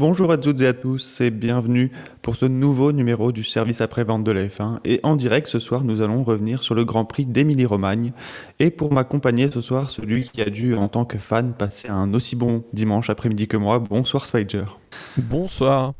Bonjour 0.00 0.32
à 0.32 0.38
toutes 0.38 0.62
et 0.62 0.66
à 0.66 0.72
tous 0.72 1.20
et 1.20 1.30
bienvenue 1.30 1.92
pour 2.22 2.34
ce 2.34 2.46
nouveau 2.46 2.90
numéro 2.90 3.32
du 3.32 3.44
service 3.44 3.82
après-vente 3.82 4.24
de 4.24 4.30
la 4.30 4.46
F1. 4.46 4.78
Et 4.86 4.98
en 5.02 5.14
direct 5.14 5.46
ce 5.46 5.58
soir, 5.58 5.84
nous 5.84 6.00
allons 6.00 6.24
revenir 6.24 6.62
sur 6.62 6.74
le 6.74 6.86
Grand 6.86 7.04
Prix 7.04 7.26
d'Émilie-Romagne. 7.26 8.14
Et 8.60 8.70
pour 8.70 8.94
m'accompagner 8.94 9.50
ce 9.52 9.60
soir, 9.60 9.90
celui 9.90 10.22
qui 10.22 10.40
a 10.40 10.48
dû, 10.48 10.74
en 10.74 10.88
tant 10.88 11.04
que 11.04 11.18
fan, 11.18 11.52
passer 11.52 11.90
un 11.90 12.14
aussi 12.14 12.34
bon 12.34 12.64
dimanche 12.72 13.10
après-midi 13.10 13.46
que 13.46 13.58
moi. 13.58 13.78
Bonsoir 13.78 14.24
Spider. 14.24 14.64
Bonsoir. 15.18 15.92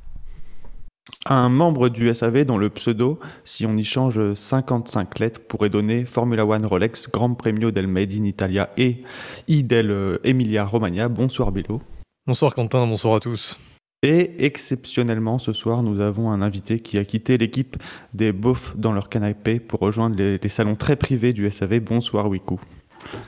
Un 1.27 1.51
membre 1.51 1.91
du 1.91 2.15
SAV 2.15 2.47
dont 2.47 2.57
le 2.57 2.71
pseudo, 2.71 3.21
si 3.45 3.67
on 3.67 3.77
y 3.77 3.85
change 3.85 4.33
55 4.33 5.19
lettres, 5.19 5.41
pourrait 5.46 5.69
donner 5.69 6.07
Formula 6.07 6.46
One 6.46 6.65
Rolex 6.65 7.11
Grand 7.11 7.35
Premio 7.35 7.71
del 7.71 7.87
Made 7.87 8.15
in 8.15 8.24
Italia 8.24 8.71
et 8.79 9.02
I 9.46 9.63
del 9.63 10.19
Emilia 10.24 10.65
Romagna. 10.65 11.11
Bonsoir 11.11 11.52
Bello. 11.52 11.83
Bonsoir 12.27 12.55
Quentin, 12.55 12.87
bonsoir 12.87 13.17
à 13.17 13.21
tous. 13.21 13.59
Et 14.02 14.46
exceptionnellement, 14.46 15.38
ce 15.38 15.52
soir, 15.52 15.82
nous 15.82 16.01
avons 16.01 16.30
un 16.30 16.40
invité 16.40 16.80
qui 16.80 16.96
a 16.96 17.04
quitté 17.04 17.37
l'équipe 17.37 17.76
des 18.15 18.32
beaufs 18.32 18.74
dans 18.76 18.93
leur 18.93 19.10
canapé 19.10 19.60
pour 19.60 19.80
rejoindre 19.80 20.16
les, 20.16 20.48
salons 20.48 20.74
très 20.74 20.96
privés 20.96 21.34
du 21.34 21.51
SAV. 21.51 21.80
Bonsoir, 21.80 22.26
Wiku. 22.28 22.59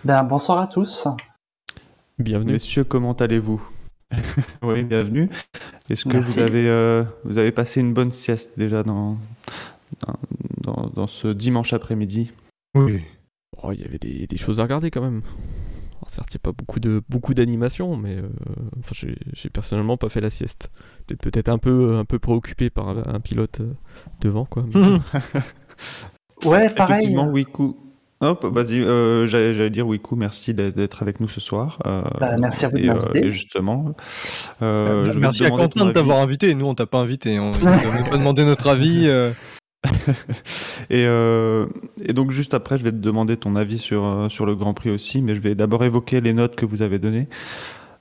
Ben, 0.02 0.22
bonsoir 0.22 0.60
à 0.60 0.66
tous. 0.66 1.06
Bienvenue. 2.18 2.52
Messieurs, 2.52 2.84
comment 2.84 3.12
allez-vous? 3.12 3.62
Oui, 4.62 4.82
bienvenue. 4.84 5.28
Est-ce 5.90 6.04
que 6.04 6.16
vous 6.16 6.38
avez, 6.38 6.68
euh, 6.68 7.04
vous 7.24 7.38
avez 7.38 7.52
passé 7.52 7.80
une 7.80 7.92
bonne 7.92 8.12
sieste 8.12 8.58
déjà 8.58 8.82
dans, 8.82 9.18
dans, 10.62 10.90
dans, 10.94 11.06
ce 11.06 11.28
dimanche 11.28 11.72
après-midi? 11.72 12.30
Oui. 12.74 13.00
Oh, 13.62 13.72
il 13.72 13.80
y 13.80 13.84
avait 13.84 13.98
des, 13.98 14.26
des 14.26 14.36
choses 14.36 14.60
à 14.60 14.62
regarder 14.62 14.90
quand 14.90 15.02
même 15.02 15.22
certes, 16.08 16.32
il 16.32 16.36
n'y 16.36 16.40
a 16.40 16.44
pas 16.44 16.52
beaucoup 16.52 16.80
de 16.80 17.02
beaucoup 17.08 17.34
d'animation, 17.34 17.96
mais 17.96 18.16
euh, 18.16 18.28
enfin, 18.78 19.06
j'ai 19.32 19.50
personnellement 19.50 19.96
pas 19.96 20.08
fait 20.08 20.20
la 20.20 20.30
sieste. 20.30 20.70
Peut-être 21.06 21.20
peut-être 21.20 21.48
un 21.48 21.58
peu 21.58 21.96
un 21.96 22.04
peu 22.04 22.18
préoccupé 22.18 22.70
par 22.70 22.88
un 22.88 23.20
pilote 23.20 23.60
euh, 23.60 23.72
devant 24.20 24.44
quoi. 24.44 24.64
ouais, 26.44 26.68
pareil. 26.70 26.96
Effectivement, 26.96 27.28
Wiku. 27.28 27.76
Hop, 28.20 28.44
vas-y, 28.44 28.80
euh, 28.80 29.26
j'allais 29.26 29.70
dire 29.70 29.86
Wiku, 29.86 30.14
merci 30.14 30.54
d'être 30.54 31.02
avec 31.02 31.18
nous 31.18 31.28
ce 31.28 31.40
soir. 31.40 31.78
Bah, 31.84 32.36
merci 32.38 32.64
à 32.64 32.68
vous 32.68 32.78
de 32.78 32.86
m'inviter. 32.86 33.30
justement, 33.30 33.94
je 34.60 35.18
merci 35.18 35.44
à 35.44 35.50
Quentin 35.50 35.86
de 35.86 35.92
t'avoir 35.92 36.18
invité. 36.20 36.54
Nous, 36.54 36.66
on 36.66 36.74
t'a 36.74 36.86
pas 36.86 36.98
invité. 36.98 37.40
On 37.40 37.50
t'a 37.50 37.78
pas 38.10 38.16
demandé 38.16 38.44
notre 38.44 38.68
avis. 38.68 39.08
Euh, 40.90 41.68
et, 42.04 42.12
donc 42.12 42.32
juste 42.32 42.52
après, 42.52 42.76
je 42.76 42.84
vais 42.84 42.90
te 42.90 42.96
demander 42.96 43.38
ton 43.38 43.56
avis 43.56 43.78
sur, 43.78 44.04
euh, 44.04 44.28
sur 44.28 44.44
le 44.44 44.54
Grand 44.54 44.74
Prix 44.74 44.90
aussi, 44.90 45.22
mais 45.22 45.34
je 45.34 45.40
vais 45.40 45.54
d'abord 45.54 45.84
évoquer 45.84 46.20
les 46.20 46.34
notes 46.34 46.54
que 46.54 46.66
vous 46.66 46.82
avez 46.82 46.98
données. 46.98 47.28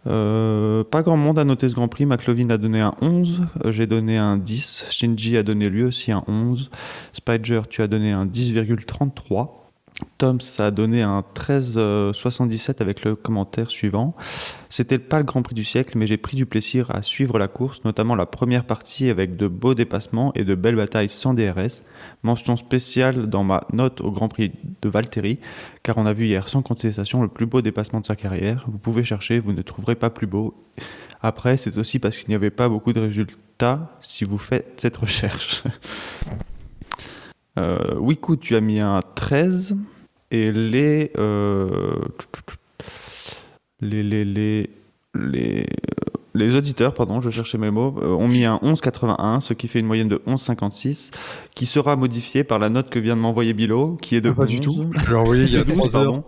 Euh, 0.08 0.84
pas 0.84 1.04
grand 1.04 1.16
monde 1.16 1.40
a 1.40 1.46
noté 1.46 1.70
ce 1.70 1.74
Grand 1.74 1.88
Prix. 1.88 2.06
McLovin 2.06 2.50
a 2.50 2.58
donné 2.58 2.82
un 2.82 2.94
11, 3.02 3.42
j'ai 3.70 3.88
donné 3.88 4.18
un 4.18 4.36
10, 4.36 4.88
Shinji 4.90 5.38
a 5.38 5.44
donné 5.44 5.70
lui 5.70 5.84
aussi 5.84 6.12
un 6.12 6.24
11, 6.28 6.70
Spider, 7.14 7.62
tu 7.70 7.82
as 7.82 7.88
donné 7.88 8.12
un 8.12 8.26
10,33. 8.26 9.61
Tom, 10.18 10.42
ça 10.42 10.68
a 10.68 10.72
donné 10.72 11.02
un 11.02 11.24
13,77 11.36 12.82
avec 12.82 13.04
le 13.04 13.16
commentaire 13.16 13.70
suivant. 13.70 14.16
C'était 14.70 15.00
pas 15.00 15.18
le 15.18 15.24
Grand 15.24 15.42
Prix 15.42 15.56
du 15.56 15.64
siècle, 15.64 15.98
mais 15.98 16.08
j'ai 16.08 16.18
pris 16.18 16.38
du 16.38 16.46
plaisir 16.46 16.92
à 16.92 17.02
suivre 17.02 17.40
la 17.40 17.48
course, 17.48 17.84
notamment 17.84 18.16
la 18.16 18.26
première 18.26 18.64
partie 18.64 19.10
avec 19.10 19.36
de 19.36 19.48
beaux 19.48 19.74
dépassements 19.74 20.32
et 20.36 20.44
de 20.44 20.56
belles 20.56 20.76
batailles 20.76 21.10
sans 21.10 21.34
DRS. 21.34 21.84
Mention 22.24 22.56
spéciale 22.56 23.28
dans 23.28 23.44
ma 23.44 23.66
note 23.74 24.02
au 24.02 24.12
Grand 24.12 24.28
Prix 24.28 24.52
de 24.82 24.90
Valtteri, 24.90 25.40
car 25.84 25.98
on 25.98 26.06
a 26.06 26.14
vu 26.14 26.28
hier 26.28 26.48
sans 26.48 26.62
contestation 26.62 27.22
le 27.22 27.28
plus 27.28 27.46
beau 27.46 27.62
dépassement 27.62 28.00
de 28.00 28.06
sa 28.06 28.16
carrière. 28.16 28.66
Vous 28.68 28.78
pouvez 28.78 29.04
chercher, 29.04 29.40
vous 29.40 29.54
ne 29.54 29.62
trouverez 29.62 29.96
pas 29.96 30.10
plus 30.10 30.28
beau. 30.28 30.54
Après, 31.22 31.58
c'est 31.58 31.78
aussi 31.78 32.00
parce 32.00 32.18
qu'il 32.18 32.30
n'y 32.30 32.36
avait 32.36 32.50
pas 32.50 32.70
beaucoup 32.70 32.94
de 32.94 33.00
résultats 33.00 33.98
si 34.02 34.24
vous 34.24 34.38
faites 34.38 34.74
cette 34.78 34.98
recherche. 34.98 35.64
Euh, 37.60 37.96
Wiku, 37.98 38.38
tu 38.38 38.56
as 38.56 38.62
mis 38.62 38.80
un 38.80 39.02
13. 39.16 39.76
Et 40.34 40.50
les, 40.52 41.12
euh, 41.18 41.68
les, 43.82 44.02
les, 44.02 44.24
les, 44.24 44.70
les, 45.14 45.68
les, 46.34 46.56
auditeurs, 46.56 46.94
pardon, 46.94 47.20
je 47.20 47.30
cherchais 47.30 47.58
mes 47.58 47.70
mots, 47.70 48.00
euh, 48.02 48.12
ont 48.12 48.30
mis 48.30 48.46
un 48.46 48.56
11,81, 48.64 49.42
ce 49.42 49.54
qui 49.54 49.68
fait 49.68 49.82
une 49.82 49.88
moyenne 49.88 50.08
de 50.08 50.22
11,56, 50.26 51.12
qui 51.54 51.66
sera 51.66 51.98
modifiée 51.98 52.46
par 52.46 52.60
la 52.60 52.70
note 52.70 52.90
que 52.90 52.98
vient 52.98 53.18
de 53.18 53.22
m'envoyer 53.22 53.54
Bilo, 53.54 53.98
qui 54.02 54.16
est 54.16 54.22
de 54.22 54.30
ah, 54.30 54.36
pas 54.36 54.46
du 54.46 54.62
tout. 54.62 54.90
Je 55.04 55.10
l'ai 55.10 55.18
envoyé 55.18 55.44
il 55.44 55.52
y 55.52 55.58
a 55.58 55.66
3 55.66 55.98
heures. 55.98 56.24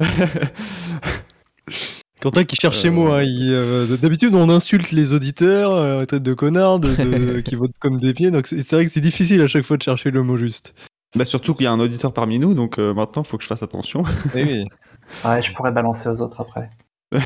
Quentin 2.22 2.44
qui 2.44 2.54
cherche 2.54 2.78
chez 2.78 2.90
moi. 2.90 3.20
Hein, 3.20 3.26
euh, 3.26 3.96
D'habitude, 3.96 4.32
on 4.36 4.48
insulte 4.48 4.92
les 4.92 5.12
auditeurs, 5.12 5.74
euh, 5.74 6.04
tête 6.04 6.22
de 6.22 6.34
connards, 6.34 6.78
de, 6.78 7.40
qui 7.44 7.56
votent 7.56 7.76
comme 7.80 7.98
des 7.98 8.14
pieds. 8.14 8.30
Donc 8.30 8.46
c'est 8.46 8.70
vrai 8.70 8.84
que 8.84 8.92
c'est 8.92 9.00
difficile 9.00 9.42
à 9.42 9.48
chaque 9.48 9.64
fois 9.64 9.76
de 9.76 9.82
chercher 9.82 10.12
le 10.12 10.22
mot 10.22 10.36
juste. 10.36 10.72
Bah 11.16 11.24
surtout 11.24 11.52
qu'il 11.52 11.64
y 11.64 11.66
a 11.66 11.72
un 11.72 11.80
auditeur 11.80 12.14
parmi 12.14 12.38
nous, 12.38 12.54
donc 12.54 12.78
euh, 12.78 12.94
maintenant 12.94 13.22
il 13.22 13.28
faut 13.28 13.36
que 13.38 13.42
je 13.42 13.48
fasse 13.48 13.64
attention. 13.64 14.04
Oui. 14.36 14.64
ouais, 15.24 15.42
je 15.42 15.52
pourrais 15.52 15.72
balancer 15.72 16.08
aux 16.08 16.20
autres 16.20 16.40
après. 16.40 16.70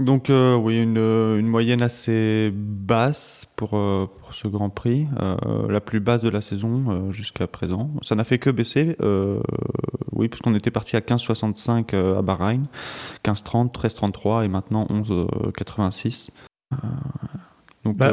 donc 0.00 0.30
euh, 0.30 0.54
oui, 0.56 0.82
une, 0.82 0.96
une, 0.96 1.46
moyenne 1.46 1.82
assez 1.82 2.50
basse 2.52 3.46
pour, 3.56 3.70
pour 3.70 4.32
ce 4.34 4.48
Grand 4.48 4.70
Prix, 4.70 5.06
la 5.68 5.80
plus 5.80 6.00
basse 6.00 6.22
de 6.22 6.28
la 6.28 6.40
saison 6.40 7.12
jusqu'à 7.12 7.46
présent. 7.46 7.90
Ça 8.02 8.14
n'a 8.14 8.24
fait 8.24 8.38
que 8.38 8.50
baisser, 8.50 8.96
oui, 10.12 10.28
parce 10.28 10.40
qu'on 10.42 10.54
était 10.54 10.70
parti 10.70 10.96
à 10.96 11.00
15,65 11.00 11.94
à 11.94 12.22
Bahreïn, 12.22 12.64
15,30, 13.24 13.72
13,33 13.72 14.44
et 14.44 14.48
maintenant 14.48 14.86
11,86. 14.86 16.30
donc 17.84 17.96
bah. 17.96 18.12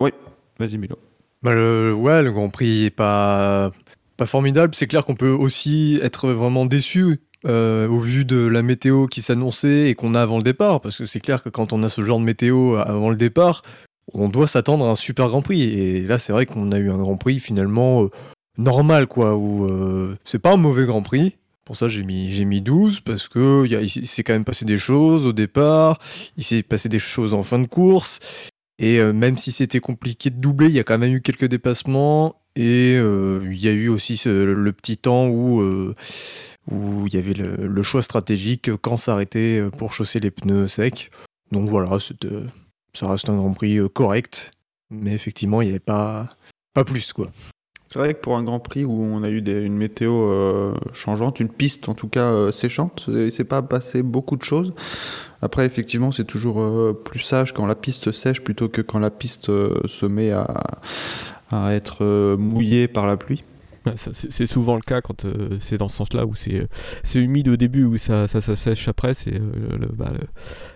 oui, 0.00 0.10
vas-y 0.58 0.78
Milo. 0.78 0.96
Bah 1.42 1.54
le, 1.54 1.94
ouais, 1.94 2.22
le 2.22 2.32
Grand 2.32 2.48
Prix 2.48 2.86
est 2.86 2.90
pas, 2.90 3.70
pas 4.16 4.26
formidable. 4.26 4.74
C'est 4.74 4.86
clair 4.86 5.04
qu'on 5.04 5.14
peut 5.14 5.30
aussi 5.30 5.98
être 6.02 6.30
vraiment 6.30 6.66
déçu 6.66 7.20
euh, 7.44 7.86
au 7.88 8.00
vu 8.00 8.24
de 8.24 8.38
la 8.38 8.62
météo 8.62 9.06
qui 9.06 9.20
s'annonçait 9.20 9.90
et 9.90 9.94
qu'on 9.94 10.14
a 10.14 10.22
avant 10.22 10.38
le 10.38 10.42
départ. 10.42 10.80
Parce 10.80 10.98
que 10.98 11.04
c'est 11.04 11.20
clair 11.20 11.42
que 11.42 11.48
quand 11.48 11.72
on 11.72 11.82
a 11.82 11.88
ce 11.88 12.02
genre 12.02 12.18
de 12.18 12.24
météo 12.24 12.76
avant 12.76 13.10
le 13.10 13.16
départ, 13.16 13.62
on 14.12 14.28
doit 14.28 14.46
s'attendre 14.46 14.86
à 14.86 14.90
un 14.90 14.94
super 14.94 15.28
Grand 15.28 15.42
Prix. 15.42 15.62
Et 15.62 16.02
là, 16.02 16.18
c'est 16.18 16.32
vrai 16.32 16.46
qu'on 16.46 16.72
a 16.72 16.78
eu 16.78 16.90
un 16.90 16.96
Grand 16.96 17.16
Prix 17.16 17.40
finalement 17.40 18.04
euh, 18.04 18.10
normal, 18.58 19.06
quoi. 19.06 19.36
Où 19.36 19.66
euh, 19.66 20.16
c'est 20.24 20.38
pas 20.38 20.52
un 20.52 20.56
mauvais 20.56 20.86
Grand 20.86 21.02
Prix. 21.02 21.36
Pour 21.64 21.76
ça, 21.76 21.88
j'ai 21.88 22.04
mis, 22.04 22.30
j'ai 22.30 22.44
mis 22.44 22.60
12 22.60 23.00
parce 23.00 23.26
que 23.26 23.66
il 23.66 24.06
s'est 24.06 24.22
quand 24.22 24.34
même 24.34 24.44
passé 24.44 24.64
des 24.64 24.78
choses 24.78 25.26
au 25.26 25.32
départ, 25.32 25.98
il 26.36 26.44
s'est 26.44 26.62
passé 26.62 26.88
des 26.88 27.00
choses 27.00 27.34
en 27.34 27.42
fin 27.42 27.58
de 27.58 27.66
course, 27.66 28.20
et 28.78 29.00
euh, 29.00 29.12
même 29.12 29.36
si 29.36 29.50
c'était 29.50 29.80
compliqué 29.80 30.30
de 30.30 30.36
doubler, 30.36 30.68
il 30.68 30.74
y 30.74 30.78
a 30.78 30.84
quand 30.84 30.96
même 30.96 31.12
eu 31.12 31.20
quelques 31.20 31.46
dépassements. 31.46 32.40
Et 32.54 32.92
il 32.94 33.58
y 33.58 33.68
a 33.68 33.72
eu 33.72 33.88
aussi 33.88 34.18
le 34.24 34.72
petit 34.72 34.96
temps 34.96 35.26
où, 35.26 35.60
où 36.70 37.06
il 37.06 37.14
y 37.14 37.18
avait 37.18 37.34
le, 37.34 37.82
choix 37.82 38.02
stratégique 38.02 38.70
quand 38.82 38.96
s'arrêter 38.96 39.66
pour 39.76 39.92
chausser 39.92 40.20
les 40.20 40.30
pneus 40.30 40.68
secs. 40.68 41.10
Donc 41.52 41.68
voilà, 41.68 41.98
ça 42.92 43.08
reste 43.08 43.28
un 43.28 43.36
Grand 43.36 43.52
Prix 43.52 43.78
correct. 43.92 44.52
Mais 44.90 45.12
effectivement, 45.14 45.62
il 45.62 45.66
n'y 45.66 45.70
avait 45.70 45.80
pas, 45.80 46.28
pas 46.74 46.84
plus. 46.84 47.12
quoi. 47.12 47.30
C'est 47.88 47.98
vrai 47.98 48.14
que 48.14 48.20
pour 48.20 48.36
un 48.36 48.42
Grand 48.42 48.60
Prix 48.60 48.84
où 48.84 48.92
on 48.92 49.22
a 49.22 49.28
eu 49.28 49.38
une 49.38 49.76
météo 49.76 50.74
changeante, 50.92 51.40
une 51.40 51.48
piste 51.48 51.88
en 51.88 51.94
tout 51.94 52.08
cas 52.08 52.50
séchante, 52.50 53.04
il 53.08 53.30
s'est 53.30 53.44
pas 53.44 53.62
passé 53.62 54.02
beaucoup 54.02 54.36
de 54.36 54.44
choses. 54.44 54.72
Après, 55.42 55.66
effectivement, 55.66 56.12
c'est 56.12 56.24
toujours 56.24 56.60
euh, 56.60 56.92
plus 56.92 57.20
sage 57.20 57.52
quand 57.52 57.66
la 57.66 57.74
piste 57.74 58.12
sèche 58.12 58.40
plutôt 58.40 58.68
que 58.68 58.80
quand 58.80 58.98
la 58.98 59.10
piste 59.10 59.50
euh, 59.50 59.80
se 59.86 60.06
met 60.06 60.30
à, 60.30 60.62
à 61.50 61.74
être 61.74 61.98
euh, 62.02 62.36
mouillée 62.36 62.88
par 62.88 63.06
la 63.06 63.16
pluie. 63.16 63.44
C'est 63.94 64.46
souvent 64.46 64.76
le 64.76 64.82
cas 64.82 65.00
quand 65.00 65.26
c'est 65.58 65.78
dans 65.78 65.88
ce 65.88 65.96
sens-là 65.96 66.26
où 66.26 66.34
c'est 66.34 66.68
humide 67.14 67.48
au 67.48 67.56
début 67.56 67.84
ou 67.84 67.98
ça, 67.98 68.28
ça, 68.28 68.40
sèche 68.40 68.88
après. 68.88 69.14
C'est 69.14 69.40
bah, 69.96 70.12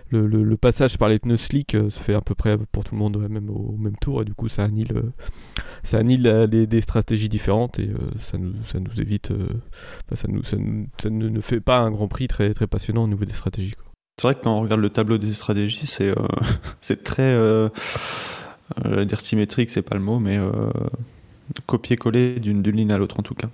le, 0.09 0.27
le, 0.27 0.43
le, 0.43 0.57
passage 0.57 0.97
par 0.97 1.09
les 1.09 1.19
pneus 1.19 1.37
slick 1.37 1.71
se 1.71 1.99
fait 1.99 2.13
à 2.13 2.21
peu 2.21 2.35
près 2.35 2.57
pour 2.71 2.83
tout 2.83 2.95
le 2.95 2.99
monde 2.99 3.17
même 3.29 3.49
au 3.49 3.75
même 3.77 3.95
tour 3.97 4.21
et 4.21 4.25
du 4.25 4.33
coup 4.33 4.47
ça 4.47 4.63
annule, 4.63 5.11
ça 5.83 5.99
annule 5.99 6.47
des, 6.47 6.81
stratégies 6.81 7.29
différentes 7.29 7.79
et 7.79 7.89
ça, 8.17 8.37
nous, 8.37 8.53
ça 8.65 8.79
nous 8.79 8.99
évite, 8.99 9.31
bah, 10.09 10.15
ça, 10.15 10.27
nous, 10.27 10.43
ça, 10.43 10.57
ça, 11.01 11.09
ne 11.09 11.41
fait 11.41 11.61
pas 11.61 11.79
un 11.79 11.91
Grand 11.91 12.07
Prix 12.07 12.27
très, 12.27 12.53
très 12.53 12.67
passionnant 12.67 13.03
au 13.03 13.07
niveau 13.07 13.25
des 13.25 13.33
stratégies. 13.33 13.75
C'est 14.17 14.27
vrai 14.27 14.35
que 14.35 14.41
quand 14.41 14.55
on 14.55 14.61
regarde 14.61 14.81
le 14.81 14.89
tableau 14.89 15.17
des 15.17 15.33
stratégies, 15.33 15.87
c'est 15.87 16.09
euh, 16.09 16.27
c'est 16.81 17.03
très 17.03 17.23
euh, 17.23 17.69
euh, 18.85 19.05
dire 19.05 19.19
symétrique, 19.19 19.69
c'est 19.69 19.81
pas 19.81 19.95
le 19.95 20.01
mot, 20.01 20.19
mais 20.19 20.37
euh, 20.37 20.69
copier-coller 21.65 22.39
d'une 22.39 22.63
ligne 22.63 22.91
à 22.91 22.97
l'autre 22.97 23.19
en 23.19 23.23
tout 23.23 23.35
cas. 23.35 23.47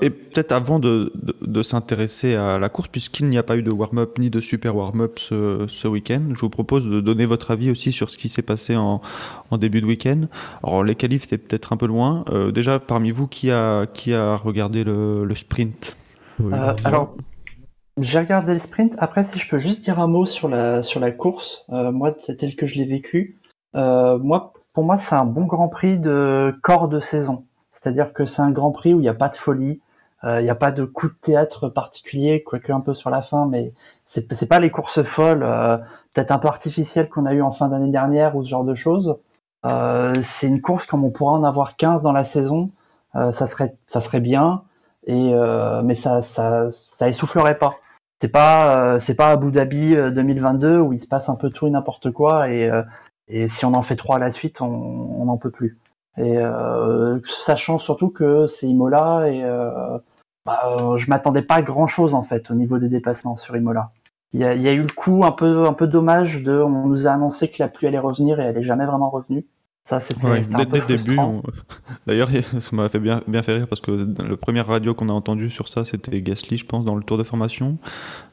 et 0.00 0.10
peut-être 0.10 0.52
avant 0.52 0.78
de, 0.78 1.12
de, 1.42 1.62
s'intéresser 1.62 2.34
à 2.34 2.58
la 2.58 2.68
course, 2.68 2.88
puisqu'il 2.88 3.28
n'y 3.28 3.38
a 3.38 3.42
pas 3.42 3.56
eu 3.56 3.62
de 3.62 3.70
warm-up 3.70 4.18
ni 4.18 4.30
de 4.30 4.40
super 4.40 4.76
warm-up 4.76 5.18
ce, 5.18 5.66
ce 5.68 5.88
week-end, 5.88 6.22
je 6.34 6.40
vous 6.40 6.50
propose 6.50 6.86
de 6.86 7.00
donner 7.00 7.26
votre 7.26 7.50
avis 7.50 7.70
aussi 7.70 7.92
sur 7.92 8.10
ce 8.10 8.18
qui 8.18 8.28
s'est 8.28 8.42
passé 8.42 8.76
en, 8.76 9.00
en, 9.50 9.58
début 9.58 9.80
de 9.80 9.86
week-end. 9.86 10.22
Alors 10.62 10.84
les 10.84 10.94
qualifs, 10.94 11.24
c'est 11.28 11.38
peut-être 11.38 11.72
un 11.72 11.76
peu 11.76 11.86
loin. 11.86 12.24
déjà, 12.54 12.78
parmi 12.78 13.10
vous, 13.10 13.26
qui 13.26 13.50
a, 13.50 13.86
qui 13.86 14.14
a 14.14 14.36
regardé 14.36 14.84
le, 14.84 15.24
le 15.24 15.34
sprint? 15.34 15.96
Alors, 16.52 17.16
J'ai 17.98 18.18
regardé 18.18 18.52
le 18.52 18.58
sprint. 18.58 18.94
Après, 18.98 19.24
si 19.24 19.38
je 19.38 19.48
peux 19.48 19.58
juste 19.58 19.80
dire 19.80 19.98
un 19.98 20.06
mot 20.06 20.26
sur 20.26 20.48
la, 20.48 20.82
sur 20.82 21.00
la 21.00 21.10
course, 21.10 21.64
euh, 21.70 21.90
moi, 21.90 22.12
tel 22.12 22.54
que 22.56 22.66
je 22.66 22.74
l'ai 22.74 22.84
vécu, 22.84 23.38
euh, 23.74 24.18
moi, 24.18 24.52
pour 24.76 24.84
moi, 24.84 24.98
c'est 24.98 25.14
un 25.14 25.24
bon 25.24 25.46
Grand 25.46 25.70
Prix 25.70 25.98
de 25.98 26.54
corps 26.60 26.90
de 26.90 27.00
saison. 27.00 27.46
C'est-à-dire 27.72 28.12
que 28.12 28.26
c'est 28.26 28.42
un 28.42 28.50
Grand 28.50 28.72
Prix 28.72 28.92
où 28.92 28.98
il 28.98 29.04
n'y 29.04 29.08
a 29.08 29.14
pas 29.14 29.30
de 29.30 29.36
folie, 29.36 29.80
il 30.22 30.42
n'y 30.42 30.50
a 30.50 30.54
pas 30.54 30.70
de 30.70 30.84
coup 30.84 31.08
de 31.08 31.14
théâtre 31.14 31.70
particulier, 31.70 32.42
quoique 32.42 32.70
un 32.70 32.80
peu 32.80 32.92
sur 32.92 33.08
la 33.08 33.22
fin, 33.22 33.46
mais 33.46 33.72
c'est, 34.04 34.30
c'est 34.34 34.46
pas 34.46 34.60
les 34.60 34.70
courses 34.70 35.02
folles, 35.02 35.40
peut-être 36.12 36.30
un 36.30 36.38
peu 36.38 36.48
artificielles 36.48 37.08
qu'on 37.08 37.24
a 37.24 37.32
eu 37.32 37.40
en 37.40 37.52
fin 37.52 37.68
d'année 37.68 37.90
dernière 37.90 38.36
ou 38.36 38.44
ce 38.44 38.50
genre 38.50 38.64
de 38.64 38.74
choses. 38.74 39.16
c'est 39.64 40.46
une 40.46 40.60
course 40.60 40.84
comme 40.84 41.04
on 41.04 41.10
pourrait 41.10 41.36
en 41.36 41.44
avoir 41.44 41.76
15 41.76 42.02
dans 42.02 42.12
la 42.12 42.24
saison, 42.24 42.70
ça 43.14 43.46
serait, 43.46 43.76
ça 43.86 44.00
serait 44.00 44.20
bien. 44.20 44.62
Et 45.06 45.32
mais 45.84 45.94
ça, 45.94 46.20
ça, 46.20 46.66
ça 46.70 47.08
essoufflerait 47.08 47.56
pas. 47.56 47.76
C'est 48.20 48.28
pas, 48.28 48.94
euh, 48.94 49.00
c'est 49.00 49.14
pas 49.14 49.28
Abu 49.28 49.52
Dhabi 49.52 49.94
2022 49.94 50.66
euh, 50.66 50.80
où 50.80 50.92
il 50.94 50.98
se 50.98 51.06
passe 51.06 51.28
un 51.28 51.34
peu 51.34 51.50
tout 51.50 51.66
et 51.66 51.70
n'importe 51.70 52.10
quoi 52.10 52.48
et, 52.48 52.68
euh, 52.70 52.82
et 53.28 53.48
si 53.48 53.64
on 53.64 53.74
en 53.74 53.82
fait 53.82 53.96
trois 53.96 54.16
à 54.16 54.18
la 54.18 54.30
suite, 54.30 54.60
on 54.60 55.24
n'en 55.24 55.36
peut 55.36 55.50
plus. 55.50 55.78
Et 56.18 56.38
sachant 57.24 57.78
surtout 57.78 58.08
que 58.08 58.46
c'est 58.46 58.66
Imola 58.66 59.28
et 59.28 59.42
bah, 60.44 60.96
je 60.96 61.10
m'attendais 61.10 61.42
pas 61.42 61.56
à 61.56 61.62
grand 61.62 61.86
chose 61.86 62.14
en 62.14 62.22
fait 62.22 62.50
au 62.50 62.54
niveau 62.54 62.78
des 62.78 62.88
dépassements 62.88 63.36
sur 63.36 63.56
Imola. 63.56 63.90
Il 64.32 64.40
y 64.40 64.44
a, 64.44 64.54
il 64.54 64.62
y 64.62 64.68
a 64.68 64.72
eu 64.72 64.82
le 64.82 64.92
coup 64.92 65.22
un 65.24 65.32
peu, 65.32 65.66
un 65.66 65.72
peu 65.72 65.86
dommage 65.86 66.42
de, 66.42 66.52
on 66.52 66.86
nous 66.86 67.06
a 67.06 67.10
annoncé 67.10 67.48
que 67.48 67.56
la 67.58 67.68
pluie 67.68 67.86
allait 67.86 67.98
revenir 67.98 68.40
et 68.40 68.44
elle 68.44 68.58
est 68.58 68.62
jamais 68.62 68.86
vraiment 68.86 69.10
revenue. 69.10 69.46
Ça, 69.84 70.00
c'était 70.00 70.26
ouais, 70.26 70.40
dès, 70.40 70.66
dès 70.66 70.80
le 70.80 70.86
début. 70.86 71.16
D'ailleurs, 72.08 72.28
ça 72.60 72.74
m'a 72.74 72.88
fait 72.88 72.98
bien, 72.98 73.22
bien 73.28 73.42
fait 73.42 73.54
rire 73.54 73.68
parce 73.68 73.80
que 73.80 73.92
le 73.92 74.36
premier 74.36 74.60
radio 74.60 74.94
qu'on 74.94 75.08
a 75.08 75.12
entendu 75.12 75.48
sur 75.48 75.68
ça, 75.68 75.84
c'était 75.84 76.20
Gasly, 76.20 76.58
je 76.58 76.66
pense, 76.66 76.84
dans 76.84 76.96
le 76.96 77.04
tour 77.04 77.18
de 77.18 77.22
formation. 77.22 77.78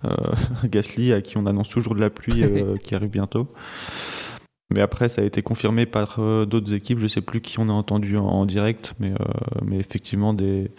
Euh, 0.03 0.09
Gasly, 0.65 1.13
à 1.13 1.21
qui 1.21 1.37
on 1.37 1.45
annonce 1.45 1.69
toujours 1.69 1.93
de 1.93 1.99
la 2.01 2.09
pluie 2.09 2.43
euh, 2.43 2.77
qui 2.77 2.95
arrive 2.95 3.11
bientôt. 3.11 3.47
Mais 4.73 4.81
après, 4.81 5.07
ça 5.07 5.21
a 5.21 5.25
été 5.25 5.41
confirmé 5.41 5.85
par 5.85 6.17
euh, 6.19 6.45
d'autres 6.45 6.73
équipes. 6.73 6.99
Je 6.99 7.07
sais 7.07 7.21
plus 7.21 7.41
qui 7.41 7.59
on 7.59 7.69
a 7.69 7.73
entendu 7.73 8.17
en, 8.17 8.45
direct, 8.45 8.93
mais, 8.99 9.11
euh, 9.11 9.25
mais 9.63 9.77
effectivement, 9.77 10.33
des, 10.33 10.71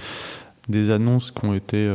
des 0.69 0.91
annonces 0.91 1.31
qui, 1.31 1.44
ont 1.44 1.55
été, 1.55 1.91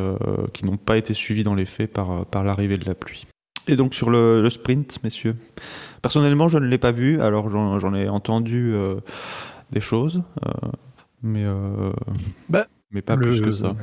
qui 0.54 0.66
n'ont 0.66 0.78
pas 0.78 0.98
été 0.98 1.13
suivies 1.13 1.44
dans 1.44 1.56
les 1.56 1.66
faits 1.66 1.92
par, 1.92 2.25
par 2.25 2.44
l'arrivée 2.44 2.78
de 2.78 2.86
la 2.86 2.96
pluie. 2.96 3.28
Et 3.69 3.75
donc 3.75 3.94
sur 3.94 4.10
le, 4.10 4.50
sprint, 4.50 4.98
messieurs? 5.04 5.36
Personnellement, 6.01 6.48
je 6.48 6.57
ne 6.57 6.66
l'ai 6.66 6.80
pas 6.80 6.92
vu, 6.92 7.22
alors 7.22 7.50
j'en 7.50 7.94
ai 7.94 8.10
entendu 8.10 8.72
euh, 8.74 8.96
des 9.72 9.80
choses, 9.80 10.24
euh, 10.44 10.69
mais, 11.22 11.44
euh, 11.46 11.92
bah, 12.50 12.68
mais 12.90 13.04
pas 13.04 13.16
plus 13.16 13.42
que 13.42 13.51
ça. 13.51 13.75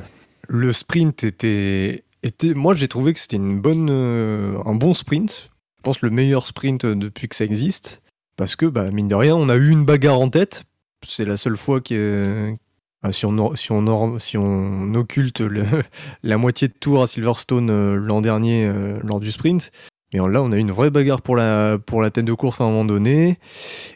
Le 0.49 0.73
sprint 0.73 1.23
était, 1.23 2.03
était 2.21 2.53
moi 2.53 2.75
j'ai 2.75 2.89
trouvé 2.89 3.13
que 3.13 3.19
c'était 3.19 3.37
une 3.37 3.61
bonne, 3.61 3.89
un 3.89 4.75
bon 4.75 4.93
sprint. 4.93 5.51
Je 5.77 5.81
pense 5.83 6.01
le 6.01 6.09
meilleur 6.09 6.45
sprint 6.45 6.85
depuis 6.85 7.29
que 7.29 7.35
ça 7.35 7.45
existe, 7.45 8.01
parce 8.37 8.55
que 8.55 8.65
bah, 8.65 8.89
mine 8.91 9.09
de 9.09 9.15
rien, 9.15 9.35
on 9.35 9.49
a 9.49 9.55
eu 9.57 9.69
une 9.69 9.83
bagarre 9.83 10.19
en 10.19 10.29
tête. 10.29 10.63
C'est 11.03 11.25
la 11.25 11.37
seule 11.37 11.57
fois 11.57 11.81
que, 11.81 12.55
ah, 13.03 13.11
si 13.11 13.25
on, 13.25 13.55
si 13.55 13.71
on, 13.71 14.19
si 14.19 14.37
on 14.37 14.93
occulte 14.93 15.43
la 16.23 16.37
moitié 16.37 16.67
de 16.67 16.73
tour 16.73 17.01
à 17.01 17.07
Silverstone 17.07 17.69
euh, 17.69 17.95
l'an 17.95 18.21
dernier 18.21 18.65
euh, 18.65 18.97
lors 19.03 19.19
du 19.19 19.31
sprint, 19.31 19.71
mais 20.13 20.19
là 20.19 20.41
on 20.41 20.51
a 20.51 20.57
eu 20.57 20.59
une 20.59 20.71
vraie 20.71 20.89
bagarre 20.89 21.21
pour 21.21 21.35
la, 21.35 21.77
pour 21.77 22.01
la 22.01 22.11
tête 22.11 22.25
de 22.25 22.33
course 22.33 22.61
à 22.61 22.63
un 22.63 22.67
moment 22.67 22.85
donné, 22.85 23.37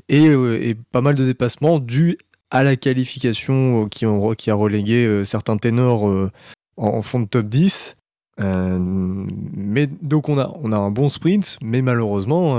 et, 0.10 0.28
euh, 0.28 0.74
pas 0.92 1.02
mal 1.02 1.16
de 1.16 1.26
dépassements 1.26 1.80
dus 1.80 2.18
à 2.50 2.64
la 2.64 2.76
qualification 2.76 3.88
qui, 3.88 4.06
qui 4.38 4.52
a 4.52 4.56
relégué 4.56 5.24
certains 5.24 5.56
ténors 5.56 6.30
en, 6.76 7.02
fond 7.02 7.22
de 7.22 7.26
top 7.26 7.48
10. 7.48 7.96
mais 8.38 9.88
donc 9.88 10.28
on 10.28 10.38
a, 10.38 10.52
on 10.62 10.74
a 10.74 10.78
un 10.78 10.92
bon 10.92 11.08
sprint, 11.08 11.58
mais 11.62 11.82
malheureusement, 11.82 12.58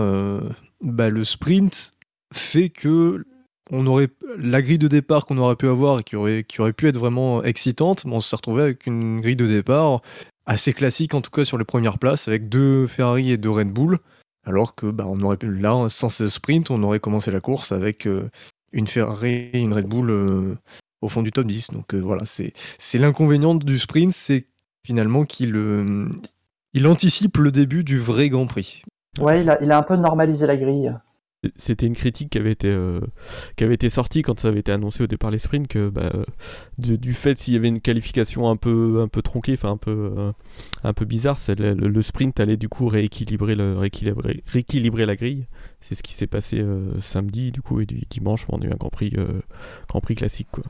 bah, 0.83 1.11
le 1.11 1.25
sprint 1.25 1.95
fait 2.33 2.69
que 2.69 3.25
on 3.71 3.87
aurait 3.87 4.09
la 4.37 4.61
grille 4.61 4.79
de 4.79 4.89
départ 4.89 5.25
qu'on 5.25 5.39
aurait 5.39 5.57
pu 5.57 5.69
avoir 5.69 6.01
et 6.01 6.03
qui 6.03 6.17
aurait, 6.17 6.73
pu 6.73 6.89
être 6.89 6.99
vraiment 6.99 7.43
excitante, 7.43 8.05
mais 8.05 8.13
on 8.13 8.21
s'est 8.21 8.37
retrouvé 8.37 8.63
avec 8.63 8.87
une 8.87 9.21
grille 9.21 9.37
de 9.37 9.47
départ 9.47 10.03
assez 10.45 10.73
classique, 10.73 11.15
en 11.15 11.21
tout 11.21 11.31
cas 11.31 11.45
sur 11.45 11.57
les 11.57 11.65
premières 11.65 11.99
places, 11.99 12.29
avec 12.29 12.49
deux 12.49 12.87
Ferrari 12.87 13.31
et 13.31 13.39
deux 13.39 13.51
Red 13.51 13.71
Bull. 13.71 13.99
Alors 14.45 14.75
que 14.75 14.87
bah, 14.87 15.07
on 15.09 15.21
aurait 15.21 15.37
pu, 15.37 15.55
là, 15.55 15.89
sans 15.89 16.09
ce 16.09 16.29
sprint, 16.29 16.71
on 16.71 16.83
aurait 16.83 17.01
commencé 17.01 17.31
la 17.31 17.41
course 17.41 17.71
avec 17.71 18.07
euh, 18.07 18.29
une 18.73 18.89
Ferrari 18.89 19.51
et 19.53 19.61
une 19.61 19.73
Red 19.73 19.87
Bull 19.87 20.11
euh, 20.11 20.57
au 21.01 21.09
fond 21.09 21.23
du 21.23 21.31
top 21.31 21.47
10. 21.47 21.71
Donc 21.71 21.95
euh, 21.95 21.99
voilà, 21.99 22.25
c'est 22.27 22.99
l'inconvénient 22.99 23.55
du 23.55 23.79
sprint, 23.79 24.13
c'est 24.13 24.49
finalement 24.85 25.25
qu'il 25.25 25.55
il 26.75 26.87
anticipe 26.89 27.37
le 27.37 27.53
début 27.53 27.85
du 27.85 27.99
vrai 27.99 28.29
Grand 28.29 28.47
Prix. 28.47 28.83
Ouais, 29.21 29.43
il 29.43 29.51
a, 29.51 29.63
il 29.63 29.71
a 29.71 29.79
un 29.79 29.83
peu 29.83 29.97
normalisé 29.97 30.47
la 30.47 30.57
grille. 30.57 30.95
C'était 31.57 31.87
une 31.87 31.97
critique 31.97 32.31
qui 32.31 32.39
avait 32.39 32.53
été 32.53 32.69
euh, 32.69 33.01
qui 33.57 33.65
avait 33.65 33.75
été 33.75 33.89
sortie 33.89 34.23
quand 34.23 34.39
ça 34.39 34.47
avait 34.47 34.61
été 34.61 34.71
annoncé 34.71 35.03
au 35.03 35.09
départ 35.09 35.33
les 35.33 35.41
sprints 35.41 35.67
que 35.67 35.89
bah, 35.89 36.13
du 36.79 37.15
fait 37.15 37.37
s'il 37.37 37.55
y 37.55 37.57
avait 37.57 37.67
une 37.67 37.81
qualification 37.81 38.49
un 38.49 38.55
peu 38.55 39.01
un 39.03 39.09
peu 39.09 39.23
tronquée, 39.23 39.55
enfin 39.55 39.73
un 39.73 39.77
peu 39.77 40.13
euh, 40.17 40.33
un 40.85 40.93
peu 40.93 41.05
bizarre, 41.05 41.37
le, 41.49 41.75
le, 41.75 42.03
sprint 42.03 42.39
allait 42.39 42.57
du 42.57 42.69
coup 42.69 42.87
rééquilibrer 42.87 43.57
le 43.57 43.77
rééquilibrer, 43.77 44.45
rééquilibrer 44.47 45.05
la 45.05 45.17
grille. 45.17 45.47
C'est 45.81 45.97
ce 45.97 46.05
qui 46.05 46.15
s'est 46.15 46.29
passé 46.29 46.61
euh, 46.61 46.93
samedi 47.01 47.51
du 47.51 47.61
coup 47.61 47.81
et 47.81 47.87
du 47.87 48.03
dimanche 48.09 48.47
on 48.49 48.63
a 48.63 48.65
eu 48.65 48.73
un 48.73 48.77
Grand 48.77 48.91
Prix 48.91 49.13
Grand 49.89 50.01
Prix 50.01 50.15
classique 50.15 50.49
quoi. 50.53 50.63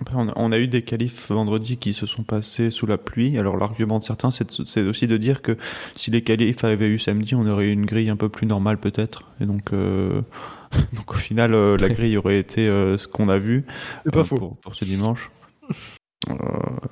Après, 0.00 0.16
on 0.16 0.52
a, 0.52 0.58
eu 0.58 0.68
des 0.68 0.82
qualifs 0.82 1.30
vendredi 1.30 1.76
qui 1.76 1.92
se 1.92 2.06
sont 2.06 2.22
passés 2.22 2.70
sous 2.70 2.86
la 2.86 2.98
pluie. 2.98 3.36
Alors, 3.36 3.56
l'argument 3.56 3.98
de 3.98 4.04
certains, 4.04 4.30
c'est 4.30 4.82
aussi 4.82 5.06
de 5.08 5.16
dire 5.16 5.42
que 5.42 5.56
si 5.94 6.10
les 6.10 6.22
qualifs 6.22 6.62
avaient 6.62 6.88
eu 6.88 6.98
samedi, 6.98 7.34
on 7.34 7.46
aurait 7.46 7.66
eu 7.66 7.72
une 7.72 7.84
grille 7.84 8.08
un 8.08 8.16
peu 8.16 8.28
plus 8.28 8.46
normale, 8.46 8.78
peut-être. 8.78 9.24
Et 9.40 9.46
donc, 9.46 9.72
euh, 9.72 10.22
donc, 10.92 11.10
au 11.10 11.16
final, 11.16 11.52
euh, 11.52 11.76
la 11.76 11.88
grille 11.88 12.16
aurait 12.16 12.38
été 12.38 12.68
euh, 12.68 12.96
ce 12.96 13.08
qu'on 13.08 13.28
a 13.28 13.38
vu 13.38 13.64
pas 14.12 14.22
pour, 14.22 14.56
pour, 14.58 14.74
ce 14.74 14.84
dimanche. 14.84 15.30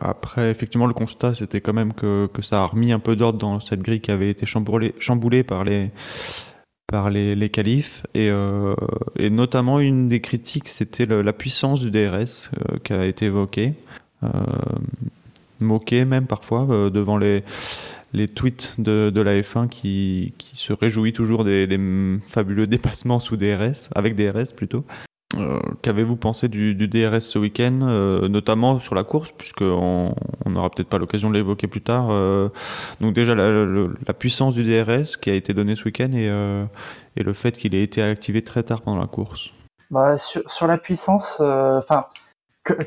après, 0.00 0.50
effectivement, 0.50 0.86
le 0.86 0.94
constat, 0.94 1.34
c'était 1.34 1.60
quand 1.60 1.74
même 1.74 1.92
que, 1.92 2.28
que, 2.32 2.42
ça 2.42 2.62
a 2.62 2.66
remis 2.66 2.92
un 2.92 2.98
peu 2.98 3.14
d'ordre 3.14 3.38
dans 3.38 3.60
cette 3.60 3.82
grille 3.82 4.00
qui 4.00 4.10
avait 4.10 4.30
été 4.30 4.46
chamboulée, 4.46 4.94
chamboulée 4.98 5.44
par 5.44 5.62
les 5.62 5.90
par 6.86 7.10
les, 7.10 7.34
les 7.34 7.50
qualifs. 7.50 8.06
Et, 8.14 8.28
euh, 8.30 8.74
et, 9.18 9.30
notamment 9.30 9.80
une 9.80 10.08
des 10.08 10.20
critiques 10.20 10.68
c'était 10.68 11.06
la 11.06 11.32
puissance 11.32 11.80
du 11.80 11.90
DRS 11.90 12.50
euh, 12.70 12.78
qui 12.82 12.92
a 12.92 13.04
été 13.06 13.26
évoquée. 13.26 13.74
Euh, 14.22 14.28
moquée 15.60 16.04
même 16.04 16.26
parfois 16.26 16.66
devant 16.90 17.16
les, 17.16 17.42
les 18.12 18.28
tweets 18.28 18.74
de, 18.78 19.10
de, 19.14 19.20
la 19.22 19.40
F1 19.40 19.68
qui, 19.68 20.34
qui 20.38 20.56
se 20.56 20.72
réjouit 20.72 21.12
toujours 21.12 21.44
des, 21.44 21.66
des, 21.66 21.80
fabuleux 22.26 22.66
dépassements 22.66 23.18
sous 23.18 23.36
DRS 23.36 23.88
avec 23.94 24.16
DRS 24.16 24.52
plutôt 24.54 24.84
euh, 25.34 25.60
qu'avez-vous 25.82 26.16
pensé 26.16 26.48
du, 26.48 26.74
DRS 26.74 27.20
ce 27.20 27.38
week-end, 27.38 27.80
euh, 27.82 28.28
notamment 28.28 28.78
sur 28.78 28.94
la 28.94 29.02
course, 29.02 29.32
puisqu'on 29.32 30.14
n'aura 30.46 30.70
peut-être 30.70 30.88
pas 30.88 30.98
l'occasion 30.98 31.30
de 31.30 31.34
l'évoquer 31.34 31.66
plus 31.66 31.82
tard. 31.82 32.08
Euh, 32.10 32.48
donc 33.00 33.12
déjà 33.12 33.34
la, 33.34 34.14
puissance 34.14 34.54
du 34.54 34.62
DRS 34.62 35.16
qui 35.20 35.30
a 35.30 35.34
été 35.34 35.52
donnée 35.52 35.74
ce 35.74 35.84
week-end 35.84 36.12
et, 36.12 37.22
le 37.22 37.32
fait 37.32 37.52
qu'il 37.52 37.74
ait 37.74 37.82
été 37.82 38.02
activé 38.02 38.42
très 38.42 38.62
tard 38.62 38.82
pendant 38.82 39.00
la 39.00 39.08
course. 39.08 39.52
Bah, 39.90 40.16
sur, 40.18 40.66
la 40.66 40.78
puissance, 40.78 41.40
enfin, 41.40 42.06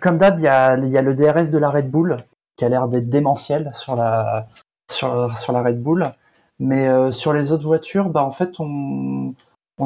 comme 0.01 0.17
d'hab, 0.17 0.39
il 0.39 0.43
y 0.43 0.47
a, 0.47 0.75
le 0.77 1.15
DRS 1.15 1.51
de 1.51 1.57
la 1.57 1.69
Red 1.69 1.91
Bull 1.91 2.23
qui 2.55 2.63
a 2.63 2.69
l'air 2.69 2.87
d'être 2.87 3.09
démentiel 3.09 3.71
sur 3.73 3.95
la, 3.95 4.47
sur, 4.89 5.27
la 5.51 5.61
Red 5.61 5.81
Bull, 5.81 6.13
mais 6.59 7.11
sur 7.11 7.33
les 7.33 7.51
autres 7.51 7.65
voitures, 7.65 8.09
bah, 8.09 8.23
en 8.23 8.31
fait, 8.31 8.51
on 8.59 9.35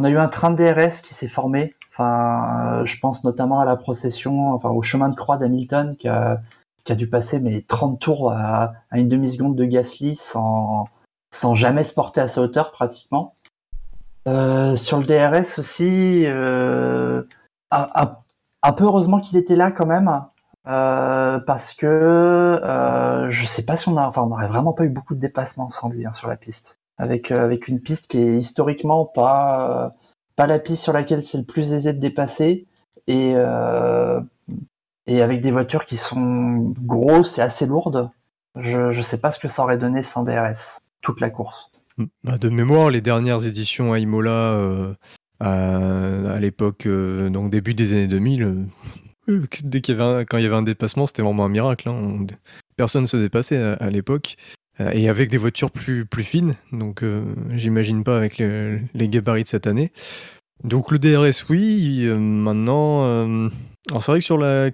a 0.03 0.09
eu 0.09 0.17
un 0.17 0.27
train 0.27 0.51
de 0.51 0.57
DRS 0.57 1.01
qui 1.01 1.15
s'est 1.15 1.27
formé 1.27 1.73
Enfin, 1.93 2.81
euh, 2.81 2.85
je 2.85 2.99
pense 2.99 3.23
notamment 3.23 3.59
à 3.59 3.65
la 3.65 3.75
procession, 3.75 4.53
enfin 4.53 4.69
au 4.69 4.81
chemin 4.81 5.09
de 5.09 5.15
croix 5.15 5.37
d'Hamilton 5.37 5.95
qui 5.95 6.07
a, 6.07 6.41
dû 6.89 7.07
passer 7.07 7.39
mais 7.39 7.61
30 7.61 7.99
tours 7.99 8.31
à, 8.31 8.73
une 8.93 9.09
demi-seconde 9.09 9.55
de 9.55 9.65
Gasly 9.65 10.15
sans, 10.15 10.87
sans 11.31 11.53
jamais 11.53 11.83
se 11.83 11.93
porter 11.93 12.19
à 12.19 12.27
sa 12.27 12.41
hauteur 12.41 12.71
pratiquement. 12.71 13.35
Euh, 14.27 14.75
sur 14.75 14.97
le 14.97 15.05
DRS 15.05 15.59
aussi, 15.59 16.23
euh, 16.25 17.23
un, 17.69 18.71
peu 18.75 18.85
heureusement 18.85 19.19
qu'il 19.19 19.37
était 19.37 19.55
là 19.55 19.71
quand 19.71 19.85
même, 19.85 20.09
parce 20.65 21.73
que 21.75 22.59
je 23.29 23.45
sais 23.45 23.65
pas 23.65 23.77
si 23.77 23.87
on 23.87 23.97
a, 23.97 24.07
enfin 24.07 24.23
on 24.23 24.27
n'aurait 24.27 24.47
vraiment 24.47 24.73
pas 24.73 24.85
eu 24.85 24.89
beaucoup 24.89 25.13
de 25.13 25.19
dépassements 25.19 25.69
sans 25.69 25.89
lui 25.89 26.07
hein, 26.07 26.11
sur 26.11 26.27
la 26.27 26.37
piste, 26.37 26.79
avec 26.97 27.29
avec 27.29 27.67
une 27.67 27.81
piste 27.81 28.07
qui 28.07 28.17
est 28.17 28.37
historiquement 28.37 29.05
pas 29.05 29.93
pas 30.35 30.47
la 30.47 30.59
piste 30.59 30.83
sur 30.83 30.93
laquelle 30.93 31.25
c'est 31.25 31.37
le 31.37 31.43
plus 31.43 31.73
aisé 31.73 31.93
de 31.93 31.99
dépasser 31.99 32.65
et 33.07 33.33
euh, 33.35 34.19
avec 35.07 35.41
des 35.41 35.51
voitures 35.51 35.85
qui 35.85 35.97
sont 35.97 36.73
grosses 36.81 37.37
et 37.37 37.41
assez 37.41 37.65
lourdes. 37.65 38.09
Je 38.55 38.95
ne 38.95 39.01
sais 39.01 39.17
pas 39.17 39.31
ce 39.31 39.39
que 39.39 39.47
ça 39.47 39.63
aurait 39.63 39.77
donné 39.77 40.03
sans 40.03 40.23
DRS 40.23 40.79
toute 41.01 41.19
la 41.19 41.29
course. 41.29 41.71
Bah, 42.23 42.37
de 42.37 42.49
mémoire, 42.49 42.89
les 42.89 43.01
dernières 43.01 43.45
éditions 43.45 43.93
à 43.93 43.99
Imola 43.99 44.53
euh, 44.55 44.93
à, 45.39 46.39
l'époque, 46.39 46.85
euh, 46.85 47.29
donc 47.29 47.51
début 47.51 47.73
des 47.73 47.93
années 47.93 48.07
2000, 48.07 48.67
dès 49.63 49.81
qu'il 49.81 49.97
y 49.97 50.01
avait 50.01 50.25
quand 50.25 50.37
il 50.37 50.43
y 50.43 50.47
avait 50.47 50.55
un 50.55 50.63
dépassement, 50.63 51.05
c'était 51.05 51.21
vraiment 51.21 51.45
un 51.45 51.49
miracle. 51.49 51.89
Hein. 51.89 52.25
Personne 52.75 53.03
ne 53.03 53.07
se 53.07 53.17
dépassait 53.17 53.57
à, 53.57 53.89
l'époque. 53.89 54.37
Euh, 54.79 54.91
et 54.93 55.07
avec 55.07 55.29
des 55.29 55.37
voitures 55.37 55.71
plus, 55.71 56.05
plus 56.05 56.23
fines, 56.23 56.55
donc 56.71 57.03
euh, 57.03 57.23
j'imagine 57.51 58.03
pas 58.03 58.17
avec 58.17 58.39
les, 58.39 58.79
gabarits 59.07 59.43
de 59.43 59.47
cette 59.47 59.67
année. 59.67 59.91
Donc 60.63 60.91
le 60.91 60.97
DRS, 60.97 61.47
oui. 61.49 62.05
euh, 62.05 62.17
maintenant, 62.17 63.03
alors 63.89 64.03
c'est 64.03 64.11
vrai 64.11 64.19
que 64.19 64.25
sur, 64.25 64.37
la, 64.37 64.71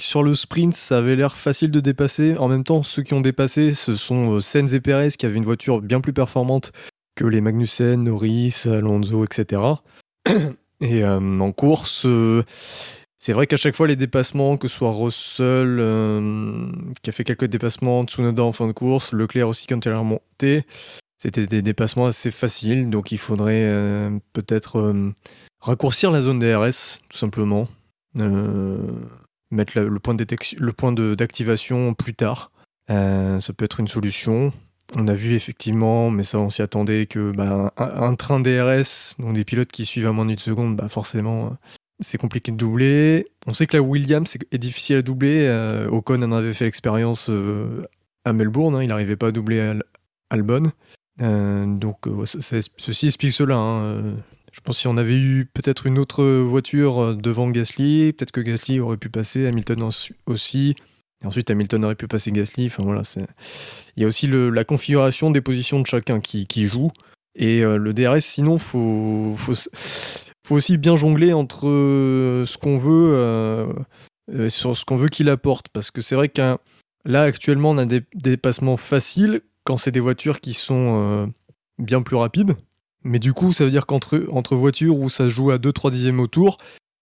sur 0.00 0.22
le 0.22 0.34
sprint, 0.34 0.74
ça 0.74 0.98
avait 0.98 1.16
l'air 1.16 1.36
facile 1.36 1.70
de 1.70 1.80
dépasser. 1.80 2.36
En 2.38 2.48
même 2.48 2.64
temps, 2.64 2.82
ceux 2.82 3.02
qui 3.02 3.12
ont 3.12 3.20
dépassé, 3.20 3.74
ce 3.74 3.94
sont 3.94 4.40
Sainz 4.40 4.72
et 4.74 4.80
Perez 4.80 5.10
qui 5.10 5.26
avaient 5.26 5.36
une 5.36 5.44
voiture 5.44 5.82
bien 5.82 6.00
plus 6.00 6.12
performante 6.14 6.72
que 7.14 7.26
les 7.26 7.42
Magnussen, 7.42 8.04
Norris, 8.04 8.64
Alonso, 8.64 9.24
etc. 9.24 9.60
Et 10.80 11.04
en 11.04 11.52
course, 11.52 12.06
c'est 13.22 13.32
vrai 13.32 13.46
qu'à 13.46 13.56
chaque 13.56 13.76
fois, 13.76 13.86
les 13.86 13.94
dépassements, 13.94 14.56
que 14.56 14.66
ce 14.66 14.78
soit 14.78 14.90
Russell, 14.90 15.78
euh, 15.78 16.72
qui 17.02 17.10
a 17.10 17.12
fait 17.12 17.22
quelques 17.22 17.44
dépassements, 17.44 18.02
Tsunoda 18.04 18.42
en 18.42 18.50
fin 18.50 18.66
de 18.66 18.72
course, 18.72 19.12
Leclerc 19.12 19.46
aussi 19.46 19.68
quand 19.68 19.86
il 19.86 19.92
est 19.92 19.94
remonté, 19.94 20.66
c'était 21.18 21.46
des 21.46 21.62
dépassements 21.62 22.06
assez 22.06 22.32
faciles. 22.32 22.90
Donc 22.90 23.12
il 23.12 23.18
faudrait 23.18 23.62
euh, 23.62 24.10
peut-être 24.32 24.80
euh, 24.80 25.14
raccourcir 25.60 26.10
la 26.10 26.20
zone 26.20 26.40
DRS, 26.40 26.98
tout 27.08 27.16
simplement. 27.16 27.68
Mettre 28.16 29.78
le 29.78 30.00
point 30.00 30.92
d'activation 30.92 31.94
plus 31.94 32.14
tard. 32.14 32.50
Ça 32.88 33.52
peut 33.56 33.64
être 33.64 33.78
une 33.78 33.86
solution. 33.86 34.52
On 34.96 35.06
a 35.06 35.14
vu 35.14 35.34
effectivement, 35.34 36.10
mais 36.10 36.24
ça 36.24 36.40
on 36.40 36.50
s'y 36.50 36.60
attendait, 36.60 37.06
que 37.06 37.30
bah, 37.30 37.72
un, 37.76 38.02
un 38.02 38.14
train 38.16 38.40
DRS, 38.40 39.14
donc 39.20 39.34
des 39.34 39.44
pilotes 39.44 39.70
qui 39.70 39.84
suivent 39.84 40.08
à 40.08 40.12
moins 40.12 40.26
d'une 40.26 40.38
seconde, 40.38 40.74
bah, 40.74 40.88
forcément, 40.88 41.56
c'est 42.02 42.18
compliqué 42.18 42.52
de 42.52 42.56
doubler. 42.56 43.26
On 43.46 43.52
sait 43.52 43.66
que 43.66 43.76
la 43.76 43.82
Williams 43.82 44.36
est, 44.50 44.58
difficile 44.58 44.96
à 44.96 45.02
doubler. 45.02 45.46
Euh, 45.46 45.88
Ocon 45.88 46.22
en 46.22 46.32
avait 46.32 46.54
fait 46.54 46.64
l'expérience 46.64 47.28
euh, 47.30 47.82
à 48.24 48.32
Melbourne, 48.32 48.74
hein, 48.74 48.82
il 48.82 48.88
n'arrivait 48.88 49.16
pas 49.16 49.28
à 49.28 49.32
doubler 49.32 49.60
Al- 49.60 49.84
Albon. 50.30 50.70
Euh, 51.20 51.66
donc 51.66 52.06
euh, 52.06 52.24
ceci 52.24 53.06
explique 53.06 53.32
cela. 53.32 53.56
hein. 53.56 54.16
Je 54.52 54.60
pense 54.60 54.76
que 54.76 54.80
si 54.82 54.88
on 54.88 54.98
avait 54.98 55.18
eu 55.18 55.46
peut-être 55.52 55.86
une 55.86 55.98
autre 55.98 56.24
voiture 56.24 57.16
devant 57.16 57.48
Gasly, 57.48 58.12
peut-être 58.12 58.32
que 58.32 58.40
Gasly 58.40 58.80
aurait 58.80 58.98
pu 58.98 59.08
passer, 59.08 59.46
Hamilton 59.46 59.88
aussi. 60.26 60.74
Et 61.22 61.26
ensuite, 61.26 61.50
Hamilton 61.50 61.86
aurait 61.86 61.94
pu 61.94 62.06
passer 62.06 62.32
Gasly. 62.32 62.66
Enfin 62.66 62.82
voilà. 62.82 63.00
Il 63.96 64.02
y 64.02 64.04
a 64.04 64.08
aussi 64.08 64.28
la 64.28 64.64
configuration 64.64 65.30
des 65.30 65.40
positions 65.40 65.80
de 65.80 65.86
chacun 65.86 66.20
qui, 66.20 66.66
joue. 66.66 66.90
Et 67.34 67.62
le 67.62 67.94
DRS, 67.94 68.20
sinon, 68.20 68.58
faut, 68.58 69.34
faut, 69.38 69.54
faut 70.46 70.56
aussi 70.56 70.76
bien 70.76 70.96
jongler 70.96 71.32
entre 71.32 71.68
euh, 71.68 72.44
ce 72.46 72.58
qu'on 72.58 72.76
veut, 72.76 73.12
euh, 73.14 73.72
euh, 74.32 74.48
sur 74.48 74.76
ce 74.76 74.84
qu'on 74.84 74.96
veut 74.96 75.08
qu'il 75.08 75.28
apporte. 75.28 75.68
Parce 75.68 75.90
que 75.90 76.02
c'est 76.02 76.14
vrai 76.14 76.28
qu'un 76.28 76.58
là, 77.04 77.22
actuellement, 77.22 77.70
on 77.70 77.78
a 77.78 77.86
des 77.86 78.02
dépassements 78.14 78.76
faciles 78.76 79.42
quand 79.64 79.76
c'est 79.76 79.92
des 79.92 80.00
voitures 80.00 80.40
qui 80.40 80.54
sont 80.54 81.00
euh, 81.00 81.26
bien 81.78 82.02
plus 82.02 82.16
rapides. 82.16 82.56
Mais 83.04 83.18
du 83.18 83.32
coup, 83.32 83.52
ça 83.52 83.64
veut 83.64 83.70
dire 83.70 83.86
qu'entre 83.86 84.26
entre 84.30 84.54
voitures 84.54 84.98
où 84.98 85.10
ça 85.10 85.24
se 85.24 85.28
joue 85.28 85.50
à 85.50 85.58
2-3 85.58 85.90
dixièmes 85.90 86.20
au 86.20 86.28
tour, 86.28 86.56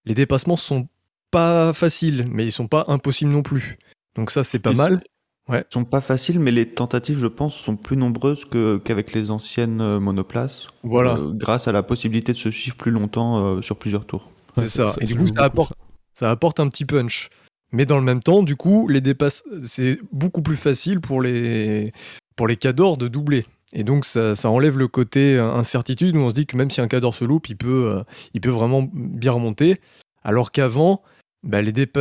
les 0.06 0.14
dépassements 0.14 0.56
sont 0.56 0.88
pas 1.30 1.72
faciles, 1.72 2.26
mais 2.30 2.46
ils 2.46 2.52
sont 2.52 2.68
pas 2.68 2.86
impossibles 2.88 3.32
non 3.32 3.42
plus. 3.42 3.78
Donc 4.14 4.30
ça, 4.30 4.42
c'est 4.42 4.58
pas 4.58 4.72
Ils 4.72 4.76
mal. 4.76 5.04
Ils 5.52 5.64
sont 5.70 5.84
pas 5.84 6.00
faciles, 6.00 6.38
mais 6.40 6.50
les 6.50 6.66
tentatives, 6.66 7.18
je 7.18 7.26
pense, 7.26 7.54
sont 7.54 7.76
plus 7.76 7.96
nombreuses 7.96 8.44
que- 8.44 8.78
qu'avec 8.78 9.12
les 9.14 9.30
anciennes 9.30 9.80
euh, 9.80 10.00
monoplaces. 10.00 10.68
Voilà. 10.82 11.16
Euh, 11.16 11.32
grâce 11.34 11.68
à 11.68 11.72
la 11.72 11.82
possibilité 11.82 12.32
de 12.32 12.36
se 12.38 12.50
suivre 12.50 12.76
plus 12.76 12.90
longtemps 12.92 13.38
euh, 13.44 13.62
sur 13.62 13.76
plusieurs 13.76 14.04
tours. 14.06 14.30
C'est 14.54 14.60
Ouais, 14.62 14.66
ça. 14.68 14.94
Et 15.00 15.04
du 15.06 15.16
coup, 15.16 15.26
ça 15.26 15.42
apporte, 15.44 15.72
ça 16.14 16.30
apporte 16.30 16.60
un 16.60 16.68
petit 16.68 16.84
punch. 16.84 17.28
Mais 17.72 17.86
dans 17.86 17.96
le 17.98 18.04
même 18.04 18.22
temps, 18.22 18.42
du 18.42 18.56
coup, 18.56 18.88
les 18.88 19.00
dépasses, 19.00 19.44
c'est 19.64 19.98
beaucoup 20.12 20.42
plus 20.42 20.56
facile 20.56 21.00
pour 21.00 21.22
les, 21.22 21.92
pour 22.36 22.48
les 22.48 22.56
cadors 22.56 22.96
de 22.96 23.06
doubler. 23.08 23.46
Et 23.72 23.84
donc, 23.84 24.04
ça, 24.04 24.34
ça 24.34 24.50
enlève 24.50 24.76
le 24.76 24.88
côté 24.88 25.38
incertitude 25.38 26.16
où 26.16 26.18
on 26.20 26.30
se 26.30 26.34
dit 26.34 26.46
que 26.46 26.56
même 26.56 26.70
si 26.70 26.80
un 26.80 26.88
cador 26.88 27.14
se 27.14 27.24
loupe, 27.24 27.48
il 27.48 27.56
peut, 27.56 27.92
euh, 27.98 28.02
il 28.34 28.40
peut 28.40 28.50
vraiment 28.50 28.88
bien 28.92 29.30
remonter. 29.30 29.80
Alors 30.24 30.50
qu'avant, 30.50 31.02
bah, 31.42 31.62
les, 31.62 31.72
dépa- 31.72 32.00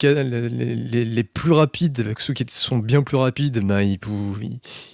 ca- 0.00 0.22
les, 0.22 0.48
les- 0.48 1.04
les 1.04 1.24
plus 1.24 1.52
rapides, 1.52 2.00
avec 2.00 2.20
ceux 2.20 2.34
qui 2.34 2.44
sont 2.48 2.78
bien 2.78 3.02
plus 3.02 3.16
rapides, 3.16 3.64
bah, 3.64 3.82
ils, 3.82 3.98
pou- 3.98 4.36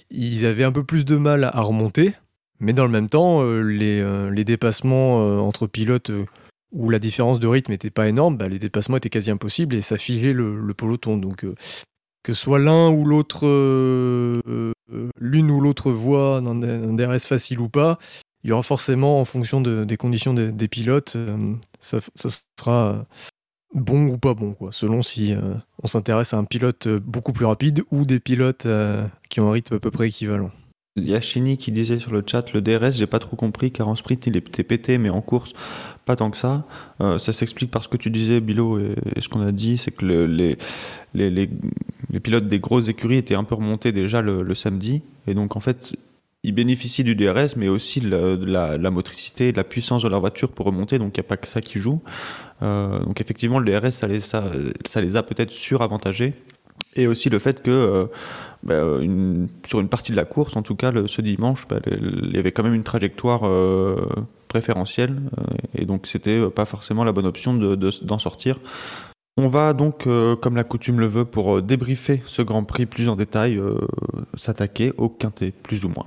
ils- 0.09 0.45
avaient 0.45 0.63
un 0.63 0.71
peu 0.71 0.83
plus 0.83 1.05
de 1.05 1.15
mal 1.17 1.43
à 1.43 1.61
remonter. 1.61 2.13
Mais 2.59 2.73
dans 2.73 2.85
le 2.85 2.91
même 2.91 3.09
temps, 3.09 3.41
euh, 3.43 3.61
les, 3.61 3.99
euh, 4.01 4.29
les 4.29 4.43
dépassements 4.45 5.21
euh, 5.27 5.39
entre 5.39 5.67
pilotes 5.67 6.11
euh, 6.11 6.25
où 6.71 6.89
la 6.89 6.99
différence 6.99 7.39
de 7.39 7.47
rythme 7.47 7.71
n'était 7.71 7.89
pas 7.89 8.07
énorme, 8.07 8.37
bah, 8.37 8.47
les 8.47 8.59
dépassements 8.59 8.97
étaient 8.97 9.09
quasi 9.09 9.31
impossibles 9.31 9.75
et 9.75 9.81
ça 9.81 9.97
figeait 9.97 10.33
le, 10.33 10.55
peloton. 10.73 11.17
Donc 11.17 11.43
euh, 11.43 11.55
que 12.23 12.33
soit 12.33 12.59
l'un 12.59 12.89
ou 12.91 13.03
l'autre, 13.05 13.47
euh, 13.47 14.41
euh, 14.47 15.09
l'une 15.19 15.49
ou 15.51 15.59
l'autre 15.59 15.91
voie 15.91 16.39
d'un 16.41 16.61
un 16.61 16.93
DRS 16.93 17.25
facile 17.25 17.59
ou 17.59 17.67
pas, 17.69 17.97
il 18.43 18.49
y 18.49 18.53
aura 18.53 18.63
forcément, 18.63 19.19
en 19.19 19.25
fonction 19.25 19.59
de- 19.61 19.83
des 19.83 19.97
conditions 19.97 20.33
des, 20.33 20.51
des 20.51 20.67
pilotes, 20.67 21.15
euh, 21.15 21.53
ça, 21.79 21.99
ça 22.15 22.29
sera 22.59 22.93
euh, 22.93 23.03
bon 23.73 24.07
ou 24.07 24.17
pas 24.17 24.33
bon, 24.33 24.53
quoi, 24.53 24.69
selon 24.71 25.01
si 25.01 25.33
euh, 25.33 25.53
on 25.83 25.87
s'intéresse 25.87 26.33
à 26.33 26.37
un 26.37 26.43
pilote 26.43 26.87
euh, 26.87 26.99
beaucoup 26.99 27.33
plus 27.33 27.45
rapide 27.45 27.83
ou 27.91 28.05
des 28.05 28.19
pilotes 28.19 28.65
euh, 28.65 29.05
qui 29.29 29.39
ont 29.39 29.49
un 29.49 29.51
rythme 29.53 29.75
à 29.75 29.79
peu 29.79 29.91
près 29.91 30.07
équivalent. 30.07 30.51
Il 30.97 31.07
y 31.09 31.15
a 31.15 31.21
Chini 31.21 31.57
qui 31.57 31.71
disait 31.71 31.99
sur 31.99 32.11
le 32.11 32.21
chat 32.25 32.51
le 32.51 32.59
DRS, 32.61 32.91
j'ai 32.91 33.07
pas 33.07 33.19
trop 33.19 33.37
compris 33.37 33.71
car 33.71 33.87
en 33.87 33.95
sprint 33.95 34.27
il 34.27 34.35
était 34.35 34.63
pété, 34.63 34.97
mais 34.97 35.09
en 35.09 35.21
course 35.21 35.53
pas 36.03 36.17
tant 36.17 36.29
que 36.31 36.35
ça. 36.35 36.65
Ça 36.99 37.31
s'explique 37.31 37.71
par 37.71 37.81
ce 37.83 37.87
que 37.87 37.95
tu 37.95 38.09
disais, 38.09 38.41
Bilo, 38.41 38.77
et, 38.77 38.95
ce 39.21 39.29
qu'on 39.29 39.39
a 39.39 39.53
dit, 39.53 39.77
c'est 39.77 39.91
que 39.91 40.03
le- 40.05 40.25
les, 40.25 40.57
les, 41.13 41.29
les- 41.29 41.49
les 42.09 42.19
pilotes 42.19 42.49
des 42.49 42.59
grosses 42.59 42.89
écuries 42.89 43.17
étaient 43.17 43.35
un 43.35 43.45
peu 43.45 43.55
remontés 43.55 43.93
déjà 43.93 44.21
le, 44.21 44.41
le 44.41 44.53
samedi, 44.55 45.01
et 45.27 45.33
donc 45.33 45.55
en 45.55 45.61
fait 45.61 45.95
ils 46.43 46.53
bénéficient 46.53 47.03
du 47.03 47.15
DRS, 47.15 47.55
mais 47.55 47.67
aussi 47.67 48.01
de 48.01 48.45
la, 48.45 48.77
la 48.77 48.91
motricité, 48.91 49.51
de 49.51 49.57
la 49.57 49.63
puissance 49.63 50.01
de 50.03 50.07
leur 50.09 50.19
voiture 50.21 50.49
pour 50.49 50.65
remonter, 50.65 50.97
donc 50.97 51.15
il 51.15 51.19
n'y 51.19 51.25
a 51.25 51.29
pas 51.29 51.37
que 51.37 51.47
ça 51.47 51.61
qui 51.61 51.77
joue. 51.79 52.01
Euh, 52.63 52.99
donc 53.03 53.21
effectivement 53.21 53.59
le 53.59 53.71
DRS 53.79 53.91
ça 53.91 54.07
les, 54.07 54.19
ça, 54.19 54.43
les 55.01 55.15
a 55.15 55.23
peut-être 55.23 55.51
suravantagés. 55.51 56.33
Et 56.95 57.05
aussi 57.05 57.29
le 57.29 57.37
fait 57.37 57.61
que 57.61 57.69
euh, 57.69 58.05
bah, 58.63 58.81
sur 59.67 59.79
une 59.79 59.87
partie 59.87 60.11
de 60.11 60.17
la 60.17 60.25
course, 60.25 60.55
en 60.55 60.63
tout 60.63 60.75
cas 60.75 60.91
ce 61.05 61.21
dimanche, 61.21 61.67
bah, 61.67 61.77
il 61.85 62.31
y 62.33 62.39
avait 62.39 62.51
quand 62.51 62.63
même 62.63 62.73
une 62.73 62.83
trajectoire 62.83 63.41
euh, 63.45 64.03
préférentielle, 64.47 65.21
et 65.75 65.85
donc 65.85 66.07
c'était 66.07 66.49
pas 66.49 66.65
forcément 66.65 67.03
la 67.03 67.11
bonne 67.11 67.27
option 67.27 67.53
de- 67.53 67.75
de- 67.75 67.91
d'en 68.03 68.17
sortir. 68.19 68.59
On 69.37 69.47
va 69.47 69.73
donc, 69.73 70.07
comme 70.41 70.55
la 70.57 70.63
coutume 70.65 70.99
le 70.99 71.05
veut, 71.07 71.23
pour 71.23 71.61
débriefer 71.61 72.21
ce 72.25 72.41
Grand 72.41 72.63
Prix 72.65 72.85
plus 72.85 73.07
en 73.07 73.15
détail, 73.15 73.61
s'attaquer 74.35 74.91
au 74.97 75.07
quintet, 75.07 75.51
plus 75.51 75.85
ou 75.85 75.89
moins. 75.89 76.05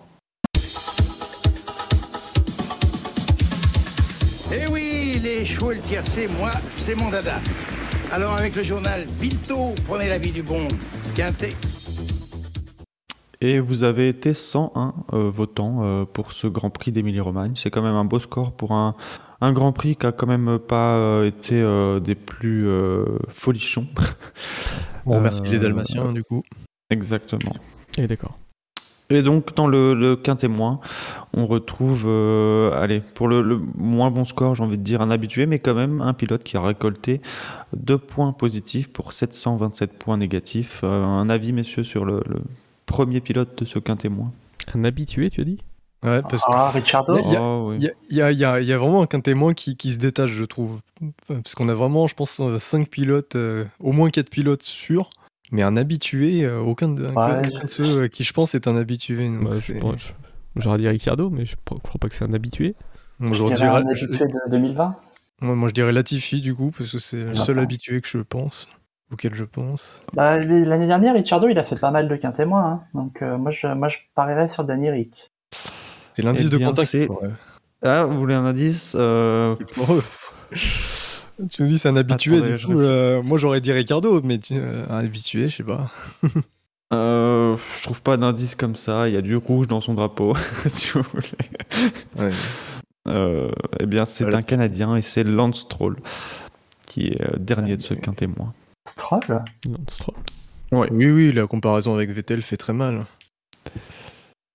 Et 5.44 5.74
le 5.74 5.80
tiercé, 5.80 6.26
moi, 6.38 6.52
c'est 6.70 6.94
mon 6.94 7.10
dada. 7.10 7.34
Alors 8.10 8.34
avec 8.34 8.56
le 8.56 8.62
journal 8.62 9.04
Bilto, 9.20 9.74
prenez 9.86 10.08
l'avis 10.08 10.32
du 10.32 10.42
bon 10.42 10.66
Quintet. 11.14 11.52
Et 13.42 13.58
vous 13.60 13.84
avez 13.84 14.08
été 14.08 14.32
101 14.32 14.94
euh, 15.12 15.28
votants 15.28 15.80
euh, 15.82 16.04
pour 16.06 16.32
ce 16.32 16.46
Grand 16.46 16.70
Prix 16.70 16.92
d'Émilie-Romagne. 16.92 17.52
C'est 17.56 17.70
quand 17.70 17.82
même 17.82 17.94
un 17.94 18.06
beau 18.06 18.20
score 18.20 18.52
pour 18.52 18.72
un, 18.72 18.96
un 19.42 19.52
Grand 19.52 19.72
Prix 19.72 19.96
qui 19.96 20.06
a 20.06 20.12
quand 20.12 20.26
même 20.26 20.58
pas 20.58 20.94
euh, 20.94 21.26
été 21.26 21.60
euh, 21.60 21.98
des 21.98 22.14
plus 22.14 22.66
euh, 22.66 23.04
folichons. 23.28 23.86
On 25.04 25.16
remercie 25.16 25.42
Euh, 25.44 25.50
les 25.50 25.58
Dalmatiens, 25.58 26.10
du 26.12 26.22
coup. 26.22 26.42
Exactement. 26.88 27.52
Et 27.98 28.06
d'accord. 28.06 28.38
Et 29.10 29.22
donc, 29.22 29.54
dans 29.54 29.66
le, 29.66 29.94
le 29.94 30.16
quintémoin, 30.16 30.80
on 31.34 31.46
retrouve, 31.46 32.04
euh, 32.06 32.72
allez, 32.80 33.00
pour 33.00 33.28
le, 33.28 33.42
le 33.42 33.60
moins 33.76 34.10
bon 34.10 34.24
score, 34.24 34.54
j'ai 34.54 34.62
envie 34.64 34.78
de 34.78 34.82
dire 34.82 35.02
un 35.02 35.10
habitué, 35.10 35.44
mais 35.46 35.58
quand 35.58 35.74
même 35.74 36.00
un 36.00 36.14
pilote 36.14 36.42
qui 36.42 36.56
a 36.56 36.62
récolté 36.62 37.20
deux 37.76 37.98
points 37.98 38.32
positifs 38.32 38.88
pour 38.88 39.12
727 39.12 39.92
points 39.98 40.16
négatifs. 40.16 40.80
Euh, 40.84 41.04
un 41.04 41.28
avis, 41.28 41.52
messieurs, 41.52 41.84
sur 41.84 42.04
le, 42.04 42.22
le 42.26 42.40
premier 42.86 43.20
pilote 43.20 43.58
de 43.58 43.64
ce 43.66 43.78
quintémoin 43.78 44.32
Un 44.74 44.84
habitué, 44.84 45.28
tu 45.28 45.42
as 45.42 45.44
dit? 45.44 45.58
Ouais, 46.02 46.20
parce 46.22 46.42
que 46.42 46.50
Ah, 46.52 46.70
Ricciardo 46.70 47.18
Il 47.18 47.30
y 47.32 47.36
a- 47.36 47.40
Oh, 47.42 47.68
oui. 47.70 47.88
Il 48.10 48.16
y 48.16 48.22
a, 48.22 48.30
y 48.32 48.66
y 48.66 48.72
vraiment 48.72 49.02
un 49.02 49.20
témoin 49.20 49.52
qui, 49.54 49.76
qui 49.76 49.90
se 49.92 49.98
détache, 49.98 50.30
je 50.32 50.44
trouve. 50.44 50.80
Parce 51.28 51.54
qu'on 51.54 51.68
a 51.68 51.74
vraiment, 51.74 52.06
je 52.06 52.14
pense, 52.14 52.40
5 52.58 52.88
pilotes, 52.88 53.36
euh, 53.36 53.64
au 53.80 53.92
moins 53.92 54.10
4 54.10 54.30
pilotes 54.30 54.62
sûrs. 54.62 55.10
Mais 55.52 55.62
un 55.62 55.76
habitué, 55.76 56.44
euh, 56.44 56.60
aucun, 56.60 56.88
de, 56.88 57.04
Ouais, 57.04 57.12
aucun 57.48 57.64
de 57.64 57.66
ceux 57.68 58.02
à 58.02 58.08
qui 58.08 58.24
je 58.24 58.32
pense 58.32 58.54
est 58.54 58.66
un 58.66 58.76
habitué. 58.76 59.28
donc 59.28 59.44
Bah, 59.50 59.56
je 59.60 59.72
pense- 59.74 60.12
J'aurais 60.56 60.78
dit 60.78 60.88
Ricciardo, 60.88 61.30
mais 61.30 61.44
je 61.44 61.56
ne 61.56 61.78
crois 61.78 61.98
pas 62.00 62.08
que 62.08 62.14
c'est 62.14 62.24
un 62.24 62.32
habitué. 62.32 62.74
Moi, 63.18 63.36
Je 63.36 63.42
dirais 63.54 63.66
un 63.68 63.86
habitué 63.86 64.06
de 64.26 64.50
2020. 64.50 64.96
moi, 65.40 65.54
moi, 65.56 65.68
je 65.68 65.74
dirais 65.74 65.92
Latifi, 65.92 66.40
du 66.40 66.54
coup, 66.54 66.70
parce 66.76 66.92
que 66.92 66.98
c'est 66.98 67.24
le 67.24 67.34
seul 67.34 67.58
habitué 67.58 68.00
que 68.00 68.08
je 68.08 68.18
pense, 68.18 68.68
auquel 69.12 69.34
je 69.34 69.44
pense. 69.44 70.02
Bah, 70.12 70.38
L'année 70.38 70.86
dernière, 70.86 71.14
Ricciardo, 71.14 71.48
il 71.48 71.58
a 71.58 71.64
fait 71.64 71.78
pas 71.78 71.90
mal 71.90 72.08
de 72.08 72.16
quintet 72.16 72.46
moins. 72.46 72.64
hein. 72.66 72.82
Donc, 72.94 73.20
euh, 73.22 73.36
moi, 73.36 73.50
je, 73.50 73.66
moi, 73.66 73.88
je 73.88 73.98
parierais 74.14 74.48
sur 74.48 74.64
Danny 74.64 74.90
Rick. 74.90 75.32
C'est 76.12 76.22
l'indice 76.22 76.46
Eh 76.46 76.50
de 76.50 76.58
contact. 76.58 76.88
c'est-. 76.90 77.08
Ah, 77.82 78.04
vous 78.04 78.18
voulez 78.18 78.34
un 78.34 78.44
indice 78.44 78.96
Euh, 78.98 79.56
Pour 79.74 79.92
eux. 79.94 80.04
Tu 81.50 81.62
nous 81.62 81.68
dis 81.68 81.78
c'est 81.78 81.88
un 81.88 81.96
habitué, 81.96 82.36
Attendez, 82.38 82.56
du 82.56 82.66
coup, 82.66 82.78
euh, 82.80 83.22
moi 83.22 83.38
j'aurais 83.38 83.60
dit 83.60 83.72
Ricardo, 83.72 84.20
mais 84.22 84.38
tu- 84.38 84.54
euh, 84.56 84.86
un 84.88 84.98
habitué, 84.98 85.48
je 85.48 85.56
sais 85.56 85.62
pas. 85.64 85.90
Euh, 86.92 87.56
je 87.78 87.82
trouve 87.82 88.02
pas 88.02 88.16
d'indice 88.16 88.54
comme 88.54 88.76
ça. 88.76 89.08
Il 89.08 89.14
y 89.14 89.16
a 89.16 89.22
du 89.22 89.34
rouge 89.36 89.66
dans 89.66 89.80
son 89.80 89.94
drapeau, 89.94 90.34
si 90.66 90.88
vous 90.92 91.02
voulez. 91.12 91.26
Ouais. 92.16 92.30
Euh, 93.08 93.50
eh 93.80 93.86
bien, 93.86 94.04
c'est 94.04 94.24
Voilà. 94.24 94.38
un 94.38 94.42
Canadien 94.42 94.94
et 94.96 95.02
c'est 95.02 95.24
Lance 95.24 95.60
Stroll 95.62 95.96
qui 96.86 97.08
est 97.08 97.20
euh, 97.22 97.36
dernier 97.38 97.76
de 97.76 97.82
ce 97.82 97.94
quintet 97.94 98.26
moins. 98.28 98.52
Stroll? 98.88 99.20
Lance 99.28 99.44
Stroll. 99.88 100.14
Ouais. 100.72 100.88
Oui, 100.92 101.06
oui, 101.10 101.32
la 101.32 101.46
comparaison 101.46 101.94
avec 101.94 102.10
Vettel 102.10 102.42
fait 102.42 102.56
très 102.56 102.72
mal. 102.72 103.06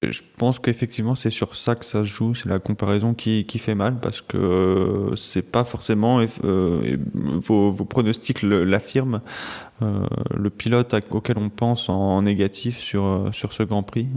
Je 0.01 0.22
pense 0.38 0.60
qu'effectivement, 0.60 1.15
c'est 1.15 1.29
sur 1.29 1.56
ça 1.58 1.75
que 1.75 1.84
ça 1.84 2.00
se 2.00 2.06
joue. 2.06 2.34
C'est 2.34 2.48
la 2.48 2.60
comparaison 2.60 3.13
qui, 3.13 3.46
qui 3.46 3.60
fait 3.60 3.75
mal 3.75 4.00
parce 4.00 4.22
que 4.22 4.38
euh, 4.38 5.15
c'est 5.18 5.41
pas 5.41 5.65
forcément. 5.65 6.22
euh, 6.46 6.98
vos, 7.13 7.74
pronostics 7.86 8.41
l'affirment. 8.41 9.22
euh, 9.82 10.06
le 10.36 10.50
pilote 10.50 10.96
auquel 11.12 11.38
on 11.38 11.50
pense 11.50 11.89
en, 11.89 12.22
négatif 12.22 12.79
sur, 12.79 13.03
euh, 13.03 13.32
sur 13.34 13.51
ce 13.51 13.63
Grand 13.63 13.84
Prix. 13.84 14.08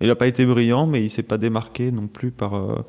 il 0.00 0.06
n'a 0.06 0.14
pas 0.14 0.28
été 0.28 0.46
brillant, 0.46 0.86
mais 0.86 1.02
il 1.02 1.10
s'est 1.10 1.24
pas 1.24 1.38
démarqué 1.38 1.90
non 1.90 2.06
plus 2.06 2.30
par, 2.30 2.84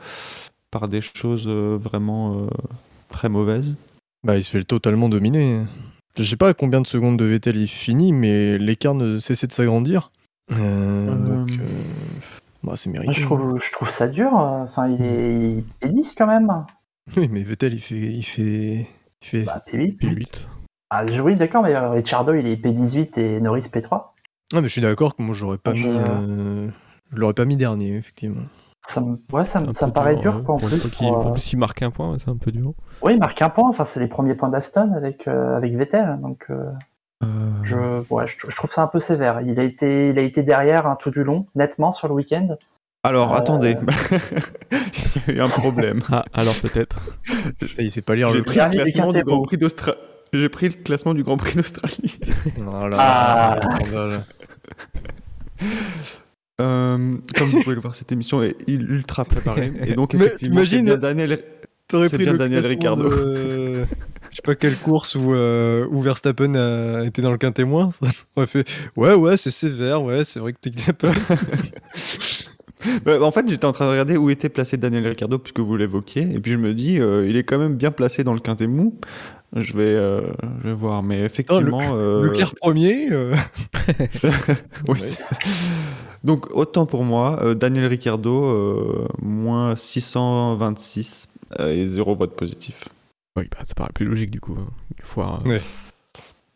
par 0.69 0.87
des 0.87 1.01
choses 1.01 1.47
vraiment 1.47 2.47
très 3.09 3.27
mauvaises. 3.27 3.73
Bah, 4.23 4.37
il 4.37 4.43
se 4.43 4.51
fait 4.51 4.63
totalement 4.63 5.09
dominer. 5.09 5.63
Je 6.15 6.23
sais 6.23 6.37
pas 6.37 6.49
à 6.49 6.53
combien 6.53 6.81
de 6.81 6.87
secondes 6.87 7.17
de 7.17 7.25
Vettel 7.25 7.57
il 7.57 7.67
finit, 7.67 8.13
mais 8.13 8.59
l'écart 8.59 8.93
ne 8.93 9.17
cessait 9.17 9.47
de 9.47 9.53
s'agrandir. 9.53 10.11
Euh, 10.51 10.55
Euh, 10.57 11.15
Donc, 11.37 11.49
euh, 11.51 11.63
bah, 12.63 12.73
c'est 12.75 12.89
mérité. 12.89 13.07
Moi, 13.07 13.13
je, 13.19 13.25
trouve, 13.25 13.59
je 13.63 13.71
trouve 13.71 13.89
ça 13.89 14.07
dur. 14.07 14.33
Enfin, 14.33 14.87
il 14.87 15.01
est, 15.01 15.51
il 15.57 15.63
est 15.81 15.89
10 15.89 16.15
quand 16.17 16.27
même. 16.27 16.49
Oui, 17.17 17.27
mais 17.31 17.41
Vettel, 17.43 17.73
il 17.73 17.79
fait, 17.81 17.95
il 17.95 18.23
fait, 18.23 18.87
il 19.21 19.27
fait 19.27 19.43
Bah, 19.43 19.63
P8. 19.71 19.97
P8. 19.99 20.47
Ah, 20.89 21.05
oui, 21.23 21.35
d'accord, 21.35 21.63
mais 21.63 21.77
Ricciardo, 21.77 22.33
il 22.33 22.45
est 22.47 22.61
P18 22.61 23.17
et 23.19 23.39
Norris 23.39 23.61
P3. 23.71 24.13
Ah, 24.53 24.59
mais 24.61 24.67
je 24.67 24.73
suis 24.73 24.81
d'accord 24.81 25.15
que 25.15 25.21
moi, 25.23 25.33
j'aurais 25.33 25.57
pas 25.57 25.73
Je- 25.73 25.87
mis, 25.87 25.95
euh, 25.97 26.67
l'aurais 27.11 27.33
pas 27.33 27.45
mis 27.45 27.55
dernier, 27.55 27.95
effectivement. 27.95 28.41
Ça 28.87 28.99
me, 28.99 29.17
ouais, 29.31 29.45
ça, 29.45 29.61
me- 29.61 29.69
Un 29.69 29.73
ça 29.73 29.87
me 29.87 29.93
paraît 29.93 30.15
ouais, 30.15 30.21
dur 30.21 30.43
quoi, 30.43 30.55
en 30.55 30.57
plus. 30.57 30.85
pour, 30.89 31.07
euh, 31.07 31.29
en 31.29 31.31
plus, 31.31 31.53
il 31.53 31.57
marque 31.59 31.81
un 31.81 31.91
point, 31.91 32.17
c'est 32.19 32.29
un 32.29 32.35
peu 32.35 32.51
dur. 32.51 32.73
Oui, 33.01 33.13
il 33.13 33.19
marque 33.19 33.41
un 33.41 33.49
point. 33.49 33.69
Enfin, 33.69 33.85
c'est 33.85 33.99
les 34.01 34.07
premiers 34.07 34.35
points 34.35 34.49
d'Aston 34.49 34.91
avec, 34.93 35.27
euh, 35.27 35.55
avec 35.55 35.73
Vettel. 35.75 36.19
Donc, 36.21 36.45
euh, 36.49 36.65
je, 37.63 37.75
ouais, 38.13 38.27
je, 38.27 38.35
je 38.49 38.55
trouve 38.55 38.71
ça 38.71 38.81
un 38.83 38.87
peu 38.87 38.99
sévère. 38.99 39.41
Il 39.41 39.59
a 39.59 39.63
été, 39.63 40.09
il 40.09 40.17
a 40.19 40.21
été 40.21 40.43
derrière 40.43 40.87
hein, 40.87 40.97
tout 40.99 41.11
du 41.11 41.23
long, 41.23 41.45
nettement 41.55 41.93
sur 41.93 42.07
le 42.07 42.13
week-end. 42.13 42.57
Alors, 43.03 43.33
Euh, 43.33 43.37
attendez, 43.37 43.75
il 45.27 45.33
y 45.35 45.39
a 45.39 45.39
eu 45.39 45.41
un 45.41 45.49
problème. 45.49 46.01
Ah, 46.11 46.23
alors 46.33 46.53
peut-être. 46.61 46.99
Sait 47.89 48.01
pas 48.01 48.15
lire 48.15 48.29
J'ai 48.29 48.37
le 48.39 48.43
pris 48.43 48.55
classement 48.59 49.11
du 49.11 49.23
Grand. 49.23 49.41
Prix 49.41 49.57
d'Australie. 49.57 49.97
J'ai 50.33 50.49
pris 50.49 50.69
le 50.69 50.75
classement 50.75 51.13
du 51.13 51.23
Grand 51.23 51.37
Prix 51.37 51.55
d'Australie. 51.55 52.19
Voilà. 52.57 52.97
Ah. 52.99 53.59
Euh, 56.61 57.17
comme 57.35 57.49
vous 57.49 57.61
pouvez 57.63 57.75
le 57.75 57.81
voir, 57.81 57.95
cette 57.95 58.11
émission 58.11 58.43
est 58.43 58.55
ultra 58.67 59.25
préparée. 59.25 59.73
Et 59.83 59.93
donc, 59.93 60.13
Mais 60.13 60.25
effectivement, 60.25 60.65
c'est 60.65 60.81
bien 60.83 60.97
Daniel. 60.97 61.43
T'aurais 61.87 62.07
C'est 62.07 62.17
pris 62.17 62.25
bien 62.25 62.33
le 62.33 62.39
Daniel 62.39 62.61
classement 62.61 62.95
Ricciardo. 62.95 63.09
de- 63.09 63.83
Je 64.31 64.37
sais 64.37 64.41
pas 64.43 64.55
quelle 64.55 64.77
course 64.77 65.15
où, 65.15 65.33
euh, 65.33 65.85
où 65.91 66.01
Verstappen 66.01 66.55
a 66.55 67.03
été 67.05 67.21
dans 67.21 67.31
le 67.31 67.37
quintet 67.37 67.65
moins. 67.65 67.89
Fait 68.47 68.65
Ouais, 68.95 69.13
ouais, 69.13 69.37
c'est 69.37 69.51
sévère, 69.51 70.01
ouais, 70.03 70.23
c'est 70.23 70.39
vrai 70.39 70.53
que 70.53 70.57
t'es 70.61 70.71
un 70.87 70.93
peu. 70.93 71.09
Bah, 73.05 73.21
en 73.21 73.31
fait, 73.31 73.47
j'étais 73.47 73.65
en 73.65 73.71
train 73.73 73.85
de 73.85 73.91
regarder 73.91 74.17
où 74.17 74.29
était 74.31 74.49
placé 74.49 74.75
Daniel 74.77 75.05
Ricciardo, 75.07 75.37
puisque 75.37 75.59
vous 75.59 75.77
l'évoquiez. 75.77 76.23
Et 76.33 76.39
puis, 76.39 76.53
je 76.53 76.57
me 76.57 76.73
dis, 76.73 76.99
euh, 76.99 77.27
il 77.27 77.35
est 77.35 77.43
quand 77.43 77.59
même 77.59 77.75
bien 77.75 77.91
placé 77.91 78.23
dans 78.23 78.33
le 78.33 78.39
quintet 78.39 78.65
mou. 78.67 78.97
Je 79.55 79.73
vais, 79.73 79.83
euh, 79.83 80.21
je 80.63 80.69
vais 80.69 80.73
voir. 80.73 81.03
Mais 81.03 81.19
effectivement. 81.19 81.91
euh, 81.95 82.23
Leclerc 82.23 82.55
premier. 82.55 83.09
euh, 83.11 83.35
oui, 84.87 84.97
Donc, 86.23 86.47
autant 86.55 86.85
pour 86.87 87.03
moi, 87.03 87.39
euh, 87.43 87.53
Daniel 87.53 87.85
Ricciardo, 87.87 88.45
euh, 88.45 89.07
moins 89.21 89.75
626 89.75 91.27
euh, 91.59 91.73
et 91.73 91.85
0 91.85 92.15
vote 92.15 92.35
positif. 92.35 92.85
Oui, 93.37 93.47
bah, 93.51 93.59
ça 93.63 93.73
paraît 93.73 93.91
plus 93.93 94.05
logique 94.05 94.31
du 94.31 94.39
coup. 94.41 94.55
hein. 94.59 94.67
Il 94.97 95.03
foire, 95.03 95.41
euh, 95.45 95.49
Ouais. 95.49 95.61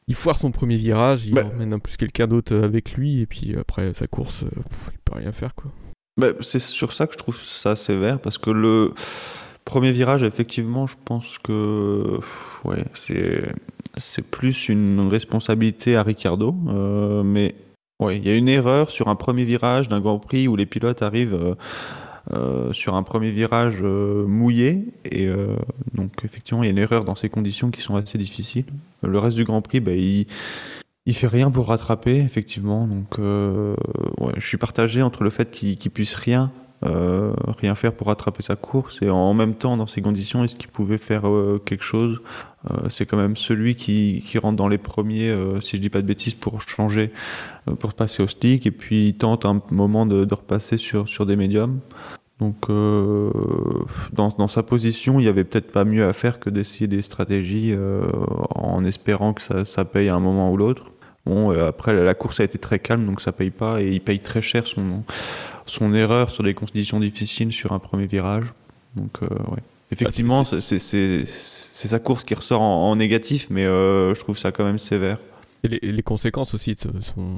il 0.07 0.15
foire 0.15 0.35
son 0.37 0.51
premier 0.51 0.77
virage, 0.77 1.25
il 1.27 1.33
Bah. 1.33 1.45
emmène 1.53 1.73
en 1.73 1.79
plus 1.79 1.97
quelqu'un 1.97 2.27
d'autre 2.27 2.53
euh, 2.53 2.63
avec 2.63 2.93
lui, 2.93 3.21
et 3.21 3.25
puis 3.25 3.55
après 3.57 3.93
sa 3.93 4.07
course, 4.07 4.43
euh, 4.43 4.49
pff, 4.49 4.77
il 4.91 4.99
peut 5.05 5.17
rien 5.17 5.31
faire 5.31 5.55
quoi. 5.55 5.71
Bah, 6.17 6.27
c'est 6.41 6.59
sur 6.59 6.93
ça 6.93 7.07
que 7.07 7.13
je 7.13 7.17
trouve 7.17 7.35
ça 7.37 7.75
sévère, 7.75 8.19
parce 8.19 8.37
que 8.37 8.49
le 8.49 8.93
premier 9.65 9.91
virage, 9.91 10.23
effectivement, 10.23 10.85
je 10.87 10.95
pense 11.05 11.37
que 11.39 12.19
ouais, 12.63 12.85
c'est 12.93 13.43
c'est 13.97 14.29
plus 14.29 14.67
une 14.67 15.07
responsabilité 15.09 15.95
à 15.95 16.03
Ricciardo, 16.03 16.53
euh, 16.67 17.23
mais 17.23 17.55
ouais, 18.01 18.17
il 18.17 18.25
y 18.27 18.29
a 18.29 18.35
une 18.35 18.49
erreur 18.49 18.91
sur 18.91 19.07
un 19.07 19.15
premier 19.15 19.45
virage 19.45 19.87
d'un 19.87 20.01
Grand 20.01 20.19
Prix 20.19 20.49
où 20.49 20.57
les 20.57 20.65
pilotes 20.65 21.01
arrivent 21.01 21.33
euh, 21.33 21.55
euh, 22.33 22.73
sur 22.73 22.95
un 22.95 23.03
premier 23.03 23.29
virage 23.29 23.79
euh, 23.83 24.25
mouillé, 24.25 24.85
et 25.05 25.27
euh, 25.27 25.55
donc 25.93 26.11
effectivement, 26.23 26.63
il 26.63 26.65
y 26.65 26.69
a 26.69 26.71
une 26.71 26.79
erreur 26.79 27.05
dans 27.05 27.13
ces 27.13 27.29
conditions 27.29 27.69
qui 27.69 27.81
sont 27.81 27.95
assez 27.95 28.17
difficiles. 28.17 28.65
Le 29.03 29.19
reste 29.19 29.37
du 29.37 29.43
Grand 29.43 29.61
Prix, 29.61 29.79
bah, 29.79 29.91
il 29.93 30.25
fait 31.13 31.27
rien 31.27 31.51
pour 31.51 31.67
rattraper, 31.67 32.17
effectivement. 32.17 32.87
Donc, 32.87 33.19
je 33.19 33.75
suis 34.47 34.57
partagé 34.57 35.03
entre 35.03 35.23
le 35.23 35.29
fait 35.29 35.51
qu'il 35.51 35.91
puisse 35.91 36.15
rien, 36.15 36.51
rien 36.81 37.75
faire 37.75 37.93
pour 37.93 38.07
rattraper 38.07 38.41
sa 38.41 38.55
course, 38.55 39.03
et 39.03 39.09
en 39.11 39.35
même 39.35 39.53
temps, 39.53 39.77
dans 39.77 39.85
ces 39.85 40.01
conditions, 40.01 40.43
est-ce 40.43 40.55
qu'il 40.55 40.69
pouvait 40.69 40.97
faire 40.97 41.23
quelque 41.65 41.83
chose? 41.83 42.19
C'est 42.89 43.05
quand 43.05 43.17
même 43.17 43.35
celui 43.35 43.75
qui, 43.75 44.37
rentre 44.37 44.57
dans 44.57 44.67
les 44.67 44.77
premiers, 44.77 45.29
euh, 45.29 45.59
si 45.59 45.77
je 45.77 45.81
dis 45.81 45.89
pas 45.89 46.01
de 46.01 46.07
bêtises, 46.07 46.33
pour 46.33 46.61
changer, 46.61 47.11
euh, 47.69 47.75
pour 47.75 47.93
passer 47.93 48.23
au 48.23 48.27
stick, 48.27 48.65
et 48.65 48.71
puis 48.71 49.09
il 49.09 49.15
tente 49.15 49.45
un 49.45 49.61
moment 49.71 50.05
de, 50.05 50.27
repasser 50.33 50.77
sur, 50.77 51.25
des 51.25 51.35
médiums. 51.35 51.79
Donc, 52.39 52.69
euh, 52.69 53.31
dans, 54.11 54.47
sa 54.47 54.61
position, 54.61 55.19
il 55.19 55.23
n'y 55.23 55.29
avait 55.29 55.45
peut-être 55.45 55.71
pas 55.71 55.85
mieux 55.85 56.05
à 56.05 56.11
faire 56.11 56.39
que 56.39 56.49
d'essayer 56.49 56.87
des 56.87 57.01
stratégies 57.01 57.71
euh, 57.71 58.05
en 58.49 58.83
espérant 58.83 59.33
que 59.33 59.41
ça, 59.41 59.85
paye 59.85 60.09
à 60.09 60.15
un 60.15 60.19
moment 60.19 60.51
ou 60.51 60.57
l'autre. 60.57 60.91
Bon, 61.25 61.51
euh, 61.51 61.69
après, 61.69 61.93
la 61.93 62.13
course 62.13 62.39
a 62.39 62.43
été 62.43 62.57
très 62.57 62.79
calme, 62.79 63.05
donc 63.05 63.21
ça 63.21 63.31
paye 63.31 63.51
pas, 63.51 63.81
et 63.81 63.87
il 63.87 64.01
paye 64.01 64.19
très 64.19 64.41
cher 64.41 64.67
son, 64.67 65.03
son 65.65 65.93
erreur 65.93 66.29
sur 66.29 66.43
des 66.43 66.53
conditions 66.53 66.99
difficiles 66.99 67.53
sur 67.53 67.71
un 67.71 67.79
premier 67.79 68.05
virage. 68.05 68.53
Donc, 68.95 69.19
euh, 69.23 69.27
ouais. 69.27 69.63
Effectivement, 69.91 70.43
c'est 70.43 70.59
c'est- 70.79 71.25
sa 71.25 71.99
course 71.99 72.23
qui 72.23 72.33
ressort 72.33 72.61
en, 72.61 72.89
en 72.91 72.95
négatif, 72.95 73.47
mais 73.49 73.65
euh, 73.65 74.13
je 74.15 74.19
trouve 74.21 74.37
ça 74.37 74.51
quand 74.51 74.63
même 74.65 74.79
sévère. 74.79 75.19
Et 75.63 75.67
les, 75.67 75.79
les 75.91 76.03
conséquences 76.03 76.53
aussi 76.53 76.73
de 76.73 76.79
ce- 76.79 77.01
son, 77.01 77.35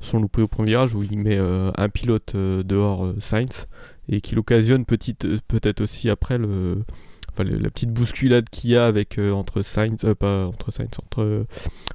son 0.00 0.20
loupé 0.20 0.42
au 0.42 0.48
premier 0.48 0.70
virage 0.70 0.94
où 0.94 1.02
il 1.02 1.18
met 1.18 1.36
euh, 1.36 1.70
un 1.76 1.88
pilote 1.88 2.34
euh, 2.36 2.62
dehors, 2.62 3.12
Sainz, 3.18 3.66
et 4.08 4.20
qu'il 4.20 4.38
occasionne 4.38 4.84
petite- 4.84 5.24
euh, 5.24 5.38
peut-être 5.48 5.80
aussi 5.80 6.08
après 6.10 6.38
le, 6.38 6.84
enfin, 7.32 7.42
le- 7.44 7.58
la 7.58 7.70
petite 7.70 7.90
bousculade 7.92 8.48
qu'il 8.50 8.70
y 8.70 8.76
a 8.76 8.86
avec 8.86 9.18
entre 9.18 9.62
Sainz, 9.62 10.04
pas 10.18 10.46
entre 10.46 10.70
Sainz, 10.70 10.90
entre 11.04 11.44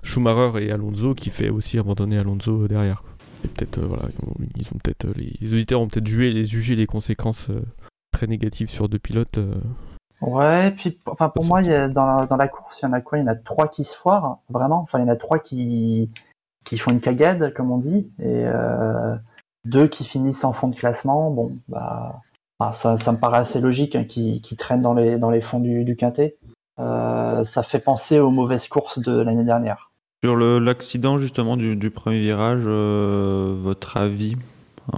Schumacher 0.03 0.61
et 0.65 0.71
Alonso 0.71 1.13
qui 1.13 1.29
fait 1.29 1.49
aussi 1.49 1.77
abandonner 1.79 2.17
Alonso 2.17 2.67
derrière. 2.67 3.03
Et 3.45 3.47
peut-être 3.47 3.79
voilà, 3.81 4.09
ils 4.09 4.25
ont, 4.29 4.33
ils 4.57 4.67
ont 4.67 4.77
peut-être 4.83 5.05
euh, 5.05 5.13
les, 5.15 5.33
les 5.39 5.53
auditeurs 5.53 5.79
ont 5.81 5.87
peut-être 5.87 6.07
jugé 6.07 6.31
les 6.31 6.45
jugé 6.45 6.75
les 6.75 6.85
conséquences 6.85 7.47
très 8.13 8.27
négatives 8.27 8.69
sur 8.69 8.87
deux 8.87 8.99
pilotes. 8.99 9.39
euh. 9.39 9.55
Ouais, 10.21 10.71
puis 10.71 10.97
enfin 11.05 11.27
pour 11.27 11.43
moi, 11.43 11.61
il 11.61 11.67
y 11.67 11.73
a, 11.73 11.89
dans, 11.89 12.05
la, 12.05 12.25
dans 12.27 12.37
la 12.37 12.47
course, 12.47 12.79
il 12.81 12.85
y 12.85 12.87
en 12.87 12.93
a 12.93 13.01
quoi? 13.01 13.17
Il 13.17 13.21
y 13.21 13.23
en 13.25 13.27
a 13.27 13.35
trois 13.35 13.67
qui 13.67 13.83
se 13.83 13.93
foirent, 13.93 14.39
vraiment. 14.49 14.79
Enfin, 14.79 14.99
il 14.99 15.01
y 15.01 15.05
en 15.05 15.11
a 15.11 15.17
trois 15.17 15.39
qui, 15.39 16.09
qui 16.63 16.77
font 16.77 16.91
une 16.91 17.01
cagade, 17.01 17.53
comme 17.53 17.71
on 17.71 17.77
dit, 17.77 18.07
et 18.19 18.45
euh, 18.45 19.15
deux 19.65 19.87
qui 19.87 20.05
finissent 20.05 20.45
en 20.45 20.53
fond 20.53 20.69
de 20.69 20.75
classement. 20.75 21.29
Bon, 21.29 21.51
bah, 21.67 22.21
bah, 22.57 22.71
ça, 22.71 22.95
ça 22.95 23.11
me 23.11 23.17
paraît 23.17 23.39
assez 23.39 23.59
logique, 23.59 23.97
hein, 23.97 24.05
qui, 24.05 24.39
qui 24.39 24.55
traînent 24.55 24.81
dans 24.81 24.93
les, 24.93 25.17
dans 25.17 25.29
les 25.29 25.41
fonds 25.41 25.59
du, 25.59 25.83
du 25.83 25.97
quintet. 25.97 26.37
Euh, 26.79 27.43
ça 27.43 27.61
fait 27.61 27.79
penser 27.79 28.19
aux 28.19 28.31
mauvaises 28.31 28.69
courses 28.69 28.99
de 28.99 29.19
l'année 29.19 29.43
dernière. 29.43 29.91
Sur 30.23 30.37
le- 30.37 30.57
l'accident 30.59 31.17
justement 31.17 31.57
du, 31.57 31.75
du 31.75 31.91
premier 31.91 32.21
virage, 32.21 32.63
euh, 32.65 33.57
votre 33.61 33.97
avis? 33.97 34.37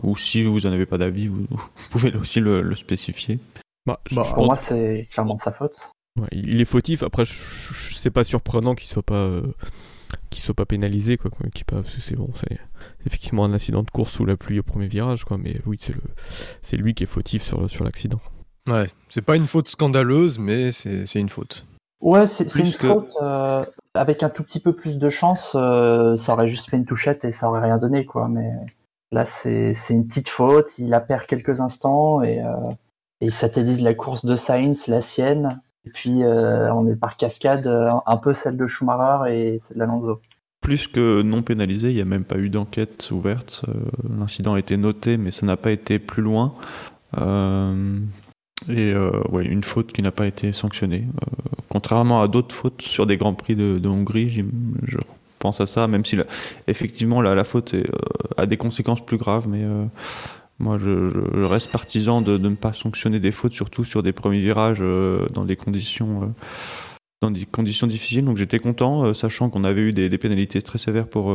Ou 0.04 0.16
si 0.18 0.44
vous 0.44 0.62
n'en 0.62 0.72
avez 0.72 0.86
pas 0.86 0.98
d'avis, 0.98 1.28
vous, 1.28 1.46
vous 1.50 1.90
pouvez 1.92 2.14
aussi 2.16 2.40
le, 2.40 2.62
le 2.62 2.76
spécifier. 2.76 3.40
Bah, 3.86 4.00
je- 4.10 4.16
Bah, 4.16 4.24
je 4.24 4.30
Pour 4.30 4.38
pense- 4.38 4.46
moi, 4.48 4.56
c'est 4.56 5.08
clairement 5.12 5.36
de 5.36 5.42
sa 5.42 5.52
faute. 5.52 5.76
Ouais, 6.20 6.28
il 6.32 6.62
est 6.62 6.66
fautif. 6.66 7.04
Après, 7.04 7.24
c'est 7.26 8.10
pas 8.10 8.24
surprenant 8.24 8.74
qu'il 8.74 8.88
soit 8.88 9.04
pas 9.04 9.16
euh, 9.16 9.44
qu'il 10.30 10.42
soit 10.42 10.56
pas 10.56 10.66
pénalisé 10.66 11.18
quoi, 11.18 11.30
quoi, 11.30 11.48
qu'il 11.54 11.66
pas- 11.66 11.82
parce 11.82 11.96
que 11.96 12.02
c'est 12.02 12.16
bon, 12.16 12.30
c'est 12.36 12.58
effectivement 13.06 13.44
un 13.46 13.54
incident 13.54 13.84
de 13.84 13.90
course 13.92 14.14
sous 14.14 14.26
la 14.26 14.38
pluie 14.38 14.60
au 14.60 14.64
premier 14.64 14.88
virage 14.88 15.26
quoi, 15.26 15.38
mais 15.38 15.60
oui, 15.66 15.78
c'est 15.80 15.94
le 15.94 16.02
c'est 16.62 16.78
lui 16.78 16.94
qui 16.94 17.04
est 17.04 17.08
fautif 17.08 17.44
sur 17.44 17.62
le- 17.62 17.68
sur 17.68 17.84
l'accident. 17.84 18.20
Ouais, 18.68 18.88
c'est 19.10 19.22
pas 19.24 19.36
une 19.36 19.46
faute 19.46 19.68
scandaleuse, 19.68 20.40
mais 20.40 20.72
c'est 20.72 21.06
c'est 21.06 21.20
une 21.20 21.30
faute. 21.30 21.66
Ouais, 22.02 22.28
c'est 22.28 22.54
une 22.56 22.72
que- 22.74 22.88
faute. 22.88 23.12
euh, 23.22 23.64
avec 23.94 24.24
un 24.24 24.30
tout 24.30 24.44
petit 24.44 24.60
peu 24.62 24.74
plus 24.74 24.98
de 24.98 25.10
chance, 25.10 25.52
euh, 25.56 26.16
ça 26.18 26.34
aurait 26.34 26.48
juste 26.50 26.70
fait 26.70 26.78
une 26.78 26.86
touchette 26.86 27.26
et 27.26 27.32
ça 27.34 27.50
aurait 27.50 27.62
rien 27.62 27.78
donné, 27.78 28.06
quoi. 28.06 28.28
Mais 28.30 28.50
là, 29.16 29.26
c'est 29.26 29.74
une 29.90 30.08
petite 30.08 30.30
faute. 30.30 30.78
Il 30.78 30.90
la 30.90 31.00
perd 31.00 31.26
quelques 31.26 31.62
instants 31.62 32.22
et, 32.22 32.44
euh, 32.44 32.72
et 33.22 33.28
il 33.28 33.32
satellise 33.32 33.82
la 33.82 33.94
course 33.94 34.26
de 34.26 34.36
Sainz, 34.36 34.88
la 34.88 35.02
sienne. 35.02 35.62
Et 35.86 35.90
puis, 35.90 36.24
euh, 36.24 36.72
on 36.74 36.86
est 36.88 36.96
par 36.96 37.16
cascade, 37.16 37.66
euh, 37.66 37.92
un 38.06 38.18
peu 38.18 38.34
celle 38.34 38.58
de 38.58 38.68
Schumacher 38.68 39.34
et 39.34 39.60
celle 39.62 39.78
d'Alonso. 39.78 40.20
plus 40.62 40.88
que 40.88 41.22
non 41.22 41.44
pénalisé. 41.44 41.92
Il 41.92 41.96
n'y 41.96 42.02
a 42.02 42.06
même 42.06 42.26
pas 42.26 42.38
eu 42.38 42.50
d'enquête 42.50 43.10
ouverte. 43.12 43.64
L'incident 44.18 44.56
a 44.56 44.60
été 44.60 44.78
noté, 44.78 45.18
mais 45.18 45.32
ça 45.32 45.46
n'a 45.46 45.58
pas 45.58 45.72
été 45.72 46.00
plus 46.00 46.24
loin. 46.24 46.54
et 47.16 48.94
ouais, 49.30 49.46
une 49.46 49.64
faute 49.64 49.94
qui 49.94 50.02
n'a 50.02 50.12
pas 50.12 50.26
été 50.26 50.52
sanctionnée. 50.52 51.06
contrairement 51.70 52.22
à 52.22 52.28
d'autres 52.28 52.56
fautes 52.56 52.82
sur 52.82 53.06
des 53.06 53.16
grands 53.16 53.36
prix 53.36 53.56
de, 53.56 53.88
Hongrie, 53.88 54.44
je 54.84 54.98
pense 55.46 55.62
à 55.62 55.68
ça, 55.68 55.88
même 55.88 56.06
si 56.06 56.18
effectivement 56.68 57.22
la, 57.22 57.44
faute 57.44 57.76
a 58.38 58.46
des 58.46 58.58
conséquences 58.58 59.06
plus 59.06 59.18
graves, 59.18 59.48
mais 59.48 59.64
moi, 60.60 60.78
je, 60.78 61.46
reste 61.46 61.72
partisan 61.72 62.22
de, 62.22 62.38
ne 62.38 62.56
pas 62.56 62.74
sanctionner 62.74 63.20
des 63.20 63.32
fautes, 63.32 63.54
surtout 63.54 63.84
sur 63.84 64.04
des 64.04 64.14
premiers 64.14 64.40
virages 64.40 64.80
euh, 64.82 65.28
dans 65.34 65.46
des 65.46 65.56
conditions. 65.56 66.24
Euh, 66.24 66.28
dans 67.22 67.32
des 67.32 67.46
conditions 67.46 67.88
difficiles, 67.88 68.26
donc 68.26 68.38
j'étais 68.38 68.60
content, 68.60 69.06
euh, 69.06 69.14
sachant 69.14 69.50
qu'on 69.50 69.64
avait 69.64 69.82
eu 69.82 69.94
des, 69.94 70.10
pénalités 70.18 70.62
très 70.62 70.78
sévères 70.78 71.08
pour 71.08 71.34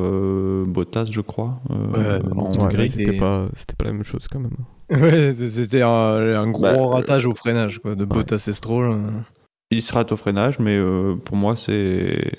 Bottas, 0.66 1.06
je 1.10 1.20
crois. 1.20 1.58
ouais, 1.70 2.86
c'était 2.86 3.16
pas, 3.16 3.48
pas 3.78 3.84
la 3.86 3.92
même 3.92 4.04
chose 4.04 4.28
quand 4.28 4.40
même. 4.40 4.56
Ouais, 4.90 5.32
c'était 5.32 5.82
un, 5.82 6.50
gros 6.50 6.62
bah, 6.62 6.86
ratage 6.88 7.24
au 7.24 7.32
freinage 7.32 7.78
quoi, 7.78 7.94
de 7.94 8.04
Bottas 8.04 8.44
et 8.48 8.52
Stroll. 8.52 8.98
Il 9.70 9.80
se 9.82 9.92
rate 9.92 10.12
au 10.12 10.16
freinage, 10.16 10.58
mais 10.58 10.78
pour 11.24 11.36
moi, 11.36 11.56
c'est 11.56 12.32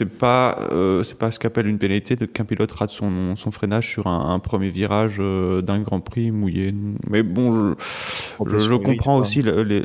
c'est 0.00 0.18
pas 0.18 0.56
euh, 0.72 1.02
c'est 1.02 1.18
pas 1.18 1.30
ce 1.30 1.38
qu'appelle 1.38 1.66
une 1.66 1.76
pénalité 1.76 2.16
qu'un 2.16 2.46
pilote 2.46 2.72
rate 2.72 2.88
son, 2.88 3.36
son 3.36 3.50
freinage 3.50 3.86
sur 3.86 4.06
un, 4.06 4.38
premier 4.38 4.70
virage 4.70 5.18
euh, 5.20 5.60
d'un 5.60 5.80
Grand 5.80 6.00
Prix 6.00 6.30
mouillé. 6.30 6.74
Mais 7.06 7.22
bon, 7.22 7.74
je, 8.46 8.58
je, 8.58 8.74
comprends 8.76 9.18
aussi 9.18 9.42
les, 9.42 9.84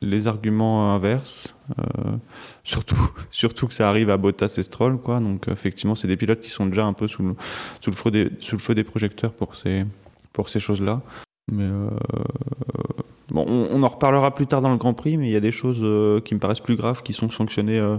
les, 0.00 0.26
arguments 0.26 0.92
inverses. 0.92 1.54
Euh, 1.78 2.16
surtout, 2.64 2.96
surtout 3.30 3.68
que 3.68 3.74
ça 3.74 3.88
arrive 3.88 4.10
à 4.10 4.16
Bottas 4.16 4.56
et 4.58 4.64
Stroll, 4.64 4.98
quoi. 4.98 5.20
Donc 5.20 5.46
effectivement, 5.46 5.94
c'est 5.94 6.08
des 6.08 6.16
pilotes 6.16 6.40
qui 6.40 6.50
sont 6.50 6.66
déjà 6.66 6.84
un 6.84 6.92
peu 6.92 7.06
sous 7.06 7.22
le, 7.22 7.36
sous 7.80 7.90
le, 7.90 7.96
feu, 7.96 8.10
des, 8.10 8.30
sous 8.40 8.56
le 8.56 8.60
feu 8.60 8.74
des 8.74 8.84
projecteurs 8.84 9.32
pour 9.32 9.54
ces, 9.54 9.84
pour 10.32 10.48
ces 10.48 10.58
choses-là. 10.58 11.02
Mais 11.52 11.68
bon, 13.30 13.44
on, 13.46 13.68
on, 13.70 13.82
en 13.84 13.88
reparlera 13.88 14.34
plus 14.34 14.48
tard 14.48 14.60
dans 14.60 14.70
le 14.70 14.76
Grand 14.76 14.94
Prix, 14.94 15.18
mais 15.18 15.28
il 15.28 15.32
y 15.32 15.36
a 15.36 15.40
des 15.40 15.52
choses 15.52 15.86
qui 16.24 16.34
me 16.34 16.40
paraissent 16.40 16.58
plus 16.58 16.76
graves 16.76 17.04
qui 17.04 17.12
sont 17.12 17.30
sanctionnées 17.30 17.78
euh, 17.78 17.98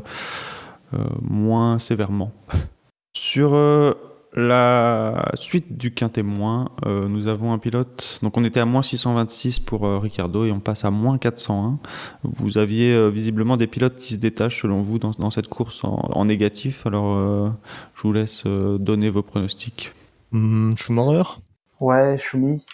moins 1.22 1.80
sévèrement. 1.80 2.32
Sur 3.16 3.54
euh, 3.54 3.94
la 4.34 5.32
suite 5.36 5.78
du 5.78 5.94
quintémoin, 5.94 6.72
euh, 6.86 7.08
nous 7.08 7.28
avons 7.28 7.54
un 7.54 7.60
pilote. 7.60 8.20
Donc 8.24 8.38
on 8.38 8.44
était 8.44 8.60
à 8.60 8.66
moins 8.66 8.82
626 8.82 9.60
pour 9.60 9.84
Ricardo 10.02 10.46
et 10.46 10.52
on 10.52 10.60
passe 10.60 10.84
à 10.84 10.92
moins 10.92 11.20
401. 11.20 11.80
Vous 12.24 12.58
aviez 12.58 13.12
visiblement 13.12 13.56
des 13.56 13.68
pilotes 13.68 13.98
qui 13.98 14.16
se 14.16 14.20
détachent 14.20 14.62
selon 14.62 14.82
vous 14.82 14.98
dans, 14.98 15.30
cette 15.30 15.48
course 15.48 15.82
en, 15.84 16.26
négatif. 16.26 16.88
Alors 16.88 17.54
je 17.96 18.02
vous 18.02 18.14
laisse 18.14 18.46
donner 18.46 19.12
vos 19.12 19.22
pronostics. 19.22 19.92
Mmh, 20.32 20.76
Schumacher? 20.78 21.40
Ouais, 21.80 22.18
Schumi. 22.18 22.66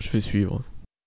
Je 0.00 0.10
vais 0.10 0.20
suivre. 0.20 0.62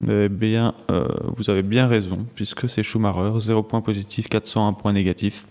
Eh 0.08 0.30
bien, 0.30 0.76
vous 0.90 1.50
avez 1.50 1.64
bien 1.64 1.88
raison, 1.88 2.28
puisque 2.36 2.70
c'est 2.70 2.84
Schumacher, 2.84 3.40
0 3.40 3.64
points 3.64 3.82
positif, 3.82 4.30
401 4.30 4.74
points 4.74 4.94
négatifs 4.94 5.48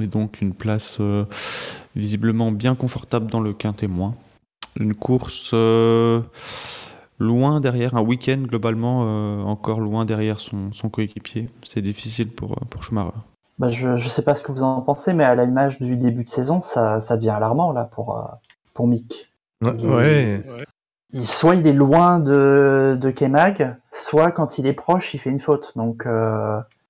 et 0.00 0.06
donc 0.06 0.40
une 0.40 0.54
place 0.54 0.98
euh, 1.00 1.24
visiblement 1.96 2.52
bien 2.52 2.74
confortable 2.74 3.30
dans 3.30 3.40
le 3.40 3.52
quintémoin. 3.52 4.14
Une 4.78 4.94
course 4.94 5.50
euh, 5.54 6.20
loin 7.18 7.60
derrière, 7.60 7.96
un 7.96 8.02
week-end 8.02 8.38
globalement 8.42 9.04
euh, 9.04 9.42
encore 9.42 9.80
loin 9.80 10.04
derrière 10.04 10.40
son, 10.40 10.70
coéquipier. 10.90 11.48
C'est 11.64 11.82
difficile 11.82 12.30
pour, 12.30 12.56
pour 12.70 12.84
Schumacher. 12.84 13.10
Bah, 13.58 13.70
je 13.70 13.88
ne 13.88 13.98
sais 13.98 14.22
pas 14.22 14.36
ce 14.36 14.44
que 14.44 14.52
vous 14.52 14.62
en 14.62 14.80
pensez, 14.82 15.12
mais 15.12 15.24
à 15.24 15.34
l'image 15.34 15.80
du 15.80 15.96
début 15.96 16.24
de 16.24 16.30
saison, 16.30 16.62
ça, 16.62 17.00
ça 17.00 17.16
devient 17.16 17.30
alarmant 17.30 17.72
là 17.72 17.84
pour, 17.84 18.24
pour 18.72 18.86
Mick. 18.86 19.32
Ouais. 19.60 20.44
soit 21.22 21.56
il 21.56 21.66
est 21.66 21.72
loin 21.72 22.20
de, 22.20 22.96
de 23.00 23.10
Kemag, 23.10 23.74
soit 23.90 24.30
quand 24.30 24.58
il 24.58 24.66
est 24.66 24.72
proche, 24.74 25.14
il 25.14 25.18
fait 25.18 25.30
une 25.30 25.40
faute. 25.40 25.72
Donc 25.74 26.06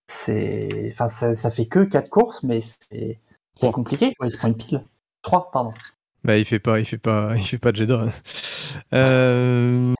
c'est, 0.09 0.90
enfin, 0.92 1.09
ça, 1.09 1.35
ça, 1.35 1.51
fait 1.51 1.66
que 1.66 1.85
4 1.85 2.09
courses, 2.09 2.42
mais 2.42 2.61
c'est, 2.61 3.21
compliqué. 3.73 4.14
il 4.23 4.31
se 4.31 4.37
prend 4.37 4.49
une 4.49 4.57
pile. 4.57 4.85
3, 5.23 5.51
pardon. 5.53 5.75
Bah, 6.25 6.37
il 6.37 6.44
fait 6.44 6.59
pas, 6.59 6.81
il 6.81 6.85
fait 6.85 6.99
pas, 6.99 7.35
il 7.37 7.44
fait 7.44 7.59
pas 7.59 7.73
de 7.73 7.77
Jeddah. 7.77 8.07
Euh... 8.92 9.94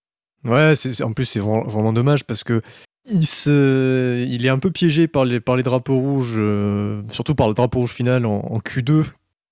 Ouais, 0.45 0.75
c'est, 0.77 1.03
en 1.03 1.13
plus, 1.13 1.25
c'est 1.27 1.41
vraiment, 1.41 1.93
dommage 1.93 2.25
parce 2.25 2.45
que 2.45 2.63
il, 3.05 3.27
se, 3.27 4.25
il 4.29 4.47
est 4.47 4.49
un 4.51 4.59
peu 4.59 4.71
piégé 4.71 5.09
par 5.09 5.25
les, 5.25 5.41
par 5.41 5.57
les 5.57 5.63
drapeaux 5.63 5.99
rouges, 5.99 6.37
euh, 6.39 7.03
surtout 7.13 7.35
par 7.35 7.49
le 7.49 7.55
drapeau 7.55 7.81
rouge 7.81 7.93
final 7.93 8.25
en, 8.25 8.59
Q2, 8.59 9.05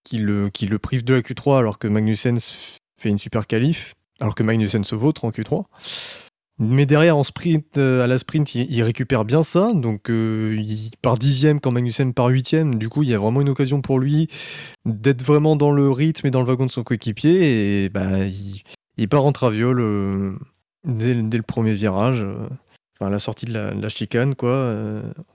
qui 0.05 0.19
le, 0.19 0.49
qui 0.49 0.67
le 0.67 0.79
prive 0.79 1.05
de 1.05 1.15
la 1.15 1.21
Q3 1.21 1.59
alors 1.59 1.79
que 1.79 1.89
Magnussen 1.89 2.39
fait 3.01 3.09
une 3.09 3.19
super 3.19 3.47
qualif, 3.47 3.95
alors 4.21 4.35
que 4.35 4.43
Magnussen 4.43 4.85
se 4.85 4.95
vautre 4.95 5.25
en 5.25 5.31
Q3. 5.31 5.65
Mais 6.59 6.87
derrière, 6.87 7.19
en 7.19 7.23
sprint, 7.23 7.77
euh, 7.77 8.03
à 8.03 8.07
la 8.07 8.19
sprint, 8.19 8.55
il, 8.55 8.83
récupère 8.83 9.27
bien 9.27 9.43
ça. 9.43 9.73
Donc, 9.75 10.09
euh, 10.09 10.57
il 10.59 10.91
part 11.03 11.19
dixième 11.19 11.61
quand 11.61 11.71
Magnussen 11.71 12.15
part 12.15 12.29
huitième. 12.29 12.77
Du 12.77 12.89
coup, 12.89 13.03
il 13.03 13.11
y 13.11 13.15
a 13.15 13.19
vraiment 13.19 13.43
une 13.43 13.51
occasion 13.51 13.83
pour 13.83 13.99
lui 13.99 14.29
d'être 14.87 15.23
vraiment 15.23 15.57
dans 15.57 15.71
le 15.71 15.91
rythme 15.91 16.29
et 16.29 16.31
dans 16.31 16.41
le 16.41 16.47
wagon 16.47 16.65
de 16.65 16.71
son 16.71 16.83
coéquipier. 16.83 17.85
Et 17.85 17.89
bah, 17.91 18.25
il, 18.97 19.09
part 19.09 19.27
en 19.27 19.33
traviole 19.33 19.81
euh, 19.81 20.33
dès, 20.85 21.13
le 21.13 21.43
premier 21.43 21.75
virage. 21.75 22.25
enfin, 22.99 23.11
la 23.11 23.19
sortie 23.19 23.45
de 23.45 23.53
la, 23.53 23.89
chicane, 23.91 24.35
quoi. 24.35 24.75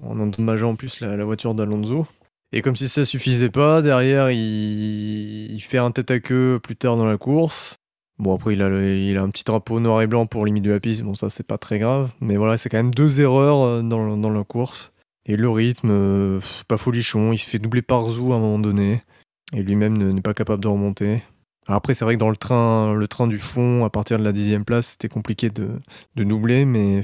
en 0.04 0.20
endommageant 0.20 0.72
en 0.72 0.76
plus 0.76 1.02
la, 1.02 1.24
voiture 1.24 1.54
d'Alonso. 1.54 2.08
Et 2.52 2.62
comme 2.62 2.76
si 2.76 2.90
ça 2.90 3.06
suffisait 3.06 3.52
pas, 3.52 3.84
derrière, 3.84 4.32
il, 4.32 5.52
il 5.52 5.62
fait 5.62 5.78
un 5.78 5.92
tête 5.92 6.10
à 6.10 6.20
queue 6.20 6.60
plus 6.62 6.76
tard 6.76 6.98
dans 6.98 7.06
la 7.06 7.18
course. 7.18 7.78
Bon, 8.22 8.36
après, 8.36 8.54
il 8.54 8.62
a, 8.62 8.68
a 8.68 9.24
un 9.24 9.30
petit 9.32 9.44
drapeau 9.44 9.80
noir 9.80 10.04
et 10.04 10.06
blanc 10.08 10.28
pour 10.28 10.46
limite 10.46 10.64
de 10.64 10.70
la 10.70 10.80
piste. 10.80 11.02
Bon, 11.02 11.16
ça, 11.16 11.32
c'est 11.32 11.46
pas 11.46 11.58
très 11.58 11.80
grave. 11.80 12.14
Mais 12.22 12.38
voilà, 12.38 12.56
c'est 12.60 12.70
quand 12.70 12.78
même 12.78 12.94
deux 12.94 13.20
erreurs 13.20 13.64
euh, 13.64 13.82
dans, 13.82 14.30
la 14.30 14.44
course. 14.44 14.94
Et 15.26 15.36
le 15.36 15.50
rythme, 15.50 15.90
euh, 15.90 16.40
pas 16.68 16.78
folichon. 16.78 17.32
Il 17.32 17.40
se 17.40 17.50
fait 17.50 17.58
doubler 17.58 17.82
par 17.82 18.08
Zou 18.08 18.32
à 18.32 18.36
un 18.36 18.40
moment 18.40 18.60
donné. 18.60 19.02
Et 19.54 19.64
lui-même 19.64 19.98
n'est 19.98 20.22
pas 20.22 20.36
capable 20.36 20.62
de 20.62 20.68
remonter. 20.68 21.24
après, 21.66 21.96
c'est 21.96 22.06
vrai 22.06 22.14
que 22.14 22.20
dans 22.20 22.30
le 22.30 22.38
train, 22.38 22.94
le 22.94 23.08
train 23.08 23.26
du 23.26 23.40
fond, 23.40 23.86
à 23.86 23.90
partir 23.90 24.20
de 24.20 24.24
la 24.24 24.34
dixième 24.34 24.66
place, 24.66 24.90
c'était 24.90 25.10
compliqué 25.10 25.50
de, 25.50 25.70
doubler. 26.16 26.66
Mais, 26.66 27.02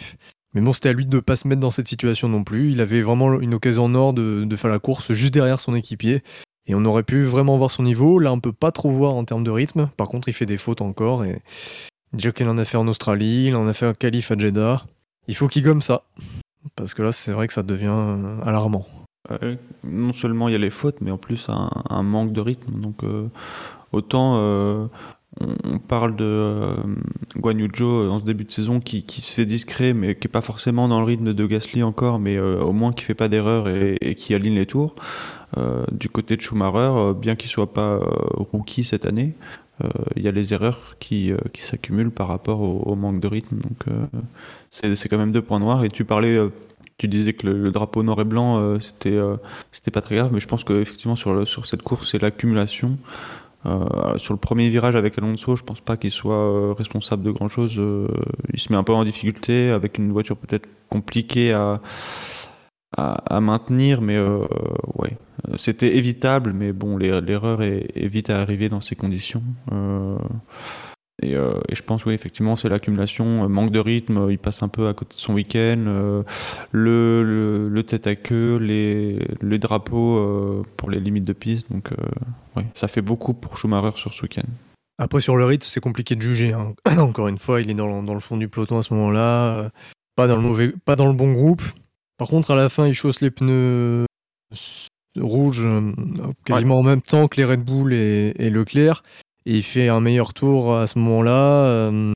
mais 0.53 0.61
bon, 0.61 0.71
c'était 0.71 0.89
à 0.89 0.93
lui 0.93 1.07
de 1.07 1.15
ne 1.15 1.19
pas 1.19 1.35
se 1.35 1.47
mettre 1.47 1.61
dans 1.61 1.71
cette 1.71 1.87
situation 1.87 2.29
non 2.29 2.43
plus. 2.43 2.71
Il 2.71 2.79
avait 2.79 3.01
vraiment 3.01 3.39
une 3.39 3.55
occasion 3.55 3.85
en 3.85 3.95
or 3.95 4.13
de 4.13 4.55
faire 4.55 4.69
la 4.69 4.77
course 4.77 5.13
juste 5.13 5.33
derrière 5.33 5.59
son 5.59 5.73
équipier. 5.73 6.21
Et 6.67 6.75
on 6.75 6.83
aurait 6.85 7.03
pu 7.03 7.23
vraiment 7.23 7.57
voir 7.57 7.71
son 7.71 7.83
niveau. 7.83 8.19
Là, 8.19 8.31
on 8.31 8.39
peut 8.39 8.51
pas 8.51 8.71
trop 8.71 8.91
voir 8.91 9.13
en 9.13 9.23
termes 9.23 9.43
de 9.43 9.51
rythme. 9.51 9.89
Par 9.97 10.07
contre, 10.07 10.27
il 10.27 10.33
fait 10.33 10.45
des 10.45 10.57
fautes 10.57 10.81
encore. 10.81 11.23
Et 11.23 11.41
déjà 12.13 12.31
qu'il 12.31 12.47
en 12.49 12.57
a 12.57 12.65
fait 12.65 12.77
en 12.77 12.87
Australie, 12.87 13.47
il 13.47 13.55
en 13.55 13.67
a 13.67 13.73
fait 13.73 13.85
un 13.85 13.93
qualif 13.93 14.31
à 14.31 14.37
Jeddah. 14.37 14.83
Il 15.27 15.35
faut 15.35 15.47
qu'il 15.47 15.63
gomme 15.63 15.81
ça. 15.81 16.03
Parce 16.75 16.93
que 16.93 17.01
là, 17.01 17.11
c'est 17.11 17.31
vrai 17.31 17.47
que 17.47 17.53
ça 17.53 17.63
devient 17.63 17.87
euh, 17.87 18.41
alarmant. 18.43 18.85
Euh, 19.31 19.55
non 19.83 20.13
seulement 20.13 20.47
il 20.47 20.53
y 20.53 20.55
a 20.55 20.59
les 20.59 20.69
fautes, 20.69 21.01
mais 21.01 21.11
en 21.11 21.17
plus 21.17 21.49
un, 21.49 22.03
manque 22.03 22.31
de 22.31 22.41
rythme. 22.41 22.79
Donc 22.79 23.03
euh, 23.03 23.27
autant 23.91 24.35
on, 25.39 25.79
parle 25.79 26.15
de 26.15 26.75
Guan 27.35 27.59
Yu 27.59 27.69
Zhou 27.75 28.09
en 28.09 28.19
ce 28.19 28.25
début 28.25 28.45
de 28.45 28.51
saison 28.51 28.79
qui, 28.79 29.03
se 29.07 29.33
fait 29.33 29.45
discret, 29.45 29.93
mais 29.93 30.15
qui 30.15 30.27
n'est 30.27 30.31
pas 30.31 30.41
forcément 30.41 30.87
dans 30.87 30.99
le 30.99 31.05
rythme 31.05 31.33
de 31.33 31.45
Gasly 31.45 31.83
encore, 31.83 32.19
mais 32.19 32.39
au 32.39 32.71
moins 32.71 32.93
qui 32.93 33.03
fait 33.03 33.15
pas 33.15 33.27
d'erreur 33.27 33.67
et, 33.67 34.15
qui 34.15 34.33
aligne 34.33 34.55
les 34.55 34.65
tours. 34.65 34.95
Euh, 35.55 35.85
du 35.91 36.09
côté 36.09 36.35
de 36.35 36.41
Schumacher, 36.41 36.77
euh, 36.77 37.13
bien 37.13 37.35
qu'il 37.35 37.49
soit 37.49 37.71
pas 37.71 37.93
euh, 37.93 38.01
rookie 38.51 38.83
cette 38.83 39.05
année, 39.05 39.33
il 40.15 40.23
y 40.23 40.27
a 40.27 40.31
les 40.31 40.55
erreurs 40.55 40.95
qui, 40.99 41.31
s'accumulent 41.59 42.09
par 42.09 42.27
rapport 42.27 42.61
au, 42.61 42.95
manque 42.95 43.19
de 43.19 43.27
rythme. 43.27 43.57
Donc 43.57 43.85
c'est 44.71 45.07
quand 45.07 45.19
même 45.19 45.31
deux 45.31 45.43
points 45.43 45.59
noirs. 45.59 45.83
Et 45.83 45.89
tu 45.89 46.03
parlais 46.03 46.39
tu 46.97 47.07
disais 47.07 47.33
que 47.33 47.45
le, 47.45 47.69
drapeau 47.69 48.01
noir 48.01 48.19
et 48.21 48.23
blanc 48.23 48.79
c'était 48.79 49.19
c'était 49.71 49.91
pas 49.91 50.01
très 50.01 50.15
grave 50.15 50.33
mais 50.33 50.39
je 50.39 50.47
pense 50.47 50.63
qu'effectivement 50.63 51.15
sur 51.15 51.47
sur 51.47 51.67
cette 51.67 51.83
course 51.83 52.09
c'est 52.09 52.19
l'accumulation 52.19 52.97
sur 54.15 54.33
le 54.33 54.39
premier 54.39 54.67
virage 54.69 54.95
avec 54.95 55.15
Alonso 55.19 55.55
je 55.55 55.63
pense 55.63 55.79
pas 55.79 55.95
qu'il 55.95 56.09
soit 56.09 56.73
responsable 56.73 57.21
de 57.21 57.29
grand 57.29 57.47
chose 57.47 57.79
il 58.51 58.59
se 58.59 58.73
met 58.73 58.79
un 58.79 58.83
peu 58.83 58.93
en 58.93 59.03
difficulté 59.03 59.69
avec 59.69 59.99
une 59.99 60.11
voiture 60.11 60.37
peut-être 60.37 60.67
compliquée 60.89 61.53
à 61.53 61.81
à, 62.95 63.41
maintenir, 63.41 64.01
mais 64.01 64.15
euh, 64.15 64.45
ouais, 64.95 65.17
c'était 65.57 65.97
évitable, 65.97 66.53
mais 66.53 66.71
bon, 66.71 66.97
l'erreur 66.97 67.61
est, 67.61 68.07
vite 68.07 68.29
à 68.29 68.41
arriver 68.41 68.69
dans 68.69 68.79
ces 68.79 68.95
conditions. 68.95 69.43
Euh, 69.71 70.17
euh, 71.25 71.59
et, 71.67 71.75
je 71.75 71.83
pense, 71.83 72.05
oui, 72.05 72.13
effectivement, 72.13 72.55
c'est 72.55 72.69
l'accumulation, 72.69 73.49
manque 73.49 73.71
de 73.71 73.79
rythme, 73.79 74.27
il 74.29 74.37
passe 74.37 74.63
un 74.63 74.67
peu 74.67 74.87
à 74.87 74.93
côté 74.93 75.15
de 75.15 75.19
son 75.19 75.33
week-end, 75.33 76.23
le, 76.71 77.81
tête 77.81 78.07
à 78.07 78.15
queue, 78.15 78.57
les, 78.57 79.19
les 79.41 79.59
drapeaux 79.59 80.63
pour 80.77 80.89
les 80.89 80.99
limites 80.99 81.25
de 81.25 81.33
piste, 81.33 81.71
donc 81.71 81.91
ouais, 82.55 82.65
ça 82.73 82.87
fait 82.87 83.01
beaucoup 83.01 83.33
pour 83.33 83.57
Schumacher 83.57 83.97
sur 83.97 84.13
ce 84.13 84.21
week-end. 84.23 84.47
Après, 84.99 85.21
sur 85.21 85.37
le 85.37 85.45
rythme, 85.45 85.67
c'est 85.69 85.79
compliqué 85.79 86.15
de 86.15 86.21
juger. 86.21 86.53
Hein. 86.53 86.73
Encore 86.97 87.27
une 87.27 87.37
fois, 87.37 87.61
il 87.61 87.69
est 87.69 87.75
dans, 87.75 88.01
dans, 88.01 88.15
le 88.15 88.19
fond 88.19 88.35
du 88.35 88.47
peloton 88.47 88.79
à 88.79 88.81
ce 88.81 88.93
moment-là, 88.95 89.69
pas 90.15 90.27
dans 90.27 90.35
le 90.35 90.41
mauvais, 90.41 90.73
pas 90.85 90.95
dans 90.95 91.05
le 91.05 91.13
bon 91.13 91.31
groupe. 91.31 91.61
Par 92.17 92.27
contre, 92.27 92.51
à 92.51 92.55
la 92.55 92.69
fin, 92.69 92.87
il 92.87 92.93
chausse 92.93 93.21
les 93.21 93.31
pneus 93.31 94.05
rouge 95.19 95.65
euh, 95.65 95.91
quasiment 96.45 96.77
en 96.79 96.83
même 96.83 97.01
temps 97.01 97.27
que 97.27 97.37
les 97.37 97.45
Red 97.45 97.63
Bull 97.63 97.93
et, 97.93 98.33
et 98.37 98.49
Leclerc. 98.49 99.03
Et 99.45 99.55
il 99.55 99.63
fait 99.63 99.87
un 99.89 99.99
meilleur 99.99 100.33
tour 100.33 100.75
à 100.75 100.87
ce 100.87 100.99
moment-là, 100.99 101.65
euh, 101.65 102.11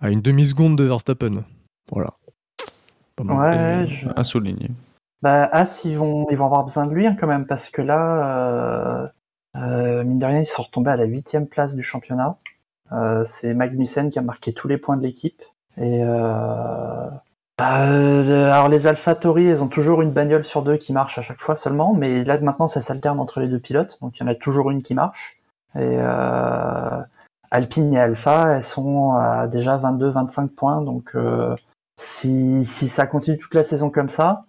à 0.00 0.10
une 0.10 0.20
demi-seconde 0.20 0.76
de 0.76 0.84
Verstappen. 0.84 1.44
Voilà. 1.90 2.14
Pas 3.16 3.24
mal. 3.24 3.38
Ouais, 3.38 3.88
je- 3.88 4.08
À 4.14 4.24
souligner. 4.24 4.70
Bah, 5.22 5.44
As, 5.50 5.84
ils 5.84 5.96
vont, 5.98 6.26
ils 6.30 6.36
vont 6.36 6.44
avoir 6.46 6.64
besoin 6.64 6.86
de 6.86 6.92
lui 6.94 7.06
hein, 7.06 7.16
quand 7.18 7.26
même, 7.26 7.46
parce 7.46 7.70
que 7.70 7.82
là, 7.82 9.02
euh, 9.04 9.08
euh, 9.56 10.04
mine 10.04 10.18
de 10.18 10.26
rien, 10.26 10.40
ils 10.40 10.46
sont 10.46 10.62
retombés 10.62 10.90
à 10.90 10.96
la 10.96 11.04
huitième 11.04 11.46
place 11.46 11.74
du 11.74 11.82
championnat. 11.82 12.36
Euh, 12.92 13.24
c'est 13.24 13.54
Magnussen 13.54 14.10
qui 14.10 14.18
a 14.18 14.22
marqué 14.22 14.52
tous 14.52 14.68
les 14.68 14.76
points 14.78 14.96
de 14.96 15.02
l'équipe. 15.02 15.42
Et 15.78 16.00
bah, 17.58 17.90
euh, 17.90 18.52
alors 18.52 18.68
les 18.68 18.86
AlphaTauri, 18.86 19.46
elles 19.46 19.62
ont 19.62 19.68
toujours 19.68 20.02
une 20.02 20.12
bagnole 20.12 20.44
sur 20.44 20.62
deux 20.62 20.76
qui 20.76 20.92
marche 20.92 21.18
à 21.18 21.22
chaque 21.22 21.40
fois 21.40 21.56
seulement, 21.56 21.94
mais 21.94 22.22
là 22.24 22.38
maintenant 22.38 22.68
ça 22.68 22.80
s'alterne 22.80 23.18
entre 23.18 23.40
les 23.40 23.48
deux 23.48 23.58
pilotes, 23.58 23.98
donc 24.02 24.18
il 24.18 24.20
y 24.20 24.24
en 24.24 24.28
a 24.28 24.34
toujours 24.34 24.70
une 24.70 24.82
qui 24.82 24.94
marche. 24.94 25.38
Et 25.74 25.98
euh, 26.00 27.00
Alpine 27.50 27.94
et 27.94 28.00
Alpha, 28.00 28.56
elles 28.56 28.62
sont 28.62 29.14
déjà 29.48 29.78
22-25 29.78 30.48
points, 30.48 30.82
donc 30.82 31.12
euh, 31.14 31.54
si, 31.98 32.64
ça 32.64 33.06
continue 33.06 33.38
toute 33.38 33.54
la 33.54 33.64
saison 33.64 33.90
comme 33.90 34.10
ça, 34.10 34.44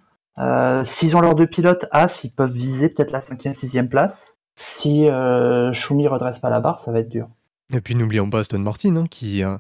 S'ils 0.86 1.16
ont 1.16 1.22
leurs 1.22 1.34
deux 1.34 1.48
pilotes 1.48 1.88
As, 1.92 2.24
ils 2.24 2.32
peuvent 2.32 2.52
viser 2.52 2.90
peut-être 2.90 3.10
la 3.10 3.22
cinquième, 3.22 3.56
sixième 3.56 3.90
place. 3.90 4.36
Si 4.56 5.08
Schumi 5.74 6.08
redresse 6.08 6.38
pas 6.38 6.52
la 6.52 6.60
barre, 6.60 6.80
ça 6.80 6.92
va 6.92 7.00
être 7.00 7.10
dur. 7.10 7.28
Et 7.74 7.82
puis 7.82 7.96
n'oublions 7.96 8.30
pas 8.30 8.40
Aston 8.40 8.60
Martin, 8.60 8.96
hein, 8.96 9.06
qui, 9.10 9.44
euh, 9.44 9.58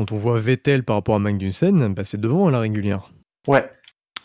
quand 0.00 0.12
on 0.12 0.16
voit 0.16 0.40
Vettel 0.40 0.82
par 0.82 0.96
rapport 0.96 1.14
à 1.14 1.18
Magnussen, 1.18 1.92
bah, 1.92 2.04
c'est 2.06 2.18
devant 2.18 2.48
à 2.48 2.50
la 2.50 2.60
régulière. 2.60 3.10
Ouais. 3.46 3.70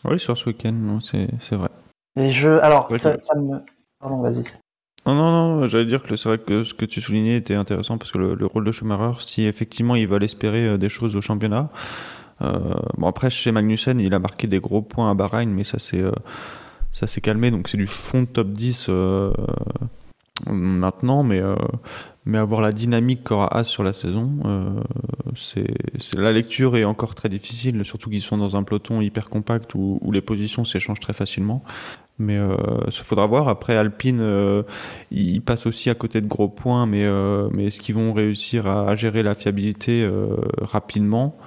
Oui, 0.05 0.17
sur 0.21 0.37
ce 0.37 0.45
week-end, 0.45 0.99
c'est 1.01 1.27
c'est 1.41 1.57
vrai. 1.57 1.67
Et 2.15 2.29
je, 2.29 2.47
alors, 2.47 2.89
Ouais, 2.89 2.97
ça, 2.97 3.19
ça 3.19 3.35
me. 3.35 3.57
Pardon, 3.99 4.21
vas-y. 4.21 4.45
Non, 5.05 5.15
non, 5.15 5.31
non, 5.31 5.67
j'allais 5.67 5.85
dire 5.85 6.01
que 6.01 6.15
c'est 6.15 6.29
vrai 6.29 6.37
que 6.37 6.63
ce 6.63 6.73
que 6.73 6.85
tu 6.85 7.01
soulignais 7.01 7.35
était 7.35 7.55
intéressant 7.55 7.97
parce 7.97 8.09
que 8.09 8.17
le, 8.17 8.35
le 8.35 8.45
rôle 8.45 8.63
de 8.63 8.71
Schumacher, 8.71 9.19
si 9.19 9.43
effectivement 9.43 9.95
ils 9.95 10.07
veulent 10.07 10.23
espérer 10.23 10.65
euh, 10.65 10.77
des 10.77 10.87
choses 10.87 11.17
au 11.17 11.21
championnat, 11.21 11.69
euh, 12.41 12.75
bon 12.97 13.07
après 13.07 13.29
chez 13.29 13.51
Magnussen, 13.51 13.99
il 13.99 14.13
a 14.13 14.19
marqué 14.19 14.47
des 14.47 14.61
gros 14.61 14.81
points 14.81 15.11
à 15.11 15.13
Bahreïn, 15.13 15.49
mais 15.49 15.65
ça 15.65 15.77
s'est 15.77 15.99
euh, 15.99 16.11
ça 16.93 17.05
s'est 17.05 17.19
calmé, 17.19 17.51
donc 17.51 17.67
c'est 17.67 17.77
du 17.77 17.87
fond 17.87 18.21
de 18.21 18.27
top 18.27 18.47
10 18.47 18.85
euh, 18.87 19.33
maintenant, 20.49 21.23
mais, 21.23 21.39
euh, 21.39 21.55
mais 22.25 22.37
avoir 22.37 22.61
la 22.61 22.71
dynamique 22.71 23.23
qu'aura 23.23 23.55
As 23.55 23.63
sur 23.63 23.83
la 23.83 23.93
saison, 23.93 24.39
euh, 24.45 24.81
c'est 25.35 25.65
la 26.15 26.31
lecture 26.31 26.75
est 26.77 26.85
encore 26.85 27.15
très 27.15 27.29
difficile, 27.29 27.83
surtout 27.85 28.09
qu'ils 28.09 28.21
sont 28.21 28.37
dans 28.37 28.55
un 28.55 28.63
peloton 28.63 29.01
hyper 29.01 29.29
compact 29.29 29.75
où, 29.75 29.99
où 30.01 30.11
les 30.11 30.21
positions 30.21 30.65
s'échangent 30.65 30.99
très 30.99 31.13
facilement. 31.13 31.63
Mais 32.17 32.37
euh, 32.37 32.55
il 32.87 32.93
faudra 32.93 33.25
voir. 33.25 33.49
Après, 33.49 33.75
Alpine, 33.75 34.19
euh, 34.21 34.63
ils 35.11 35.41
passent 35.41 35.65
aussi 35.65 35.89
à 35.89 35.95
côté 35.95 36.21
de 36.21 36.27
gros 36.27 36.47
points, 36.47 36.85
mais, 36.85 37.03
euh, 37.03 37.49
mais 37.51 37.65
est-ce 37.65 37.81
qu'ils 37.81 37.95
vont 37.95 38.13
réussir 38.13 38.67
à, 38.67 38.95
gérer 38.95 39.21
la 39.23 39.35
fiabilité 39.35 40.09
rapidement? 40.61 41.37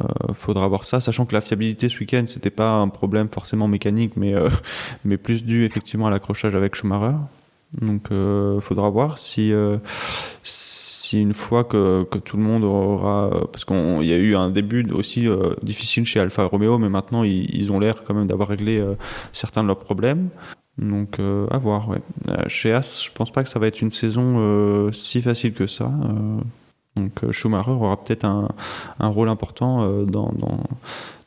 Euh, 0.00 0.32
faudra 0.32 0.66
voir 0.66 0.84
ça, 0.84 0.98
sachant 0.98 1.24
que 1.24 1.34
la 1.34 1.40
fiabilité 1.40 1.88
ce 1.88 2.00
week-end, 2.00 2.24
c'était 2.26 2.50
pas 2.50 2.70
un 2.70 2.88
problème 2.88 3.28
forcément 3.28 3.68
mécanique, 3.68 4.16
mais, 4.16 4.34
mais 5.04 5.18
plus 5.18 5.44
dû 5.44 5.64
effectivement 5.64 6.06
à 6.06 6.10
l'accrochage 6.10 6.54
avec 6.54 6.74
Schumacher. 6.74 7.16
Donc, 7.80 8.10
euh, 8.12 8.60
faudra 8.60 8.88
voir 8.90 9.18
si, 9.18 9.52
euh, 9.52 9.78
si 10.42 11.20
une 11.20 11.34
fois 11.34 11.64
que, 11.64 12.04
que 12.10 12.18
tout 12.18 12.36
le 12.36 12.42
monde 12.42 12.64
aura. 12.64 13.30
Parce 13.52 13.64
qu'il 13.64 14.06
y 14.06 14.12
a 14.12 14.16
eu 14.16 14.36
un 14.36 14.50
début 14.50 14.90
aussi 14.92 15.26
euh, 15.28 15.54
difficile 15.62 16.04
chez 16.04 16.20
Alfa 16.20 16.44
Romeo, 16.44 16.78
mais 16.78 16.88
maintenant 16.88 17.24
ils, 17.24 17.72
ont 17.72 17.78
l'air 17.80 18.04
quand 18.04 18.14
même 18.14 18.26
d'avoir 18.26 18.48
réglé 18.48 18.78
euh, 18.78 18.94
certains 19.32 19.62
de 19.62 19.68
leurs 19.68 19.78
problèmes. 19.78 20.28
Donc, 20.78 21.18
euh, 21.20 21.46
à 21.50 21.58
voir. 21.58 21.90
Euh, 21.92 22.36
chez 22.48 22.72
As, 22.72 23.04
je 23.04 23.10
pense 23.12 23.30
pas 23.30 23.42
que 23.44 23.48
ça 23.48 23.58
va 23.58 23.66
être 23.66 23.80
une 23.80 23.90
saison 23.90 24.36
euh, 24.38 24.92
si 24.92 25.20
facile 25.22 25.52
que 25.54 25.66
ça. 25.66 25.86
euh, 26.04 26.40
donc, 26.96 27.24
euh, 27.24 27.32
Schumacher 27.32 27.72
aura 27.72 27.96
peut-être 28.02 28.24
un, 28.24 28.48
un 29.00 29.08
rôle 29.08 29.28
important 29.28 29.82
euh, 29.82 30.04
dans, 30.04 30.32
dans, 30.32 30.60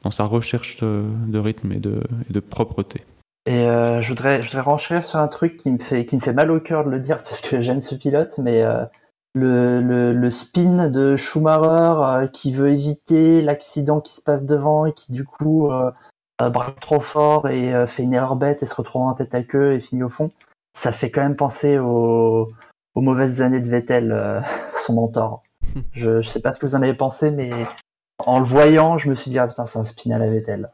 dans 0.03 0.11
sa 0.11 0.23
recherche 0.23 0.77
de, 0.77 1.03
de 1.27 1.39
rythme 1.39 1.73
et 1.73 1.79
de, 1.79 2.01
et 2.29 2.33
de 2.33 2.39
propreté. 2.39 3.01
Et 3.47 3.65
euh, 3.65 4.01
je 4.01 4.09
voudrais, 4.09 4.41
je 4.41 4.47
voudrais 4.47 4.61
renchérir 4.61 5.05
sur 5.05 5.19
un 5.19 5.29
truc 5.29 5.55
qui 5.55 5.71
me 5.71 5.77
fait, 5.77 6.05
qui 6.05 6.17
me 6.17 6.21
fait 6.21 6.33
mal 6.33 6.51
au 6.51 6.59
cœur 6.59 6.83
de 6.83 6.89
le 6.89 6.99
dire 6.99 7.23
parce 7.23 7.39
que 7.39 7.61
j'aime 7.61 7.79
ce 7.79 7.95
pilote, 7.95 8.37
mais 8.39 8.61
euh, 8.61 8.83
le, 9.33 9.81
le, 9.81 10.11
le 10.11 10.29
spin 10.29 10.89
de 10.89 11.15
Schumacher 11.15 12.25
euh, 12.25 12.27
qui 12.27 12.51
veut 12.51 12.69
éviter 12.69 13.41
l'accident 13.41 14.01
qui 14.01 14.13
se 14.13 14.21
passe 14.21 14.43
devant 14.45 14.85
et 14.85 14.91
qui 14.91 15.13
du 15.13 15.23
coup 15.23 15.71
euh, 15.71 15.91
euh, 16.41 16.49
braque 16.49 16.81
trop 16.81 16.99
fort 16.99 17.47
et 17.47 17.73
euh, 17.73 17.87
fait 17.87 18.03
une 18.03 18.13
erreur 18.13 18.35
bête 18.35 18.61
et 18.63 18.65
se 18.65 18.75
retrouve 18.75 19.03
en 19.03 19.13
tête 19.13 19.33
à 19.33 19.43
queue 19.43 19.73
et 19.75 19.79
finit 19.79 20.03
au 20.03 20.09
fond, 20.09 20.29
ça 20.73 20.91
fait 20.91 21.09
quand 21.09 21.21
même 21.21 21.37
penser 21.37 21.79
aux, 21.79 22.51
aux 22.95 23.01
mauvaises 23.01 23.41
années 23.41 23.61
de 23.61 23.69
Vettel, 23.69 24.11
euh, 24.11 24.41
son 24.85 24.93
mentor. 24.93 25.43
Je, 25.93 26.21
je 26.21 26.29
sais 26.29 26.41
pas 26.41 26.51
ce 26.51 26.59
que 26.59 26.65
vous 26.65 26.75
en 26.75 26.81
avez 26.81 26.93
pensé, 26.93 27.31
mais 27.31 27.51
en 28.19 28.39
le 28.39 28.45
voyant, 28.45 28.97
je 28.97 29.09
me 29.09 29.15
suis 29.15 29.31
dit 29.31 29.39
ah 29.39 29.47
putain 29.47 29.65
c'est 29.67 29.79
un 29.79 29.85
spin 29.85 30.11
à 30.11 30.17
la 30.19 30.29
Vettel. 30.29 30.69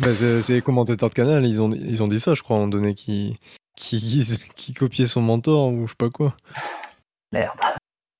Bah, 0.00 0.08
c'est 0.42 0.54
les 0.54 0.62
commentateurs 0.62 1.08
de 1.10 1.14
Canal, 1.14 1.46
ils 1.46 1.62
ont, 1.62 1.70
ils 1.70 2.02
ont 2.02 2.08
dit 2.08 2.18
ça, 2.20 2.34
je 2.34 2.42
crois, 2.42 2.56
à 2.56 2.58
un 2.58 2.62
moment 2.62 2.70
donné, 2.70 2.94
qui, 2.94 3.36
qui, 3.76 4.22
qui 4.56 4.74
copiait 4.74 5.06
son 5.06 5.22
mentor 5.22 5.72
ou 5.72 5.86
je 5.86 5.90
sais 5.92 5.96
pas 5.96 6.10
quoi. 6.10 6.34
Merde. 7.32 7.56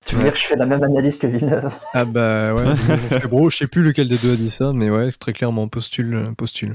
Tu 0.06 0.16
veux 0.16 0.22
dire 0.24 0.32
que 0.34 0.38
je 0.38 0.44
fais 0.44 0.56
la 0.56 0.66
même 0.66 0.82
analyse 0.82 1.16
que 1.18 1.26
Villeneuve? 1.26 1.72
Ah 1.94 2.04
bah 2.04 2.54
ouais, 2.54 2.74
c'est 3.08 3.22
gros, 3.22 3.48
je 3.50 3.56
sais 3.56 3.66
plus 3.66 3.82
lequel 3.82 4.06
des 4.06 4.18
deux 4.18 4.34
a 4.34 4.36
dit 4.36 4.50
ça, 4.50 4.72
mais 4.74 4.90
ouais, 4.90 5.10
très 5.12 5.32
clairement, 5.32 5.66
postule, 5.66 6.24
postule. 6.36 6.72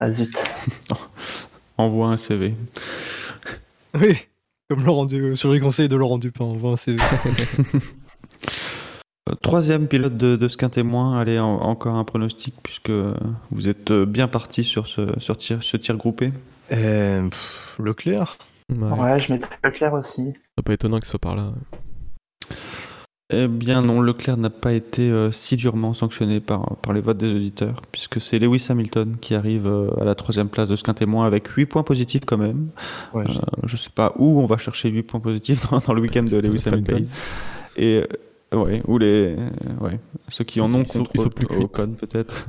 Ah 0.00 0.10
zut. 0.10 0.36
Envoie 1.78 2.08
un 2.08 2.16
CV. 2.16 2.54
Oui, 3.94 4.16
comme 4.68 4.84
Laurent 4.84 5.04
Du- 5.06 5.36
sur 5.36 5.52
les 5.52 5.60
conseils 5.60 5.88
de 5.88 5.94
Laurent 5.96 6.18
Dupin, 6.18 6.44
on 6.44 6.54
voit 6.54 6.72
un 6.72 6.76
CV. 6.76 6.98
Euh, 9.30 9.34
Troisième 9.40 9.86
pilote 9.86 10.16
de, 10.16 10.36
de 10.36 10.48
ce 10.48 10.56
qu'un 10.56 10.68
témoin, 10.68 11.18
allez, 11.20 11.38
en- 11.38 11.60
encore 11.60 11.94
un 11.94 12.04
pronostic, 12.04 12.54
puisque 12.62 12.90
vous 13.50 13.68
êtes 13.68 13.90
euh, 13.90 14.04
bien 14.04 14.26
parti 14.28 14.64
sur 14.64 14.86
ce, 14.86 15.18
sur 15.18 15.36
tir, 15.36 15.62
ce 15.62 15.76
tir 15.76 15.96
groupé. 15.96 16.32
Euh, 16.72 17.28
pff, 17.28 17.76
Leclerc 17.82 18.38
Ouais, 18.70 18.98
Ouais, 18.98 19.18
je 19.18 19.32
mettrais 19.32 19.56
Leclerc 19.62 19.92
aussi. 19.94 20.32
C'est 20.56 20.64
pas 20.64 20.72
étonnant 20.72 20.98
que 20.98 21.04
ce 21.06 21.10
soit 21.10 21.20
par 21.20 21.36
là. 21.36 21.52
Eh 23.34 23.46
bien 23.48 23.80
non, 23.80 24.00
Leclerc 24.02 24.36
n'a 24.36 24.50
pas 24.50 24.72
été 24.74 25.08
euh, 25.10 25.30
si 25.30 25.56
durement 25.56 25.94
sanctionné 25.94 26.40
par, 26.40 26.76
par 26.78 26.92
les 26.92 27.00
votes 27.00 27.16
des 27.16 27.30
auditeurs, 27.32 27.80
puisque 27.92 28.20
c'est 28.20 28.38
Lewis 28.38 28.66
Hamilton 28.68 29.16
qui 29.20 29.34
arrive 29.34 29.66
euh, 29.66 29.88
à 30.00 30.04
la 30.04 30.14
troisième 30.14 30.48
place 30.48 30.68
de 30.68 30.76
ce 30.76 30.82
qu'un 30.82 30.92
témoin 30.94 31.26
avec 31.26 31.46
8 31.48 31.64
points 31.66 31.82
positifs 31.82 32.24
quand 32.26 32.36
même. 32.38 32.68
Ouais, 33.14 33.24
je- 33.28 33.38
Euh, 33.38 33.40
je 33.64 33.76
sais 33.76 33.90
pas 33.94 34.12
où 34.18 34.40
on 34.40 34.46
va 34.46 34.58
chercher 34.58 34.90
8 34.90 35.02
points 35.04 35.20
positifs 35.20 35.66
dans, 35.70 35.78
dans 35.78 35.94
le 35.94 36.00
week-end 36.02 36.24
de 36.24 36.36
Lewis 36.38 36.64
Hamilton. 36.66 37.06
Et 37.78 38.02
ouais, 38.56 38.82
ou 38.86 38.98
les 38.98 39.36
euh, 39.38 39.50
ouais, 39.80 40.00
ceux 40.28 40.44
qui 40.44 40.60
en 40.60 40.72
ont 40.74 40.82
Ils 40.82 40.86
sont- 40.88 40.98
contre 41.00 41.10
ils 41.14 41.20
sont 41.22 41.28
plus. 41.30 41.46
Ocon 41.46 41.94
peut-être. 41.98 42.48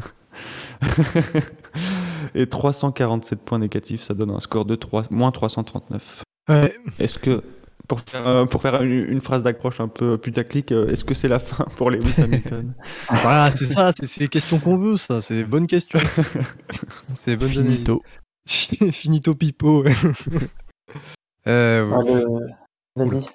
Et 2.35 2.47
347 2.47 3.41
points 3.41 3.59
négatifs, 3.59 4.01
ça 4.01 4.13
donne 4.13 4.31
un 4.31 4.39
score 4.39 4.65
de 4.65 4.75
3, 4.75 5.03
moins 5.11 5.31
339. 5.31 6.23
Ouais, 6.49 6.73
Est-ce 6.99 7.19
que, 7.19 7.43
pour 7.87 7.99
faire, 8.01 8.27
euh, 8.27 8.45
pour 8.45 8.61
faire 8.61 8.81
une, 8.81 8.91
une 9.09 9.21
phrase 9.21 9.43
d'accroche 9.43 9.79
un 9.79 9.87
peu 9.87 10.17
putaclic, 10.17 10.71
euh, 10.71 10.87
est-ce 10.87 11.05
que 11.05 11.13
c'est 11.13 11.27
la 11.27 11.39
fin 11.39 11.65
pour 11.77 11.91
Lewis 11.91 12.13
Hamilton? 12.21 12.73
Voilà, 13.09 13.51
c'est 13.51 13.71
ça, 13.71 13.91
c'est 14.01 14.19
les 14.19 14.27
questions 14.27 14.59
qu'on 14.59 14.77
veut, 14.77 14.97
ça, 14.97 15.21
c'est 15.21 15.35
les 15.35 15.43
bonnes 15.43 15.67
questions. 15.67 15.99
c'est 17.19 17.31
les 17.31 17.37
bonnes. 17.37 17.49
Finito. 17.49 18.01
Finito 18.47 19.35
pipo. 19.35 19.83
ouais. 19.83 19.93
Euh, 21.47 21.89
Ah, 21.93 22.01
Vas-y. 22.95 23.25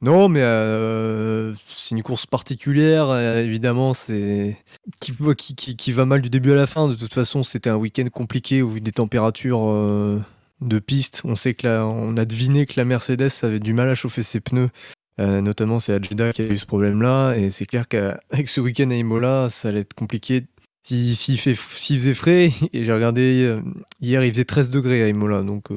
Non, 0.00 0.28
mais 0.28 0.42
euh, 0.42 1.52
c'est 1.68 1.96
une 1.96 2.04
course 2.04 2.24
particulière, 2.24 3.08
euh, 3.10 3.42
évidemment, 3.42 3.94
c'est 3.94 4.56
qui, 5.00 5.92
va 5.92 6.04
mal 6.04 6.22
du 6.22 6.30
début 6.30 6.52
à 6.52 6.54
la 6.54 6.68
fin. 6.68 6.86
De 6.86 6.94
toute 6.94 7.12
façon, 7.12 7.42
c'était 7.42 7.70
un 7.70 7.76
week-end 7.76 8.06
compliqué 8.12 8.62
au 8.62 8.68
vu 8.68 8.80
des 8.80 8.92
températures 8.92 9.68
euh, 9.68 10.20
de 10.60 10.78
piste. 10.78 11.22
On 11.24 11.34
sait 11.34 11.54
que 11.54 11.66
là, 11.66 11.84
on 11.84 12.16
a 12.16 12.24
deviné 12.24 12.64
que 12.66 12.74
la 12.76 12.84
Mercedes 12.84 13.30
avait 13.42 13.58
du 13.58 13.72
mal 13.72 13.88
à 13.88 13.96
chauffer 13.96 14.22
ses 14.22 14.40
pneus. 14.40 14.70
Notamment, 15.18 15.80
c'est 15.80 16.00
Jeddah 16.04 16.32
qui 16.32 16.42
a 16.42 16.44
eu 16.44 16.58
ce 16.58 16.66
problème-là, 16.66 17.34
et 17.34 17.50
c'est 17.50 17.66
clair 17.66 17.88
qu'avec 17.88 18.48
ce 18.48 18.60
week-end 18.60 18.88
à 18.90 18.94
Imola, 18.94 19.48
ça 19.50 19.70
allait 19.70 19.80
être 19.80 19.94
compliqué. 19.94 20.46
S'il 20.84 21.16
s'il 21.16 21.38
faisait 21.38 22.14
frais, 22.14 22.52
et 22.72 22.84
j'ai 22.84 22.92
regardé 22.92 23.58
hier, 24.00 24.22
il 24.22 24.30
faisait 24.30 24.44
13 24.44 24.70
degrés 24.70 25.02
à 25.02 25.08
Imola, 25.08 25.42
donc 25.42 25.70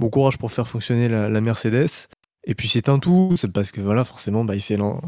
bon 0.00 0.10
courage 0.10 0.36
pour 0.36 0.50
faire 0.50 0.66
fonctionner 0.66 1.08
la, 1.08 1.28
la 1.28 1.40
Mercedes. 1.40 2.08
Et 2.44 2.54
puis 2.54 2.68
c'est 2.68 2.88
un 2.88 2.98
tout, 2.98 3.34
c'est 3.36 3.50
parce 3.52 3.70
que 3.70 3.80
voilà, 3.80 4.04
forcément, 4.04 4.44
bah, 4.44 4.54
il 4.54 4.60
s'élan- 4.62 5.00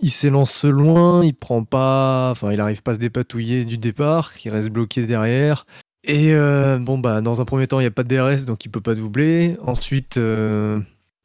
il 0.00 0.10
s'élance 0.10 0.64
loin, 0.64 1.24
il 1.24 1.34
prend 1.34 1.64
pas, 1.64 2.30
enfin, 2.30 2.52
il 2.52 2.60
arrive 2.60 2.82
pas 2.82 2.92
à 2.92 2.94
se 2.94 3.00
dépatouiller 3.00 3.64
du 3.64 3.78
départ, 3.78 4.32
il 4.44 4.50
reste 4.50 4.68
bloqué 4.68 5.06
derrière. 5.06 5.66
Et 6.04 6.34
euh, 6.34 6.78
bon, 6.78 6.98
bah, 6.98 7.20
dans 7.20 7.40
un 7.40 7.44
premier 7.44 7.66
temps, 7.66 7.80
il 7.80 7.84
n'y 7.84 7.88
a 7.88 7.90
pas 7.90 8.04
de 8.04 8.14
DRS, 8.14 8.44
donc 8.44 8.64
il 8.64 8.68
peut 8.68 8.80
pas 8.80 8.94
doubler. 8.94 9.56
Ensuite, 9.62 10.16
euh, 10.18 10.78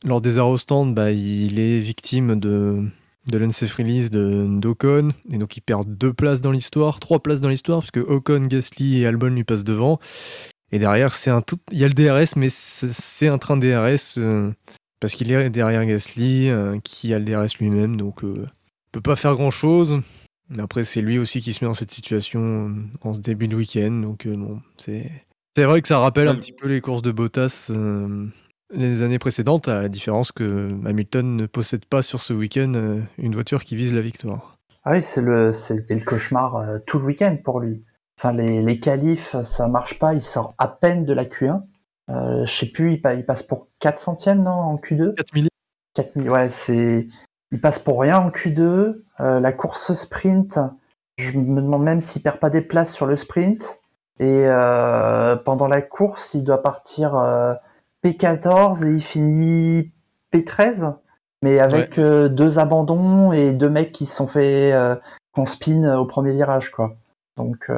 lors 0.03 0.21
des 0.21 0.37
stand, 0.57 0.95
bah, 0.95 1.11
il 1.11 1.59
est 1.59 1.79
victime 1.79 2.39
de, 2.39 2.83
de 3.29 3.37
l'unsafe 3.37 3.75
release 3.75 4.09
de 4.09 4.47
d'Ocon, 4.59 5.09
et 5.29 5.37
donc 5.37 5.55
il 5.57 5.61
perd 5.61 5.87
deux 5.97 6.13
places 6.13 6.41
dans 6.41 6.51
l'histoire, 6.51 6.99
trois 6.99 7.19
places 7.19 7.41
dans 7.41 7.49
l'histoire, 7.49 7.79
parce 7.79 7.91
que 7.91 7.99
Ocon, 7.99 8.41
Gasly 8.47 9.01
et 9.01 9.07
Albon 9.07 9.27
lui 9.27 9.43
passent 9.43 9.63
devant. 9.63 9.99
Et 10.71 10.79
derrière, 10.79 11.13
c'est 11.13 11.29
un 11.29 11.41
tout... 11.41 11.57
il 11.71 11.77
y 11.79 11.83
a 11.83 11.87
le 11.87 11.93
DRS, 11.93 12.35
mais 12.37 12.47
c'est 12.49 13.27
un 13.27 13.37
train 13.37 13.57
DRS 13.57 14.15
euh, 14.17 14.51
parce 15.01 15.15
qu'il 15.15 15.31
est 15.31 15.49
derrière 15.49 15.85
Gasly, 15.85 16.49
euh, 16.49 16.79
qui 16.81 17.13
a 17.13 17.19
le 17.19 17.25
DRS 17.25 17.57
lui-même, 17.59 17.97
donc 17.97 18.23
euh, 18.23 18.45
peut 18.93 19.01
pas 19.01 19.17
faire 19.17 19.35
grand 19.35 19.51
chose. 19.51 19.99
Après, 20.57 20.83
c'est 20.83 21.01
lui 21.01 21.17
aussi 21.17 21.41
qui 21.41 21.53
se 21.53 21.63
met 21.63 21.67
dans 21.67 21.73
cette 21.73 21.91
situation 21.91 22.75
en 23.01 23.13
ce 23.13 23.19
début 23.19 23.47
de 23.47 23.55
week-end, 23.55 23.91
donc 23.91 24.27
bon, 24.27 24.61
c'est. 24.77 25.11
C'est 25.55 25.65
vrai 25.65 25.81
que 25.81 25.87
ça 25.89 25.99
rappelle 25.99 26.29
un 26.29 26.35
petit 26.35 26.53
peu 26.53 26.69
les 26.69 26.79
courses 26.79 27.01
de 27.01 27.11
Bottas 27.11 27.69
les 28.73 29.01
années 29.01 29.19
précédentes, 29.19 29.67
à 29.67 29.81
la 29.81 29.89
différence 29.89 30.31
que 30.31 30.69
Hamilton 30.85 31.35
ne 31.35 31.45
possède 31.45 31.83
pas 31.83 32.01
sur 32.01 32.21
ce 32.21 32.31
week-end 32.31 33.01
une 33.17 33.33
voiture 33.33 33.65
qui 33.65 33.75
vise 33.75 33.93
la 33.93 33.99
victoire. 33.99 34.55
Ah 34.85 34.91
oui, 34.93 35.03
c'est 35.03 35.19
le, 35.19 35.51
c'était 35.51 35.95
le 35.95 36.05
cauchemar 36.05 36.79
tout 36.87 36.99
le 36.99 37.05
week-end 37.05 37.35
pour 37.43 37.59
lui. 37.59 37.83
Enfin, 38.17 38.31
les, 38.31 38.61
les 38.61 38.79
qualifs, 38.79 39.35
ça 39.43 39.67
marche 39.67 39.99
pas. 39.99 40.13
Il 40.13 40.21
sort 40.21 40.53
à 40.57 40.69
peine 40.69 41.03
de 41.03 41.11
la 41.11 41.25
Q1. 41.25 41.63
Euh, 42.11 42.45
je 42.45 42.53
sais 42.53 42.65
plus, 42.65 42.93
il, 42.93 43.25
passe 43.25 43.43
pour 43.43 43.67
4 43.79 43.99
centièmes, 43.99 44.43
non, 44.43 44.51
en 44.51 44.75
Q2 44.77 45.15
4 45.15 45.33
milliers. 45.33 45.49
4 45.95 46.15
ouais, 46.29 46.49
c'est. 46.49 47.07
Il 47.51 47.59
passe 47.59 47.79
pour 47.79 48.01
rien 48.01 48.17
en 48.17 48.29
Q2. 48.29 49.01
Euh, 49.19 49.39
la 49.39 49.51
course 49.51 49.93
sprint, 49.93 50.59
je 51.17 51.37
me 51.37 51.61
demande 51.61 51.83
même 51.83 52.01
s'il 52.01 52.21
perd 52.21 52.37
pas 52.37 52.49
des 52.49 52.61
places 52.61 52.93
sur 52.93 53.05
le 53.05 53.15
sprint. 53.15 53.81
Et 54.21 54.45
euh, 54.45 55.35
pendant 55.35 55.67
la 55.67 55.81
course, 55.81 56.35
il 56.35 56.43
doit 56.43 56.61
partir 56.61 57.15
euh, 57.15 57.55
P14 58.03 58.85
et 58.85 58.93
il 58.93 59.03
finit 59.03 59.91
P13. 60.31 60.95
Mais 61.41 61.59
avec 61.59 61.97
euh, 61.97 62.29
deux 62.29 62.59
abandons 62.59 63.31
et 63.31 63.51
deux 63.51 63.69
mecs 63.69 63.91
qui 63.91 64.05
se 64.05 64.15
sont 64.15 64.27
fait 64.27 64.73
qu'on 65.33 65.47
spin 65.47 65.97
au 65.97 66.05
premier 66.05 66.33
virage, 66.33 66.69
quoi. 66.69 66.93
Donc, 67.35 67.71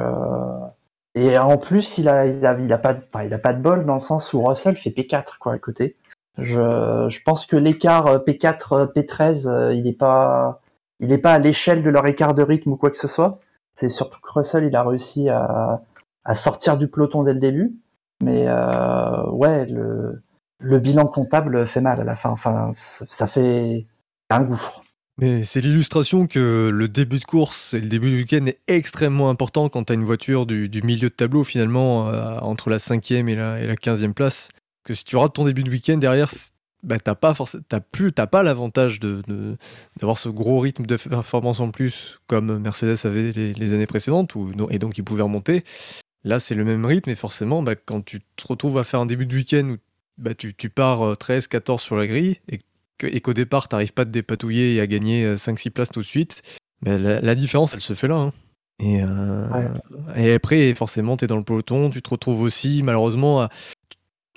et 1.14 1.38
en 1.38 1.58
plus, 1.58 1.98
il 1.98 2.08
a, 2.08 2.26
il 2.26 2.44
a, 2.44 2.58
il 2.58 2.72
a 2.72 2.78
pas, 2.78 2.94
de, 2.94 3.02
il 3.24 3.34
a 3.34 3.38
pas 3.38 3.52
de 3.52 3.60
bol 3.62 3.84
dans 3.86 3.94
le 3.96 4.00
sens 4.00 4.32
où 4.32 4.42
Russell 4.42 4.76
fait 4.76 4.90
P4 4.90 5.38
quoi 5.38 5.52
à 5.52 5.58
côté. 5.58 5.96
Je, 6.38 7.06
je 7.08 7.22
pense 7.22 7.46
que 7.46 7.56
l'écart 7.56 8.06
P4 8.24 8.92
P13, 8.92 9.74
il 9.74 9.86
est 9.86 9.92
pas, 9.92 10.60
il 11.00 11.12
est 11.12 11.18
pas 11.18 11.34
à 11.34 11.38
l'échelle 11.38 11.82
de 11.82 11.90
leur 11.90 12.06
écart 12.06 12.34
de 12.34 12.42
rythme 12.42 12.72
ou 12.72 12.76
quoi 12.76 12.90
que 12.90 12.98
ce 12.98 13.08
soit. 13.08 13.38
C'est 13.74 13.88
surtout 13.88 14.20
que 14.20 14.30
Russell, 14.32 14.64
il 14.64 14.76
a 14.76 14.82
réussi 14.82 15.28
à, 15.28 15.82
à 16.24 16.34
sortir 16.34 16.78
du 16.78 16.88
peloton 16.88 17.22
dès 17.24 17.34
le 17.34 17.40
début. 17.40 17.76
Mais 18.22 18.46
euh, 18.48 19.28
ouais, 19.30 19.66
le, 19.66 20.22
le 20.58 20.78
bilan 20.78 21.06
comptable 21.06 21.66
fait 21.66 21.80
mal 21.80 22.00
à 22.00 22.04
la 22.04 22.16
fin. 22.16 22.30
Enfin, 22.30 22.72
ça 22.76 23.26
fait 23.26 23.86
un 24.30 24.42
gouffre. 24.42 24.83
Mais 25.18 25.44
c'est 25.44 25.60
l'illustration 25.60 26.26
que 26.26 26.70
le 26.72 26.88
début 26.88 27.20
de 27.20 27.24
course 27.24 27.72
et 27.74 27.80
le 27.80 27.88
début 27.88 28.10
du 28.10 28.16
week-end 28.16 28.46
est 28.46 28.58
extrêmement 28.66 29.30
important 29.30 29.68
quand 29.68 29.84
tu 29.84 29.92
as 29.92 29.94
une 29.94 30.04
voiture 30.04 30.44
du, 30.44 30.68
milieu 30.82 31.08
de 31.08 31.14
tableau 31.14 31.44
finalement 31.44 32.08
euh, 32.08 32.38
entre 32.40 32.68
la 32.68 32.80
cinquième 32.80 33.28
et 33.28 33.36
la, 33.36 33.60
et 33.60 33.66
la 33.66 33.76
15e 33.76 34.12
place. 34.12 34.48
Que 34.84 34.92
si 34.92 35.04
tu 35.04 35.16
rates 35.16 35.34
ton 35.34 35.44
début 35.44 35.62
de 35.62 35.70
week-end 35.70 35.98
derrière, 35.98 36.32
bah, 36.82 36.98
t'as 36.98 37.14
pas 37.14 37.34
t'as 37.68 37.80
plus, 37.80 38.12
t'as 38.12 38.26
pas 38.26 38.42
l'avantage 38.42 38.98
de, 38.98 39.22
d'avoir 39.98 40.18
ce 40.18 40.28
gros 40.28 40.58
rythme 40.58 40.84
de 40.84 40.96
performance 40.96 41.60
en 41.60 41.70
plus 41.70 42.18
comme 42.26 42.58
Mercedes 42.58 43.06
avait 43.06 43.30
les, 43.32 43.72
années 43.72 43.86
précédentes 43.86 44.34
et 44.70 44.78
donc 44.78 44.98
ils 44.98 45.04
pouvaient 45.04 45.22
remonter. 45.22 45.64
Là, 46.24 46.40
c'est 46.40 46.54
le 46.54 46.64
même 46.64 46.84
rythme 46.84 47.10
et 47.10 47.14
forcément, 47.14 47.62
bah, 47.62 47.76
quand 47.76 48.04
tu 48.04 48.20
te 48.20 48.48
retrouves 48.48 48.78
à 48.78 48.84
faire 48.84 49.00
un 49.00 49.06
début 49.06 49.26
de 49.26 49.34
week-end 49.34 49.70
où 49.70 49.76
bah, 50.18 50.34
tu, 50.34 50.54
tu 50.54 50.70
pars 50.70 51.16
13, 51.16 51.44
euh, 51.44 51.48
14 51.48 51.82
sur 51.82 51.96
la 51.96 52.06
grille 52.06 52.38
et 52.48 52.60
et 53.02 53.20
qu'au 53.20 53.32
départ, 53.32 53.68
tu 53.68 53.74
n'arrives 53.74 53.92
pas 53.92 54.02
à 54.02 54.04
te 54.04 54.10
dépatouiller 54.10 54.74
et 54.74 54.80
à 54.80 54.86
gagner 54.86 55.34
5-6 55.34 55.68
euh, 55.68 55.70
places 55.70 55.90
tout 55.90 56.00
de 56.00 56.06
suite, 56.06 56.42
ben, 56.82 57.00
la, 57.00 57.34
différence, 57.34 57.74
elle 57.74 57.80
se 57.80 57.94
fait 57.94 58.08
là. 58.08 58.16
Hein. 58.16 58.32
Et, 58.80 59.02
euh, 59.02 59.68
et, 60.16 60.34
après, 60.34 60.74
forcément, 60.74 61.16
tu 61.16 61.24
es 61.24 61.28
dans 61.28 61.36
le 61.36 61.44
peloton, 61.44 61.90
tu 61.90 62.02
te 62.02 62.10
retrouves 62.10 62.42
aussi, 62.42 62.82
malheureusement, 62.82 63.42
à... 63.42 63.48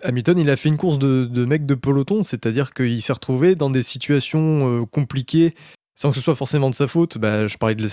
Hamilton, 0.04 0.38
il 0.38 0.50
a 0.52 0.56
fait 0.56 0.70
une 0.70 0.78
course 0.78 1.00
de, 1.00 1.26
de 1.26 1.46
mec 1.46 1.66
de 1.66 1.74
peloton, 1.74 2.24
c'est-à-dire 2.24 2.74
qu'il 2.74 3.02
s'est 3.02 3.14
retrouvé 3.14 3.56
dans 3.56 3.72
des 3.72 3.82
situations 3.82 4.82
euh, 4.82 4.86
compliquées 4.86 5.56
sans 5.96 6.12
que 6.12 6.16
ce 6.16 6.22
soit 6.22 6.36
forcément 6.36 6.70
de 6.70 6.76
sa 6.76 6.88
faute. 6.88 7.18
Bah, 7.18 7.48
je 7.48 7.58
parlais 7.58 7.76
de 7.76 7.82
le 7.82 7.90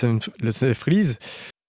release. 0.84 1.18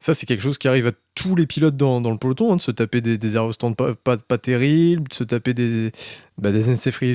Ça, 0.05 0.13
c'est 0.13 0.27
quelque 0.27 0.41
chose 0.41 0.59
qui 0.59 0.67
arrive 0.67 0.85
à 0.85 0.91
tous 1.15 1.35
les 1.35 1.47
pilotes 1.47 1.77
dans, 1.77 1.99
le 1.99 2.17
peloton, 2.19 2.53
hein, 2.53 2.57
de 2.57 2.61
se 2.61 2.69
taper 2.69 3.01
des, 3.01 3.17
des 3.17 3.35
aérostands 3.37 3.73
pas, 3.73 3.95
pas, 3.95 4.37
terribles, 4.37 5.07
de 5.07 5.13
se 5.15 5.23
taper 5.23 5.55
des, 5.55 5.91
bah, 6.37 6.51
des 6.51 6.61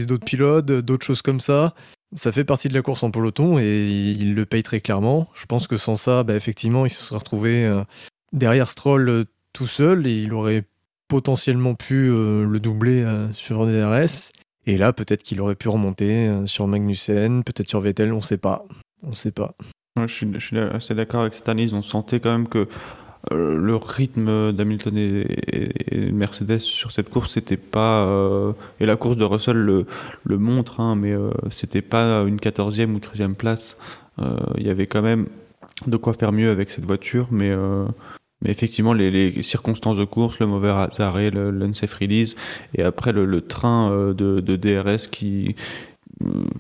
d'autres 0.07 0.25
pilotes, 0.25 0.67
d'autres 0.67 1.07
choses 1.07 1.23
comme 1.23 1.39
ça. 1.39 1.77
Ça 2.17 2.33
fait 2.33 2.43
partie 2.43 2.69
de 2.69 2.75
la 2.75 2.83
course 2.83 3.05
en 3.05 3.13
peloton 3.13 3.61
et 3.61 3.87
il 3.87 4.35
le 4.35 4.45
paye 4.45 4.65
très 4.65 4.81
clairement. 4.81 5.29
Je 5.35 5.47
pense 5.47 5.69
que 5.69 5.77
sans 5.77 5.95
ça, 5.95 6.25
bah, 6.25 6.35
effectivement, 6.35 6.85
il 6.85 6.91
se 6.91 7.01
serait 7.01 7.19
retrouvé 7.19 7.65
euh, 7.65 7.85
derrière 8.33 8.69
Stroll 8.69 9.09
euh, 9.09 9.25
tout 9.53 9.69
seul 9.69 10.09
et 10.09 10.23
il 10.23 10.33
aurait 10.33 10.65
potentiellement 11.07 11.77
pu 11.77 12.11
euh, 12.11 12.45
le 12.45 12.59
doubler 12.59 13.07
sur 13.35 13.67
DRS. 13.67 14.33
Et 14.67 14.79
là, 14.79 14.93
peut-être 14.93 15.23
qu'il 15.23 15.41
aurait 15.41 15.55
pu 15.55 15.69
remonter 15.69 16.29
sur 16.47 16.67
Magnussen, 16.67 17.45
peut-être 17.45 17.69
sur 17.69 17.81
Vettel, 17.81 18.13
on 18.13 18.17
ne 18.17 18.21
sait 18.21 18.37
pas. 18.37 18.65
On 19.05 19.15
sait 19.15 19.31
pas 19.31 19.55
je, 19.97 20.39
suis, 20.39 20.59
assez 20.59 20.95
d'accord 20.95 21.23
avec 21.23 21.35
cette 21.35 21.49
analyse. 21.49 21.75
On 21.75 21.83
sentait 21.83 22.21
quand 22.21 22.31
même 22.31 22.49
que 22.49 22.69
euh, 23.33 23.57
le 23.57 23.77
rythme 23.77 24.53
d'Hamilton 24.53 24.97
et, 24.97 26.11
Mercedes 26.13 26.59
sur 26.59 26.91
cette 26.93 27.11
course, 27.11 27.33
c'était 27.33 27.57
pas. 27.57 28.07
Euh, 28.07 28.53
et 28.79 28.87
la 28.87 28.97
course 28.97 29.17
de 29.17 29.25
Russell 29.25 29.57
le, 29.57 30.39
montre, 30.39 30.81
hein, 30.81 30.97
mais 30.97 31.13
euh, 31.13 31.31
c'était 31.51 31.83
pas 31.83 32.23
une 32.23 32.37
14e 32.37 32.95
ou 32.95 32.99
13e 32.99 33.35
place. 33.35 33.79
Il 34.59 34.67
y 34.67 34.69
avait 34.69 34.87
quand 34.87 35.01
même 35.01 35.29
de 35.87 35.97
quoi 35.97 36.13
faire 36.13 36.31
mieux 36.33 36.51
avec 36.51 36.71
cette 36.71 36.85
voiture, 36.85 37.29
mais. 37.31 37.51
effectivement, 38.45 38.93
les, 38.93 39.43
circonstances 39.43 39.97
de 39.97 40.05
course, 40.05 40.41
le 40.41 40.47
mauvais 40.47 40.69
arrêt, 40.99 41.31
l'unsafe 41.31 41.95
release, 41.95 42.37
et 42.75 42.83
après 42.83 43.13
le, 43.13 43.41
train 43.41 44.13
de, 44.13 44.41
DRS 44.41 45.09
qui, 45.11 45.57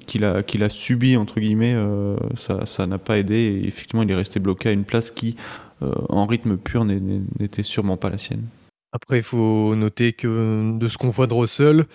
qu'il 0.06 0.24
a, 0.24 0.42
qu'il 0.42 0.62
a 0.62 0.68
subi, 0.68 1.16
entre 1.16 1.40
guillemets, 1.40 1.74
euh, 1.74 2.16
ça 2.36 2.86
n'a 2.86 2.98
pas 2.98 3.18
aidé. 3.18 3.34
Et 3.34 3.66
effectivement, 3.66 4.02
il 4.02 4.10
est 4.10 4.14
resté 4.14 4.40
bloqué 4.40 4.68
à 4.68 4.72
une 4.72 4.84
place 4.84 5.10
qui, 5.10 5.36
euh, 5.82 5.92
en 6.08 6.26
rythme 6.26 6.56
pur, 6.56 6.84
n'était 6.84 7.62
sûrement 7.62 7.96
pas 7.96 8.10
la 8.10 8.18
sienne. 8.18 8.46
Après, 8.92 9.18
il 9.18 9.22
faut 9.22 9.74
noter 9.76 10.12
que 10.12 10.76
de 10.76 10.88
ce 10.88 10.98
qu'on 10.98 11.10
voit 11.10 11.26
de 11.26 11.34
Russell, 11.34 11.86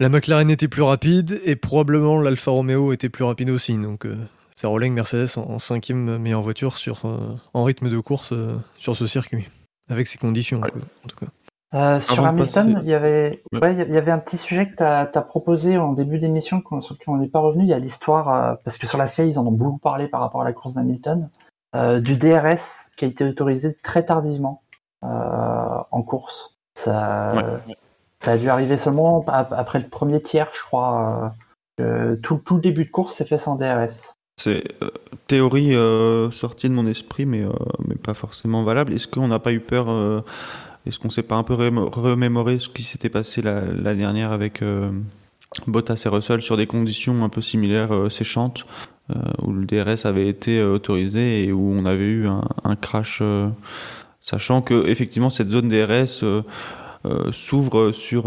la 0.00 0.08
McLaren 0.08 0.50
était 0.50 0.68
plus 0.68 0.82
rapide 0.82 1.40
et 1.44 1.54
probablement 1.54 2.20
l'Alfa 2.20 2.50
Romeo 2.50 2.92
était 2.92 3.08
plus 3.08 3.24
rapide 3.24 3.50
aussi. 3.50 3.76
Donc, 3.76 4.06
euh, 4.06 4.16
c'est 4.56 4.68
Mercedes 4.90 5.38
en, 5.38 5.58
cinquième 5.58 6.18
meilleure 6.18 6.42
voiture 6.42 6.78
sur, 6.78 7.04
en 7.54 7.64
rythme 7.64 7.88
de 7.88 7.98
course 7.98 8.32
sur 8.78 8.96
ce 8.96 9.06
circuit, 9.06 9.48
avec 9.88 10.06
ces 10.06 10.16
conditions, 10.16 10.60
en 10.60 11.08
tout 11.08 11.16
cas. 11.16 11.26
Euh, 11.74 12.00
sur 12.00 12.24
Hamilton, 12.24 12.80
il 12.84 12.88
y, 12.88 12.94
avait, 12.94 13.42
il 13.52 13.58
y 13.58 13.96
avait 13.96 14.12
un 14.12 14.20
petit 14.20 14.36
sujet 14.36 14.68
que 14.68 14.76
tu 14.76 14.82
as, 14.82 15.22
proposé 15.22 15.76
en 15.76 15.92
début 15.92 16.18
d'émission 16.18 16.62
sur 16.80 16.94
lequel 16.94 17.08
on 17.08 17.16
n'est 17.16 17.28
pas 17.28 17.40
revenu. 17.40 17.64
Il 17.64 17.68
y 17.68 17.74
a 17.74 17.78
l'histoire, 17.78 18.32
euh, 18.32 18.54
parce 18.62 18.78
que 18.78 18.86
sur 18.86 18.96
la 18.96 19.08
Sky, 19.08 19.22
ils 19.22 19.38
en 19.40 19.46
ont 19.46 19.52
beaucoup 19.52 19.78
parlé 19.78 20.06
par 20.06 20.20
rapport 20.20 20.42
à 20.42 20.44
la 20.44 20.52
course 20.52 20.74
d'Hamilton, 20.74 21.28
euh, 21.74 21.98
du 21.98 22.16
DRS 22.16 22.86
qui 22.96 23.04
a 23.04 23.08
été 23.08 23.24
autorisé 23.24 23.74
très 23.82 24.04
tardivement 24.04 24.62
en 25.02 26.02
course. 26.02 26.56
Ça, 26.74 27.60
ça 28.18 28.32
a 28.32 28.38
dû 28.38 28.48
arriver 28.48 28.78
seulement 28.78 29.22
après 29.26 29.78
le 29.80 29.86
premier 29.86 30.22
tiers, 30.22 30.48
je 30.54 30.62
crois. 30.62 31.34
tout, 32.22 32.36
tout 32.36 32.54
le 32.54 32.60
début 32.62 32.86
de 32.86 32.90
course 32.90 33.16
s'est 33.16 33.26
fait 33.26 33.36
sans 33.36 33.56
DRS. 33.56 34.16
C'est 34.40 34.64
théorie 35.26 35.74
sortie 36.32 36.70
de 36.70 36.74
mon 36.74 36.86
esprit, 36.86 37.26
mais, 37.26 37.44
mais 37.86 37.96
pas 37.96 38.14
forcément 38.14 38.64
valable. 38.64 38.94
Est-ce 38.94 39.06
qu'on 39.06 39.28
n'a 39.28 39.40
pas 39.40 39.52
eu 39.52 39.60
peur 39.60 39.88
est-ce 40.86 40.98
qu'on 40.98 41.10
s'est 41.10 41.22
pas 41.22 41.36
un 41.36 41.44
peu 41.44 41.54
remémoré 41.54 42.58
ce 42.58 42.68
qui 42.68 42.82
s'était 42.82 43.08
passé 43.08 43.40
la, 43.40 43.94
dernière 43.94 44.32
avec 44.32 44.60
euh, 44.60 44.90
Bottas 45.66 46.02
et 46.04 46.08
Russell 46.08 46.42
sur 46.42 46.56
des 46.56 46.66
conditions 46.66 47.24
un 47.24 47.30
peu 47.30 47.40
similaires, 47.40 47.94
euh, 47.94 48.10
séchantes, 48.10 48.66
euh, 49.10 49.14
où 49.42 49.52
le 49.52 49.64
DRS 49.64 50.04
avait 50.04 50.28
été 50.28 50.62
autorisé 50.62 51.44
et 51.44 51.52
où 51.52 51.72
on 51.74 51.86
avait 51.86 52.04
eu 52.04 52.26
un, 52.26 52.76
crash, 52.76 53.22
sachant 54.20 54.60
que 54.60 54.86
effectivement 54.86 55.30
cette 55.30 55.50
zone 55.50 55.68
DRS 55.68 56.24
s'ouvre 57.32 57.92
sur, 57.92 58.22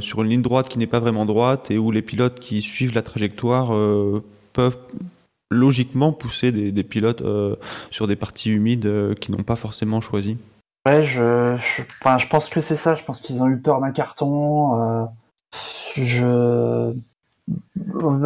sur 0.00 0.22
une 0.22 0.30
ligne 0.30 0.42
droite 0.42 0.70
qui 0.70 0.78
n'est 0.78 0.86
pas 0.86 1.00
vraiment 1.00 1.26
droite 1.26 1.70
et 1.70 1.76
où 1.76 1.90
les 1.90 2.00
pilotes 2.00 2.40
qui 2.40 2.62
suivent 2.62 2.94
la 2.94 3.02
trajectoire 3.02 3.68
peuvent 4.54 4.78
logiquement 5.50 6.12
pousser 6.14 6.50
des, 6.50 6.72
des 6.72 6.82
pilotes 6.82 7.22
sur 7.90 8.06
des 8.06 8.16
parties 8.16 8.50
humides 8.50 9.14
qu'ils 9.20 9.34
n'ont 9.34 9.42
pas 9.42 9.56
forcément 9.56 10.00
choisies. 10.00 10.38
Ouais, 10.84 11.04
je, 11.04 11.56
je, 11.58 11.82
enfin, 12.00 12.18
je 12.18 12.26
pense 12.26 12.48
que 12.48 12.60
c'est 12.60 12.76
ça. 12.76 12.94
Je 12.96 13.04
pense 13.04 13.20
qu'ils 13.20 13.42
ont 13.42 13.48
eu 13.48 13.60
peur 13.60 13.80
d'un 13.80 13.92
carton. 13.92 14.80
Euh, 14.80 15.04
je, 15.96 16.94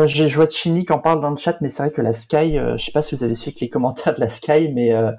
joué 0.07 0.47
de 0.47 0.51
Chini 0.51 0.87
qui 0.87 0.93
en 0.93 0.99
parle 0.99 1.21
dans 1.21 1.31
le 1.31 1.37
chat, 1.37 1.61
mais 1.61 1.69
c'est 1.69 1.83
vrai 1.83 1.93
que 1.93 2.01
la 2.01 2.15
Sky, 2.15 2.59
euh, 2.59 2.79
je 2.79 2.87
sais 2.87 2.93
pas 2.93 3.03
si 3.03 3.15
vous 3.15 3.25
avez 3.25 3.35
suivi 3.35 3.59
les 3.61 3.69
commentaires 3.71 4.15
de 4.15 4.21
la 4.21 4.31
Sky, 4.31 4.71
mais 4.73 4.93
euh, 4.95 5.13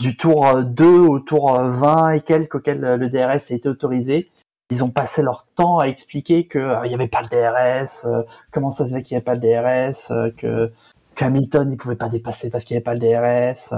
du 0.00 0.16
tour 0.16 0.62
2 0.62 0.84
au 0.84 1.18
tour 1.20 1.52
20 1.52 2.10
et 2.12 2.20
quelques 2.20 2.56
auquel 2.56 2.80
le 2.80 3.08
DRS 3.08 3.50
a 3.50 3.54
été 3.54 3.68
autorisé, 3.68 4.30
ils 4.70 4.84
ont 4.84 4.90
passé 4.90 5.22
leur 5.22 5.46
temps 5.54 5.78
à 5.78 5.86
expliquer 5.86 6.46
qu'il 6.46 6.60
n'y 6.60 6.94
avait 6.94 7.08
pas 7.08 7.22
le 7.22 7.28
DRS, 7.28 8.06
comment 8.50 8.70
ça 8.70 8.86
se 8.86 8.94
fait 8.94 9.02
qu'il 9.02 9.14
n'y 9.14 9.22
avait 9.22 9.24
pas 9.24 9.34
le 9.34 9.40
DRS, 9.40 10.34
que 10.36 10.72
Hamilton 11.20 11.70
il 11.70 11.76
pouvait 11.76 11.96
pas 11.96 12.08
dépasser 12.08 12.50
parce 12.50 12.64
qu'il 12.64 12.74
n'y 12.74 12.78
avait 12.78 12.84
pas 12.84 12.94
le 12.94 13.00
DRS. 13.00 13.72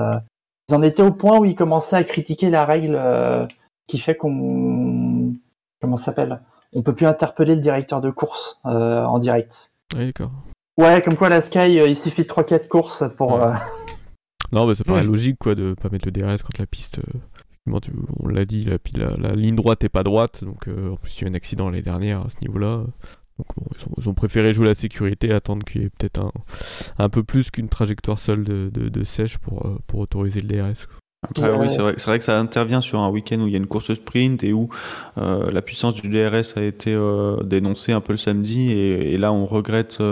Ils 0.68 0.74
en 0.74 0.82
étaient 0.82 1.02
au 1.02 1.12
point 1.12 1.38
où 1.38 1.44
ils 1.44 1.54
commençaient 1.54 1.96
à 1.96 2.04
critiquer 2.04 2.50
la 2.50 2.64
règle 2.64 2.96
euh, 2.98 3.46
qui 3.86 3.98
fait 3.98 4.16
qu'on 4.16 5.34
comment 5.80 5.96
ça 5.96 6.06
s'appelle? 6.06 6.40
On 6.72 6.82
peut 6.82 6.94
plus 6.94 7.06
interpeller 7.06 7.54
le 7.54 7.60
directeur 7.60 8.00
de 8.00 8.10
course 8.10 8.60
en 8.64 9.18
direct. 9.18 9.70
Oui, 9.96 10.06
d'accord. 10.06 10.32
Ouais, 10.76 11.00
comme 11.02 11.14
quoi 11.14 11.28
la 11.28 11.40
Sky, 11.40 11.74
il 11.74 11.96
suffit 11.96 12.22
de 12.22 12.28
3-4 12.28 12.68
courses 12.68 13.04
pour. 13.16 13.40
Non, 14.52 14.66
mais 14.66 14.76
ça 14.76 14.84
paraît 14.84 15.02
logique 15.02 15.36
quoi 15.40 15.56
de 15.56 15.74
pas 15.74 15.88
mettre 15.88 16.06
le 16.06 16.12
DRS 16.12 16.42
quand 16.42 16.58
la 16.58 16.66
piste. 16.66 17.00
on 17.66 18.28
l'a 18.28 18.44
dit, 18.44 18.64
la, 18.64 19.16
la, 19.16 19.34
ligne 19.34 19.56
droite 19.56 19.82
est 19.82 19.88
pas 19.88 20.04
droite, 20.04 20.44
donc 20.44 20.68
en 20.68 20.96
plus 20.96 21.18
il 21.18 21.22
y 21.22 21.24
a 21.24 21.28
eu 21.28 21.30
un 21.32 21.34
accident 21.34 21.70
l'année 21.70 21.82
dernière 21.82 22.20
à 22.20 22.30
ce 22.30 22.40
niveau-là. 22.40 22.84
Donc 23.38 23.48
ils, 23.98 24.08
ont, 24.08 24.14
préféré 24.14 24.54
jouer 24.54 24.66
la 24.66 24.74
sécurité, 24.74 25.32
attendre 25.32 25.64
qu'il 25.64 25.82
y 25.82 25.84
ait 25.86 25.90
peut-être 25.90 26.20
un, 26.20 26.32
un 26.98 27.08
peu 27.08 27.24
plus 27.24 27.50
qu'une 27.50 27.68
trajectoire 27.68 28.18
seule 28.18 28.44
de, 28.44 28.70
de, 28.70 29.04
sèche 29.04 29.38
pour, 29.38 29.66
euh, 29.66 29.78
pour 29.86 30.00
autoriser 30.00 30.40
le 30.40 30.46
DRS. 30.46 30.86
Après, 31.28 31.50
oui, 31.56 31.70
c'est 31.70 31.80
vrai, 31.80 31.94
vrai, 31.94 32.18
que 32.18 32.24
ça 32.24 32.38
intervient 32.38 32.82
sur 32.82 33.00
un 33.00 33.08
week-end 33.08 33.40
où 33.40 33.46
il 33.46 33.52
y 33.52 33.54
a 33.54 33.58
une 33.58 33.66
course 33.66 33.94
sprint 33.94 34.44
et 34.44 34.52
où 34.52 34.68
euh, 35.16 35.50
la 35.50 35.62
puissance 35.62 35.94
du 35.94 36.10
DRS 36.10 36.56
a 36.56 36.62
été 36.62 36.92
euh, 36.92 37.42
dénoncée 37.42 37.92
un 37.92 38.02
peu 38.02 38.12
le 38.12 38.18
samedi. 38.18 38.70
Et, 38.70 39.16
là, 39.16 39.32
on 39.32 39.46
regrette, 39.46 40.02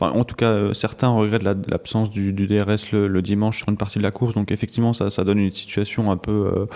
en 0.00 0.24
tout 0.24 0.36
cas, 0.36 0.72
certains 0.72 1.08
regrettent 1.08 1.42
l'absence 1.42 2.12
du, 2.12 2.32
du, 2.32 2.46
DRS 2.46 2.92
le, 2.92 3.08
le, 3.08 3.20
dimanche 3.20 3.58
sur 3.58 3.68
une 3.68 3.76
partie 3.76 3.98
de 3.98 4.04
la 4.04 4.12
course. 4.12 4.34
Donc, 4.34 4.52
effectivement, 4.52 4.92
ça, 4.92 5.10
ça 5.10 5.24
donne 5.24 5.38
une 5.38 5.50
situation 5.50 6.12
un 6.12 6.16
peu 6.16 6.68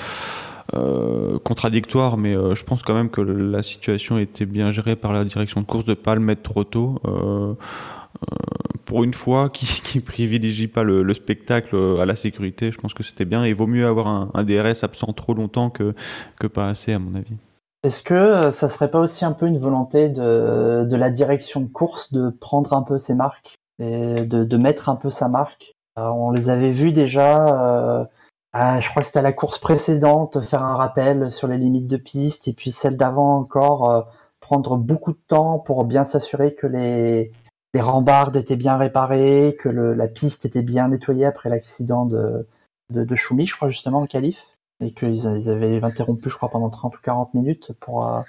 euh, 0.75 1.39
contradictoire, 1.39 2.19
mais 2.19 2.37
euh, 2.37 2.55
je 2.55 2.62
pense 2.62 2.83
quand 2.83 2.93
même 2.93 3.09
que 3.09 3.23
la 3.23 3.62
situation 3.62 4.19
était 4.19 4.45
bien 4.45 4.71
gérée 4.71 4.97
par 4.97 5.14
la 5.14 5.25
direction 5.25 5.62
de 5.62 5.66
course 5.66 5.87
de 5.87 5.95
pas 5.95 6.14
le 6.14 6.21
mettre 6.21 6.43
trop 6.43 6.64
tôt. 6.64 7.01
Euh, 7.07 7.55
pour 8.85 9.03
une 9.03 9.14
fois, 9.14 9.49
qui, 9.49 9.64
qui 9.83 10.01
privilégie 10.01 10.69
pas 10.69 10.83
le, 10.83 11.14
spectacle 11.14 11.75
à 11.99 12.05
la 12.05 12.14
sécurité, 12.14 12.71
je 12.71 12.79
pense 12.79 12.93
que 12.93 13.03
c'était 13.03 13.25
bien. 13.25 13.47
Et 13.47 13.49
il 13.49 13.55
vaut 13.55 13.66
mieux 13.66 13.87
avoir 13.87 14.09
un, 14.09 14.45
DRS 14.45 14.85
absent 14.85 15.12
trop 15.14 15.33
longtemps 15.33 15.71
que, 15.71 15.95
que 16.39 16.47
pas 16.47 16.69
assez, 16.69 16.93
à 16.93 16.99
mon 16.99 17.14
avis. 17.14 17.37
Est-ce 17.83 18.03
que 18.03 18.51
ça 18.51 18.69
serait 18.69 18.91
pas 18.91 19.01
aussi 19.01 19.25
un 19.25 19.33
peu 19.33 19.47
une 19.47 19.59
volonté 19.59 20.11
de, 20.11 20.85
de 20.85 20.97
la 20.97 21.11
direction 21.11 21.61
de 21.61 21.69
course 21.69 22.12
de 22.12 22.29
prendre 22.29 22.75
un 22.75 22.83
peu 22.83 22.99
ses 22.99 23.14
marques 23.14 23.57
et 23.79 24.27
de, 24.27 24.45
de 24.45 24.57
mettre 24.59 24.89
un 24.91 24.97
peu 24.97 25.11
sa 25.11 25.29
marque? 25.29 25.75
On 25.97 26.31
les 26.31 26.49
avait 26.51 26.71
vus 26.71 26.93
déjà 26.93 28.07
ah, 28.61 28.81
je 28.81 28.91
crois 28.91 29.03
que 29.03 29.07
c'était 29.07 29.21
à 29.21 29.23
la 29.23 29.33
course 29.33 29.59
précédente, 29.59 30.41
faire 30.41 30.65
un 30.65 30.75
rappel 30.75 31.31
sur 31.31 31.47
les 31.47 31.59
limites 31.59 31.87
de 31.87 31.97
piste, 31.97 32.49
et 32.49 32.53
puis 32.53 32.73
celle 32.73 32.97
d'avant 32.97 33.37
encore, 33.37 33.89
euh, 33.89 34.03
prendre 34.41 34.77
beaucoup 34.77 35.13
de 35.13 35.21
temps 35.29 35.61
pour 35.61 35.85
bien 35.85 36.03
s'assurer 36.03 36.55
que 36.57 36.67
les, 36.67 37.31
les 37.73 37.81
rambardes 37.81 38.35
étaient 38.35 38.57
bien 38.57 38.77
réparées, 38.77 39.57
que 39.61 39.69
le, 39.69 39.95
la 39.95 40.09
piste 40.09 40.45
était 40.45 40.63
bien 40.63 40.89
nettoyée 40.89 41.25
après 41.25 41.51
l'accident 41.51 42.05
de, 42.05 42.49
de, 42.93 43.05
de 43.05 43.15
Choumi, 43.15 43.47
je 43.47 43.55
crois 43.55 43.69
justement, 43.69 44.01
en 44.01 44.07
qualif, 44.07 44.39
et 44.81 44.91
qu'ils 44.91 45.25
ils 45.37 45.51
avaient 45.51 45.85
interrompu, 45.85 46.29
je 46.29 46.37
crois, 46.37 46.49
pendant 46.49 46.71
30 46.71 46.97
ou 46.97 47.01
40 47.01 47.35
minutes 47.35 47.73
pour, 47.79 48.09
euh, 48.09 48.23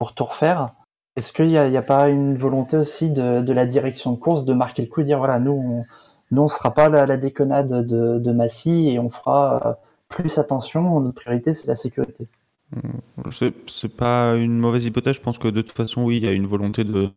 pour 0.00 0.12
tout 0.12 0.24
refaire. 0.24 0.72
Est-ce 1.14 1.32
qu'il 1.32 1.48
n'y 1.50 1.56
a, 1.56 1.82
pas 1.82 2.08
une 2.08 2.36
volonté 2.36 2.76
aussi 2.76 3.10
de, 3.10 3.42
de, 3.42 3.52
la 3.52 3.66
direction 3.66 4.10
de 4.10 4.18
course 4.18 4.44
de 4.44 4.54
marquer 4.54 4.82
le 4.82 4.88
coup 4.88 5.02
et 5.02 5.04
dire 5.04 5.18
voilà, 5.18 5.38
nous, 5.38 5.52
on, 5.52 5.84
nous, 6.30 6.42
on 6.42 6.48
sera 6.48 6.74
pas 6.74 6.88
la, 6.88 7.06
la 7.06 7.16
déconnade 7.16 7.86
de, 7.86 8.18
de 8.18 8.32
Massy 8.32 8.88
et 8.88 8.98
on 8.98 9.10
fera 9.10 9.66
euh, 9.66 9.72
plus 10.08 10.38
attention. 10.38 11.00
Notre 11.00 11.20
priorité, 11.20 11.54
c'est 11.54 11.66
la 11.66 11.76
sécurité. 11.76 12.28
Hmm. 12.74 13.30
C'est 13.30 13.96
pas 13.96 14.34
une 14.36 14.58
mauvaise 14.58 14.84
hypothèse. 14.84 15.16
Je 15.16 15.22
pense 15.22 15.38
que 15.38 15.48
de 15.48 15.62
toute 15.62 15.76
façon, 15.76 16.02
oui, 16.04 16.18
il 16.18 16.24
y 16.24 16.28
a 16.28 16.32
une 16.32 16.46
volonté 16.46 16.84
de, 16.84 17.10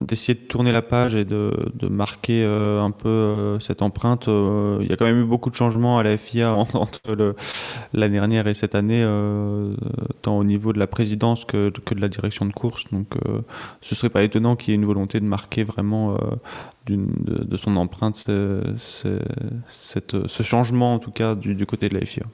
d'essayer 0.00 0.38
de 0.38 0.46
tourner 0.46 0.72
la 0.72 0.82
page 0.82 1.14
et 1.14 1.24
de, 1.24 1.52
de 1.74 1.88
marquer 1.88 2.42
euh, 2.44 2.82
un 2.82 2.90
peu 2.90 3.08
euh, 3.08 3.58
cette 3.58 3.82
empreinte. 3.82 4.28
Euh, 4.28 4.78
il 4.82 4.88
y 4.88 4.92
a 4.92 4.96
quand 4.96 5.04
même 5.04 5.20
eu 5.20 5.24
beaucoup 5.24 5.50
de 5.50 5.54
changements 5.54 5.98
à 5.98 6.02
la 6.02 6.16
FIA 6.16 6.52
entre 6.74 7.34
l'année 7.92 8.14
dernière 8.18 8.46
et 8.46 8.54
cette 8.54 8.74
année, 8.74 9.02
tant 10.22 10.36
au 10.36 10.44
niveau 10.44 10.72
de 10.72 10.78
la 10.78 10.86
présidence 10.86 11.44
que, 11.44 11.70
que, 11.70 11.94
de 11.94 12.00
la 12.00 12.08
direction 12.08 12.46
de 12.46 12.52
course. 12.52 12.84
Donc 12.92 13.14
ce 13.80 13.94
serait 13.94 14.10
pas 14.10 14.22
étonnant 14.22 14.56
qu'il 14.56 14.70
y 14.70 14.72
ait 14.72 14.80
une 14.80 14.86
volonté 14.86 15.20
de 15.20 15.24
marquer 15.24 15.64
vraiment 15.64 16.18
de, 16.86 16.96
de, 17.44 17.56
son 17.56 17.76
empreinte 17.76 18.28
cette, 18.76 20.26
ce 20.26 20.42
changement 20.42 20.94
en 20.94 20.98
tout 20.98 21.12
cas 21.12 21.34
du, 21.34 21.54
du 21.54 21.66
côté 21.66 21.88
de 21.88 21.98
la 21.98 22.04
FIA. 22.04 22.24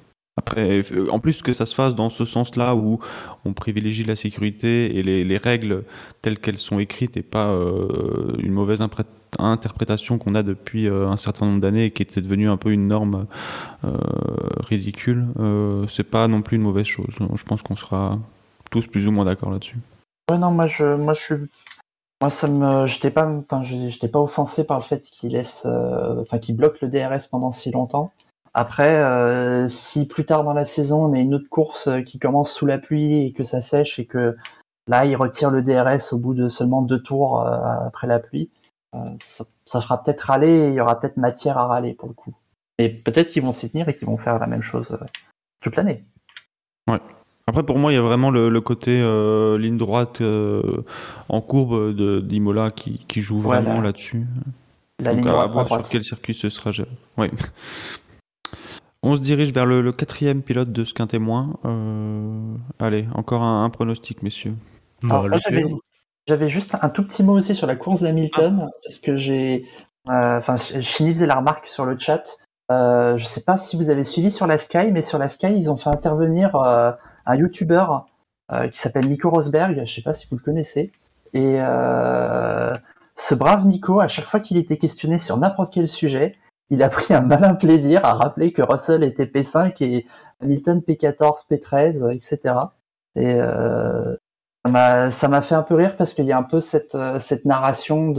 Après, 0.40 0.80
en 1.10 1.18
plus 1.18 1.42
que 1.42 1.52
ça 1.52 1.66
se 1.66 1.74
fasse 1.74 1.94
dans 1.94 2.08
ce 2.08 2.24
sens-là 2.24 2.74
où 2.74 2.98
on 3.44 3.52
privilégie 3.52 4.04
la 4.04 4.16
sécurité 4.16 4.96
et 4.96 5.02
les, 5.02 5.36
règles 5.36 5.84
telles 6.22 6.38
qu'elles 6.38 6.56
sont 6.56 6.78
écrites 6.78 7.18
et 7.18 7.22
pas 7.22 7.48
euh, 7.48 8.36
une 8.38 8.54
mauvaise 8.54 8.80
interprétation 9.38 10.16
qu'on 10.16 10.34
a 10.34 10.42
depuis 10.42 10.88
euh, 10.88 11.08
un 11.08 11.18
certain 11.18 11.44
nombre 11.44 11.60
d'années 11.60 11.84
et 11.84 11.90
qui 11.90 12.02
était 12.02 12.22
devenue 12.22 12.48
un 12.48 12.56
peu 12.56 12.70
une 12.70 12.88
norme 12.88 13.26
euh, 13.84 13.98
ridicule, 14.60 15.26
c'est 15.88 16.08
pas 16.10 16.26
non 16.26 16.40
plus 16.40 16.56
une 16.56 16.62
mauvaise 16.62 16.86
chose. 16.86 17.14
Je 17.34 17.44
pense 17.44 17.60
qu'on 17.60 17.76
sera 17.76 18.18
tous 18.70 18.86
plus 18.86 19.06
ou 19.06 19.12
moins 19.12 19.26
d'accord 19.26 19.50
là-dessus. 19.50 19.76
Ouais, 20.30 20.38
non, 20.38 20.52
moi 20.52 20.66
je, 20.66 20.96
moi 20.96 21.12
je 21.12 21.20
suis, 21.20 21.34
moi 22.22 22.30
ça 22.30 22.48
me, 22.48 22.86
j'étais 22.86 23.10
pas, 23.10 23.26
enfin, 23.26 23.62
j'étais 23.62 24.08
pas 24.08 24.20
offensé 24.20 24.64
par 24.64 24.78
le 24.78 24.84
fait 24.84 25.02
qu'il 25.02 25.32
laisse, 25.32 25.66
enfin, 25.66 26.38
qu'il 26.38 26.56
bloque 26.56 26.80
le 26.80 26.88
DRS 26.88 27.28
pendant 27.30 27.52
si 27.52 27.70
longtemps. 27.70 28.10
Après, 28.52 28.96
euh, 28.96 29.68
si 29.68 30.06
plus 30.06 30.24
tard 30.24 30.42
dans 30.42 30.52
la 30.52 30.64
saison, 30.64 31.04
on 31.04 31.12
a 31.12 31.18
une 31.18 31.34
autre 31.34 31.48
course 31.48 31.86
euh, 31.86 32.02
qui 32.02 32.18
commence 32.18 32.52
sous 32.52 32.66
la 32.66 32.78
pluie 32.78 33.26
et 33.26 33.32
que 33.32 33.44
ça 33.44 33.60
sèche 33.60 33.98
et 34.00 34.06
que 34.06 34.36
là, 34.88 35.04
il 35.04 35.14
retire 35.14 35.50
le 35.50 35.62
DRS 35.62 36.12
au 36.12 36.18
bout 36.18 36.34
de 36.34 36.48
seulement 36.48 36.82
deux 36.82 37.00
tours 37.00 37.46
euh, 37.46 37.86
après 37.86 38.08
la 38.08 38.18
pluie, 38.18 38.50
ça, 39.20 39.44
fera 39.80 40.02
peut-être 40.02 40.22
râler 40.22 40.48
et 40.48 40.68
il 40.68 40.74
y 40.74 40.80
aura 40.80 40.98
peut-être 40.98 41.16
matière 41.16 41.58
à 41.58 41.68
râler 41.68 41.94
pour 41.94 42.08
le 42.08 42.14
coup. 42.14 42.34
Et 42.78 42.88
peut-être 42.88 43.30
qu'ils 43.30 43.42
vont 43.42 43.52
s'y 43.52 43.70
tenir 43.70 43.88
et 43.88 43.96
qu'ils 43.96 44.08
vont 44.08 44.16
faire 44.16 44.40
la 44.40 44.48
même 44.48 44.62
chose 44.62 44.98
toute 45.60 45.76
l'année. 45.76 46.02
Ouais. 46.90 46.98
Après, 47.46 47.62
pour 47.62 47.78
moi, 47.78 47.92
il 47.92 47.96
y 47.96 47.98
a 47.98 48.02
vraiment 48.02 48.30
le, 48.30 48.60
côté 48.60 49.00
ligne 49.58 49.76
droite 49.76 50.20
en 51.28 51.40
courbe 51.40 51.94
d'Imola 52.26 52.70
qui, 52.72 53.04
qui, 53.06 53.20
joue 53.20 53.38
vraiment 53.38 53.80
là-dessus. 53.80 54.26
La 54.98 55.14
Donc, 55.14 55.26
à 55.26 55.46
voir 55.46 55.68
sur 55.68 55.88
quel 55.88 56.02
circuit 56.02 56.34
ce 56.34 56.48
sera. 56.48 56.70
Ouais. 57.16 57.30
On 59.02 59.16
se 59.16 59.20
dirige 59.20 59.52
vers 59.52 59.64
le, 59.64 59.92
quatrième 59.92 60.42
pilote 60.42 60.72
de 60.72 60.84
ce 60.84 60.92
qu'un 60.92 61.06
témoin. 61.06 61.54
Euh, 61.64 62.54
allez, 62.78 63.06
encore 63.14 63.42
un, 63.42 63.68
pronostic, 63.70 64.22
messieurs. 64.22 64.54
J'avais 66.26 66.50
juste 66.50 66.76
un 66.80 66.90
tout 66.90 67.04
petit 67.04 67.22
mot 67.22 67.32
aussi 67.38 67.54
sur 67.54 67.66
la 67.66 67.76
course 67.76 68.02
d'Hamilton, 68.02 68.66
ah. 68.66 68.70
parce 68.84 68.98
que 68.98 69.16
j'ai. 69.16 69.66
Euh, 70.08 70.38
enfin, 70.38 70.56
Chini 70.58 71.14
faisait 71.14 71.26
la 71.26 71.36
remarque 71.36 71.66
sur 71.66 71.86
le 71.86 71.98
chat. 71.98 72.36
Euh, 72.70 73.16
je 73.16 73.24
ne 73.24 73.28
sais 73.28 73.40
pas 73.42 73.56
si 73.56 73.76
vous 73.76 73.88
avez 73.88 74.04
suivi 74.04 74.30
sur 74.30 74.46
la 74.46 74.58
Sky, 74.58 74.90
mais 74.92 75.02
sur 75.02 75.18
la 75.18 75.28
Sky, 75.28 75.48
ils 75.56 75.70
ont 75.70 75.76
fait 75.78 75.88
intervenir 75.88 76.54
un 76.54 77.36
YouTuber 77.36 77.86
qui 78.70 78.78
s'appelle 78.78 79.08
Nico 79.08 79.30
Rosberg. 79.30 79.76
Je 79.76 79.80
ne 79.80 79.86
sais 79.86 80.02
pas 80.02 80.12
si 80.12 80.26
vous 80.30 80.36
le 80.36 80.42
connaissez. 80.42 80.92
Et 81.32 81.58
ce 83.16 83.34
brave 83.34 83.66
Nico, 83.66 84.00
à 84.00 84.08
chaque 84.08 84.26
fois 84.26 84.40
qu'il 84.40 84.58
était 84.58 84.76
questionné 84.76 85.18
sur 85.18 85.38
n'importe 85.38 85.72
quel 85.72 85.88
sujet, 85.88 86.36
il 86.70 86.82
a 86.82 86.88
pris 86.88 87.12
un 87.12 87.20
malin 87.20 87.54
plaisir 87.54 88.04
à 88.04 88.14
rappeler 88.14 88.52
que 88.52 88.62
Russell 88.62 89.02
était 89.02 89.26
P5 89.26 89.74
et 89.82 90.06
Hamilton 90.40 90.80
P14, 90.80 91.46
P13, 91.50 92.14
etc. 92.14 92.54
Et 93.16 93.34
euh, 93.34 94.16
ça 94.64 95.28
m'a 95.28 95.40
fait 95.42 95.54
un 95.54 95.62
peu 95.62 95.74
rire 95.74 95.96
parce 95.96 96.14
qu'il 96.14 96.26
y 96.26 96.32
a 96.32 96.38
un 96.38 96.44
peu 96.44 96.60
cette, 96.60 96.94
euh, 96.94 97.18
narration 97.44 98.14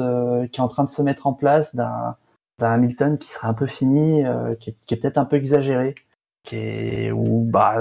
qui 0.52 0.60
est 0.60 0.64
en 0.64 0.68
train 0.68 0.84
de 0.84 0.92
se 0.92 1.02
mettre 1.02 1.28
en 1.28 1.34
place 1.34 1.76
d'un 1.76 2.16
Hamilton 2.60 3.18
qui 3.18 3.30
serait 3.30 3.48
un 3.48 3.54
peu 3.54 3.68
fini, 3.68 4.26
euh, 4.26 4.56
qui 4.56 4.72
est, 4.72 4.96
peut-être 4.96 5.18
un 5.18 5.26
peu 5.26 5.38
exagéré, 5.38 5.96
qui 6.44 6.58
est, 6.58 7.12
où 7.12 7.46
bah, 7.50 7.78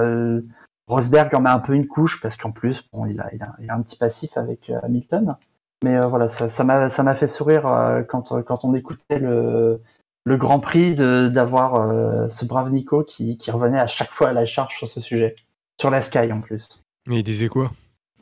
Rosberg 0.87 1.35
en 1.35 1.41
met 1.41 1.49
un 1.49 1.59
peu 1.59 1.73
une 1.73 1.87
couche 1.87 2.21
parce 2.21 2.37
qu'en 2.37 2.51
plus 2.51 2.83
bon, 2.93 3.05
il, 3.05 3.19
a, 3.19 3.29
a, 3.41 3.73
un 3.73 3.81
petit 3.81 3.97
passif 3.97 4.37
avec 4.37 4.71
Hamilton. 4.83 5.35
Mais 5.83 5.99
voilà, 6.05 6.27
ça 6.27 6.63
m'a 6.63 7.15
fait 7.15 7.27
sourire 7.27 7.63
quand 8.07 8.31
on 8.31 8.73
écoutait 8.75 9.19
le, 9.19 9.81
le 10.23 10.37
Grand 10.37 10.59
Prix 10.59 10.95
d'avoir 10.95 11.75
euh, 11.75 12.29
ce 12.29 12.45
brave 12.45 12.71
Nico 12.71 13.03
qui, 13.03 13.37
qui, 13.37 13.51
revenait 13.51 13.79
à 13.79 13.87
chaque 13.87 14.11
fois 14.11 14.29
à 14.29 14.33
la 14.33 14.45
charge 14.45 14.77
sur 14.77 14.87
ce 14.87 15.01
sujet. 15.01 15.35
Sur 15.79 15.89
la 15.89 16.01
Sky 16.01 16.31
en 16.31 16.41
plus. 16.41 16.81
Mais 17.07 17.19
il 17.19 17.23
disait 17.23 17.47
quoi? 17.47 17.71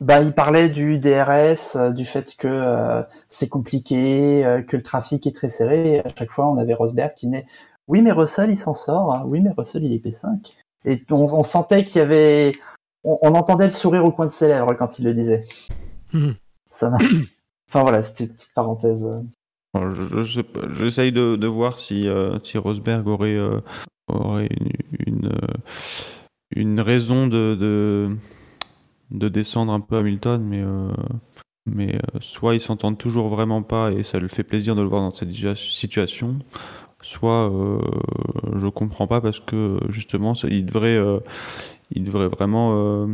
Bah, 0.00 0.22
il 0.22 0.32
parlait 0.32 0.70
du 0.70 0.98
DRS, 0.98 1.76
euh, 1.76 1.90
du 1.90 2.06
fait 2.06 2.34
que 2.36 2.48
euh, 2.48 3.02
c'est 3.28 3.48
compliqué, 3.48 4.62
que 4.66 4.76
le 4.78 4.82
trafic 4.82 5.26
est 5.26 5.36
très 5.36 5.50
serré. 5.50 5.96
Et 5.96 6.00
à 6.00 6.10
chaque 6.16 6.30
fois, 6.30 6.48
on 6.48 6.56
avait 6.56 6.72
Rosberg 6.72 7.12
qui 7.14 7.26
venait 7.26 7.46
Oui, 7.86 8.00
mais 8.00 8.12
Russell, 8.12 8.50
il 8.50 8.56
s'en 8.56 8.72
sort. 8.72 9.14
Hein. 9.14 9.24
Oui, 9.26 9.40
mais 9.40 9.50
Russell, 9.56 9.84
il 9.84 9.92
est 9.92 10.02
P5. 10.02 10.54
Et 10.86 11.04
on, 11.10 11.42
sentait 11.42 11.84
qu'il 11.84 11.98
y 11.98 12.02
avait. 12.02 12.56
On, 13.04 13.34
entendait 13.34 13.66
le 13.66 13.72
sourire 13.72 14.06
au 14.06 14.12
coin 14.12 14.24
de 14.24 14.30
ses 14.30 14.48
lèvres 14.48 14.72
quand 14.72 14.98
il 14.98 15.04
le 15.04 15.12
disait. 15.12 15.44
Mhm. 16.14 16.34
Ça 16.70 16.90
Enfin 17.68 17.82
voilà, 17.82 18.02
c'était 18.02 18.24
une 18.24 18.30
petite 18.30 18.54
parenthèse. 18.54 19.06
J'essaye 19.74 21.12
de, 21.12 21.36
de, 21.36 21.46
voir 21.46 21.78
si, 21.78 22.08
euh, 22.08 22.38
si 22.42 22.58
Rosberg 22.58 23.06
aurait, 23.06 23.36
euh, 23.36 23.60
aurait 24.08 24.48
une, 25.06 25.26
euh, 25.26 25.56
une, 26.56 26.80
raison 26.80 27.28
de, 27.28 27.54
de, 27.54 28.16
de, 29.12 29.28
descendre 29.28 29.72
un 29.72 29.78
peu 29.78 29.96
Hamilton, 29.96 30.42
mais, 30.42 30.64
mais 31.66 32.00
soit 32.20 32.56
ils 32.56 32.60
s'entendent 32.60 32.98
toujours 32.98 33.28
vraiment 33.28 33.62
pas 33.62 33.92
et 33.92 34.02
ça 34.02 34.18
lui 34.18 34.28
fait 34.28 34.42
plaisir 34.42 34.74
de 34.74 34.82
le 34.82 34.88
voir 34.88 35.02
dans 35.02 35.12
cette 35.12 35.32
situation, 35.54 36.40
soit 37.00 37.48
je 38.56 38.66
comprends 38.66 39.06
pas 39.06 39.20
parce 39.20 39.38
que 39.38 39.78
justement 39.88 40.32
il 40.32 40.64
devrait, 40.66 40.98
il 41.92 42.02
devrait 42.02 42.28
vraiment 42.28 43.06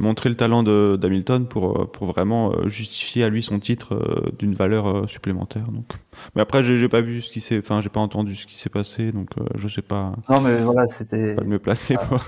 montrer 0.00 0.28
le 0.28 0.34
talent 0.34 0.62
de- 0.62 0.96
d'Hamilton 1.00 1.46
pour, 1.46 1.80
euh, 1.82 1.84
pour 1.86 2.06
vraiment 2.06 2.52
euh, 2.52 2.68
justifier 2.68 3.24
à 3.24 3.28
lui 3.28 3.42
son 3.42 3.58
titre 3.58 3.94
euh, 3.94 4.30
d'une 4.38 4.54
valeur 4.54 5.08
supplémentaire. 5.08 5.66
Donc. 5.70 5.86
Mais 6.34 6.42
après, 6.42 6.62
j'ai 6.62 6.88
pas 6.88 7.00
vu 7.00 7.20
ce 7.22 7.30
qui 7.30 7.40
s'est, 7.40 7.58
enfin, 7.58 7.80
j'ai 7.80 7.88
pas 7.88 8.00
entendu 8.00 8.34
ce 8.36 8.46
qui 8.46 8.54
s'est 8.56 8.70
passé, 8.70 9.12
donc 9.12 9.30
je 9.54 9.68
sais 9.68 9.82
pas, 9.82 10.12
Non, 10.28 10.40
mais 10.40 10.58
voilà, 10.62 10.86
c'était 10.88 11.34
pas 11.34 11.44
me 11.44 11.58
placer. 11.58 11.96
pour- 12.08 12.22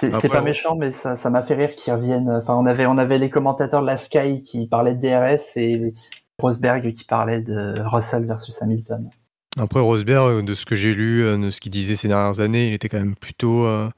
c'était- 0.00 0.28
pas 0.28 0.40
on- 0.40 0.44
méchant, 0.44 0.76
mais 0.76 0.92
ça 0.92 1.16
ça 1.16 1.30
m'a 1.30 1.42
fait 1.42 1.54
rire 1.54 1.74
qu'ils 1.76 1.92
reviennent. 1.92 2.30
Enfin, 2.30 2.54
on 2.54 2.66
avait, 2.66 2.86
on 2.86 2.98
avait 2.98 3.18
les 3.18 3.30
commentateurs 3.30 3.82
de 3.82 3.86
la 3.86 3.96
Sky 3.96 4.42
qui 4.44 4.66
parlaient 4.66 4.94
de 4.94 5.00
DRS 5.00 5.56
et 5.56 5.94
Rosberg 6.40 6.94
qui 6.94 7.04
parlait 7.04 7.40
de 7.42 7.74
Russell 7.84 8.24
versus 8.24 8.60
Hamilton. 8.62 9.10
Après, 9.58 9.80
Rosberg, 9.80 10.44
de 10.44 10.54
ce 10.54 10.64
que 10.64 10.74
j'ai 10.74 10.94
lu, 10.94 11.22
de 11.38 11.50
ce 11.50 11.60
qu'il 11.60 11.70
disait 11.72 11.96
ces 11.96 12.08
dernières 12.08 12.40
années, 12.40 12.68
il 12.68 12.72
était 12.72 12.88
quand 12.88 12.98
même 13.00 13.14
plutôt, 13.16 13.64
euh, 13.66 13.88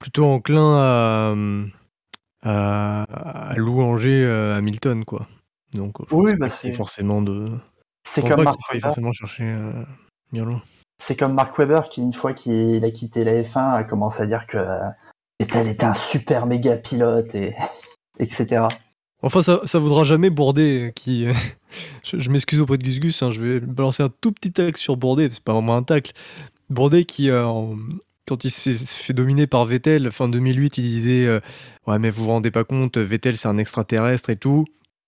plutôt 0.00 0.24
enclin 0.24 0.74
à, 0.76 1.34
à, 2.42 3.02
à 3.50 3.54
louanger 3.56 4.24
euh, 4.24 4.54
Hamilton, 4.56 5.04
quoi. 5.04 5.26
Donc, 5.74 5.96
je 6.10 6.14
Oui, 6.14 6.34
bah, 6.34 6.48
c'est- 6.50 6.72
forcément 6.72 7.22
de. 7.22 7.46
C'est 8.08 8.20
comme 8.26 8.42
Mark 8.42 8.58
Webber. 8.70 8.80
forcément 8.80 9.12
chercher 9.12 9.44
euh. 9.44 9.72
C'est 11.02 11.16
comme 11.16 11.34
Mark 11.34 11.56
Webber 11.58 11.82
qui, 11.90 12.00
une 12.00 12.12
fois 12.14 12.32
qu'il 12.32 12.84
a 12.84 12.90
quitté 12.90 13.24
la 13.24 13.42
F1, 13.42 13.74
a 13.74 13.84
commencé 13.84 14.22
à 14.22 14.26
dire 14.26 14.46
que 14.46 14.56
euh, 14.58 14.78
Vettel 15.40 15.68
était 15.68 15.84
un 15.84 15.94
super 15.94 16.46
méga 16.46 16.76
pilote 16.76 17.34
et 17.34 17.54
etc. 18.18 18.66
Enfin, 19.22 19.40
ça, 19.42 19.60
ça 19.64 19.78
voudra 19.78 20.04
jamais 20.04 20.30
Bourdet, 20.30 20.88
euh, 20.88 20.90
qui. 20.90 21.26
je 22.04 22.18
je 22.18 22.30
m'excuse 22.30 22.60
auprès 22.60 22.78
de 22.78 22.82
Gus 22.84 22.98
Gus, 23.00 23.22
hein, 23.22 23.30
je 23.30 23.40
vais 23.40 23.60
balancer 23.60 24.02
un 24.02 24.10
tout 24.20 24.32
petit 24.32 24.52
tacle 24.52 24.78
sur 24.78 24.96
Bourdet, 24.96 25.28
c'est 25.30 25.42
pas 25.44 25.52
vraiment 25.52 25.76
un 25.76 25.82
tacle. 25.82 26.12
Bourdet 26.70 27.04
qui, 27.04 27.30
euh, 27.30 27.46
en- 27.46 27.76
quand 28.26 28.44
il 28.44 28.50
s'est 28.50 28.74
fait 28.76 29.12
dominer 29.12 29.46
par 29.46 29.64
Vettel, 29.66 30.10
fin 30.12 30.28
2008, 30.28 30.78
il 30.78 30.82
disait 30.82 31.26
euh, 31.26 31.40
Ouais, 31.86 31.98
mais 31.98 32.10
vous 32.10 32.24
vous 32.24 32.30
rendez 32.30 32.50
pas 32.50 32.64
compte, 32.64 32.98
Vettel 32.98 33.36
c'est 33.36 33.48
un 33.48 33.58
extraterrestre 33.58 34.30
et 34.30 34.36
tout. 34.36 34.64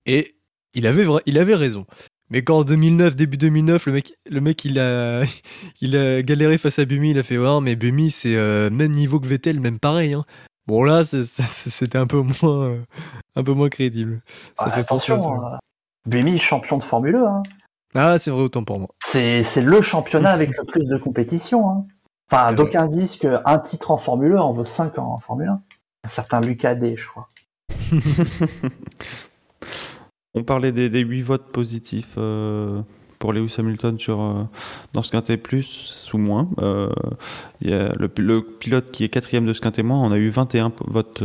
Et 0.06 0.36
il 0.74 0.86
avait, 0.86 1.06
il 1.26 1.38
avait 1.38 1.54
raison. 1.54 1.86
Mais 2.30 2.42
quand 2.42 2.58
en 2.60 2.64
2009, 2.64 3.14
début 3.16 3.36
2009, 3.36 3.86
le 3.86 3.92
mec, 3.92 4.14
le 4.28 4.40
mec 4.40 4.64
il, 4.64 4.78
a, 4.78 5.22
il 5.80 5.96
a 5.96 6.22
galéré 6.22 6.58
face 6.58 6.78
à 6.78 6.84
Bumi, 6.84 7.10
il 7.10 7.18
a 7.18 7.22
fait 7.22 7.38
Ouais, 7.38 7.60
mais 7.60 7.76
Bumi 7.76 8.10
c'est 8.10 8.34
euh, 8.36 8.70
même 8.70 8.92
niveau 8.92 9.20
que 9.20 9.26
Vettel, 9.28 9.60
même 9.60 9.78
pareil. 9.78 10.14
hein. 10.14 10.24
Bon, 10.66 10.82
là, 10.82 11.04
c'était 11.04 11.98
un 11.98 12.06
peu 12.06 12.20
moins. 12.22 12.64
euh, 12.70 12.80
un 13.36 13.44
peu 13.44 13.52
moins 13.52 13.68
crédible. 13.68 14.22
Ça 14.58 14.64
Ah, 14.66 14.70
fait 14.70 14.80
attention, 14.80 15.20
ça. 15.20 15.28
euh, 15.28 15.56
Buemi, 16.08 16.38
champion 16.38 16.78
de 16.78 16.82
Formule 16.84 17.16
1. 17.16 17.18
hein. 17.26 17.42
Ah, 17.94 18.18
c'est 18.18 18.30
vrai, 18.30 18.42
autant 18.42 18.64
pour 18.64 18.80
moi. 18.80 18.88
C'est 19.04 19.42
c'est 19.44 19.60
le 19.62 19.80
championnat 19.82 20.30
avec 20.32 20.50
le 20.56 20.64
plus 20.64 20.84
de 20.84 20.96
compétition. 20.96 21.68
hein. 21.68 21.86
Enfin, 22.30 22.52
d'aucuns 22.52 22.88
disent 22.88 23.16
qu'un 23.16 23.58
titre 23.58 23.90
en 23.90 23.96
Formule 23.98 24.32
1 24.36 24.40
en 24.40 24.52
vaut 24.52 24.64
5 24.64 24.98
ans 24.98 25.12
en 25.14 25.18
Formule 25.18 25.48
1. 25.48 25.60
Un 26.04 26.08
certain 26.08 26.40
Lucas 26.40 26.74
D, 26.74 26.96
je 26.96 27.06
crois. 27.06 27.28
On 30.34 30.42
parlait 30.42 30.72
des, 30.72 30.88
des 30.90 31.00
8 31.00 31.22
votes 31.22 31.52
positifs 31.52 32.14
euh, 32.18 32.82
pour 33.20 33.32
Lewis 33.32 33.54
Hamilton 33.56 33.98
sur, 34.00 34.20
euh, 34.20 34.42
dans 34.92 35.02
ce 35.02 35.12
quintet 35.12 35.36
plus 35.36 36.10
ou 36.12 36.18
moins. 36.18 36.48
Euh, 36.60 36.90
il 37.60 37.70
y 37.70 37.72
a 37.72 37.92
le, 37.94 38.10
le 38.18 38.42
pilote 38.42 38.90
qui 38.90 39.04
est 39.04 39.08
quatrième 39.08 39.46
de 39.46 39.52
ce 39.52 39.60
quintet 39.60 39.84
moins, 39.84 40.00
on 40.00 40.10
a 40.10 40.16
eu 40.16 40.30
21 40.30 40.70
po- 40.70 40.84
votes 40.88 41.22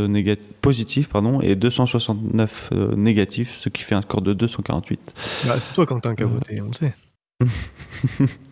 positifs 0.62 1.10
pardon, 1.10 1.41
et 1.41 1.56
269 1.56 2.70
euh, 2.72 2.95
négatifs, 2.95 3.56
ce 3.56 3.70
qui 3.70 3.82
fait 3.82 3.95
un 3.95 4.04
score 4.04 4.22
de 4.22 4.34
248. 4.34 5.43
Bah, 5.47 5.60
c'est 5.60 5.74
toi, 5.74 5.88
Quentin, 5.88 6.14
qui 6.14 6.22
a 6.22 6.26
Euh. 6.28 6.30
voté, 6.30 6.62
on 6.62 6.68
le 6.68 6.74
sait. 6.74 6.93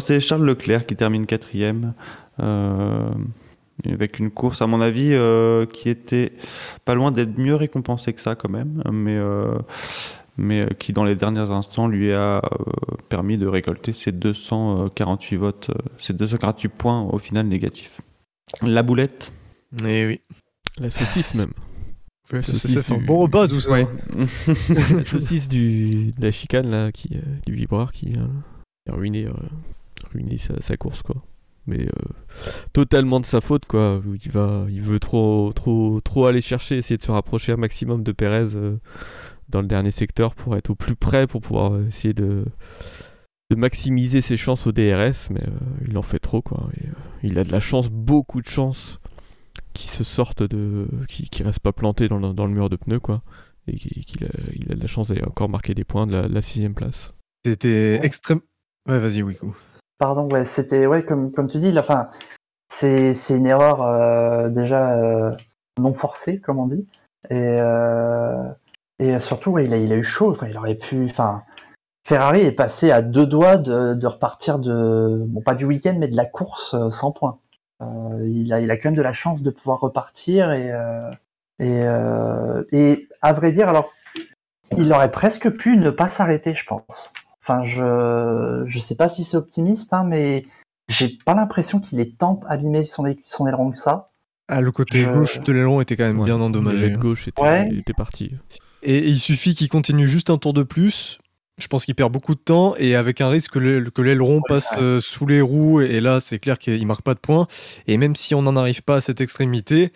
C'est 0.00 0.20
Charles 0.20 0.44
Leclerc 0.44 0.86
qui 0.86 0.96
termine 0.96 1.26
quatrième. 1.26 1.94
euh, 2.40 3.10
avec 3.86 4.18
une 4.20 4.30
course, 4.30 4.62
à 4.62 4.66
mon 4.68 4.80
avis, 4.80 5.10
euh, 5.12 5.66
qui 5.66 5.88
était 5.88 6.32
pas 6.84 6.94
loin 6.94 7.10
d'être 7.10 7.36
mieux 7.38 7.56
récompensée 7.56 8.12
que 8.12 8.20
ça 8.20 8.36
quand 8.36 8.48
même, 8.50 8.82
mais, 8.92 9.16
euh, 9.16 9.58
mais 10.36 10.62
euh, 10.64 10.68
qui 10.78 10.92
dans 10.92 11.02
les 11.04 11.16
derniers 11.16 11.50
instants 11.50 11.88
lui 11.88 12.12
a 12.12 12.36
euh, 12.36 12.40
permis 13.08 13.38
de 13.38 13.46
récolter 13.46 13.92
ses 13.92 14.12
248 14.12 15.36
votes, 15.36 15.70
ses 15.98 16.12
248 16.12 16.68
points 16.68 17.00
au 17.02 17.18
final 17.18 17.46
négatifs. 17.48 18.00
La 18.62 18.82
boulette. 18.84 19.32
Eh 19.84 20.06
oui. 20.06 20.20
La 20.78 20.90
saucisse 20.90 21.34
même. 21.34 21.50
Ça, 22.30 22.42
Saucisse 22.42 22.88
du- 22.88 23.04
bon 23.04 23.18
repas, 23.18 23.48
tout 23.48 23.60
ça. 23.60 23.78
la 24.68 25.04
saucisse 25.04 25.48
du, 25.48 26.12
de 26.12 26.22
la 26.22 26.30
chicane 26.30 26.70
là, 26.70 26.92
qui, 26.92 27.10
euh, 27.16 27.20
du 27.46 27.54
vibreur 27.54 27.90
qui 27.92 28.12
euh, 28.16 28.24
ruiné, 28.88 29.26
euh, 29.26 29.32
ruiné 30.12 30.38
sa, 30.38 30.60
sa 30.60 30.76
course 30.76 31.02
quoi. 31.02 31.16
Mais 31.66 31.82
euh, 31.82 32.08
totalement 32.72 33.20
de 33.20 33.26
sa 33.26 33.40
faute 33.40 33.66
quoi. 33.66 34.02
Il 34.24 34.30
va, 34.30 34.66
il 34.68 34.82
veut 34.82 34.98
trop, 34.98 35.52
trop, 35.54 36.00
trop 36.00 36.26
aller 36.26 36.40
chercher, 36.40 36.78
essayer 36.78 36.96
de 36.96 37.02
se 37.02 37.10
rapprocher 37.10 37.52
un 37.52 37.56
maximum 37.56 38.02
de 38.02 38.12
Perez 38.12 38.56
euh, 38.56 38.78
dans 39.48 39.60
le 39.60 39.68
dernier 39.68 39.92
secteur 39.92 40.34
pour 40.34 40.56
être 40.56 40.70
au 40.70 40.74
plus 40.74 40.96
près 40.96 41.26
pour 41.26 41.40
pouvoir 41.40 41.80
essayer 41.86 42.14
de, 42.14 42.44
de 43.50 43.56
maximiser 43.56 44.22
ses 44.22 44.36
chances 44.36 44.66
au 44.66 44.72
DRS. 44.72 45.30
Mais 45.30 45.42
euh, 45.42 45.86
il 45.86 45.96
en 45.96 46.02
fait 46.02 46.18
trop 46.18 46.42
quoi. 46.42 46.68
Et, 46.80 46.86
euh, 46.86 46.92
il 47.22 47.38
a 47.38 47.44
de 47.44 47.52
la 47.52 47.60
chance, 47.60 47.88
beaucoup 47.88 48.40
de 48.40 48.48
chance, 48.48 48.98
qui 49.72 49.86
se 49.86 50.02
sortent 50.02 50.42
de, 50.42 50.88
qui, 51.08 51.28
qui 51.28 51.44
restent 51.44 51.60
pas 51.60 51.72
plantés 51.72 52.08
dans 52.08 52.18
le, 52.18 52.32
dans 52.32 52.46
le 52.46 52.54
mur 52.54 52.68
de 52.68 52.76
pneus 52.76 53.00
quoi 53.00 53.22
et 53.68 53.76
qu'il 53.76 54.04
qu'il 54.04 54.24
a, 54.24 54.30
il 54.54 54.72
a 54.72 54.74
de 54.74 54.80
la 54.80 54.88
chance 54.88 55.08
d'aller 55.08 55.22
encore 55.22 55.48
marquer 55.48 55.72
des 55.74 55.84
points 55.84 56.08
de 56.08 56.12
la, 56.12 56.28
de 56.28 56.34
la 56.34 56.42
sixième 56.42 56.74
place. 56.74 57.14
C'était 57.46 58.00
extrême. 58.02 58.40
Ouais, 58.88 58.98
vas-y, 58.98 59.22
Wiku. 59.22 59.54
Pardon, 59.98 60.28
ouais, 60.30 60.44
c'était 60.44 60.86
ouais, 60.86 61.04
comme, 61.04 61.30
comme 61.32 61.48
tu 61.48 61.58
dis, 61.58 61.70
là, 61.70 61.82
enfin, 61.82 62.10
c'est 62.68 63.14
une 63.30 63.46
erreur 63.46 63.82
euh, 63.82 64.48
déjà 64.48 64.98
euh, 64.98 65.30
non 65.78 65.94
forcée, 65.94 66.40
comme 66.40 66.58
on 66.58 66.66
dit. 66.66 66.86
Et, 67.30 67.36
euh, 67.36 68.48
et 68.98 69.20
surtout, 69.20 69.56
il, 69.58 69.72
a, 69.72 69.76
il 69.76 69.92
a 69.92 69.96
eu 69.96 70.02
chaud. 70.02 70.32
Enfin, 70.32 70.48
il 70.48 70.58
aurait 70.58 70.74
pu. 70.74 71.06
Enfin, 71.08 71.44
Ferrari 72.04 72.40
est 72.40 72.52
passé 72.52 72.90
à 72.90 73.02
deux 73.02 73.26
doigts 73.26 73.56
de, 73.58 73.94
de 73.94 74.06
repartir 74.06 74.58
de, 74.58 75.22
bon, 75.26 75.40
pas 75.42 75.54
du 75.54 75.64
week-end, 75.64 75.94
mais 75.98 76.08
de 76.08 76.16
la 76.16 76.24
course 76.24 76.74
sans 76.90 77.12
points. 77.12 77.38
Il, 77.80 78.52
a, 78.52 78.60
il 78.60 78.70
a 78.70 78.76
quand 78.76 78.90
même 78.90 78.96
de 78.96 79.02
la 79.02 79.12
chance 79.12 79.42
de 79.42 79.50
pouvoir 79.50 79.80
repartir 79.80 80.52
et, 80.52 80.72
et, 81.58 81.84
et 82.70 83.08
à 83.20 83.32
vrai 83.32 83.50
dire, 83.50 83.68
alors, 83.68 83.92
il 84.76 84.92
aurait 84.92 85.10
presque 85.10 85.50
pu 85.50 85.76
ne 85.76 85.90
pas 85.90 86.08
s'arrêter, 86.08 86.54
je 86.54 86.64
pense. 86.64 87.12
Enfin, 87.42 87.64
je 87.64 88.64
je 88.66 88.78
sais 88.78 88.94
pas 88.94 89.08
si 89.08 89.24
c'est 89.24 89.36
optimiste, 89.36 89.92
hein, 89.92 90.04
mais 90.04 90.46
j'ai 90.88 91.18
pas 91.24 91.34
l'impression 91.34 91.80
qu'il 91.80 91.98
ait 92.00 92.12
tant 92.16 92.40
abîmé 92.48 92.84
son, 92.84 93.04
son 93.26 93.46
aileron 93.46 93.70
que 93.72 93.78
ça. 93.78 94.10
Ah, 94.48 94.60
le 94.60 94.70
côté 94.72 95.02
Je- 95.02 95.10
gauche 95.10 95.40
de 95.40 95.52
l'aileron 95.52 95.80
était 95.80 95.96
quand 95.96 96.04
même 96.04 96.18
Ouais. 96.20 96.26
bien 96.26 96.36
Le 96.38 96.44
endommagé. 96.44 96.78
lait 96.78 96.90
de 96.90 96.96
gauche 96.98 97.28
était, 97.28 97.42
Ouais. 97.42 97.68
était 97.72 97.94
parti. 97.94 98.32
Et 98.82 98.98
il 99.08 99.18
suffit 99.18 99.54
qu'il 99.54 99.68
continue 99.68 100.08
juste 100.08 100.30
un 100.30 100.38
tour 100.38 100.52
de 100.52 100.62
plus. 100.62 101.18
Je 101.58 101.66
pense 101.68 101.84
qu'il 101.84 101.94
perd 101.94 102.12
beaucoup 102.12 102.34
de 102.34 102.40
temps 102.40 102.74
et 102.76 102.96
avec 102.96 103.20
un 103.20 103.28
risque 103.28 103.52
que 103.52 103.58
le- 103.58 103.90
que 103.90 104.02
l'aileron 104.02 104.40
passe 104.48 104.74
euh, 104.78 105.00
sous 105.00 105.26
les 105.26 105.40
roues. 105.40 105.80
Et 105.80 106.00
là, 106.00 106.18
c'est 106.20 106.38
clair 106.38 106.58
qu'il 106.58 106.84
marque 106.86 107.02
pas 107.02 107.14
de 107.14 107.20
points. 107.20 107.46
Et 107.86 107.96
même 107.98 108.16
si 108.16 108.34
on 108.34 108.42
n'en 108.42 108.56
arrive 108.56 108.82
pas 108.82 108.96
à 108.96 109.00
cette 109.00 109.20
extrémité, 109.20 109.92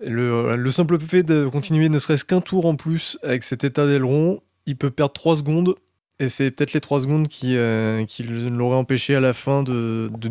le, 0.00 0.56
le 0.56 0.70
simple 0.70 0.98
fait 0.98 1.22
de 1.22 1.46
continuer 1.48 1.88
ne 1.88 1.98
serait-ce 1.98 2.24
qu'un 2.24 2.40
tour 2.40 2.66
en 2.66 2.76
plus 2.76 3.18
avec 3.22 3.42
cet 3.42 3.64
état 3.64 3.86
d'aileron, 3.86 4.40
il 4.66 4.76
peut 4.76 4.90
perdre 4.90 5.12
3 5.12 5.36
secondes. 5.36 5.74
Et 6.20 6.28
c'est 6.28 6.50
peut-être 6.50 6.72
les 6.72 6.80
3 6.80 7.00
secondes 7.00 7.28
qui, 7.28 7.56
euh, 7.56 8.04
qui 8.04 8.22
l'auraient 8.22 8.76
empêché 8.76 9.16
à 9.16 9.20
la 9.20 9.32
fin 9.32 9.62
de, 9.62 10.10
de, 10.16 10.30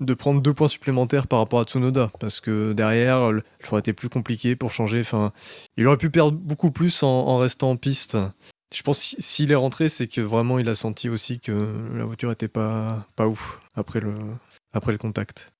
de 0.00 0.14
prendre 0.14 0.40
deux 0.40 0.54
points 0.54 0.68
supplémentaires 0.68 1.26
par 1.26 1.40
rapport 1.40 1.60
à 1.60 1.64
Tsunoda. 1.64 2.10
Parce 2.20 2.40
que 2.40 2.72
derrière, 2.72 3.30
ça 3.62 3.72
aurait 3.72 3.80
été 3.80 3.92
plus 3.92 4.08
compliqué 4.08 4.54
pour 4.54 4.70
changer. 4.72 5.00
Enfin, 5.00 5.32
il 5.76 5.86
aurait 5.86 5.96
pu 5.96 6.10
perdre 6.10 6.38
beaucoup 6.38 6.70
plus 6.70 7.02
en, 7.02 7.08
en 7.08 7.38
restant 7.38 7.70
en 7.70 7.76
piste. 7.76 8.16
Je 8.74 8.82
pense 8.82 9.14
que 9.16 9.22
s'il 9.22 9.50
est 9.50 9.56
rentré, 9.56 9.88
c'est 9.88 10.06
que 10.06 10.20
vraiment 10.20 10.58
il 10.58 10.68
a 10.68 10.74
senti 10.74 11.08
aussi 11.08 11.40
que 11.40 11.74
la 11.94 12.04
voiture 12.04 12.30
était 12.30 12.48
pas, 12.48 13.06
pas 13.16 13.26
ouf 13.26 13.58
après 13.74 14.00
le, 14.00 14.14
après 14.72 14.92
le 14.92 14.98
contact. 14.98 15.52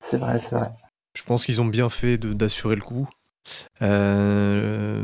C'est 0.00 0.16
vrai, 0.16 0.38
c'est 0.40 0.54
vrai. 0.54 0.68
Je 1.16 1.22
pense 1.22 1.44
qu'ils 1.44 1.60
ont 1.60 1.66
bien 1.66 1.88
fait 1.88 2.18
d'assurer 2.18 2.74
le 2.74 2.82
coup. 2.82 3.08
Euh, 3.82 5.02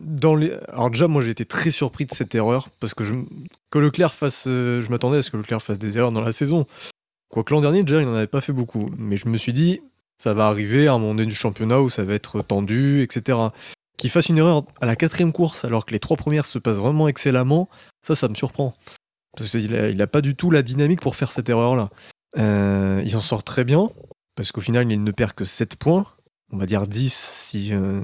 dans 0.00 0.34
les... 0.34 0.52
Alors 0.68 0.90
déjà, 0.90 1.08
moi 1.08 1.22
j'ai 1.22 1.30
été 1.30 1.44
très 1.44 1.70
surpris 1.70 2.06
de 2.06 2.14
cette 2.14 2.34
erreur 2.34 2.68
parce 2.80 2.94
que 2.94 3.04
je... 3.04 3.14
que 3.70 3.78
Leclerc 3.78 4.14
fasse, 4.14 4.44
euh, 4.46 4.80
je 4.82 4.90
m'attendais 4.90 5.18
à 5.18 5.22
ce 5.22 5.30
que 5.30 5.36
Leclerc 5.36 5.62
fasse 5.62 5.78
des 5.78 5.98
erreurs 5.98 6.12
dans 6.12 6.20
la 6.20 6.32
saison. 6.32 6.66
Quoique 7.28 7.52
l'an 7.52 7.60
dernier 7.60 7.82
déjà 7.82 8.00
il 8.00 8.06
n'en 8.06 8.14
avait 8.14 8.26
pas 8.26 8.40
fait 8.40 8.52
beaucoup, 8.52 8.86
mais 8.98 9.16
je 9.16 9.28
me 9.28 9.36
suis 9.36 9.52
dit 9.52 9.80
ça 10.18 10.34
va 10.34 10.46
arriver 10.46 10.86
à 10.86 10.94
un 10.94 10.98
moment 10.98 11.14
donné 11.14 11.26
du 11.26 11.34
championnat 11.34 11.80
où 11.80 11.88
ça 11.88 12.04
va 12.04 12.14
être 12.14 12.42
tendu, 12.42 13.02
etc. 13.02 13.38
Qu'il 13.96 14.10
fasse 14.10 14.28
une 14.28 14.38
erreur 14.38 14.64
à 14.80 14.86
la 14.86 14.96
quatrième 14.96 15.32
course 15.32 15.64
alors 15.64 15.86
que 15.86 15.92
les 15.92 16.00
trois 16.00 16.16
premières 16.16 16.46
se 16.46 16.58
passent 16.58 16.78
vraiment 16.78 17.08
excellemment, 17.08 17.68
ça, 18.02 18.14
ça 18.14 18.28
me 18.28 18.34
surprend. 18.34 18.74
Parce 19.36 19.50
qu'il 19.50 19.74
a, 19.74 19.88
il 19.88 20.02
a 20.02 20.06
pas 20.06 20.20
du 20.20 20.34
tout 20.34 20.50
la 20.50 20.62
dynamique 20.62 21.00
pour 21.00 21.16
faire 21.16 21.32
cette 21.32 21.48
erreur-là. 21.48 21.90
Euh, 22.38 23.00
il 23.04 23.10
s'en 23.10 23.20
sort 23.20 23.42
très 23.42 23.64
bien, 23.64 23.90
parce 24.36 24.52
qu'au 24.52 24.60
final, 24.60 24.90
il 24.90 25.02
ne 25.02 25.10
perd 25.10 25.32
que 25.32 25.44
7 25.44 25.76
points. 25.76 26.06
On 26.52 26.56
va 26.56 26.66
dire 26.66 26.86
10 26.86 27.12
si, 27.12 27.72
euh, 27.72 28.00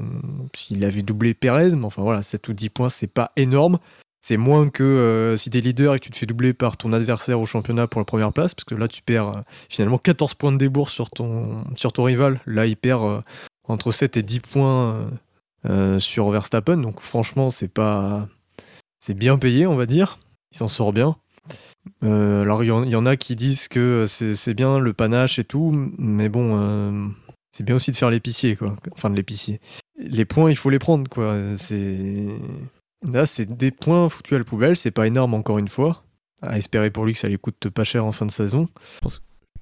s'il 0.55 0.85
avait 0.85 1.03
doublé 1.03 1.35
Perez, 1.35 1.71
mais 1.71 1.85
enfin 1.85 2.03
voilà, 2.03 2.23
7 2.23 2.49
ou 2.49 2.53
10 2.53 2.71
points, 2.71 2.89
c'est 2.89 3.09
pas 3.09 3.33
énorme. 3.37 3.79
C'est 4.21 4.37
moins 4.37 4.69
que 4.69 4.85
euh, 4.85 5.37
si 5.37 5.51
t'es 5.51 5.61
leader 5.61 5.95
et 5.95 5.99
que 5.99 6.05
tu 6.05 6.11
te 6.11 6.17
fais 6.17 6.27
doubler 6.27 6.53
par 6.53 6.77
ton 6.77 6.93
adversaire 6.93 7.41
au 7.41 7.47
championnat 7.47 7.87
pour 7.87 8.01
la 8.01 8.05
première 8.05 8.33
place, 8.33 8.55
parce 8.55 8.65
que 8.65 8.75
là 8.75 8.89
tu 8.89 9.03
perds 9.03 9.29
euh, 9.29 9.41
finalement 9.69 9.99
14 9.99 10.35
points 10.35 10.53
de 10.53 10.59
débourse 10.59 10.93
sur 10.93 11.11
ton, 11.11 11.59
sur 11.77 11.93
ton 11.93 12.05
rival. 12.05 12.41
Là 12.47 12.67
il 12.67 12.77
perd 12.77 13.23
entre 13.69 13.91
7 13.93 14.17
et 14.17 14.23
10 14.23 14.41
points 14.41 15.11
sur 15.99 16.31
Verstappen. 16.31 16.77
Donc 16.77 17.01
franchement, 17.01 17.51
c'est 17.51 17.69
pas. 17.69 18.29
C'est 19.01 19.15
bien 19.15 19.39
payé, 19.39 19.67
on 19.67 19.77
va 19.77 19.87
dire. 19.87 20.19
Il 20.53 20.59
s'en 20.59 20.69
sort 20.69 20.93
bien. 20.93 21.17
alors 22.03 22.63
il 22.63 22.69
y, 22.69 22.97
en 22.97 23.07
a 23.07 23.17
qui 23.17 23.35
disent 23.37 23.67
que 23.69 24.07
c'est 24.07 24.55
bien 24.55 24.79
le 24.79 24.93
panache 24.93 25.39
et 25.41 25.45
tout, 25.45 25.73
mais 25.99 26.29
bon, 26.29 27.13
c'est 27.57 27.65
bien 27.65 27.77
aussi 27.77 27.91
de 27.91 27.97
faire 27.97 28.11
l'épicier, 28.11 28.55
quoi. 28.55 28.77
Enfin, 28.93 29.09
de 29.09 29.17
l'épicier. 29.17 29.61
Les 29.99 30.27
points, 30.27 30.51
il 30.51 30.57
faut 30.57 30.69
les 30.69 30.79
prendre, 30.79 31.09
quoi. 31.09 31.39
C'est. 31.57 32.27
Là, 33.11 33.25
c'est 33.25 33.57
des 33.57 33.71
points 33.71 34.11
foutus 34.11 34.35
à 34.35 34.39
la 34.39 34.45
poubelle, 34.45 34.77
c'est 34.77 34.91
pas 34.91 35.07
énorme 35.07 35.33
encore 35.33 35.59
une 35.59 35.69
fois. 35.69 36.05
À 36.43 36.59
espérer 36.59 36.91
pour 36.91 37.07
lui 37.07 37.15
que 37.15 37.19
ça 37.19 37.29
lui 37.29 37.39
coûte 37.39 37.71
pas 37.71 37.85
cher 37.85 38.05
en 38.05 38.13
fin 38.13 38.27
de 38.27 38.31
saison. 38.31 38.69
Je 39.03 39.09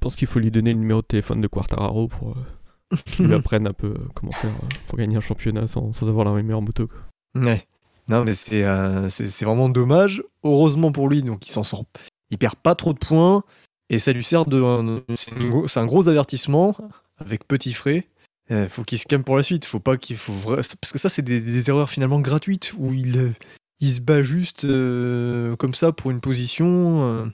pense, 0.01 0.17
qu'il 0.17 0.27
faut 0.27 0.41
lui 0.41 0.51
donner 0.51 0.73
le 0.73 0.81
numéro 0.81 1.03
de 1.03 1.07
téléphone 1.07 1.41
de 1.41 1.47
Quartararo 1.47 2.09
pour 2.09 2.31
euh, 2.31 2.97
qu'il 3.07 3.27
lui 3.27 3.35
apprenne 3.35 3.69
un 3.69 3.73
peu 3.73 3.89
euh, 3.89 4.09
comment 4.15 4.33
faire 4.33 4.51
euh, 4.51 4.77
pour 4.89 4.99
gagner 4.99 5.17
un 5.17 5.21
championnat 5.21 5.69
sans, 5.69 5.93
avoir 6.03 6.25
la 6.25 6.43
meilleure 6.43 6.63
moto. 6.63 6.89
Quoi. 6.89 7.43
Ouais. 7.43 7.65
Non, 8.09 8.25
mais 8.25 8.35
c'est 8.35 8.65
c'est 9.09 9.45
vraiment 9.45 9.69
dommage. 9.69 10.25
Heureusement 10.43 10.91
pour 10.91 11.09
lui, 11.09 11.23
donc 11.23 11.47
il 11.47 11.53
s'en 11.53 11.63
sort. 11.63 11.85
Il 12.31 12.39
perd 12.39 12.57
pas 12.57 12.75
trop 12.75 12.93
de 12.93 12.99
points 12.99 13.45
et 13.89 13.99
ça 14.01 14.13
lui 14.13 14.25
sert 14.25 14.47
de. 14.47 15.05
C'est 15.17 15.81
un 15.81 15.87
gros 15.87 16.09
avertissement 16.09 16.77
avec 17.19 17.47
petit 17.47 17.73
frais. 17.73 18.09
Il 18.51 18.69
faut 18.69 18.83
qu'il 18.85 18.99
se 18.99 19.07
calme 19.07 19.25
pour 19.25 19.37
la 19.37 19.43
suite. 19.43 19.65
Faut 19.65 19.81
pas 19.81 19.97
qu'il 19.97 20.17
faut 20.17 20.33
parce 20.57 20.93
que 20.93 20.99
ça 20.99 21.09
c'est 21.09 21.23
des, 21.23 21.71
erreurs 21.71 21.91
finalement 21.91 22.21
gratuites 22.21 22.73
où 22.77 22.93
il 22.93 23.35
il 23.81 23.93
se 23.93 24.01
bat 24.01 24.23
juste 24.23 24.65
euh, 24.65 25.57
comme 25.57 25.75
ça 25.75 25.93
pour 25.93 26.11
une 26.11 26.21
position. 26.21 27.05
Euh, 27.05 27.27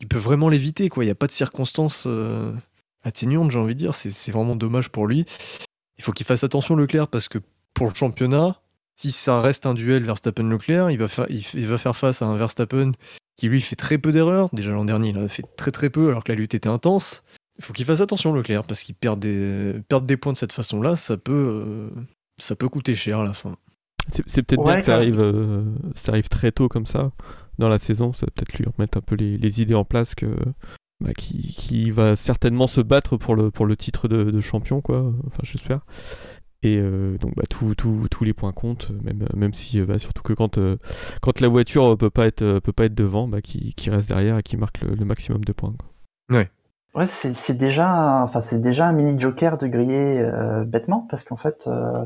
il 0.00 0.08
peut 0.08 0.18
vraiment 0.18 0.48
l'éviter 0.48 0.88
quoi. 0.88 1.04
Il 1.04 1.06
n'y 1.06 1.12
a 1.12 1.16
pas 1.16 1.26
de 1.26 1.32
circonstances 1.32 2.04
euh, 2.06 2.52
atténuantes 3.02 3.50
j'ai 3.50 3.58
envie 3.58 3.74
de 3.74 3.78
dire. 3.78 3.94
C'est 3.94 4.30
vraiment 4.30 4.56
dommage 4.56 4.90
pour 4.90 5.06
lui. 5.06 5.24
Il 5.98 6.04
faut 6.04 6.12
qu'il 6.12 6.26
fasse 6.26 6.44
attention 6.44 6.76
Leclerc 6.76 7.08
parce 7.08 7.28
que 7.28 7.38
pour 7.74 7.88
le 7.88 7.94
championnat, 7.94 8.60
si 8.96 9.12
ça 9.12 9.40
reste 9.40 9.66
un 9.66 9.74
duel 9.74 10.04
Verstappen-Leclerc, 10.04 10.90
il 10.90 10.98
va 10.98 11.08
faire 11.08 11.26
il, 11.30 11.66
va 11.66 11.78
faire 11.78 11.96
face 11.96 12.22
à 12.22 12.26
un 12.26 12.36
Verstappen 12.36 12.92
qui 13.36 13.48
lui 13.48 13.60
fait 13.60 13.76
très 13.76 13.98
peu 13.98 14.12
d'erreurs. 14.12 14.48
Déjà 14.52 14.72
l'an 14.72 14.84
dernier, 14.84 15.10
il 15.10 15.18
a 15.18 15.28
fait 15.28 15.44
très 15.56 15.70
très 15.70 15.90
peu 15.90 16.08
alors 16.08 16.24
que 16.24 16.32
la 16.32 16.36
lutte 16.36 16.54
était 16.54 16.68
intense. 16.68 17.22
Il 17.58 17.64
faut 17.64 17.72
qu'il 17.72 17.84
fasse 17.84 18.00
attention 18.00 18.32
Leclerc 18.32 18.64
parce 18.64 18.82
qu'il 18.82 18.94
perd 18.94 19.18
des, 19.18 19.74
perdre 19.88 20.06
des 20.06 20.16
points 20.16 20.32
de 20.32 20.36
cette 20.36 20.52
façon-là, 20.52 20.94
ça 20.96 21.16
peut, 21.16 21.32
euh, 21.32 21.90
ça 22.40 22.54
peut 22.54 22.68
coûter 22.68 22.94
cher 22.94 23.20
à 23.20 23.24
la 23.24 23.32
fin. 23.32 23.56
C'est 24.06 24.42
peut-être 24.42 24.64
bien 24.64 24.78
que 24.78 24.84
ça 24.84 24.94
arrive, 24.94 25.18
euh, 25.20 25.64
ça 25.94 26.12
arrive 26.12 26.28
très 26.28 26.50
tôt 26.50 26.68
comme 26.68 26.86
ça 26.86 27.12
dans 27.58 27.68
la 27.68 27.78
saison. 27.78 28.12
Ça 28.12 28.26
va 28.26 28.32
peut-être 28.34 28.56
lui 28.56 28.64
remettre 28.64 28.96
un 28.96 29.02
peu 29.02 29.16
les, 29.16 29.60
idées 29.60 29.74
en 29.74 29.84
place 29.84 30.14
que 30.14 30.34
bah, 31.04 31.12
qui, 31.12 31.90
va 31.90 32.16
certainement 32.16 32.68
se 32.68 32.80
battre 32.80 33.16
pour 33.16 33.36
le, 33.36 33.50
pour 33.50 33.66
le 33.66 33.76
titre 33.76 34.08
de, 34.08 34.40
champion, 34.40 34.80
quoi. 34.80 35.12
Enfin, 35.26 35.40
j'espère. 35.42 35.80
Et 36.62 36.78
euh, 36.78 37.18
donc 37.18 37.34
bah, 37.36 37.44
tous 37.48 38.24
les 38.24 38.32
points 38.32 38.52
comptent, 38.52 38.92
même, 39.02 39.28
même 39.34 39.52
si 39.52 39.80
bah, 39.82 39.98
surtout 39.98 40.22
que 40.22 40.32
quand, 40.32 40.58
quand 41.20 41.40
la 41.40 41.48
voiture 41.48 41.98
peut 41.98 42.10
pas 42.10 42.26
être, 42.26 42.60
peut 42.60 42.72
pas 42.72 42.84
être 42.84 42.94
devant, 42.94 43.28
bah, 43.28 43.42
qui, 43.42 43.74
qui 43.74 43.90
reste 43.90 44.08
derrière 44.08 44.38
et 44.38 44.42
qui 44.42 44.56
marque 44.56 44.80
le, 44.80 45.04
maximum 45.04 45.44
de 45.44 45.52
points. 45.52 45.74
Quoi. 45.76 46.38
Ouais. 46.38 46.50
Ouais, 46.94 47.06
c'est 47.06 47.56
déjà, 47.56 47.88
un, 47.88 48.22
enfin 48.22 48.40
c'est 48.40 48.60
déjà 48.60 48.88
un 48.88 48.92
mini 48.92 49.20
joker 49.20 49.58
de 49.58 49.66
griller 49.66 50.20
euh, 50.20 50.64
bêtement 50.64 51.06
parce 51.10 51.22
qu'en 51.22 51.36
fait 51.36 51.64
euh, 51.66 52.04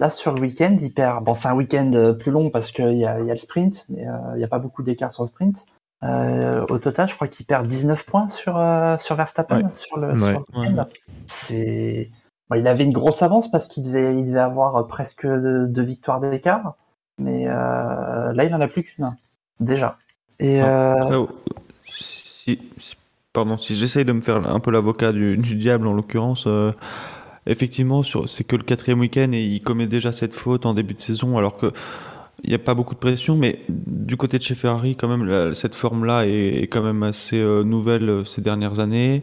là 0.00 0.10
sur 0.10 0.32
le 0.32 0.40
week-end 0.40 0.76
il 0.80 0.92
perd. 0.92 1.24
Bon, 1.24 1.34
c'est 1.34 1.48
un 1.48 1.54
week-end 1.54 1.90
euh, 1.94 2.12
plus 2.12 2.32
long 2.32 2.50
parce 2.50 2.72
qu'il 2.72 2.94
y 2.94 3.06
a, 3.06 3.20
y 3.20 3.30
a 3.30 3.34
le 3.34 3.38
sprint, 3.38 3.86
mais 3.88 4.06
il 4.34 4.38
n'y 4.38 4.44
a 4.44 4.48
pas 4.48 4.58
beaucoup 4.58 4.82
d'écart 4.82 5.12
sur 5.12 5.22
le 5.22 5.28
sprint. 5.28 5.64
au 6.02 6.78
total, 6.78 7.08
je 7.08 7.14
crois 7.14 7.28
qu'il 7.28 7.46
perd 7.46 7.66
19 7.66 8.04
points 8.04 8.28
sur 8.28 8.54
sur 9.00 9.14
Verstappen 9.14 9.70
sur 9.76 9.98
le, 9.98 10.12
week-end. 10.12 10.86
C'est, 11.26 12.10
il 12.54 12.68
avait 12.68 12.84
une 12.84 12.92
grosse 12.92 13.22
avance 13.22 13.50
parce 13.50 13.68
qu'il 13.68 13.84
devait 13.84 14.16
il 14.18 14.26
devait 14.26 14.40
avoir 14.40 14.86
presque 14.88 15.26
deux, 15.26 15.82
victoires 15.82 16.20
d'écart, 16.20 16.74
mais 17.18 17.46
là 17.46 18.44
il 18.44 18.52
en 18.52 18.60
a 18.60 18.68
plus 18.68 18.82
qu'une 18.82 19.08
déjà. 19.60 19.96
Et 20.40 20.60
ah, 20.60 21.00
si, 21.84 22.58
pardon, 23.34 23.58
si 23.58 23.74
j'essaye 23.74 24.06
de 24.06 24.12
me 24.12 24.22
faire 24.22 24.48
un 24.48 24.60
peu 24.60 24.70
l'avocat 24.70 25.12
du, 25.12 25.36
diable 25.36 25.86
en 25.86 25.92
l'occurrence, 25.92 26.44
euh, 26.46 26.72
effectivement, 27.46 28.02
c'est 28.02 28.44
que 28.44 28.56
le 28.56 28.62
quatrième 28.62 29.00
week-end 29.00 29.32
et 29.32 29.42
il 29.42 29.60
commet 29.60 29.86
déjà 29.86 30.12
cette 30.12 30.32
faute 30.32 30.64
en 30.64 30.72
début 30.72 30.94
de 30.94 31.00
saison, 31.00 31.36
alors 31.36 31.58
que 31.58 31.70
il 32.42 32.50
n'y 32.50 32.56
a 32.56 32.58
pas 32.58 32.74
beaucoup 32.74 32.94
de 32.94 33.00
pression, 33.00 33.36
mais 33.36 33.60
du 33.68 34.16
côté 34.16 34.38
de 34.38 34.42
chez 34.42 34.54
Ferrari, 34.54 34.96
quand 34.96 35.08
même, 35.08 35.54
cette 35.54 35.74
forme-là 35.74 36.26
est, 36.26 36.68
quand 36.70 36.82
même 36.82 37.02
assez 37.02 37.38
euh, 37.38 37.62
nouvelle 37.64 38.08
euh, 38.08 38.24
ces 38.24 38.42
dernières 38.42 38.80
années. 38.80 39.22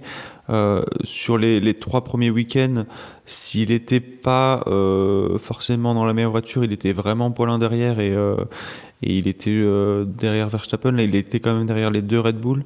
sur 1.04 1.38
les, 1.38 1.74
trois 1.76 2.04
premiers 2.04 2.32
week-ends, 2.32 2.86
s'il 3.26 3.70
n'était 3.70 4.02
pas 4.02 4.64
forcément 5.38 5.94
dans 5.94 6.04
la 6.04 6.14
meilleure 6.14 6.32
voiture, 6.32 6.66
il 6.66 6.74
était 6.74 6.92
vraiment 6.92 7.32
poilin 7.32 7.60
derrière 7.60 8.02
et, 8.02 8.12
et 9.04 9.18
il 9.18 9.28
était 9.28 9.64
derrière 10.06 10.50
Verstappen. 10.50 10.92
Là, 10.92 11.04
il 11.04 11.16
était 11.16 11.40
quand 11.40 11.56
même 11.56 11.68
derrière 11.68 11.90
les 11.90 12.02
deux 12.02 12.20
Red 12.20 12.38
Bull. 12.38 12.66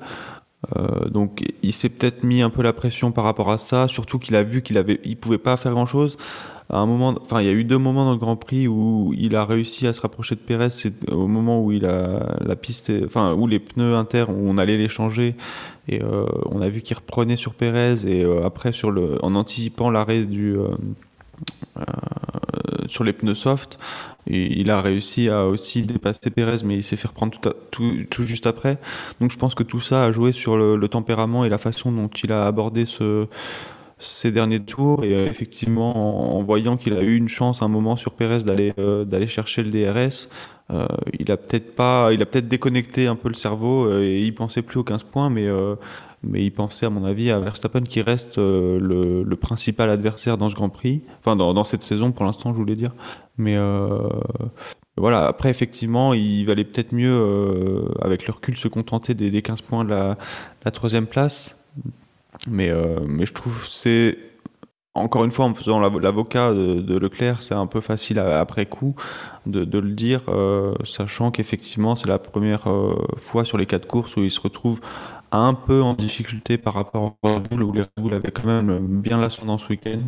Euh, 0.76 1.10
donc 1.10 1.44
il 1.64 1.74
s'est 1.74 1.90
peut-être 1.90 2.24
mis 2.24 2.42
un 2.42 2.50
peu 2.50 2.62
la 2.62 2.74
pression 2.74 3.12
par 3.12 3.24
rapport 3.24 3.52
à 3.52 3.58
ça, 3.58 3.88
surtout 3.88 4.20
qu'il 4.20 4.36
a 4.36 4.44
vu 4.44 4.62
qu'il 4.62 4.78
avait, 4.78 5.00
il 5.04 5.18
pouvait 5.18 5.38
pas 5.38 5.58
faire 5.58 5.74
grand 5.74 5.86
chose. 5.86 6.18
À 6.70 6.80
un 6.80 6.88
moment, 6.88 7.14
enfin 7.22 7.42
il 7.42 7.46
y 7.46 7.50
a 7.50 7.54
eu 7.54 7.64
deux 7.64 7.78
moments 7.78 8.06
dans 8.06 8.12
le 8.12 8.18
Grand 8.18 8.36
Prix 8.36 8.68
où 8.68 9.14
il 9.16 9.36
a 9.36 9.46
réussi 9.46 9.86
à 9.86 9.94
se 9.94 10.02
rapprocher 10.02 10.34
de 10.34 10.40
Pérez, 10.40 10.72
c'est 10.72 11.12
au 11.12 11.28
moment 11.28 11.64
où 11.64 11.72
il 11.72 11.86
a 11.86 12.38
la 12.44 12.56
piste, 12.56 12.92
enfin 13.06 13.34
où 13.36 13.46
les 13.46 13.60
pneus 13.60 13.96
inter, 13.96 14.26
où 14.30 14.50
on 14.50 14.58
allait 14.58 14.78
les 14.78 14.88
changer 14.88 15.36
et 15.88 16.02
euh, 16.02 16.26
on 16.48 16.62
a 16.62 16.70
vu 16.70 16.82
qu'il 16.82 16.98
reprenait 16.98 17.36
sur 17.36 17.54
Pérez 17.54 18.08
et 18.08 18.24
euh, 18.24 18.44
après 18.44 18.72
sur 18.72 18.90
le, 18.90 19.24
en 19.24 19.36
anticipant 19.36 19.92
l'arrêt 19.92 20.24
du 20.24 20.56
sur 22.88 23.04
les 23.04 23.14
pneus 23.14 23.36
soft, 23.36 23.78
il 24.28 24.72
a 24.72 24.82
réussi 24.82 25.30
à 25.30 25.46
aussi 25.46 25.84
dépasser 25.84 26.30
Pérez, 26.30 26.58
mais 26.64 26.78
il 26.78 26.84
s'est 26.84 26.96
fait 26.96 27.08
reprendre 27.08 27.38
tout, 27.72 28.24
juste 28.24 28.48
après. 28.48 28.78
Donc 29.20 29.32
je 29.32 29.38
pense 29.38 29.56
que 29.56 29.64
tout 29.64 29.80
ça 29.80 30.06
a 30.06 30.12
joué 30.12 30.32
sur 30.32 30.58
le, 30.58 30.88
tempérament 30.88 31.46
et 31.46 31.50
la 31.50 31.58
façon 31.58 31.92
dont 31.92 32.08
il 32.08 32.32
a 32.32 32.48
abordé 32.48 32.86
ce, 32.86 33.28
ces 34.00 34.32
derniers 34.32 34.62
tours. 34.62 35.04
Et 35.04 35.14
euh, 35.14 35.28
effectivement, 35.28 36.38
en, 36.38 36.42
voyant 36.42 36.78
qu'il 36.78 36.94
a 36.94 37.02
eu 37.02 37.16
une 37.16 37.28
chance 37.28 37.62
à 37.62 37.66
un 37.66 37.70
moment 37.70 37.96
sur 37.96 38.14
Pérez 38.14 38.44
d'aller 38.44 38.74
euh, 38.80 39.06
d'aller 39.06 39.28
chercher 39.28 39.64
le 39.64 39.70
DRS, 39.70 40.28
euh, 40.72 40.88
il 41.20 41.32
a 41.32 41.38
peut-être 41.38 41.76
peut-être 41.76 42.48
déconnecté 42.48 43.08
un 43.08 43.16
peu 43.16 43.28
le 43.28 43.36
cerveau 43.36 43.92
et 44.00 44.22
il 44.22 44.34
pensait 44.34 44.64
plus 44.64 44.80
aux 44.80 44.84
15 44.84 45.04
points, 45.04 45.30
mais 45.30 45.48
mais 46.26 46.44
il 46.44 46.52
pensait 46.52 46.86
à 46.86 46.90
mon 46.90 47.06
avis 47.06 47.32
à 47.32 47.40
Verstappen 47.40 47.84
qui 47.84 48.02
reste 48.02 48.38
le, 48.38 49.24
le, 49.24 49.36
principal 49.36 49.90
adversaire 49.90 50.38
dans 50.38 50.50
ce 50.50 50.56
Grand 50.56 50.70
Prix, 50.70 51.02
enfin 51.20 51.36
dans, 51.36 51.64
cette 51.64 51.82
saison 51.82 52.12
pour 52.12 52.26
l'instant 52.26 52.52
je 52.52 52.58
voulais 52.58 52.76
dire, 52.76 52.92
mais 53.38 53.56
euh, 53.58 54.10
voilà, 54.98 55.28
après, 55.28 55.50
effectivement, 55.50 56.14
il 56.14 56.46
valait 56.46 56.64
peut-être 56.64 56.94
mieux, 56.94 57.12
euh, 57.12 57.90
avec 58.02 58.28
le 58.28 58.34
recul, 58.34 58.56
se 58.58 58.68
contenter 58.68 59.14
des, 59.14 59.42
15 59.42 59.62
points 59.62 59.84
de 59.84 59.90
la, 59.90 60.18
troisième 60.72 61.08
place. 61.08 61.62
Mais, 62.50 62.70
euh, 62.70 63.00
mais 63.08 63.26
je 63.26 63.34
trouve 63.34 63.66
c'est 63.66 64.18
encore 64.94 65.26
une 65.26 65.32
fois, 65.32 65.44
en 65.44 65.54
faisant 65.54 65.82
l'avocat 65.82 66.54
de, 66.54 66.98
Leclerc, 66.98 67.42
c'est 67.42 67.54
un 67.54 67.68
peu 67.68 67.82
facile 67.82 68.18
après 68.18 68.66
coup 68.66 68.96
de, 69.46 69.78
le 69.78 69.92
dire, 69.92 70.22
sachant 70.86 71.32
qu'effectivement, 71.32 71.98
c'est 71.98 72.08
la 72.08 72.18
première 72.18 72.70
fois 73.18 73.44
sur 73.44 73.58
les 73.58 73.66
quatre 73.66 73.88
courses 73.88 74.16
où 74.16 74.24
il 74.24 74.32
se 74.32 74.40
retrouve 74.40 74.80
un 75.32 75.54
peu 75.54 75.82
en 75.82 75.94
difficulté 75.94 76.58
par 76.58 76.74
rapport 76.74 77.16
à 77.24 77.28
Red 77.28 77.50
Bull, 77.50 77.64
où 77.64 77.74
les 77.74 77.82
Red 77.82 77.90
Bull 77.98 78.14
avaient 78.14 78.32
quand 78.32 78.46
même 78.46 79.02
bien 79.02 79.20
l'ascendant 79.20 79.58
ce 79.58 79.68
week-end. 79.68 80.02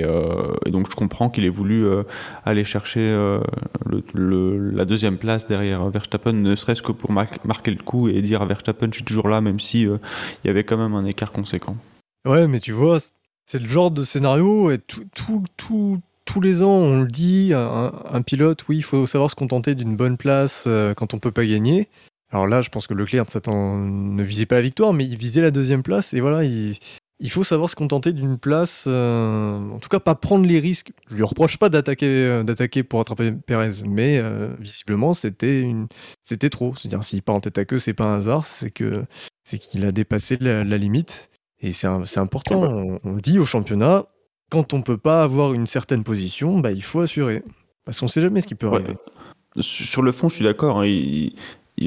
Euh, 0.00 0.54
et, 0.64 0.70
donc 0.70 0.90
je 0.90 0.96
comprends 0.96 1.28
qu'il 1.28 1.44
ait 1.44 1.50
voulu 1.50 1.84
euh, 1.84 2.04
aller 2.44 2.64
chercher 2.64 3.00
euh, 3.00 3.40
la 3.84 4.84
deuxième 4.84 5.18
place 5.18 5.46
derrière 5.46 5.88
Verstappen, 5.90 6.32
ne 6.32 6.54
serait-ce 6.54 6.82
que 6.82 6.92
pour 6.92 7.12
marquer 7.12 7.70
le 7.70 7.82
coup 7.82 8.08
et 8.08 8.22
dire 8.22 8.42
à 8.42 8.46
Verstappen 8.46 8.88
je 8.90 8.96
suis 8.96 9.04
toujours 9.04 9.28
là, 9.28 9.40
même 9.40 9.60
si 9.60 9.82
il 9.82 9.98
y 10.44 10.48
avait 10.48 10.64
quand 10.64 10.76
même 10.76 10.94
un 10.94 11.04
écart 11.04 11.32
conséquent. 11.32 11.76
Ouais, 12.26 12.46
mais 12.46 12.60
tu 12.60 12.72
vois, 12.72 12.98
c'est 13.46 13.58
le 13.58 13.68
genre 13.68 13.90
de 13.90 14.04
scénario 14.04 14.70
et 14.70 14.78
tous 14.78 16.40
les 16.40 16.62
ans 16.62 16.68
on 16.68 17.02
le 17.02 17.08
dit, 17.08 17.52
un, 17.54 18.22
pilote, 18.22 18.66
oui, 18.68 18.78
il 18.78 18.84
faut 18.84 19.06
savoir 19.06 19.30
se 19.30 19.36
contenter 19.36 19.74
d'une 19.74 19.96
bonne 19.96 20.16
place 20.16 20.68
quand 20.96 21.14
on 21.14 21.18
peut 21.18 21.32
pas 21.32 21.44
gagner. 21.44 21.88
Alors 22.32 22.46
là, 22.46 22.62
je 22.62 22.70
pense 22.70 22.86
que 22.86 22.94
Leclerc 22.94 23.26
ne 23.46 24.22
visait 24.22 24.46
pas 24.46 24.56
la 24.56 24.62
victoire, 24.62 24.92
mais 24.92 25.04
il 25.04 25.16
visait 25.16 25.42
la 25.42 25.50
deuxième 25.50 25.82
place 25.82 26.14
et 26.14 26.20
voilà, 26.20 26.44
il, 26.44 26.76
il 27.22 27.30
faut 27.30 27.44
savoir 27.44 27.70
se 27.70 27.76
contenter 27.76 28.12
d'une 28.12 28.36
place, 28.36 28.84
euh, 28.88 29.70
en 29.70 29.78
tout 29.78 29.88
cas 29.88 30.00
pas 30.00 30.16
prendre 30.16 30.44
les 30.44 30.58
risques. 30.58 30.92
Je 31.08 31.14
lui 31.14 31.22
reproche 31.22 31.56
pas 31.56 31.68
d'attaquer, 31.68 32.06
euh, 32.06 32.42
d'attaquer 32.42 32.82
pour 32.82 33.00
attraper 33.00 33.30
Perez, 33.32 33.86
mais 33.88 34.18
euh, 34.18 34.48
visiblement 34.58 35.12
c'était 35.12 35.60
une, 35.60 35.86
c'était 36.24 36.50
trop. 36.50 36.74
C'est-à-dire 36.74 37.04
s'il 37.04 37.22
part 37.22 37.36
en 37.36 37.40
tête 37.40 37.58
à 37.58 37.64
queue, 37.64 37.78
c'est 37.78 37.94
pas 37.94 38.04
un 38.04 38.16
hasard, 38.16 38.44
c'est 38.44 38.70
que 38.70 39.04
c'est 39.44 39.58
qu'il 39.58 39.84
a 39.84 39.92
dépassé 39.92 40.36
la, 40.40 40.64
limite. 40.64 41.30
Et 41.60 41.72
c'est, 41.72 41.86
important. 42.16 42.60
On, 43.04 43.12
le 43.12 43.20
dit 43.20 43.38
au 43.38 43.46
championnat, 43.46 44.06
quand 44.50 44.74
on 44.74 44.82
peut 44.82 44.98
pas 44.98 45.22
avoir 45.22 45.54
une 45.54 45.68
certaine 45.68 46.02
position, 46.02 46.58
bah, 46.58 46.72
il 46.72 46.82
faut 46.82 47.00
assurer, 47.00 47.44
parce 47.84 48.00
qu'on 48.00 48.08
sait 48.08 48.20
jamais 48.20 48.40
ce 48.40 48.48
qui 48.48 48.56
peut 48.56 48.66
arriver. 48.66 48.96
Sur 49.60 50.02
le 50.02 50.10
fond, 50.10 50.28
je 50.28 50.36
suis 50.36 50.44
d'accord. 50.44 50.80
Hein, 50.80 50.86
il 50.86 51.34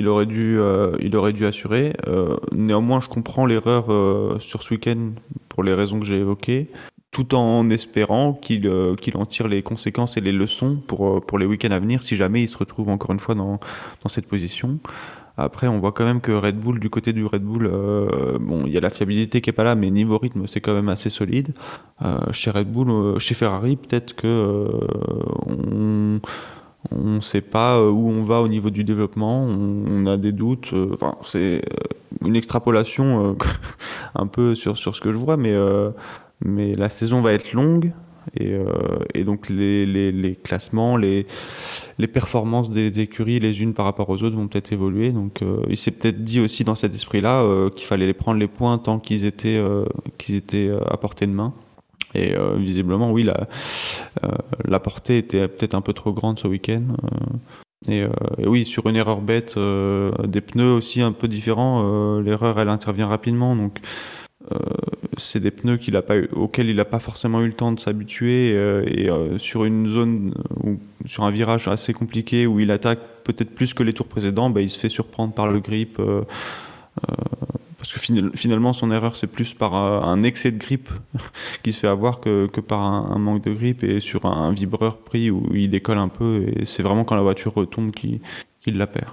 aurait 0.08 0.26
dû, 0.26 0.58
euh, 0.60 0.96
il 1.00 1.16
aurait 1.16 1.34
dû 1.34 1.46
assurer. 1.46 1.94
Euh, 2.08 2.38
néanmoins, 2.52 3.00
je 3.00 3.08
comprends 3.08 3.46
l'erreur 3.46 3.86
euh, 3.90 4.40
sur 4.40 4.64
ce 4.64 4.74
week-end 4.74 5.12
pour 5.50 5.64
les 5.64 5.74
raisons 5.74 6.00
que 6.00 6.06
j'ai 6.06 6.18
évoquées. 6.18 6.70
tout 7.12 7.34
en 7.34 7.70
espérant 7.70 8.34
qu'il 8.34 8.68
en 8.68 9.26
tire 9.26 9.48
les 9.48 9.64
conséquences 9.64 10.18
et 10.18 10.22
les 10.22 10.34
leçons 10.34 10.78
pour, 10.86 11.26
pour 11.26 11.40
les 11.40 11.46
week-ends 11.46 11.72
à 11.72 11.80
venir 11.80 12.04
si 12.04 12.18
jamais 12.18 12.42
il 12.44 12.50
se 12.50 12.58
retrouve 12.58 12.90
encore 12.90 13.12
une 13.12 13.22
fois 13.22 13.36
dans, 13.36 13.58
dans 14.04 14.10
cette 14.10 14.28
position. 14.28 14.80
Après, 15.38 15.68
on 15.68 15.80
voit 15.80 15.94
quand 15.94 16.04
même 16.04 16.20
que 16.20 16.34
Red 16.34 16.58
Bull, 16.58 16.80
du 16.80 16.90
côté 16.90 17.14
du 17.14 17.26
Red 17.26 17.42
Bull, 17.42 17.70
bon, 18.40 18.66
il 18.66 18.74
y 18.74 18.78
a 18.78 18.82
la 18.82 18.90
fiabilité 18.90 19.40
qui 19.40 19.50
est 19.50 19.54
pas 19.54 19.64
là, 19.64 19.76
mais 19.76 19.92
niveau 19.92 20.18
rythme, 20.18 20.48
c'est 20.48 20.62
quand 20.62 20.74
même 20.74 20.90
assez 20.90 21.10
solide. 21.10 21.54
Chez 22.32 22.52
Red 22.52 22.70
Bull, 22.72 23.20
chez 23.20 23.34
Ferrari, 23.34 23.76
peut-être 23.76 24.14
que 24.16 24.68
ne 26.92 27.20
sait 27.20 27.42
pas 27.42 27.82
où 27.82 28.10
on 28.10 28.22
va 28.22 28.42
au 28.42 28.48
niveau 28.48 28.70
du 28.70 28.84
développement, 28.84 29.44
on, 29.44 30.06
a 30.06 30.18
des 30.18 30.32
doutes. 30.32 30.74
Enfin, 30.94 31.16
c'est 31.24 31.62
une 32.24 32.36
extrapolation 32.36 33.36
un 34.16 34.28
peu 34.28 34.56
sur, 34.56 34.78
sur 34.78 34.96
ce 34.96 35.02
que 35.02 35.12
je 35.12 35.18
vois, 35.18 35.38
mais, 35.38 35.54
mais 36.44 36.74
la 36.76 36.90
saison 36.90 37.22
va 37.22 37.34
être 37.34 37.54
longue. 37.54 37.92
Euh, 38.42 39.00
et, 39.14 39.24
donc 39.24 39.50
les, 39.50 39.86
les, 39.86 40.36
classements, 40.36 40.98
les, 40.98 41.26
les 41.98 42.08
performances 42.08 42.70
des 42.70 43.00
écuries 43.00 43.40
les 43.40 43.62
unes 43.62 43.74
par 43.74 43.86
rapport 43.86 44.10
aux 44.10 44.24
autres 44.24 44.36
vont 44.36 44.48
peut-être 44.48 44.74
évoluer. 44.74 45.12
Donc 45.12 45.42
euh, 45.42 45.62
il 45.70 45.78
s'est 45.78 45.92
peut-être 45.92 46.24
dit 46.24 46.40
aussi 46.40 46.64
dans 46.64 46.76
cet 46.76 46.94
esprit-là 46.94 47.42
euh, 47.42 47.70
qu'il 47.70 47.86
fallait 47.86 48.08
les 48.08 48.14
prendre 48.14 48.40
les 48.40 48.48
points 48.48 48.78
tant 48.78 49.00
qu'ils 49.00 49.26
étaient, 49.26 49.62
qu'ils 50.18 50.36
étaient 50.36 50.72
à 50.88 50.98
portée 50.98 51.28
de 51.28 51.32
main. 51.32 51.54
Et 52.16 52.36
visiblement, 52.58 53.12
oui, 53.12 53.24
la, 53.24 53.48
la 54.66 54.80
portée 54.80 55.18
était 55.18 55.48
peut-être 55.48 55.76
un 55.76 55.82
peu 55.82 55.94
trop 55.94 56.14
grande 56.14 56.40
ce 56.40 56.48
week-end. 56.48 56.84
Et, 57.88 58.06
oui, 58.46 58.66
sur 58.66 58.88
une 58.88 58.96
erreur 58.96 59.22
bête, 59.22 59.56
des 59.58 60.42
pneus 60.42 60.74
aussi 60.74 61.02
un 61.02 61.12
peu 61.12 61.28
différents, 61.28 62.20
l'erreur 62.20 62.60
elle 62.60 62.70
intervient 62.70 63.08
rapidement. 63.08 63.56
Donc 63.56 63.80
euh, 64.52 64.58
c'est 65.18 65.40
des 65.40 65.50
pneus 65.50 65.80
auxquels 66.34 66.70
il 66.70 66.76
n'a 66.76 66.86
pas 66.86 67.00
forcément 67.00 67.42
eu 67.42 67.48
le 67.48 67.54
temps 67.54 67.72
de 67.72 67.80
s'habituer 67.80 68.52
euh, 68.54 68.84
et 68.86 69.10
euh, 69.10 69.40
sur 69.40 69.66
une 69.66 69.88
zone 69.88 70.36
ou 70.64 70.78
sur 71.06 71.24
un 71.24 71.32
virage 71.32 71.68
assez 71.68 71.94
compliqué 71.94 72.46
où 72.46 72.60
il 72.60 72.70
attaque 72.70 73.00
peut-être 73.24 73.56
plus 73.56 73.74
que 73.74 73.82
les 73.82 73.94
tours 73.94 74.08
précédents, 74.08 74.52
bah, 74.52 74.62
il 74.62 74.70
se 74.70 74.78
fait 74.78 74.90
surprendre 74.90 75.34
par 75.34 75.48
le 75.48 75.60
grip 75.60 76.00
parce 77.86 77.94
que 77.94 78.36
finalement 78.36 78.74
son 78.74 78.92
erreur 78.92 79.16
c'est 79.16 79.28
plus 79.28 79.54
par 79.54 79.76
un 79.76 80.24
excès 80.24 80.52
de 80.52 80.58
grip 80.58 80.90
qui 81.64 81.72
se 81.72 81.82
fait 81.82 81.88
avoir 81.88 82.20
que, 82.20 82.48
par 82.60 82.80
un, 82.82 83.20
manque 83.20 83.44
de 83.44 83.54
grip 83.54 83.84
et 83.84 84.00
sur 84.00 84.26
un, 84.26 84.52
vibreur 84.52 84.98
pris 84.98 85.30
où 85.30 85.48
il 85.54 85.70
décolle 85.70 86.00
un 86.00 86.08
peu 86.08 86.46
et 86.56 86.66
c'est 86.66 86.82
vraiment 86.82 87.04
quand 87.04 87.16
la 87.16 87.22
voiture 87.22 87.54
retombe 87.54 87.92
qu'il 87.92 88.22
la 88.66 88.88
perd. 88.88 89.12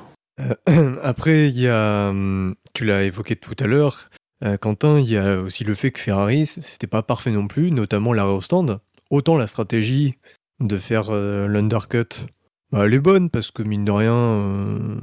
après, 1.03 1.51
il 1.51 1.61
y 1.61 1.69
a, 1.69 2.09
hum, 2.09 2.55
tu 2.73 2.87
l'as 2.87 3.03
évoqué 3.03 3.37
tout 3.37 3.55
à 3.59 3.67
l'heure, 3.67 4.09
euh, 4.43 4.57
Quentin, 4.57 4.99
il 4.99 5.11
y 5.11 5.19
a 5.19 5.39
aussi 5.41 5.65
le 5.65 5.75
fait 5.75 5.91
que 5.91 6.01
Ferrari, 6.01 6.47
c'était 6.47 6.87
pas 6.87 7.03
parfait 7.03 7.31
non 7.31 7.47
plus, 7.47 7.71
notamment 7.71 8.15
l'arrêt 8.15 8.33
au 8.33 8.41
stand. 8.41 8.81
Autant 9.11 9.37
la 9.37 9.47
stratégie 9.47 10.15
de 10.61 10.79
faire 10.79 11.11
euh, 11.11 11.47
l'undercut, 11.47 12.27
bah, 12.71 12.87
elle 12.87 12.95
est 12.95 13.01
bonne 13.01 13.29
parce 13.29 13.51
que 13.51 13.63
mine 13.63 13.85
de 13.85 13.93
rien, 13.93 14.99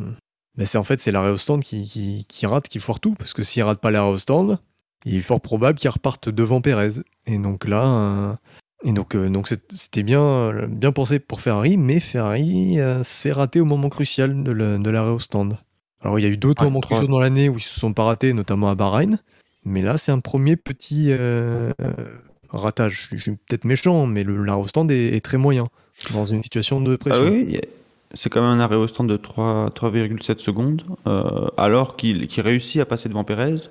euh, 0.58 0.66
c'est 0.66 0.78
en 0.78 0.84
fait 0.84 1.00
c'est 1.02 1.12
l'arrêt 1.12 1.30
au 1.30 1.38
stand 1.38 1.64
qui, 1.64 2.26
rate, 2.44 2.68
qui 2.68 2.80
foire 2.80 3.00
tout. 3.00 3.16
Parce 3.16 3.34
que 3.34 3.44
s'il 3.44 3.64
rate 3.64 3.80
pas 3.80 3.92
l'arrêt 3.92 4.12
au 4.12 4.18
stand, 4.18 4.60
il 5.06 5.16
est 5.16 5.22
fort 5.22 5.42
probable 5.42 5.78
qu'il 5.78 5.90
reparte 5.90 6.30
devant 6.30 6.62
Perez. 6.62 7.02
Et 7.28 7.38
donc 7.38 7.68
là, 7.68 8.38
et 8.84 8.94
donc 8.94 9.16
donc 9.16 9.48
c'était 9.48 10.04
bien 10.04 10.68
bien 10.68 10.92
pensé 10.92 11.20
pour 11.20 11.42
Ferrari, 11.42 11.78
mais 11.78 12.00
Ferrari 12.00 12.78
s'est 13.04 13.32
raté 13.32 13.62
au 13.62 13.66
moment 13.66 13.90
crucial 13.90 14.44
de 14.44 14.90
l'arrêt 14.90 15.12
au 15.12 15.20
stand. 15.20 15.58
Alors 16.02 16.20
il 16.20 16.24
y 16.24 16.26
a 16.26 16.30
eu 16.30 16.38
d'autres 16.38 16.64
moments 16.64 16.80
cruciaux 16.80 17.08
dans 17.08 17.20
l'année 17.20 17.50
où 17.50 17.58
ils 17.58 17.62
se 17.62 17.80
sont 17.80 17.94
pas 17.94 18.04
ratés, 18.04 18.34
notamment 18.34 18.70
à 18.70 18.76
Bahreïn. 18.76 19.20
Mais 19.66 19.82
là, 19.82 19.98
c'est 19.98 20.12
un 20.12 20.20
premier 20.20 20.56
petit 20.56 21.08
euh, 21.10 21.72
ratage. 22.50 23.10
Je 23.12 23.18
suis 23.18 23.32
peut-être 23.32 23.66
méchant, 23.66 24.06
mais 24.06 24.24
l'arrêt 24.24 24.62
au 24.62 24.68
stand 24.68 24.90
est, 24.92 25.24
très 25.24 25.38
moyen 25.38 25.68
dans 26.14 26.26
une 26.26 26.42
situation 26.42 26.80
de 26.80 26.96
pression. 26.96 27.26
Ah 27.26 27.30
oui, 27.30 27.60
c'est 28.14 28.30
quand 28.30 28.42
même 28.42 28.50
un 28.50 28.60
arrêt 28.60 28.76
au 28.76 28.88
stand 28.88 29.08
de 29.08 29.18
3,7 29.18 30.40
secondes, 30.40 30.84
euh, 31.08 31.48
alors 31.58 31.96
qu'il, 31.96 32.28
réussit 32.38 32.82
à 32.82 32.86
passer 32.86 33.10
devant 33.10 33.24
Pérez, 33.24 33.68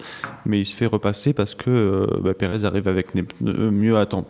mais 0.47 0.61
il 0.61 0.67
se 0.67 0.77
fait 0.77 0.87
repasser 0.87 1.33
parce 1.33 1.55
que 1.55 1.71
euh, 1.71 2.07
bah, 2.21 2.35
Pérez 2.35 2.65
arrive 2.65 2.89
avec 2.89 3.09
mieux 3.41 3.97
à 3.97 4.07
temps, 4.07 4.27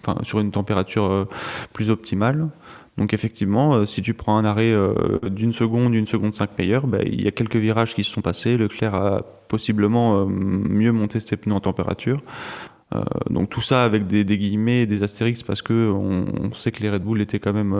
enfin, 0.00 0.16
sur 0.22 0.40
une 0.40 0.50
température 0.50 1.28
plus 1.72 1.90
optimale. 1.90 2.48
Donc 2.98 3.14
effectivement, 3.14 3.74
euh, 3.74 3.86
si 3.86 4.02
tu 4.02 4.12
prends 4.12 4.36
un 4.36 4.44
arrêt 4.44 4.70
euh, 4.70 5.18
d'une 5.24 5.52
seconde, 5.52 5.94
une 5.94 6.06
seconde 6.06 6.34
cinq 6.34 6.58
meilleurs, 6.58 6.86
bah, 6.86 6.98
il 7.04 7.22
y 7.22 7.28
a 7.28 7.30
quelques 7.30 7.56
virages 7.56 7.94
qui 7.94 8.04
se 8.04 8.10
sont 8.10 8.20
passés. 8.20 8.56
Leclerc 8.56 8.94
a 8.94 9.22
possiblement 9.48 10.20
euh, 10.20 10.26
mieux 10.26 10.92
monté 10.92 11.18
ses 11.20 11.36
pneus 11.36 11.54
en 11.54 11.60
température. 11.60 12.22
donc 13.30 13.48
tout 13.48 13.62
ça 13.62 13.84
avec 13.84 14.06
des, 14.06 14.24
guillemets 14.24 14.82
et 14.82 14.86
des 14.86 15.02
astérix 15.02 15.42
parce 15.42 15.62
que 15.62 15.90
on, 15.90 16.52
sait 16.52 16.72
que 16.72 16.82
les 16.82 16.90
Red 16.90 17.02
Bull 17.02 17.22
étaient 17.22 17.38
quand 17.38 17.54
même 17.54 17.74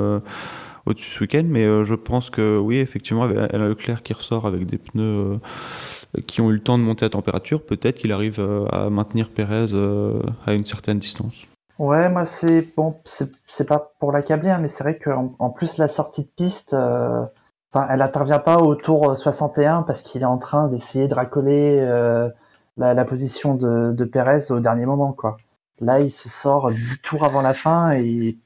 au-dessus 0.87 1.11
ce 1.11 1.21
week-end. 1.21 1.45
Mais 1.47 1.65
je 1.85 1.95
pense 1.95 2.31
que 2.31 2.59
oui, 2.59 2.79
effectivement, 2.79 3.29
elle 3.29 3.63
a 3.63 3.69
Leclerc 3.69 4.03
qui 4.03 4.13
ressort 4.13 4.47
avec 4.47 4.67
des 4.67 4.79
pneus 4.79 5.39
qui 6.27 6.41
ont 6.41 6.51
eu 6.51 6.55
le 6.55 6.61
temps 6.61 6.79
de 6.79 6.83
monter 6.83 7.05
à 7.05 7.11
température. 7.11 7.65
Peut-être 7.65 7.99
qu'il 7.99 8.13
arrive 8.13 8.41
à 8.71 8.91
maintenir 8.91 9.31
Perez 9.31 9.75
à 10.47 10.53
une 10.53 10.65
certaine 10.65 10.99
distance. 10.99 11.47
Ouais, 11.79 12.09
moi 12.09 12.27
c'est 12.27 12.75
bon, 12.77 13.01
c'est 13.05 13.67
pas 13.67 13.93
pour 13.99 14.13
l'accabler, 14.13 14.51
hein, 14.51 14.59
mais 14.59 14.69
c'est 14.69 14.85
vrai 14.85 14.99
qu'en 14.99 15.35
en 15.39 15.51
plus 15.51 15.79
la 15.79 15.89
sortie 15.89 16.23
de 16.23 16.29
piste, 16.29 16.75
euh, 16.75 17.25
elle 17.91 18.03
intervient 18.03 18.39
pas 18.39 18.59
au 18.59 18.75
tour 18.75 19.17
61 19.17 19.83
parce 19.83 20.03
qu'il 20.03 20.23
est 20.23 20.27
en 20.27 20.39
train 20.39 20.69
d'essayer 20.69 21.09
de 21.09 21.15
racoler 21.15 21.79
euh, 21.81 22.29
la, 22.77 23.05
position 23.05 23.55
de, 23.55 23.93
de 23.93 24.05
Perez 24.05 24.51
au 24.51 24.61
dernier 24.61 24.87
moment, 24.87 25.13
quoi. 25.13 25.39
Là, 25.81 26.01
il 26.01 26.11
se 26.11 26.29
sort 26.29 26.71
10 26.71 27.03
tours 27.03 27.25
avant 27.25 27.43
la 27.43 27.55
fin 27.55 27.93
et 27.93 28.39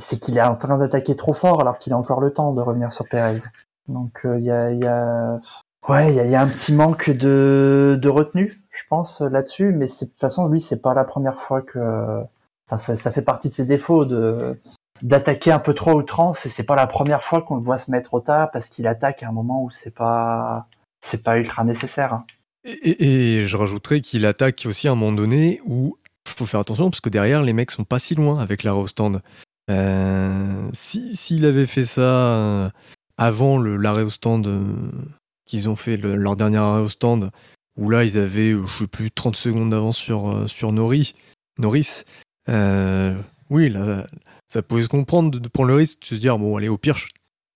sait 0.00 0.18
qu'il 0.18 0.38
est 0.38 0.42
en 0.42 0.56
train 0.56 0.78
d'attaquer 0.78 1.16
trop 1.16 1.32
fort 1.32 1.60
alors 1.60 1.78
qu'il 1.78 1.92
a 1.92 1.96
encore 1.96 2.20
le 2.20 2.32
temps 2.32 2.52
de 2.52 2.60
revenir 2.60 2.92
sur 2.92 3.08
Perez. 3.08 3.40
Donc 3.88 4.20
euh, 4.24 4.38
il 4.38 4.44
y, 4.44 4.50
a, 4.50 5.40
ouais, 5.88 6.14
il 6.14 6.30
y 6.30 6.34
a, 6.34 6.40
un 6.40 6.48
petit 6.48 6.72
manque 6.72 7.10
de, 7.10 7.98
de 8.00 8.08
retenue, 8.08 8.62
je 8.70 8.82
pense 8.88 9.20
là-dessus, 9.20 9.72
mais 9.72 9.86
de 9.86 9.92
toute 9.92 10.18
façon 10.18 10.48
lui 10.48 10.60
c'est 10.60 10.80
pas 10.80 10.94
la 10.94 11.04
première 11.04 11.40
fois 11.40 11.62
que 11.62 12.22
ça, 12.78 13.10
fait 13.10 13.22
partie 13.22 13.48
de 13.48 13.54
ses 13.54 13.64
défauts 13.64 14.04
de 14.04 14.58
d'attaquer 15.02 15.50
un 15.50 15.58
peu 15.58 15.72
trop 15.72 15.92
à 15.92 15.94
outrance 15.94 16.44
et 16.44 16.50
c'est 16.50 16.62
pas 16.62 16.76
la 16.76 16.86
première 16.86 17.24
fois 17.24 17.40
qu'on 17.40 17.56
le 17.56 17.62
voit 17.62 17.78
se 17.78 17.90
mettre 17.90 18.12
au 18.12 18.20
tas 18.20 18.48
parce 18.52 18.68
qu'il 18.68 18.86
attaque 18.86 19.22
à 19.22 19.28
un 19.28 19.32
moment 19.32 19.64
où 19.64 19.70
c'est 19.70 19.94
pas 19.94 20.66
c'est 21.00 21.22
pas 21.22 21.38
ultra 21.38 21.64
nécessaire. 21.64 22.12
Hein. 22.12 22.24
Et, 22.64 23.46
je 23.46 23.56
rajouterais 23.56 24.02
qu'il 24.02 24.26
attaque 24.26 24.64
aussi 24.66 24.88
à 24.88 24.92
un 24.92 24.94
moment 24.94 25.12
donné 25.12 25.62
où 25.64 25.96
faut 26.26 26.46
faire 26.46 26.60
attention 26.60 26.90
parce 26.90 27.00
que 27.00 27.08
derrière 27.08 27.42
les 27.42 27.52
mecs 27.52 27.70
sont 27.70 27.84
pas 27.84 27.98
si 27.98 28.14
loin 28.14 28.38
avec 28.38 28.64
au 28.64 28.86
stand. 28.86 29.22
Euh, 29.70 30.70
s'il 30.72 31.44
avait 31.44 31.66
fait 31.66 31.84
ça 31.84 32.00
euh, 32.02 32.70
avant 33.18 33.58
l'arrêt 33.58 34.02
au 34.02 34.10
stand 34.10 34.46
euh, 34.46 34.64
qu'ils 35.46 35.68
ont 35.68 35.76
fait 35.76 35.96
leur 35.96 36.36
dernier 36.36 36.58
arrêt 36.58 36.82
au 36.82 36.88
stand 36.88 37.30
où 37.76 37.88
là 37.88 38.04
ils 38.04 38.18
avaient 38.18 38.52
je 38.52 38.78
sais 38.78 38.86
plus 38.86 39.10
30 39.10 39.36
secondes 39.36 39.70
d'avance 39.70 39.96
sur 39.96 40.48
sur 40.48 40.72
Norris, 40.72 41.14
Norris 41.58 42.04
oui, 43.50 43.68
là, 43.68 44.06
ça 44.48 44.62
pouvait 44.62 44.82
se 44.82 44.88
comprendre 44.88 45.38
de, 45.38 45.48
prendre 45.48 45.68
le 45.68 45.74
risque 45.74 46.00
de 46.02 46.06
se 46.06 46.14
dire 46.14 46.38
bon, 46.38 46.56
allez, 46.56 46.68
au 46.68 46.78
pire, 46.78 46.96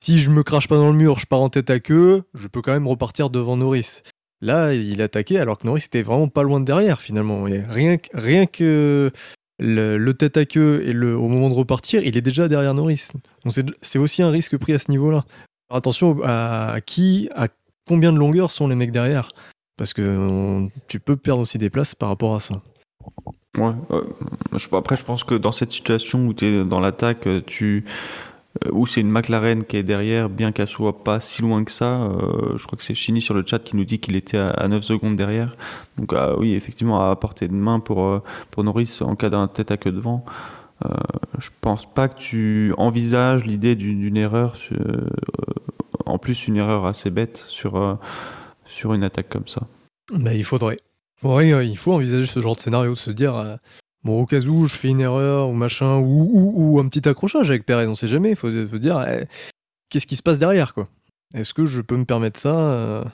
si 0.05 0.19
je 0.19 0.29
me 0.29 0.43
crache 0.43 0.69
pas 0.69 0.77
dans 0.77 0.91
le 0.91 0.97
mur, 0.97 1.19
je 1.21 1.27
pars 1.27 1.41
en 1.41 1.49
tête 1.49 1.71
à 1.71 1.79
queue, 1.79 2.25
je 2.35 2.49
peux 2.49 2.61
quand 2.61 2.73
même 2.73 2.89
repartir 2.89 3.31
devant 3.31 3.57
Norris. 3.57 4.03
Là, 4.41 4.75
il 4.75 5.01
attaquait 5.01 5.39
alors 5.39 5.57
que 5.57 5.67
Norris 5.67 5.85
était 5.87 6.03
vraiment 6.03 6.29
pas 6.29 6.43
loin 6.43 6.61
de 6.61 6.65
derrière 6.65 7.01
finalement. 7.01 7.45
rien, 7.45 7.97
rien 8.13 8.47
que 8.47 9.13
le, 9.59 10.13
tête 10.13 10.37
à 10.37 10.45
queue 10.45 10.83
et 10.87 10.97
au 10.97 11.29
moment 11.29 11.49
de 11.49 11.55
repartir, 11.55 12.03
il 12.03 12.17
est 12.17 12.23
déjà 12.23 12.49
derrière 12.49 12.75
Norris. 12.75 13.09
Donc 13.45 13.55
c'est 13.83 13.99
aussi 13.99 14.23
un 14.23 14.31
risque 14.31 14.57
pris 14.57 14.73
à 14.73 14.79
ce 14.79 14.91
niveau-là. 14.91 15.25
Attention 15.71 16.19
à, 16.25 16.79
qui, 16.85 17.29
à 17.35 17.49
combien 17.87 18.13
de 18.13 18.19
longueur 18.19 18.51
sont 18.51 18.69
les 18.69 18.75
mecs 18.75 18.93
derrière. 18.93 19.31
Parce 19.77 19.93
que 19.93 20.69
tu 20.87 21.01
peux 21.01 21.17
perdre 21.17 21.43
aussi 21.43 21.59
des 21.59 21.71
places 21.71 21.95
par 21.95 22.09
rapport 22.09 22.35
à 22.35 22.41
ça. 22.41 22.63
Ouais, 23.59 23.73
après, 24.73 24.97
je 24.97 25.05
pense 25.05 25.25
que 25.25 25.35
dans 25.35 25.53
cette 25.53 25.73
situation 25.73 26.27
où 26.27 26.35
tu 26.35 26.47
es 26.47 26.65
dans 26.65 26.81
l'attaque, 26.81 27.29
tu 27.47 27.85
euh, 28.65 28.71
où 28.73 28.87
c'est 28.87 29.01
une 29.01 29.11
McLaren 29.11 29.65
qui 29.65 29.77
est 29.77 29.83
derrière, 29.83 30.29
bien 30.29 30.53
qu'elle 30.53 30.69
soit 30.69 31.03
pas 31.03 31.21
si 31.21 31.43
loin 31.43 31.65
que 31.65 31.71
ça. 31.71 32.03
Euh, 32.03 32.57
je 32.57 32.67
crois 32.67 32.77
que 32.77 32.85
c'est 32.85 32.95
Chini 32.95 33.21
sur 33.21 33.35
le 33.35 33.45
chat 33.47 33.59
qui 33.59 33.77
nous 33.77 33.85
dit 33.85 33.99
qu'il 33.99 34.17
était 34.17 34.39
à, 34.39 34.69
9 34.69 34.83
secondes 34.83 35.17
derrière. 35.17 35.57
Donc 35.99 36.13
ah 36.15 36.35
oui, 36.39 36.55
effectivement, 36.55 37.11
à 37.11 37.15
portée 37.17 37.49
de 37.49 37.55
main 37.55 37.81
pour, 37.81 38.05
euh, 38.05 38.23
pour 38.51 38.65
Norris 38.65 38.99
en 39.01 39.17
cas 39.17 39.31
d'un 39.31 39.49
tête 39.49 39.71
à 39.71 39.77
queue 39.77 39.93
devant. 39.93 40.25
je 41.39 41.51
pense 41.61 41.87
pas 41.87 42.09
que 42.09 42.19
tu 42.19 42.75
envisages 42.77 43.45
l'idée 43.45 43.75
d'une 43.75 44.17
erreur, 44.17 44.55
en 46.05 46.19
plus 46.19 46.47
une 46.47 46.57
erreur 46.57 46.85
assez 46.85 47.11
bête 47.11 47.45
sur, 47.49 47.99
sur 48.67 48.93
une 48.93 49.03
attaque 49.03 49.29
comme 49.31 49.49
ça. 49.49 49.63
Bah, 50.13 50.35
il 50.35 50.45
faudrait. 50.45 50.79
Euh, 51.25 51.65
il 51.65 51.77
faut 51.77 51.93
envisager 51.93 52.27
ce 52.27 52.41
genre 52.41 52.57
de 52.57 52.61
scénario, 52.61 52.95
se 52.95 53.11
dire, 53.11 53.37
euh, 53.37 53.57
bon, 54.05 54.21
au 54.21 54.27
cas 54.27 54.41
où 54.41 54.67
je 54.67 54.77
fais 54.77 54.89
une 54.89 55.01
erreur 55.01 55.49
ou 55.49 55.53
machin, 55.53 55.99
ou, 55.99 56.79
un 56.79 56.89
petit 56.89 57.09
accrochage 57.09 57.51
avec 57.51 57.67
Perez, 57.67 57.87
on 57.87 57.95
sait 57.95 58.09
jamais, 58.09 58.31
il 58.31 58.37
faut, 58.37 58.51
se 58.51 58.77
dire, 58.77 59.05
eh, 59.09 59.27
qu'est-ce 59.89 60.07
qui 60.07 60.17
se 60.17 60.23
passe 60.23 60.39
derrière, 60.39 60.75
quoi? 60.75 60.89
Est-ce 61.35 61.53
que 61.53 61.67
je 61.67 61.81
peux 61.81 61.97
me 61.97 62.05
permettre 62.05 62.39
ça 62.39 63.05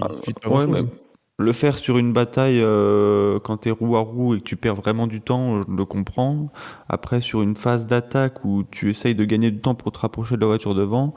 ah, 0.00 0.08
ouais, 0.48 0.84
le 1.38 1.52
faire 1.52 1.78
sur 1.78 1.98
une 1.98 2.12
bataille 2.12 2.60
euh, 2.60 3.38
quand 3.38 3.58
t'es 3.58 3.70
roue 3.70 3.96
à 3.96 4.00
roue 4.00 4.34
et 4.34 4.38
que 4.38 4.44
tu 4.44 4.56
perds 4.56 4.74
vraiment 4.74 5.06
du 5.06 5.20
temps, 5.20 5.62
je 5.62 5.72
le 5.72 5.84
comprends. 5.84 6.50
Après, 6.88 7.20
sur 7.20 7.42
une 7.42 7.54
phase 7.54 7.86
d'attaque 7.86 8.44
où 8.44 8.64
tu 8.70 8.90
essayes 8.90 9.14
de 9.14 9.24
gagner 9.24 9.52
du 9.52 9.60
temps 9.60 9.76
pour 9.76 9.92
te 9.92 10.00
rapprocher 10.00 10.34
de 10.34 10.40
la 10.40 10.48
voiture 10.48 10.74
devant, 10.74 11.14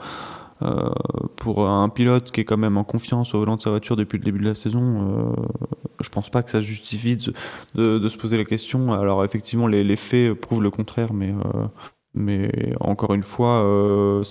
euh, 0.63 0.89
pour 1.37 1.67
un 1.67 1.89
pilote 1.89 2.31
qui 2.31 2.41
est 2.41 2.45
quand 2.45 2.57
même 2.57 2.77
en 2.77 2.83
confiance 2.83 3.33
au 3.33 3.39
volant 3.39 3.55
de 3.55 3.61
sa 3.61 3.71
voiture 3.71 3.95
depuis 3.95 4.17
le 4.17 4.23
début 4.23 4.39
de 4.39 4.47
la 4.47 4.55
saison, 4.55 5.31
euh, 5.31 5.33
je 6.01 6.09
pense 6.09 6.29
pas 6.29 6.43
que 6.43 6.51
ça 6.51 6.61
justifie 6.61 7.17
de, 7.75 8.09
se 8.09 8.17
poser 8.17 8.37
la 8.37 8.45
question. 8.45 8.93
Alors 8.93 9.23
effectivement, 9.25 9.67
les, 9.67 9.95
faits 9.95 10.33
prouvent 10.33 10.61
le 10.61 10.69
contraire, 10.69 11.13
mais, 11.13 11.33
euh, 11.33 12.71
encore 12.79 13.13
une 13.13 13.23
fois, 13.23 13.63
euh, 13.63 14.23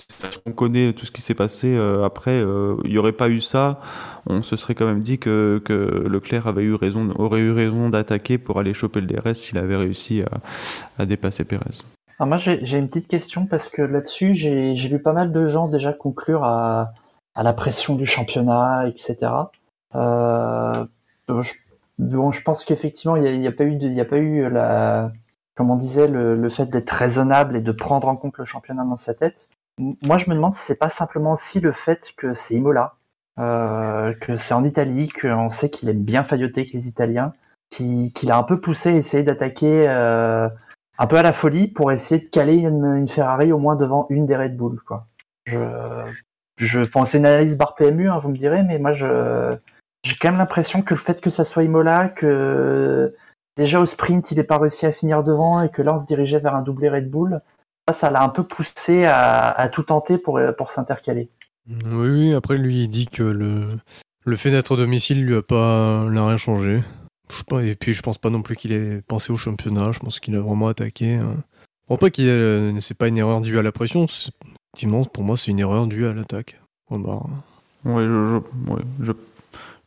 on 0.45 0.51
connaît 0.51 0.93
tout 0.93 1.05
ce 1.05 1.11
qui 1.11 1.21
s'est 1.21 1.35
passé. 1.35 1.75
après, 2.03 2.41
il 2.85 2.91
n'y 2.91 2.97
aurait 2.97 3.11
pas 3.11 3.29
eu 3.29 3.41
ça, 3.41 3.81
on 4.25 4.41
se 4.41 4.55
serait 4.55 4.75
quand 4.75 4.85
même 4.85 5.01
dit 5.01 5.17
que, 5.17 5.61
que 5.65 5.73
Leclerc 6.07 6.47
avait 6.47 6.63
eu 6.63 6.75
raison, 6.75 7.11
aurait 7.17 7.41
eu 7.41 7.51
raison 7.51 7.89
d'attaquer 7.89 8.37
pour 8.37 8.59
aller 8.59 8.73
choper 8.73 9.01
le 9.01 9.07
DRS 9.07 9.35
s'il 9.35 9.57
avait 9.57 9.75
réussi 9.75 10.21
à, 10.21 11.01
à 11.01 11.05
dépasser 11.05 11.43
Pérez. 11.43 11.81
Moi, 12.25 12.37
j'ai 12.37 12.77
une 12.77 12.87
petite 12.87 13.07
question 13.07 13.47
parce 13.47 13.67
que 13.67 13.81
là-dessus, 13.81 14.35
j'ai 14.35 14.75
lu 14.75 14.99
pas 15.01 15.13
mal 15.13 15.31
de 15.31 15.49
gens 15.49 15.67
déjà 15.67 15.91
conclure 15.91 16.43
à, 16.43 16.93
à 17.33 17.43
la 17.43 17.51
pression 17.53 17.95
du 17.95 18.05
championnat, 18.05 18.87
etc. 18.87 19.51
Euh, 19.95 20.85
je, 21.27 21.53
bon, 21.97 22.31
je 22.31 22.41
pense 22.43 22.63
qu'effectivement, 22.63 23.15
il 23.15 23.39
n'y 23.39 23.47
a, 23.47 23.51
pas 23.51 23.63
eu, 23.63 23.75
de- 23.75 23.87
y 23.89 23.99
a 24.01 24.05
pas 24.05 24.17
eu 24.17 24.47
la, 24.51 25.11
comme 25.55 25.71
on 25.71 25.75
disait, 25.77 26.07
le, 26.07 26.35
le 26.35 26.49
fait 26.49 26.67
d'être 26.67 26.91
raisonnable 26.91 27.55
et 27.55 27.61
de 27.61 27.71
prendre 27.71 28.07
en 28.07 28.15
compte 28.15 28.37
le 28.37 28.45
championnat 28.45 28.85
dans 28.85 28.97
sa 28.97 29.15
tête. 29.15 29.49
Moi, 29.79 30.17
je 30.19 30.29
me 30.29 30.35
demande 30.35 30.53
si 30.55 30.61
c'est 30.63 30.75
pas 30.75 30.89
simplement 30.89 31.31
aussi 31.31 31.59
le 31.59 31.71
fait 31.71 32.13
que 32.17 32.35
c'est 32.35 32.53
Imola, 32.53 32.93
euh, 33.39 34.13
que 34.13 34.37
c'est 34.37 34.53
en 34.53 34.63
Italie, 34.63 35.09
qu'on 35.09 35.49
sait 35.49 35.71
qu'il 35.71 35.89
aime 35.89 36.03
bien 36.03 36.23
failloter 36.23 36.61
avec 36.61 36.73
les 36.73 36.87
Italiens, 36.87 37.33
qui- 37.71 38.11
qu'il 38.13 38.29
a 38.31 38.37
un 38.37 38.43
peu 38.43 38.61
poussé 38.61 38.89
à 38.89 38.93
essayer 38.93 39.23
d'attaquer. 39.23 39.85
euh, 39.87 40.49
un 41.01 41.07
peu 41.07 41.17
à 41.17 41.23
la 41.23 41.33
folie 41.33 41.67
pour 41.67 41.91
essayer 41.91 42.21
de 42.21 42.29
caler 42.29 42.59
une, 42.59 43.07
Ferrari 43.07 43.51
au 43.51 43.57
moins 43.57 43.75
devant 43.75 44.05
une 44.11 44.27
des 44.27 44.35
Red 44.35 44.55
Bull. 44.55 44.79
Quoi. 44.85 45.07
Je, 45.45 45.57
je 46.57 46.81
pense 46.81 47.15
une 47.15 47.25
analyse 47.25 47.57
bar 47.57 47.73
PMU, 47.73 48.07
hein, 48.07 48.19
vous 48.19 48.29
me 48.29 48.37
direz, 48.37 48.61
mais 48.61 48.77
moi 48.77 48.93
je 48.93 49.57
j'ai 50.03 50.15
quand 50.15 50.29
même 50.29 50.37
l'impression 50.37 50.83
que 50.83 50.93
le 50.93 50.99
fait 50.99 51.19
que 51.19 51.31
ça 51.31 51.43
soit 51.43 51.63
Imola, 51.63 52.07
que 52.07 53.15
déjà 53.57 53.79
au 53.79 53.87
sprint 53.87 54.29
il 54.29 54.37
n'est 54.37 54.43
pas 54.43 54.59
réussi 54.59 54.85
à 54.85 54.91
finir 54.91 55.23
devant 55.23 55.63
et 55.63 55.69
que 55.69 55.81
là 55.81 55.95
on 55.95 55.99
se 55.99 56.05
dirigeait 56.05 56.39
vers 56.39 56.53
un 56.53 56.61
doublé 56.61 56.87
Red 56.87 57.09
Bull, 57.09 57.41
ça 57.91 58.11
l'a 58.11 58.21
un 58.21 58.29
peu 58.29 58.43
poussé 58.43 59.05
à, 59.05 59.69
tout 59.73 59.83
tenter 59.83 60.19
pour, 60.19 60.39
pour 60.55 60.69
s'intercaler. 60.69 61.31
Oui, 61.91 62.31
après 62.35 62.57
lui 62.57 62.83
il 62.83 62.87
dit 62.89 63.07
que 63.07 63.23
le, 63.23 63.79
le 64.23 64.35
fait 64.35 64.51
d'être 64.51 64.77
domicile 64.77 65.25
lui 65.25 65.35
a 65.35 65.41
pas 65.41 66.05
n'a 66.11 66.27
rien 66.27 66.37
changé. 66.37 66.81
Et 67.61 67.75
puis 67.75 67.93
je 67.93 68.01
pense 68.01 68.17
pas 68.17 68.29
non 68.29 68.41
plus 68.41 68.55
qu'il 68.55 68.71
ait 68.71 69.01
pensé 69.07 69.31
au 69.31 69.37
championnat, 69.37 69.91
je 69.91 69.99
pense 69.99 70.19
qu'il 70.19 70.35
a 70.35 70.41
vraiment 70.41 70.67
attaqué. 70.67 71.15
hein. 71.15 71.35
Je 71.83 71.87
pense 71.87 71.99
pas 71.99 72.09
qu'il 72.09 72.27
ait- 72.27 72.73
c'est 72.81 72.97
pas 72.97 73.07
une 73.07 73.17
erreur 73.17 73.41
due 73.41 73.57
à 73.57 73.61
la 73.61 73.71
pression, 73.71 74.05
effectivement 74.05 75.03
pour 75.03 75.23
moi 75.23 75.37
c'est 75.37 75.51
une 75.51 75.59
erreur 75.59 75.87
due 75.87 76.05
à 76.05 76.13
l'attaque. 76.13 76.59
Ouais, 77.85 78.03
je, 79.01 79.11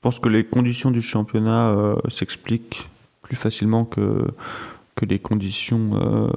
pense 0.00 0.18
que 0.18 0.28
les 0.28 0.44
conditions 0.44 0.90
du 0.90 1.02
championnat 1.02 1.68
euh, 1.70 1.96
s'expliquent 2.08 2.88
plus 3.22 3.36
facilement 3.36 3.84
que, 3.84 4.26
les 5.02 5.18
conditions 5.18 5.90
euh, 6.00 6.30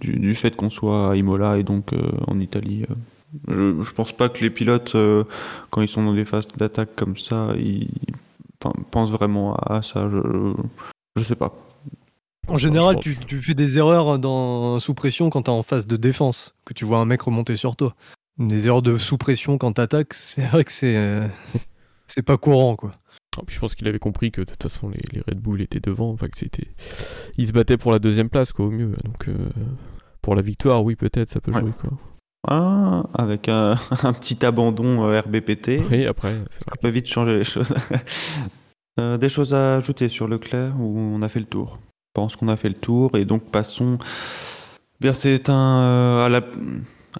du, 0.00 0.34
fait 0.34 0.54
qu'on 0.54 0.70
soit 0.70 1.10
à 1.10 1.16
Imola 1.16 1.58
et 1.58 1.64
donc 1.64 1.92
euh, 1.92 2.10
en 2.28 2.38
Italie. 2.38 2.84
euh. 2.88 2.94
Je, 3.48 3.82
je 3.82 3.92
pense 3.92 4.12
pas 4.12 4.28
que 4.28 4.40
les 4.40 4.50
pilotes, 4.50 4.94
euh, 4.94 5.24
quand 5.70 5.82
ils 5.82 5.88
sont 5.88 6.04
dans 6.04 6.14
des 6.14 6.24
phases 6.24 6.46
d'attaque 6.56 6.94
comme 6.94 7.16
ça, 7.16 7.48
ils 7.56 7.88
enfin, 8.62 8.74
pensent 8.90 9.10
vraiment 9.10 9.54
à 9.56 9.82
ça. 9.82 10.08
Je, 10.08 10.18
je, 11.16 11.22
sais 11.22 11.36
pas. 11.36 11.54
En 12.48 12.56
général, 12.56 12.98
tu, 13.00 13.14
pense. 13.14 13.26
tu 13.26 13.42
fais 13.42 13.54
des 13.54 13.78
erreurs 13.78 14.18
dans, 14.18 14.78
sous 14.78 14.94
pression 14.94 15.30
quand 15.30 15.42
t'es 15.42 15.50
en 15.50 15.62
phase 15.62 15.86
de 15.86 15.96
défense, 15.96 16.54
que 16.64 16.72
tu 16.72 16.84
vois 16.84 16.98
un 16.98 17.04
mec 17.04 17.20
remonter 17.22 17.56
sur 17.56 17.76
toi. 17.76 17.94
Des 18.38 18.66
erreurs 18.68 18.82
de 18.82 18.96
sous 18.96 19.18
pression 19.18 19.58
quand 19.58 19.72
t'attaques, 19.72 20.14
c'est 20.14 20.46
vrai 20.46 20.64
que 20.64 20.72
c'est 20.72 20.96
euh, 20.96 21.26
c'est 22.06 22.22
pas 22.22 22.36
courant 22.38 22.76
quoi. 22.76 22.92
Ah, 23.36 23.42
puis 23.46 23.54
je 23.54 23.60
pense 23.60 23.74
qu'il 23.74 23.86
avait 23.88 23.98
compris 23.98 24.30
que 24.32 24.40
de 24.40 24.46
toute 24.46 24.62
façon 24.62 24.88
les, 24.88 25.00
les 25.12 25.20
Red 25.20 25.38
Bull 25.40 25.60
étaient 25.60 25.80
devant, 25.80 26.10
enfin 26.10 26.28
que 26.28 26.38
c'était, 26.38 26.68
ils 27.36 27.46
se 27.46 27.52
battaient 27.52 27.76
pour 27.76 27.92
la 27.92 27.98
deuxième 27.98 28.28
place 28.30 28.52
quoi 28.52 28.66
au 28.66 28.70
mieux, 28.70 28.94
donc 29.04 29.28
euh, 29.28 29.34
pour 30.22 30.34
la 30.34 30.42
victoire 30.42 30.82
oui 30.84 30.96
peut-être 30.96 31.28
ça 31.30 31.40
peut 31.40 31.52
Ouais. 31.52 31.60
jouer 31.60 31.72
quoi. 31.80 31.90
Ah, 32.46 33.04
avec 33.14 33.48
un, 33.48 33.72
un 34.02 34.12
petit 34.12 34.44
abandon 34.46 35.04
euh, 35.08 35.20
RBPT. 35.20 35.80
Oui 35.90 36.06
après 36.06 36.34
c'est 36.50 36.64
Ça 36.64 36.76
peut 36.80 36.88
vite 36.88 37.06
changer 37.06 37.36
les 37.38 37.44
choses. 37.44 37.74
Euh, 39.00 39.16
des 39.16 39.28
choses 39.28 39.54
à 39.54 39.76
ajouter 39.76 40.08
sur 40.08 40.26
Leclerc 40.26 40.74
ou 40.80 40.98
on 40.98 41.22
a 41.22 41.28
fait 41.28 41.38
le 41.38 41.46
tour? 41.46 41.78
Je 41.80 42.20
pense 42.20 42.34
qu'on 42.34 42.48
a 42.48 42.56
fait 42.56 42.68
le 42.68 42.74
tour 42.74 43.16
et 43.16 43.24
donc 43.24 43.44
passons. 43.44 43.96
Bien, 45.00 45.12
c'est 45.12 45.48
un. 45.48 45.78
euh, 45.78 46.26
à, 46.26 46.28
la- 46.28 46.42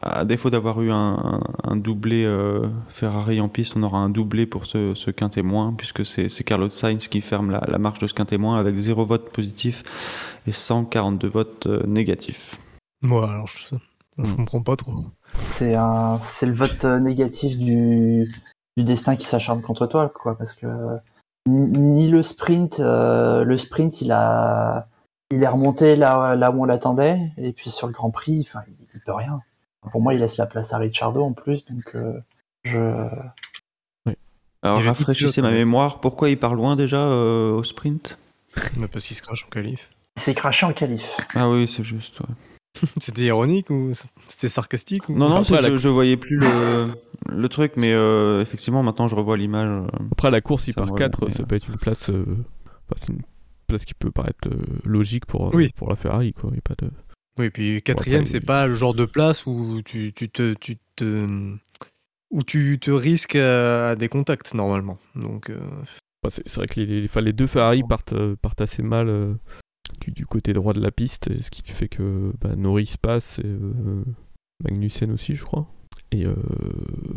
à 0.02 0.24
défaut 0.24 0.50
d'avoir 0.50 0.82
eu 0.82 0.90
un, 0.90 1.40
un 1.62 1.76
doublé 1.76 2.24
euh, 2.24 2.66
Ferrari 2.88 3.40
en 3.40 3.48
piste, 3.48 3.76
on 3.76 3.84
aura 3.84 3.98
un 4.00 4.10
doublé 4.10 4.44
pour 4.44 4.66
ce, 4.66 4.92
ce 4.94 5.12
quintémoin, 5.12 5.72
puisque 5.78 6.04
c'est 6.04 6.28
Carlos 6.42 6.68
Sainz 6.70 7.06
qui 7.06 7.20
ferme 7.20 7.52
la, 7.52 7.62
la 7.68 7.78
marche 7.78 8.00
de 8.00 8.08
ce 8.08 8.14
quintémoin 8.14 8.58
avec 8.58 8.76
0 8.76 9.04
vote 9.04 9.30
positif 9.30 9.84
et 10.48 10.50
142 10.52 11.28
votes 11.28 11.66
euh, 11.68 11.84
négatifs. 11.86 12.56
Moi, 13.02 13.30
alors 13.30 13.46
je, 13.46 13.76
je 14.18 14.32
Hmm. 14.32 14.36
comprends 14.36 14.62
pas 14.62 14.76
trop. 14.76 14.92
C'est 15.34 15.74
un 15.74 16.18
c'est 16.22 16.46
le 16.46 16.52
vote 16.54 16.84
euh, 16.84 16.98
négatif 16.98 17.56
du, 17.56 18.26
du 18.76 18.84
destin 18.84 19.16
qui 19.16 19.26
s'acharne 19.26 19.62
contre 19.62 19.86
toi, 19.86 20.08
quoi, 20.08 20.36
parce 20.36 20.54
que 20.54 20.66
ni, 21.46 21.66
ni 21.68 22.08
le 22.10 22.22
sprint, 22.22 22.80
euh, 22.80 23.44
le 23.44 23.56
sprint 23.58 24.00
il 24.00 24.10
a 24.12 24.88
il 25.30 25.42
est 25.42 25.48
remonté 25.48 25.94
là, 25.94 26.34
là 26.36 26.50
où 26.50 26.62
on 26.62 26.64
l'attendait, 26.64 27.18
et 27.36 27.52
puis 27.52 27.70
sur 27.70 27.86
le 27.86 27.92
Grand 27.92 28.10
Prix, 28.10 28.46
enfin 28.48 28.62
il, 28.66 28.74
il 28.94 29.00
peut 29.00 29.12
rien. 29.12 29.38
Pour 29.92 30.00
moi, 30.00 30.12
il 30.14 30.20
laisse 30.20 30.36
la 30.38 30.46
place 30.46 30.72
à 30.72 30.78
Ricciardo 30.78 31.22
en 31.22 31.32
plus, 31.32 31.64
donc 31.66 31.94
euh, 31.94 32.18
je 32.64 32.78
Alors 34.62 34.78
y 34.78 34.80
avait 34.80 34.88
rafraîchissez 34.88 35.40
ma 35.42 35.50
mémoire, 35.52 36.00
pourquoi 36.00 36.30
il 36.30 36.38
part 36.38 36.54
loin 36.54 36.74
déjà 36.76 36.98
euh, 36.98 37.52
au 37.52 37.62
sprint? 37.62 38.18
Mais 38.76 38.88
parce 38.88 39.04
qu'il 39.04 39.16
se 39.16 39.22
crache 39.22 39.44
en 39.44 39.50
qualif. 39.50 39.90
il 40.16 40.22
s'est 40.22 40.34
craché 40.34 40.66
en 40.66 40.72
qualif. 40.72 41.06
Ah 41.34 41.48
oui, 41.48 41.68
c'est 41.68 41.84
juste. 41.84 42.20
ouais. 42.20 42.26
C'était 43.00 43.22
ironique 43.22 43.70
ou 43.70 43.92
c'était 44.28 44.48
sarcastique 44.48 45.08
ou... 45.08 45.14
Non, 45.14 45.28
non, 45.28 45.36
Après, 45.36 45.56
c'est- 45.56 45.62
la- 45.62 45.70
je, 45.70 45.76
je 45.76 45.88
voyais 45.88 46.16
plus 46.16 46.36
le, 46.38 46.88
le 47.30 47.48
truc, 47.48 47.72
mais 47.76 47.92
euh, 47.92 48.40
effectivement, 48.40 48.82
maintenant 48.82 49.08
je 49.08 49.14
revois 49.16 49.36
l'image. 49.36 49.68
euh. 49.68 49.98
Après 50.12 50.30
la 50.30 50.40
course 50.40 50.68
il 50.68 50.74
part 50.74 50.86
me 50.92 50.96
4 50.96 51.20
revient, 51.22 51.32
ça 51.34 51.40
mais- 51.42 51.46
peut 51.46 51.56
être 51.56 51.68
une 51.68 51.76
place, 51.78 52.10
euh, 52.10 52.24
bah, 52.88 52.96
c'est 52.96 53.12
une 53.12 53.22
place 53.66 53.84
qui 53.84 53.94
peut 53.94 54.10
paraître 54.10 54.48
euh, 54.48 54.56
logique 54.84 55.26
pour 55.26 55.52
Oui. 55.54 55.70
pour 55.76 55.88
la 55.90 55.96
Ferrari 55.96 56.32
quoi, 56.32 56.50
y 56.54 56.58
a 56.58 56.60
pas 56.62 56.74
de. 56.78 56.90
Oui, 57.38 57.50
puis 57.50 57.82
quatrième, 57.82 58.26
c'est 58.26 58.38
il- 58.38 58.44
pas 58.46 58.66
le 58.66 58.74
genre 58.74 58.94
de 58.94 59.04
place 59.04 59.46
où 59.46 59.80
tu, 59.84 60.12
tu 60.12 60.28
te, 60.28 60.54
tu 60.54 60.76
te, 60.96 61.26
où 62.30 62.42
tu 62.42 62.78
te 62.80 62.90
risques 62.90 63.36
à 63.36 63.94
des 63.96 64.08
contacts 64.08 64.54
normalement. 64.54 64.98
Donc, 65.16 65.50
euh, 65.50 65.58
Enfin, 66.24 66.42
c'est 66.46 66.56
vrai 66.56 66.66
que 66.66 66.80
les, 66.80 66.86
les- 66.86 67.04
enfin, 67.04 67.20
les 67.20 67.32
deux 67.32 67.46
Ferrari 67.46 67.82
partent, 67.88 68.12
euh, 68.12 68.34
partent 68.42 68.60
assez 68.60 68.82
mal 68.82 69.08
euh, 69.08 69.34
du, 69.98 70.26
côté 70.26 70.52
droit 70.52 70.72
de 70.72 70.80
la 70.80 70.90
piste, 70.90 71.28
ce 71.40 71.50
qui 71.50 71.62
fait 71.72 71.88
que 71.88 72.32
bah, 72.40 72.56
Norris 72.56 72.94
passe, 73.00 73.38
et 73.40 73.46
euh, 73.46 74.04
Magnussen 74.64 75.10
aussi, 75.12 75.34
je 75.34 75.44
crois. 75.44 75.66
Et 76.10 76.24
euh, 76.26 76.34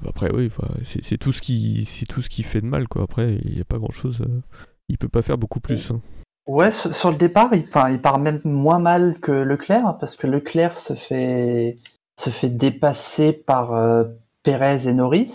après, 0.08 0.32
oui, 0.34 0.52
c'est 0.84 1.18
tout, 1.18 1.32
ce 1.32 1.42
qui- 1.42 1.86
c'est 1.86 2.06
tout 2.06 2.22
ce 2.22 2.30
qui 2.30 2.44
fait 2.44 2.62
de 2.62 2.66
mal. 2.66 2.88
Quoi. 2.88 3.04
Après, 3.04 3.36
il 3.46 3.56
n'y 3.56 3.62
a 3.62 3.66
pas 3.66 3.78
grand-chose. 3.78 4.22
euh, 4.22 4.42
il 4.90 4.98
peut 4.98 5.08
pas 5.08 5.22
faire 5.22 5.38
beaucoup 5.38 5.62
plus. 5.62 5.92
hein. 5.92 6.02
Ouais, 6.48 6.72
sur 6.72 7.12
le 7.12 7.18
départ, 7.18 7.52
il, 7.54 7.64
part 8.02 8.20
même 8.20 8.42
moins 8.44 8.80
mal 8.80 9.18
que 9.22 9.32
Leclerc, 9.32 9.98
parce 10.00 10.18
que 10.18 10.28
Leclerc 10.28 10.78
se 10.78 10.96
fait, 10.96 11.78
se 12.20 12.30
fait 12.30 12.50
dépasser 12.50 13.32
par 13.32 13.74
euh, 13.74 14.04
Pérez 14.44 14.88
et 14.88 14.94
Norris. 14.94 15.34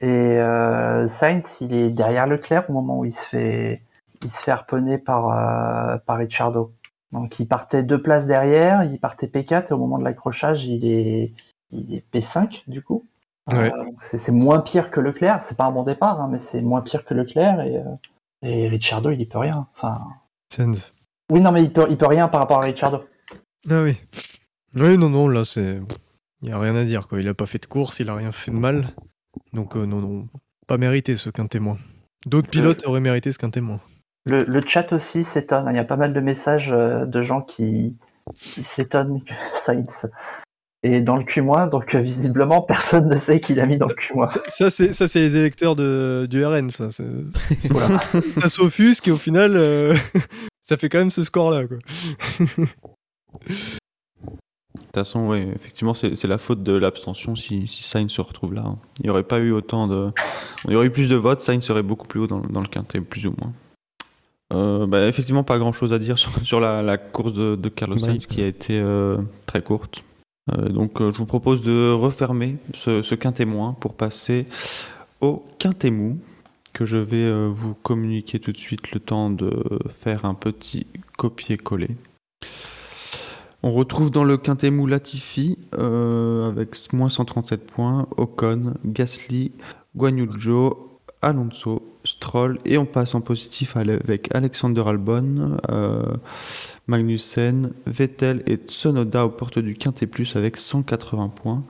Et 0.00 0.38
Sainz, 1.08 1.58
il 1.60 1.74
est 1.74 1.90
derrière 1.90 2.26
Leclerc 2.26 2.64
au 2.68 2.72
moment 2.72 3.00
où 3.00 3.04
il 3.04 3.12
se 3.12 3.24
fait, 3.24 3.82
il 4.22 4.30
se 4.30 4.42
fait 4.42 4.50
harponner 4.50 4.98
par, 4.98 5.28
euh, 5.30 5.98
par 6.06 6.18
Ricciardo. 6.18 6.72
Donc 7.12 7.38
il 7.40 7.46
partait 7.46 7.82
deux 7.82 8.00
places 8.00 8.26
derrière, 8.26 8.84
il 8.84 8.98
partait 8.98 9.26
P4 9.26 9.68
et 9.68 9.72
au 9.72 9.78
moment 9.78 9.98
de 9.98 10.04
l'accrochage, 10.04 10.64
il 10.64 10.86
est, 10.86 11.32
il 11.70 11.94
est 11.94 12.04
P5 12.12 12.62
du 12.66 12.82
coup. 12.82 13.04
Ouais. 13.50 13.72
Euh, 13.72 13.84
c'est 13.98 14.30
moins 14.30 14.60
pire 14.60 14.90
que 14.90 15.00
Leclerc. 15.00 15.42
C'est 15.42 15.56
pas 15.56 15.64
un 15.64 15.70
bon 15.70 15.82
départ, 15.82 16.20
hein, 16.20 16.28
mais 16.30 16.38
c'est 16.38 16.60
moins 16.60 16.82
pire 16.82 17.04
que 17.04 17.14
Leclerc 17.14 17.60
et, 17.62 17.78
euh, 17.78 17.82
et 18.42 18.68
Ricciardo, 18.68 19.10
il 19.10 19.20
y 19.20 19.26
peut 19.26 19.38
rien. 19.38 19.66
Enfin, 19.74 20.06
oui, 21.30 21.40
non, 21.40 21.52
mais 21.52 21.62
il 21.62 21.72
peut, 21.72 21.86
il 21.90 21.96
peut 21.96 22.06
rien 22.06 22.28
par 22.28 22.40
rapport 22.40 22.58
à 22.58 22.62
Ricciardo. 22.62 23.04
Ah 23.68 23.82
oui. 23.82 23.96
Oui, 24.74 24.96
non, 24.96 25.10
non, 25.10 25.28
là, 25.28 25.44
c'est. 25.44 25.80
Il 26.40 26.48
n'y 26.48 26.52
a 26.52 26.58
rien 26.58 26.76
à 26.76 26.84
dire, 26.84 27.08
quoi. 27.08 27.20
Il 27.20 27.28
a 27.28 27.34
pas 27.34 27.46
fait 27.46 27.58
de 27.58 27.66
course, 27.66 28.00
il 28.00 28.08
a 28.08 28.14
rien 28.14 28.32
fait 28.32 28.50
de 28.50 28.56
mal. 28.56 28.94
Donc, 29.52 29.76
euh, 29.76 29.84
non, 29.84 30.00
non. 30.00 30.28
Pas 30.66 30.78
mérité 30.78 31.16
ce 31.16 31.30
qu'un 31.30 31.46
témoin. 31.46 31.76
D'autres 32.26 32.48
pilotes 32.48 32.86
auraient 32.86 33.00
mérité 33.00 33.32
ce 33.32 33.38
qu'un 33.38 33.50
témoin. 33.50 33.80
Le, 34.26 34.44
le 34.44 34.62
chat 34.66 34.92
aussi 34.92 35.24
s'étonne. 35.24 35.68
hein. 35.68 35.72
Il 35.72 35.76
y 35.76 35.80
a 35.80 35.84
pas 35.84 35.96
mal 35.96 36.12
de 36.12 36.20
messages 36.20 36.70
euh, 36.72 37.06
de 37.06 37.22
gens 37.22 37.40
qui, 37.40 37.96
qui 38.36 38.62
s'étonnent 38.62 39.22
que 39.22 39.32
Sainz 39.64 40.10
est 40.84 41.00
dans 41.00 41.16
le 41.16 41.24
Q-, 41.24 41.42
donc 41.70 41.94
euh, 41.94 42.00
visiblement 42.00 42.62
personne 42.62 43.08
ne 43.08 43.16
sait 43.16 43.40
qui 43.40 43.54
l'a 43.54 43.66
mis 43.66 43.78
dans 43.78 43.88
le 43.88 43.94
Q-. 43.94 44.12
Ça, 44.26 44.40
ça, 44.48 44.70
c'est 44.70 44.92
ça 44.92 45.08
c'est 45.08 45.18
les 45.20 45.34
électeurs 45.36 45.74
de, 45.76 46.26
du 46.30 46.44
RN, 46.44 46.70
ça. 46.70 46.88
Voilà. 47.70 47.98
ça 48.40 48.48
s'offusque 48.48 49.08
et 49.08 49.10
au 49.10 49.16
final, 49.16 49.56
euh, 49.56 49.94
ça 50.62 50.76
fait 50.76 50.88
quand 50.88 50.98
même 50.98 51.10
ce 51.10 51.24
score-là. 51.24 51.66
quoi. 51.66 51.78
De 54.74 54.80
toute 54.84 54.94
façon, 54.94 55.28
oui, 55.28 55.46
effectivement, 55.54 55.92
c'est 55.94 56.24
la 56.24 56.38
faute 56.38 56.62
de 56.62 56.72
l'abstention 56.72 57.34
si, 57.34 57.66
si 57.66 57.82
Sainz 57.82 58.10
se 58.12 58.20
retrouve 58.20 58.54
là. 58.54 58.62
hein. 58.66 58.78
Il 59.00 59.04
n'y 59.04 59.10
aurait 59.10 59.22
pas 59.24 59.38
eu 59.38 59.50
autant 59.52 59.86
de. 59.88 60.10
Il 60.66 60.72
y 60.72 60.76
aurait 60.76 60.86
eu 60.86 60.90
plus 60.90 61.08
de 61.08 61.16
votes, 61.16 61.40
Sainz 61.40 61.64
serait 61.64 61.82
beaucoup 61.82 62.06
plus 62.06 62.20
haut 62.20 62.26
dans, 62.26 62.38
le- 62.38 62.48
dans 62.48 62.60
le 62.60 62.68
quintet, 62.68 63.00
plus 63.00 63.26
ou 63.26 63.34
moins. 63.40 63.52
Euh, 64.52 64.86
bah, 64.86 65.06
effectivement, 65.06 65.44
pas 65.44 65.58
grand 65.58 65.72
chose 65.72 65.92
à 65.92 65.98
dire 65.98 66.18
sur, 66.18 66.30
sur 66.44 66.60
la, 66.60 66.82
la 66.82 66.98
course 66.98 67.32
de, 67.32 67.56
de 67.56 67.68
Carlos 67.68 67.98
Sainz 67.98 68.26
qui 68.26 68.42
a 68.42 68.46
été 68.46 68.78
euh, 68.78 69.18
très 69.46 69.62
courte. 69.62 70.04
Euh, 70.52 70.68
donc, 70.68 70.98
je 70.98 71.16
vous 71.16 71.26
propose 71.26 71.62
de 71.62 71.92
refermer 71.92 72.56
ce, 72.74 73.02
ce 73.02 73.14
quintet 73.14 73.44
moins 73.44 73.74
pour 73.74 73.94
passer 73.94 74.46
au 75.20 75.44
quintet 75.58 75.90
mou 75.90 76.18
que 76.72 76.84
je 76.84 76.96
vais 76.96 77.48
vous 77.48 77.74
communiquer 77.74 78.38
tout 78.38 78.52
de 78.52 78.56
suite 78.56 78.92
le 78.92 79.00
temps 79.00 79.30
de 79.30 79.50
faire 79.96 80.24
un 80.24 80.34
petit 80.34 80.86
copier-coller. 81.16 81.90
On 83.62 83.72
retrouve 83.72 84.10
dans 84.10 84.22
le 84.22 84.36
quintet 84.36 84.70
mou 84.70 84.86
Latifi 84.86 85.58
euh, 85.74 86.48
avec 86.48 86.76
moins 86.92 87.08
137 87.08 87.66
points, 87.66 88.06
Ocon, 88.16 88.74
Gasly, 88.84 89.50
Guanyujo, 89.96 91.00
Alonso, 91.22 91.87
Stroll 92.04 92.58
et 92.64 92.78
on 92.78 92.86
passe 92.86 93.14
en 93.14 93.20
positif 93.20 93.76
avec 93.76 94.34
Alexander 94.34 94.82
Albon, 94.86 95.58
euh, 95.70 96.02
Magnussen, 96.86 97.72
Vettel 97.86 98.42
et 98.46 98.56
Tsunoda 98.56 99.26
aux 99.26 99.30
portes 99.30 99.58
du 99.58 99.74
quintet 99.74 100.06
plus 100.06 100.36
avec 100.36 100.56
180 100.56 101.28
points. 101.28 101.62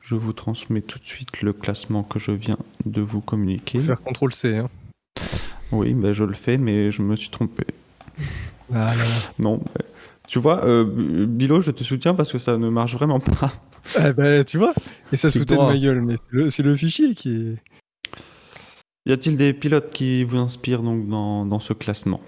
Je 0.00 0.14
vous 0.14 0.32
transmets 0.32 0.82
tout 0.82 0.98
de 0.98 1.04
suite 1.04 1.42
le 1.42 1.52
classement 1.52 2.02
que 2.02 2.18
je 2.18 2.32
viens 2.32 2.58
de 2.84 3.00
vous 3.00 3.20
communiquer. 3.20 3.78
Faut 3.78 3.86
Faire 3.86 4.02
CTRL 4.02 4.32
C. 4.32 4.56
Hein. 4.56 4.68
Oui, 5.72 5.94
ben 5.94 6.12
je 6.12 6.24
le 6.24 6.34
fais, 6.34 6.58
mais 6.58 6.90
je 6.90 7.02
me 7.02 7.16
suis 7.16 7.30
trompé. 7.30 7.64
Ah, 8.72 8.86
là, 8.86 8.96
là. 8.96 9.04
Non, 9.38 9.56
ben, 9.56 9.84
tu 10.26 10.38
vois, 10.38 10.64
euh, 10.64 11.26
Bilo, 11.26 11.60
je 11.60 11.70
te 11.70 11.84
soutiens 11.84 12.14
parce 12.14 12.32
que 12.32 12.38
ça 12.38 12.56
ne 12.56 12.68
marche 12.68 12.94
vraiment 12.94 13.20
pas. 13.20 13.52
Ah, 13.96 14.12
bah, 14.12 14.42
tu 14.44 14.58
vois 14.58 14.74
Et 15.12 15.16
ça 15.16 15.30
se 15.30 15.38
foutait 15.38 15.56
de 15.56 15.62
ma 15.62 15.78
gueule, 15.78 16.02
mais 16.02 16.16
c'est 16.50 16.62
le, 16.62 16.70
le 16.70 16.76
fichier 16.76 17.14
qui 17.14 17.34
est. 17.34 17.56
Y 19.06 19.12
a-t-il 19.12 19.36
des 19.36 19.52
pilotes 19.52 19.90
qui 19.92 20.24
vous 20.24 20.36
inspirent 20.36 20.82
donc 20.82 21.08
dans, 21.08 21.46
dans 21.46 21.60
ce 21.60 21.72
classement? 21.72 22.20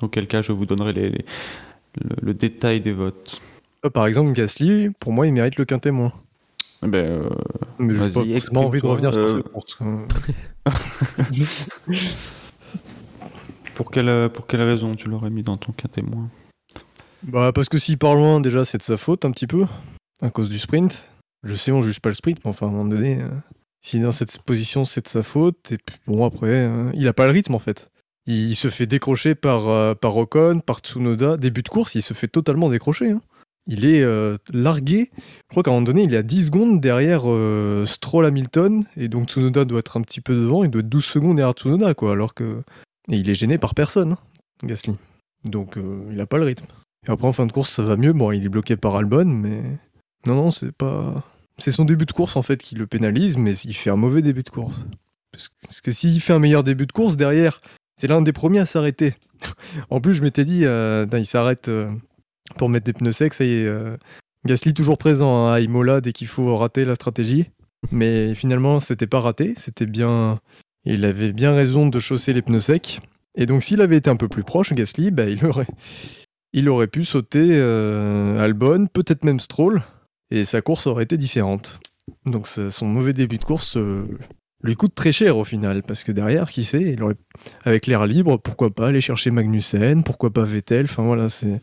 Auquel 0.00 0.26
cas, 0.26 0.42
je 0.42 0.52
vous 0.52 0.66
donnerai 0.66 0.92
les- 0.92 1.10
les- 1.10 1.24
le, 2.00 2.16
le 2.22 2.34
détail 2.34 2.80
des 2.80 2.92
votes. 2.92 3.40
Ah, 3.82 3.90
Par 3.90 4.06
exemple, 4.06 4.32
Gasly, 4.32 4.88
pour 4.98 5.12
moi, 5.12 5.26
il 5.26 5.32
mérite 5.34 5.56
le 5.56 5.64
quintet 5.66 5.90
moins. 5.90 6.12
Eh 6.84 6.88
Ben, 6.88 7.04
euh, 7.06 7.28
Mais 7.78 7.94
j'ai 7.94 8.00
pas 8.00 8.10
forcément 8.24 8.66
envie 8.66 8.80
de 8.80 8.86
revenir 8.86 9.12
sur 9.12 9.22
euh, 9.22 9.28
cette 9.28 9.48
course. 9.48 9.78
pour, 13.74 13.90
quelle, 13.90 14.28
pour 14.30 14.46
quelle 14.46 14.62
raison 14.62 14.94
tu 14.94 15.08
l'aurais 15.08 15.30
mis 15.30 15.42
dans 15.42 15.56
ton 15.56 15.72
cas 15.72 15.88
témoin 15.88 16.28
Bah, 17.22 17.52
parce 17.54 17.68
que 17.68 17.78
s'il 17.78 17.98
part 17.98 18.14
loin, 18.14 18.40
déjà, 18.40 18.64
c'est 18.64 18.78
de 18.78 18.82
sa 18.82 18.96
faute 18.96 19.24
un 19.24 19.30
petit 19.30 19.46
peu, 19.46 19.64
à 20.20 20.30
cause 20.30 20.48
du 20.48 20.58
sprint. 20.58 21.08
Je 21.44 21.54
sais, 21.54 21.72
on 21.72 21.82
juge 21.82 22.00
pas 22.00 22.08
le 22.08 22.14
sprint, 22.14 22.38
mais 22.44 22.50
enfin, 22.50 22.66
à 22.66 22.68
un 22.68 22.72
moment 22.72 22.84
donné, 22.88 23.20
euh, 23.20 23.28
s'il 23.82 24.00
est 24.00 24.04
dans 24.04 24.12
cette 24.12 24.40
position, 24.42 24.84
c'est 24.84 25.04
de 25.04 25.08
sa 25.08 25.22
faute. 25.22 25.72
Et 25.72 25.76
puis, 25.76 25.96
bon, 26.06 26.24
après, 26.24 26.48
euh, 26.48 26.90
il 26.94 27.06
a 27.08 27.12
pas 27.12 27.26
le 27.26 27.32
rythme, 27.32 27.54
en 27.54 27.58
fait. 27.58 27.90
Il, 28.26 28.54
se 28.54 28.70
fait 28.70 28.86
décrocher 28.86 29.34
par, 29.34 29.68
euh, 29.68 29.94
par 29.94 30.16
Ocon, 30.16 30.60
par 30.60 30.78
Tsunoda. 30.78 31.36
Début 31.36 31.62
de 31.62 31.68
course, 31.68 31.96
il 31.96 32.02
se 32.02 32.14
fait 32.14 32.28
totalement 32.28 32.70
décrocher. 32.70 33.10
hein. 33.10 33.20
Il 33.66 33.84
est 33.84 34.02
euh, 34.02 34.36
largué. 34.52 35.10
Je 35.16 35.48
crois 35.48 35.62
qu'à 35.62 35.70
un 35.70 35.74
moment 35.74 35.84
donné, 35.84 36.02
il 36.04 36.14
est 36.14 36.18
à 36.18 36.22
10 36.22 36.46
secondes 36.46 36.80
derrière 36.80 37.22
euh, 37.26 37.84
Stroll 37.86 38.26
Hamilton. 38.26 38.84
Et 38.96 39.08
donc, 39.08 39.28
Tsunoda 39.28 39.64
doit 39.64 39.80
être 39.80 39.96
un 39.96 40.02
petit 40.02 40.20
peu 40.20 40.34
devant. 40.34 40.62
Il 40.64 40.70
doit 40.70 40.80
être 40.80 40.88
12 40.88 41.04
secondes 41.04 41.36
derrière 41.36 41.54
Tsunoda, 41.54 41.94
quoi. 41.94 42.12
Alors 42.12 42.34
que. 42.34 42.62
Et 43.10 43.16
il 43.16 43.28
est 43.28 43.34
gêné 43.34 43.58
par 43.58 43.74
personne, 43.74 44.12
hein, 44.12 44.18
Gasly. 44.62 44.94
Donc, 45.44 45.76
il 46.10 46.20
a 46.20 46.26
pas 46.26 46.38
le 46.38 46.44
rythme. 46.44 46.66
Et 47.06 47.10
après, 47.10 47.26
en 47.26 47.32
fin 47.32 47.46
de 47.46 47.52
course, 47.52 47.70
ça 47.70 47.82
va 47.82 47.96
mieux. 47.96 48.12
Bon, 48.12 48.30
il 48.30 48.44
est 48.44 48.48
bloqué 48.48 48.76
par 48.76 48.94
Albon, 48.94 49.24
mais. 49.24 49.62
Non, 50.26 50.36
non, 50.36 50.50
c'est 50.52 50.70
pas. 50.70 51.24
C'est 51.62 51.70
son 51.70 51.84
début 51.84 52.06
de 52.06 52.12
course, 52.12 52.34
en 52.34 52.42
fait, 52.42 52.60
qui 52.60 52.74
le 52.74 52.88
pénalise, 52.88 53.38
mais 53.38 53.56
il 53.56 53.74
fait 53.74 53.88
un 53.88 53.94
mauvais 53.94 54.20
début 54.20 54.42
de 54.42 54.48
course. 54.48 54.84
Parce 55.30 55.80
que, 55.80 55.92
s'il 55.92 56.20
fait 56.20 56.32
un 56.32 56.40
meilleur 56.40 56.64
début 56.64 56.86
de 56.86 56.92
course, 56.92 57.16
derrière, 57.16 57.60
c'est 57.94 58.08
l'un 58.08 58.20
des 58.20 58.32
premiers 58.32 58.58
à 58.58 58.66
s'arrêter. 58.66 59.14
en 59.90 60.00
plus, 60.00 60.14
je 60.14 60.22
m'étais 60.22 60.44
dit, 60.44 60.62
euh, 60.64 61.06
il 61.12 61.24
s'arrête 61.24 61.68
euh, 61.68 61.88
pour 62.56 62.68
mettre 62.68 62.86
des 62.86 62.92
pneus 62.92 63.12
secs, 63.12 63.32
ça 63.32 63.44
y 63.44 63.52
est. 63.52 63.64
euh, 63.64 63.96
Gasly 64.44 64.74
toujours 64.74 64.98
présent 64.98 65.46
hein, 65.46 65.52
à 65.52 65.60
Imola 65.60 66.00
dès 66.00 66.12
qu'il 66.12 66.26
faut 66.26 66.56
rater 66.56 66.84
la 66.84 66.96
stratégie. 66.96 67.46
Mais 67.92 68.34
finalement, 68.34 68.80
c'était 68.80 69.06
pas 69.06 69.20
raté, 69.20 69.54
c'était 69.56 69.86
bien. 69.86 70.40
Il 70.84 71.04
avait 71.04 71.32
bien 71.32 71.54
raison 71.54 71.86
de 71.86 72.00
chausser 72.00 72.32
les 72.32 72.42
pneus 72.42 72.58
secs. 72.58 72.98
Et 73.36 73.46
donc, 73.46 73.62
s'il 73.62 73.82
avait 73.82 73.98
été 73.98 74.10
un 74.10 74.16
peu 74.16 74.26
plus 74.26 74.42
proche, 74.42 74.72
Gasly, 74.72 75.12
bah, 75.12 75.26
il 75.28 75.46
aurait 75.46 75.68
il 76.52 76.68
aurait 76.68 76.88
pu 76.88 77.04
sauter 77.04 77.56
Albon, 77.56 78.88
peut-être 78.92 79.24
même 79.24 79.38
Stroll, 79.38 79.84
et 80.32 80.44
sa 80.44 80.62
course 80.62 80.86
aurait 80.86 81.04
été 81.04 81.16
différente. 81.16 81.78
Donc 82.26 82.46
son 82.46 82.86
mauvais 82.86 83.12
début 83.12 83.38
de 83.38 83.44
course 83.44 83.76
euh, 83.76 84.06
lui 84.64 84.74
coûte 84.76 84.94
très 84.94 85.12
cher 85.12 85.36
au 85.36 85.44
final, 85.44 85.82
parce 85.82 86.04
que 86.04 86.12
derrière, 86.12 86.50
qui 86.50 86.64
sait, 86.64 86.82
il 86.82 87.02
aurait, 87.02 87.16
avec 87.64 87.86
l'air 87.86 88.06
libre, 88.06 88.36
pourquoi 88.38 88.70
pas 88.70 88.88
aller 88.88 89.00
chercher 89.00 89.30
Magnussen, 89.30 90.02
pourquoi 90.02 90.30
pas 90.32 90.44
Vettel, 90.44 90.84
enfin 90.84 91.02
voilà, 91.02 91.28
c'est... 91.28 91.60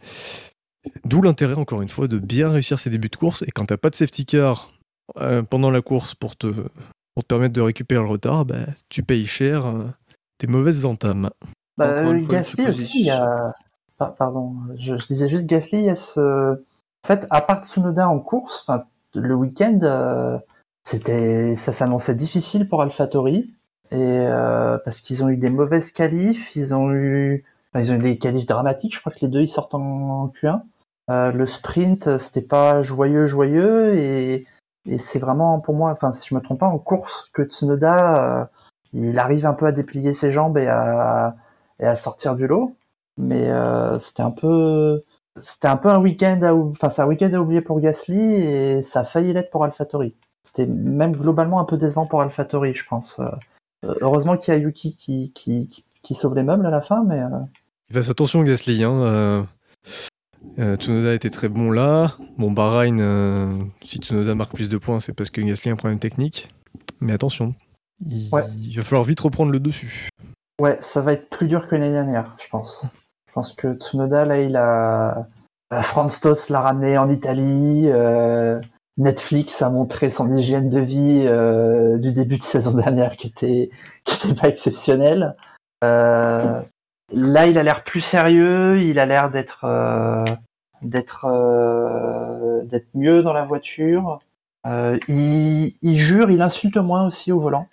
D'où 1.04 1.22
l'intérêt, 1.22 1.56
encore 1.56 1.82
une 1.82 1.90
fois, 1.90 2.08
de 2.08 2.20
bien 2.20 2.50
réussir 2.50 2.80
ses 2.80 2.90
débuts 2.90 3.10
de 3.10 3.16
course, 3.16 3.42
et 3.42 3.52
quand 3.52 3.66
t'as 3.66 3.78
pas 3.78 3.90
de 3.90 3.96
safety 3.96 4.26
car 4.26 4.72
euh, 5.18 5.44
pendant 5.44 5.72
la 5.72 5.82
course 5.82 6.16
pour 6.16 6.36
te, 6.38 6.48
pour 6.48 7.24
te 7.24 7.28
permettre 7.28 7.54
de 7.54 7.62
récupérer 7.62 8.04
le 8.04 8.10
retard, 8.10 8.46
bah, 8.46 8.66
tu 8.88 9.04
payes 9.04 9.26
cher 9.26 9.66
euh, 9.66 9.86
tes 10.38 10.48
mauvaises 10.48 10.86
entames. 10.86 11.30
Bah, 11.78 12.02
Gasly 12.34 12.64
aussi, 12.82 13.00
il 13.02 13.06
y 13.08 13.10
a. 13.10 13.54
Pa- 13.98 14.16
Pardon, 14.18 14.56
je, 14.78 14.98
je 14.98 15.08
disais 15.08 15.28
juste 15.28 15.46
Gasly, 15.46 15.80
il 15.80 15.86
y 15.86 15.90
a 15.90 15.96
ce. 15.96 16.64
En 17.04 17.08
fait, 17.08 17.28
à 17.30 17.42
part 17.42 17.66
Tsunoda 17.66 18.08
en 18.10 18.20
course, 18.20 18.68
le 19.16 19.34
week-end, 19.36 19.80
euh, 19.84 20.38
c'était, 20.84 21.56
ça 21.56 21.74
s'annonçait 21.74 22.16
difficile 22.16 22.68
pour 22.68 22.82
AlphaTauri. 22.82 23.54
Et 23.92 23.96
euh, 23.96 24.78
parce 24.86 25.02
qu'ils 25.02 25.24
ont 25.24 25.30
eu 25.30 25.38
des 25.38 25.50
mauvaises 25.50 25.92
qualifs, 25.92 26.56
ils 26.56 26.76
ont 26.76 26.92
eu, 26.92 27.44
enfin, 27.74 27.84
ils 27.84 27.92
ont 27.92 27.96
eu 27.96 28.02
des 28.02 28.18
qualifs 28.20 28.46
dramatiques. 28.46 28.96
Je 28.96 29.00
crois 29.00 29.12
que 29.12 29.20
les 29.22 29.28
deux 29.30 29.42
ils 29.42 29.50
sortent 29.50 29.74
en, 29.74 29.82
en 29.82 30.28
Q1. 30.28 30.62
Euh, 31.10 31.32
le 31.32 31.48
sprint, 31.48 32.08
euh, 32.08 32.20
c'était 32.20 32.42
pas 32.42 32.84
joyeux, 32.84 33.26
joyeux, 33.26 33.96
et, 33.98 34.46
et 34.86 34.98
c'est 35.00 35.18
vraiment 35.20 35.60
pour 35.60 35.74
moi, 35.74 35.92
enfin, 35.92 36.14
si 36.14 36.28
je 36.30 36.36
me 36.36 36.42
trompe 36.42 36.60
pas, 36.60 36.68
en 36.68 36.78
course 36.78 37.30
que 37.34 37.44
Tsunoda, 37.44 38.42
euh, 38.42 38.46
il 38.94 39.18
arrive 39.18 39.46
un 39.48 39.54
peu 39.54 39.66
à 39.66 39.72
déplier 39.72 40.14
ses 40.14 40.32
jambes 40.32 40.58
et 40.58 40.68
à, 40.68 41.36
et 41.80 41.86
à 41.88 41.96
sortir 41.96 42.36
du 42.36 42.48
lot. 42.48 42.76
Mais 43.18 43.50
euh, 43.50 44.00
c'était 44.00 44.24
un 44.24 44.32
peu, 44.32 45.04
c'était 45.44 45.68
un 45.68 45.78
peu 45.78 45.90
un 45.90 46.00
week-end, 46.00 46.40
à, 46.44 46.54
enfin 46.54 46.90
c'est 46.90 47.02
un 47.02 47.08
week-end 47.08 47.32
à 47.34 47.40
oublier 47.40 47.62
pour 47.62 47.80
Gasly 47.80 48.20
et 48.20 48.82
ça 48.82 49.02
a 49.02 49.06
failli 49.06 49.34
l'être 49.34 49.50
pour 49.52 49.64
AlphaTauri. 49.64 50.14
C'était 50.46 50.66
même 50.66 51.14
globalement 51.16 51.60
un 51.60 51.66
peu 51.66 51.78
décevant 51.78 52.06
pour 52.06 52.22
AlphaTauri, 52.22 52.74
je 52.74 52.86
pense. 52.88 53.20
Euh, 53.20 53.94
heureusement 54.02 54.36
qu'il 54.38 54.54
y 54.54 54.58
a 54.58 54.60
Yuki 54.60 54.96
qui, 54.96 55.32
qui, 55.34 55.68
qui, 55.68 55.84
qui 56.02 56.16
sauve 56.16 56.36
les 56.36 56.44
meubles 56.44 56.66
à 56.66 56.70
la 56.72 56.82
fin, 56.82 57.04
mais 57.06 57.20
euh, 57.20 57.28
Il 57.90 57.96
fasse 57.96 58.10
attention 58.10 58.42
Gasly. 58.44 58.84
Hein, 58.84 59.02
euh, 59.02 59.44
euh, 60.58 60.76
Tsunoda 60.78 61.14
était 61.14 61.30
très 61.30 61.50
bon 61.50 61.72
là. 61.72 62.16
Bon, 62.38 62.52
Bahreïn, 62.52 63.00
euh, 63.00 63.52
si 63.84 64.00
Tsunoda 64.00 64.36
marque 64.36 64.54
plus 64.54 64.70
de 64.70 64.78
points, 64.78 65.00
c'est 65.00 65.14
parce 65.14 65.30
que 65.30 65.42
Gasly 65.42 65.70
a 65.70 65.74
un 65.74 65.78
problème 65.78 66.00
technique. 66.00 66.50
Mais 67.02 67.14
attention, 67.14 67.54
il, 68.06 68.30
Ouais. 68.32 68.44
il 68.62 68.76
va 68.76 68.84
falloir 68.84 69.04
vite 69.06 69.20
reprendre 69.20 69.52
le 69.52 69.60
dessus. 69.60 70.10
ouais, 70.62 70.78
ça 70.82 71.02
va 71.02 71.14
être 71.14 71.30
plus 71.30 71.48
dur 71.48 71.68
que 71.68 71.76
l'année 71.76 71.92
dernière, 71.92 72.36
je 72.44 72.50
pense. 72.50 72.86
Je 73.30 73.34
pense 73.36 73.54
que 73.54 73.76
Tsunoda, 73.76 74.26
là, 74.26 74.42
il 74.42 74.56
a. 74.56 75.28
euh, 75.72 75.82
Franz 75.84 76.20
Tost 76.20 76.50
l'a 76.50 76.62
ramené 76.62 76.98
en 76.98 77.10
Italie. 77.10 77.84
euh, 77.86 78.60
Netflix 78.98 79.62
a 79.62 79.70
montré 79.70 80.10
son 80.10 80.36
hygiène 80.36 80.70
de 80.70 80.80
vie 80.80 81.24
euh, 81.26 81.98
du 82.00 82.12
début 82.12 82.40
de 82.40 82.44
saison 82.56 82.72
dernière 82.72 83.16
qui 83.18 83.28
était, 83.28 83.70
pas 84.42 84.50
exceptionnelle. 84.50 85.36
Là, 85.82 87.48
il 87.48 87.58
a 87.58 87.64
l'air 87.64 87.84
plus 87.84 88.02
sérieux. 88.02 88.82
Il 88.82 88.98
a 88.98 89.06
l'air 89.06 89.30
d'être 89.30 89.68
mieux 92.96 93.22
dans 93.22 93.34
la 93.34 93.46
voiture. 93.46 94.20
Il 95.08 95.74
jure, 95.84 96.32
il 96.32 96.42
insulte 96.42 96.78
moins 96.78 97.06
aussi 97.06 97.32
au 97.32 97.40
volant. 97.40 97.68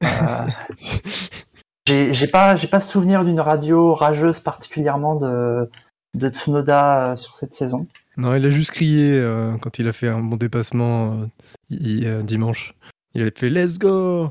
J'ai 1.86 2.26
pas 2.28 2.54
j'ai 2.56 2.68
pas 2.68 2.80
souvenir 2.80 3.24
d'une 3.24 3.40
radio 3.40 3.94
rageuse 3.94 4.40
particulièrement 4.40 5.16
de 5.16 5.68
de 6.14 6.28
Tsunoda 6.28 7.12
euh, 7.12 7.16
sur 7.16 7.34
cette 7.36 7.54
saison. 7.54 7.86
Non, 8.16 8.34
il 8.34 8.44
a 8.44 8.50
juste 8.50 8.70
crié 8.70 9.12
euh, 9.18 9.56
quand 9.58 9.78
il 9.78 9.88
a 9.88 9.92
fait 9.92 10.08
un 10.08 10.20
bon 10.20 10.36
dépassement 10.36 11.12
euh, 11.72 11.76
euh, 12.04 12.22
dimanche. 12.22 12.74
Il 13.14 13.22
a 13.26 13.30
fait 13.34 13.48
Let's 13.50 13.78
go 13.78 14.28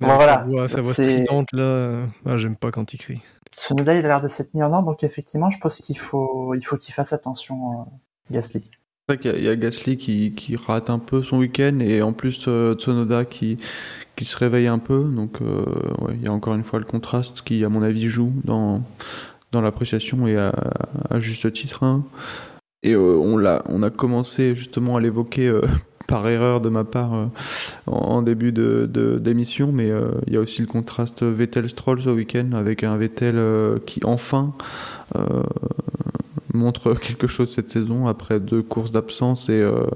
Mais 0.00 0.06
Voilà. 0.14 0.34
Sa 0.34 0.44
voix, 0.46 0.68
sa 0.68 0.80
voix 0.82 0.94
C'est- 0.94 1.12
stridente 1.24 1.48
là, 1.52 2.06
ah, 2.24 2.38
j'aime 2.38 2.56
pas 2.56 2.70
quand 2.70 2.94
il 2.94 2.98
crie. 2.98 3.20
Tsunoda 3.56 3.94
il 3.94 4.04
a 4.04 4.08
l'air 4.08 4.20
de 4.22 4.28
s'être 4.28 4.54
mis 4.54 4.62
en 4.62 4.72
ordre 4.72 4.86
donc 4.86 5.02
effectivement 5.04 5.50
je 5.50 5.58
pense 5.58 5.76
qu'il 5.78 5.98
faut 5.98 6.54
il 6.54 6.62
faut 6.62 6.76
qu'il 6.76 6.94
fasse 6.94 7.12
attention 7.12 7.86
Gasly. 8.30 8.70
C'est 9.08 9.16
vrai 9.16 9.22
qu'il 9.22 9.30
y 9.32 9.34
a- 9.34 9.38
il 9.38 9.44
y, 9.44 9.48
a 9.50 9.56
Gasly 9.56 9.98
qui, 9.98 10.56
rate 10.56 10.88
un 10.88 10.98
peu 10.98 11.20
son 11.22 11.38
week-end 11.38 11.78
et 11.80 12.00
en 12.00 12.14
plus 12.14 12.46
euh, 12.48 12.74
Tsunoda 12.74 13.26
qui, 13.26 13.58
qui 14.16 14.24
se 14.24 14.34
réveille 14.36 14.66
un 14.66 14.78
peu. 14.78 15.04
Donc 15.04 15.42
euh, 15.42 15.64
il 16.14 16.22
y 16.22 16.26
a 16.26 16.32
encore 16.32 16.54
une 16.54 16.64
fois 16.64 16.78
le 16.78 16.86
contraste 16.86 17.42
qui, 17.42 17.64
à 17.64 17.68
mon 17.68 17.82
avis, 17.82 18.06
joue 18.08 18.32
dans, 18.44 18.82
dans 19.52 19.60
l'appréciation 19.60 20.26
et 20.26 20.36
à, 20.38 20.52
juste 21.20 21.52
titre. 21.52 21.82
hein. 21.84 22.04
Et 22.82 22.94
euh, 22.94 23.16
on, 23.18 23.36
l'a, 23.36 23.62
on 23.66 23.82
a 23.82 23.90
commencé 23.90 24.54
justement 24.54 24.96
à 24.96 25.00
l'évoquer 25.02 25.48
euh, 25.48 25.62
par 26.08 26.26
erreur 26.28 26.62
de 26.62 26.70
ma 26.70 26.84
part 26.84 27.30
en, 27.86 28.22
début 28.22 28.52
de, 28.52 28.86
d'émission, 29.22 29.72
mais 29.72 29.90
il 30.26 30.34
y 30.34 30.36
a 30.36 30.40
aussi 30.40 30.60
le 30.62 30.66
contraste 30.68 31.22
Vettel-Stroll 31.22 32.02
ce 32.02 32.10
week-end 32.10 32.52
avec 32.54 32.84
un 32.84 32.96
Vettel 32.96 33.36
qui 33.86 34.00
enfin 34.04 34.54
montre 36.54 36.94
quelque 36.94 37.26
chose 37.26 37.52
cette 37.52 37.70
saison 37.70 38.06
après 38.06 38.40
deux 38.40 38.62
courses 38.62 38.92
d'absence 38.92 39.48
et, 39.48 39.60
euh, 39.60 39.86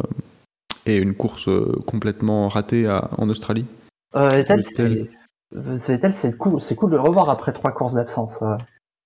et 0.87 0.97
une 0.97 1.15
course 1.15 1.49
euh, 1.49 1.73
complètement 1.87 2.49
ratée 2.49 2.87
à- 2.87 3.11
en 3.19 3.29
Australie? 3.29 3.67
Vettel, 4.15 4.65
c'est 4.65 5.09
euh, 5.57 5.79
c'est 5.79 6.13
c'est 6.13 6.37
cool, 6.37 6.61
de 6.91 6.97
le 6.97 7.01
revoir 7.01 7.31
après 7.31 7.53
trois 7.53 7.71
courses 7.73 7.95
d'absence. 7.95 8.39
euh. 8.43 8.57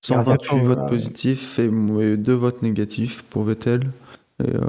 Il 0.09 0.15
revient 0.17 0.37
128 0.41 0.45
sur, 0.45 0.65
votes 0.65 0.89
positifs 0.89 1.59
et, 1.61 1.71
et 2.01 2.17
deux 2.17 2.33
votes 2.33 2.63
négatifs 2.63 3.23
pour 3.23 3.45
Vettel. 3.45 3.91
Et 4.43 4.55
euh, 4.55 4.61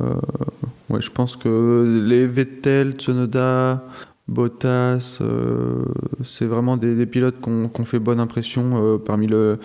ouais, 0.89 1.01
je 1.01 1.09
pense 1.09 1.35
que 1.35 2.03
les 2.05 2.27
Vettel, 2.27 2.93
Tsunoda, 2.93 3.83
Bottas, 4.27 5.17
euh, 5.21 5.83
c'est 6.23 6.45
vraiment 6.45 6.77
des, 6.77 6.95
des 6.95 7.07
pilotes 7.07 7.41
qui 7.41 7.49
ont, 7.49 7.85
fait 7.85 7.99
bonne 7.99 8.19
impression 8.19 8.73
euh, 8.75 8.97
parmi 8.97 9.25
le, 9.25 9.59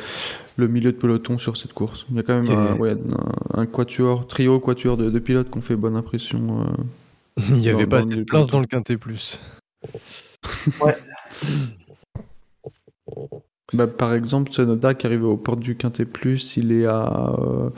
le 0.59 0.69
milieu 0.69 0.93
de 0.93 0.97
peloton 0.97 1.39
sur 1.39 1.57
cette 1.57 1.73
course. 1.73 2.05
Il 2.11 2.17
y 2.17 2.19
a 2.19 2.23
quand 2.25 2.43
même 2.43 2.51
un, 2.51 2.77
ouais, 2.77 2.93
un, 3.55 3.61
un 3.61 3.67
quatuor, 3.67 4.27
trio, 4.27 4.59
quatuor 4.61 4.97
de, 4.97 5.09
de 5.09 5.19
pilotes 5.21 5.51
qui 5.51 5.57
ont 5.57 5.63
fait 5.63 5.77
bonne 5.77 5.97
impression. 5.97 6.63
euh. 6.63 6.83
Il 7.51 7.59
n'y 7.59 7.69
avait 7.69 7.87
pas 7.87 7.99
assez 7.99 8.09
de 8.09 8.25
place 8.25 8.49
dans 8.49 8.61
le 8.61 8.67
Quintet 8.67 8.97
Plus. 8.99 9.41
Bah, 13.75 13.87
par 13.87 14.15
exemple, 14.15 14.51
Tsunoda 14.51 14.95
qui 14.95 15.07
arrive 15.07 15.25
aux 15.25 15.37
portes 15.37 15.61
du 15.61 15.77
Quintet 15.77 16.07
Plus, 16.07 16.57
il 16.57 16.73
est 16.73 16.87
à 16.87 17.35
euh, 17.39 17.69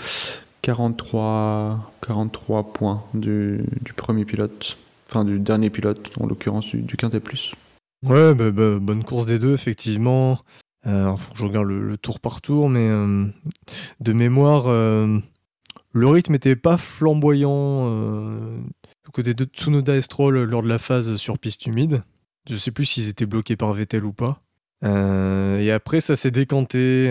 43, 0.62 1.92
43 2.00 2.72
points 2.72 3.02
du, 3.12 3.64
du 3.82 3.92
premier 3.92 4.24
pilote, 4.24 4.78
enfin 5.08 5.24
du 5.24 5.40
dernier 5.40 5.68
pilote, 5.68 6.12
en 6.20 6.26
l'occurrence 6.26 6.66
du, 6.68 6.82
du 6.82 6.96
Quintet 6.96 7.18
Plus. 7.18 7.54
Ouais, 8.06 8.34
bah, 8.34 8.52
bah, 8.52 8.78
bonne 8.80 9.02
course 9.02 9.26
des 9.26 9.40
deux, 9.40 9.52
effectivement. 9.52 10.38
Euh, 10.86 11.14
faut 11.16 11.32
que 11.32 11.38
je 11.38 11.44
regarde 11.44 11.66
le, 11.66 11.96
tour 11.98 12.20
par 12.20 12.40
tour, 12.40 12.68
mais 12.68 12.88
euh, 12.88 13.26
de 14.00 14.12
mémoire, 14.12 14.66
euh, 14.68 15.18
le 15.92 16.06
rythme 16.06 16.32
n'était 16.32 16.56
pas 16.56 16.76
flamboyant 16.76 17.90
du 19.04 19.10
côté 19.12 19.34
de 19.34 19.44
Tsunoda 19.44 19.96
et 19.96 20.02
Stroll 20.02 20.44
lors 20.44 20.62
de 20.62 20.68
la 20.68 20.78
phase 20.78 21.16
sur 21.16 21.38
piste 21.38 21.66
humide. 21.66 22.02
Je 22.48 22.56
sais 22.56 22.70
plus 22.70 22.86
s'ils 22.86 23.08
étaient 23.08 23.26
bloqués 23.26 23.56
par 23.56 23.72
Vettel 23.74 24.04
ou 24.04 24.12
pas. 24.12 24.42
Et 24.82 25.70
après, 25.70 26.00
ça 26.00 26.16
s'est 26.16 26.30
décanté. 26.30 27.08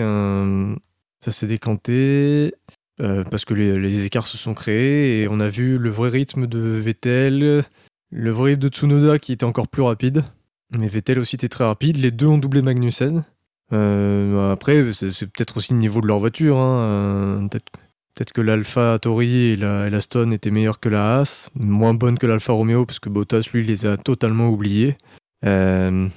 ça 1.20 1.30
s'est 1.30 1.46
décanté 1.46 2.54
parce 2.98 3.44
que 3.44 3.54
les, 3.54 3.78
les 3.78 4.04
écarts 4.04 4.26
se 4.26 4.36
sont 4.36 4.54
créés 4.54 5.22
et 5.22 5.28
on 5.28 5.40
a 5.40 5.48
vu 5.48 5.78
le 5.78 5.90
vrai 5.90 6.10
rythme 6.10 6.46
de 6.46 6.58
Vettel, 6.58 7.64
le 8.10 8.30
vrai 8.30 8.52
rythme 8.52 8.62
de 8.62 8.68
Tsunoda 8.68 9.18
qui 9.18 9.32
était 9.32 9.44
encore 9.44 9.68
plus 9.68 9.82
rapide. 9.82 10.24
Mais 10.72 10.88
Vettel 10.88 11.18
aussi 11.18 11.36
était 11.36 11.48
très 11.48 11.64
rapide. 11.64 11.98
Les 11.98 12.10
deux 12.10 12.26
ont 12.26 12.38
doublé 12.38 12.62
Magnussen. 12.62 13.22
Euh, 13.72 14.52
après, 14.52 14.92
c'est 14.92 15.26
peut-être 15.26 15.56
aussi 15.56 15.72
le 15.72 15.78
niveau 15.78 16.00
de 16.00 16.06
leur 16.06 16.18
voiture. 16.18 16.58
hein. 16.58 16.80
Euh, 16.82 17.48
peut-être 17.48 18.32
que 18.32 18.40
l'Alpha 18.40 18.98
Tori 19.00 19.50
et 19.50 19.56
la, 19.56 19.86
et 19.86 19.90
la 19.90 20.00
Stone 20.00 20.32
étaient 20.32 20.50
meilleures 20.50 20.80
que 20.80 20.88
la 20.88 21.18
Haas. 21.18 21.50
Moins 21.54 21.94
bonnes 21.94 22.18
que 22.18 22.26
l'Alfa 22.26 22.52
Romeo, 22.52 22.84
parce 22.84 22.98
que 22.98 23.08
Bottas, 23.08 23.50
lui, 23.52 23.64
les 23.64 23.86
a 23.86 23.96
totalement 23.96 24.48
oubliés. 24.48 24.96
Euh, 25.44 26.08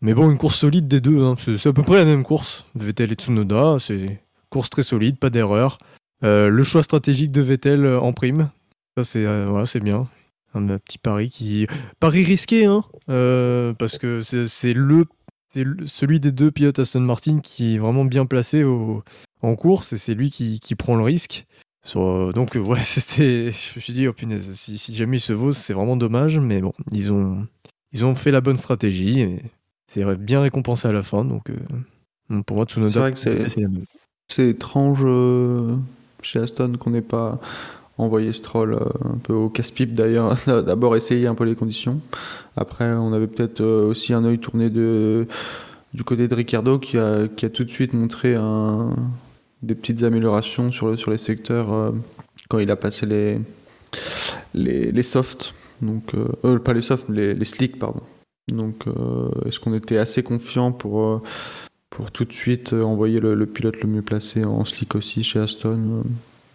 mais 0.00 0.14
bon, 0.14 0.30
une 0.30 0.38
course 0.38 0.56
solide 0.56 0.88
des 0.88 1.00
deux. 1.00 1.22
hein. 1.24 1.34
C'est 1.38 1.66
à 1.68 1.72
peu 1.72 1.82
près 1.82 1.96
la 1.96 2.04
même 2.04 2.22
course. 2.22 2.66
Vettel 2.74 3.12
et 3.12 3.16
Tsunoda, 3.16 3.78
c'est 3.80 4.20
course 4.50 4.70
très 4.70 4.82
solide, 4.82 5.18
pas 5.18 5.30
d'erreur. 5.30 5.78
Le 6.22 6.62
choix 6.62 6.82
stratégique 6.82 7.32
de 7.32 7.42
Vettel 7.42 7.86
en 7.86 8.14
prime, 8.14 8.48
ça 8.96 9.04
c'est 9.04 9.24
voilà, 9.24 9.66
bien. 9.82 10.08
Un 10.54 10.78
petit 10.78 10.96
pari 10.98 11.28
qui 11.28 11.66
pari 12.00 12.24
risqué, 12.24 12.64
hein, 12.64 12.84
parce 13.78 13.98
que 13.98 14.22
c'est 14.22 14.72
le 14.72 15.04
c'est 15.54 15.64
celui 15.86 16.20
des 16.20 16.32
deux 16.32 16.50
pilotes 16.50 16.78
Aston 16.78 17.00
Martin 17.00 17.40
qui 17.40 17.74
est 17.74 17.78
vraiment 17.78 18.04
bien 18.04 18.26
placé 18.26 18.64
au- 18.64 19.02
en 19.42 19.54
course 19.56 19.92
et 19.92 19.98
c'est 19.98 20.14
lui 20.14 20.30
qui, 20.30 20.58
qui 20.60 20.74
prend 20.74 20.96
le 20.96 21.02
risque. 21.04 21.46
Sur- 21.84 22.32
donc 22.32 22.56
euh, 22.56 22.60
ouais, 22.60 22.82
c'était, 22.86 23.50
je 23.52 23.74
me 23.76 23.80
suis 23.80 23.92
dit 23.92 24.08
oh 24.08 24.12
punaise, 24.12 24.50
si, 24.52 24.78
si 24.78 24.94
jamais 24.94 25.18
ils 25.18 25.20
se 25.20 25.32
vaut, 25.32 25.52
c'est 25.52 25.72
vraiment 25.74 25.96
dommage, 25.96 26.38
mais 26.38 26.60
bon, 26.60 26.72
ils 26.92 27.12
ont 27.12 27.46
ils 27.92 28.04
ont 28.04 28.14
fait 28.14 28.30
la 28.32 28.40
bonne 28.40 28.56
stratégie 28.56 29.20
et 29.20 29.42
c'est 29.86 30.04
bien 30.16 30.40
récompensé 30.40 30.88
à 30.88 30.92
la 30.92 31.02
fin, 31.02 31.24
donc 31.24 31.50
euh, 31.50 32.42
pour 32.42 32.56
moi 32.56 32.66
Tsunoda. 32.66 32.90
C'est 32.92 32.98
vrai 32.98 33.12
que 33.12 33.18
c'est- 34.28 34.48
étrange 34.48 35.00
euh, 35.04 35.76
chez 36.22 36.40
Aston 36.40 36.72
qu'on 36.78 36.90
n'ait 36.90 37.02
pas 37.02 37.38
envoyé 37.98 38.32
Stroll 38.32 38.74
euh, 38.74 38.78
un 39.04 39.18
peu 39.18 39.32
au 39.32 39.48
casse-pipe 39.48 39.94
d'ailleurs. 39.94 40.34
D'abord 40.46 40.96
essayer 40.96 41.26
un 41.26 41.34
peu 41.34 41.44
les 41.44 41.54
conditions. 41.54 42.00
Après, 42.56 42.92
on 42.92 43.12
avait 43.12 43.26
peut-être 43.26 43.60
euh, 43.60 43.88
aussi 43.88 44.12
un 44.12 44.24
œil 44.24 44.38
tourné 44.38 44.70
du 44.70 46.04
côté 46.04 46.28
de 46.28 46.34
Ricciardo 46.34 46.78
qui 46.78 46.98
a, 46.98 47.28
tout 47.28 47.64
de 47.64 47.70
suite 47.70 47.92
montré 47.92 48.36
des 49.62 49.74
petites 49.74 50.02
améliorations 50.02 50.70
sur, 50.70 50.88
le, 50.88 50.96
sur 50.96 51.10
les 51.10 51.18
secteurs 51.18 51.72
euh, 51.72 51.92
quand 52.48 52.58
il 52.58 52.70
a 52.70 52.76
passé 52.76 53.06
les, 54.54 55.02
softs. 55.02 55.54
Donc, 55.80 56.14
pas 56.64 56.72
les 56.72 56.82
softs, 56.82 57.08
les, 57.08 57.44
slicks, 57.44 57.78
pardon. 57.78 58.02
Donc, 58.48 58.84
est-ce 59.46 59.58
qu'on 59.58 59.74
était 59.74 59.96
assez 59.96 60.22
confiant 60.22 60.72
pour, 60.72 61.22
tout 62.12 62.24
de 62.24 62.32
suite 62.32 62.72
envoyer 62.72 63.20
le, 63.20 63.34
le 63.34 63.46
pilote 63.46 63.80
le 63.80 63.88
mieux 63.88 64.02
placé 64.02 64.44
en 64.44 64.64
slick 64.64 64.94
aussi 64.94 65.22
chez 65.22 65.40
Aston? 65.40 66.04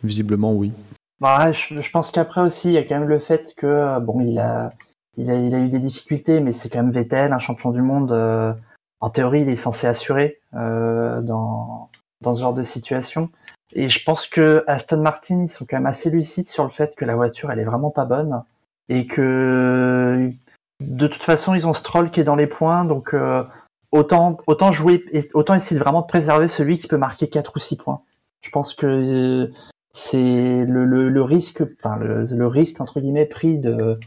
Visiblement, 0.03 0.53
oui. 0.53 0.71
Bah, 1.21 1.51
je, 1.51 1.81
je 1.81 1.91
pense 1.91 2.11
qu'après 2.11 2.41
aussi, 2.41 2.69
il 2.69 2.73
y 2.73 2.77
a 2.77 2.83
quand 2.83 2.99
même 2.99 3.09
le 3.09 3.19
fait 3.19 3.53
que 3.55 3.67
euh, 3.67 3.99
bon, 3.99 4.21
il 4.21 4.39
a, 4.39 4.73
il 5.17 5.29
a, 5.29 5.35
il 5.35 5.53
a 5.53 5.59
eu 5.59 5.69
des 5.69 5.79
difficultés, 5.79 6.39
mais 6.39 6.53
c'est 6.53 6.69
quand 6.69 6.81
même 6.81 6.91
Vettel, 6.91 7.33
un 7.33 7.39
champion 7.39 7.71
du 7.71 7.81
monde. 7.81 8.11
euh, 8.11 8.53
en 9.01 9.09
théorie, 9.09 9.41
il 9.41 9.49
est 9.49 9.55
censé 9.55 9.87
assurer 9.87 10.39
euh, 10.55 11.21
dans 11.21 11.89
dans 12.21 12.35
ce 12.35 12.41
genre 12.41 12.53
de 12.53 12.63
situation. 12.63 13.29
Et 13.73 13.89
je 13.89 14.03
pense 14.03 14.27
que 14.27 14.63
Aston 14.67 15.01
Martin, 15.01 15.41
ils 15.41 15.49
sont 15.49 15.65
quand 15.65 15.77
même 15.77 15.85
assez 15.85 16.09
lucides 16.09 16.47
sur 16.47 16.63
le 16.63 16.69
fait 16.69 16.95
que 16.95 17.05
la 17.05 17.15
voiture, 17.15 17.51
elle 17.51 17.59
est 17.59 17.65
vraiment 17.65 17.91
pas 17.91 18.05
bonne 18.05 18.43
et 18.89 19.05
que 19.07 20.31
de 20.81 21.07
toute 21.07 21.23
façon, 21.23 21.53
ils 21.53 21.67
ont 21.67 21.73
Stroll 21.73 22.09
qui 22.09 22.19
est 22.19 22.23
dans 22.23 22.35
les 22.35 22.47
points, 22.47 22.83
donc 22.85 23.13
euh, 23.13 23.43
autant 23.91 24.37
autant 24.47 24.71
jouer, 24.71 25.05
autant 25.33 25.53
essayer 25.55 25.77
de 25.77 25.83
vraiment 25.83 26.01
de 26.01 26.07
préserver 26.07 26.47
celui 26.47 26.77
qui 26.79 26.87
peut 26.87 26.97
marquer 26.97 27.29
4 27.29 27.53
ou 27.55 27.59
6 27.59 27.77
points. 27.77 28.01
Je 28.41 28.49
pense 28.49 28.73
que 28.73 28.87
euh, 28.87 29.53
c'est 29.91 30.65
le, 30.65 31.21
risque, 31.21 31.63
enfin 31.79 31.97
le, 31.97 32.47
risque 32.47 32.79
entre 32.79 32.99
guillemets 32.99 33.25
pris 33.25 33.57
de, 33.57 33.97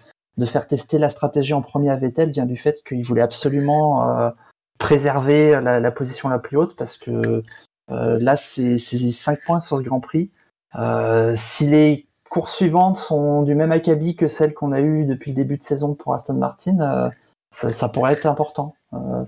faire 0.47 0.67
tester 0.67 0.99
la 0.99 1.09
stratégie 1.09 1.55
en 1.55 1.63
premier 1.63 1.91
à 1.91 1.97
Vettel 1.97 2.31
vient 2.31 2.47
du 2.47 2.57
fait 2.57 2.83
qu'il 2.85 3.05
voulait 3.05 3.23
absolument 3.23 4.09
euh, 4.09 4.31
préserver 4.79 5.61
la, 5.61 5.91
position 5.91 6.29
la 6.29 6.39
plus 6.39 6.57
haute 6.57 6.77
parce 6.77 6.97
que 6.97 7.43
euh, 7.91 8.19
là 8.21 8.37
c'est 8.37 8.79
5 8.79 9.41
points 9.45 9.61
sur 9.61 9.79
ce 9.79 9.83
Grand 9.83 10.01
Prix. 10.01 10.31
Euh, 10.77 11.35
si 11.37 11.67
les 11.67 12.07
courses 12.31 12.55
suivantes 12.55 12.97
sont 12.97 13.43
du 13.43 13.55
même 13.55 13.73
acabit 13.73 14.17
que 14.17 14.29
celles 14.29 14.55
qu'on 14.55 14.73
a 14.73 14.81
eues 14.81 15.05
depuis 15.05 15.33
le 15.33 15.37
début 15.37 15.59
de 15.59 15.65
saison 15.65 15.95
pour 15.95 16.15
Aston 16.15 16.35
Martin, 16.35 17.11
ça, 17.51 17.69
ça 17.69 17.89
pourrait 17.89 18.15
être 18.15 18.27
important 18.27 18.75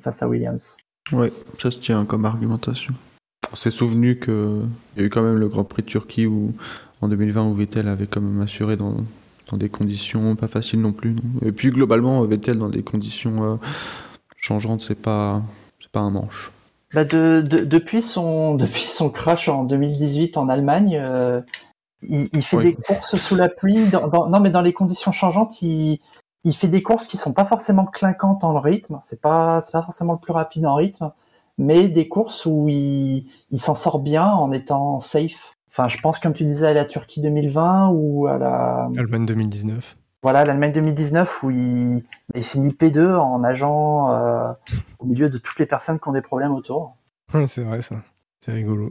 face 0.01 0.23
à 0.23 0.29
Williams. 0.29 0.77
Ouais, 1.13 1.31
ça 1.59 1.71
se 1.71 1.81
tient 1.81 2.07
comme 2.07 2.25
argumentation. 2.25 2.95
On 3.55 3.57
s'est 3.57 3.71
souvenu 3.71 4.19
qu'il 4.19 4.67
y 4.97 5.01
a 5.01 5.05
eu 5.05 5.09
quand 5.11 5.23
même 5.23 5.39
le 5.39 5.47
Grand 5.47 5.63
Prix 5.63 5.83
de 5.83 5.87
Turquie 5.87 6.27
où, 6.27 6.53
en 7.01 7.09
2020 7.09 7.45
où 7.47 7.55
Vettel 7.55 7.87
avait 7.87 8.09
quand 8.09 8.21
même 8.21 8.43
assuré 8.43 8.77
dans, 8.77 8.97
dans 9.49 9.57
des 9.57 9.69
conditions 9.69 10.35
pas 10.35 10.49
faciles 10.49 10.81
non 10.81 10.91
plus. 10.91 11.11
non? 11.13 11.23
Et 11.47 11.53
puis 11.53 11.71
globalement, 11.71 12.21
Vettel 12.23 12.59
dans 12.59 12.69
des 12.69 12.83
conditions 12.83 13.45
euh, 13.45 13.57
changeantes, 14.37 14.81
c'est 14.81 15.01
pas, 15.01 15.41
c'est 15.81 15.89
pas 15.93 16.01
un 16.01 16.11
manche. 16.11 16.51
Bah 16.95 17.05
de, 17.05 17.47
de- 17.49 17.65
depuis, 17.65 18.03
son, 18.03 18.55
depuis 18.57 18.83
son 18.83 19.09
crash 19.09 19.49
en 19.49 19.63
2018 19.63 20.37
en 20.37 20.49
Allemagne, 20.49 20.99
euh, 21.01 21.41
il, 22.03 22.29
il 22.33 22.43
fait 22.43 22.57
Oui. 22.57 22.65
des 22.65 22.75
courses 22.75 23.15
sous 23.15 23.37
la 23.37 23.49
pluie. 23.49 23.87
Dans, 23.89 24.09
dans- 24.09 24.29
non, 24.29 24.41
mais 24.41 24.51
dans 24.51 24.63
les 24.63 24.73
conditions 24.73 25.13
changeantes, 25.13 25.63
il, 25.63 26.01
il 26.43 26.57
fait 26.57 26.67
des 26.67 26.83
courses 26.83 27.07
qui 27.07 27.19
sont 27.19 27.33
pas 27.33 27.45
forcément 27.45 27.85
clinquantes 27.87 28.43
en 28.43 28.59
rythme. 28.59 28.99
C'est 29.05 29.21
pas, 29.21 29.61
c'est 29.61 29.71
pas 29.71 29.83
forcément 29.83 30.15
le 30.15 30.19
plus 30.19 30.33
rapide 30.33 30.67
en 30.67 30.75
rythme, 30.75 31.13
mais 31.59 31.89
des 31.89 32.09
courses 32.09 32.47
où 32.47 32.69
il, 32.69 33.27
il 33.51 33.61
s'en 33.61 33.75
sort 33.75 33.99
bien 33.99 34.27
en 34.27 34.53
étant 34.53 35.01
safe. 35.01 35.55
Enfin, 35.71 35.89
je 35.89 36.01
pense, 36.01 36.19
comme 36.19 36.35
tu 36.35 36.45
disais, 36.45 36.69
à 36.69 36.73
la 36.73 36.85
Turquie 36.85 37.21
2020 37.21 37.91
ou 37.93 38.27
à 38.27 38.39
la, 38.39 38.89
Allemagne 38.97 39.27
2019. 39.27 39.97
voilà, 40.23 40.45
l'Allemagne 40.45 40.73
2019 40.73 41.43
où 41.43 41.51
il, 41.51 42.05
il 42.35 42.43
finit 42.43 42.71
P2 42.71 43.17
en 43.17 43.41
nageant 43.41 44.13
euh, 44.13 44.53
au 45.01 45.07
milieu 45.07 45.29
de 45.29 45.39
toutes 45.39 45.59
les 45.59 45.67
personnes 45.67 45.99
qui 45.99 46.09
ont 46.09 46.13
des 46.13 46.23
problèmes 46.23 46.53
autour. 46.53 46.97
Ouais, 47.33 47.49
c'est 47.49 47.63
vrai 47.63 47.83
ça. 47.83 47.97
C'est 48.41 48.53
rigolo. 48.53 48.91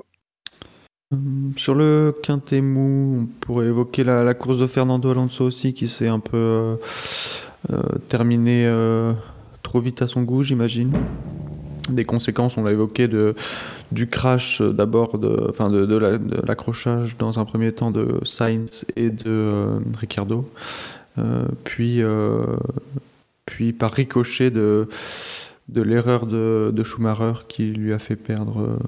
Sur 1.58 1.76
le 1.76 2.16
quintet 2.24 2.62
mou, 2.62 3.22
on 3.22 3.26
pourrait 3.40 3.68
évoquer 3.68 4.04
la, 4.04 4.24
la 4.24 4.34
course 4.34 4.58
de 4.58 4.68
Fernando 4.68 5.12
Alonso 5.12 5.46
aussi, 5.46 5.74
qui 5.74 5.88
s'est 5.88 6.08
un 6.08 6.20
peu 6.20 6.38
euh, 6.38 6.76
euh, 7.72 7.82
terminée 8.10 8.66
euh, 8.66 9.14
trop 9.62 9.80
vite 9.80 10.02
à 10.02 10.08
son 10.08 10.24
goût, 10.24 10.44
j'imagine. 10.44 10.92
Des 11.90 12.06
conséquences, 12.06 12.58
on 12.58 12.64
l'a 12.64 12.72
évoqué, 12.72 13.08
de, 13.10 13.36
du 13.92 14.08
crash 14.08 14.62
euh, 14.62 14.72
d'abord, 14.72 15.18
de, 15.18 15.48
enfin 15.50 15.70
de, 15.70 15.86
de 15.86 15.96
la- 15.98 16.18
de 16.18 16.42
l'accrochage 16.46 17.18
dans 17.18 17.40
un 17.40 17.46
premier 17.46 17.74
temps 17.74 17.92
de 17.92 18.20
Sainz 18.24 18.86
et 18.96 19.10
de 19.10 19.24
euh, 19.28 19.80
Ricciardo, 20.00 20.50
Euh, 21.20 21.46
puis, 21.64 22.02
euh, 22.02 22.46
puis 23.46 23.72
par 23.74 23.92
ricochet 23.92 24.50
de, 24.50 24.88
de 25.70 25.82
l'erreur 25.84 26.26
de, 26.26 26.72
de 26.74 26.84
Schumacher 26.84 27.34
qui 27.48 27.66
lui 27.66 27.94
a 27.94 28.00
fait 28.00 28.16
perdre 28.16 28.80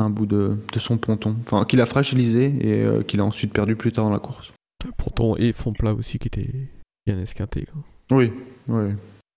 un 0.00 0.10
bout 0.10 0.26
de, 0.26 0.56
de 0.72 0.78
son 0.80 0.98
ponton, 0.98 1.36
enfin 1.42 1.64
qui 1.64 1.76
l'a 1.76 1.86
fragilisé 1.86 2.44
et 2.60 3.04
qu'il 3.04 3.20
a 3.20 3.24
ensuite 3.24 3.52
perdu 3.52 3.76
plus 3.76 3.92
tard 3.92 4.06
dans 4.06 4.10
la 4.12 4.18
course. 4.18 4.50
Ponton 4.96 5.36
et 5.36 5.52
fond 5.52 5.72
plat 5.72 5.92
aussi 5.94 6.18
qui 6.18 6.26
était 6.28 6.50
bien 7.06 7.20
esquinté. 7.20 7.66
quoi. 7.70 8.16
Oui, 8.18 8.32
oui. 8.66 8.90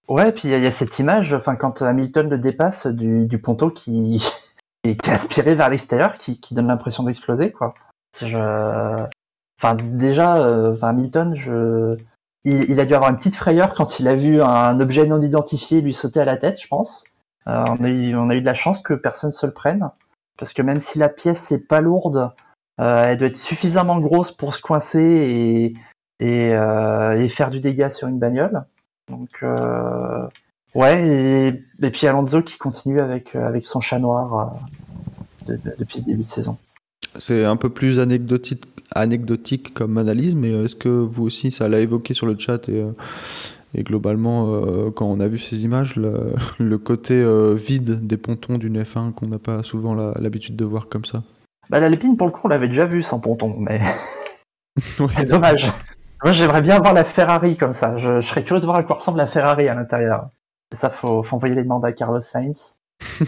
Ouais, 0.09 0.31
puis 0.31 0.49
il 0.49 0.51
y, 0.51 0.65
a- 0.65 0.71
cette 0.71 0.99
image, 0.99 1.33
enfin 1.33 1.55
quand 1.55 1.81
Hamilton 1.81 2.29
le 2.29 2.37
dépasse 2.37 2.87
du, 2.87 3.25
du 3.25 3.39
ponton 3.39 3.69
qui, 3.69 4.21
qui 4.83 4.89
est 4.89 5.09
aspiré 5.09 5.55
vers 5.55 5.69
l'extérieur, 5.69 6.17
qui, 6.17 6.39
donne 6.51 6.67
l'impression 6.67 7.03
d'exploser, 7.03 7.51
quoi. 7.51 7.73
Enfin 8.21 9.75
déjà, 9.75 10.37
euh, 10.37 10.75
Hamilton, 10.81 11.35
je... 11.35 11.97
il, 12.43 12.79
a 12.79 12.85
dû 12.85 12.93
avoir 12.93 13.09
une 13.11 13.17
petite 13.17 13.37
frayeur 13.37 13.73
quand 13.73 13.99
il 13.99 14.07
a 14.09 14.15
vu 14.15 14.41
un 14.41 14.79
objet 14.81 15.05
non 15.05 15.21
identifié 15.21 15.79
lui 15.79 15.93
sauter 15.93 16.19
à 16.19 16.25
la 16.25 16.37
tête, 16.37 16.61
je 16.61 16.67
pense. 16.67 17.05
Euh, 17.47 17.65
on, 17.67 17.83
a 17.83 18.35
eu, 18.35 18.41
de 18.41 18.45
la 18.45 18.53
chance 18.53 18.81
que 18.81 18.93
personne 18.93 19.31
se 19.31 19.45
le 19.45 19.53
prenne, 19.53 19.89
parce 20.37 20.53
que 20.53 20.61
même 20.61 20.79
si 20.79 20.99
la 20.99 21.09
pièce 21.09 21.51
est 21.51 21.65
pas 21.65 21.81
lourde, 21.81 22.31
euh, 22.79 23.03
elle 23.05 23.17
doit 23.17 23.27
être 23.27 23.37
suffisamment 23.37 23.99
grosse 23.99 24.31
pour 24.31 24.53
se 24.53 24.61
coincer 24.61 25.73
et, 26.19 26.53
euh, 26.53 27.13
et 27.13 27.29
faire 27.29 27.49
du 27.49 27.59
dégât 27.59 27.89
sur 27.89 28.07
une 28.07 28.19
bagnole. 28.19 28.65
Donc 29.17 29.29
euh, 29.43 30.27
ouais, 30.75 31.07
et, 31.07 31.85
et 31.85 31.89
puis 31.91 32.07
Alonso 32.07 32.41
qui 32.41 32.57
continue 32.57 32.99
avec 32.99 33.35
euh, 33.35 33.45
avec 33.45 33.65
son 33.65 33.79
chat 33.79 33.99
noir 33.99 34.57
euh, 35.47 35.53
de- 35.53 35.57
de- 35.57 35.75
depuis 35.77 35.99
ce 35.99 36.05
début 36.05 36.23
de 36.23 36.27
saison. 36.29 36.57
C'est 37.19 37.45
un 37.45 37.55
peu 37.57 37.69
plus 37.69 37.99
anecdotique, 37.99 38.63
anecdotique 38.95 39.73
comme 39.73 39.97
analyse, 39.97 40.33
mais 40.35 40.51
est-ce 40.65 40.75
que 40.75 40.89
vous 40.89 41.23
aussi, 41.23 41.51
ça 41.51 41.69
l'a 41.69 41.79
évoqué 41.79 42.13
sur 42.15 42.25
le 42.25 42.35
chat 42.39 42.67
et, 42.69 42.83
et 43.75 43.83
globalement, 43.83 44.47
euh, 44.53 44.89
quand 44.89 45.05
on 45.05 45.19
a 45.19 45.27
vu 45.27 45.37
ces 45.37 45.59
images, 45.63 45.95
le, 45.95 46.33
le 46.59 46.77
côté 46.79 47.13
euh, 47.15 47.53
vide 47.53 48.07
des 48.07 48.17
pontons 48.17 48.57
d'une 48.57 48.81
F1 48.81 49.11
qu'on 49.11 49.27
n'a 49.27 49.37
pas 49.39 49.61
souvent 49.61 49.93
l'habitude 49.93 50.55
de 50.55 50.65
voir 50.65 50.87
comme 50.89 51.05
ça? 51.05 51.21
Bah 51.69 51.79
la 51.79 51.89
Lépine 51.89 52.17
pour 52.17 52.27
le 52.27 52.33
coup 52.33 52.41
on 52.45 52.47
l'avait 52.49 52.67
déjà 52.67 52.85
vu 52.85 53.03
sans 53.03 53.19
ponton, 53.19 53.55
mais 53.59 53.79
c'est 55.15 55.25
dommage. 55.25 55.71
Moi 56.23 56.33
j'aimerais 56.33 56.61
bien 56.61 56.79
voir 56.79 56.93
la 56.93 57.03
Ferrari 57.03 57.57
comme 57.57 57.73
ça. 57.73 57.97
Je, 57.97 58.21
je 58.21 58.27
serais 58.27 58.43
curieux 58.43 58.61
de 58.61 58.65
voir 58.65 58.77
à 58.77 58.83
quoi 58.83 58.97
ressemble 58.97 59.17
la 59.17 59.27
Ferrari 59.27 59.67
à 59.67 59.73
l'intérieur. 59.75 60.29
Ça 60.73 60.89
faut, 60.89 61.21
faut 61.21 61.35
envoyer 61.35 61.55
les 61.55 61.63
demandes 61.63 61.85
à 61.85 61.91
Carlos 61.93 62.21
Sainz. 62.21 62.75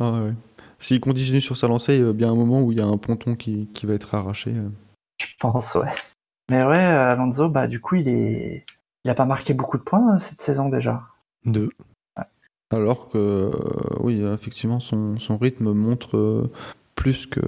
Ah 0.00 0.12
ouais. 0.12 0.32
S'il 0.78 1.00
continue 1.00 1.40
sur 1.40 1.56
sa 1.56 1.68
lancée, 1.68 1.96
il 1.96 2.04
y 2.04 2.08
a 2.08 2.12
bien 2.12 2.30
un 2.30 2.34
moment 2.34 2.62
où 2.62 2.72
il 2.72 2.78
y 2.78 2.80
a 2.80 2.86
un 2.86 2.96
ponton 2.96 3.34
qui, 3.34 3.68
qui 3.74 3.84
va 3.84 3.94
être 3.94 4.14
arraché. 4.14 4.52
euh. 4.54 4.68
Je 5.20 5.26
pense 5.40 5.74
ouais. 5.74 5.92
Mais 6.50 6.64
ouais, 6.64 6.78
Alonso 6.78 7.48
bah 7.48 7.66
du 7.66 7.80
coup 7.80 7.96
il 7.96 8.08
est 8.08 8.64
il 9.04 9.10
a 9.10 9.14
pas 9.14 9.24
marqué 9.24 9.54
beaucoup 9.54 9.76
de 9.76 9.82
points 9.82 10.16
euh, 10.16 10.20
cette 10.20 10.40
saison 10.40 10.68
déjà. 10.68 11.02
Deux. 11.44 11.68
Alors 12.70 13.08
que, 13.08 13.18
euh, 13.18 13.50
oui, 14.00 14.22
effectivement, 14.22 14.78
son, 14.78 15.18
son 15.18 15.38
rythme 15.38 15.72
montre 15.72 16.16
euh, 16.18 16.50
plus 16.96 17.26
que, 17.26 17.40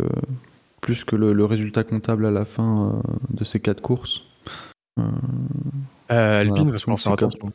plus 0.81 1.05
que 1.05 1.15
le, 1.15 1.33
le 1.35 1.45
résultat 1.45 1.85
comptable 1.85 2.25
à 2.25 2.31
la 2.31 2.45
fin 2.47 2.87
euh, 2.95 3.11
de 3.31 3.45
ces 3.45 3.61
quatre 3.61 3.83
courses. 3.83 4.25
Euh, 6.11 6.41
Alpine 6.41 6.55
Voilà, 6.65 6.79
falloir 6.79 6.99
c'est 6.99 7.05
faire 7.05 7.13
attention. 7.13 7.53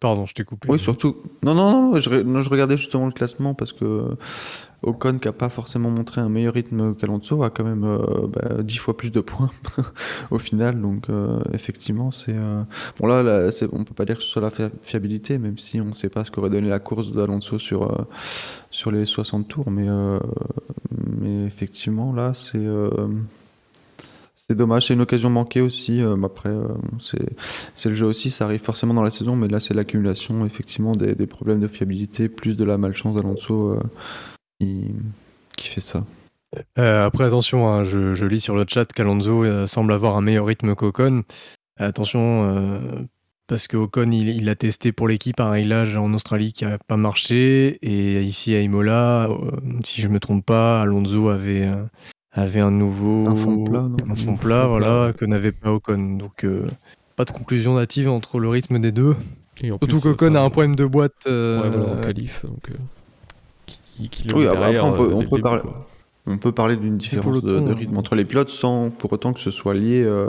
Pardon, 0.00 0.26
je 0.26 0.34
t'ai 0.34 0.42
coupé. 0.42 0.68
Oui, 0.68 0.80
surtout. 0.80 1.16
Non, 1.44 1.54
non, 1.54 1.92
non, 1.92 2.00
je, 2.00 2.10
re- 2.10 2.22
non, 2.22 2.40
je 2.40 2.50
regardais 2.50 2.76
justement 2.76 3.06
le 3.06 3.12
classement 3.12 3.54
parce 3.54 3.72
que 3.72 4.16
Ocon, 4.82 5.18
qui 5.20 5.28
n'a 5.28 5.32
pas 5.32 5.48
forcément 5.48 5.90
montré 5.90 6.20
un 6.20 6.28
meilleur 6.28 6.54
rythme 6.54 6.96
qu'Alonso, 6.96 7.44
a 7.44 7.50
quand 7.50 7.62
même 7.62 7.84
euh, 7.84 8.26
bah, 8.26 8.64
10 8.64 8.78
fois 8.78 8.96
plus 8.96 9.12
de 9.12 9.20
points 9.20 9.50
au 10.32 10.40
final. 10.40 10.80
Donc, 10.80 11.08
euh, 11.08 11.38
effectivement, 11.52 12.10
c'est. 12.10 12.34
euh, 12.34 12.64
Bon, 12.98 13.06
là, 13.06 13.48
on 13.70 13.84
peut 13.84 13.94
pas 13.94 14.04
dire 14.04 14.16
que 14.16 14.24
ce 14.24 14.28
soit 14.28 14.42
la 14.42 14.50
fi- 14.50 14.72
fiabilité, 14.82 15.38
même 15.38 15.56
si 15.58 15.80
on 15.80 15.84
ne 15.84 15.94
sait 15.94 16.08
pas 16.10 16.24
ce 16.24 16.32
qu'aurait 16.32 16.50
donné 16.50 16.68
la 16.68 16.80
course 16.80 17.12
d'Alonso 17.12 17.60
sur, 17.60 17.84
euh, 17.84 18.04
sur 18.72 18.90
les 18.90 19.06
60 19.06 19.46
tours. 19.46 19.70
Mais, 19.70 19.86
mais 21.20 21.44
effectivement, 21.46 22.12
là, 22.12 22.34
c'est. 22.34 22.58
C'est 24.52 24.58
dommage, 24.58 24.88
c'est 24.88 24.92
une 24.92 25.00
occasion 25.00 25.30
manquée 25.30 25.62
aussi. 25.62 26.02
euh, 26.02 26.14
après, 26.22 26.50
euh, 26.50 26.68
c'est 27.74 27.88
le 27.88 27.94
jeu 27.94 28.04
aussi, 28.04 28.30
ça 28.30 28.44
arrive 28.44 28.60
forcément 28.60 28.92
dans 28.92 29.02
la 29.02 29.10
saison, 29.10 29.34
mais 29.34 29.48
là 29.48 29.60
c'est 29.60 29.72
l'accumulation 29.72 30.44
effectivement 30.44 30.92
des, 30.92 31.26
problèmes 31.26 31.58
de 31.58 31.68
fiabilité, 31.68 32.28
plus 32.28 32.54
de 32.54 32.62
la 32.62 32.76
malchance 32.76 33.16
d'Alonso 33.16 33.70
euh, 33.70 33.80
qui, 35.56 35.68
fait 35.68 35.80
ça. 35.80 36.04
Après, 36.76 37.24
attention, 37.24 37.66
hein, 37.66 37.82
je, 37.84 38.26
lis 38.26 38.42
sur 38.42 38.54
le 38.54 38.66
chat 38.68 38.84
qu'Alonso 38.92 39.66
semble 39.66 39.94
avoir 39.94 40.18
un 40.18 40.20
meilleur 40.20 40.44
rythme 40.44 40.74
qu'Ocon. 40.74 41.22
Attention, 41.78 43.08
parce 43.46 43.68
que 43.68 43.78
Ocon, 43.78 44.10
il, 44.10 44.28
il 44.28 44.50
a 44.50 44.54
testé 44.54 44.92
pour 44.92 45.08
l'équipe 45.08 45.40
un 45.40 45.48
réglage 45.48 45.96
en 45.96 46.12
Australie 46.12 46.52
qui 46.52 46.66
n'a 46.66 46.76
pas 46.76 46.98
marché. 46.98 47.78
Et 47.80 48.20
ici 48.22 48.54
à 48.54 48.60
Imola, 48.60 49.30
si 49.82 50.02
je 50.02 50.08
me 50.08 50.20
trompe 50.20 50.44
pas, 50.44 50.82
Alonso 50.82 51.30
avait, 51.30 51.70
avait 52.32 52.60
un 52.60 52.70
nouveau. 52.70 53.26
Un 53.28 53.36
fond 53.36 53.64
plat, 53.64 53.82
non 53.82 53.96
Un 54.10 54.14
fond 54.14 54.36
plat, 54.36 54.62
fond 54.62 54.68
voilà, 54.68 54.86
plat. 55.08 55.12
que 55.18 55.24
n'avait 55.24 55.52
pas 55.52 55.72
Ocon. 55.72 56.16
Donc, 56.16 56.44
euh, 56.44 56.64
pas 57.16 57.24
de 57.24 57.30
conclusion 57.30 57.74
native 57.74 58.08
entre 58.08 58.40
le 58.40 58.48
rythme 58.48 58.78
des 58.78 58.92
deux. 58.92 59.14
Et 59.62 59.70
en 59.70 59.78
Surtout 59.78 60.00
qu'Ocon 60.00 60.28
enfin, 60.30 60.36
a 60.36 60.42
un 60.42 60.50
problème 60.50 60.76
de 60.76 60.86
boîte. 60.86 61.12
euh, 61.26 61.62
ouais, 61.62 61.68
voilà, 61.76 61.92
en 62.00 62.02
qualif. 62.02 62.44
Donc, 62.46 62.70
euh, 62.70 62.74
qui, 63.66 64.08
qui 64.08 64.28
le 64.28 64.34
Oui, 64.34 64.46
après, 64.46 64.58
derrière, 64.60 64.86
on 64.86 64.92
peut- 64.92 65.10
euh, 65.10 65.14
on 65.14 65.24
peut 65.28 65.40
parler- 65.40 65.60
quoi. 65.62 65.88
On 66.26 66.38
peut 66.38 66.52
parler 66.52 66.76
d'une 66.76 66.96
différence 66.98 67.42
de, 67.42 67.58
de 67.60 67.72
hein. 67.72 67.74
rythme 67.74 67.96
entre 67.98 68.14
les 68.14 68.24
pilotes 68.24 68.48
sans 68.48 68.90
pour 68.90 69.12
autant 69.12 69.32
que 69.32 69.40
ce 69.40 69.50
soit 69.50 69.74
lié 69.74 70.04
euh, 70.04 70.28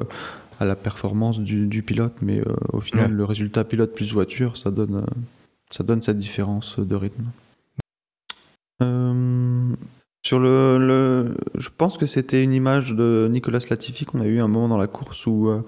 à 0.59 0.65
la 0.65 0.75
performance 0.75 1.39
du, 1.39 1.67
du 1.67 1.83
pilote, 1.83 2.15
mais 2.21 2.39
euh, 2.39 2.55
au 2.73 2.79
final 2.81 3.11
Ouais. 3.11 3.17
le 3.17 3.23
résultat 3.25 3.63
pilote 3.63 3.93
plus 3.93 4.11
voiture, 4.11 4.57
ça 4.57 4.71
donne, 4.71 4.95
euh, 4.95 5.05
ça 5.69 5.83
donne 5.83 6.01
cette 6.01 6.17
différence 6.17 6.79
de 6.79 6.95
rythme. 6.95 7.25
Euh, 8.81 9.75
sur 10.23 10.39
le, 10.39 10.77
le- 10.77 11.35
je 11.57 11.69
pense 11.75 11.97
que 11.97 12.05
c'était 12.05 12.43
une 12.43 12.53
image 12.53 12.95
de 12.95 13.27
Nicolas 13.29 13.59
Latifi 13.69 14.05
qu'on 14.05 14.21
a 14.21 14.25
eu 14.25 14.39
un 14.39 14.47
moment 14.47 14.69
dans 14.69 14.77
la 14.77 14.87
course 14.87 15.27
où 15.27 15.49
euh, 15.49 15.61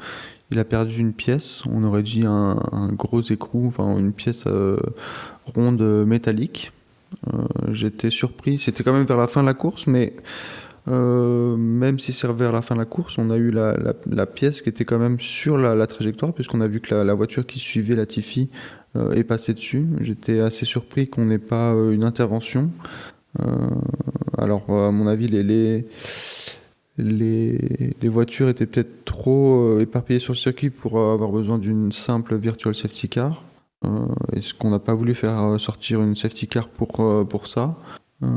il 0.52 0.60
a 0.60 0.64
perdu 0.66 1.00
une 1.02 1.14
pièce. 1.14 1.64
On 1.66 1.84
aurait 1.84 2.04
dit 2.04 2.24
un, 2.26 2.58
gros 2.94 3.22
écrou, 3.22 3.68
enfin 3.68 3.98
une 3.98 4.14
pièce 4.14 4.46
euh, 4.48 4.78
ronde 5.46 5.82
métallique. 6.06 6.72
Euh, 7.34 7.44
J'étais 7.72 8.10
surpris. 8.10 8.58
C'était 8.58 8.84
quand 8.84 8.94
même 8.94 9.06
vers 9.06 9.18
la 9.18 9.28
fin 9.28 9.42
de 9.42 9.48
la 9.48 9.54
course, 9.54 9.88
mais 9.88 10.16
même 10.88 11.98
si 12.00 12.14
c'est 12.14 12.32
vers 12.32 12.52
la 12.52 12.62
fin 12.62 12.76
de 12.76 12.80
la 12.80 12.86
course, 12.86 13.18
on 13.18 13.32
a 13.32 13.38
eu 13.38 13.50
la, 13.52 13.74
la- 13.76 13.94
la 14.10 14.26
pièce 14.28 14.62
qui 14.62 14.70
était 14.70 14.86
quand 14.86 15.00
même 15.00 15.20
sur 15.20 15.58
la, 15.58 15.76
la 15.76 15.88
trajectoire, 15.88 16.34
puisqu'on 16.34 16.62
a 16.62 16.68
vu 16.68 16.80
que 16.80 16.94
la, 16.96 17.14
voiture 17.16 17.46
qui 17.46 17.60
suivait 17.60 17.96
la 17.96 18.06
Tiffy 18.06 18.50
euh, 18.96 19.12
est 19.14 19.24
passée 19.24 19.54
dessus. 19.54 19.86
J'étais 20.02 20.40
assez 20.40 20.66
surpris 20.66 21.08
qu'on 21.10 21.26
n'ait 21.26 21.40
pas 21.40 21.72
une 21.92 22.04
intervention. 22.04 22.72
Euh, 23.42 23.68
alors, 24.38 24.64
à 24.70 24.92
mon 24.92 25.08
avis, 25.08 25.28
les, 25.28 25.44
les, 25.44 25.86
les, 26.98 27.94
les 28.02 28.10
voitures 28.10 28.50
étaient 28.50 28.66
peut-être 28.66 29.06
trop 29.06 29.76
euh, 29.78 29.80
éparpillées 29.82 30.20
sur 30.20 30.34
le 30.34 30.38
circuit 30.38 30.70
pour 30.70 31.00
avoir 31.00 31.32
besoin 31.32 31.58
d'une 31.58 31.92
simple 31.92 32.36
virtual 32.36 32.76
safety 32.76 33.10
car. 33.10 33.44
Euh, 33.86 34.08
Est-ce 34.34 34.54
qu'on 34.54 34.70
n'a 34.72 34.80
pas 34.80 34.94
voulu 34.96 35.14
faire 35.14 35.60
sortir 35.60 36.02
une 36.02 36.16
safety 36.16 36.48
car 36.48 36.70
pour, 36.70 37.28
pour 37.28 37.48
ça? 37.48 37.76
Euh, 38.24 38.28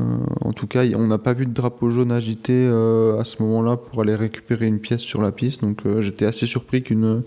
En 0.40 0.52
tout 0.52 0.66
cas, 0.66 0.84
on 0.94 1.06
n'a 1.06 1.18
pas 1.18 1.32
vu 1.32 1.46
de 1.46 1.52
drapeau 1.52 1.90
jaune 1.90 2.10
agité 2.12 2.52
euh, 2.52 3.18
à 3.20 3.24
ce 3.24 3.42
moment-là 3.42 3.76
pour 3.76 4.02
aller 4.02 4.16
récupérer 4.16 4.66
une 4.66 4.80
pièce 4.80 5.00
sur 5.00 5.22
la 5.22 5.30
piste. 5.32 5.62
Donc 5.62 5.86
euh, 5.86 6.02
j'étais 6.02 6.26
assez 6.26 6.46
surpris 6.46 6.82
qu'une 6.82 7.22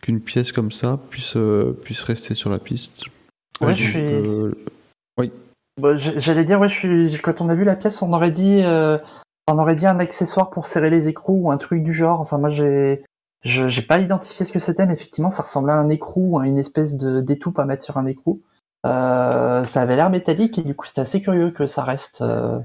qu'une 0.00 0.20
pièce 0.20 0.52
comme 0.52 0.70
ça 0.70 1.00
puisse, 1.10 1.36
puisse 1.82 2.02
rester 2.04 2.34
sur 2.34 2.48
la 2.48 2.60
piste. 2.60 3.06
Ouais, 3.60 3.72
je 3.76 3.86
suis- 3.86 3.98
euh, 4.00 4.52
Bon, 5.78 5.96
j- 5.96 6.14
J'allais 6.16 6.44
dire, 6.44 6.58
ouais, 6.60 6.68
je 6.68 6.74
suis... 6.74 7.18
quand 7.20 7.40
on 7.40 7.48
a 7.48 7.54
vu 7.54 7.64
la 7.64 7.76
pièce, 7.76 8.00
on 8.02 8.12
aurait 8.12 8.30
dit, 8.30 8.62
euh, 8.62 8.98
on 9.48 9.58
aurait 9.58 9.76
dit 9.76 9.86
un 9.86 9.98
accessoire 9.98 10.50
pour 10.50 10.66
serrer 10.66 10.90
les 10.90 11.08
écrous 11.08 11.38
ou 11.42 11.50
un 11.50 11.58
truc 11.58 11.82
du 11.82 11.92
genre. 11.92 12.20
Enfin, 12.20 12.38
moi, 12.38 12.48
j'ai, 12.48 13.04
j'ai 13.42 13.82
pas 13.82 13.98
identifié 13.98 14.44
ce 14.46 14.52
que 14.52 14.58
c'était, 14.58 14.86
mais 14.86 14.94
effectivement, 14.94 15.30
ça 15.30 15.42
ressemblait 15.42 15.72
à 15.72 15.76
un 15.76 15.88
écrou, 15.88 16.38
à 16.38 16.46
une 16.46 16.58
espèce 16.58 16.94
de 16.94 17.20
d'étoupe 17.20 17.58
à 17.58 17.64
mettre 17.64 17.84
sur 17.84 17.98
un 17.98 18.06
écrou. 18.06 18.40
Euh, 18.86 19.64
ça 19.64 19.82
avait 19.82 19.96
l'air 19.96 20.10
métallique 20.10 20.58
et 20.58 20.62
du 20.62 20.74
coup, 20.74 20.86
c'était 20.86 21.00
assez 21.02 21.20
curieux 21.20 21.50
que 21.50 21.66
ça 21.66 21.82
reste 21.84 22.22
euh, 22.22 22.58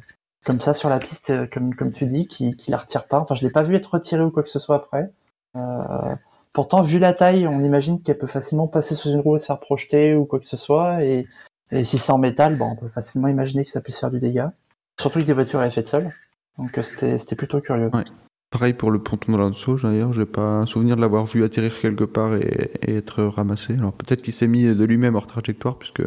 comme 0.46 0.62
ça 0.62 0.74
sur 0.74 0.88
la 0.88 1.00
piste, 1.00 1.32
euh, 1.32 1.48
comme 1.52 1.76
comme 1.76 1.92
tu 1.92 2.06
dis, 2.06 2.28
qui 2.28 2.56
qui 2.56 2.72
la 2.72 2.78
retire 2.78 3.06
pas. 3.06 3.20
Enfin, 3.20 3.36
je 3.36 3.42
l'ai 3.44 3.52
pas 3.52 3.64
vu 3.64 3.76
être 3.76 3.88
retiré 3.94 4.24
ou 4.24 4.32
quoi 4.32 4.44
que 4.44 4.50
ce 4.50 4.60
soit 4.60 4.76
après. 4.78 5.12
Euh, 5.58 6.16
pourtant, 6.54 6.82
vu 6.82 7.00
la 7.00 7.14
taille, 7.14 7.48
on 7.48 7.60
imagine 7.60 8.02
qu'elle 8.02 8.18
peut 8.18 8.28
facilement 8.28 8.68
passer 8.68 8.96
sous 8.96 9.10
une 9.10 9.20
roue 9.20 9.38
se 9.38 9.48
faire 9.48 9.60
projeter 9.60 10.16
ou 10.16 10.26
quoi 10.26 10.40
que 10.40 10.48
ce 10.48 10.58
soit 10.58 11.04
et 11.04 11.28
et 11.72 11.84
si 11.84 11.98
c'est 11.98 12.11
en 12.11 12.18
métal, 12.18 12.56
bon, 12.57 12.72
on 12.72 12.76
peut 12.76 12.89
facilement 12.89 13.27
imaginer 13.27 13.64
que 13.64 13.69
ça 13.72 13.81
puisse 13.81 13.99
faire 13.99 14.11
du 14.11 14.19
dégât. 14.19 14.53
Surtout 14.99 15.19
que 15.19 15.26
des 15.26 15.34
voitures 15.34 15.60
à 15.60 15.68
effet 15.68 15.84
de 15.84 15.88
sol. 15.88 16.11
Donc 16.57 16.77
euh, 16.77 16.84
c'était 16.84 17.18
c'était 17.18 17.35
plutôt 17.35 17.61
curieux. 17.61 17.89
Ouais. 17.93 18.03
Pareil 18.52 18.73
pour 18.73 18.91
le 18.91 18.99
ponton 18.99 19.31
d'Alonso, 19.31 19.77
d'ailleurs, 19.77 20.11
j'ai 20.11 20.26
pas 20.26 20.41
un 20.41 20.65
souvenir 20.65 20.98
de 20.98 21.02
l'avoir 21.02 21.23
vu 21.26 21.43
atterrir 21.43 21.80
quelque 21.80 22.03
part 22.03 22.35
et, 22.35 22.72
et 22.81 22.95
être 22.98 23.23
ramassé. 23.23 23.73
Alors 23.76 23.93
peut-être 23.93 24.22
qu'il 24.22 24.34
s'est 24.34 24.48
mis 24.48 24.64
de 24.65 24.84
lui-même 24.84 25.15
hors 25.15 25.26
trajectoire, 25.27 25.77
puisque 25.77 26.03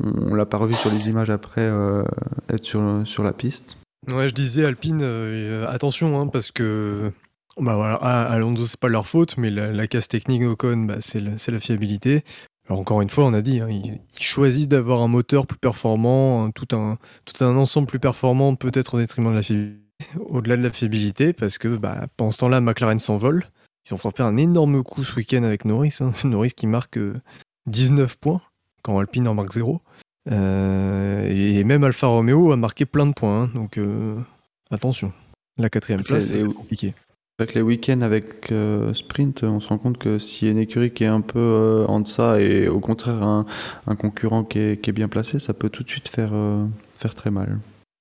on, 0.00 0.32
on 0.32 0.34
l'a 0.34 0.46
pas 0.46 0.56
revu 0.56 0.74
sur 0.74 0.90
les 0.90 1.08
images 1.08 1.30
après 1.30 1.60
euh, 1.60 2.02
être 2.48 2.64
sur, 2.64 3.02
sur 3.04 3.22
la 3.22 3.32
piste. 3.32 3.78
Ouais, 4.12 4.28
je 4.28 4.34
disais 4.34 4.64
Alpine, 4.64 5.00
euh, 5.02 5.68
attention, 5.68 6.20
hein, 6.20 6.26
parce 6.26 6.50
que 6.50 7.12
bah 7.58 7.76
voilà, 7.76 7.94
à- 7.94 8.32
Alonso, 8.32 8.64
c'est 8.64 8.80
pas 8.80 8.88
leur 8.88 9.06
faute, 9.06 9.36
mais 9.36 9.50
la, 9.50 9.70
la 9.72 9.86
casse 9.86 10.08
technique 10.08 10.42
Ocon, 10.42 10.86
bah, 10.86 10.96
c'est 11.00 11.20
la 11.20 11.60
fiabilité. 11.60 12.24
Alors 12.70 12.80
encore 12.80 13.02
une 13.02 13.10
fois, 13.10 13.24
on 13.26 13.34
a 13.34 13.42
dit, 13.42 13.58
hein, 13.60 13.68
ils, 13.68 14.00
ils 14.16 14.22
choisissent 14.22 14.68
d'avoir 14.68 15.02
un 15.02 15.08
moteur 15.08 15.44
plus 15.48 15.58
performant, 15.58 16.44
un- 16.44 16.50
tout 16.52 16.68
un, 16.76 16.98
tout 17.24 17.44
un 17.44 17.56
ensemble 17.56 17.88
plus 17.88 17.98
performant, 17.98 18.54
peut-être 18.54 18.94
au 18.94 18.98
détriment 18.98 19.30
de 19.30 19.34
la 19.34 19.42
fiabilité, 19.42 19.80
au-delà 20.28 20.56
de 20.56 20.62
la 20.62 20.70
fiabilité, 20.70 21.32
parce 21.32 21.58
que 21.58 21.66
bah, 21.76 22.06
pendant 22.16 22.30
ce 22.30 22.38
temps-là, 22.38 22.60
McLaren 22.60 23.00
s'envole. 23.00 23.46
Ils 23.88 23.94
ont 23.94 23.96
frappé 23.96 24.22
un 24.22 24.36
énorme 24.36 24.84
coup 24.84 25.02
ce 25.02 25.16
week-end 25.16 25.42
avec 25.42 25.64
Norris. 25.64 25.96
hein. 26.00 26.12
Norris 26.24 26.52
qui 26.52 26.68
marque 26.68 26.96
euh, 26.96 27.14
19 27.66 28.16
points, 28.18 28.40
quand 28.84 28.96
Alpine 29.00 29.26
en 29.26 29.34
marque 29.34 29.52
0. 29.52 29.80
Euh, 30.30 31.26
et 31.28 31.64
même 31.64 31.82
Alfa 31.82 32.06
Romeo 32.06 32.52
a 32.52 32.56
marqué 32.56 32.86
plein 32.86 33.06
de 33.06 33.14
points, 33.14 33.42
hein, 33.44 33.50
donc 33.52 33.78
euh, 33.78 34.16
attention. 34.70 35.12
La 35.58 35.70
quatrième 35.70 36.04
place, 36.04 36.26
c'est 36.26 36.44
compliqué. 36.44 36.94
Avec 37.40 37.54
les 37.54 37.62
week-ends 37.62 38.02
avec 38.02 38.52
euh, 38.52 38.92
sprint, 38.92 39.44
on 39.44 39.60
se 39.60 39.68
rend 39.70 39.78
compte 39.78 39.96
que 39.96 40.18
s'il 40.18 40.46
y 40.46 40.50
a 40.50 40.52
une 40.52 40.58
écurie 40.58 40.90
qui 40.90 41.04
est 41.04 41.06
un 41.06 41.22
peu 41.22 41.38
euh, 41.38 41.86
en 41.86 42.00
deçà 42.00 42.38
et 42.38 42.68
au 42.68 42.80
contraire 42.80 43.22
un, 43.22 43.46
un 43.86 43.96
concurrent 43.96 44.44
qui 44.44 44.58
est, 44.58 44.76
qui 44.78 44.90
est 44.90 44.92
bien 44.92 45.08
placé, 45.08 45.38
ça 45.38 45.54
peut 45.54 45.70
tout 45.70 45.82
de 45.82 45.88
suite 45.88 46.08
faire, 46.08 46.32
euh, 46.34 46.66
faire 46.96 47.14
très 47.14 47.30
mal. 47.30 47.58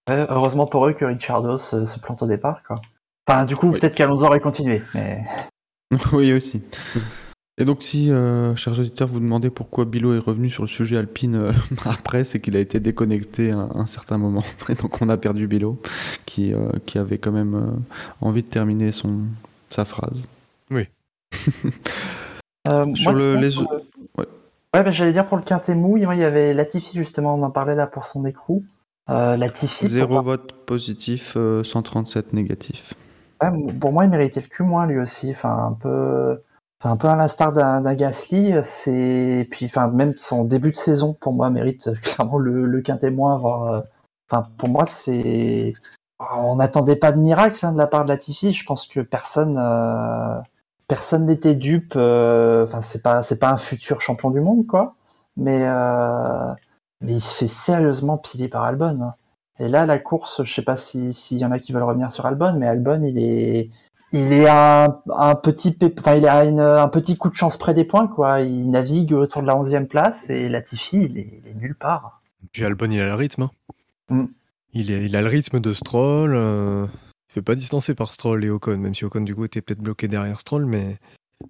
Ouais, 0.09 0.25
heureusement 0.27 0.65
pour 0.65 0.85
eux 0.85 0.91
que 0.91 1.05
Ricciardo 1.05 1.57
se, 1.57 1.85
se 1.85 1.99
plante 1.99 2.21
au 2.21 2.27
départ, 2.27 2.63
quoi. 2.67 2.81
Enfin, 3.29 3.45
du 3.45 3.55
coup, 3.55 3.67
Oui. 3.69 3.79
peut-être 3.79 3.95
qu'Alonso 3.95 4.25
aurait 4.25 4.41
continué, 4.41 4.81
mais 4.93 5.23
oui, 6.11 6.33
aussi. 6.33 6.61
Et 7.61 7.65
donc, 7.65 7.83
si, 7.83 8.09
euh, 8.09 8.55
chers 8.55 8.79
auditeurs, 8.79 9.09
vous 9.09 9.19
demandez 9.19 9.49
pourquoi 9.49 9.83
Bilo 9.83 10.13
est 10.15 10.19
revenu 10.19 10.49
sur 10.49 10.63
le 10.63 10.69
sujet 10.69 10.95
alpine 10.95 11.35
euh, 11.35 11.51
après, 11.85 12.23
c'est 12.23 12.39
qu'il 12.39 12.55
a 12.55 12.59
été 12.59 12.79
déconnecté 12.79 13.51
à 13.51 13.67
un 13.75 13.85
certain 13.85 14.17
moment. 14.17 14.43
Et 14.69 14.75
donc, 14.75 15.01
on 15.01 15.09
a 15.09 15.17
perdu 15.17 15.45
Bilo, 15.45 15.77
qui, 16.25 16.53
euh, 16.53 16.69
qui 16.85 16.97
avait 16.97 17.17
quand 17.17 17.33
même 17.33 17.55
euh, 17.55 18.25
envie 18.25 18.43
de 18.43 18.47
terminer 18.47 18.93
son, 18.93 19.19
sa 19.69 19.83
phrase. 19.83 20.23
Euh, 22.67 22.93
Sur 22.95 23.11
moi, 23.11 23.19
le- 23.19 23.35
les- 23.35 23.51
pour 23.51 23.71
le- 23.71 23.77
ouais. 24.17 24.27
Ouais, 24.75 24.83
bah, 24.83 24.91
j'allais 24.91 25.13
dire 25.13 25.25
pour 25.25 25.37
le 25.37 25.43
quintet 25.43 25.73
mou, 25.75 25.97
il 25.97 26.03
y 26.03 26.23
avait 26.23 26.53
Latifi 26.53 26.97
justement, 26.97 27.35
on 27.35 27.41
en 27.43 27.51
parlait 27.51 27.75
là 27.75 27.87
pour 27.87 28.05
son 28.05 28.25
écrou. 28.25 28.63
Euh, 29.09 29.37
Latifi, 29.37 29.85
pour, 29.85 29.89
Zéro 29.91 30.21
vote 30.21 30.53
positif, 30.65 31.33
euh, 31.35 31.63
137 31.63 32.33
négatif. 32.33 32.93
ouais, 33.41 33.49
pour 33.79 33.91
moi, 33.91 34.05
il 34.05 34.11
méritait 34.11 34.41
le 34.41 34.47
cul 34.47 34.63
moins 34.63 34.85
lui 34.85 34.99
aussi. 34.99 35.31
Enfin, 35.31 35.69
un 35.71 35.73
peu, 35.73 36.39
un 36.83 36.97
peu 36.97 37.07
à 37.07 37.15
l'instar 37.15 37.51
d'un 37.53 37.93
Gasly. 37.93 38.53
C'est, 38.63 39.47
puis, 39.51 39.65
enfin, 39.67 39.87
même 39.89 40.13
son 40.13 40.43
début 40.45 40.71
de 40.71 40.75
saison 40.77 41.13
pour 41.13 41.33
moi 41.33 41.49
mérite 41.49 41.87
euh, 41.87 41.95
clairement 42.03 42.37
le, 42.37 42.65
le 42.65 42.81
quintet 42.81 43.09
moins. 43.11 43.37
Voire, 43.37 43.73
euh, 43.73 43.81
enfin, 44.29 44.47
pour 44.57 44.69
moi, 44.69 44.85
c'est, 44.85 45.73
on 46.19 46.55
n'attendait 46.57 46.95
pas 46.95 47.11
de 47.11 47.19
miracle 47.19 47.65
hein, 47.65 47.71
de 47.73 47.77
la 47.77 47.87
part 47.87 48.03
de 48.05 48.09
Latifi. 48.09 48.53
Je 48.53 48.65
pense 48.65 48.87
que 48.87 48.99
personne. 49.01 49.57
euh, 49.57 50.39
personne 50.87 51.25
n'était 51.25 51.55
dupe. 51.55 51.93
euh, 51.95 52.65
Enfin, 52.67 52.81
c'est 52.81 53.01
pas, 53.01 53.23
c'est 53.23 53.37
pas 53.39 53.51
un 53.51 53.57
futur 53.57 54.01
champion 54.01 54.31
du 54.31 54.41
monde, 54.41 54.65
quoi. 54.67 54.95
Mais, 55.37 55.63
euh, 55.65 56.53
mais 57.01 57.13
il 57.13 57.21
se 57.21 57.35
fait 57.35 57.47
sérieusement 57.47 58.17
piler 58.17 58.47
par 58.49 58.63
Albon. 58.63 58.99
hein. 59.01 59.15
Et 59.59 59.67
là, 59.67 59.85
la 59.85 59.99
course, 59.99 60.43
je 60.43 60.53
sais 60.53 60.61
pas 60.63 60.77
si- 60.77 61.13
s'il 61.13 61.37
y 61.39 61.45
en 61.45 61.51
a 61.51 61.59
qui 61.59 61.73
veulent 61.73 61.83
revenir 61.83 62.11
sur 62.11 62.25
Albon, 62.25 62.53
mais 62.57 62.67
Albon, 62.67 63.03
il 63.03 63.17
est, 63.19 63.69
il 64.11 64.33
est 64.33 64.47
un, 64.49 64.99
un 65.15 65.35
petit, 65.35 65.77
enfin, 65.99 66.15
il 66.15 66.25
une- 66.25 66.59
un 66.59 66.87
petit 66.87 67.17
coup 67.17 67.29
de 67.29 67.35
chance 67.35 67.57
près 67.57 67.73
des 67.73 67.83
points, 67.85 68.07
quoi. 68.07 68.41
Il 68.41 68.69
navigue 68.71 69.13
autour 69.13 69.41
de 69.41 69.47
la 69.47 69.55
11e 69.55 69.87
place 69.87 70.29
et 70.29 70.49
Latifi, 70.49 70.97
il 71.03 71.17
est, 71.17 71.41
il 71.43 71.49
est 71.51 71.53
nulle 71.55 71.75
part. 71.75 72.21
Puis 72.51 72.63
Albon, 72.65 72.89
il 72.91 72.99
a 73.01 73.05
le 73.05 73.15
rythme. 73.15 73.43
hein. 73.43 73.51
Mm. 74.09 74.25
Il, 74.73 74.91
est- 74.91 75.05
il 75.05 75.15
a 75.15 75.21
le 75.21 75.27
rythme 75.27 75.59
de 75.59 75.73
Stroll. 75.73 76.33
euh, 76.35 76.85
il 77.29 77.33
fait 77.33 77.41
pas 77.43 77.55
distancer 77.55 77.93
par 77.93 78.11
Stroll 78.13 78.43
et 78.43 78.49
Ocon, 78.49 78.77
même 78.77 78.95
si 78.95 79.05
Ocon, 79.05 79.21
du 79.21 79.35
coup, 79.35 79.45
était 79.45 79.61
peut-être 79.61 79.81
bloqué 79.81 80.07
derrière 80.07 80.39
Stroll, 80.39 80.65
mais 80.65 80.97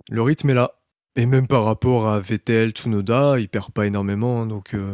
le 0.09 0.21
rythme 0.21 0.49
est 0.49 0.53
là. 0.53 0.71
Et 1.15 1.25
même 1.25 1.47
par 1.47 1.63
rapport 1.65 2.07
à 2.07 2.19
Vettel, 2.19 2.71
Tsunoda, 2.71 3.39
il 3.39 3.49
perd 3.49 3.71
pas 3.71 3.85
énormément. 3.87 4.41
hein, 4.41 4.45
donc, 4.45 4.73
euh, 4.73 4.93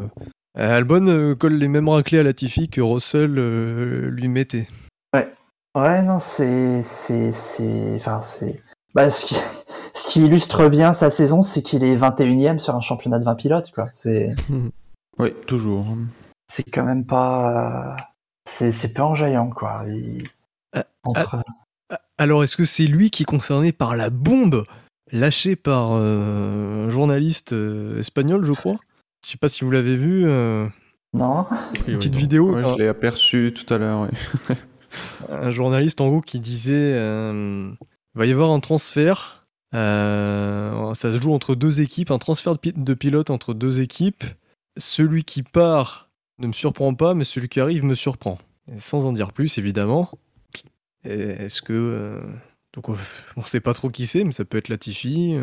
Albon 0.56 1.06
euh, 1.08 1.36
colle 1.36 1.56
les 1.56 1.68
mêmes 1.68 1.90
raclés 1.90 2.20
à 2.20 2.24
Latifi 2.24 2.70
que 2.70 2.82
Russell 2.82 3.36
euh, 3.38 4.10
lui 4.10 4.28
mettait. 4.28 4.68
Ouais, 5.14 5.28
non, 5.76 6.20
c'est, 6.20 6.82
c'est, 6.84 7.32
c'est, 7.32 7.96
enfin, 7.96 8.22
c'est, 8.22 8.62
bah, 8.94 9.10
ce 9.10 9.26
qui, 9.26 9.36
ce 9.94 10.08
qui 10.08 10.26
illustre 10.26 10.70
bien 10.70 10.94
sa 10.94 11.10
saison, 11.12 11.44
c'est 11.44 11.62
qu'il 11.62 11.84
est 11.84 11.96
21ème 11.96 12.60
sur 12.60 12.76
un 12.76 12.82
championnat 12.82 13.20
de 13.20 13.26
20 13.26 13.36
pilotes, 13.36 13.72
quoi. 13.72 13.86
C'est, 13.96 14.34
Oui, 15.20 15.34
toujours. 15.48 15.86
c'est 16.52 16.64
quand 16.64 16.84
même 16.84 17.06
pas, 17.06 17.96
c'est, 18.50 18.72
c'est 18.72 18.90
peu 18.90 19.02
enjaillant, 19.02 19.50
quoi. 19.50 19.84
Il- 19.88 20.28
Euh, 20.76 20.84
entre- 21.06 21.42
Ah, 21.90 22.00
Alors, 22.18 22.44
est-ce 22.44 22.58
que 22.58 22.66
c'est 22.66 22.88
lui 22.88 23.10
qui 23.10 23.24
est 23.24 23.26
concerné 23.26 23.72
par 23.72 23.96
la 23.96 24.10
bombe 24.10 24.64
lâchée 25.12 25.56
par 25.56 25.92
euh, 25.94 26.86
un 26.88 26.90
journaliste 26.90 27.54
euh, 27.54 28.00
espagnol, 28.00 28.44
je 28.44 28.52
crois? 28.54 28.76
Je 29.26 29.32
sais 29.32 29.38
pas 29.38 29.48
si 29.50 29.64
vous 29.64 29.72
l'avez 29.72 29.96
vu. 29.96 30.26
euh, 30.26 30.68
Non? 31.14 31.46
une 31.88 31.98
petite 31.98 32.16
vidéo 32.16 32.54
Ouais, 32.54 32.62
je 32.62 32.76
l'ai 32.78 32.88
aperçu 32.88 33.54
tout 33.56 33.72
à 33.74 33.78
l'heure. 33.78 34.02
ouais. 34.02 34.56
un 35.30 35.52
journaliste 35.52 36.02
en 36.02 36.08
gros 36.10 36.22
qui 36.22 36.40
disait 36.40 36.94
euh, 36.96 37.72
va 38.16 38.26
y 38.26 38.32
avoir 38.32 38.52
un 38.52 38.60
transfert. 38.60 39.46
euh, 39.74 40.94
ça 40.94 41.12
se 41.12 41.22
joue 41.22 41.34
entre 41.34 41.56
deux 41.56 41.82
équipes, 41.82 42.12
un 42.12 42.18
transfert 42.20 42.54
de, 42.54 42.60
pi- 42.60 42.74
de 42.76 42.94
pilote 42.94 43.30
entre 43.30 43.54
deux 43.54 43.82
équipes. 43.82 44.24
Celui 44.78 45.24
qui 45.24 45.44
part 45.44 46.10
ne 46.40 46.48
me 46.48 46.54
surprend 46.54 46.94
pas, 46.96 47.14
mais 47.14 47.24
celui 47.24 47.48
qui 47.50 47.60
arrive 47.60 47.84
me 47.86 47.96
surprend. 47.96 48.38
Sans 48.78 49.06
en 49.06 49.14
dire 49.14 49.32
plus, 49.32 49.58
évidemment. 49.58 50.10
Est-ce 51.04 51.62
que 51.62 51.74
euh, 51.74 52.22
donc 52.74 52.90
on 52.90 52.98
on 53.38 53.46
sait 53.46 53.60
pas 53.62 53.74
trop 53.74 53.90
qui 53.90 54.06
c'est, 54.08 54.24
mais 54.24 54.32
ça 54.32 54.44
peut 54.46 54.58
être 54.58 54.70
Latifi, 54.70 55.36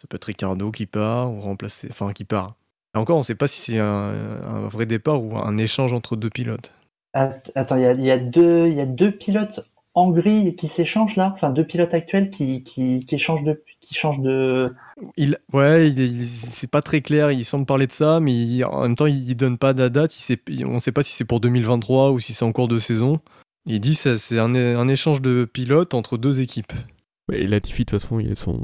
ça 0.00 0.06
peut 0.08 0.16
être 0.16 0.26
Ricardo 0.26 0.70
qui 0.70 0.86
part 0.86 1.32
ou 1.32 1.40
remplacer, 1.40 1.88
enfin 1.90 2.12
qui 2.12 2.24
part. 2.24 2.54
Encore, 2.94 3.18
on 3.18 3.22
sait 3.22 3.34
pas 3.34 3.46
si 3.48 3.60
c'est 3.60 3.78
un 3.78 4.68
vrai 4.68 4.86
départ 4.86 5.22
ou 5.22 5.36
un 5.38 5.56
échange 5.58 5.92
entre 5.92 6.16
deux 6.16 6.30
pilotes. 6.30 6.72
Att- 7.14 7.50
Attends, 7.54 7.76
il 7.76 7.82
y 7.82 7.86
a, 7.86 7.92
il 7.92 8.02
y 8.04 8.10
a 8.10 8.18
deux, 8.18 8.68
il 8.68 8.74
y 8.74 8.80
a 8.80 8.86
deux 8.86 9.10
pilotes 9.12 9.60
en 9.94 10.10
gris 10.10 10.54
qui 10.54 10.68
s'échangent 10.68 11.16
là, 11.16 11.32
enfin 11.34 11.50
deux 11.50 11.66
pilotes 11.66 11.92
actuels 11.94 12.30
qui, 12.30 12.62
qui, 12.62 13.04
qui 13.06 13.14
échangent 13.16 13.42
de, 13.42 13.62
qui 13.80 13.94
changent 13.94 14.20
de. 14.20 14.72
Il, 15.16 15.38
ouais, 15.52 15.88
il, 15.88 15.98
il- 15.98 16.28
c'est 16.28 16.70
pas 16.70 16.82
très 16.82 17.00
clair. 17.00 17.32
Il 17.32 17.44
semble 17.44 17.66
parler 17.66 17.86
de 17.86 17.92
ça, 17.92 18.20
mais 18.20 18.32
il- 18.32 18.64
en 18.64 18.82
même 18.82 18.94
temps, 18.96 19.06
il 19.06 19.34
donne 19.34 19.58
pas 19.58 19.72
de 19.74 19.88
date. 19.88 20.16
Il 20.16 20.20
sait, 20.22 20.38
on 20.66 20.74
ne 20.74 20.78
sait 20.80 20.92
pas 20.92 21.02
si 21.02 21.12
c'est 21.14 21.24
pour 21.24 21.40
2023 21.40 22.12
ou 22.12 22.20
si 22.20 22.32
c'est 22.32 22.44
en 22.44 22.52
cours 22.52 22.68
de 22.68 22.78
saison. 22.78 23.20
Il 23.66 23.80
dit 23.80 23.98
que 24.02 24.16
c'est 24.16 24.38
un, 24.38 24.88
échange 24.88 25.20
de 25.20 25.44
pilotes 25.44 25.94
entre 25.94 26.16
deux 26.16 26.40
équipes. 26.40 26.72
Et 27.32 27.46
Latifi, 27.46 27.84
de 27.84 27.90
toute 27.90 28.00
façon, 28.00 28.20
il 28.20 28.30
est 28.32 28.34
son, 28.34 28.60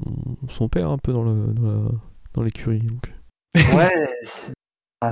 son 0.49 0.69
père 0.69 0.89
un 0.91 0.99
peu 0.99 1.13
dans 1.13 1.23
le- 1.25 1.53
dans 1.53 1.63
la- 1.69 1.91
dans 2.35 2.43
l'écurie. 2.43 2.81
donc. 2.81 3.13
Ouais. 3.75 3.91
c'est- 4.25 4.53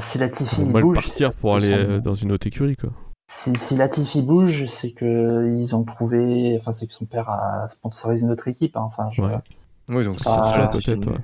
si 0.01 0.19
Latifi 0.19 0.63
mal 0.65 0.83
bouge, 0.83 0.95
partir 0.95 1.31
pour 1.39 1.55
aller 1.57 1.71
euh, 1.73 2.01
dans 2.01 2.15
une 2.15 2.33
autre 2.33 2.47
écurie. 2.47 2.77
Quoi. 2.77 2.91
Si, 3.35 3.57
si 3.57 3.77
Latifi 3.77 4.23
bouge, 4.23 4.67
c'est 4.67 4.93
que 4.93 5.49
ils 5.59 5.75
ont 5.75 5.83
trouvé, 5.85 6.57
enfin 6.61 6.73
c'est 6.73 6.87
que 6.87 6.93
son 6.93 7.07
père 7.07 7.29
a 7.31 7.67
sponsorisé 7.69 8.27
notre 8.27 8.47
équipe. 8.47 8.77
hein. 8.77 8.83
Enfin, 8.85 9.09
je, 9.13 9.23
Ouais. 9.23 9.39
Oui, 9.89 10.05
donc 10.05 10.17
c'est 10.21 10.29
ouais. 10.29 11.17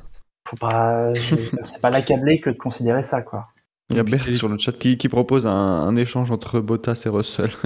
faut 0.48 0.56
pas, 0.56 1.14
c'est 1.14 1.80
pas 1.80 1.90
l'accabler 1.90 2.40
que 2.40 2.50
de 2.50 2.56
considérer 2.56 3.02
ça, 3.04 3.22
quoi. 3.22 3.46
Il 3.90 3.96
y 3.96 4.00
a. 4.00 4.02
Bert 4.02 4.24
sur 4.32 4.48
le 4.48 4.58
chat 4.58 4.72
qui, 4.72 4.98
qui 4.98 5.08
propose 5.08 5.46
un, 5.46 5.50
un 5.52 5.94
échange 5.96 6.30
entre 6.30 6.60
Bottas 6.60 7.02
et 7.06 7.08
Russell. 7.08 7.50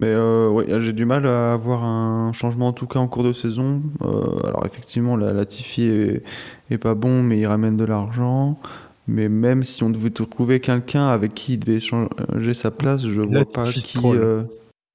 Mais 0.00 0.08
euh, 0.08 0.50
ouais, 0.50 0.66
j'ai 0.80 0.92
du 0.92 1.06
mal 1.06 1.26
à 1.26 1.52
avoir 1.54 1.82
un 1.82 2.32
changement 2.34 2.68
en 2.68 2.72
tout 2.74 2.86
cas 2.86 2.98
en 2.98 3.08
cours 3.08 3.24
de 3.24 3.32
saison. 3.32 3.82
Euh, 4.02 4.38
alors 4.44 4.66
effectivement, 4.66 5.16
la 5.16 5.32
Latifi 5.32 5.82
est, 5.84 6.22
est 6.70 6.76
pas 6.78 6.94
bon, 6.94 7.22
mais 7.22 7.38
il 7.38 7.46
ramène 7.46 7.76
de 7.78 7.84
l'argent. 7.84 8.58
Mais 9.08 9.28
même 9.28 9.62
si 9.64 9.82
on 9.84 9.90
devait 9.90 10.10
trouver 10.10 10.60
quelqu'un 10.60 11.08
avec 11.08 11.34
qui 11.34 11.54
il 11.54 11.58
devait 11.58 11.80
changer 11.80 12.54
sa 12.54 12.70
place, 12.70 13.06
je 13.06 13.20
vois 13.20 13.44
pas 13.44 13.64
qui. 13.70 13.98
Euh, 14.04 14.42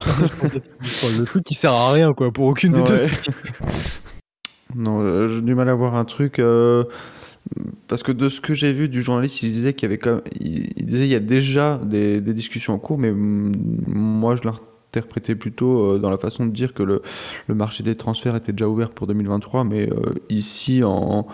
le 1.18 1.24
truc 1.24 1.44
qui 1.44 1.54
sert 1.54 1.74
à 1.74 1.92
rien, 1.94 2.14
quoi, 2.14 2.32
pour 2.32 2.46
aucune 2.48 2.74
des 2.74 2.84
deux. 2.84 2.96
Non, 4.76 5.02
euh, 5.02 5.28
j'ai 5.28 5.42
du 5.42 5.54
mal 5.54 5.68
à 5.68 5.74
voir 5.76 5.96
un 5.96 6.06
truc. 6.06 6.40
euh, 6.40 6.86
parce 7.88 8.04
que 8.04 8.12
de 8.14 8.30
ce 8.30 8.40
que 8.40 8.54
j'ai 8.54 8.72
vu 8.72 8.88
du 8.88 9.02
journaliste, 9.02 9.42
il 9.44 9.50
disait 9.50 9.74
qu'il 9.74 9.90
y 9.90 9.92
avait 9.92 9.98
quand 9.98 10.12
même- 10.12 10.22
il, 10.40 10.86
disait 10.86 11.06
il 11.06 11.12
y 11.12 11.16
a 11.16 11.20
déjà 11.20 11.78
des, 11.84 12.22
des 12.22 12.34
discussions 12.34 12.74
en 12.74 12.80
cours, 12.80 12.98
mais 12.98 13.12
moi 13.12 14.36
je 14.36 14.44
l'interprétais 14.44 15.36
plutôt 15.36 15.96
euh, 15.96 16.00
dans 16.00 16.10
la 16.10 16.18
façon 16.18 16.46
de 16.46 16.52
dire 16.52 16.74
que 16.74 16.84
le, 16.84 17.02
le 17.48 17.56
marché 17.56 17.84
des 17.84 17.96
transferts 17.96 18.36
était 18.38 18.54
déjà 18.54 18.70
ouvert 18.70 18.92
pour 18.92 19.08
2023, 19.08 19.66
mais 19.66 19.90
ici 20.30 20.84
en 20.86 21.28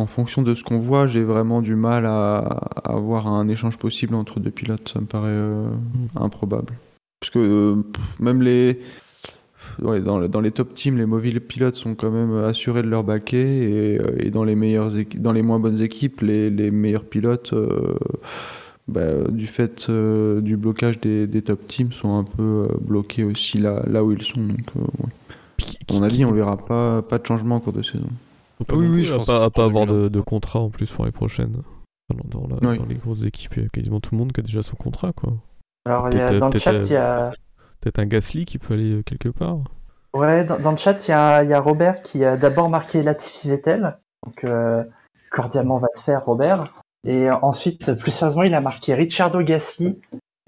en 0.00 0.06
fonction 0.06 0.42
de 0.42 0.54
ce 0.54 0.64
qu'on 0.64 0.78
voit, 0.78 1.06
j'ai 1.06 1.22
vraiment 1.22 1.60
du 1.62 1.74
mal 1.76 2.06
à, 2.06 2.38
à 2.38 2.92
avoir 2.94 3.26
un 3.26 3.48
échange 3.48 3.76
possible 3.76 4.14
entre 4.14 4.40
deux 4.40 4.50
pilotes. 4.50 4.88
Ça 4.92 5.00
me 5.00 5.06
paraît 5.06 5.28
euh, 5.30 5.68
improbable. 6.16 6.72
Parce 7.20 7.30
que 7.30 7.38
euh, 7.38 7.76
même 8.18 8.42
les. 8.42 8.80
Ouais, 9.80 10.00
dans, 10.00 10.18
le- 10.18 10.28
dans 10.28 10.40
les 10.40 10.50
top 10.50 10.74
teams, 10.74 10.98
les 10.98 11.06
mauvais 11.06 11.30
pilotes 11.38 11.74
sont 11.74 11.94
quand 11.94 12.10
même 12.10 12.36
assurés 12.44 12.82
de 12.82 12.88
leur 12.88 13.04
baquet 13.04 13.46
et, 13.70 13.98
euh, 14.00 14.16
et 14.18 14.30
dans 14.30 14.44
les 14.44 14.54
meilleures 14.56 14.90
dans 15.16 15.32
les 15.32 15.42
moins 15.42 15.58
bonnes 15.58 15.80
équipes, 15.80 16.20
les, 16.22 16.50
les 16.50 16.70
meilleurs 16.70 17.04
pilotes, 17.04 17.52
euh, 17.52 17.94
bah, 18.88 19.24
du 19.30 19.46
fait 19.46 19.90
du 19.90 20.56
blocage 20.56 21.00
des, 21.00 21.26
des 21.26 21.42
top 21.42 21.66
teams, 21.68 21.92
sont 21.92 22.18
un 22.18 22.24
peu 22.24 22.68
bloqués 22.80 23.24
aussi 23.24 23.58
là, 23.58 23.82
là 23.86 24.02
où 24.04 24.12
ils 24.12 24.22
sont. 24.22 24.42
Donc, 24.42 24.66
ouais. 24.74 25.08
À 25.88 25.92
mon 25.92 26.02
avis, 26.02 26.24
on 26.24 26.32
verra 26.32 26.56
pas, 26.56 27.02
pas 27.02 27.18
de 27.18 27.26
changement 27.26 27.56
en 27.56 27.60
cours 27.60 27.72
de 27.72 27.82
saison. 27.82 28.08
Pas 28.66 28.74
Oui, 28.76 28.86
oui, 28.86 28.92
plus, 28.96 29.04
je 29.04 29.14
à 29.14 29.16
pense 29.18 29.26
pas, 29.26 29.44
à 29.44 29.50
pas 29.50 29.64
avoir 29.64 29.86
de, 29.86 29.92
2022. 29.92 30.10
de 30.10 30.20
contrat 30.20 30.60
en 30.60 30.70
plus 30.70 30.90
pour 30.90 31.04
les 31.06 31.12
prochaines. 31.12 31.62
Dans, 32.12 32.40
dans 32.40 32.48
la- 32.48 32.68
Oui. 32.70 32.78
dans 32.78 32.86
les 32.86 32.96
grosses 32.96 33.22
équipes, 33.24 33.54
il 33.56 33.62
y 33.62 33.66
a 33.66 33.68
quasiment 33.68 34.00
tout 34.00 34.10
le 34.14 34.18
monde 34.18 34.32
qui 34.32 34.40
a 34.40 34.42
déjà 34.42 34.62
son 34.62 34.76
contrat, 34.76 35.12
quoi. 35.12 35.32
Alors, 35.86 36.08
il 36.10 36.18
y 36.18 36.20
a- 36.20 36.28
Peut-être- 36.28 36.40
dans 36.40 36.48
le 36.50 36.58
chat, 36.58 36.72
euh, 36.72 36.82
il 36.84 36.92
y 36.92 36.96
a. 36.96 37.32
Peut-être 37.80 37.98
un 38.00 38.06
Gasly 38.06 38.44
qui 38.44 38.58
peut 38.58 38.74
aller 38.74 38.92
euh, 38.96 39.02
quelque 39.02 39.28
part. 39.30 39.58
Ouais, 40.12 40.44
dans, 40.44 40.58
dans 40.58 40.72
le 40.72 40.76
chat, 40.76 41.06
il 41.06 41.10
y, 41.10 41.14
a, 41.14 41.42
il 41.44 41.48
y 41.50 41.54
a 41.54 41.60
Robert 41.60 42.02
qui 42.02 42.24
a 42.24 42.36
d'abord 42.36 42.68
marqué 42.68 43.02
Latifi 43.02 43.48
Vettel. 43.48 43.96
Donc, 44.26 44.44
euh, 44.44 44.84
cordialement 45.30 45.78
va 45.78 45.86
te 45.94 46.00
faire, 46.00 46.24
Robert. 46.26 46.74
Et 47.06 47.30
ensuite, 47.30 47.94
plus 47.94 48.10
sérieusement, 48.10 48.42
il 48.42 48.54
a 48.54 48.60
marqué 48.60 48.92
Ricciardo 48.94 49.40
Gasly. 49.40 49.98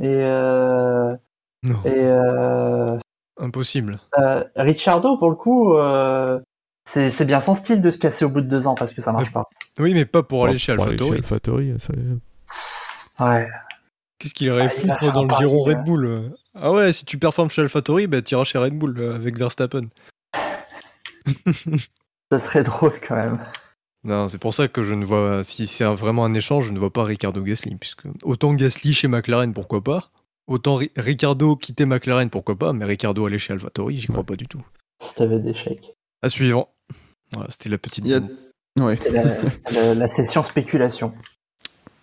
Et, 0.02 0.08
euh, 0.08 1.14
Non, 1.62 1.76
et 1.84 1.92
euh, 1.96 2.98
impossible. 3.40 3.98
euh, 4.18 4.42
Ricciardo, 4.56 5.16
pour 5.16 5.30
le 5.30 5.36
coup, 5.36 5.74
euh, 5.76 6.40
c'est 6.84 7.10
c'est 7.10 7.24
bien 7.24 7.40
son 7.40 7.54
style 7.54 7.80
de 7.82 7.90
se 7.90 7.98
casser 7.98 8.24
au 8.24 8.28
bout 8.28 8.40
de 8.40 8.48
deux 8.48 8.66
ans 8.66 8.74
parce 8.74 8.92
que 8.92 9.02
ça 9.02 9.12
marche 9.12 9.32
pas. 9.32 9.44
Oui, 9.78 9.94
mais 9.94 10.04
pas 10.04 10.22
pour 10.22 10.44
aller 10.46 10.58
chez 10.58 10.74
Pour 10.74 10.84
aller 10.84 10.92
AlphaTauri. 10.94 11.74
Ouais. 13.20 13.48
Qu'est-ce 14.18 14.34
qu'il 14.34 14.46
irait 14.48 14.66
Ah, 14.66 14.68
foutre 14.96 15.12
dans 15.12 15.24
le 15.24 15.30
giron 15.36 15.62
Red 15.62 15.84
Bull 15.84 16.04
euh. 16.06 16.28
Ah 16.54 16.72
ouais, 16.72 16.92
si 16.92 17.04
tu 17.04 17.18
performes 17.18 17.50
chez 17.50 17.62
AlphaTauri, 17.62 18.06
bah 18.06 18.22
t'iras 18.22 18.44
chez 18.44 18.58
Red 18.58 18.74
Bull 18.78 18.98
euh, 18.98 19.14
avec 19.14 19.36
Verstappen. 19.38 19.82
Ça 22.30 22.38
serait 22.38 22.64
drôle 22.64 22.94
quand 23.06 23.16
même. 23.16 23.38
Non, 24.04 24.28
c'est 24.28 24.38
pour 24.38 24.52
ça 24.54 24.66
que 24.68 24.82
je 24.82 24.94
ne 24.94 25.04
vois, 25.04 25.44
si 25.44 25.66
c'est 25.66 25.84
un- 25.84 25.94
vraiment 25.94 26.24
un 26.24 26.34
échange, 26.34 26.66
je 26.66 26.72
ne 26.72 26.78
vois 26.78 26.92
pas 26.92 27.04
Ricardo 27.04 27.40
Gasly, 27.42 27.76
puisque 27.76 28.02
autant 28.24 28.52
Gasly 28.54 28.92
chez 28.94 29.06
McLaren, 29.06 29.52
pourquoi 29.52 29.82
pas 29.84 30.10
Autant 30.48 30.74
Ri- 30.76 30.90
Ricardo 30.96 31.54
quitter 31.54 31.84
McLaren, 31.84 32.28
pourquoi 32.28 32.56
pas 32.56 32.72
Mais 32.72 32.84
Ricardo 32.84 33.24
aller 33.26 33.38
chez 33.38 33.52
AlphaTauri, 33.52 33.96
j'y 33.96 34.08
crois 34.08 34.24
pas 34.24 34.34
du 34.34 34.48
tout. 34.48 34.62
Si 35.02 35.14
t'avais 35.14 35.38
des 35.38 35.54
chèques. 35.54 35.94
À 36.22 36.28
suivre. 36.28 36.68
Voilà, 37.32 37.48
c'était 37.50 37.68
la 37.68 37.78
petite. 37.78 38.04
A- 38.06 38.20
Ouais. 38.82 38.98
La, 39.12 39.22
la- 39.72 39.94
la 39.94 40.08
session 40.08 40.42
spéculation. 40.42 41.12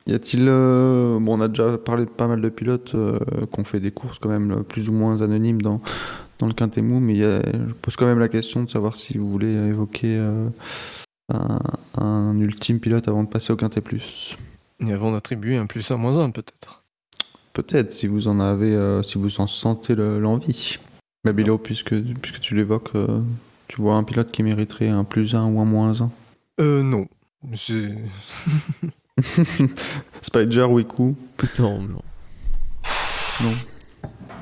Y 0.06 0.14
a-t-il. 0.14 0.46
euh, 0.48 1.18
Bon, 1.20 1.38
on 1.38 1.42
a 1.42 1.48
déjà 1.48 1.78
parlé 1.80 2.06
de 2.06 2.10
pas 2.10 2.28
mal 2.28 2.42
de 2.42 2.50
pilotes 2.50 2.94
euh, 2.94 3.18
qui 3.52 3.60
ont 3.60 3.64
fait 3.64 3.80
des 3.80 3.92
courses 3.92 4.20
quand 4.20 4.30
même 4.30 4.52
euh, 4.52 4.64
plus 4.64 4.88
ou 4.88 4.92
moins 4.94 5.22
anonymes 5.24 5.62
dans, 5.64 5.82
dans 6.38 6.46
le 6.48 6.54
Quintet 6.54 6.82
Mou, 6.84 7.00
mais 7.00 7.14
il 7.14 7.20
y 7.20 7.26
a- 7.26 7.42
je 7.44 7.74
pose 7.74 7.96
quand 7.96 8.06
même 8.06 8.20
la 8.20 8.28
question 8.30 8.64
de 8.64 8.70
savoir 8.70 8.98
si 8.98 9.18
vous 9.18 9.30
voulez 9.30 9.52
évoquer 9.52 10.16
euh, 10.18 10.48
un, 11.34 11.60
un 11.98 12.40
ultime 12.40 12.80
pilote 12.80 13.08
avant 13.08 13.24
de 13.24 13.30
passer 13.30 13.52
au 13.52 13.56
Quintet 13.56 13.82
Plus. 13.82 14.38
Et 14.86 14.92
avant 14.94 15.12
d'attribuer 15.12 15.58
un 15.58 15.66
plus 15.66 15.90
un 15.92 15.98
moins 15.98 16.20
un, 16.20 16.30
peut-être. 16.30 16.84
Peut-être, 17.54 17.92
si 17.92 18.06
vous 18.06 18.28
en 18.28 18.40
avez, 18.40 18.74
euh, 18.76 19.02
si 19.02 19.18
vous 19.18 19.42
en 19.42 19.48
sentez 19.48 19.96
le- 19.96 20.20
l'envie. 20.20 20.78
Babilo, 21.26 21.58
puisque, 21.58 21.96
puisque 22.22 22.40
tu 22.40 22.56
l'évoques, 22.56 22.96
euh, 22.96 23.20
tu 23.70 23.82
vois 23.82 23.94
un 23.96 24.04
pilote 24.04 24.32
qui 24.32 24.44
mériterait 24.44 24.90
un 24.90 25.04
plus 25.06 25.36
1 25.36 25.46
ou 25.46 25.62
un 25.62 25.66
moins 25.66 26.02
1 26.02 26.10
Euh, 26.60 26.84
non. 26.84 27.08
C'est- 27.54 27.96
Spider, 30.22 30.64
Wiku. 30.64 31.16
Non, 31.60 31.80
non. 31.82 33.54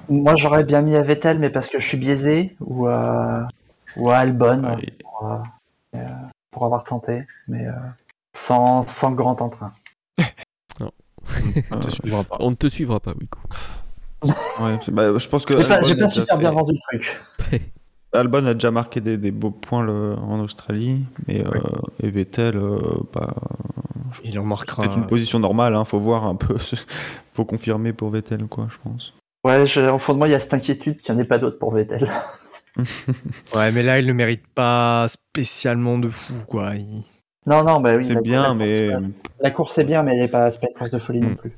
Moi, 0.09 0.35
j'aurais 0.37 0.63
bien 0.63 0.81
mis 0.81 0.95
à 0.95 1.01
Vettel, 1.03 1.37
mais 1.39 1.49
parce 1.49 1.67
que 1.69 1.79
je 1.79 1.85
suis 1.87 1.97
biaisé, 1.97 2.55
ou 2.61 2.87
à, 2.87 3.47
ou 3.97 4.09
à 4.09 4.17
Albon, 4.17 4.63
Ouais, 4.63 4.93
pour, 5.01 5.31
euh, 5.95 5.99
pour 6.49 6.65
avoir 6.65 6.85
tenté, 6.85 7.23
mais 7.47 7.67
euh, 7.67 7.73
sans, 8.33 8.87
sans 8.87 9.11
grand 9.11 9.41
entrain. 9.41 9.73
on 11.71 11.79
te 11.79 11.89
suivra 11.89 12.23
pas. 12.23 12.37
On 12.39 12.51
ne 12.51 12.55
te 12.55 12.67
suivra 12.67 12.99
pas, 13.01 13.11
Wiku. 13.11 13.39
ouais, 14.23 14.79
bah, 14.91 15.17
je 15.17 15.27
pense 15.27 15.45
que 15.45 15.57
J'ai 15.59 15.67
pas, 15.67 15.79
pas 15.79 16.07
super 16.07 16.37
bien 16.37 16.51
vendu 16.51 16.73
le 16.73 16.79
truc. 16.97 17.19
Albon 18.17 18.45
a 18.45 18.53
déjà 18.53 18.71
marqué 18.71 18.99
des, 19.01 19.17
des 19.17 19.31
beaux 19.31 19.51
points 19.51 19.83
le- 19.83 20.15
en 20.15 20.39
Australie, 20.39 21.03
mais 21.27 21.45
euh, 21.45 21.51
et 22.01 22.09
Vettel, 22.09 22.57
euh, 22.57 22.79
bah, 23.13 23.33
Il 24.23 24.37
en 24.39 24.43
marquera. 24.45 24.83
c'est 24.89 24.95
une 24.97 25.07
position 25.07 25.39
normale, 25.39 25.75
hein, 25.75 25.83
faut 25.85 25.99
voir 25.99 26.25
un 26.25 26.35
peu, 26.35 26.55
faut 27.33 27.45
confirmer 27.45 27.93
pour 27.93 28.09
Vettel, 28.09 28.45
quoi, 28.47 28.67
je 28.69 28.77
pense. 28.83 29.13
Ouais, 29.45 29.65
je, 29.65 29.79
au 29.81 29.97
fond 29.97 30.13
de 30.13 30.17
moi, 30.19 30.27
il 30.27 30.31
y 30.31 30.35
a 30.35 30.39
cette 30.39 30.53
inquiétude 30.53 30.99
qu'il 30.99 31.13
n'y 31.15 31.21
en 31.21 31.23
ait 31.23 31.27
pas 31.27 31.37
d'autre 31.37 31.59
pour 31.59 31.73
Vettel. 31.73 32.09
Ouais, 33.55 33.71
mais 33.71 33.81
là, 33.81 33.99
il 33.99 34.05
ne 34.05 34.13
mérite 34.13 34.45
pas 34.53 35.07
spécialement 35.09 35.97
de 35.97 36.09
fou, 36.09 36.33
quoi. 36.47 36.75
Il- 36.75 37.03
Non, 37.47 37.63
non, 37.63 37.79
bah 37.81 37.93
oui. 37.95 38.03
c'est 38.05 38.13
la- 38.13 38.21
bien, 38.21 38.43
la 38.43 38.53
mais 38.53 38.89
course, 38.91 39.03
la 39.39 39.51
course 39.51 39.77
est 39.79 39.83
bien, 39.83 40.03
mais 40.03 40.11
elle 40.13 40.21
n'est 40.21 40.27
pas, 40.27 40.51
c'est 40.51 40.59
pas 40.59 40.67
une 40.69 40.77
course 40.77 40.91
de 40.91 40.99
folie 40.99 41.21
non 41.21 41.33
plus. 41.35 41.53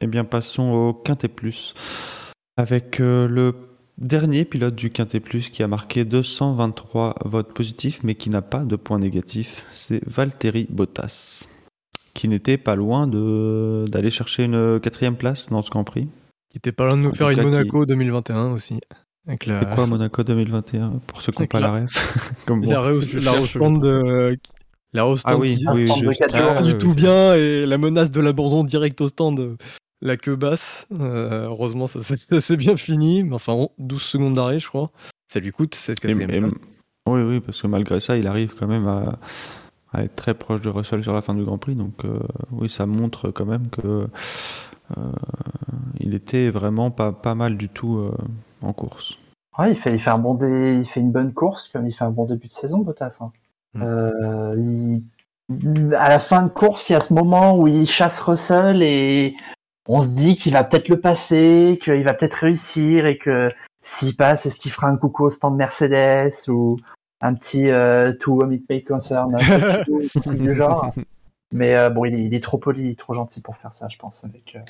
eh 0.00 0.06
bien 0.08 0.24
passons 0.24 0.70
au 0.72 0.92
Quintet 0.94 1.28
Plus 1.28 1.74
avec 2.56 2.98
euh, 3.00 3.28
le 3.28 3.54
dernier 3.98 4.44
pilote 4.44 4.74
du 4.74 4.90
Quintet 4.90 5.20
Plus 5.20 5.50
qui 5.50 5.62
a 5.62 5.68
marqué 5.68 6.04
223 6.04 7.16
votes 7.24 7.52
positifs, 7.52 8.00
mais 8.02 8.14
qui 8.14 8.30
n'a 8.30 8.42
pas 8.42 8.60
de 8.60 8.76
points 8.76 8.98
négatifs, 8.98 9.64
c'est 9.72 10.00
Valtteri 10.06 10.66
Bottas, 10.70 11.48
qui 12.14 12.28
n'était 12.28 12.58
pas 12.58 12.76
loin 12.76 13.06
d'aller 13.06 14.10
chercher 14.10 14.44
une 14.44 14.80
quatrième 14.80 15.16
place 15.16 15.48
dans 15.50 15.62
ce 15.62 15.70
Grand 15.70 15.84
Prix. 15.84 16.08
Il 16.54 16.58
était 16.58 16.72
pas 16.72 16.86
loin 16.88 16.96
de 16.96 17.02
nous 17.02 17.10
En 17.10 17.14
faire 17.14 17.30
une 17.30 17.36
qui- 17.38 17.44
Monaco 17.44 17.86
2021 17.86 18.52
aussi. 18.52 18.80
Avec 19.26 19.44
la, 19.44 19.60
C'est 19.60 19.74
quoi 19.74 19.86
Monaco 19.86 20.22
2021 20.24 21.00
pour 21.06 21.20
ceux 21.20 21.32
qui 21.32 21.42
n'ont 21.42 21.46
pas 21.48 21.60
la- 21.60 21.66
la 21.72 21.80
ref 21.82 22.34
Comme 22.46 22.64
je 22.64 23.18
la 23.18 23.32
restand 23.32 23.72
de. 23.72 24.38
La 24.94 25.02
Ah 25.24 25.36
oui, 25.36 25.56
qui, 25.56 25.66
oui, 25.68 25.84
qui 25.84 26.02
Ah, 26.32 26.62
du 26.62 26.72
oui, 26.72 26.78
tout 26.78 26.88
c'est- 26.90 26.94
bien 26.96 27.34
et 27.34 27.66
la 27.66 27.76
menace 27.76 28.10
de 28.10 28.20
l'abandon 28.22 28.64
direct 28.64 28.98
au 29.02 29.08
stand. 29.08 29.58
La 30.00 30.16
queue 30.16 30.36
basse. 30.36 30.86
Euh, 30.92 31.46
heureusement, 31.46 31.86
ça, 31.86 32.02
s'est- 32.02 32.16
ça 32.30 32.40
s'est 32.40 32.56
bien 32.56 32.76
fini. 32.76 33.22
Mais 33.24 33.34
enfin, 33.34 33.52
on- 33.54 33.70
12 33.78 34.02
secondes 34.02 34.34
d'arrêt, 34.34 34.58
je 34.58 34.68
crois. 34.68 34.90
Ça 35.26 35.40
lui 35.40 35.50
coûte 35.52 35.74
cette 35.74 36.04
Et- 36.04 36.08
quatrième 36.14 36.50
oui, 37.08 37.22
oui, 37.22 37.40
parce 37.40 37.62
que 37.62 37.66
malgré 37.66 38.00
ça, 38.00 38.18
il 38.18 38.26
arrive 38.26 38.54
quand 38.54 38.66
même 38.66 38.86
à, 38.86 39.18
à 39.94 40.02
être 40.04 40.14
très 40.14 40.34
proche 40.34 40.60
de 40.60 40.68
Russell 40.68 41.02
sur 41.02 41.14
la 41.14 41.22
fin 41.22 41.34
du 41.34 41.42
Grand 41.42 41.56
Prix. 41.56 41.74
Donc, 41.74 42.04
euh, 42.04 42.18
oui, 42.52 42.68
ça 42.68 42.84
montre 42.84 43.30
quand 43.30 43.46
même 43.46 43.68
que 43.70 44.06
euh, 44.96 45.12
il 46.00 46.12
était 46.14 46.50
vraiment 46.50 46.90
pas, 46.90 47.12
pas 47.12 47.34
mal 47.34 47.56
du 47.56 47.70
tout 47.70 47.96
euh, 47.96 48.14
en 48.60 48.74
course. 48.74 49.18
Ouais, 49.58 49.72
il 49.72 49.76
fait, 49.76 49.94
il 49.94 49.98
fait 49.98 50.10
un 50.10 50.18
bon 50.18 50.34
dé- 50.34 50.78
il 50.80 50.86
fait 50.86 51.00
une 51.00 51.10
bonne 51.12 51.32
course, 51.32 51.68
comme 51.68 51.86
il 51.86 51.92
fait 51.92 52.04
un 52.04 52.10
bon 52.10 52.26
début 52.26 52.48
de 52.48 52.52
saison, 52.52 52.78
Bottas. 52.80 53.16
hein. 53.20 53.32
Mm. 53.74 53.82
Euh, 53.82 54.54
il- 54.58 55.94
À 55.94 56.10
la 56.10 56.18
fin 56.18 56.42
de 56.42 56.48
course, 56.50 56.90
il 56.90 56.92
y 56.92 56.96
a 56.96 57.00
ce 57.00 57.14
moment 57.14 57.56
où 57.58 57.66
il 57.66 57.88
chasse 57.88 58.20
Russell 58.20 58.82
et 58.82 59.34
on 59.88 60.00
se 60.02 60.08
dit 60.08 60.36
qu'il 60.36 60.52
va 60.52 60.64
peut-être 60.64 60.88
le 60.88 61.00
passer, 61.00 61.78
qu'il 61.82 62.04
va 62.04 62.12
peut-être 62.14 62.34
réussir 62.34 63.06
et 63.06 63.16
que 63.18 63.50
s'il 63.82 64.14
passe, 64.16 64.44
est-ce 64.46 64.60
qu'il 64.60 64.70
fera 64.70 64.86
un 64.88 64.96
coucou 64.96 65.24
au 65.24 65.30
stand 65.30 65.56
Mercedes 65.56 66.30
ou 66.48 66.76
un 67.20 67.34
petit 67.34 67.68
euh, 67.70 68.12
to 68.20 68.34
whom 68.34 68.52
it 68.52 68.68
may 68.68 68.82
concern, 68.84 69.34
un 69.34 69.38
petit 69.38 70.20
truc 70.20 70.38
du 70.38 70.54
genre. 70.54 70.92
Mais 71.52 71.76
euh, 71.76 71.88
bon, 71.90 72.04
il 72.04 72.14
est, 72.14 72.22
il 72.24 72.34
est 72.34 72.44
trop 72.44 72.58
poli, 72.58 72.94
trop 72.96 73.14
gentil 73.14 73.40
pour 73.40 73.56
faire 73.56 73.72
ça, 73.72 73.88
je 73.88 73.96
pense, 73.96 74.22
avec, 74.24 74.54
euh, 74.56 74.60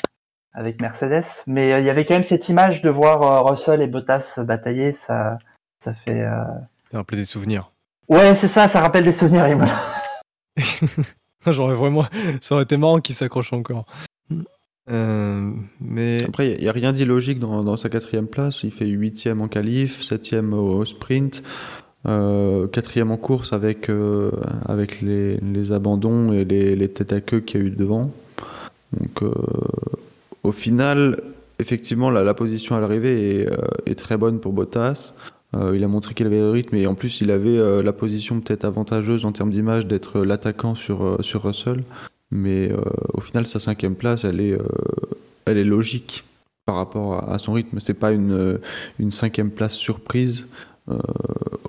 avec 0.55 0.81
Mercedes. 0.81 1.25
Mais 1.49 1.73
euh, 1.73 1.81
il 1.81 1.85
y 1.87 1.91
avait 1.91 2.07
quand 2.07 2.15
même 2.15 2.23
cette 2.25 2.49
image 2.49 2.81
de 2.83 2.91
voir 2.91 3.23
euh, 3.23 3.41
Russell 3.51 3.83
et 3.83 3.89
Bottas 3.89 4.35
batailler, 4.39 4.93
ça, 4.93 5.39
ça 5.83 5.93
fait. 5.93 6.23
euh, 6.23 6.45
Ça 6.93 6.99
rappelait 6.99 7.19
des 7.19 7.25
souvenirs. 7.25 7.73
Ouais, 8.09 8.35
c'est 8.37 8.49
ça, 8.49 8.69
ça 8.69 8.81
rappelle 8.81 9.05
des 9.05 9.13
souvenirs. 9.13 9.45
J'aurais 11.47 11.75
vraiment. 11.75 12.05
Ça 12.41 12.55
aurait 12.55 12.65
été 12.65 12.77
marrant 12.77 13.01
qu'il 13.01 13.15
s'accroche 13.15 13.53
encore. 13.53 13.85
Euh. 14.91 15.51
Après, 16.27 16.53
il 16.53 16.61
n'y 16.61 16.69
a, 16.69 16.73
rien 16.73 16.93
d'illogique 16.93 17.39
dans, 17.39 17.77
sa 17.77 17.89
quatrième 17.89 18.27
place. 18.27 18.63
Il 18.63 18.71
fait 18.71 18.87
huitième 18.87 19.41
en 19.41 19.49
qualif, 19.49 20.03
septième 20.03 20.55
au 20.55 20.85
sprint, 20.85 21.43
euh, 22.07 22.67
quatrième 22.69 23.11
en 23.11 23.17
course 23.17 23.53
avec, 23.53 23.91
euh, 23.91 24.31
avec 24.67 25.01
les, 25.01 25.37
les 25.39 25.73
abandons 25.73 26.33
et 26.33 26.45
les, 26.45 26.89
têtes 26.89 27.13
à 27.13 27.21
queue 27.21 27.41
qu'il 27.41 27.61
y 27.61 27.65
a 27.65 27.67
eu 27.67 27.71
devant. 27.71 28.11
Donc, 28.99 29.31
au 30.43 30.53
final, 30.53 31.21
effectivement, 31.59 32.11
la, 32.11 32.35
position 32.35 32.77
à 32.77 32.81
l'arrivée 32.81 33.41
est, 33.41 33.49
est 33.87 33.95
très 33.95 34.17
bonne 34.17 34.41
pour 34.41 34.53
Bottas. 34.53 35.13
Il 35.55 35.83
a 35.83 35.89
montré 35.89 36.15
qu'il 36.15 36.27
avait 36.27 36.39
le 36.39 36.51
rythme 36.51 36.77
et 36.77 36.87
en 36.87 36.95
plus 36.95 37.23
il 37.23 37.31
avait 37.31 37.83
la 37.83 37.93
position 37.95 38.41
peut-être 38.41 38.65
avantageuse 38.65 39.25
en 39.25 39.33
termes 39.33 39.51
d'image 39.51 39.87
d'être 39.87 40.21
l'attaquant 40.21 40.75
sur, 40.75 41.19
sur 41.23 41.43
Russell. 41.43 41.85
Mais 42.31 42.71
euh, 42.71 42.83
au 43.15 43.21
final, 43.21 43.47
sa 43.47 43.59
cinquième 43.59 43.95
place, 43.95 44.25
elle 44.25 44.41
est, 44.41 44.53
euh, 44.53 44.67
elle 45.47 45.59
est 45.59 45.65
logique 45.65 46.25
par 46.67 46.77
rapport 46.77 47.29
à, 47.31 47.39
son 47.39 47.55
rythme. 47.55 47.81
C'est 47.81 47.95
pas 47.95 48.13
une, 48.13 48.33
euh, 48.33 48.59
une 48.99 49.11
cinquième 49.11 49.51
place 49.51 49.75
surprise 49.75 50.47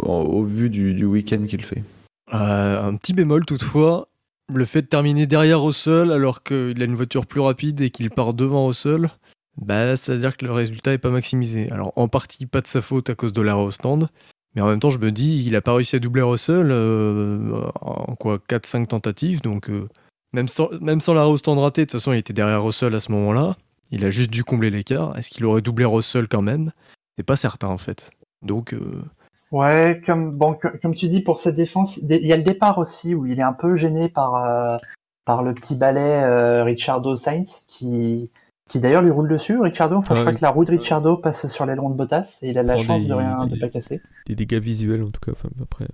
au, 0.03 0.43
vu 0.43 0.69
du, 0.69 0.93
du 0.93 1.05
week-end 1.05 1.45
qu'il 1.47 1.63
fait. 1.63 1.83
Un 2.31 2.95
petit 2.95 3.13
bémol 3.13 3.45
toutefois, 3.45 4.07
le 4.53 4.65
fait 4.65 4.81
de 4.81 4.87
terminer 4.87 5.25
derrière 5.25 5.61
Russell 5.61 6.11
alors 6.11 6.43
qu'il 6.43 6.81
a 6.81 6.85
une 6.85 6.95
voiture 6.95 7.25
plus 7.25 7.41
rapide 7.41 7.81
et 7.81 7.89
qu'il 7.89 8.09
part 8.09 8.33
devant 8.33 8.67
Russell, 8.67 9.09
bah, 9.57 9.97
ça 9.97 10.13
veut 10.13 10.19
dire 10.19 10.37
que 10.37 10.45
le 10.45 10.53
résultat 10.53 10.93
est 10.93 10.99
pas 10.99 11.09
maximisé. 11.09 11.69
Alors 11.71 11.91
en 11.97 12.07
partie 12.07 12.45
pas 12.45 12.61
de 12.61 12.67
sa 12.67 12.81
faute 12.81 13.09
à 13.09 13.15
cause 13.15 13.33
de 13.33 13.41
l'arrêt 13.41 13.63
au 13.63 13.71
stand, 13.71 14.07
mais 14.55 14.61
en 14.61 14.67
même 14.67 14.79
temps 14.79 14.89
je 14.89 14.99
me 14.99 15.11
dis 15.11 15.43
il 15.45 15.55
a 15.55 15.61
pas 15.61 15.73
réussi 15.73 15.97
à 15.97 15.99
doubler 15.99 16.21
Russell 16.21 16.71
en 16.71 18.15
quoi 18.15 18.37
4-5 18.37 18.87
tentatives, 18.87 19.41
donc 19.41 19.69
même 20.33 20.47
sans, 20.47 20.69
même 20.81 20.99
sans 21.01 21.13
l'arrêt 21.13 21.29
au 21.31 21.37
stand 21.37 21.59
raté, 21.59 21.81
de 21.81 21.85
toute 21.85 21.99
façon 21.99 22.13
il 22.13 22.19
était 22.19 22.33
derrière 22.33 22.63
Russell 22.63 22.93
à 22.95 22.99
ce 22.99 23.11
moment-là, 23.11 23.55
il 23.91 24.05
a 24.05 24.09
juste 24.11 24.29
dû 24.31 24.43
combler 24.43 24.69
l'écart. 24.69 25.17
Est-ce 25.17 25.29
qu'il 25.29 25.45
aurait 25.45 25.61
doublé 25.61 25.85
Russell 25.85 26.27
quand 26.27 26.41
même? 26.41 26.71
C'est 27.17 27.23
pas 27.23 27.35
certain 27.37 27.67
en 27.67 27.77
fait. 27.77 28.11
Donc 28.41 28.73
euh, 28.73 29.03
Ouais, 29.51 29.99
comme 30.05 30.31
bon, 30.37 30.53
co- 30.53 30.69
comme 30.81 30.93
tu 30.95 31.09
dis 31.09 31.21
pour 31.21 31.41
cette 31.41 31.55
défense, 31.55 31.97
il 31.97 32.07
y 32.07 32.31
a 32.33 32.37
le 32.37 32.43
départ 32.43 32.77
aussi 32.77 33.15
où 33.15 33.25
il 33.25 33.39
est 33.39 33.43
un 33.43 33.53
peu 33.53 33.75
gêné 33.77 34.07
par 34.07 34.35
euh, 34.35 34.77
par 35.25 35.41
le 35.43 35.53
petit 35.53 35.75
balai 35.75 35.99
euh, 36.23 36.63
Ricciardo 36.63 37.15
Sainz 37.15 37.63
qui 37.67 38.29
qui 38.69 38.79
d'ailleurs 38.79 39.01
lui 39.01 39.09
roule 39.09 39.27
dessus. 39.27 39.59
Ricciardo, 39.59 39.95
enfin 39.97 40.13
Ah 40.13 40.17
je 40.17 40.21
crois 40.21 40.31
oui. 40.33 40.37
que 40.37 40.45
la 40.45 40.51
roue 40.51 40.65
de 40.65 40.71
Ricciardo 40.71 41.17
passe 41.17 41.47
sur 41.47 41.65
l'aileron 41.65 41.89
de 41.89 41.95
Bottas 41.95 42.37
et 42.43 42.51
il 42.51 42.59
a 42.59 42.63
de 42.63 42.67
la 42.67 42.75
Prend 42.75 42.83
chance 42.83 43.01
des- 43.01 43.07
de 43.09 43.13
rien 43.15 43.47
de 43.47 43.55
pas 43.59 43.69
casser. 43.69 44.01
Des 44.27 44.35
dégâts 44.35 44.59
visuels 44.59 45.01
en 45.01 45.09
tout 45.09 45.19
cas. 45.19 45.31
Enfin, 45.31 45.49
après, 45.63 45.87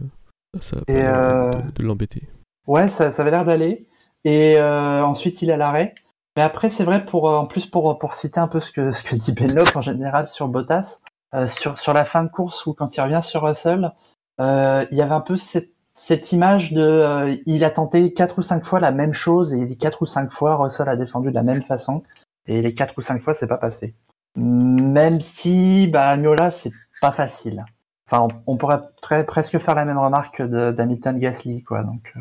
ça 0.59 0.75
a 0.75 0.81
pas 0.85 0.91
Et, 0.91 0.97
l'air 0.97 1.15
euh, 1.15 1.61
de, 1.61 1.71
de 1.71 1.83
l'embêter. 1.83 2.23
Ouais, 2.67 2.89
ça, 2.89 3.11
ça 3.11 3.21
avait 3.21 3.31
l'air 3.31 3.45
d'aller. 3.45 3.87
Et 4.25 4.57
euh, 4.57 5.05
ensuite, 5.05 5.41
il 5.41 5.51
a 5.51 5.57
l'arrêt. 5.57 5.95
Mais 6.35 6.43
après, 6.43 6.69
c'est 6.69 6.83
vrai, 6.83 7.05
pour, 7.05 7.29
euh, 7.29 7.37
en 7.37 7.45
plus, 7.45 7.65
pour, 7.65 7.97
pour 7.97 8.13
citer 8.13 8.39
un 8.39 8.47
peu 8.49 8.59
ce 8.59 8.71
que, 8.71 8.91
ce 8.91 9.03
que 9.03 9.15
dit 9.15 9.31
Benlop 9.31 9.75
en 9.75 9.81
général 9.81 10.27
sur 10.27 10.47
Bottas, 10.49 10.99
euh, 11.33 11.47
sur, 11.47 11.79
sur 11.79 11.93
la 11.93 12.03
fin 12.05 12.23
de 12.23 12.29
course 12.29 12.65
ou 12.65 12.73
quand 12.73 12.95
il 12.97 13.01
revient 13.01 13.21
sur 13.23 13.43
Russell, 13.43 13.91
il 14.39 14.87
y 14.97 15.01
avait 15.01 15.13
un 15.13 15.21
peu 15.21 15.37
cette, 15.37 15.69
cette 15.95 16.33
image 16.33 16.73
de. 16.73 16.81
euh, 16.81 17.35
il 17.45 17.63
a 17.63 17.69
tenté 17.69 18.13
quatre 18.13 18.39
ou 18.39 18.41
cinq 18.41 18.65
fois 18.65 18.81
la 18.81 18.91
même 18.91 19.13
chose 19.13 19.53
et 19.53 19.65
les 19.65 19.77
quatre 19.77 20.01
ou 20.01 20.05
cinq 20.05 20.31
fois, 20.31 20.57
Russell 20.57 20.89
a 20.89 20.97
défendu 20.97 21.29
de 21.29 21.35
la 21.35 21.43
même 21.43 21.63
façon. 21.63 22.03
Et 22.47 22.61
les 22.61 22.73
quatre 22.73 22.97
ou 22.97 23.01
cinq 23.01 23.21
fois, 23.23 23.33
c'est 23.33 23.47
pas 23.47 23.57
passé. 23.57 23.95
Même 24.35 25.21
si, 25.21 25.87
bah, 25.87 26.15
Miola, 26.17 26.51
c'est 26.51 26.71
pas 27.01 27.11
facile. 27.13 27.63
Enfin, 28.11 28.27
on, 28.45 28.53
on 28.53 28.57
pourrait 28.57 28.81
très- 29.01 29.25
presque 29.25 29.57
faire 29.57 29.73
la 29.73 29.85
même 29.85 29.97
remarque 29.97 30.41
de- 30.41 30.71
d'Hamilton 30.71 31.17
Gasly, 31.17 31.63
quoi. 31.63 31.83
Donc, 31.83 32.11
euh, 32.17 32.19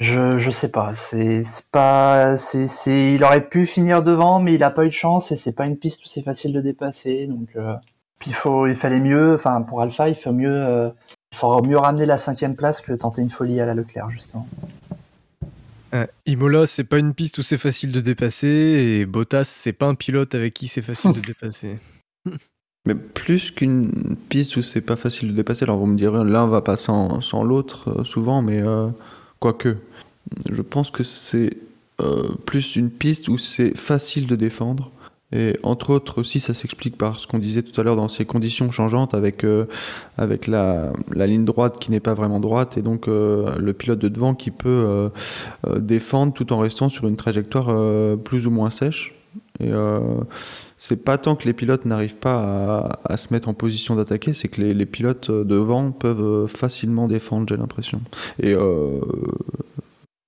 je, 0.00 0.38
je 0.38 0.50
sais 0.50 0.68
pas. 0.70 0.94
C'est 0.96 1.42
c'est 1.44 1.66
pas. 1.70 2.38
c'est 2.38 2.66
c'est 2.68 3.14
il 3.14 3.24
aurait 3.24 3.48
pu 3.48 3.66
finir 3.66 4.02
devant, 4.02 4.40
mais 4.40 4.54
il 4.54 4.62
a 4.62 4.70
pas 4.70 4.84
eu 4.84 4.88
de 4.88 4.94
chance 4.94 5.32
et 5.32 5.36
c'est 5.36 5.52
pas 5.52 5.66
une 5.66 5.76
piste 5.78 6.04
où 6.04 6.08
c'est 6.08 6.22
facile 6.22 6.52
de 6.52 6.60
dépasser. 6.60 7.26
Donc, 7.26 7.48
euh, 7.56 7.74
puis 8.18 8.30
il 8.30 8.34
faut, 8.34 8.66
il 8.66 8.76
fallait 8.76 9.00
mieux. 9.00 9.34
Enfin, 9.34 9.62
pour 9.62 9.80
Alpha, 9.82 10.08
il 10.08 10.14
faut 10.16 10.32
mieux. 10.32 10.50
euh, 10.50 10.90
il 11.32 11.36
faudra 11.38 11.60
mieux 11.62 11.76
ramener 11.78 12.06
la 12.06 12.18
cinquième 12.18 12.56
place 12.56 12.80
que 12.80 12.92
tenter 12.94 13.20
une 13.22 13.30
folie 13.30 13.60
à 13.60 13.66
la 13.66 13.74
Leclerc, 13.74 14.10
justement. 14.10 14.48
euh, 15.94 16.06
Imola, 16.26 16.66
c'est 16.66 16.84
pas 16.84 16.98
une 16.98 17.14
piste 17.14 17.38
où 17.38 17.42
c'est 17.42 17.58
facile 17.58 17.92
de 17.92 18.00
dépasser, 18.00 18.46
et 18.48 19.06
Bottas, 19.06 19.44
c'est 19.44 19.72
pas 19.72 19.86
un 19.86 19.94
pilote 19.94 20.34
avec 20.34 20.54
qui 20.54 20.68
c'est 20.68 20.82
facile 20.82 21.12
de 21.12 21.20
dépasser. 21.26 21.78
Mais 22.86 22.94
plus 22.94 23.50
qu'une 23.50 24.16
piste 24.28 24.56
où 24.56 24.62
c'est 24.62 24.80
pas 24.80 24.96
facile 24.96 25.28
de 25.30 25.34
dépasser, 25.34 25.64
alors 25.64 25.78
vous 25.78 25.86
me 25.86 25.96
direz 25.96 26.24
l'un 26.24 26.46
va 26.46 26.62
pas 26.62 26.76
sans, 26.76 27.20
sans 27.20 27.42
l'autre 27.42 28.00
euh, 28.00 28.04
souvent, 28.04 28.40
mais 28.42 28.60
euh, 28.62 28.88
quoique, 29.40 29.76
je 30.50 30.62
pense 30.62 30.90
que 30.90 31.02
c'est 31.02 31.56
euh, 32.00 32.28
plus 32.46 32.76
une 32.76 32.90
piste 32.90 33.28
où 33.28 33.38
c'est 33.38 33.76
facile 33.76 34.26
de 34.26 34.36
défendre. 34.36 34.90
Et 35.30 35.58
entre 35.62 35.90
autres 35.90 36.20
aussi, 36.20 36.40
ça 36.40 36.54
s'explique 36.54 36.96
par 36.96 37.18
ce 37.18 37.26
qu'on 37.26 37.38
disait 37.38 37.62
tout 37.62 37.78
à 37.78 37.84
l'heure 37.84 37.96
dans 37.96 38.08
ces 38.08 38.24
conditions 38.24 38.70
changeantes 38.70 39.12
avec, 39.12 39.44
euh, 39.44 39.66
avec 40.16 40.46
la, 40.46 40.92
la 41.12 41.26
ligne 41.26 41.44
droite 41.44 41.78
qui 41.78 41.90
n'est 41.90 42.00
pas 42.00 42.14
vraiment 42.14 42.40
droite 42.40 42.78
et 42.78 42.82
donc 42.82 43.08
euh, 43.08 43.54
le 43.58 43.72
pilote 43.74 43.98
de 43.98 44.08
devant 44.08 44.34
qui 44.34 44.50
peut 44.50 45.10
défendre 45.76 46.32
tout 46.32 46.50
en 46.52 46.58
restant 46.58 46.88
sur 46.88 47.06
une 47.06 47.16
trajectoire 47.16 47.66
plus 48.20 48.46
ou 48.46 48.50
moins 48.50 48.70
sèche. 48.70 49.14
Et 49.60 49.70
c'est 50.78 51.04
pas 51.04 51.18
tant 51.18 51.34
que 51.34 51.44
les 51.44 51.52
pilotes 51.52 51.84
n'arrivent 51.84 52.16
pas 52.16 52.98
à, 53.04 53.12
à 53.12 53.16
se 53.18 53.34
mettre 53.34 53.48
en 53.48 53.54
position 53.54 53.96
d'attaquer, 53.96 54.32
c'est 54.32 54.48
que 54.48 54.62
les, 54.62 54.72
les 54.72 54.86
pilotes 54.86 55.30
devant 55.30 55.90
peuvent 55.90 56.46
facilement 56.46 57.06
défendre, 57.06 57.46
j'ai 57.48 57.56
l'impression. 57.56 58.00
Et 58.40 58.54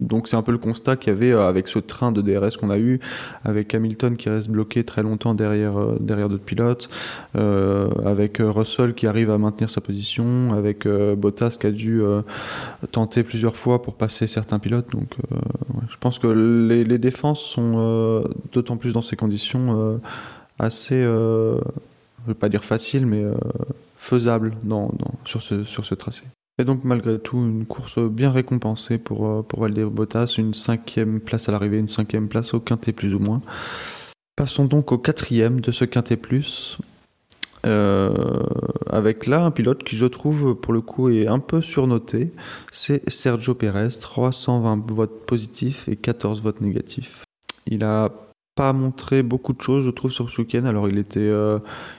donc 0.00 0.28
c'est 0.28 0.36
un 0.36 0.42
peu 0.42 0.52
le 0.52 0.58
constat 0.58 0.96
qu'il 0.96 1.12
y 1.12 1.16
avait 1.16 1.32
euh, 1.32 1.46
avec 1.46 1.68
ce 1.68 1.78
train 1.78 2.12
de 2.12 2.22
DRS 2.22 2.56
qu'on 2.58 2.70
a 2.70 2.78
eu, 2.78 3.00
avec 3.44 3.74
Hamilton 3.74 4.16
qui 4.16 4.28
reste 4.28 4.48
bloqué 4.48 4.84
très 4.84 5.02
longtemps 5.02 5.34
derrière, 5.34 5.78
euh, 5.78 5.96
derrière 6.00 6.28
d'autres 6.28 6.44
pilotes, 6.44 6.88
euh, 7.36 7.88
avec 8.04 8.38
Russell 8.40 8.94
qui 8.94 9.06
arrive 9.06 9.30
à 9.30 9.38
maintenir 9.38 9.70
sa 9.70 9.80
position, 9.80 10.52
avec 10.52 10.86
Bottas 10.86 11.56
qui 11.60 11.66
a 11.66 11.70
dû 11.70 12.02
tenter 12.92 13.22
plusieurs 13.22 13.56
fois 13.56 13.82
pour 13.82 13.94
passer 13.94 14.26
certains 14.26 14.58
pilotes. 14.58 14.90
Donc 14.90 15.16
je 15.90 15.96
pense 15.98 16.18
que 16.18 16.26
les, 16.26 16.98
défenses 16.98 17.40
sont 17.42 18.24
d'autant 18.52 18.76
plus 18.76 18.92
dans 18.92 19.02
ces 19.02 19.16
conditions 19.16 20.00
assez, 20.58 21.02
je 21.02 21.54
ne 21.56 22.26
veux 22.26 22.34
pas 22.34 22.48
dire 22.48 22.64
facile, 22.64 23.06
mais 23.06 23.24
faisable 23.96 24.54
dans, 24.62 24.88
dans- 24.98 25.14
sur, 25.24 25.42
ce, 25.42 25.64
sur 25.64 25.84
ce 25.84 25.94
tracé. 25.94 26.22
Et 26.60 26.64
donc 26.64 26.84
malgré 26.84 27.18
tout, 27.18 27.38
une 27.38 27.64
course 27.64 27.98
bien 27.98 28.30
récompensée 28.30 28.98
pour, 28.98 29.26
euh, 29.26 29.42
pour 29.42 29.66
Bottas, 29.66 30.34
une 30.36 30.52
cinquième 30.52 31.18
place 31.20 31.48
à 31.48 31.52
l'arrivée, 31.52 31.78
une 31.78 31.88
cinquième 31.88 32.28
place 32.28 32.52
au 32.52 32.60
quintet 32.60 32.92
plus 32.92 33.14
ou 33.14 33.18
moins. 33.18 33.40
Passons 34.36 34.66
donc 34.66 34.92
au 34.92 34.98
quatrième 34.98 35.62
de 35.62 35.72
ce 35.72 35.86
quintet 35.86 36.18
plus. 36.18 36.76
Euh, 37.64 38.42
avec 38.90 39.26
là 39.26 39.42
un 39.42 39.50
pilote 39.50 39.84
qui 39.84 39.96
je 39.96 40.04
trouve 40.04 40.54
pour 40.54 40.74
le 40.74 40.82
coup 40.82 41.08
est 41.08 41.26
un 41.26 41.38
peu 41.38 41.62
surnoté, 41.62 42.30
c'est 42.72 43.08
Sergio 43.08 43.54
Pérez, 43.54 43.90
320 43.98 44.90
votes 44.90 45.24
positifs 45.24 45.88
et 45.88 45.96
14 45.96 46.42
votes 46.42 46.60
négatifs. 46.60 47.24
Il 47.66 47.84
a 47.84 48.12
pas 48.54 48.74
montré 48.74 49.22
beaucoup 49.22 49.54
de 49.54 49.62
choses, 49.62 49.84
je 49.84 49.90
trouve, 49.90 50.12
sur 50.12 50.28
ce 50.28 50.42
week-end. 50.42 50.64
Alors, 50.66 50.88
il 50.88 50.98
était, 50.98 51.20
euh, 51.20 51.58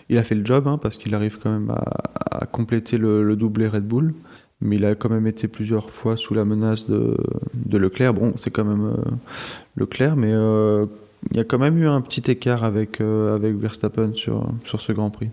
il 0.09 0.19
a 0.19 0.23
fait 0.23 0.35
le 0.35 0.45
job 0.45 0.67
hein, 0.67 0.77
parce 0.77 0.97
qu'il 0.97 1.15
arrive 1.15 1.39
quand 1.39 1.51
même 1.51 1.71
à, 1.71 1.83
à 2.31 2.45
compléter 2.45 2.97
le, 2.97 3.23
le 3.23 3.35
doublé 3.35 3.67
Red 3.67 3.87
Bull, 3.87 4.13
mais 4.61 4.75
il 4.77 4.85
a 4.85 4.95
quand 4.95 5.09
même 5.09 5.27
été 5.27 5.47
plusieurs 5.47 5.89
fois 5.91 6.17
sous 6.17 6.33
la 6.33 6.45
menace 6.45 6.87
de, 6.87 7.17
de 7.53 7.77
Leclerc. 7.77 8.13
Bon, 8.13 8.33
c'est 8.35 8.51
quand 8.51 8.63
même 8.63 8.85
euh, 8.95 9.11
Leclerc, 9.75 10.15
mais 10.15 10.31
euh, 10.31 10.85
il 11.31 11.37
y 11.37 11.39
a 11.39 11.43
quand 11.43 11.57
même 11.59 11.77
eu 11.77 11.87
un 11.87 12.01
petit 12.01 12.29
écart 12.31 12.63
avec, 12.63 13.01
euh, 13.01 13.35
avec 13.35 13.55
Verstappen 13.55 14.11
sur, 14.13 14.47
sur 14.65 14.79
ce 14.81 14.91
Grand 14.91 15.09
Prix. 15.09 15.29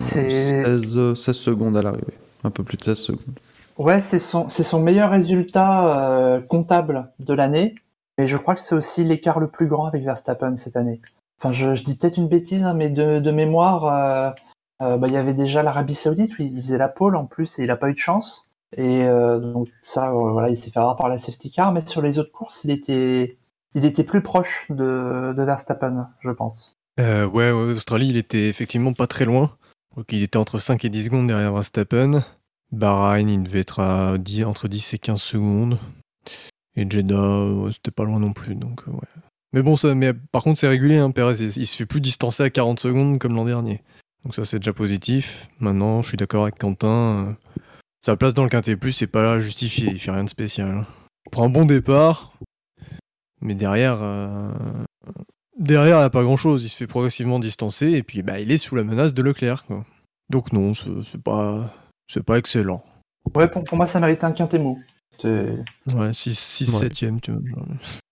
C'est- 0.00 0.30
16, 0.30 1.14
16 1.14 1.36
secondes 1.36 1.76
à 1.76 1.82
l'arrivée, 1.82 2.14
un 2.44 2.50
peu 2.50 2.62
plus 2.62 2.76
de 2.76 2.84
16 2.84 2.98
secondes. 2.98 3.38
Ouais, 3.78 4.00
c'est 4.00 4.18
son, 4.18 4.48
c'est 4.48 4.64
son 4.64 4.80
meilleur 4.80 5.10
résultat 5.10 6.42
comptable 6.48 7.10
de 7.20 7.32
l'année. 7.32 7.76
Et 8.20 8.26
je 8.26 8.36
crois 8.36 8.56
que 8.56 8.60
c'est 8.60 8.74
aussi 8.74 9.04
l'écart 9.04 9.38
le 9.38 9.46
plus 9.46 9.68
grand 9.68 9.86
avec 9.86 10.02
Verstappen 10.02 10.56
cette 10.56 10.76
année. 10.76 11.00
Enfin, 11.40 11.52
je, 11.52 11.76
je 11.76 11.84
dis 11.84 11.94
peut-être 11.94 12.16
une 12.16 12.26
bêtise, 12.26 12.64
hein, 12.64 12.74
mais 12.74 12.88
de, 12.88 13.20
de 13.20 13.30
mémoire, 13.30 14.34
euh, 14.80 14.96
bah, 14.96 15.08
il 15.08 15.14
y 15.14 15.16
avait 15.16 15.34
déjà 15.34 15.62
l'Arabie 15.62 15.94
Saoudite 15.94 16.38
où 16.38 16.42
il 16.42 16.62
faisait 16.62 16.78
la 16.78 16.88
pole 16.88 17.16
en 17.16 17.26
plus 17.26 17.58
et 17.58 17.64
il 17.64 17.70
a 17.70 17.76
pas 17.76 17.90
eu 17.90 17.94
de 17.94 17.98
chance. 17.98 18.44
Et 18.76 19.04
euh, 19.04 19.38
donc 19.40 19.68
ça, 19.84 20.10
euh, 20.10 20.30
voilà, 20.30 20.50
il 20.50 20.56
s'est 20.56 20.70
fait 20.70 20.78
avoir 20.78 20.96
par 20.96 21.08
la 21.08 21.18
safety 21.18 21.50
car. 21.50 21.72
Mais 21.72 21.84
sur 21.86 22.02
les 22.02 22.18
autres 22.18 22.32
courses, 22.32 22.62
il 22.64 22.70
était, 22.70 23.38
il 23.74 23.84
était 23.84 24.04
plus 24.04 24.22
proche 24.22 24.66
de, 24.70 25.34
Verstappen, 25.36 26.08
je 26.20 26.30
pense. 26.30 26.76
Ouais, 26.98 27.26
ouais, 27.26 27.50
Australie, 27.50 28.08
il 28.08 28.16
était 28.16 28.48
effectivement 28.48 28.92
pas 28.92 29.06
très 29.06 29.24
loin. 29.24 29.56
Donc, 29.96 30.06
il 30.10 30.22
était 30.22 30.36
entre 30.36 30.58
5 30.58 30.84
et 30.84 30.88
10 30.88 31.04
secondes 31.04 31.26
derrière 31.28 31.52
Verstappen. 31.52 32.24
Bahreïn, 32.72 33.28
il 33.28 33.42
devait 33.42 33.60
être 33.60 33.80
à 33.80 34.18
10 34.18 34.44
entre 34.44 34.68
10 34.68 34.94
et 34.94 34.98
15 34.98 35.20
secondes. 35.20 35.78
Et 36.76 36.88
Jeddah, 36.88 37.70
c'était 37.72 37.90
pas 37.90 38.04
loin 38.04 38.20
non 38.20 38.32
plus. 38.32 38.54
Donc, 38.54 38.82
ouais. 38.86 39.22
Mais 39.52 39.62
bon, 39.62 39.76
ça, 39.76 39.94
mais 39.94 40.12
par 40.12 40.42
contre, 40.42 40.58
c'est 40.58 40.68
régulier. 40.68 40.98
Hein, 40.98 41.10
Perez, 41.10 41.40
il 41.40 41.66
se 41.66 41.76
fait 41.76 41.86
plus 41.86 42.00
distancer 42.00 42.42
à 42.42 42.50
40 42.50 42.80
secondes 42.80 43.18
comme 43.18 43.34
l'an 43.34 43.44
dernier. 43.44 43.82
Donc, 44.28 44.34
ça, 44.34 44.44
c'est 44.44 44.58
déjà 44.58 44.74
positif. 44.74 45.48
Maintenant, 45.58 46.02
je 46.02 46.08
suis 46.08 46.18
d'accord 46.18 46.42
avec 46.42 46.58
Quentin. 46.58 47.28
euh, 47.28 47.32
sa 48.04 48.14
place 48.14 48.34
dans 48.34 48.42
le 48.42 48.50
quintet 48.50 48.76
plus, 48.76 48.92
c'est 48.92 49.06
pas 49.06 49.22
là 49.22 49.38
justifié. 49.38 49.88
Il 49.90 49.98
fait 49.98 50.10
rien 50.10 50.24
de 50.24 50.28
spécial. 50.28 50.68
hein. 50.68 50.86
Il 51.24 51.30
prend 51.30 51.46
un 51.46 51.48
bon 51.48 51.64
départ. 51.64 52.34
Mais 53.40 53.54
derrière, 53.54 53.96
euh, 54.02 54.50
derrière, 55.58 55.96
il 55.96 56.00
n'y 56.00 56.04
a 56.04 56.10
pas 56.10 56.24
grand 56.24 56.36
chose. 56.36 56.62
Il 56.62 56.68
se 56.68 56.76
fait 56.76 56.86
progressivement 56.86 57.38
distancer 57.38 57.92
et 57.92 58.02
puis 58.02 58.22
bah, 58.22 58.38
il 58.38 58.52
est 58.52 58.58
sous 58.58 58.76
la 58.76 58.84
menace 58.84 59.14
de 59.14 59.22
Leclerc. 59.22 59.64
quoi. 59.64 59.86
Donc, 60.28 60.52
non, 60.52 60.74
c'est 60.74 61.22
pas, 61.22 61.72
c'est 62.06 62.22
pas 62.22 62.36
excellent. 62.36 62.84
Ouais, 63.34 63.48
pour, 63.48 63.64
pour 63.64 63.78
moi, 63.78 63.86
ça 63.86 63.98
méritait 63.98 64.26
un 64.26 64.32
quintet 64.32 64.58
mou. 64.58 64.78
Ouais, 65.24 66.12
6, 66.12 66.38
6 66.38 66.82
Ouais. 66.82 66.88
7ème, 66.90 67.20
tu 67.20 67.32
vois. 67.32 67.40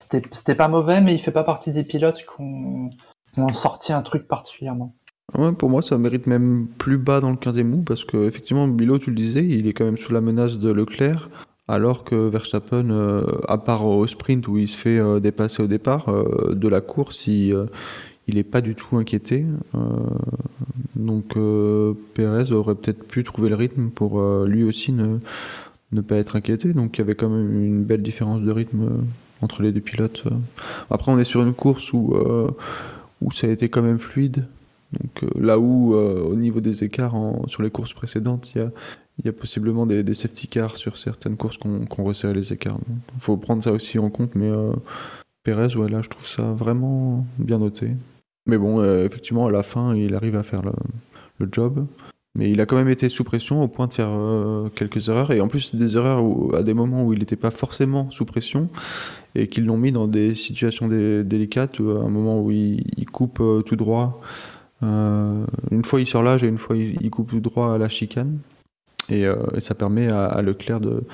C'était 0.02 0.22
c'était 0.32 0.55
pas 0.55 0.68
mauvais, 0.68 1.02
mais 1.02 1.14
il 1.14 1.20
fait 1.20 1.30
pas 1.30 1.44
partie 1.44 1.72
des 1.72 1.84
pilotes 1.84 2.16
qui 2.16 2.40
ont, 2.40 2.88
qui 3.34 3.40
ont 3.40 3.52
sorti 3.52 3.93
un 3.93 4.01
truc 4.01 4.26
particulièrement. 4.26 4.94
Pour 5.32 5.70
moi, 5.70 5.82
ça 5.82 5.98
mérite 5.98 6.27
même 6.27 6.66
plus 6.78 6.98
bas 6.98 7.20
dans 7.20 7.31
le 7.31 7.36
quintet 7.36 7.65
parce 7.85 8.05
que 8.05 8.27
effectivement, 8.27 8.69
Bilo, 8.69 8.98
tu 8.98 9.11
le 9.11 9.16
disais, 9.16 9.44
il 9.44 9.66
est 9.66 9.73
quand 9.73 9.85
même 9.85 9.98
sous 9.98 10.12
la 10.12 10.20
menace 10.20 10.59
de 10.59 10.70
Leclerc, 10.70 11.28
alors 11.69 12.05
que 12.05 12.28
Verstappen, 12.28 12.90
euh, 12.90 13.24
à 13.48 13.59
part 13.59 13.85
au 13.86 14.07
sprint 14.07 14.47
où 14.47 14.57
il 14.57 14.69
se 14.69 14.77
fait 14.77 14.98
euh, 14.98 15.19
dépasser 15.19 15.62
au 15.62 15.66
départ 15.66 16.09
euh, 16.09 16.55
de 16.55 16.69
la 16.69 16.81
course, 16.81 17.27
il, 17.27 17.53
euh, 17.53 17.66
il 18.28 18.39
est 18.39 18.44
pas 18.44 18.61
du 18.61 18.74
tout 18.74 18.97
inquiété. 18.97 19.44
Donc, 20.94 21.36
Perez 22.15 22.53
aurait 22.53 22.74
peut-être 22.74 23.07
pu 23.07 23.23
trouver 23.23 23.51
le 23.51 23.55
rythme 23.55 23.90
pour 23.90 24.20
lui 24.44 24.65
aussi 24.65 24.90
ne, 24.90 25.19
ne 25.93 26.01
pas 26.01 26.16
être 26.16 26.35
inquiété. 26.35 26.73
Donc 26.73 26.97
il 26.97 27.03
y 27.03 27.03
avait 27.03 27.15
quand 27.15 27.28
même 27.28 27.65
une 27.65 27.85
belle 27.85 28.03
différence 28.03 28.40
de 28.40 28.51
rythme 28.51 29.05
entre 29.43 29.62
les 29.62 29.70
deux 29.70 29.81
pilotes. 29.81 30.24
Après, 30.90 31.12
on 31.12 31.19
est 31.20 31.24
sur 31.24 31.43
une 31.43 31.53
course 31.55 31.93
où, 31.93 32.16
où 33.20 33.31
ça 33.31 33.47
a 33.47 33.51
été 33.51 33.69
quand 33.69 33.82
même 33.82 34.01
fluide. 34.01 34.47
Donc 34.93 35.25
là 35.41 35.59
où, 35.59 35.95
au 35.95 36.37
niveau 36.37 36.61
des 36.61 36.85
écarts 36.85 37.17
sur 37.49 37.63
les 37.63 37.71
courses 37.71 37.93
précédentes, 37.93 38.53
il 38.55 39.25
y 39.25 39.29
a, 39.29 39.33
possiblement 39.33 39.87
des, 39.87 40.15
safety 40.15 40.47
cars 40.47 40.77
sur 40.77 40.97
certaines 40.97 41.37
courses 41.37 41.57
qu'on 41.57 41.87
qu 41.87 42.03
resserré 42.03 42.35
les 42.35 42.53
écarts. 42.53 42.79
Il 43.15 43.21
faut 43.21 43.37
prendre 43.37 43.63
ça 43.63 43.73
aussi 43.73 43.99
en 43.99 44.11
compte, 44.11 44.35
mais 44.35 44.49
euh, 44.49 44.73
Perez, 45.43 45.75
ouais, 45.77 45.89
là, 45.89 46.03
je 46.03 46.09
trouve 46.09 46.27
ça 46.27 46.43
vraiment 46.43 47.25
bien 47.39 47.59
noté. 47.59 47.93
Mais 48.47 48.59
bon, 48.59 48.81
euh, 48.81 49.05
effectivement, 49.05 49.47
à 49.47 49.51
la 49.51 49.63
fin, 49.63 49.95
il 49.95 50.15
arrive 50.15 50.37
à 50.37 50.43
faire 50.43 50.63
le, 50.63 51.49
job. 51.51 51.87
Mais 52.35 52.51
il 52.51 52.61
a 52.61 52.67
quand 52.67 52.77
même 52.77 52.91
été 52.91 53.09
sous 53.09 53.25
pression 53.25 53.63
au 53.63 53.69
point 53.69 53.87
de 53.87 53.95
faire 53.95 54.11
euh, 54.11 54.69
quelques 54.69 55.09
erreurs. 55.09 55.33
Et 55.33 55.41
en 55.41 55.49
plus, 55.49 55.75
des 55.75 55.97
erreurs 55.97 56.23
à 56.55 56.63
des 56.63 56.75
moments 56.75 57.03
où 57.05 57.15
il 57.15 57.21
n'était 57.21 57.37
pas 57.37 57.51
forcément 57.51 58.11
sous 58.11 58.27
pression 58.27 58.69
et 59.35 59.49
qu'ils 59.49 59.65
l'ont 59.65 59.79
mis 59.79 59.93
dans 59.93 60.07
des 60.07 60.35
situations 60.35 60.89
délicates, 60.89 61.81
à 61.81 62.05
un 62.05 62.11
moment 62.11 62.43
où 62.43 62.51
il, 62.51 63.07
coupe 63.11 63.43
tout 63.65 63.77
droit. 63.77 64.21
Une 64.82 65.85
fois, 65.85 66.01
il 66.01 66.07
sort 66.07 66.23
l'âge 66.23 66.44
et 66.44 66.48
une 66.48 66.59
fois, 66.59 66.77
il 66.77 67.11
coupe 67.11 67.35
droit 67.36 67.74
à 67.74 67.78
la 67.78 67.89
chicane. 67.89 68.40
Euh, 69.11 69.47
et, 69.55 69.61
ça 69.61 69.74
permet 69.74 70.11
à, 70.11 70.40
Leclerc 70.43 70.81
de, 70.81 71.05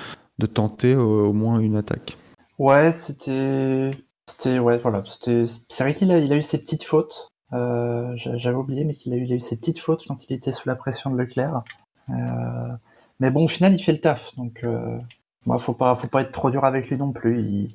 tenter 0.46 0.94
au, 0.96 1.32
moins 1.32 1.60
une 1.60 1.76
attaque. 1.76 2.16
Ouais, 2.58 2.92
c'était. 2.92 3.92
Ouais, 4.46 4.78
voilà. 4.78 5.04
C'est 5.20 5.48
vrai 5.80 5.94
qu'il 5.94 6.10
a, 6.10 6.14
a 6.14 6.36
eu 6.36 6.42
ses 6.42 6.58
petites 6.58 6.84
fautes. 6.84 7.28
Euh, 7.52 8.14
j'avais 8.16 8.56
oublié, 8.56 8.84
mais 8.84 8.94
qu'il 8.94 9.12
a, 9.12 9.16
eu, 9.16 9.40
ses 9.40 9.56
petites 9.56 9.78
fautes 9.78 10.04
quand 10.06 10.24
il 10.28 10.32
était 10.34 10.52
sous 10.52 10.68
la 10.68 10.76
pression 10.76 11.10
de 11.10 11.16
Leclerc. 11.16 11.62
Euh, 12.10 12.14
mais 13.20 13.30
bon, 13.30 13.44
au 13.44 13.48
final, 13.48 13.74
il 13.74 13.82
fait 13.82 13.92
le 13.92 14.00
taf. 14.00 14.34
Donc, 14.36 14.64
moi, 15.46 15.58
faut 15.58 15.74
pas, 15.74 15.94
faut 15.96 16.08
pas 16.08 16.22
être 16.22 16.32
trop 16.32 16.50
dur 16.50 16.64
avec 16.64 16.88
lui 16.88 16.96
non 16.96 17.12
plus. 17.12 17.70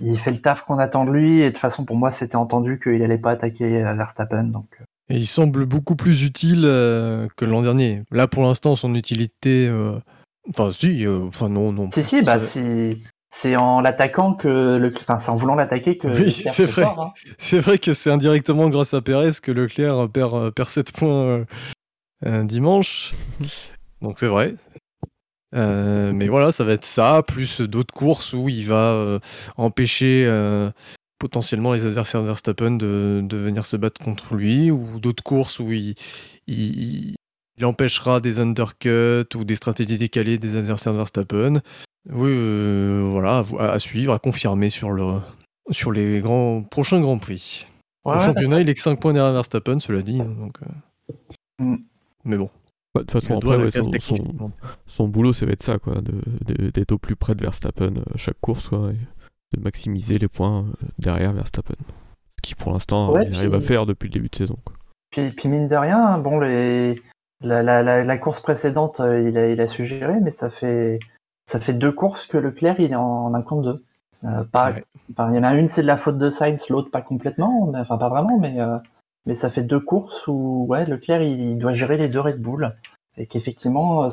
Il, 0.00 0.18
fait 0.18 0.32
le 0.32 0.40
taf 0.40 0.64
qu'on 0.64 0.78
attend 0.78 1.04
de 1.04 1.10
lui. 1.10 1.40
Et 1.40 1.46
de 1.46 1.50
toute 1.50 1.58
façon, 1.58 1.84
pour 1.84 1.96
moi, 1.96 2.12
c'était 2.12 2.36
entendu 2.36 2.78
qu'il 2.80 3.02
allait 3.02 3.18
pas 3.18 3.32
attaquer 3.32 3.82
Verstappen. 3.82 4.44
Donc, 4.44 4.80
et 5.10 5.16
il 5.16 5.26
semble 5.26 5.66
beaucoup 5.66 5.96
plus 5.96 6.24
utile 6.24 6.62
euh, 6.64 7.28
que 7.36 7.44
l'an 7.44 7.62
dernier. 7.62 8.02
Là, 8.10 8.26
pour 8.26 8.42
l'instant, 8.42 8.74
son 8.74 8.94
utilité. 8.94 9.68
Euh, 9.68 9.98
enfin, 10.48 10.70
si, 10.70 11.06
euh, 11.06 11.26
enfin, 11.28 11.48
non, 11.48 11.72
non. 11.72 11.90
Si, 11.92 12.02
si, 12.02 12.22
bah, 12.22 12.38
c'est 12.40 13.56
en 13.56 13.80
l'attaquant 13.80 14.34
que. 14.34 14.78
Le... 14.78 14.94
Enfin, 14.98 15.18
c'est 15.18 15.30
en 15.30 15.36
voulant 15.36 15.56
l'attaquer 15.56 15.98
que. 15.98 16.08
Oui, 16.08 16.32
c'est 16.32 16.64
vrai. 16.64 16.84
Hein. 16.84 17.12
C'est 17.36 17.58
vrai 17.58 17.78
que 17.78 17.92
c'est 17.92 18.10
indirectement 18.10 18.68
grâce 18.70 18.94
à 18.94 19.02
Pérez 19.02 19.32
que 19.42 19.52
Leclerc 19.52 20.08
perd, 20.10 20.52
perd 20.52 20.68
7 20.68 20.92
points 20.92 21.44
dimanche. 22.44 23.12
Donc, 24.00 24.18
c'est 24.18 24.28
vrai. 24.28 24.54
mais 25.52 26.28
voilà, 26.28 26.50
ça 26.50 26.64
va 26.64 26.72
être 26.72 26.86
ça, 26.86 27.22
plus 27.26 27.60
d'autres 27.60 27.92
courses 27.92 28.32
où 28.32 28.48
il 28.48 28.66
va 28.68 29.18
empêcher 29.58 30.26
potentiellement 31.24 31.72
les 31.72 31.86
adversaires 31.86 32.20
de 32.20 32.26
Verstappen 32.26 32.72
de, 32.72 33.26
venir 33.32 33.64
se 33.64 33.78
battre 33.78 33.98
contre 33.98 34.34
lui, 34.34 34.70
ou 34.70 35.00
d'autres 35.00 35.22
courses 35.22 35.58
où 35.58 35.72
il, 35.72 35.94
il, 36.46 37.14
empêchera 37.62 38.20
des 38.20 38.40
undercuts 38.40 39.34
ou 39.34 39.44
des 39.44 39.54
stratégies 39.54 39.96
décalées 39.96 40.36
des 40.36 40.56
adversaires 40.56 40.92
de 40.92 40.98
Verstappen. 40.98 41.62
Oui, 42.10 42.28
euh, 42.28 43.08
voilà, 43.10 43.42
à, 43.58 43.78
suivre, 43.78 44.12
à 44.12 44.18
confirmer 44.18 44.68
sur, 44.68 44.90
le, 44.90 45.14
sur 45.70 45.92
les 45.92 46.20
grands, 46.20 46.62
prochains 46.62 47.00
Grands 47.00 47.16
Prix. 47.16 47.66
le 48.04 48.20
championnat, 48.20 48.60
il 48.60 48.68
est 48.68 48.74
que 48.74 48.82
5 48.82 49.00
points 49.00 49.14
derrière 49.14 49.32
Verstappen, 49.32 49.80
cela 49.80 50.02
dit. 50.02 50.20
Hein, 50.20 50.36
donc, 50.38 50.58
euh. 50.60 51.64
mm. 51.64 51.78
Mais 52.26 52.36
bon. 52.36 52.50
Bah, 52.94 53.00
de 53.00 53.06
toute 53.06 53.12
façon, 53.12 53.38
après, 53.38 53.70
son, 53.70 54.52
son, 54.86 55.08
boulot, 55.08 55.32
ça 55.32 55.46
va 55.46 55.52
être 55.52 55.62
ça, 55.62 55.78
quoi, 55.78 56.02
d'être 56.44 56.92
au 56.92 56.98
plus 56.98 57.16
près 57.16 57.34
de 57.34 57.40
Verstappen 57.40 57.94
à 58.12 58.18
chaque 58.18 58.38
course. 58.42 58.68
Quoi, 58.68 58.92
de 59.52 59.60
maximiser 59.60 60.18
les 60.18 60.28
points 60.28 60.66
euh, 60.66 60.86
derrière 60.98 61.32
Verstappen. 61.32 61.74
Ce 62.36 62.42
qui 62.42 62.54
pour 62.54 62.72
l'instant 62.72 63.18
il 63.20 63.34
arrive 63.34 63.54
à 63.54 63.60
faire 63.60 63.86
depuis 63.86 64.08
le 64.08 64.14
début 64.14 64.28
de 64.28 64.36
saison. 64.36 64.58
Puis, 65.10 65.30
puis, 65.30 65.48
mine 65.48 65.68
de 65.68 65.76
rien, 65.76 66.18
bon 66.18 66.40
les... 66.40 67.00
la, 67.40 67.62
la, 67.62 67.82
la, 67.82 68.18
course 68.18 68.40
précédente 68.40 68.98
euh, 68.98 69.20
il 69.20 69.38
a, 69.38 69.48
il 69.48 69.60
a 69.60 69.68
su 69.68 69.86
gérer, 69.86 70.18
mais 70.20 70.32
ça 70.32 70.50
fait 70.50 70.98
ça 71.46 71.60
fait 71.60 71.72
deux 71.72 71.92
courses 71.92 72.26
que 72.26 72.36
Leclerc 72.36 72.80
il 72.80 72.92
est 72.92 72.96
en, 72.96 73.32
un 73.32 73.42
compte 73.42 73.64
deux. 73.64 73.84
Euh, 74.24 74.42
pas, 74.44 74.74
il 75.08 75.34
y 75.34 75.38
en 75.38 75.44
a 75.44 75.54
une 75.54 75.68
c'est 75.68 75.82
de 75.82 75.86
la 75.86 75.98
faute 75.98 76.18
de 76.18 76.30
Sainz, 76.30 76.68
l'autre 76.68 76.90
pas 76.90 77.02
complètement, 77.02 77.66
mais, 77.66 77.78
enfin 77.78 77.98
pas 77.98 78.08
vraiment, 78.08 78.38
mais 78.38 78.56
mais 79.26 79.34
ça 79.34 79.50
fait 79.50 79.62
deux 79.62 79.80
courses 79.80 80.26
où 80.26 80.66
ouais 80.68 80.86
Leclerc 80.86 81.22
il, 81.22 81.58
doit 81.58 81.74
gérer 81.74 81.96
les 81.96 82.08
deux 82.08 82.20
Red 82.20 82.40
Bull 82.40 82.74
et 83.16 83.26
qu'effectivement 83.26 84.08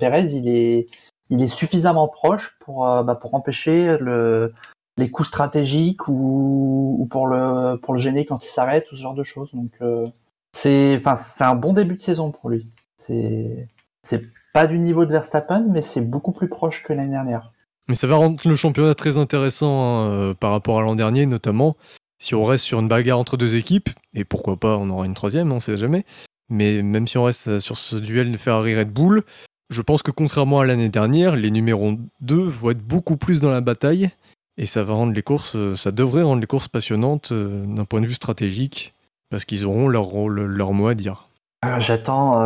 Perez 0.00 0.34
il 0.34 0.48
est 0.48 0.88
il 1.28 1.42
est 1.42 1.48
suffisamment 1.48 2.08
proche 2.08 2.56
pour 2.60 2.80
bah, 2.84 3.18
pour 3.20 3.34
empêcher 3.34 3.98
le 3.98 4.54
les 4.96 5.10
coups 5.10 5.28
stratégiques 5.28 6.08
ou, 6.08 7.06
pour 7.10 7.26
le 7.26 7.76
pour 7.76 7.94
le 7.94 8.00
gêner 8.00 8.24
quand 8.24 8.44
il 8.44 8.48
s'arrête 8.48 8.90
ou 8.92 8.96
ce 8.96 9.02
genre 9.02 9.14
de 9.14 9.24
choses. 9.24 9.50
Donc 9.52 9.72
euh, 9.82 10.08
c'est 10.52 10.96
enfin 10.96 11.16
c'est 11.16 11.44
un 11.44 11.54
bon 11.54 11.72
début 11.72 11.96
de 11.96 12.02
saison 12.02 12.32
pour 12.32 12.50
lui. 12.50 12.68
C'est 12.96 13.68
c'est 14.02 14.22
pas 14.52 14.66
du 14.66 14.78
niveau 14.78 15.04
de 15.04 15.12
Verstappen, 15.12 15.66
mais 15.68 15.82
c'est 15.82 16.00
beaucoup 16.00 16.32
plus 16.32 16.48
proche 16.48 16.82
que 16.82 16.92
l'année 16.92 17.10
dernière. 17.10 17.52
Mais 17.88 17.94
ça 17.94 18.06
va 18.06 18.16
rendre 18.16 18.40
le 18.44 18.56
championnat 18.56 18.94
très 18.94 19.18
intéressant 19.18 19.84
hein, 19.84 20.10
euh, 20.10 20.34
par 20.34 20.50
rapport 20.50 20.78
à 20.78 20.82
l'an 20.82 20.96
dernier, 20.96 21.26
notamment 21.26 21.76
si 22.18 22.34
on 22.34 22.44
reste 22.44 22.64
sur 22.64 22.80
une 22.80 22.88
bagarre 22.88 23.18
entre 23.18 23.36
deux 23.36 23.56
équipes, 23.56 23.90
et 24.14 24.24
pourquoi 24.24 24.56
pas, 24.56 24.78
on 24.78 24.88
aura 24.90 25.06
une 25.06 25.14
troisième, 25.14 25.52
on 25.52 25.60
sait 25.60 25.76
jamais. 25.76 26.04
Mais 26.48 26.82
même 26.82 27.06
si 27.06 27.18
on 27.18 27.24
reste 27.24 27.58
sur 27.58 27.76
ce 27.76 27.96
duel 27.96 28.32
de 28.32 28.36
Ferrari-Red 28.36 28.90
Bull, 28.90 29.24
je 29.68 29.82
pense 29.82 30.02
que 30.02 30.10
contrairement 30.10 30.60
à 30.60 30.66
l'année 30.66 30.88
dernière, 30.88 31.36
les 31.36 31.50
numéros 31.50 31.94
2 32.20 32.36
vont 32.36 32.70
être 32.70 32.82
beaucoup 32.82 33.16
plus 33.16 33.40
dans 33.40 33.50
la 33.50 33.60
bataille 33.60 34.10
et 34.58 34.66
ça 34.66 34.82
va 34.82 34.94
rendre 34.94 35.12
les 35.12 35.22
courses, 35.22 35.56
euh, 35.56 35.76
ça 35.76 35.92
devrait 35.92 36.22
rendre 36.22 36.40
les 36.40 36.46
courses 36.46 36.68
passionnantes 36.68 37.32
euh, 37.32 37.64
d'un 37.66 37.84
point 37.84 38.00
de 38.00 38.06
vue 38.06 38.14
stratégique, 38.14 38.94
parce 39.30 39.44
qu'ils 39.44 39.66
auront 39.66 39.88
leur 39.88 40.04
rôle, 40.04 40.40
leur 40.40 40.72
mot 40.72 40.88
à 40.88 40.94
dire. 40.94 41.28
Euh, 41.64 41.78
j'attends, 41.78 42.40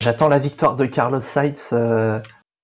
j'attends 0.00 0.28
la 0.28 0.38
victoire 0.38 0.76
de 0.76 0.86
Carlos 0.86 1.20
Sainz 1.20 1.74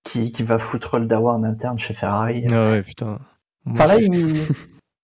qui, 0.05 0.33
qui, 0.33 0.43
va 0.43 0.59
foutre 0.59 0.99
le 0.99 1.07
dawa 1.07 1.35
en 1.35 1.45
interne 1.45 1.79
chez 1.79 1.93
Ferrari. 1.93 2.47
Ah 2.51 2.71
ouais, 2.71 2.83
putain. 2.83 3.19
Enfin, 3.69 3.87
là, 3.87 3.99
il, 4.01 4.47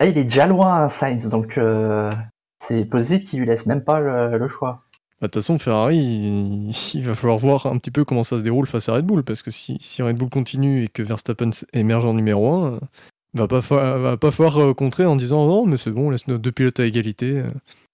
est 0.01 0.13
déjà 0.25 0.47
loin, 0.47 0.85
hein, 0.85 0.89
Sainz, 0.89 1.29
donc 1.29 1.61
c'est 2.65 2.85
possible 2.87 3.25
qu'il 3.25 3.41
lui 3.41 3.47
laisse 3.47 3.67
même 3.67 3.85
pas 3.85 4.01
le, 4.01 4.49
choix. 4.49 4.83
Bah, 5.21 5.27
de 5.27 5.33
toute 5.33 5.43
façon, 5.43 5.59
Ferrari, 5.59 5.99
il, 5.99 7.03
va 7.03 7.15
falloir 7.15 7.39
voir 7.39 7.67
un 7.67 7.77
petit 7.79 7.91
peu 7.91 8.05
comment 8.05 8.23
ça 8.23 8.39
se 8.39 8.43
déroule 8.43 8.67
face 8.67 8.89
à 8.89 8.95
Red 8.95 9.05
Bull, 9.05 9.25
parce 9.25 9.43
que 9.43 9.51
si, 9.51 9.79
si 9.81 10.03
Red 10.03 10.17
Bull 10.17 10.31
continue 10.31 10.85
et 10.85 10.89
que 10.89 11.03
Verstappen 11.03 11.51
émerge 11.73 12.05
en 12.05 12.15
numéro 12.15 12.55
1, 12.55 12.81
Va 13.35 13.47
pas, 13.47 13.61
va 13.61 14.16
pas 14.16 14.31
falloir 14.31 14.59
euh, 14.59 14.74
contrer 14.74 15.05
en 15.05 15.16
disant 15.16 15.47
non, 15.47 15.66
mais 15.66 15.77
c'est 15.77 15.90
bon, 15.90 16.11
laisse 16.11 16.27
nos 16.27 16.39
deux 16.39 16.53
pilotes 16.53 16.81
à 16.81 16.86
égalité. 16.86 17.39
Euh, 17.39 17.51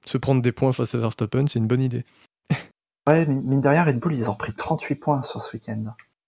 se 0.06 0.18
prendre 0.18 0.42
des 0.42 0.52
points 0.52 0.72
face 0.72 0.94
à 0.94 0.98
Verstappen, 0.98 1.46
c'est 1.46 1.58
une 1.58 1.66
bonne 1.66 1.82
idée. 1.82 2.04
ouais, 3.08 3.26
mine 3.26 3.60
de 3.60 3.68
rien, 3.68 3.84
Red 3.84 3.98
Bull, 3.98 4.14
ils 4.14 4.30
ont 4.30 4.34
pris 4.34 4.52
38 4.52 4.94
points 4.96 5.22
sur 5.22 5.42
ce 5.42 5.52
week-end. 5.56 5.84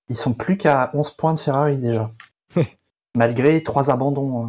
Ils 0.08 0.16
sont 0.16 0.32
plus 0.32 0.56
qu'à 0.56 0.90
11 0.94 1.12
points 1.12 1.34
de 1.34 1.40
Ferrari 1.40 1.76
déjà. 1.76 2.10
Malgré 3.14 3.62
trois 3.62 3.90
abandons. 3.90 4.48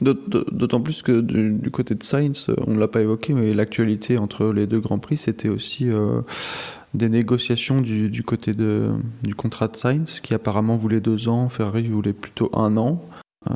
D'autant 0.00 0.80
plus 0.80 1.02
que 1.02 1.20
du, 1.20 1.70
côté 1.70 1.94
de 1.94 2.02
Sainz, 2.02 2.50
on 2.66 2.72
ne 2.72 2.78
l'a 2.80 2.88
pas 2.88 3.02
évoqué, 3.02 3.34
mais 3.34 3.52
l'actualité 3.54 4.18
entre 4.18 4.46
les 4.46 4.66
deux 4.66 4.80
Grands 4.80 4.98
Prix, 4.98 5.18
c'était 5.18 5.50
aussi 5.50 5.90
des 6.94 7.08
négociations 7.08 7.80
du, 7.80 8.10
du 8.10 8.22
côté 8.22 8.52
de, 8.52 8.90
du 9.22 9.34
contrat 9.34 9.68
de 9.68 9.76
Sainz, 9.76 10.20
qui 10.20 10.34
apparemment 10.34 10.76
voulait 10.76 11.00
deux 11.00 11.28
ans, 11.28 11.48
Ferrari 11.48 11.88
voulait 11.88 12.12
plutôt 12.12 12.50
un 12.52 12.76
an. 12.76 13.04
Euh, 13.50 13.54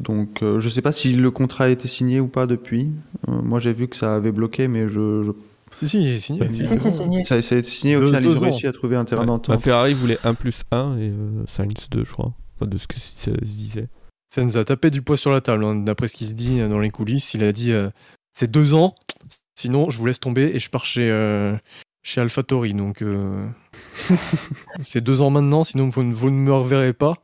donc 0.00 0.42
euh, 0.42 0.60
je 0.60 0.68
sais 0.68 0.82
pas 0.82 0.92
si 0.92 1.12
le 1.12 1.30
contrat 1.30 1.64
a 1.64 1.68
été 1.68 1.88
signé 1.88 2.20
ou 2.20 2.28
pas 2.28 2.46
depuis. 2.46 2.90
Euh, 3.28 3.42
moi 3.42 3.58
j'ai 3.58 3.72
vu 3.72 3.88
que 3.88 3.96
ça 3.96 4.14
avait 4.14 4.32
bloqué, 4.32 4.68
mais 4.68 4.88
je, 4.88 5.32
Si, 5.74 5.88
si, 5.88 6.02
il 6.02 6.08
est 6.10 6.18
signé. 6.18 7.24
Ça, 7.24 7.34
a 7.34 7.38
été 7.38 7.62
signé, 7.64 7.96
au 7.96 8.06
final, 8.06 8.24
ils 8.24 8.38
ont 8.38 8.40
réussi 8.40 8.66
à 8.66 8.72
trouver 8.72 8.96
un 8.96 9.04
terrain 9.04 9.26
d'entente. 9.26 9.60
Ferrari 9.60 9.94
voulait 9.94 10.18
1 10.24 10.34
plus 10.34 10.62
1 10.70 10.98
et 10.98 11.12
Sainz 11.46 11.88
2, 11.90 12.04
je 12.04 12.12
crois, 12.12 12.32
de 12.60 12.78
ce 12.78 12.86
que 12.86 12.98
ça 12.98 13.24
se 13.24 13.44
disait. 13.44 13.88
Sainz 14.34 14.56
a 14.56 14.64
tapé 14.64 14.90
du 14.90 15.02
poids 15.02 15.16
sur 15.16 15.30
la 15.30 15.40
table, 15.40 15.64
hein. 15.64 15.76
d'après 15.76 16.08
ce 16.08 16.16
qui 16.16 16.26
se 16.26 16.34
dit 16.34 16.58
dans 16.60 16.80
les 16.80 16.90
coulisses. 16.90 17.34
Il 17.34 17.44
a 17.44 17.52
dit 17.52 17.72
c'est 18.32 18.50
deux 18.50 18.74
ans, 18.74 18.94
sinon 19.58 19.90
je 19.90 19.98
vous 19.98 20.06
laisse 20.06 20.20
tomber 20.20 20.50
et 20.54 20.60
je 20.60 20.70
pars 20.70 20.84
chez, 20.84 21.08
chez 22.02 22.20
AlphaTauri. 22.20 22.74
Donc 22.74 23.02
c'est 24.80 25.00
deux 25.00 25.20
ans 25.20 25.30
maintenant, 25.30 25.64
sinon 25.64 25.88
vous, 25.88 26.12
vous 26.12 26.30
ne 26.30 26.36
me 26.36 26.52
reverrez 26.52 26.92
pas 26.92 27.14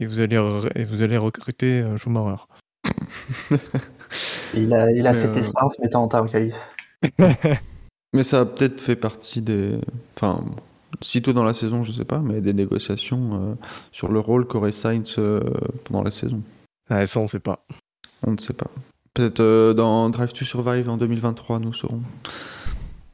et 0.00 0.06
vous 0.06 0.20
allez, 0.20 0.36
et 0.74 0.84
vous 0.84 1.02
allez 1.02 1.16
recruter 1.16 1.80
euh, 1.80 1.96
Schumacher. 1.96 2.42
il 4.54 4.72
a, 4.72 4.90
il 4.90 5.06
a 5.06 5.14
fait 5.14 5.28
euh... 5.28 5.42
en 5.60 5.68
se 5.68 5.80
mettant 5.80 6.04
en 6.04 6.26
qualif. 6.26 6.54
mais 8.12 8.22
ça 8.22 8.40
a 8.40 8.44
peut-être 8.44 8.80
fait 8.80 8.96
partie 8.96 9.42
des. 9.42 9.78
Enfin, 10.16 10.44
sitôt 11.00 11.32
dans 11.32 11.44
la 11.44 11.54
saison, 11.54 11.82
je 11.82 11.92
sais 11.92 12.04
pas, 12.04 12.18
mais 12.18 12.40
des 12.40 12.52
négociations 12.52 13.30
euh, 13.34 13.54
sur 13.92 14.10
le 14.10 14.20
rôle 14.20 14.46
qu'aurait 14.46 14.72
Sainz 14.72 15.16
euh, 15.18 15.40
pendant 15.84 16.02
la 16.02 16.10
saison. 16.10 16.42
Ah, 16.90 17.06
ça, 17.06 17.20
on 17.20 17.26
sait 17.26 17.40
pas. 17.40 17.64
On 18.26 18.32
ne 18.32 18.38
sait 18.38 18.52
pas. 18.52 18.70
Peut-être 19.14 19.74
dans 19.74 20.08
Drive 20.10 20.32
to 20.32 20.44
Survive 20.44 20.88
en 20.88 20.96
2023, 20.96 21.58
nous 21.58 21.72
saurons. 21.72 22.02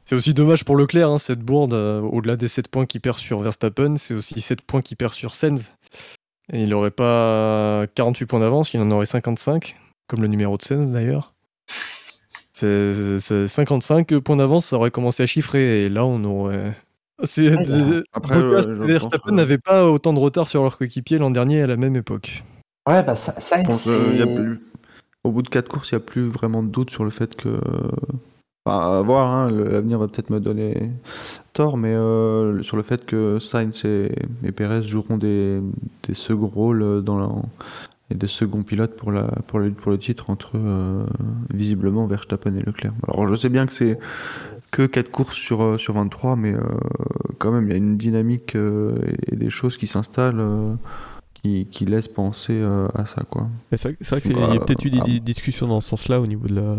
C'est 0.09 0.15
aussi 0.15 0.33
dommage 0.33 0.65
pour 0.65 0.75
Leclerc, 0.75 1.11
hein, 1.11 1.19
cette 1.19 1.41
bourde, 1.41 1.75
euh, 1.75 2.01
au-delà 2.01 2.35
des 2.35 2.47
7 2.47 2.67
points 2.69 2.87
qu'il 2.87 2.99
perd 2.99 3.19
sur 3.19 3.41
Verstappen, 3.41 3.95
c'est 3.95 4.15
aussi 4.15 4.41
7 4.41 4.61
points 4.63 4.81
qu'il 4.81 4.97
perd 4.97 5.13
sur 5.13 5.35
Sens. 5.35 5.71
Et 6.51 6.63
il 6.63 6.69
n'aurait 6.69 6.91
pas 6.91 7.85
48 7.95 8.25
points 8.25 8.39
d'avance, 8.39 8.73
il 8.73 8.81
en 8.81 8.89
aurait 8.91 9.05
55, 9.05 9.75
comme 10.07 10.21
le 10.21 10.27
numéro 10.27 10.57
de 10.57 10.63
Sens 10.63 10.87
d'ailleurs. 10.87 11.33
C'est- 12.53 13.19
c'est 13.19 13.47
55 13.47 14.17
points 14.19 14.35
d'avance, 14.35 14.65
ça 14.67 14.75
aurait 14.75 14.91
commencé 14.91 15.23
à 15.23 15.25
chiffrer, 15.25 15.85
et 15.85 15.89
là 15.89 16.05
on 16.05 16.23
aurait. 16.23 16.73
C'est- 17.23 17.53
Ouais, 17.55 18.01
Après, 18.13 18.41
Bottas 18.41 18.67
euh, 18.69 18.85
Verstappen 18.85 19.17
pense 19.19 19.29
que- 19.31 19.35
n'avaient 19.35 19.57
pas 19.57 19.85
autant 19.89 20.13
de 20.13 20.19
retard 20.19 20.47
sur 20.49 20.63
leur 20.63 20.77
coéquipier 20.77 21.19
l'an 21.19 21.31
dernier 21.31 21.61
à 21.61 21.67
la 21.67 21.77
même 21.77 21.95
époque. 21.95 22.43
Ouais, 22.87 23.03
bah 23.03 23.15
ça, 23.15 23.39
Sainz, 23.39 23.63
Je 23.63 23.67
pense 23.67 23.83
que 23.83 24.15
y 24.17 24.21
a 24.21 24.25
c'est- 24.25 24.33
plus- 24.35 24.61
Au 25.25 25.31
bout 25.31 25.41
de 25.41 25.49
quatre 25.49 25.67
courses, 25.67 25.91
il 25.91 25.95
n'y 25.95 26.01
a 26.01 26.05
plus 26.05 26.27
vraiment 26.29 26.63
de 26.63 26.69
doute 26.69 26.89
sur 26.91 27.03
le 27.03 27.09
fait 27.09 27.35
que. 27.35 27.59
À 28.69 29.01
voir, 29.01 29.29
hein, 29.29 29.51
l'avenir 29.51 29.99
va 29.99 30.07
peut-être 30.07 30.29
me 30.29 30.39
donner 30.39 30.91
tort, 31.53 31.77
mais 31.77 31.93
euh, 31.93 32.61
sur 32.61 32.77
le 32.77 32.83
fait 32.83 33.05
que 33.05 33.39
Sainz 33.39 33.83
et, 33.85 34.11
et 34.43 34.51
Perez 34.51 34.83
joueront 34.83 35.17
des, 35.17 35.61
des 36.07 36.13
seconds 36.13 36.47
rôles 36.47 37.03
et 38.11 38.15
des 38.15 38.27
seconds 38.27 38.63
pilotes 38.63 38.95
pour 38.95 39.11
le 39.11 39.97
titre 39.97 40.29
entre 40.29 40.51
euh, 40.55 41.05
visiblement 41.53 42.07
Verstappen 42.07 42.55
et 42.55 42.61
Leclerc. 42.61 42.93
Alors 43.07 43.27
je 43.27 43.35
sais 43.35 43.49
bien 43.49 43.65
que 43.65 43.73
c'est 43.73 43.99
que 44.71 44.85
4 44.85 45.11
courses 45.11 45.35
sur, 45.37 45.63
euh, 45.63 45.77
sur 45.77 45.95
23, 45.95 46.35
mais 46.35 46.53
euh, 46.53 46.61
quand 47.37 47.51
même 47.51 47.65
il 47.65 47.69
y 47.71 47.73
a 47.73 47.77
une 47.77 47.97
dynamique 47.97 48.55
euh, 48.55 48.95
et, 49.27 49.35
des 49.35 49.49
choses 49.49 49.77
qui 49.77 49.87
s'installent 49.87 50.39
euh, 50.39 50.73
qui, 51.41 51.67
qui 51.67 51.85
laissent 51.85 52.07
penser 52.07 52.53
euh, 52.53 52.87
à 52.93 53.05
ça. 53.05 53.23
quoi. 53.29 53.47
Mais 53.71 53.77
C'est 53.77 53.97
vrai, 54.09 54.21
qu'il 54.21 54.37
y 54.37 54.41
a 54.41 54.59
peut-être 54.59 54.85
eu 54.85 54.89
des 54.89 54.99
ah. 55.01 55.05
di- 55.05 55.21
discussions 55.21 55.67
dans 55.67 55.81
ce 55.81 55.89
sens-là 55.89 56.19
au 56.19 56.27
niveau 56.27 56.47
de 56.47 56.55
la, 56.55 56.77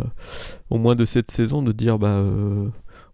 au 0.71 0.79
moins 0.79 0.95
de 0.95 1.05
cette 1.05 1.31
saison, 1.31 1.63
de 1.63 1.73
dire 1.73 1.99
bah 1.99 2.17
euh, 2.17 2.69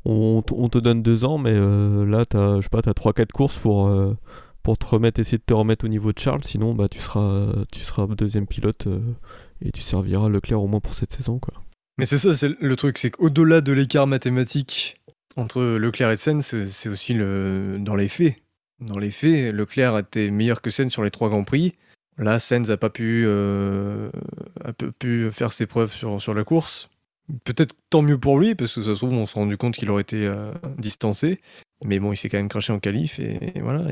on, 0.05 0.43
te 0.43 0.79
donne 0.79 1.03
deux 1.03 1.25
ans, 1.25 1.39
mais 1.39 1.53
euh, 1.53 2.05
là 2.07 2.25
t'as, 2.25 2.57
je 2.57 2.63
sais 2.63 2.69
pas, 2.69 2.83
t'as 2.83 2.95
trois 2.95 3.13
quatre 3.13 3.33
courses 3.33 3.59
pour 3.59 3.89
euh, 3.89 4.17
pour 4.63 4.79
te 4.79 4.87
remettre, 4.87 5.21
essayer 5.21 5.39
de 5.39 5.45
te 5.45 5.55
remettre 5.55 5.85
au 5.85 5.89
niveau 5.89 6.13
de 6.13 6.19
Charles, 6.19 6.45
sinon 6.45 6.75
bah 6.75 6.89
tu 6.89 6.99
seras 6.99 7.53
tu 7.73 7.81
seras 7.81 8.07
deuxième 8.07 8.47
pilote 8.47 8.87
euh, 8.87 9.01
et 9.63 9.71
tu 9.71 9.81
serviras 9.81 10.29
Leclerc 10.29 10.61
au 10.63 10.67
moins 10.67 10.81
pour 10.81 10.95
cette 10.95 11.13
saison 11.13 11.39
quoi. 11.39 11.55
Mais 11.99 12.05
c'est 12.05 12.19
ça, 12.19 12.35
c'est 12.35 12.51
le 12.61 12.77
truc, 12.77 12.99
c'est 12.99 13.11
qu'au-delà 13.11 13.63
de 13.63 13.73
l'écart 13.73 14.07
mathématique 14.07 15.01
entre 15.37 15.63
Leclerc 15.63 16.11
et 16.11 16.17
Sen, 16.17 16.43
c'est 16.43 16.67
c'est 16.67 16.89
aussi 16.89 17.15
le 17.15 17.79
dans 17.81 17.95
les 17.95 18.09
faits. 18.09 18.37
Dans 18.81 18.99
les 18.99 19.11
faits, 19.11 19.55
Leclerc 19.55 19.99
était 19.99 20.31
meilleur 20.31 20.61
que 20.61 20.71
Sen 20.71 20.91
sur 20.91 21.03
les 21.03 21.11
trois 21.11 21.29
grands 21.29 21.45
prix. 21.45 21.73
Là, 22.19 22.39
Sens 22.39 22.69
n'a 22.69 22.77
pas 22.77 22.91
pu, 22.91 23.25
euh, 23.27 24.11
a 24.65 24.73
pu 24.73 25.31
faire 25.31 25.53
ses 25.53 25.67
preuves 25.67 25.93
sur, 25.93 26.35
la 26.35 26.45
course. 26.45 26.89
Peut-être 27.45 27.75
tant 27.91 28.03
mieux 28.03 28.19
pour 28.19 28.39
lui, 28.39 28.55
parce 28.55 28.75
que 28.75 28.83
ça 28.83 28.95
se 28.95 28.99
trouve, 28.99 29.13
on 29.13 29.27
s'est 29.27 29.39
rendu 29.39 29.57
compte 29.57 29.75
qu'il 29.75 29.91
aurait 29.91 30.03
été 30.03 30.27
euh, 30.27 30.53
distancé. 30.79 31.41
Mais 31.85 31.99
bon, 31.99 32.13
il 32.13 32.17
s'est 32.17 32.29
quand 32.29 32.39
même 32.39 32.49
craché 32.49 32.73
en 32.73 32.79
qualif, 32.79 33.19
et, 33.19 33.53
voilà. 33.61 33.83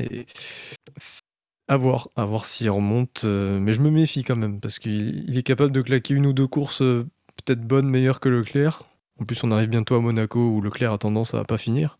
À 1.67 1.77
voir, 1.77 2.09
à 2.15 2.25
voir 2.25 2.45
s'il 2.45 2.69
remonte. 2.69 3.23
euh, 3.25 3.59
mais 3.59 3.73
je 3.73 3.81
me 3.81 3.91
méfie 3.91 4.23
quand 4.23 4.35
même, 4.35 4.59
parce 4.59 4.79
qu'il 4.79 5.25
il 5.27 5.37
est 5.37 5.43
capable 5.43 5.71
de 5.71 5.81
claquer 5.81 6.13
une 6.13 6.25
ou 6.25 6.33
deux 6.33 6.47
courses 6.47 6.79
peut-être 6.79 7.61
bonnes, 7.61 7.89
meilleures 7.89 8.19
que 8.19 8.29
Leclerc. 8.29 8.83
En 9.19 9.25
plus, 9.25 9.43
on 9.43 9.51
arrive 9.51 9.69
bientôt 9.69 9.95
à 9.95 9.99
Monaco, 9.99 10.39
où 10.39 10.61
Leclerc 10.61 10.93
a 10.93 10.97
tendance 10.97 11.33
à 11.35 11.43
pas 11.43 11.57
finir. 11.57 11.99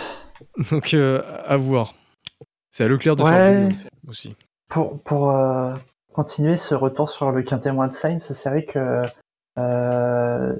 Donc, 0.70 0.94
à 0.94 1.56
voir. 1.56 1.94
C'est 2.72 2.84
à 2.84 2.88
Leclerc 2.88 3.16
de 3.16 3.22
Ouais. 3.22 3.30
faire 3.30 3.68
mieux 3.68 3.76
aussi. 4.08 4.34
pour, 4.70 4.98
pour 5.02 5.30
euh, 5.30 5.74
continuer 6.14 6.56
ce 6.56 6.74
retour 6.74 7.10
sur 7.10 7.30
le 7.30 7.42
quintet 7.42 7.70
moins 7.70 7.88
de 7.88 7.92
Sainz, 7.94 8.32
c'est 8.32 8.48
vrai 8.48 8.64
que 8.64 9.02
euh, 9.58 10.56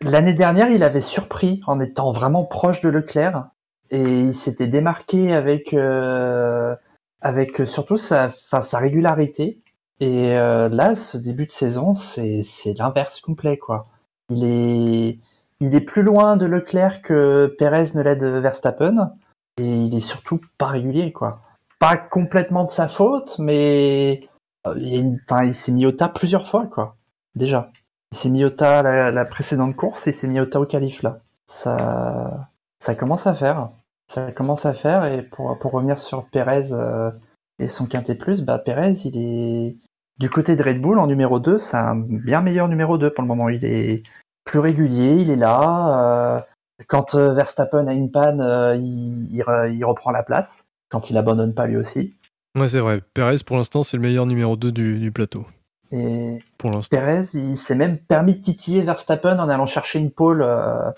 l'année 0.00 0.32
dernière, 0.32 0.70
il 0.70 0.84
avait 0.84 1.00
surpris 1.00 1.60
en 1.66 1.80
étant 1.80 2.12
vraiment 2.12 2.44
proche 2.44 2.80
de 2.82 2.88
Leclerc 2.88 3.48
et 3.90 4.00
il 4.00 4.34
s'était 4.34 4.68
démarqué 4.68 5.34
avec, 5.34 5.74
euh, 5.74 6.76
avec 7.20 7.66
surtout 7.66 7.96
sa, 7.96 8.26
enfin, 8.28 8.62
sa 8.62 8.78
régularité. 8.78 9.60
Et 9.98 10.34
là, 10.34 10.94
ce 10.94 11.16
début 11.16 11.46
de 11.46 11.52
saison, 11.52 11.94
c'est 11.94 12.42
c'est 12.44 12.74
l'inverse 12.74 13.20
complet, 13.22 13.56
quoi. 13.56 13.86
Il 14.28 14.44
est, 14.44 15.18
il 15.60 15.74
est 15.74 15.80
plus 15.80 16.02
loin 16.02 16.36
de 16.36 16.44
Leclerc 16.44 17.00
que 17.00 17.54
Perez 17.58 17.92
ne 17.94 18.02
l'est 18.02 18.16
de 18.16 18.26
Verstappen 18.26 19.12
et 19.58 19.64
il 19.64 19.94
est 19.96 20.00
surtout 20.00 20.38
pas 20.58 20.66
régulier, 20.66 21.12
quoi 21.12 21.40
pas 21.78 21.96
complètement 21.96 22.64
de 22.64 22.70
sa 22.70 22.88
faute, 22.88 23.38
mais 23.38 24.28
euh, 24.66 24.74
il, 24.78 25.54
s'est 25.54 25.72
mis 25.72 25.86
au 25.86 25.92
tas 25.92 26.08
plusieurs 26.08 26.48
fois, 26.48 26.66
quoi. 26.66 26.96
Déjà. 27.34 27.70
Il 28.12 28.18
s'est 28.18 28.28
mis 28.28 28.44
au 28.44 28.50
tas 28.50 28.82
la, 28.82 29.10
la 29.10 29.24
précédente 29.24 29.76
course 29.76 30.06
et 30.06 30.10
il 30.10 30.14
s'est 30.14 30.28
mis 30.28 30.40
au 30.40 30.46
tas 30.46 30.60
au 30.60 30.66
qualif, 30.66 31.02
là. 31.02 31.20
Ça, 31.46 32.48
ça 32.78 32.94
commence 32.94 33.26
à 33.26 33.34
faire. 33.34 33.70
Ça 34.08 34.30
commence 34.32 34.66
à 34.66 34.74
faire, 34.74 35.04
et 35.04 35.22
pour, 35.22 35.58
pour 35.58 35.72
revenir 35.72 35.98
sur 35.98 36.26
Perez 36.26 36.72
euh, 36.72 37.10
et 37.58 37.68
son 37.68 37.86
quintet 37.86 38.14
plus, 38.14 38.42
bah, 38.42 38.58
Perez, 38.58 38.92
il 39.04 39.16
est 39.16 39.76
du 40.18 40.30
côté 40.30 40.54
de 40.54 40.62
Red 40.62 40.80
Bull 40.80 40.98
en 40.98 41.08
numéro 41.08 41.40
2, 41.40 41.58
c'est 41.58 41.76
un 41.76 41.96
bien 41.96 42.40
meilleur 42.40 42.68
numéro 42.68 42.98
2 42.98 43.10
pour 43.12 43.22
le 43.22 43.28
moment. 43.28 43.48
Il 43.48 43.64
est 43.64 44.04
plus 44.44 44.60
régulier, 44.60 45.16
il 45.16 45.30
est 45.30 45.36
là. 45.36 46.36
euh, 46.36 46.40
quand 46.86 47.16
Verstappen 47.16 47.88
a 47.88 47.94
une 47.94 48.12
panne, 48.12 48.40
il 48.78 49.84
reprend 49.84 50.10
la 50.12 50.22
place 50.22 50.65
quand 50.88 51.10
il 51.10 51.16
abandonne 51.16 51.54
pas 51.54 51.66
lui 51.66 51.76
aussi. 51.76 52.14
Ouais, 52.58 52.68
c'est 52.68 52.80
vrai. 52.80 53.02
Perez, 53.14 53.36
pour 53.44 53.56
l'instant, 53.56 53.82
c'est 53.82 53.96
le 53.96 54.02
meilleur 54.02 54.26
numéro 54.26 54.56
2 54.56 54.72
du, 54.72 54.98
du 54.98 55.12
plateau. 55.12 55.44
Et 55.92 56.38
Pour 56.58 56.70
l'instant. 56.70 56.96
Perez, 56.96 57.26
il 57.34 57.56
s'est 57.56 57.74
même 57.74 57.98
permis 57.98 58.34
de 58.34 58.42
titiller 58.42 58.82
Verstappen 58.82 59.38
en 59.38 59.48
allant 59.48 59.66
chercher 59.66 59.98
une 59.98 60.10
pole 60.10 60.42
euh, 60.42 60.90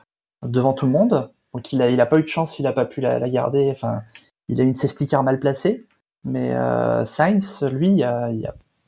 devant 0.43 0.73
tout 0.73 0.86
le 0.86 0.93
monde. 0.93 1.31
Donc 1.55 1.73
il 1.73 1.82
a, 1.82 1.90
il 1.90 2.01
a 2.01 2.06
pas 2.06 2.19
eu 2.19 2.23
de 2.23 2.28
chance, 2.28 2.59
il 2.59 2.66
a 2.66 2.73
pas 2.73 2.85
pu 2.85 3.01
la, 3.01 3.19
la 3.19 3.28
garder. 3.28 3.70
Enfin, 3.74 4.02
il 4.48 4.60
a 4.60 4.65
une 4.65 4.77
safety 4.77 5.09
car 5.09 5.23
mal 5.23 5.40
placée. 5.40 5.85
Mais 6.24 6.52
euh, 6.55 7.05
Sainz, 7.06 7.62
lui, 7.73 7.89
il 7.90 7.98
y 7.98 8.02
a, 8.05 8.27
a- 8.27 8.31
il 8.31 8.40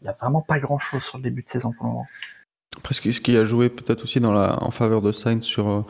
y 0.07 0.09
a 0.09 0.17
vraiment 0.21 0.41
pas 0.41 0.59
grand 0.59 0.79
chose 0.79 1.03
sur 1.03 1.19
le 1.19 1.25
début 1.25 1.43
de 1.43 1.49
saison 1.51 1.73
pour 1.73 1.85
le 1.87 1.93
moment. 1.93 2.07
Après, 2.79 2.95
ce 2.95 3.01
qui, 3.21 3.37
a 3.37 3.45
joué 3.45 3.69
peut-être 3.69 4.05
aussi 4.05 4.21
dans 4.21 4.33
la, 4.33 4.63
en 4.63 4.71
faveur 4.71 5.03
de 5.03 5.13
Sainz 5.13 5.43
sur, 5.45 5.69
euh, 5.69 5.85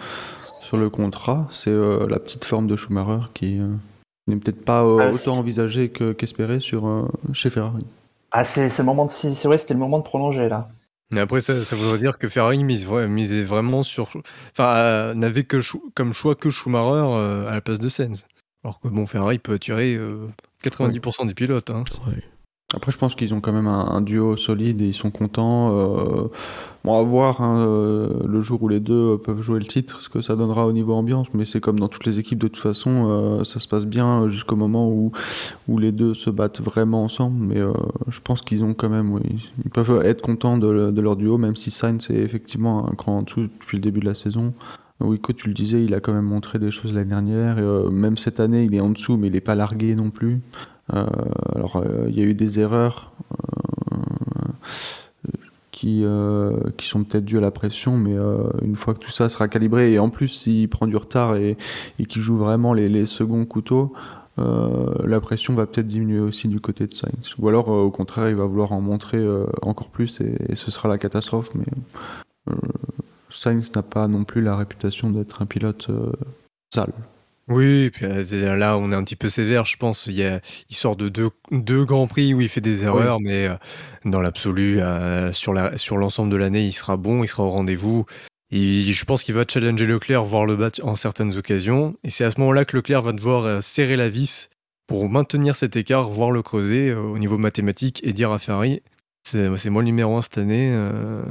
sur 0.63 0.79
le 0.79 0.91
contrat, 0.91 1.47
c'est 1.53 1.71
euh, 1.71 2.07
la 2.09 2.19
petite 2.19 2.45
forme 2.45 2.67
de 2.67 2.75
Schumacher 2.75 3.27
qui 3.35 3.61
euh, 3.61 3.69
n'est 4.27 4.37
peut-être 4.37 4.65
pas 4.65 4.85
euh, 4.85 4.99
Ah, 5.01 5.11
autant 5.13 5.39
envisagée 5.39 5.89
que- 5.91 6.13
qu'espéré 6.13 6.61
sur, 6.61 6.87
euh, 6.87 7.09
chez 7.33 7.51
Ferrari. 7.51 7.85
Ah, 8.33 8.45
c'est 8.45 8.69
le 8.79 8.85
moment 8.85 9.07
de, 9.07 9.11
c'est 9.11 9.45
vrai, 9.47 9.59
c'était 9.59 9.75
le 9.75 9.81
moment 9.81 9.99
de 9.99 10.05
prolonger 10.05 10.49
là. 10.49 10.69
Mais 11.13 11.19
après, 11.21 11.41
ça, 11.41 11.65
ça 11.65 11.75
voudrait 11.75 11.99
dire 11.99 12.19
que 12.19 12.29
Ferrari 12.29 12.63
mise, 12.63 12.87
misait 12.89 13.43
vraiment 13.43 13.83
sur. 13.83 14.11
Enfin, 14.53 14.75
euh, 14.77 15.15
n'avait 15.15 15.43
que 15.43 15.61
comme 15.95 16.13
choix 16.13 16.37
que 16.37 16.51
Schumacher 16.51 17.09
euh, 17.17 17.49
à 17.49 17.55
la 17.55 17.61
place 17.61 17.81
de 17.81 17.89
Sens. 17.89 18.25
Alors 18.63 18.79
que 18.79 18.87
bon, 18.87 19.07
Ferrari 19.07 19.39
peut 19.41 19.55
attirer 19.55 19.97
euh, 19.97 20.29
90% 20.63 21.27
des 21.27 21.35
pilotes. 21.35 21.71
hein. 21.71 21.83
Ouais. 22.07 22.23
Après, 22.73 22.93
je 22.93 22.99
pense 22.99 23.17
qu'ils 23.17 23.35
ont 23.35 23.41
quand 23.41 23.53
même 23.53 23.67
un, 23.67 24.01
duo 24.01 24.37
solide 24.37 24.81
et 24.81 24.87
ils 24.87 24.95
sont 24.95 25.11
contents. 25.11 25.77
euh, 25.77 26.29
bon, 26.85 27.01
à 27.01 27.03
voir 27.03 27.41
hein, 27.43 27.59
euh, 27.59 28.09
le 28.25 28.41
jour 28.41 28.63
où 28.63 28.69
les 28.69 28.79
deux 28.79 29.15
euh, 29.15 29.17
peuvent 29.19 29.43
jouer 29.43 29.59
le 29.59 29.67
titre, 29.67 30.01
ce 30.03 30.09
que 30.09 30.21
ça 30.21 30.37
donnera 30.37 30.67
au 30.69 30.73
niveau 30.73 30.95
ambiance. 30.95 31.27
Mais 31.35 31.45
c'est 31.45 31.59
comme 31.61 31.81
dans 31.81 31.89
toutes 31.89 32.07
les 32.07 32.21
équipes, 32.21 32.39
de 32.39 32.47
toute 32.47 32.63
façon, 32.63 33.09
euh, 33.09 33.45
ça 33.45 33.59
se 33.59 33.67
passe 33.67 33.87
bien 33.87 34.29
jusqu'au 34.29 34.55
moment 34.55 34.89
où, 34.89 35.11
où 35.67 35.79
les 35.79 35.91
deux 35.91 36.15
se 36.15 36.31
battent 36.31 36.61
vraiment 36.61 37.03
ensemble. 37.03 37.45
Mais 37.45 37.61
je 38.09 38.21
pense 38.21 38.41
qu'ils 38.43 38.63
ont 38.63 38.75
quand 38.75 38.89
même, 38.89 39.13
oui, 39.13 39.51
ils 39.65 39.71
peuvent 39.71 40.03
être 40.05 40.23
contents 40.23 40.57
de, 40.57 40.69
le- 40.69 40.93
de 40.93 41.01
leur 41.01 41.17
duo, 41.17 41.39
même 41.39 41.57
si 41.57 41.73
Sainz 41.73 42.09
est 42.11 42.21
effectivement 42.23 42.89
un 42.89 42.95
cran 42.95 43.19
en 43.19 43.23
dessous 43.23 43.43
depuis 43.43 43.79
le 43.79 43.83
début 43.83 44.01
de 44.01 44.07
la 44.07 44.15
saison. 44.15 44.55
Wico, 45.01 45.33
tu 45.33 45.49
le 45.49 45.55
disais, 45.55 45.83
il 45.83 45.95
a 45.95 46.01
quand 46.01 46.13
même 46.13 46.27
montré 46.27 46.59
des 46.59 46.71
choses 46.71 46.93
l'année 46.93 47.09
dernière. 47.11 47.57
même 47.91 48.17
cette 48.19 48.39
année, 48.39 48.65
il 48.65 48.75
est 48.75 48.81
en 48.81 48.91
dessous, 48.91 49.17
mais 49.17 49.29
il 49.29 49.33
n'est 49.33 49.41
pas 49.41 49.55
largué 49.55 49.95
non 49.95 50.11
plus. 50.11 50.41
Euh, 50.95 51.07
alors, 51.55 51.77
euh, 51.77 52.07
il 52.09 52.19
y 52.19 52.23
a 52.23 52.25
eu 52.25 52.35
des 52.35 52.61
erreurs 52.61 53.13
euh, 55.85 56.73
qui, 56.77 56.87
sont 56.87 57.05
peut-être 57.05 57.25
dues 57.25 57.39
à 57.39 57.41
la 57.41 57.51
pression, 57.51 57.97
mais 57.97 58.17
une 58.63 58.77
fois 58.77 58.95
que 58.95 58.99
tout 58.99 59.11
ça 59.11 59.29
sera 59.29 59.49
calibré, 59.49 59.93
et 59.93 59.99
en 59.99 60.11
plus, 60.11 60.29
s'il 60.29 60.69
prend 60.69 60.87
du 60.87 60.97
retard 60.97 61.37
et, 61.37 61.57
et 61.99 62.05
qu'il 62.05 62.21
joue 62.21 62.37
vraiment 62.37 62.75
les, 62.75 63.07
seconds 63.07 63.47
couteaux, 63.47 63.93
la 64.37 65.21
pression 65.21 65.55
va 65.55 65.67
peut-être 65.67 65.87
diminuer 65.87 66.21
aussi 66.21 66.49
du 66.49 66.61
côté 66.61 66.87
de 66.87 66.95
Sainz. 66.95 67.35
Ou 67.39 67.49
alors, 67.49 67.69
au 67.69 67.91
contraire, 67.91 68.29
il 68.29 68.37
va 68.37 68.45
vouloir 68.45 68.73
en 68.73 68.81
montrer 68.81 69.23
encore 69.63 69.89
plus 69.89 70.21
et, 70.21 70.35
et 70.49 70.55
ce 70.55 70.71
sera 70.71 70.89
la 70.89 70.99
catastrophe. 70.99 71.51
Mais 71.55 72.55
Sainz 73.31 73.73
n'a 73.75 73.83
pas 73.83 74.07
non 74.09 74.25
plus 74.25 74.43
la 74.43 74.57
réputation 74.57 75.11
d'être 75.11 75.41
un 75.41 75.47
pilote 75.47 75.89
sale. 76.75 76.93
Oui, 77.51 77.85
et 77.85 77.91
puis 77.91 78.07
euh, 78.07 78.55
là, 78.57 78.79
on 78.79 78.93
est 78.93 78.95
un 78.95 79.03
petit 79.05 79.17
peu 79.17 79.29
sévère, 79.29 79.67
je 79.67 79.77
pense. 79.77 80.07
Il, 80.07 80.15
y 80.15 80.25
a- 80.25 80.41
il 80.71 80.77
sort 80.77 80.95
de 80.97 81.09
deux, 81.09 81.31
deux 81.51 81.85
grands 81.85 82.07
prix 82.07 82.33
où 82.33 82.41
il 82.41 82.49
fait 82.49 82.61
des 82.61 82.85
erreurs, 82.85 83.19
mais 83.21 83.47
euh, 83.49 83.55
dans 84.05 84.21
l'absolu, 84.21 84.81
euh, 84.81 85.33
sur 85.33 85.53
la- 85.53 85.77
sur 85.77 85.97
l'ensemble 85.99 86.31
de 86.31 86.37
l'année, 86.37 86.65
il 86.65 86.73
sera 86.73 86.97
bon, 86.97 87.23
il 87.25 87.29
sera 87.29 87.43
au 87.43 87.51
rendez-vous. 87.51 88.07
Et 88.53 88.93
je 88.93 89.05
pense 89.05 89.23
qu'il 89.25 89.35
va 89.35 89.45
challenger 89.49 89.87
Leclerc, 89.87 90.25
voire 90.25 90.47
le 90.47 90.57
battre 90.57 90.81
en 90.85 90.95
certaines 90.95 91.37
occasions. 91.37 91.97
Et 92.05 92.11
c'est 92.11 92.25
à 92.25 92.31
ce 92.31 92.39
moment-là 92.41 92.65
que 92.65 92.77
Leclerc 92.77 93.03
va 93.03 93.13
devoir 93.13 93.45
euh, 93.45 93.61
serrer 93.61 93.97
la 93.97 94.09
vis 94.09 94.49
pour 94.87 95.09
maintenir 95.09 95.55
cet 95.57 95.77
écart, 95.77 96.11
voire 96.11 96.31
le 96.33 96.43
creuser 96.43 96.91
euh, 96.91 97.01
au 97.01 97.19
niveau 97.19 97.39
mathématique 97.39 98.01
et 98.05 98.13
dire 98.13 98.31
à 98.33 98.39
Ferrari 98.39 98.83
c'est 99.23 99.55
c'est 99.59 99.69
moi 99.71 99.83
le 99.83 99.87
numéro 99.87 100.17
1 100.17 100.23
cette 100.23 100.39
année, 100.39 100.71
euh, 100.73 101.23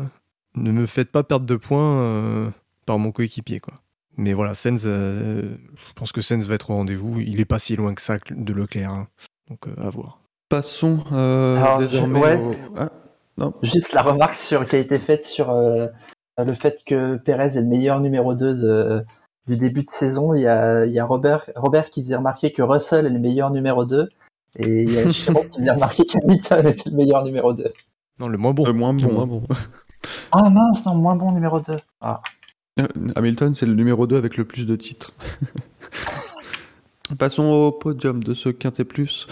ne 0.56 0.72
me 0.72 0.86
faites 0.86 1.12
pas 1.12 1.24
perdre 1.24 1.46
de 1.48 1.56
points 1.56 2.02
euh, 2.04 2.50
par 2.86 3.00
mon 3.00 3.12
coéquipier. 3.12 3.60
quoi. 3.60 3.74
Mais 4.20 4.34
voilà, 4.34 4.54
Sens, 4.54 4.82
euh, 4.86 5.56
je 5.88 5.94
pense 5.96 6.12
que 6.12 6.20
Sens 6.22 6.44
va 6.46 6.56
être 6.56 6.70
au 6.72 6.76
rendez-vous. 6.76 7.20
Il 7.22 7.40
est 7.40 7.46
pas 7.46 7.58
si 7.60 7.76
loin 7.78 7.94
que 7.94 8.02
ça 8.02 8.18
de 8.30 8.54
Leclerc. 8.54 8.92
hein. 8.92 9.08
Donc 9.50 9.68
euh, 9.68 9.74
à 9.82 9.90
voir. 9.90 10.20
Passons 10.50 11.04
euh, 11.14 11.58
Alors, 11.58 11.80
désormais 11.80 12.20
ouais. 12.20 12.36
au- 12.38 12.54
Ah, 12.78 12.90
non. 13.38 13.54
Juste 13.64 13.94
la 13.94 14.02
remarque 14.02 14.36
sur, 14.36 14.66
qui 14.68 14.76
a 14.76 14.80
été 14.80 15.00
faite 15.00 15.26
sur 15.26 15.50
euh, 15.52 15.88
le 16.38 16.54
fait 16.54 16.84
que 16.86 17.16
Pérez 17.18 17.58
est 17.58 17.62
le 17.62 17.68
meilleur 17.68 18.00
numéro 18.02 18.36
2 18.36 18.56
de, 18.58 19.06
du 19.48 19.56
début 19.58 19.84
de 19.84 19.90
saison. 19.90 20.34
Il 20.34 20.42
y 20.42 20.48
a, 20.48 20.86
il 20.86 20.92
y 20.92 21.00
a 21.00 21.06
Robert, 21.06 21.50
Robert 21.56 21.90
qui 21.90 22.04
faisait 22.04 22.16
remarquer 22.18 22.52
que 22.52 22.62
Russell 22.62 23.06
est 23.06 23.10
le 23.12 23.20
meilleur 23.20 23.52
numéro 23.52 23.86
2. 23.86 24.10
Et 24.58 24.84
il 24.84 24.92
y 24.92 24.98
a 25.00 25.10
Chiron 25.12 25.44
qui 25.50 25.60
faisait 25.60 25.72
remarquer 25.72 26.04
qu'Hamilton 26.06 26.68
était 26.68 26.90
le 26.90 26.96
meilleur 26.98 27.24
numéro 27.24 27.54
2. 27.54 27.72
Non, 28.20 28.28
le 28.28 28.38
moins 28.38 28.54
bon. 28.54 28.66
Le 28.66 28.74
moins 28.74 28.98
C'est 29.00 29.06
bon. 29.06 29.14
moins 29.14 29.28
bon. 29.28 29.44
Ah 30.32 30.50
mince, 30.50 30.86
non, 30.86 30.96
moins 30.96 31.16
bon 31.16 31.32
numéro 31.32 31.60
2. 31.62 31.78
Ah. 32.02 32.22
Euh, 32.80 32.88
Hamilton, 33.16 33.56
c'est 33.56 33.66
le 33.66 33.74
numéro 33.74 34.08
2 34.08 34.18
avec 34.18 34.38
le 34.38 34.46
plus 34.46 34.66
de 34.66 34.76
titres. 34.76 35.12
Passons 37.18 37.44
au 37.46 37.72
podium 37.72 38.24
de 38.24 38.34
ce 38.34 38.50
Quintet 38.50 38.86
Plus. 38.86 39.28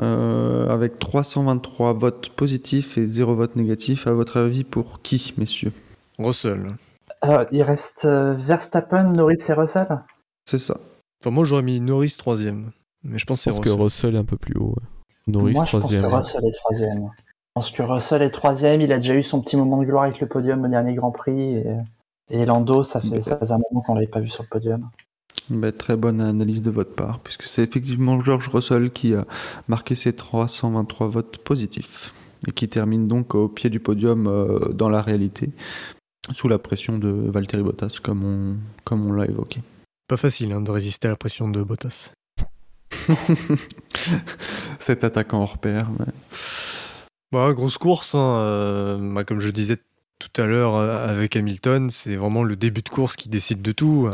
euh, 0.00 0.68
avec 0.68 0.98
323 0.98 1.94
votes 1.94 2.28
positifs 2.30 2.98
et 2.98 3.06
0 3.06 3.34
vote 3.34 3.56
négatif. 3.56 4.06
À 4.06 4.12
votre 4.12 4.36
avis, 4.38 4.64
pour 4.64 5.00
qui, 5.02 5.32
messieurs? 5.38 5.72
Russell. 6.18 6.66
Euh, 7.24 7.44
il 7.50 7.62
reste 7.62 8.04
euh, 8.04 8.34
Verstappen, 8.34 9.12
Norris 9.12 9.42
et 9.48 9.52
Russell? 9.54 9.88
C'est 10.44 10.58
ça. 10.58 10.76
Enfin, 11.20 11.30
moi, 11.30 11.44
j'aurais 11.44 11.62
mis 11.62 11.80
Norris 11.80 12.14
troisième. 12.18 12.70
Mais 13.02 13.18
je 13.18 13.24
pense 13.26 13.44
que 13.44 13.50
Je 13.50 13.56
c'est 13.56 13.56
pense 13.56 13.64
que 13.64 13.70
Russell. 13.70 13.82
Russell 14.10 14.14
est 14.14 14.18
un 14.18 14.24
peu 14.24 14.36
plus 14.36 14.54
haut. 14.58 14.74
ouais. 14.76 14.86
Norris 15.26 15.52
Moi, 15.54 15.64
je 15.64 15.70
pense 15.72 15.80
troisième. 15.80 16.02
que 16.02 16.14
Russell 16.14 16.44
est 16.46 16.56
troisième. 16.58 17.10
Je 17.16 17.52
pense 17.54 17.70
que 17.72 17.82
Russell 17.82 18.22
est 18.22 18.30
troisième. 18.30 18.80
Il 18.82 18.92
a 18.92 18.98
déjà 18.98 19.14
eu 19.14 19.22
son 19.22 19.40
petit 19.40 19.56
moment 19.56 19.80
de 19.80 19.86
gloire 19.86 20.04
avec 20.04 20.20
le 20.20 20.28
podium 20.28 20.64
au 20.64 20.68
dernier 20.68 20.94
Grand 20.94 21.10
Prix. 21.10 21.56
Et, 21.56 21.64
et 22.30 22.44
Lando, 22.46 22.84
ça, 22.84 23.00
fait, 23.00 23.22
ça 23.22 23.38
faisait 23.38 23.52
un 23.52 23.58
moment 23.70 23.82
qu'on 23.82 23.94
l'avait 23.94 24.06
pas 24.06 24.20
vu 24.20 24.28
sur 24.28 24.42
le 24.42 24.48
podium. 24.48 24.88
Ben, 25.50 25.72
très 25.72 25.96
bonne 25.96 26.20
analyse 26.20 26.60
de 26.60 26.70
votre 26.70 26.94
part, 26.94 27.20
puisque 27.20 27.44
c'est 27.44 27.62
effectivement 27.62 28.20
George 28.20 28.48
Russell 28.48 28.90
qui 28.90 29.14
a 29.14 29.24
marqué 29.66 29.94
ses 29.94 30.12
323 30.12 31.08
votes 31.08 31.38
positifs 31.38 32.12
et 32.46 32.50
qui 32.52 32.68
termine 32.68 33.08
donc 33.08 33.34
au 33.34 33.48
pied 33.48 33.70
du 33.70 33.80
podium 33.80 34.26
euh, 34.26 34.58
dans 34.72 34.88
la 34.90 35.00
réalité, 35.00 35.50
sous 36.32 36.48
la 36.48 36.58
pression 36.58 36.98
de 36.98 37.08
Valtteri 37.08 37.62
Bottas, 37.62 37.98
comme 38.02 38.24
on, 38.24 38.56
comme 38.84 39.06
on 39.06 39.12
l'a 39.12 39.24
évoqué. 39.24 39.60
Pas 40.06 40.18
facile 40.18 40.52
hein, 40.52 40.60
de 40.60 40.70
résister 40.70 41.08
à 41.08 41.12
la 41.12 41.16
pression 41.16 41.48
de 41.48 41.62
Bottas. 41.62 42.10
Cet 44.78 45.04
attaquant 45.04 45.40
hors 45.42 45.58
pair. 45.58 45.88
mais- 45.98 46.06
Bah, 47.32 47.52
grosse 47.54 47.78
course, 47.78 48.14
hein, 48.14 48.36
euh, 48.38 49.14
bah, 49.14 49.24
comme 49.24 49.40
je 49.40 49.50
disais 49.50 49.78
tout 50.18 50.40
à 50.40 50.46
l'heure 50.46 50.74
euh, 50.76 51.08
avec 51.08 51.36
Hamilton, 51.36 51.90
c'est 51.90 52.16
vraiment 52.16 52.42
le 52.42 52.56
début 52.56 52.82
de 52.82 52.88
course 52.88 53.16
qui 53.16 53.28
décide 53.28 53.62
de 53.62 53.72
tout. 53.72 54.08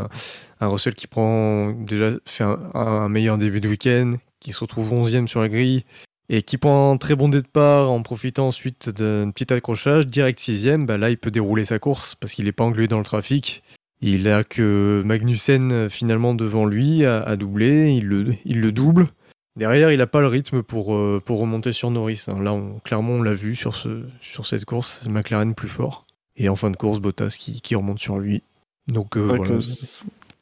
Un, 0.60 0.66
Russell 0.66 0.94
qui 0.94 1.06
prend 1.06 1.70
déjà 1.72 2.12
fait 2.26 2.44
un, 2.44 3.08
meilleur 3.08 3.38
début 3.38 3.60
de 3.60 3.68
week-end, 3.68 4.14
qui 4.40 4.52
se 4.52 4.60
retrouve 4.60 4.92
11e 4.92 5.26
sur 5.26 5.42
la 5.42 5.48
grille 5.48 5.84
et 6.30 6.42
qui 6.42 6.56
prend 6.56 6.92
un 6.92 6.96
très 6.96 7.16
bon 7.16 7.28
départ 7.28 7.90
en 7.90 8.02
profitant 8.02 8.48
ensuite 8.48 8.88
d'un 8.88 9.30
petit 9.30 9.52
accrochage, 9.52 10.06
direct 10.06 10.40
6e, 10.40 10.86
bah 10.86 10.96
là 10.96 11.10
il 11.10 11.18
peut 11.18 11.30
dérouler 11.30 11.66
sa 11.66 11.78
course 11.78 12.14
parce 12.14 12.32
qu'il 12.32 12.46
n'est 12.46 12.52
pas 12.52 12.64
englué 12.64 12.88
dans 12.88 12.98
le 12.98 13.04
trafic. 13.04 13.62
Il 14.00 14.28
a 14.28 14.44
que 14.44 15.02
Magnussen 15.04 15.72
euh, 15.72 15.88
finalement 15.88 16.34
devant 16.34 16.66
lui 16.66 17.04
à, 17.04 17.36
doubler, 17.36 17.92
il 17.92 18.06
le, 18.06 18.34
il 18.44 18.60
le 18.60 18.72
double. 18.72 19.08
Derrière, 19.56 19.92
il 19.92 19.98
n'a 19.98 20.06
pas 20.08 20.20
le 20.20 20.26
rythme 20.26 20.62
pour, 20.62 20.94
euh, 20.94 21.22
pour 21.24 21.38
remonter 21.40 21.72
sur 21.72 21.90
Norris. 21.90 22.24
hein. 22.28 22.42
Là, 22.42 22.52
on- 22.52 22.80
clairement, 22.80 23.12
on 23.14 23.22
l'a 23.22 23.34
vu 23.34 23.54
sur, 23.54 23.74
ce, 23.74 24.02
sur 24.20 24.46
cette 24.46 24.64
course, 24.64 25.00
c'est 25.04 25.10
McLaren 25.10 25.54
plus 25.54 25.68
fort. 25.68 26.06
Et 26.36 26.48
en 26.48 26.56
fin 26.56 26.70
de 26.70 26.76
course, 26.76 26.98
Bottas 26.98 27.36
qui, 27.38 27.60
qui 27.60 27.76
remonte 27.76 28.00
sur 28.00 28.18
lui. 28.18 28.42
Donc, 28.88 29.16
euh, 29.16 29.20
voilà. 29.22 29.58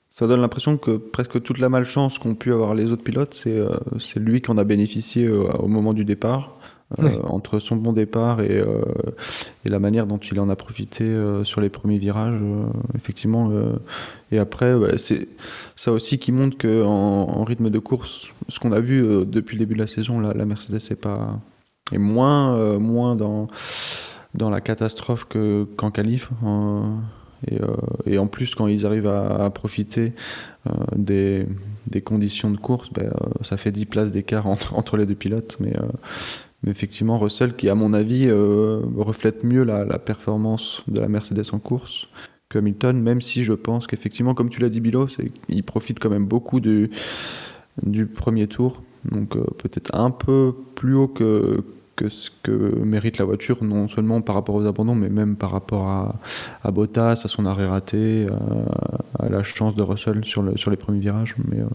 ça 0.09 0.27
donne 0.27 0.41
l'impression 0.41 0.79
que 0.79 0.93
presque 0.93 1.43
toute 1.43 1.59
la 1.59 1.69
malchance 1.69 2.19
qu'ont 2.19 2.35
pu 2.35 2.53
avoir 2.53 2.75
les 2.75 2.91
autres 2.91 3.05
pilotes, 3.05 3.35
c'est 3.35 3.57
euh, 3.57 3.77
lui 4.17 4.41
qui 4.41 4.51
en 4.51 4.57
a 4.59 4.65
bénéficié 4.65 5.29
au 5.29 5.69
moment 5.69 5.93
du 5.93 6.05
départ. 6.07 6.57
Euh. 6.99 7.19
Entre 7.25 7.59
son 7.59 7.77
bon 7.77 7.93
départ 7.93 8.41
et, 8.41 8.59
euh, 8.59 8.83
et 9.65 9.69
la 9.69 9.79
manière 9.79 10.07
dont 10.07 10.19
il 10.19 10.39
en 10.41 10.49
a 10.49 10.57
profité 10.57 11.05
euh, 11.05 11.45
sur 11.45 11.61
les 11.61 11.69
premiers 11.69 11.99
virages, 11.99 12.41
effectivement. 12.95 13.51
et 14.31 14.39
après, 14.39 14.75
ouais, 14.75 14.99
c'est 14.99 15.29
ça 15.77 15.93
aussi 15.93 16.19
qui 16.19 16.33
montre 16.33 16.57
qu'en 16.59 16.89
en 16.89 17.45
rythme 17.45 17.71
de 17.71 17.79
course, 17.79 18.27
ce 18.49 18.59
qu'on 18.59 18.73
a 18.73 18.81
vu 18.81 19.03
depuis 19.27 19.57
le 19.57 19.61
début 19.61 19.75
de 19.75 19.81
la 19.81 19.87
saison, 19.87 20.21
la, 20.21 20.45
Mercedes 20.45 20.81
est, 20.91 20.97
pas, 20.97 21.39
est 21.93 21.99
moins, 21.99 22.79
moins 22.79 23.17
dans, 23.17 23.49
dans 24.35 24.51
la 24.51 24.61
catastrophe 24.61 25.27
que- 25.27 25.67
qu'en 25.77 25.91
qualif. 25.91 26.31
euh, 26.45 27.77
et, 28.07 28.19
en 28.19 28.29
plus, 28.29 28.55
quand 28.55 28.69
ils 28.69 28.87
arrivent 28.87 29.09
à, 29.09 29.51
profiter 29.51 30.13
des, 30.95 31.47
des 31.89 32.01
conditions 32.01 32.51
de 32.51 32.57
course, 32.57 32.91
euh, 32.99 33.11
ça 33.43 33.57
fait 33.57 33.73
10 33.73 33.87
places 33.87 34.13
d'écart 34.13 34.47
entre, 34.47 34.75
entre 34.77 34.97
les 34.97 35.07
deux 35.07 35.15
pilotes. 35.15 35.57
Mais, 35.61 35.75
mais 36.63 36.71
effectivement, 36.71 37.19
Russell, 37.19 37.55
qui 37.55 37.69
à 37.69 37.75
mon 37.75 37.93
avis 37.93 38.27
euh, 38.29 38.81
reflète 38.97 39.45
mieux 39.45 39.65
la, 39.65 39.99
performance 39.99 40.83
de 40.89 41.01
la 41.01 41.09
Mercedes 41.09 41.47
en 41.53 41.59
course 41.59 42.09
que 42.49 42.59
Hamilton, 42.59 43.01
même 43.01 43.21
si 43.21 43.45
je 43.45 43.55
pense 43.55 43.87
qu'effectivement, 43.87 44.35
comme 44.35 44.51
tu 44.51 44.61
l'as 44.61 44.69
dit, 44.69 44.81
Bilo, 44.81 45.07
il 45.49 45.65
profite 45.65 45.99
quand 45.99 46.11
même 46.11 46.27
beaucoup 46.27 46.61
du, 46.61 46.91
premier 48.15 48.47
tour. 48.47 48.83
Donc 49.11 49.37
euh, 49.37 49.45
peut-être 49.59 49.95
un 49.95 50.11
peu 50.11 50.55
plus 50.75 50.95
haut 50.95 51.09
que, 51.09 51.65
que 51.97 52.09
ce 52.09 52.31
que 52.43 52.53
mérite 52.53 53.19
la 53.19 53.25
voiture, 53.25 53.65
non 53.65 53.89
seulement 53.89 54.21
par 54.21 54.35
rapport 54.37 54.55
aux 54.55 54.67
abandons, 54.67 54.95
mais 54.95 55.09
même 55.09 55.37
par 55.37 55.51
rapport 55.51 55.89
à, 55.89 56.21
à 56.63 56.71
Bottas, 56.71 57.23
à 57.25 57.29
son 57.29 57.47
arrêt 57.47 57.67
raté, 57.67 58.29
à, 59.19 59.25
à 59.25 59.29
la 59.29 59.43
chance 59.43 59.75
de 59.75 59.83
Russell 59.83 60.25
sur, 60.25 60.43
le, 60.43 60.57
sur 60.57 60.71
les 60.71 60.77
premiers 60.77 61.01
virages. 61.01 61.35
Mais, 61.49 61.59
euh, 61.59 61.67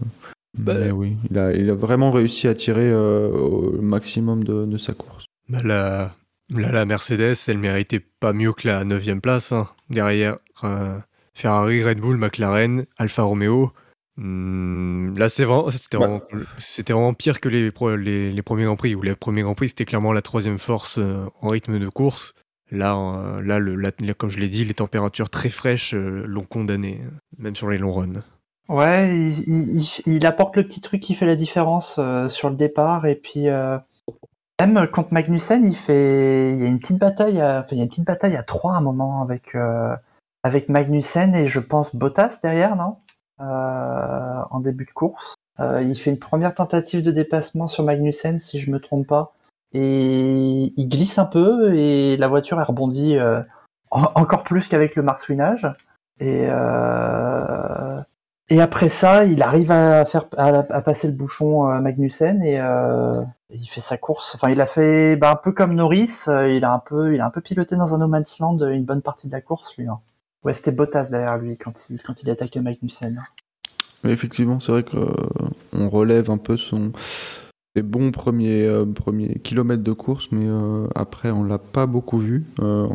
Bah, 0.58 0.74
mais 0.78 0.90
oui, 0.90 1.16
il 1.30 1.38
a, 1.38 1.52
il 1.52 1.70
a 1.70 1.74
vraiment 1.74 2.10
réussi 2.10 2.48
à 2.48 2.54
tirer 2.54 2.90
euh, 2.90 3.28
au 3.30 3.80
maximum 3.80 4.44
de, 4.44 4.66
de 4.66 4.78
sa 4.78 4.92
course. 4.92 5.24
Bah, 5.48 5.62
la, 5.64 6.14
là, 6.50 6.72
la 6.72 6.84
Mercedes, 6.84 7.36
elle 7.46 7.58
méritait 7.58 8.04
pas 8.20 8.32
mieux 8.32 8.52
que 8.52 8.66
la 8.66 8.84
9 8.84 9.20
place. 9.20 9.52
hein. 9.52 9.68
Derrière, 9.90 10.38
euh, 10.64 10.98
Ferrari, 11.34 11.82
Red 11.84 12.00
Bull, 12.00 12.16
McLaren, 12.16 12.86
Alfa 12.96 13.22
Romeo. 13.22 13.72
Hmm, 14.16 15.16
là, 15.16 15.28
c'est 15.28 15.44
vraiment, 15.44 15.70
c'était 15.70 15.96
Bah. 15.98 16.18
vraiment, 16.88 17.14
pire 17.14 17.40
que 17.40 17.48
les, 17.48 17.70
pro- 17.70 17.94
les, 17.96 18.32
les 18.32 18.42
premiers 18.42 18.64
Grands 18.64 18.76
Prix, 18.76 18.94
où 18.96 19.02
les 19.02 19.14
premiers 19.14 19.42
Grands 19.42 19.54
Prix, 19.54 19.68
c'était 19.68 19.84
clairement 19.84 20.12
la 20.12 20.22
troisième 20.22 20.58
force 20.58 20.98
euh, 20.98 21.24
en 21.40 21.48
rythme 21.48 21.78
de 21.78 21.88
course. 21.88 22.34
Là, 22.70 23.40
là, 23.42 23.58
le, 23.58 24.12
comme 24.12 24.28
je 24.28 24.38
l'ai 24.38 24.48
dit, 24.48 24.64
les 24.64 24.74
températures 24.74 25.30
très 25.30 25.48
fraîches 25.48 25.94
l'ont 25.94 26.44
condamné, 26.44 27.00
même 27.38 27.56
sur 27.56 27.70
les 27.70 27.78
longs 27.78 27.94
runs. 27.94 28.22
Ouais, 28.68 29.16
il, 29.16 29.78
il- 29.78 30.02
il- 30.06 30.26
apporte 30.26 30.56
le 30.56 30.62
petit 30.64 30.80
truc 30.80 31.00
qui 31.00 31.14
fait 31.14 31.24
la 31.26 31.36
différence 31.36 31.96
euh, 31.98 32.28
sur 32.28 32.50
le 32.50 32.56
départ. 32.56 33.06
Et 33.06 33.14
puis, 33.14 33.48
euh, 33.48 33.78
même 34.60 34.86
contre 34.88 35.12
Magnussen, 35.12 35.64
il, 35.64 35.76
fait, 35.76 36.52
il 36.52 36.60
y 36.60 36.64
a 36.64 36.68
une 36.68 36.78
petite 36.78 36.98
bataille 36.98 37.40
à, 37.40 37.60
enfin, 37.60 37.68
il 37.72 37.78
y 37.78 37.80
a 37.80 37.84
une 37.84 37.88
petite 37.88 38.06
bataille 38.06 38.36
à 38.36 38.42
trois 38.42 38.74
à 38.74 38.76
un 38.78 38.80
moment 38.82 39.22
avec, 39.22 39.54
euh, 39.54 39.94
avec 40.42 40.68
Magnussen 40.68 41.34
et 41.34 41.46
je 41.46 41.60
pense 41.60 41.94
Bottas 41.96 42.38
derrière, 42.42 42.76
non? 42.76 42.96
Euh, 43.40 44.42
En 44.50 44.60
début 44.60 44.84
de 44.84 44.90
course. 44.90 45.34
Euh, 45.60 45.82
il 45.82 45.96
fait 45.96 46.10
une 46.10 46.18
première 46.18 46.54
tentative 46.54 47.02
de 47.02 47.10
dépassement 47.10 47.68
sur 47.68 47.84
Magnussen, 47.84 48.38
si 48.38 48.60
je 48.60 48.70
me 48.70 48.80
trompe 48.80 49.06
pas. 49.06 49.32
Et 49.72 50.72
il 50.76 50.88
glisse 50.88 51.18
un 51.18 51.24
peu 51.26 51.74
et 51.74 52.16
la 52.16 52.28
voiture 52.28 52.58
elle 52.58 52.66
rebondit 52.66 53.18
euh, 53.18 53.40
en- 53.90 54.10
encore 54.14 54.42
plus 54.44 54.68
qu'avec 54.68 54.94
le 54.96 55.02
marsouinage. 55.02 55.66
Et, 56.20 56.46
euh, 56.50 58.00
et 58.50 58.60
après 58.60 58.88
ça, 58.88 59.24
il 59.24 59.42
arrive 59.42 59.70
à 59.70 60.04
faire 60.04 60.28
passer 60.28 61.06
le 61.06 61.12
bouchon 61.12 61.64
à 61.66 61.80
Magnussen 61.80 62.42
et 62.42 62.60
euh, 62.60 63.12
il 63.50 63.66
fait 63.66 63.80
sa 63.80 63.96
course. 63.96 64.34
Enfin, 64.34 64.50
il 64.50 64.60
a 64.60 64.66
fait 64.66 65.16
bah, 65.16 65.32
un 65.32 65.36
peu 65.36 65.52
comme 65.52 65.74
Norris. 65.74 66.24
euh, 66.28 66.50
Il 66.52 66.64
a 66.64 66.72
un 66.72 66.78
peu, 66.78 67.40
piloté 67.42 67.76
dans 67.76 67.94
un 67.94 67.98
no 67.98 68.08
man's 68.08 68.38
land 68.38 68.58
une 68.60 68.84
bonne 68.84 69.02
partie 69.02 69.26
de 69.26 69.32
la 69.32 69.40
course, 69.40 69.76
lui. 69.76 69.86
hein. 69.86 69.98
Ouais, 70.44 70.52
c'était 70.52 70.72
Bottas 70.72 71.08
derrière 71.10 71.36
lui 71.36 71.56
quand 71.56 71.90
il 71.90 72.00
quand 72.00 72.14
attaquait 72.28 72.60
Magnussen. 72.60 73.20
Effectivement, 74.04 74.60
c'est 74.60 74.72
vrai 74.72 74.84
qu'on 74.84 75.88
relève 75.88 76.30
un 76.30 76.38
peu 76.38 76.56
son, 76.56 76.92
ses 77.74 77.82
bons 77.82 78.12
premiers, 78.12 78.64
euh, 78.64 78.84
premiers 78.84 79.40
kilomètres 79.40 79.82
de 79.82 79.92
course, 79.92 80.28
mais 80.30 80.46
euh, 80.46 80.86
après, 80.94 81.30
on 81.30 81.42
l'a 81.42 81.58
pas 81.58 81.86
beaucoup 81.86 82.18
vu. 82.18 82.44
euh, 82.60 82.86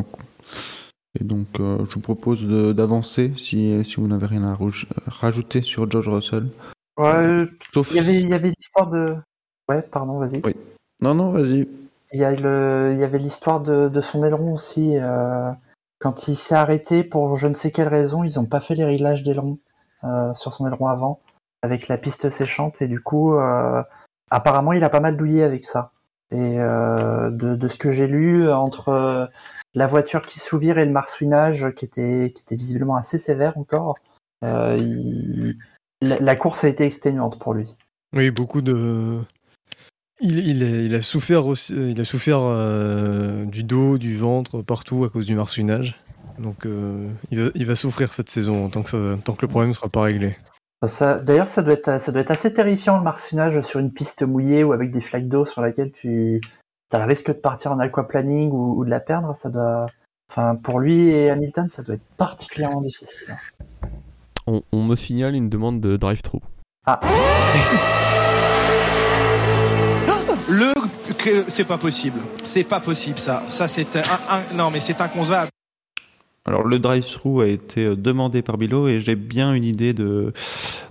et 1.18 1.24
donc, 1.24 1.46
euh, 1.60 1.78
je 1.88 1.94
vous 1.94 2.00
propose 2.00 2.46
d'avancer 2.74 3.32
si, 3.36 3.84
si 3.84 3.96
vous 3.96 4.06
n'avez 4.08 4.26
rien 4.26 4.44
à 4.44 4.54
rouge- 4.54 4.86
rajouter 5.06 5.62
sur 5.62 5.90
George 5.90 6.08
Russell. 6.08 6.48
Ouais, 6.96 7.46
Sauf. 7.72 7.90
il 7.90 7.96
y 7.96 8.00
avait, 8.00 8.20
il 8.20 8.28
y 8.28 8.34
avait 8.34 8.52
l'histoire 8.56 8.88
de. 8.90 9.16
Ouais, 9.68 9.82
pardon, 9.82 10.18
vas-y. 10.18 10.40
Oui. 10.44 10.54
Non, 11.00 11.14
non, 11.14 11.30
vas-y. 11.30 11.68
Il 12.12 12.20
y, 12.20 12.24
a 12.24 12.30
le, 12.32 12.92
il 12.92 12.98
y 13.00 13.04
avait 13.04 13.18
l'histoire 13.18 13.60
de, 13.60 13.88
de 13.88 14.00
son 14.00 14.24
aileron 14.24 14.54
aussi. 14.54 14.96
euh, 14.96 15.50
quand 15.98 16.28
il 16.28 16.36
s'est 16.36 16.54
arrêté 16.54 17.02
pour 17.02 17.36
je 17.36 17.48
ne 17.48 17.54
sais 17.54 17.70
quelle 17.70 17.88
raison, 17.88 18.22
ils 18.24 18.36
n'ont 18.36 18.46
pas 18.46 18.60
fait 18.60 18.74
les 18.74 18.84
réglages 18.84 19.22
d'aileron 19.24 19.58
euh, 20.04 20.34
sur 20.34 20.52
son 20.52 20.66
aileron 20.66 20.86
avant, 20.86 21.20
avec 21.62 21.88
la 21.88 21.96
piste 21.96 22.28
séchante, 22.30 22.82
et 22.82 22.88
du 22.88 23.00
coup, 23.00 23.34
euh, 23.34 23.82
apparemment, 24.30 24.72
il 24.72 24.84
a 24.84 24.90
pas 24.90 25.00
mal 25.00 25.16
douillé 25.16 25.42
avec 25.42 25.64
ça. 25.64 25.92
Et 26.30 26.60
euh, 26.60 27.30
de, 27.30 27.54
de 27.56 27.68
ce 27.68 27.78
que 27.78 27.90
j'ai 27.90 28.06
lu, 28.06 28.48
entre 28.50 28.90
euh, 28.90 29.26
la 29.74 29.86
voiture 29.86 30.24
qui 30.26 30.38
s'ouvre 30.38 30.78
et 30.78 30.84
le 30.84 30.92
marsouinage, 30.92 31.66
qui 31.76 31.84
était, 31.84 32.32
qui 32.34 32.42
était 32.42 32.56
visiblement 32.56 32.96
assez 32.96 33.18
sévère 33.18 33.56
encore, 33.58 33.96
Euh, 34.42 34.76
il- 34.78 35.56
la, 36.02 36.18
la 36.18 36.36
course 36.36 36.64
a 36.64 36.68
été 36.68 36.84
exténuante 36.84 37.38
pour 37.38 37.54
lui. 37.54 37.74
Oui, 38.14 38.30
beaucoup 38.30 38.60
de. 38.60 39.20
Il, 40.20 40.38
il, 40.38 40.62
a, 40.62 40.66
il 40.66 40.94
a 40.94 41.00
souffert 41.00 41.46
aussi, 41.46 41.72
il 41.74 41.98
a 41.98 42.04
souffert 42.04 42.40
euh, 42.40 43.44
du 43.46 43.62
dos, 43.64 43.96
du 43.96 44.16
ventre, 44.16 44.60
partout 44.60 45.04
à 45.04 45.08
cause 45.08 45.24
du 45.24 45.34
marsouinage. 45.34 45.96
Donc 46.38 46.66
euh, 46.66 47.08
il, 47.30 47.40
va, 47.42 47.50
il 47.54 47.64
va 47.64 47.74
souffrir 47.74 48.12
cette 48.12 48.28
saison 48.28 48.68
tant 48.68 48.82
que, 48.82 48.90
ça- 48.90 49.16
tant 49.24 49.32
que 49.34 49.42
le 49.42 49.48
problème 49.48 49.70
ne 49.70 49.74
sera 49.74 49.88
pas 49.88 50.02
réglé. 50.02 50.36
Ça- 50.86 51.18
D'ailleurs, 51.20 51.48
ça, 51.48 51.62
doit 51.62 51.72
être- 51.74 51.98
ça 51.98 52.12
doit 52.12 52.20
être 52.20 52.30
assez 52.32 52.52
terrifiant 52.52 52.98
le 52.98 53.04
marcinage 53.04 53.60
sur 53.62 53.80
une 53.80 53.92
piste 53.92 54.22
mouillée 54.24 54.62
ou 54.62 54.72
avec 54.72 54.92
des 54.92 55.00
flaques 55.00 55.28
d'eau 55.28 55.46
sur 55.46 55.62
laquelle 55.62 55.90
tu 55.92 56.40
as 56.92 56.98
le 56.98 57.04
risque 57.04 57.28
de 57.28 57.32
partir 57.32 57.72
en 57.72 57.78
aquaplaning 57.78 58.50
ou, 58.50 58.78
ou 58.78 58.84
de 58.84 58.90
la 58.90 59.00
perdre. 59.00 59.36
Ça 59.40 59.50
doit, 59.50 59.86
enfin, 60.30 60.54
pour 60.56 60.80
lui 60.80 61.08
et 61.08 61.30
Hamilton, 61.30 61.68
ça 61.68 61.82
doit 61.82 61.94
être 61.96 62.06
particulièrement 62.16 62.80
difficile. 62.82 63.34
On, 64.46 64.62
on 64.72 64.82
me 64.82 64.94
signale 64.96 65.34
une 65.34 65.48
demande 65.48 65.80
de 65.80 65.96
drive-thru. 65.96 66.40
Ah, 66.86 67.00
Le 70.48 70.72
que 71.18 71.44
c'est 71.48 71.64
pas 71.64 71.78
possible. 71.78 72.20
C'est 72.44 72.64
pas 72.64 72.80
possible 72.80 73.18
ça. 73.18 73.42
Ça 73.48 73.66
c'est 73.66 73.96
un, 73.96 74.00
un- 74.30 74.56
non 74.56 74.70
mais 74.70 74.80
c'est 74.80 75.00
inconcevable. 75.00 75.48
Alors 76.44 76.64
le 76.64 76.78
drive-thru 76.78 77.42
a 77.42 77.46
été 77.46 77.86
euh, 77.86 77.96
demandé 77.96 78.42
par 78.42 78.58
Bilo 78.58 78.86
et 78.86 79.00
j'ai 79.00 79.14
bien 79.16 79.54
une 79.54 79.64
idée 79.64 79.94
de, 79.94 80.34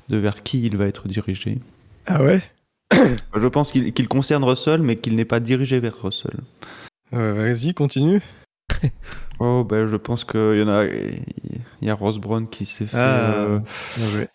de 0.10 0.18
vers 0.18 0.42
qui 0.42 0.66
il 0.66 0.76
va 0.76 0.86
être 0.88 1.08
dirigé. 1.08 1.60
Ah 2.08 2.24
ouais? 2.24 2.42
Je 3.36 3.48
pense 3.48 3.72
qu'il 3.72 4.08
concerne 4.08 4.44
Russell, 4.44 4.82
mais 4.82 4.96
qu'il 4.98 5.16
n'est 5.16 5.26
pas 5.26 5.40
dirigé 5.40 5.80
vers 5.80 6.02
Russell. 6.02 6.38
Euh, 7.14 7.34
Vas-y, 7.34 7.74
continue. 7.74 8.22
Oh, 9.40 9.64
ben 9.68 9.88
je 9.88 9.96
pense 9.96 10.24
qu'il 10.26 10.60
y 10.60 10.62
en 10.62 10.68
a. 10.70 10.86
Il 10.86 11.88
y 11.88 11.90
a 11.90 11.96
Ross 11.96 12.20
Brown 12.20 12.48
qui 12.48 12.66
s'est 12.66 12.86
fait, 12.86 12.96
Ah, 12.98 13.42
euh, 13.42 13.60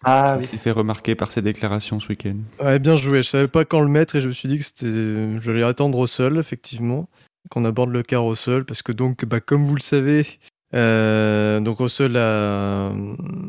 ah 0.04 0.36
oui. 0.40 0.58
fait 0.58 0.72
remarquer 0.72 1.14
par 1.14 1.30
ses 1.30 1.40
déclarations 1.40 2.00
ce 2.00 2.08
week-end. 2.08 2.34
Ouais, 2.60 2.80
bien 2.80 2.96
joué. 2.96 3.22
Je 3.22 3.28
savais 3.28 3.48
pas 3.48 3.64
quand 3.64 3.80
le 3.80 3.88
mettre 3.88 4.16
et 4.16 4.20
je 4.20 4.26
me 4.28 4.32
suis 4.32 4.48
dit 4.48 4.58
que 4.58 4.64
c'était. 4.64 5.38
J'allais 5.40 5.62
attendre 5.62 5.98
Russell, 6.00 6.36
effectivement, 6.36 7.08
qu'on 7.48 7.64
aborde 7.64 7.90
le 7.90 8.02
cas 8.02 8.18
Russell, 8.18 8.64
parce 8.64 8.82
que 8.82 8.90
donc, 8.90 9.24
bah, 9.24 9.38
comme 9.40 9.64
vous 9.64 9.76
le 9.76 9.80
savez, 9.80 10.26
euh, 10.74 11.60
donc 11.60 11.78
Russell 11.78 12.16
a, 12.16 12.88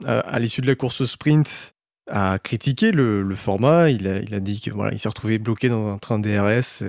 à, 0.05 0.19
à 0.19 0.39
l'issue 0.39 0.61
de 0.61 0.67
la 0.67 0.75
course 0.75 1.03
sprint 1.05 1.73
a 2.09 2.39
critiqué 2.39 2.91
le, 2.91 3.35
format. 3.35 3.89
Il 3.89 4.07
a, 4.07 4.19
il 4.19 4.33
a 4.33 4.39
dit 4.39 4.61
que 4.61 4.71
voilà, 4.71 4.93
il 4.93 4.99
s'est 4.99 5.09
retrouvé 5.09 5.39
bloqué 5.39 5.69
dans 5.69 5.87
un 5.87 5.97
train 5.97 6.19
DRS 6.19 6.83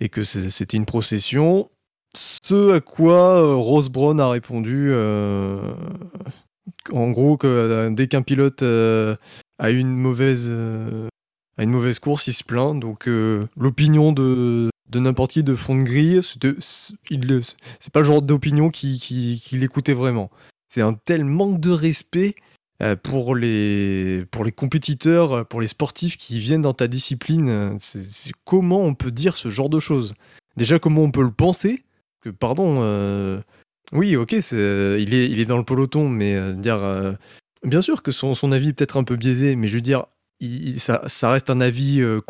et, 0.00 0.08
que 0.08 0.22
c'était 0.22 0.76
une 0.76 0.86
procession. 0.86 1.70
Ce 2.14 2.72
à 2.72 2.80
quoi 2.80 3.42
euh, 3.42 3.54
Ross 3.54 3.88
Brown 3.88 4.20
a 4.20 4.28
répondu, 4.28 4.88
euh, 4.90 5.72
en 6.92 7.10
gros, 7.10 7.36
que 7.36 7.46
euh, 7.46 7.90
dès 7.90 8.06
qu'un 8.08 8.22
pilote 8.22 8.62
a 8.62 9.70
une 9.70 9.94
mauvaise 9.94 10.48
une 11.58 11.70
mauvaise 11.70 11.98
course, 11.98 12.26
il 12.26 12.32
se 12.32 12.44
plaint. 12.44 12.78
Donc 12.78 13.06
l'opinion 13.56 14.12
de, 14.12 14.70
de 14.88 14.98
n'importe 14.98 15.32
qui 15.32 15.42
de 15.44 15.54
fond 15.54 15.76
de 15.76 15.82
grille, 15.82 16.20
c'est 16.22 17.92
pas 17.92 18.00
le 18.00 18.06
genre 18.06 18.22
d'opinion 18.22 18.70
qui, 18.70 18.98
qui, 18.98 19.40
qui 19.42 19.58
l'écoutait 19.58 19.94
vraiment. 19.94 20.30
C'est 20.68 20.82
un 20.82 20.94
tel 20.94 21.24
manque 21.24 21.60
de 21.60 21.70
respect 21.70 22.34
pour 22.96 23.36
les, 23.36 24.24
pour 24.30 24.44
les 24.44 24.52
compétiteurs, 24.52 25.32
euh, 25.32 25.44
pour 25.44 25.60
les 25.60 25.66
sportifs 25.68 26.16
qui 26.16 26.38
viennent 26.38 26.62
dans 26.62 26.74
ta 26.74 26.88
discipline. 26.88 27.48
euh, 27.48 27.74
c'est- 27.80 28.32
comment 28.44 28.80
on 28.84 28.94
peut 28.94 29.10
dire 29.12 29.36
ce 29.36 29.48
genre 29.50 29.68
de 29.68 29.78
choses? 29.80 30.14
Déjà, 30.56 30.78
comment 30.78 31.02
on 31.02 31.10
peut 31.10 31.22
le 31.22 31.30
penser? 31.30 31.84
Que, 32.22 32.30
Pardon, 32.30 32.78
euh, 32.82 33.40
oui, 33.92 34.16
ok, 34.16 34.34
euh, 34.52 34.98
il, 35.00 35.14
est, 35.14 35.28
il 35.30 35.38
est 35.40 35.44
dans 35.44 35.58
le 35.58 35.64
peloton, 35.64 36.08
mais 36.08 36.34
euh, 36.34 36.52
dire... 36.54 36.76
euh, 36.76 37.12
Bien 37.64 37.80
sûr 37.82 38.02
que 38.02 38.10
son, 38.10 38.34
son 38.34 38.50
avis 38.50 38.70
est 38.70 38.72
peut-être 38.72 38.96
un 38.96 39.04
peu 39.04 39.14
biaisé, 39.14 39.54
mais 39.54 39.68
je 39.68 39.74
veux 39.76 39.80
dire, 39.80 40.06
ça, 40.78 41.30
reste 41.30 41.50
un 41.50 41.60
avis 41.60 42.00
euh, 42.00 42.20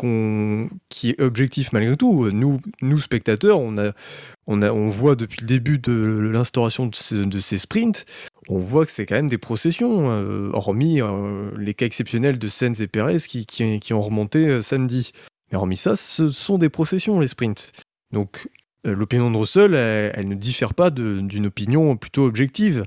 qui 0.89 1.09
est 1.09 1.21
objectif 1.21 1.71
malgré 1.71 1.97
tout. 1.97 2.29
Nous, 2.31 2.99
spectateurs, 2.99 3.59
on, 3.59 4.89
voit 4.89 5.15
depuis 5.15 5.41
le 5.41 5.47
début 5.47 5.79
de 5.79 6.29
l'instauration 6.31 6.85
de, 6.85 6.95
ce- 6.95 7.15
de 7.15 7.39
ces 7.39 7.57
sprints, 7.57 8.05
on 8.49 8.59
voit 8.59 8.85
que 8.85 8.91
c'est 8.91 9.05
quand 9.05 9.15
même 9.15 9.29
des 9.29 9.37
processions, 9.37 10.11
euh, 10.11 10.49
hormis 10.53 11.01
euh, 11.01 11.49
les 11.57 11.73
cas 11.73 11.85
exceptionnels 11.85 12.37
de 12.37 12.47
Sens 12.47 12.79
et 12.81 12.87
Perez 12.87 13.17
qui, 13.19 13.93
ont 13.93 14.01
remonté 14.01 14.61
samedi. 14.61 15.11
Mais 15.51 15.57
hormis 15.57 15.77
ça, 15.77 15.95
ce 15.95 16.29
sont 16.29 16.57
des 16.57 16.69
processions, 16.69 17.19
les 17.19 17.27
sprints. 17.27 17.71
Donc 18.11 18.47
l'opinion 18.83 19.31
de 19.31 19.37
Russell, 19.37 19.73
elle, 19.73 20.27
ne 20.27 20.35
diffère 20.35 20.73
pas 20.73 20.91
d'une 20.91 21.45
opinion 21.45 21.95
plutôt 21.95 22.25
objective. 22.25 22.83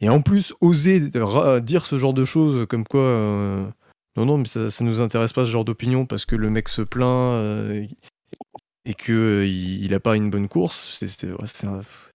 Et 0.00 0.08
en 0.08 0.22
plus, 0.22 0.54
oser 0.62 1.00
dire 1.62 1.84
ce 1.84 1.98
genre 1.98 2.14
de 2.14 2.24
choses 2.24 2.66
comme 2.66 2.84
quoi... 2.84 3.74
non, 4.16 4.26
non, 4.26 4.38
mais 4.38 4.44
ça, 4.46 4.70
ça 4.70 4.84
nous 4.84 5.00
intéresse 5.00 5.32
pas 5.32 5.44
ce 5.44 5.50
genre 5.50 5.64
d'opinion 5.64 6.04
parce 6.06 6.24
que 6.26 6.36
le 6.36 6.50
mec 6.50 6.68
se 6.68 6.82
plaint 6.82 7.34
euh, 7.34 7.86
et 8.84 8.94
que 8.94 9.12
euh, 9.12 9.46
il, 9.46 9.92
a 9.94 10.00
pas 10.00 10.16
une 10.16 10.30
bonne 10.30 10.48
course. 10.48 10.98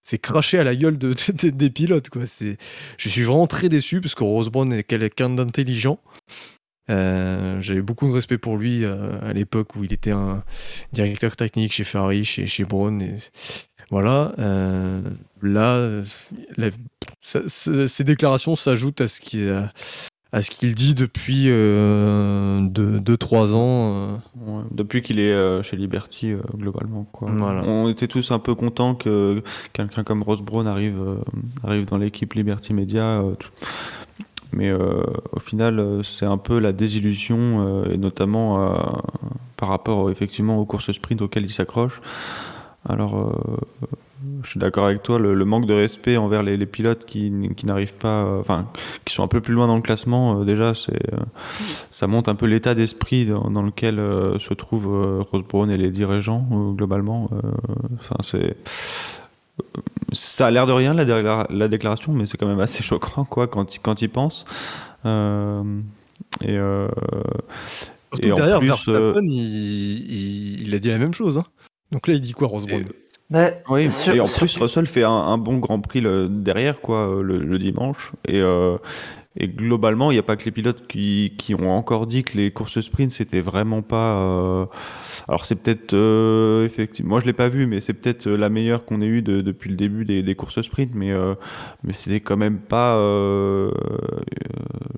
C'est- 0.02 0.18
cracher 0.18 0.58
à 0.58 0.64
la 0.64 0.76
gueule 0.76 0.98
de, 0.98 1.14
de- 1.42 1.50
des 1.50 1.70
pilotes, 1.70 2.10
quoi. 2.10 2.22
Je 2.26 3.08
suis 3.08 3.22
vraiment 3.22 3.46
très 3.46 3.68
déçu 3.68 4.00
parce 4.00 4.14
que 4.14 4.24
Rose 4.24 4.50
Brown 4.50 4.72
est 4.72 4.82
quelqu'un 4.84 5.30
d'intelligent. 5.30 5.98
Euh, 6.90 7.60
J'avais 7.60 7.82
beaucoup 7.82 8.06
de 8.06 8.12
respect 8.12 8.38
pour 8.38 8.56
lui 8.56 8.84
euh, 8.84 9.18
à 9.22 9.32
l'époque 9.32 9.74
où 9.74 9.82
il 9.82 9.92
était 9.92 10.12
un 10.12 10.44
directeur 10.92 11.34
technique 11.34 11.72
chez 11.72 11.82
Ferrari, 11.84 12.24
chez, 12.24 12.46
chez 12.46 12.64
Brown. 12.64 13.00
Et 13.02 13.16
voilà. 13.90 14.34
là, 15.42 16.02
ces 17.24 18.04
déclarations 18.04 18.54
s'ajoutent 18.54 19.00
à 19.00 19.08
ce 19.08 19.20
qui 19.20 19.48
à 20.36 20.42
ce 20.42 20.50
qu'il 20.50 20.74
dit 20.74 20.94
depuis 20.94 21.46
2-3 21.46 23.54
ans. 23.54 23.56
euh. 23.56 24.16
Ouais, 24.46 24.62
depuis 24.70 25.00
qu'il 25.00 25.18
est 25.18 25.32
euh, 25.32 25.62
chez 25.62 25.78
Liberty, 25.78 26.32
euh, 26.32 26.40
globalement. 26.54 27.06
Quoi. 27.10 27.30
Voilà. 27.38 27.62
On 27.64 27.88
était 27.88 28.06
tous 28.06 28.30
un 28.32 28.38
peu 28.38 28.54
contents 28.54 28.94
que 28.94 29.42
quelqu'un 29.72 30.04
comme 30.04 30.22
Ross 30.22 30.42
Brown 30.42 30.66
arrive, 30.66 31.00
euh, 31.00 31.16
arrive 31.64 31.86
dans 31.86 31.96
l'équipe 31.96 32.34
Liberty 32.34 32.74
Media. 32.74 33.22
euh, 33.22 33.34
tout. 33.34 33.48
Mais 34.52 34.68
euh, 34.70 35.02
au 35.32 35.40
final, 35.40 35.78
euh, 35.80 36.02
c'est 36.02 36.26
un 36.26 36.38
peu 36.38 36.58
la 36.58 36.72
désillusion, 36.72 37.66
euh, 37.68 37.90
et 37.92 37.96
notamment 37.96 38.62
euh, 38.62 38.76
par 39.56 39.70
rapport 39.70 40.10
effectivement 40.10 40.58
aux 40.58 40.66
courses 40.66 40.92
sprint 40.92 41.22
auxquelles 41.22 41.46
il 41.46 41.52
s'accroche. 41.52 42.00
Alors, 42.88 43.16
euh, 43.18 43.32
je 44.42 44.48
suis 44.50 44.58
d'accord 44.60 44.86
avec 44.86 45.02
toi, 45.02 45.18
le, 45.18 45.34
le 45.34 45.44
manque 45.44 45.66
de 45.66 45.74
respect 45.74 46.16
envers 46.16 46.42
les, 46.42 46.56
les 46.56 46.66
pilotes 46.66 47.04
qui, 47.04 47.30
n'arrivent 47.64 47.94
pas, 47.94 48.24
euh, 48.24 48.40
enfin, 48.40 48.66
qui 49.04 49.14
sont 49.14 49.22
un 49.22 49.28
peu 49.28 49.40
plus 49.40 49.52
loin 49.54 49.66
dans 49.66 49.76
le 49.76 49.82
classement, 49.82 50.40
euh, 50.40 50.44
déjà, 50.44 50.72
c'est, 50.74 51.12
euh, 51.12 51.18
ça 51.90 52.06
montre 52.06 52.30
un 52.30 52.34
peu 52.34 52.46
l'état 52.46 52.74
d'esprit 52.74 53.26
dans, 53.26 53.50
dans 53.50 53.62
lequel 53.62 53.96
se 54.38 54.54
trouvent 54.54 54.94
euh, 54.94 55.22
Rose 55.30 55.44
Brown 55.48 55.70
et 55.70 55.76
les 55.76 55.90
dirigeants, 55.90 56.46
globalement. 56.74 57.28
Enfin, 58.00 58.16
c'est. 58.22 58.56
Ça 60.12 60.46
a 60.46 60.50
l'air 60.50 60.66
de 60.66 60.72
rien, 60.72 60.94
la, 60.94 61.04
déclara- 61.04 61.46
la 61.50 61.68
déclaration, 61.68 62.12
mais 62.12 62.26
c'est 62.26 62.36
quand 62.36 62.46
même 62.46 62.60
assez 62.60 62.82
choquant, 62.82 63.24
quoi, 63.24 63.46
quand, 63.46 63.74
il- 63.74 63.80
quand 63.80 64.00
il 64.02 64.08
pense. 64.08 64.44
Euh, 65.04 65.62
et. 66.42 66.56
Et 68.22 68.32
en 68.32 68.36
derrière, 68.36 68.58
plus, 68.60 68.68
Verstappen, 68.68 69.24
il, 69.24 69.32
il- 69.32 70.68
il 70.68 70.74
a 70.74 70.78
dit 70.78 70.88
la 70.88 70.98
même 70.98 71.12
chose. 71.12 71.36
hein. 71.38 71.44
Donc 71.92 72.06
là, 72.08 72.14
il 72.14 72.20
dit 72.20 72.32
quoi, 72.32 72.48
Rose 72.48 72.66
Brown? 72.66 72.84
Mais 73.30 73.62
Oui, 73.68 73.90
sur- 73.90 74.14
et 74.14 74.20
en 74.20 74.28
sur- 74.28 74.38
plus, 74.38 74.56
Russell 74.58 74.86
fait 74.86 75.02
un, 75.02 75.10
un 75.10 75.38
bon 75.38 75.58
Grand 75.58 75.80
Prix 75.80 76.00
le- 76.00 76.28
derrière, 76.28 76.80
quoi, 76.80 77.08
euh, 77.08 77.22
le, 77.22 77.38
le 77.38 77.58
dimanche. 77.58 78.12
Et, 78.28 78.40
euh, 78.40 78.76
et 79.36 79.48
globalement, 79.48 80.10
il 80.10 80.14
n'y 80.14 80.18
a 80.20 80.22
pas 80.22 80.36
que 80.36 80.44
les 80.44 80.50
pilotes 80.52 80.86
qui, 80.86 81.34
qui 81.36 81.54
ont 81.54 81.70
encore 81.70 82.06
dit 82.06 82.22
que 82.22 82.38
les 82.38 82.50
courses 82.52 82.80
sprint, 82.80 83.10
c'était 83.10 83.40
vraiment 83.40 83.82
pas. 83.82 84.14
euh, 84.16 84.66
Alors, 85.28 85.44
c'est 85.44 85.56
peut-être. 85.56 85.92
euh, 85.92 86.64
effectivement, 86.64 87.10
moi, 87.10 87.20
je 87.20 87.26
l'ai 87.26 87.32
pas 87.32 87.48
vu, 87.48 87.66
mais 87.66 87.80
c'est 87.80 87.94
peut-être 87.94 88.28
la 88.28 88.48
meilleure 88.48 88.84
qu'on 88.84 89.02
ait 89.02 89.06
eue 89.06 89.22
de- 89.22 89.40
depuis 89.42 89.70
le 89.70 89.76
début 89.76 90.04
des, 90.04 90.22
des 90.22 90.34
courses 90.36 90.62
sprint. 90.62 90.92
Mais, 90.94 91.12
mais 91.82 91.92
c'était 91.92 92.20
quand 92.20 92.36
même 92.36 92.58
pas 92.58 92.96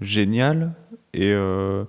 génial. 0.01 0.73
Et. 1.15 1.33
euh, 1.33 1.85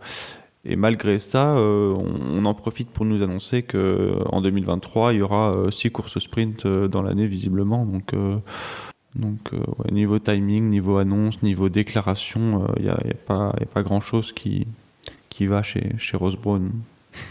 et 0.66 0.76
malgré 0.76 1.20
ça, 1.20 1.56
euh, 1.58 1.94
on, 1.94 2.46
en 2.46 2.54
profite 2.54 2.90
pour 2.90 3.06
nous 3.06 3.24
annoncer 3.24 3.64
que 3.64 4.18
en 4.32 4.42
2023, 4.42 5.14
il 5.14 5.20
y 5.20 5.22
aura 5.22 5.54
6 5.72 5.92
courses 5.92 6.20
sprint 6.20 6.66
euh, 6.66 6.88
dans 6.88 7.02
l'année 7.02 7.28
visiblement. 7.28 7.86
Donc, 7.86 8.14
euh, 8.14 8.38
euh, 9.18 9.92
niveau 9.92 10.20
timing, 10.20 10.70
niveau 10.70 10.98
annonce, 10.98 11.42
niveau 11.44 11.70
déclaration, 11.70 12.68
il 12.78 12.84
n'y 12.84 12.90
a, 12.90 13.00
pas, 13.26 13.84
grand-chose 13.84 14.34
qui, 14.34 14.68
va 15.42 15.64
chez, 15.64 15.96
chez 15.98 16.18
Rose 16.18 16.36
Brown. 16.36 16.72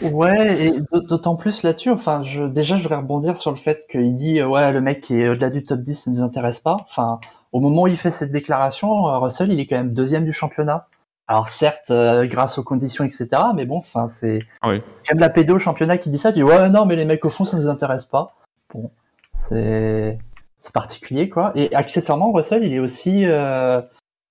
Ouais, 0.01 0.65
et 0.65 0.73
d'autant 0.91 1.35
plus 1.35 1.63
là-dessus, 1.63 1.89
enfin, 1.89 2.23
déjà, 2.49 2.77
je 2.77 2.83
voudrais 2.83 2.97
rebondir 2.97 3.37
sur 3.37 3.51
le 3.51 3.57
fait 3.57 3.85
qu'il 3.89 4.15
dit, 4.15 4.39
euh, 4.39 4.47
ouais, 4.47 4.71
le 4.71 4.81
mec 4.81 5.01
qui 5.01 5.15
est 5.15 5.29
au-delà 5.29 5.49
du 5.49 5.63
top 5.63 5.79
10, 5.81 5.95
ça 5.95 6.11
ne 6.11 6.17
nous 6.17 6.21
intéresse 6.21 6.59
pas. 6.59 6.77
Enfin, 6.89 7.19
au 7.51 7.59
moment 7.59 7.83
où 7.83 7.87
il 7.87 7.97
fait 7.97 8.11
cette 8.11 8.31
déclaration, 8.31 9.07
euh, 9.07 9.17
Russell, 9.17 9.51
il 9.51 9.59
est 9.59 9.65
quand 9.65 9.77
même 9.77 9.93
deuxième 9.93 10.25
du 10.25 10.33
championnat. 10.33 10.87
Alors, 11.29 11.47
certes, 11.47 11.91
euh, 11.91 12.25
grâce 12.25 12.57
aux 12.57 12.63
conditions, 12.63 13.03
etc., 13.05 13.27
mais 13.55 13.65
bon, 13.65 13.77
enfin, 13.77 14.07
c'est 14.07 14.39
Oui. 14.65 14.81
quand 14.81 15.13
même 15.13 15.19
la 15.19 15.29
pédo 15.29 15.55
au 15.55 15.59
championnat 15.59 15.97
qui 15.99 16.09
dit 16.09 16.17
ça, 16.17 16.31
qui 16.31 16.39
dit, 16.39 16.43
ouais, 16.43 16.69
non, 16.69 16.85
mais 16.85 16.95
les 16.95 17.05
mecs 17.05 17.23
au 17.23 17.29
fond, 17.29 17.45
ça 17.45 17.55
ne 17.57 17.61
nous 17.61 17.69
intéresse 17.69 18.05
pas. 18.05 18.35
Bon, 18.73 18.89
c'est, 19.35 20.17
c'est 20.57 20.73
particulier, 20.73 21.29
quoi. 21.29 21.51
Et 21.55 21.73
accessoirement, 21.75 22.31
Russell, 22.31 22.63
il 22.65 22.73
est 22.73 22.79
aussi, 22.79 23.25
euh, 23.25 23.79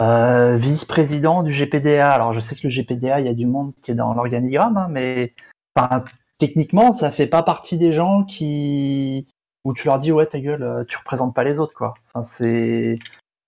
euh, 0.02 0.56
vice-président 0.56 1.42
du 1.42 1.52
GPDA. 1.52 2.10
Alors 2.10 2.32
je 2.32 2.40
sais 2.40 2.54
que 2.54 2.60
le 2.64 2.70
GPDA, 2.70 3.20
il 3.20 3.26
y 3.26 3.28
a 3.28 3.34
du 3.34 3.46
monde 3.46 3.72
qui 3.82 3.90
est 3.90 3.94
dans 3.94 4.14
l'organigramme, 4.14 4.76
hein, 4.76 4.86
mais 4.90 5.34
enfin, 5.76 6.04
techniquement, 6.38 6.92
ça 6.92 7.10
fait 7.10 7.26
pas 7.26 7.42
partie 7.42 7.78
des 7.78 7.92
gens 7.92 8.22
qui 8.24 9.26
où 9.64 9.74
tu 9.74 9.88
leur 9.88 9.98
dis 9.98 10.12
ouais 10.12 10.26
ta 10.26 10.38
gueule, 10.38 10.62
euh, 10.62 10.84
tu 10.84 10.96
représentes 10.96 11.34
pas 11.34 11.42
les 11.42 11.58
autres 11.58 11.74
quoi. 11.74 11.94
Enfin, 12.14 12.22
c'est 12.22 12.98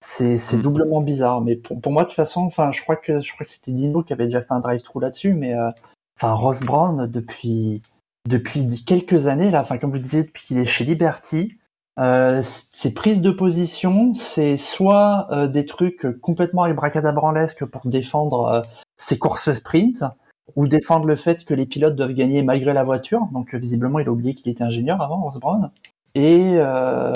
c'est 0.01 0.39
Mm. 0.57 0.63
doublement 0.63 1.01
bizarre. 1.03 1.41
Mais 1.41 1.57
pour, 1.57 1.81
pour 1.81 1.93
moi 1.93 2.03
de 2.03 2.09
toute 2.09 2.17
façon, 2.17 2.43
enfin 2.43 2.73
je 2.73 2.83
crois 2.83 2.97
que 2.97 3.21
je 3.21 3.33
crois 3.33 3.45
que 3.45 3.51
c'était 3.51 3.73
Dino 3.73 4.03
qui 4.03 4.13
avait 4.13 4.27
déjà 4.27 4.43
fait 4.43 4.53
un 4.53 4.61
drive-through 4.61 5.01
là-dessus, 5.03 5.35
mais 5.35 5.55
euh, 5.55 5.71
enfin 6.17 6.33
Ross 6.33 6.61
Brown 6.61 7.07
depuis 7.07 7.83
depuis 8.29 8.85
quelques 8.85 9.27
années 9.27 9.51
là, 9.51 9.63
enfin 9.63 9.79
comme 9.79 9.91
vous 9.91 9.99
disiez 9.99 10.25
depuis 10.25 10.47
qu'il 10.47 10.59
est 10.59 10.67
chez 10.67 10.85
Liberty. 10.85 11.57
Euh, 11.99 12.43
ses 12.43 12.93
prises 12.93 13.21
de 13.21 13.31
position, 13.31 14.15
c'est 14.15 14.57
soit 14.57 15.27
euh, 15.33 15.49
des 15.49 15.67
trucs 15.67 16.07
complètement 16.21 16.63
abracadabrantesques 16.63 17.65
pour 17.67 17.83
défendre 17.87 18.47
euh, 18.47 18.63
ses 18.97 19.19
courses 19.19 19.53
sprint, 19.53 20.05
ou 20.57 20.67
défendre 20.67 21.05
le 21.07 21.17
fait 21.17 21.45
que 21.45 21.53
les 21.53 21.67
pilotes 21.67 21.97
doivent 21.97 22.15
gagner 22.15 22.43
malgré 22.43 22.73
la 22.73 22.85
voiture. 22.85 23.29
Donc 23.33 23.55
euh, 23.55 23.59
visiblement, 23.59 23.99
il 23.99 24.09
a 24.09 24.13
oublié 24.13 24.35
qu'il 24.35 24.51
était 24.51 24.65
ingénieur 24.65 25.03
avant, 25.03 25.21
Ross 25.21 25.39
Brown. 25.39 25.71
Et 26.15 26.55
euh, 26.57 27.13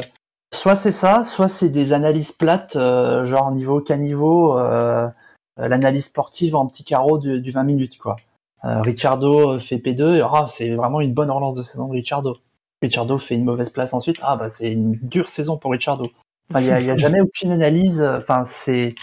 soit 0.55 0.77
c'est 0.77 0.93
ça, 0.93 1.25
soit 1.25 1.49
c'est 1.49 1.69
des 1.69 1.93
analyses 1.93 2.33
plates, 2.33 2.77
euh, 2.77 3.27
genre 3.27 3.51
niveau 3.53 3.81
caniveau, 3.81 4.59
euh, 4.59 5.09
l'analyse 5.57 6.07
sportive 6.07 6.55
en 6.57 6.67
petit 6.67 6.85
carreau 6.85 7.19
du, 7.19 7.41
du 7.41 7.51
20 7.51 7.65
minutes 7.65 7.99
quoi. 7.99 8.17
Euh, 8.65 8.81
Ricciardo 8.81 9.59
fait 9.61 9.77
P2, 9.77 10.17
et, 10.17 10.23
ah, 10.23 10.47
c'est 10.49 10.71
vraiment 10.71 11.01
une 11.01 11.13
bonne 11.13 11.31
relance 11.31 11.55
de 11.55 11.63
saison 11.63 11.87
de 11.89 11.93
Ricciardo. 11.93 12.39
Ricciardo 12.83 13.19
fait 13.19 13.35
une 13.35 13.45
mauvaise 13.45 13.71
place 13.71 13.93
ensuite, 13.93 14.19
ah 14.23 14.37
bah 14.37 14.49
c'est 14.49 14.73
une 14.73 14.93
dure 15.03 15.29
saison 15.29 15.59
pour 15.59 15.73
Ricciardo. 15.73 16.07
Enfin, 16.51 16.61
il 16.61 16.67
n'y 16.67 16.91
a, 16.91 16.93
a 16.95 16.97
jamais 16.97 17.21
aucune 17.23 17.53
analyse, 17.53 18.01
euh, 18.01 18.19
enfin 18.19 18.45
c'est 18.47 18.95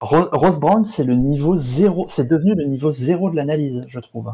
Ro- 0.00 0.28
Ross 0.32 0.58
Brown, 0.58 0.84
c'est 0.84 1.04
le 1.04 1.14
niveau 1.14 1.56
zéro, 1.56 2.06
c'est 2.08 2.26
devenu 2.28 2.54
le 2.54 2.64
niveau 2.64 2.90
zéro 2.90 3.30
de 3.30 3.36
l'analyse, 3.36 3.84
je 3.88 4.00
trouve. 4.00 4.32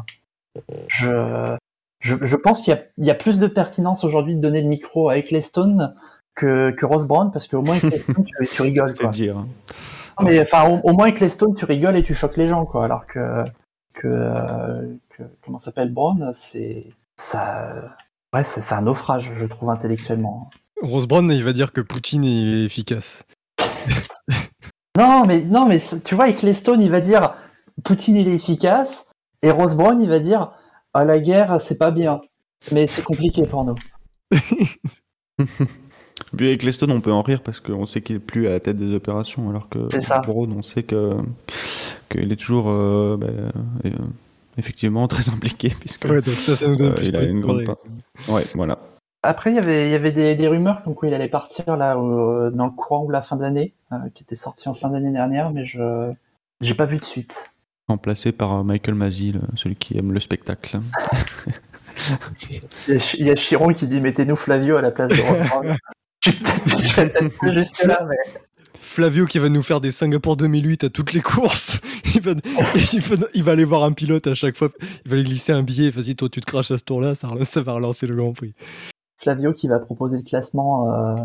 Je, 0.87 1.55
je, 1.99 2.15
je 2.21 2.35
pense 2.35 2.61
qu'il 2.61 2.73
y 2.97 3.05
y 3.05 3.11
a 3.11 3.15
plus 3.15 3.39
de 3.39 3.47
pertinence 3.47 4.03
aujourd'hui 4.03 4.35
de 4.35 4.41
donner 4.41 4.61
le 4.61 4.67
micro 4.67 5.09
à 5.09 5.17
Ecclestone 5.17 5.95
que, 6.41 6.71
que 6.71 6.85
Ross 6.87 7.05
Brown, 7.05 7.31
parce 7.31 7.47
qu'au 7.47 7.61
moins 7.61 7.77
tu, 7.77 7.91
tu 8.51 8.61
rigoles. 8.63 8.89
C'est 8.95 9.07
dire. 9.11 9.37
hein. 9.37 9.47
Non, 10.19 10.25
mais 10.25 10.41
enfin, 10.41 10.69
au, 10.69 10.79
au 10.89 10.93
moins 10.93 11.05
Ecclestone, 11.07 11.55
tu 11.55 11.65
rigoles 11.65 11.95
et 11.95 12.03
tu 12.03 12.15
choques 12.15 12.37
les 12.37 12.47
gens, 12.47 12.65
quoi. 12.65 12.83
Alors 12.85 13.05
que, 13.05 13.43
que, 13.93 14.07
euh, 14.07 14.95
que 15.09 15.23
comment 15.43 15.59
s'appelle 15.59 15.93
Brown, 15.93 16.31
c'est 16.33 16.87
ça, 17.15 17.95
ouais, 18.33 18.43
c'est 18.43 18.61
c'est 18.61 18.73
un 18.73 18.81
naufrage, 18.81 19.31
je 19.35 19.45
trouve 19.45 19.69
intellectuellement. 19.69 20.49
Rose 20.81 21.07
Brown, 21.07 21.29
il 21.31 21.43
va 21.43 21.53
dire 21.53 21.71
que 21.71 21.81
Poutine 21.81 22.25
est 22.25 22.65
efficace. 22.65 23.23
Non, 24.97 25.23
mais 25.25 25.39
non, 25.41 25.67
mais 25.67 25.79
tu 26.03 26.15
vois, 26.15 26.27
Ecclestone, 26.27 26.81
il 26.81 26.91
va 26.91 26.99
dire 26.99 27.33
Poutine 27.85 28.17
il 28.17 28.27
est 28.27 28.33
efficace, 28.35 29.07
et 29.41 29.49
Ross 29.49 29.73
Brown, 29.73 30.01
il 30.01 30.09
va 30.09 30.19
dire 30.19 30.51
ah 30.93 31.05
la 31.05 31.19
guerre 31.19 31.61
c'est 31.61 31.77
pas 31.77 31.91
bien, 31.91 32.19
mais 32.73 32.87
c'est 32.87 33.01
compliqué 33.01 33.45
pour 33.45 33.63
nous. 33.63 33.75
Puis 36.35 36.47
avec 36.47 36.63
Leston, 36.63 36.89
on 36.89 37.01
peut 37.01 37.11
en 37.11 37.21
rire 37.21 37.41
parce 37.41 37.59
qu'on 37.59 37.85
sait 37.85 38.01
qu'il 38.01 38.17
est 38.17 38.19
plus 38.19 38.47
à 38.47 38.51
la 38.51 38.59
tête 38.59 38.77
des 38.77 38.93
opérations, 38.95 39.49
alors 39.49 39.67
que 39.69 39.79
C'est 39.91 40.01
ça. 40.01 40.19
Brown, 40.19 40.53
on 40.57 40.61
sait 40.61 40.83
que 40.83 41.13
qu'il 42.09 42.31
est 42.31 42.35
toujours 42.35 42.69
euh, 42.69 43.17
bah, 43.17 43.27
euh, 43.85 43.89
effectivement 44.57 45.07
très 45.07 45.29
impliqué 45.29 45.69
puisque 45.79 46.05
Ouais, 46.05 46.21
donc 46.21 46.33
ça, 46.35 46.55
ça 46.57 46.67
nous 46.67 46.75
donne 46.75 46.91
euh, 46.91 46.95
plus 46.95 47.07
il 47.07 47.15
a 47.15 47.23
une 47.23 47.41
grande. 47.41 47.63
Ouais, 48.29 48.45
voilà. 48.55 48.79
Après, 49.23 49.51
il 49.51 49.55
y 49.55 49.59
avait, 49.59 49.87
il 49.87 49.91
y 49.91 49.95
avait 49.95 50.11
des, 50.11 50.35
des 50.35 50.47
rumeurs 50.47 50.83
comme 50.83 50.95
quoi 50.95 51.07
il 51.07 51.13
allait 51.13 51.27
partir 51.29 51.77
là 51.77 51.93
dans 51.95 52.65
le 52.65 52.71
courant 52.71 53.05
de 53.05 53.11
la 53.11 53.21
fin 53.21 53.35
d'année, 53.35 53.73
euh, 53.91 53.97
qui 54.15 54.23
était 54.23 54.35
sorti 54.35 54.67
en 54.67 54.73
fin 54.73 54.89
d'année 54.89 55.11
dernière, 55.11 55.51
mais 55.51 55.65
je 55.65 56.11
j'ai 56.59 56.73
pas 56.73 56.85
vu 56.85 56.97
de 56.97 57.05
suite. 57.05 57.51
Remplacé 57.87 58.31
par 58.31 58.63
Michael 58.63 58.95
Masi, 58.95 59.33
le- 59.33 59.41
celui 59.55 59.75
qui 59.75 59.97
aime 59.97 60.11
le 60.11 60.19
spectacle. 60.19 60.79
Il 63.17 63.27
y 63.27 63.29
a, 63.29 63.35
Chiron 63.35 63.73
qui 63.73 63.85
dit 63.85 63.99
mettez-nous 63.99 64.35
Flavio 64.35 64.77
à 64.77 64.81
la 64.81 64.91
place 64.91 65.09
de 65.11 65.21
Ross 65.21 65.39
Brown. 65.49 65.75
Je 66.23 66.31
vais 66.31 66.37
peut-être 66.37 66.69
je 66.79 66.95
vais 66.95 67.07
peut-être 67.09 67.37
pas 67.39 67.51
jusque 67.53 67.83
là, 67.83 68.07
mais 68.09 68.15
Flavio 68.79 69.25
qui 69.25 69.39
va 69.39 69.49
nous 69.49 69.61
faire 69.63 69.79
des 69.81 69.91
Singapour 69.91 70.35
2008 70.37 70.83
à 70.85 70.89
toutes 70.89 71.13
les 71.13 71.21
courses. 71.21 71.79
Il 72.13 72.19
va, 72.21 72.31
il 72.91 72.99
va, 72.99 73.27
il 73.33 73.43
va 73.43 73.51
aller 73.53 73.63
voir 73.63 73.83
un 73.85 73.93
pilote 73.93 74.27
à 74.27 74.33
chaque 74.33 74.57
fois. 74.57 74.67
Il 75.05 75.11
va 75.11 75.15
lui 75.15 75.23
glisser 75.23 75.53
un 75.53 75.63
billet. 75.63 75.91
Vas-y, 75.91 76.13
toi, 76.17 76.27
tu 76.27 76.41
te 76.41 76.45
craches 76.45 76.71
à 76.71 76.77
ce 76.77 76.83
tour-là. 76.83 77.15
Ça, 77.15 77.29
va 77.61 77.71
relancer 77.73 78.05
le 78.05 78.15
Grand 78.17 78.33
Prix. 78.33 78.53
Flavio 79.21 79.53
qui 79.53 79.69
va 79.69 79.79
proposer 79.79 80.17
le 80.17 80.23
classement 80.23 80.91
euh, 80.93 81.15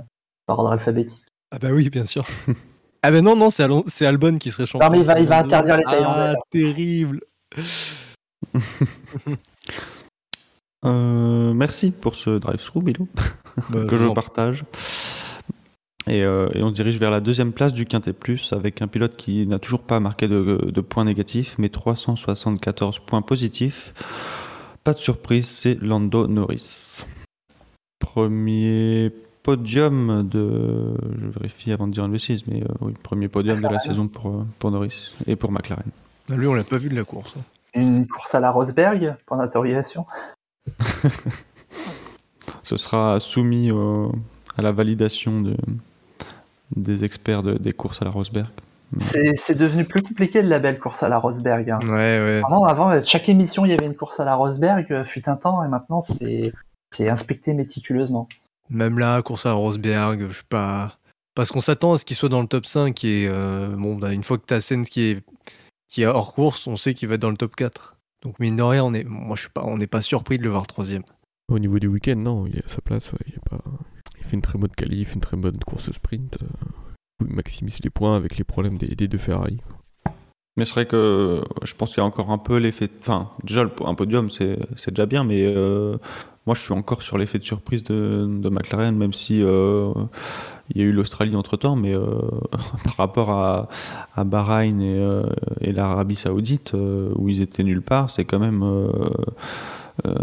par 0.47 0.61
ordre 0.61 0.71
alphabétique. 0.71 1.25
Ah 1.51 1.59
bah 1.59 1.71
oui, 1.73 1.91
bien 1.91 2.07
sûr. 2.07 2.23
ah 3.03 3.11
bah 3.11 3.21
non, 3.21 3.35
non, 3.35 3.51
c'est 3.51 3.65
Alon- 3.65 3.83
c'est 3.89 4.07
Albon 4.07 4.39
qui 4.39 4.53
serait 4.53 4.67
champion. 4.67 4.89
mais 4.91 5.01
il 5.01 5.05
va- 5.07 5.19
il 5.19 5.27
va 5.27 5.39
interdire 5.41 5.77
les 5.79 5.83
Thaïlandais, 5.83 6.35
Ah, 6.39 6.43
terrible. 6.53 7.21
Euh, 10.85 11.53
merci 11.53 11.91
pour 11.91 12.15
ce 12.15 12.39
drive-through, 12.39 12.85
Bilo, 12.85 13.09
Bah, 13.71 13.85
que 13.89 13.97
je 13.97 14.07
partage. 14.09 14.65
Et, 16.09 16.23
euh, 16.23 16.49
et 16.55 16.63
on 16.63 16.69
se 16.69 16.75
dirige 16.75 16.99
vers 16.99 17.11
la 17.11 17.21
deuxième 17.21 17.53
place 17.53 17.73
du 17.73 17.85
Quintet 17.85 18.13
Plus 18.13 18.53
avec 18.53 18.81
un 18.81 18.87
pilote 18.87 19.17
qui 19.17 19.45
n'a 19.47 19.59
toujours 19.59 19.83
pas 19.83 19.99
marqué 19.99 20.29
de, 20.29 20.71
de 20.73 20.81
points 20.81 21.05
négatifs, 21.05 21.57
mais 21.59 21.69
374 21.69 23.01
points 23.01 23.23
positifs. 23.23 23.93
Pas 24.85 24.93
de 24.93 24.99
surprise, 24.99 25.49
c'est 25.49 25.77
Lando 25.83 26.29
Norris. 26.29 27.05
Premier 27.99 29.11
podium 29.43 30.29
de. 30.29 30.95
Je 31.19 31.27
vérifie 31.27 31.73
avant 31.73 31.89
de 31.89 31.93
dire 31.93 32.05
une 32.05 32.13
bêtise, 32.13 32.45
mais 32.47 32.63
euh, 32.63 32.67
oui, 32.83 32.93
premier 33.03 33.29
podium 33.29 33.61
de 33.61 33.69
la 33.69 33.81
saison 33.81 34.07
pour, 34.07 34.29
euh, 34.29 34.47
pour 34.61 34.71
Norris 34.71 35.13
et 35.27 35.35
pour 35.35 35.51
McLaren. 35.51 35.91
Ah, 36.31 36.35
Lui, 36.37 36.47
on 36.47 36.55
l'a 36.55 36.63
pas 36.65 36.79
vu 36.79 36.89
de 36.89 36.95
la 36.95 37.05
course. 37.05 37.35
hein. 37.37 37.43
Une 37.75 38.07
course 38.07 38.35
à 38.35 38.41
la 38.41 38.51
Rosberg, 38.53 39.17
point 39.27 39.39
d'interrogation. 39.39 40.07
Ce 42.63 42.77
sera 42.77 43.19
soumis 43.21 43.71
au- 43.71 44.13
à 44.57 44.63
la 44.63 44.73
validation 44.73 45.41
de, 45.41 45.57
des 46.75 47.05
experts 47.05 47.43
de- 47.43 47.55
des 47.59 47.73
courses 47.73 48.01
à 48.03 48.05
la 48.05 48.11
Rosberg. 48.11 48.49
C'est 49.37 49.57
devenu 49.57 49.85
plus 49.85 50.03
compliqué 50.03 50.43
le 50.43 50.49
label 50.49 50.79
course 50.79 51.03
à 51.03 51.09
la 51.09 51.19
Rosberg. 51.19 51.69
hein. 51.71 51.81
Ouais, 51.83 51.89
ouais. 51.89 52.43
Avant, 52.47 52.65
avant, 52.65 53.05
chaque 53.05 53.29
émission, 53.29 53.65
il 53.65 53.71
y 53.71 53.75
avait 53.75 53.87
une 53.87 53.97
course 53.97 54.21
à 54.21 54.25
la 54.25 54.35
Rosberg, 54.37 54.87
euh, 54.93 55.05
fut 55.05 55.29
un 55.29 55.37
temps, 55.37 55.65
et 55.65 55.69
maintenant, 55.69 56.03
c'est 56.03 56.53
inspecté 57.09 57.53
méticuleusement. 57.53 58.29
Même 58.71 58.99
là, 58.99 59.21
course 59.23 59.45
à 59.47 59.53
Rosberg, 59.53 60.27
je 60.31 60.37
sais 60.39 60.43
pas. 60.49 60.97
Parce 61.35 61.51
qu'on 61.53 61.61
s'attend 61.61 61.93
à 61.93 61.99
ce 61.99 62.05
qu'il 62.05 62.17
soit 62.17 62.29
dans 62.31 62.41
le 62.41 62.47
top 62.49 62.65
5 62.65 63.05
et 63.05 63.27
euh, 63.29 63.69
bon, 63.77 63.97
bah, 63.97 64.13
une 64.13 64.25
fois 64.25 64.39
que 64.39 64.45
t'as 64.47 64.61
Sens 64.61 64.89
qui 64.89 65.03
est, 65.11 65.23
qui 65.89 66.03
est 66.03 66.07
hors 66.07 66.33
course, 66.35 66.67
on 66.67 66.77
sait 66.77 66.95
qu'il 66.95 67.09
va 67.09 67.17
être 67.17 67.21
dans 67.21 67.31
le 67.31 67.37
top 67.37 67.55
4. 67.57 67.97
Donc 68.23 68.39
mine 68.41 68.57
de 68.57 68.63
rien, 68.63 68.83
on 68.85 68.95
est, 68.95 69.05
moi 69.05 69.37
je 69.37 69.43
suis 69.43 69.51
pas, 69.51 69.63
on 69.67 69.77
n'est 69.77 69.87
pas 69.87 70.01
surpris 70.01 70.39
de 70.39 70.43
le 70.45 70.49
voir 70.49 70.67
troisième. 70.67 71.03
Au 71.49 71.59
niveau 71.61 71.79
du 71.79 71.87
week-end, 71.87 72.17
non, 72.17 72.47
il 72.47 72.57
est 72.57 72.65
à 72.65 72.69
sa 72.69 72.81
place. 72.81 73.13
il, 73.27 73.35
est 73.35 73.49
pas... 73.49 73.63
il 74.19 74.25
fait 74.25 74.35
une 74.35 74.43
très 74.43 74.59
bonne 74.59 74.71
qualif, 74.71 75.15
une 75.15 75.21
très 75.21 75.37
bonne 75.37 75.59
course 75.59 75.93
sprint. 75.93 76.39
euh, 76.43 76.47
Il 77.25 77.33
maximise 77.33 77.79
les 77.85 77.91
points 77.91 78.17
avec 78.17 78.37
les 78.37 78.43
problèmes 78.45 78.79
des, 78.79 79.07
deux 79.07 79.19
Ferrari. 79.19 79.59
Mais 80.57 80.65
c'est 80.65 80.73
vrai 80.73 80.87
que 80.87 81.43
je 81.63 81.75
pense 81.75 81.91
qu'il 81.91 81.99
y 81.99 82.01
a 82.01 82.05
encore 82.05 82.31
un 82.33 82.39
peu 82.39 82.57
l'effet. 82.57 82.91
Enfin, 82.99 83.31
déjà, 83.45 83.65
un 83.85 83.95
podium, 83.95 84.29
c'est 84.31 84.59
déjà 84.89 85.07
bien, 85.07 85.23
mais 85.23 85.45
euh, 85.47 85.99
moi, 86.47 86.55
je 86.57 86.63
suis 86.63 86.73
encore 86.73 87.03
sur 87.03 87.17
l'effet 87.17 87.39
de 87.39 87.45
surprise 87.45 87.85
de, 87.85 88.27
de 88.29 88.49
McLaren, 88.49 88.97
même 88.97 89.13
si 89.13 89.41
euh, 89.43 89.93
il 90.71 90.81
y 90.81 90.81
a 90.81 90.85
eu 90.85 90.93
l'Australie 90.93 91.37
entre 91.37 91.57
temps, 91.57 91.77
mais 91.77 91.95
par 92.85 92.97
rapport 92.97 93.31
à, 93.31 93.69
à 94.17 94.25
Bahreïn 94.25 94.81
et, 94.81 95.23
et 95.61 95.73
l'Arabie 95.73 96.17
Saoudite, 96.17 96.73
où 96.73 97.29
ils 97.29 97.41
étaient 97.41 97.63
nulle 97.63 97.83
part, 97.83 98.11
c'est 98.11 98.25
quand 98.25 98.41
même. 98.41 98.65
Euh, 100.05 100.15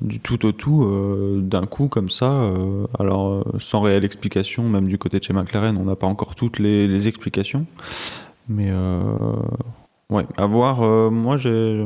du 0.00 0.18
tout 0.20 0.44
au 0.44 0.52
tout 0.52 0.84
euh, 0.84 1.40
d'un 1.40 1.66
coup 1.66 1.88
comme 1.88 2.10
ça 2.10 2.30
euh, 2.30 2.86
alors 2.98 3.44
sans 3.58 3.80
réelle 3.80 4.04
explication 4.04 4.68
même 4.68 4.88
du 4.88 4.98
côté 4.98 5.18
de 5.18 5.24
chez 5.24 5.32
McLaren 5.32 5.76
on 5.76 5.84
n'a 5.84 5.96
pas 5.96 6.06
encore 6.06 6.34
toutes 6.34 6.58
les, 6.58 7.06
explications 7.08 7.66
mais 8.48 8.70
ouais, 10.10 10.26
à 10.36 10.44
voir. 10.44 10.82
moi, 11.10 11.38
j'ai 11.38 11.82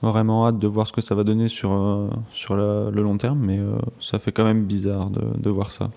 vraiment 0.00 0.46
hâte 0.46 0.58
de 0.58 0.66
voir 0.66 0.86
ce 0.86 0.94
que 0.94 1.02
ça 1.02 1.14
va 1.14 1.24
donner 1.24 1.48
sur, 1.48 2.08
sur 2.32 2.56
le 2.56 2.90
long 2.90 3.18
terme, 3.18 3.38
mais 3.38 3.60
ça 4.00 4.18
fait 4.18 4.32
quand 4.32 4.44
même 4.44 4.64
bizarre 4.64 5.10
de, 5.10 5.50
voir 5.50 5.70
ça. 5.70 5.90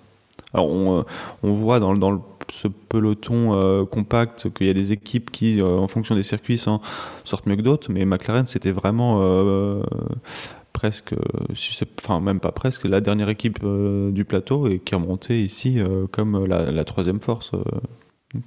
Alors, 0.54 0.70
on, 0.70 1.06
on 1.42 1.54
voit 1.54 1.80
dans, 1.80 1.96
dans 1.96 2.12
le- 2.12 2.20
ce 2.52 2.68
peloton 2.68 3.54
euh, 3.54 3.86
compact 3.86 4.50
qu'il 4.54 4.68
y 4.68 4.70
a 4.70 4.74
des 4.74 4.92
équipes 4.92 5.32
qui, 5.32 5.62
euh, 5.62 5.78
en 5.78 5.88
fonction 5.88 6.16
des 6.16 6.24
circuits, 6.24 6.58
sortent 6.58 7.46
mieux 7.46 7.56
que 7.56 7.62
d'autres, 7.62 7.92
mais 7.92 8.06
McLaren, 8.06 8.48
c'était 8.48 8.72
vraiment 8.72 9.20
euh, 9.22 9.84
presque, 10.74 11.16
si 11.54 11.84
enfin 12.00 12.20
même 12.20 12.40
pas 12.40 12.52
presque, 12.52 12.86
la 12.86 13.02
dernière 13.02 13.30
équipe 13.30 13.60
du 13.64 14.26
plateau 14.26 14.68
et 14.68 14.80
qui 14.80 14.96
remontait 14.96 15.40
ici 15.40 15.80
euh, 15.80 16.08
comme 16.12 16.46
la, 16.46 16.84
troisième 16.84 17.22
force. 17.22 17.52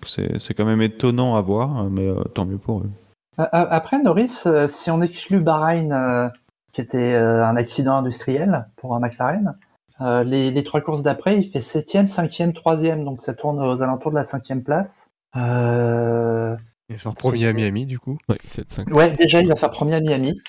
c'est 0.05 0.55
quand 0.55 0.65
même 0.65 0.83
étonnant 0.83 1.37
à 1.37 1.41
voir, 1.41 1.85
mais 1.85 2.09
tant 2.35 2.45
mieux 2.45 2.59
pour 2.59 2.81
eux. 2.81 2.91
Après, 3.39 4.03
Norris, 4.03 4.45
si 4.69 4.91
on 4.91 5.01
exclut 5.01 5.39
Bahreïn, 5.39 6.33
qui 6.73 6.81
était 6.81 7.15
un 7.15 7.57
accident 7.57 7.95
industriel 7.95 8.67
pour 8.77 8.97
un 8.97 9.01
McLaren, 9.01 9.55
euh, 10.01 10.23
les, 10.25 10.51
les 10.51 10.65
trois 10.65 10.81
courses 10.81 11.03
d'après, 11.03 11.39
il 11.41 11.51
fait 11.51 11.61
7ème, 11.61 12.09
5ème, 12.09 12.53
3ème, 12.53 13.05
donc 13.05 13.23
ça 13.23 13.35
tourne 13.35 13.61
aux 13.61 13.83
alentours 13.83 14.11
de 14.11 14.17
la 14.17 14.25
5ème 14.25 14.63
place. 14.63 15.11
Euh, 15.37 16.57
Il 16.89 16.95
va 16.97 16.99
faire 16.99 17.15
premier 17.15 17.47
à 17.49 17.53
Miami, 17.53 17.87
du 17.87 17.99
coup. 17.99 18.19
Ouais, 18.29 18.39
7-5. 18.47 18.93
Ouais, 18.93 19.11
déjà, 19.11 19.41
il 19.41 19.49
va 19.49 19.57
faire 19.57 19.71
premier 19.71 19.97
à 19.97 20.01
Miami. 20.01 20.41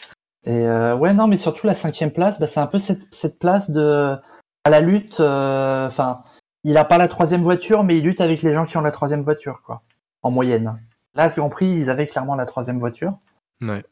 Et 0.45 0.67
euh, 0.67 0.95
ouais, 0.95 1.13
non, 1.13 1.27
mais 1.27 1.37
surtout 1.37 1.67
la 1.67 1.75
cinquième 1.75 2.11
place, 2.11 2.39
bah, 2.39 2.47
c'est 2.47 2.59
un 2.61 2.67
peu 2.67 2.79
cette, 2.79 3.13
cette 3.13 3.39
place 3.39 3.69
de 3.71 4.15
à 4.63 4.69
la 4.69 4.79
lutte. 4.79 5.19
euh, 5.19 5.87
Enfin, 5.87 6.23
il 6.63 6.77
a 6.77 6.85
pas 6.85 6.97
la 6.97 7.07
troisième 7.07 7.41
voiture, 7.41 7.83
mais 7.83 7.97
il 7.97 8.03
lutte 8.03 8.21
avec 8.21 8.41
les 8.41 8.53
gens 8.53 8.65
qui 8.65 8.77
ont 8.77 8.81
la 8.81 8.91
troisième 8.91 9.23
voiture, 9.23 9.61
quoi, 9.65 9.81
en 10.21 10.31
moyenne. 10.31 10.79
Là, 11.15 11.29
ce 11.29 11.35
Grand 11.35 11.49
Prix, 11.49 11.67
ils 11.69 11.89
avaient 11.89 12.07
clairement 12.07 12.35
la 12.35 12.45
troisième 12.45 12.79
voiture. 12.79 13.17
Ouais. 13.61 13.83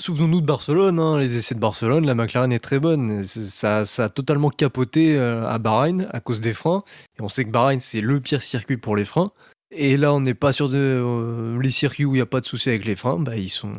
Souvenons-nous 0.00 0.40
de 0.40 0.46
Barcelone, 0.46 0.98
hein, 0.98 1.18
les 1.18 1.36
essais 1.36 1.54
de 1.54 1.60
Barcelone, 1.60 2.06
la 2.06 2.14
McLaren 2.14 2.50
est 2.52 2.58
très 2.58 2.80
bonne. 2.80 3.22
Ça, 3.24 3.84
ça 3.84 4.04
a 4.04 4.08
totalement 4.08 4.48
capoté 4.48 5.16
euh, 5.18 5.46
à 5.46 5.58
Bahreïn 5.58 6.08
à 6.10 6.20
cause 6.20 6.40
des 6.40 6.54
freins. 6.54 6.82
Et 7.18 7.22
on 7.22 7.28
sait 7.28 7.44
que 7.44 7.50
Bahreïn, 7.50 7.80
c'est 7.80 8.00
le 8.00 8.18
pire 8.18 8.42
circuit 8.42 8.78
pour 8.78 8.96
les 8.96 9.04
freins. 9.04 9.30
Et 9.70 9.98
là, 9.98 10.14
on 10.14 10.20
n'est 10.20 10.34
pas 10.34 10.52
sur 10.52 10.70
de, 10.70 10.78
euh, 10.78 11.60
les 11.60 11.70
circuits 11.70 12.06
où 12.06 12.12
il 12.14 12.18
n'y 12.18 12.22
a 12.22 12.26
pas 12.26 12.40
de 12.40 12.46
souci 12.46 12.70
avec 12.70 12.86
les 12.86 12.96
freins. 12.96 13.18
Bah, 13.18 13.36
ils, 13.36 13.50
sont, 13.50 13.74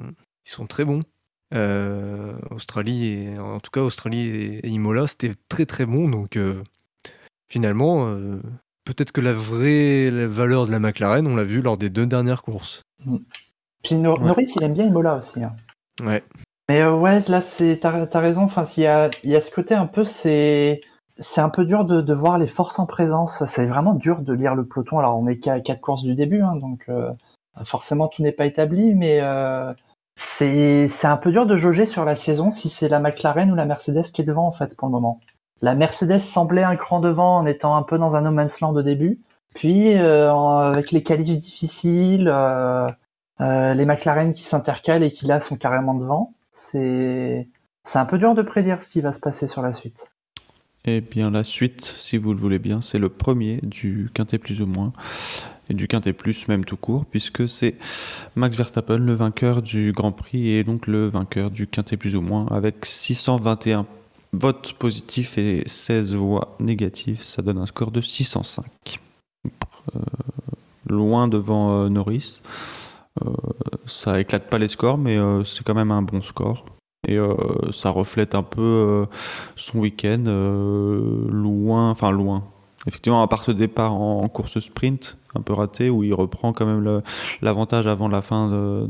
ils 0.46 0.52
sont 0.52 0.68
très 0.68 0.86
bons. 0.86 1.02
Euh, 1.56 2.34
Australie, 2.52 3.06
et, 3.14 3.40
en 3.40 3.60
tout 3.60 3.72
cas, 3.72 3.82
Australie 3.82 4.28
et, 4.28 4.68
et 4.68 4.70
Imola, 4.70 5.08
c'était 5.08 5.34
très 5.50 5.66
très 5.66 5.88
bon. 5.88 6.08
Donc, 6.08 6.38
euh, 6.38 6.62
finalement, 7.52 8.06
euh, 8.08 8.40
peut-être 8.86 9.12
que 9.12 9.22
la 9.22 9.34
vraie 9.34 10.12
la 10.12 10.28
valeur 10.28 10.68
de 10.68 10.72
la 10.72 10.80
McLaren, 10.80 11.26
on 11.26 11.36
l'a 11.36 11.44
vu 11.44 11.62
lors 11.62 11.78
des 11.78 11.90
deux 11.90 12.06
dernières 12.06 12.44
courses. 12.44 12.84
Puis 13.84 13.96
Nor- 13.96 14.20
Ouais. 14.20 14.28
Norris, 14.28 14.52
il 14.56 14.64
aime 14.64 14.76
bien 14.76 14.86
Imola 14.86 15.18
aussi. 15.18 15.44
hein. 15.44 15.54
Ouais. 16.04 16.24
Mais 16.70 16.82
euh, 16.82 16.96
ouais, 16.96 17.20
là, 17.28 17.42
t'as 17.82 18.08
t'as 18.08 18.20
raison. 18.20 18.44
Enfin, 18.44 18.66
il 18.78 18.84
y 18.84 18.88
a, 18.88 19.12
ce 19.42 19.52
côté 19.52 19.74
un 19.74 19.88
peu, 19.88 20.06
c'est 20.06 20.80
un 21.38 21.50
peu 21.50 21.66
dur 21.66 21.86
de, 21.86 22.14
voir 22.14 22.38
les 22.38 22.48
forces 22.48 22.80
en 22.80 22.86
présence. 22.86 23.44
C'est 23.46 23.66
vraiment 23.66 23.94
dur 23.94 24.22
de 24.22 24.34
lire 24.34 24.56
le 24.56 24.66
peloton. 24.66 25.00
Alors, 25.00 25.18
on 25.20 25.28
est 25.28 25.38
qu'à 25.38 25.60
quatre 25.60 25.82
courses 25.82 26.04
du 26.04 26.16
début, 26.16 26.42
hein, 26.42 26.56
donc 26.56 26.86
euh, 26.90 27.12
forcément 27.66 28.08
tout 28.08 28.22
n'est 28.22 28.32
pas 28.32 28.46
établi, 28.46 28.96
mais 28.96 29.20
euh, 29.22 29.74
c'est 30.16 30.88
un 31.04 31.18
peu 31.18 31.32
dur 31.32 31.46
de 31.46 31.58
jauger 31.58 31.86
sur 31.86 32.06
la 32.06 32.16
saison 32.16 32.52
si 32.52 32.70
c'est 32.70 32.90
la 32.90 33.00
McLaren 33.00 33.52
ou 33.52 33.56
la 33.56 33.66
Mercedes 33.66 34.04
qui 34.14 34.22
est 34.22 34.26
devant 34.26 34.48
en 34.48 34.52
fait 34.52 34.76
pour 34.78 34.88
le 34.88 34.94
moment. 34.94 35.20
La 35.62 35.76
Mercedes 35.76 36.20
semblait 36.20 36.64
un 36.64 36.76
cran 36.76 37.02
devant 37.02 37.38
en 37.38 37.46
étant 37.46 37.76
un 37.76 37.84
peu 37.84 37.98
dans 37.98 38.16
un 38.16 38.22
no 38.22 38.32
man's 38.32 38.62
land 38.62 38.74
au 38.76 38.82
début, 38.82 39.20
puis 39.56 39.98
euh, 39.98 40.34
avec 40.34 40.92
les 40.92 41.04
qualifs 41.04 41.38
difficiles. 41.38 42.30
Euh, 43.42 43.74
les 43.74 43.86
McLaren 43.86 44.34
qui 44.34 44.44
s'intercalent 44.44 45.04
et 45.04 45.12
qui 45.12 45.26
là 45.26 45.40
sont 45.40 45.56
carrément 45.56 45.94
devant. 45.94 46.34
C'est 46.54 47.48
c'est 47.84 48.00
un 48.00 48.06
peu 48.06 48.18
dur 48.18 48.36
de 48.36 48.42
prédire 48.42 48.82
ce 48.82 48.90
qui 48.90 49.02
va 49.02 49.12
se 49.12 49.20
passer 49.20 49.48
sur 49.48 49.62
la 49.62 49.74
suite. 49.74 50.12
Eh 50.86 51.02
bien, 51.02 51.30
la 51.30 51.44
suite, 51.44 51.82
si 51.82 52.18
vous 52.18 52.34
le 52.34 52.40
voulez 52.40 52.58
bien, 52.58 52.82
c'est 52.82 52.98
le 52.98 53.10
premier 53.10 53.60
du 53.62 54.10
Quintet 54.14 54.40
plus 54.40 54.62
ou 54.62 54.66
moins, 54.66 54.94
et 55.70 55.76
du 55.76 55.88
Quintet 55.88 56.14
plus 56.14 56.48
même 56.48 56.66
tout 56.66 56.78
court, 56.78 57.06
puisque 57.06 57.48
c'est 57.48 57.76
Max 58.36 58.58
Verstappen, 58.58 58.98
le 58.98 59.14
vainqueur 59.14 59.62
du 59.62 59.92
Grand 59.92 60.12
Prix, 60.12 60.50
et 60.50 60.64
donc 60.64 60.88
le 60.88 61.08
vainqueur 61.08 61.52
du 61.52 61.68
Quintet 61.68 61.98
plus 61.98 62.16
ou 62.16 62.22
moins, 62.22 62.48
avec 62.48 62.84
621 62.86 63.86
votes 64.34 64.74
positifs 64.74 65.38
et 65.38 65.64
16 65.68 66.16
voix 66.16 66.56
négatives. 66.60 67.22
Ça 67.22 67.44
donne 67.44 67.60
un 67.60 67.68
score 67.68 67.92
de 67.92 68.02
605. 68.02 68.66
Euh, 69.96 70.00
loin 70.88 71.28
devant 71.28 71.84
euh, 71.84 71.90
Norris. 71.90 72.40
Euh, 73.26 73.34
ça 73.86 74.20
éclate 74.20 74.50
pas 74.50 74.58
les 74.58 74.68
scores, 74.68 74.98
mais 74.98 75.18
euh, 75.18 75.44
c'est 75.44 75.66
quand 75.66 75.74
même 75.74 75.92
un 75.92 76.02
bon 76.02 76.22
score. 76.22 76.66
Et 77.08 77.18
euh, 77.18 77.36
ça 77.72 77.90
reflète 77.90 78.36
un 78.36 78.44
peu 78.44 79.06
son 79.56 79.80
week-end 79.80 80.24
loin, 81.30 81.90
enfin 81.90 82.12
loin. 82.12 82.44
Effectivement, 82.88 83.22
à 83.24 83.28
part 83.28 83.44
ce 83.44 83.52
départ 83.52 83.94
en, 83.94 84.22
en 84.24 84.28
course 84.28 84.60
sprint, 84.60 85.18
un 85.36 85.42
peu 85.42 85.54
raté, 85.54 85.90
où 85.90 86.04
il 86.04 86.14
reprend 86.14 86.54
quand 86.54 86.66
même 86.66 87.02
l'avantage 87.42 87.88
avant 87.88 88.08
la 88.08 88.22
fin 88.22 88.50
de, 88.50 88.88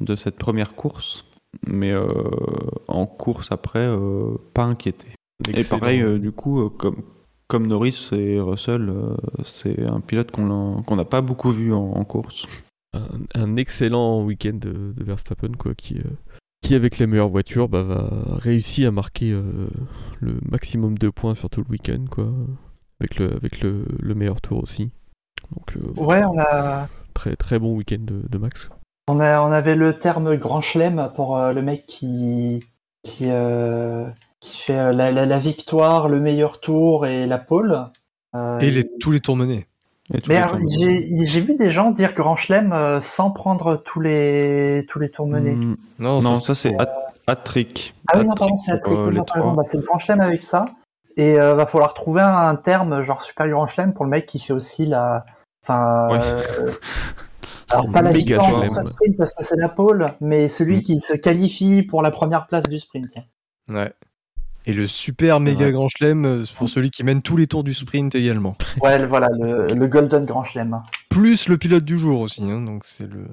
de 0.00 0.14
cette 0.14 0.36
première 0.36 0.74
course. 0.74 1.24
Mais 1.66 1.92
euh, 1.92 2.06
en 2.86 3.06
course 3.06 3.50
après, 3.50 3.86
euh, 3.86 4.36
pas 4.52 4.64
inquiété. 4.64 5.08
Et 5.54 5.64
pareil, 5.64 6.02
euh, 6.02 6.18
du 6.18 6.32
coup, 6.32 6.68
comme, 6.68 7.02
comme 7.48 7.66
Norris 7.66 8.10
et 8.12 8.38
Russell, 8.38 8.92
c'est 9.42 9.88
un 9.88 10.00
pilote 10.00 10.30
qu'on 10.30 10.96
n'a 10.96 11.04
pas 11.06 11.22
beaucoup 11.22 11.50
vu 11.50 11.72
en, 11.72 11.92
en 11.92 12.04
course. 12.04 12.44
Un, 12.94 13.06
un 13.34 13.56
excellent 13.56 14.24
week-end 14.24 14.54
de, 14.54 14.92
de 14.96 15.04
Verstappen 15.04 15.52
quoi, 15.58 15.74
qui, 15.74 15.98
euh, 15.98 16.10
qui 16.62 16.74
avec 16.74 16.98
les 16.98 17.06
meilleures 17.06 17.28
voitures 17.28 17.68
bah, 17.68 17.82
va 17.82 18.10
réussir 18.36 18.88
à 18.88 18.92
marquer 18.92 19.30
euh, 19.32 19.68
le 20.20 20.38
maximum 20.50 20.98
de 20.98 21.10
points 21.10 21.34
sur 21.34 21.50
tout 21.50 21.62
le 21.62 21.70
week-end 21.70 22.04
quoi, 22.10 22.28
avec 23.00 23.16
le, 23.18 23.32
avec 23.34 23.60
le, 23.60 23.84
le 23.98 24.14
meilleur 24.14 24.40
tour 24.40 24.62
aussi. 24.62 24.90
Donc 25.56 25.76
euh, 25.76 26.00
Ouais, 26.02 26.24
on 26.24 26.38
a 26.38 26.88
très 27.14 27.36
très 27.36 27.58
bon 27.58 27.74
week-end 27.76 28.00
de, 28.00 28.22
de 28.28 28.38
Max. 28.38 28.68
on 29.08 29.20
a 29.20 29.40
on 29.42 29.52
avait 29.52 29.76
le 29.76 29.98
terme 29.98 30.36
grand 30.36 30.60
chelem 30.60 31.10
pour 31.14 31.36
euh, 31.38 31.52
le 31.52 31.62
mec 31.62 31.86
qui 31.86 32.64
qui 33.04 33.26
euh, 33.28 34.06
qui 34.40 34.58
fait 34.58 34.78
euh, 34.78 34.92
la, 34.92 35.10
la, 35.12 35.26
la 35.26 35.38
victoire, 35.38 36.08
le 36.08 36.20
meilleur 36.20 36.60
tour 36.60 37.06
et 37.06 37.26
la 37.26 37.38
pole. 37.38 37.76
Euh, 38.34 38.58
Et 38.60 38.70
les, 38.70 38.84
tous 38.98 39.10
les 39.10 39.20
tours 39.20 39.36
menés. 39.36 39.66
Mais 40.28 40.42
j'ai 40.68 41.40
vu 41.40 41.54
des 41.56 41.70
gens 41.70 41.90
dire 41.90 42.14
grand 42.14 42.36
chelem 42.36 42.72
euh, 42.72 43.00
sans 43.00 43.30
prendre 43.30 43.76
tous 43.76 44.00
les 44.00 44.86
tous 44.88 44.98
les 44.98 45.10
tours 45.10 45.26
menés. 45.26 45.52
Hmm, 45.52 45.76
Non, 45.98 46.20
non, 46.20 46.34
ça, 46.36 46.54
c'est 46.54 46.74
hat- 46.80 47.12
hat-trick. 47.26 47.94
Ah 48.12 48.18
oui, 48.18 48.24
non, 48.26 48.34
pardon, 48.34 48.56
c'est 48.58 48.72
Atlético, 48.72 49.08
euh, 49.08 49.42
non, 49.42 49.52
bah, 49.52 49.62
c'est 49.66 49.76
le 49.76 49.82
grand 49.82 49.98
chelem 49.98 50.20
avec 50.20 50.42
ça. 50.42 50.64
Et 51.16 51.38
euh, 51.38 51.54
va 51.54 51.66
falloir 51.66 51.94
trouver 51.94 52.22
un, 52.22 52.34
un 52.34 52.56
terme, 52.56 53.02
genre 53.02 53.22
super 53.22 53.48
grand 53.48 53.66
chelem, 53.66 53.92
pour 53.92 54.04
le 54.04 54.10
mec 54.10 54.24
qui 54.26 54.38
fait 54.38 54.52
aussi 54.52 54.86
la. 54.86 55.24
Enfin. 55.62 56.08
Ouais. 56.10 56.20
euh, 56.60 56.70
Alors, 57.70 57.90
pas 57.90 58.00
la 58.00 58.12
victoire 58.12 58.46
en 58.46 58.82
sprint 58.82 59.18
parce 59.18 59.34
que 59.34 59.44
c'est 59.44 59.58
la 59.58 59.68
pole, 59.68 60.06
mais 60.22 60.48
celui 60.48 60.78
Mm. 60.78 60.82
qui 60.82 61.00
se 61.00 61.12
qualifie 61.12 61.82
pour 61.82 62.00
la 62.00 62.10
première 62.10 62.46
place 62.46 62.64
du 62.64 62.78
sprint. 62.78 63.10
Ouais. 63.68 63.92
Et 64.68 64.74
le 64.74 64.86
super 64.86 65.40
méga 65.40 65.64
Ouais. 65.66 65.72
grand 65.72 65.88
chelem 65.88 66.24
euh, 66.26 66.44
pour 66.56 66.68
celui 66.68 66.90
qui 66.90 67.02
mène 67.02 67.22
tous 67.22 67.36
les 67.38 67.46
tours 67.46 67.64
du 67.64 67.72
sprint 67.72 68.14
également. 68.14 68.54
Ouais, 68.82 69.04
voilà, 69.06 69.28
le, 69.40 69.66
le 69.74 69.86
Golden 69.88 70.26
Grand 70.26 70.44
Chelem. 70.44 70.82
Plus 71.08 71.48
le 71.48 71.56
pilote 71.56 71.84
du 71.84 71.98
jour 71.98 72.20
aussi. 72.20 72.42
hein, 72.44 72.60
donc 72.60 72.84
c'est 72.84 73.06
le. 73.10 73.24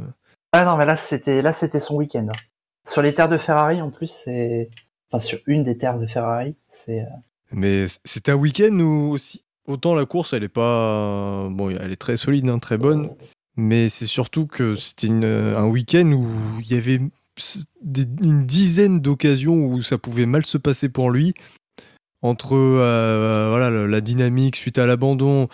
Ah 0.53 0.63
non, 0.63 0.77
mais 0.77 0.85
là, 0.85 0.95
c'était 0.95 1.41
là 1.41 1.51
c'était 1.51 1.81
son 1.81 1.95
week-end. 1.95 2.27
Sur 2.87 3.01
les 3.01 3.13
terres 3.13 3.27
de 3.29 3.37
Ferrari, 3.37 3.81
en 3.81 3.91
plus, 3.91 4.07
c'est. 4.07 4.69
Enfin, 5.11 5.19
sur 5.23 5.39
une 5.45 5.63
des 5.65 5.77
terres 5.77 5.99
de 5.99 6.07
Ferrari, 6.07 6.55
c'est. 6.69 7.01
euh, 7.01 7.05
Mais 7.51 7.87
c- 7.89 7.99
c'était 8.05 8.31
un 8.31 8.35
week-end 8.35 8.73
où 8.79 9.11
aussi. 9.11 9.43
Autant 9.67 9.93
la 9.95 10.05
course, 10.05 10.31
elle 10.33 10.43
est 10.43 10.47
pas. 10.47 11.47
Bon, 11.51 11.69
elle 11.69 11.91
est 11.91 11.95
très 11.99 12.17
solide, 12.17 12.47
hein, 12.47 12.59
très 12.59 12.77
bonne. 12.77 13.09
Mais 13.57 13.89
c'est 13.89 14.05
surtout 14.05 14.47
que 14.47 14.75
c'était 14.75 15.09
un 15.09 15.65
week-end 15.65 16.11
où 16.11 16.27
il 16.61 16.67
y 16.71 16.77
avait 16.77 17.01
une 18.21 18.45
dizaine 18.45 18.99
d'occasions 18.99 19.65
où 19.65 19.81
ça 19.81 19.97
pouvait 19.97 20.25
mal 20.25 20.45
se 20.45 20.57
passer 20.57 20.89
pour 20.89 21.11
lui. 21.11 21.33
Entre 22.21 22.55
euh, 22.55 23.49
voilà, 23.49 23.69
la, 23.69 24.01
dynamique 24.01 24.55
suite 24.55 24.79
à 24.79 24.87
l'abandon, 24.87 25.47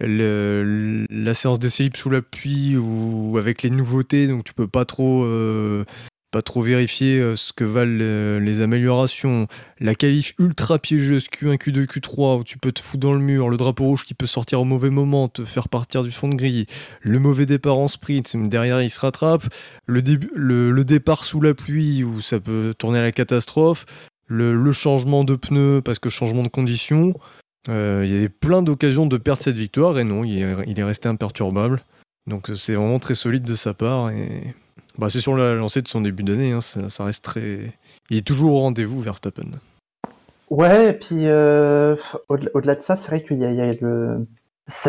la 0.00 1.34
séance 1.34 1.60
d'essai 1.60 1.88
sous 1.94 2.10
la 2.10 2.20
pluie 2.20 2.76
ou 2.76 3.38
avec 3.38 3.62
les 3.62 3.70
nouveautés, 3.70 4.26
donc 4.26 4.42
tu 4.42 4.52
peux 4.52 4.66
pas 4.66 4.84
trop, 4.84 5.24
euh, 5.24 5.84
pas 6.30 6.42
trop 6.42 6.60
vérifier 6.60 7.20
euh, 7.20 7.36
ce 7.36 7.52
que 7.52 7.64
valent 7.64 7.98
euh, 8.00 8.40
les 8.40 8.60
améliorations, 8.60 9.46
la 9.80 9.94
qualif 9.94 10.34
ultra 10.38 10.78
piégeuse 10.78 11.28
Q1, 11.28 11.56
Q2, 11.56 11.86
Q3 11.86 12.40
où 12.40 12.44
tu 12.44 12.58
peux 12.58 12.72
te 12.72 12.80
foutre 12.80 13.00
dans 13.00 13.12
le 13.12 13.20
mur, 13.20 13.48
le 13.48 13.56
drapeau 13.56 13.84
rouge 13.84 14.04
qui 14.04 14.14
peut 14.14 14.26
sortir 14.26 14.60
au 14.60 14.64
mauvais 14.64 14.90
moment, 14.90 15.28
te 15.28 15.44
faire 15.44 15.68
partir 15.68 16.02
du 16.02 16.10
fond 16.10 16.28
de 16.28 16.34
grille, 16.34 16.66
le 17.00 17.18
mauvais 17.18 17.46
départ 17.46 17.78
en 17.78 17.88
sprint, 17.88 18.36
derrière 18.48 18.82
il 18.82 18.90
se 18.90 19.00
rattrape, 19.00 19.44
le, 19.86 20.02
départ 20.82 21.24
sous 21.24 21.40
la 21.40 21.54
pluie 21.54 22.04
où 22.04 22.20
ça 22.20 22.40
peut 22.40 22.74
tourner 22.76 22.98
à 22.98 23.02
la 23.02 23.12
catastrophe, 23.12 23.86
le, 24.26 24.72
changement 24.72 25.24
de 25.24 25.36
pneus 25.36 25.80
parce 25.82 25.98
que 25.98 26.08
changement 26.08 26.42
de 26.42 26.48
conditions. 26.48 27.14
Euh, 27.68 28.02
il 28.04 28.12
y 28.12 28.16
avait 28.16 28.28
plein 28.28 28.62
d'occasions 28.62 29.06
de 29.06 29.16
perdre 29.16 29.42
cette 29.42 29.58
victoire 29.58 29.98
et 29.98 30.04
non, 30.04 30.22
il 30.22 30.40
est, 30.40 30.54
il 30.66 30.78
est 30.78 30.84
resté 30.84 31.08
imperturbable. 31.08 31.82
Donc 32.26 32.50
c'est 32.54 32.74
vraiment 32.74 32.98
très 32.98 33.14
solide 33.14 33.42
de 33.42 33.54
sa 33.54 33.74
part 33.74 34.10
et 34.10 34.54
bah, 34.98 35.10
c'est 35.10 35.20
sur 35.20 35.36
la 35.36 35.54
lancée 35.54 35.82
de 35.82 35.88
son 35.88 36.00
début 36.00 36.22
d'année, 36.22 36.52
hein, 36.52 36.60
ça, 36.60 37.04
reste 37.04 37.24
très. 37.24 37.72
Il 38.10 38.16
est 38.16 38.26
toujours 38.26 38.54
au 38.54 38.60
rendez-vous, 38.60 39.00
Verstappen. 39.00 39.50
Ouais, 40.50 40.90
et 40.90 40.92
puis 40.92 41.26
euh, 41.26 41.96
au- 42.28 42.36
au-delà 42.54 42.76
de 42.76 42.82
ça, 42.82 42.96
c'est 42.96 43.08
vrai 43.08 43.22
qu'il 43.22 43.38
y 43.38 43.40
y 43.40 43.60
a 43.60 43.72
le. 43.80 44.26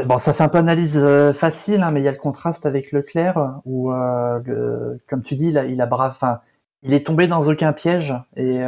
Bon, 0.06 0.18
ça 0.18 0.34
fait 0.34 0.44
un 0.44 0.50
peu 0.50 0.58
analyse 0.58 0.98
euh, 0.98 1.34
facile, 1.34 1.84
hein, 1.84 1.92
mais 1.92 2.02
il 2.02 2.04
y 2.04 2.08
a 2.08 2.12
le 2.12 2.18
contraste 2.18 2.66
avec 2.66 2.92
Leclerc, 2.92 3.60
où, 3.66 3.92
euh, 3.92 4.98
comme 5.08 5.22
tu 5.22 5.36
dis, 5.36 5.48
il 5.50 5.58
a, 5.58 5.66
il 5.66 6.94
est 6.94 7.06
tombé 7.06 7.28
dans 7.28 7.48
aucun 7.48 7.74
piège 7.74 8.14
et 8.36 8.60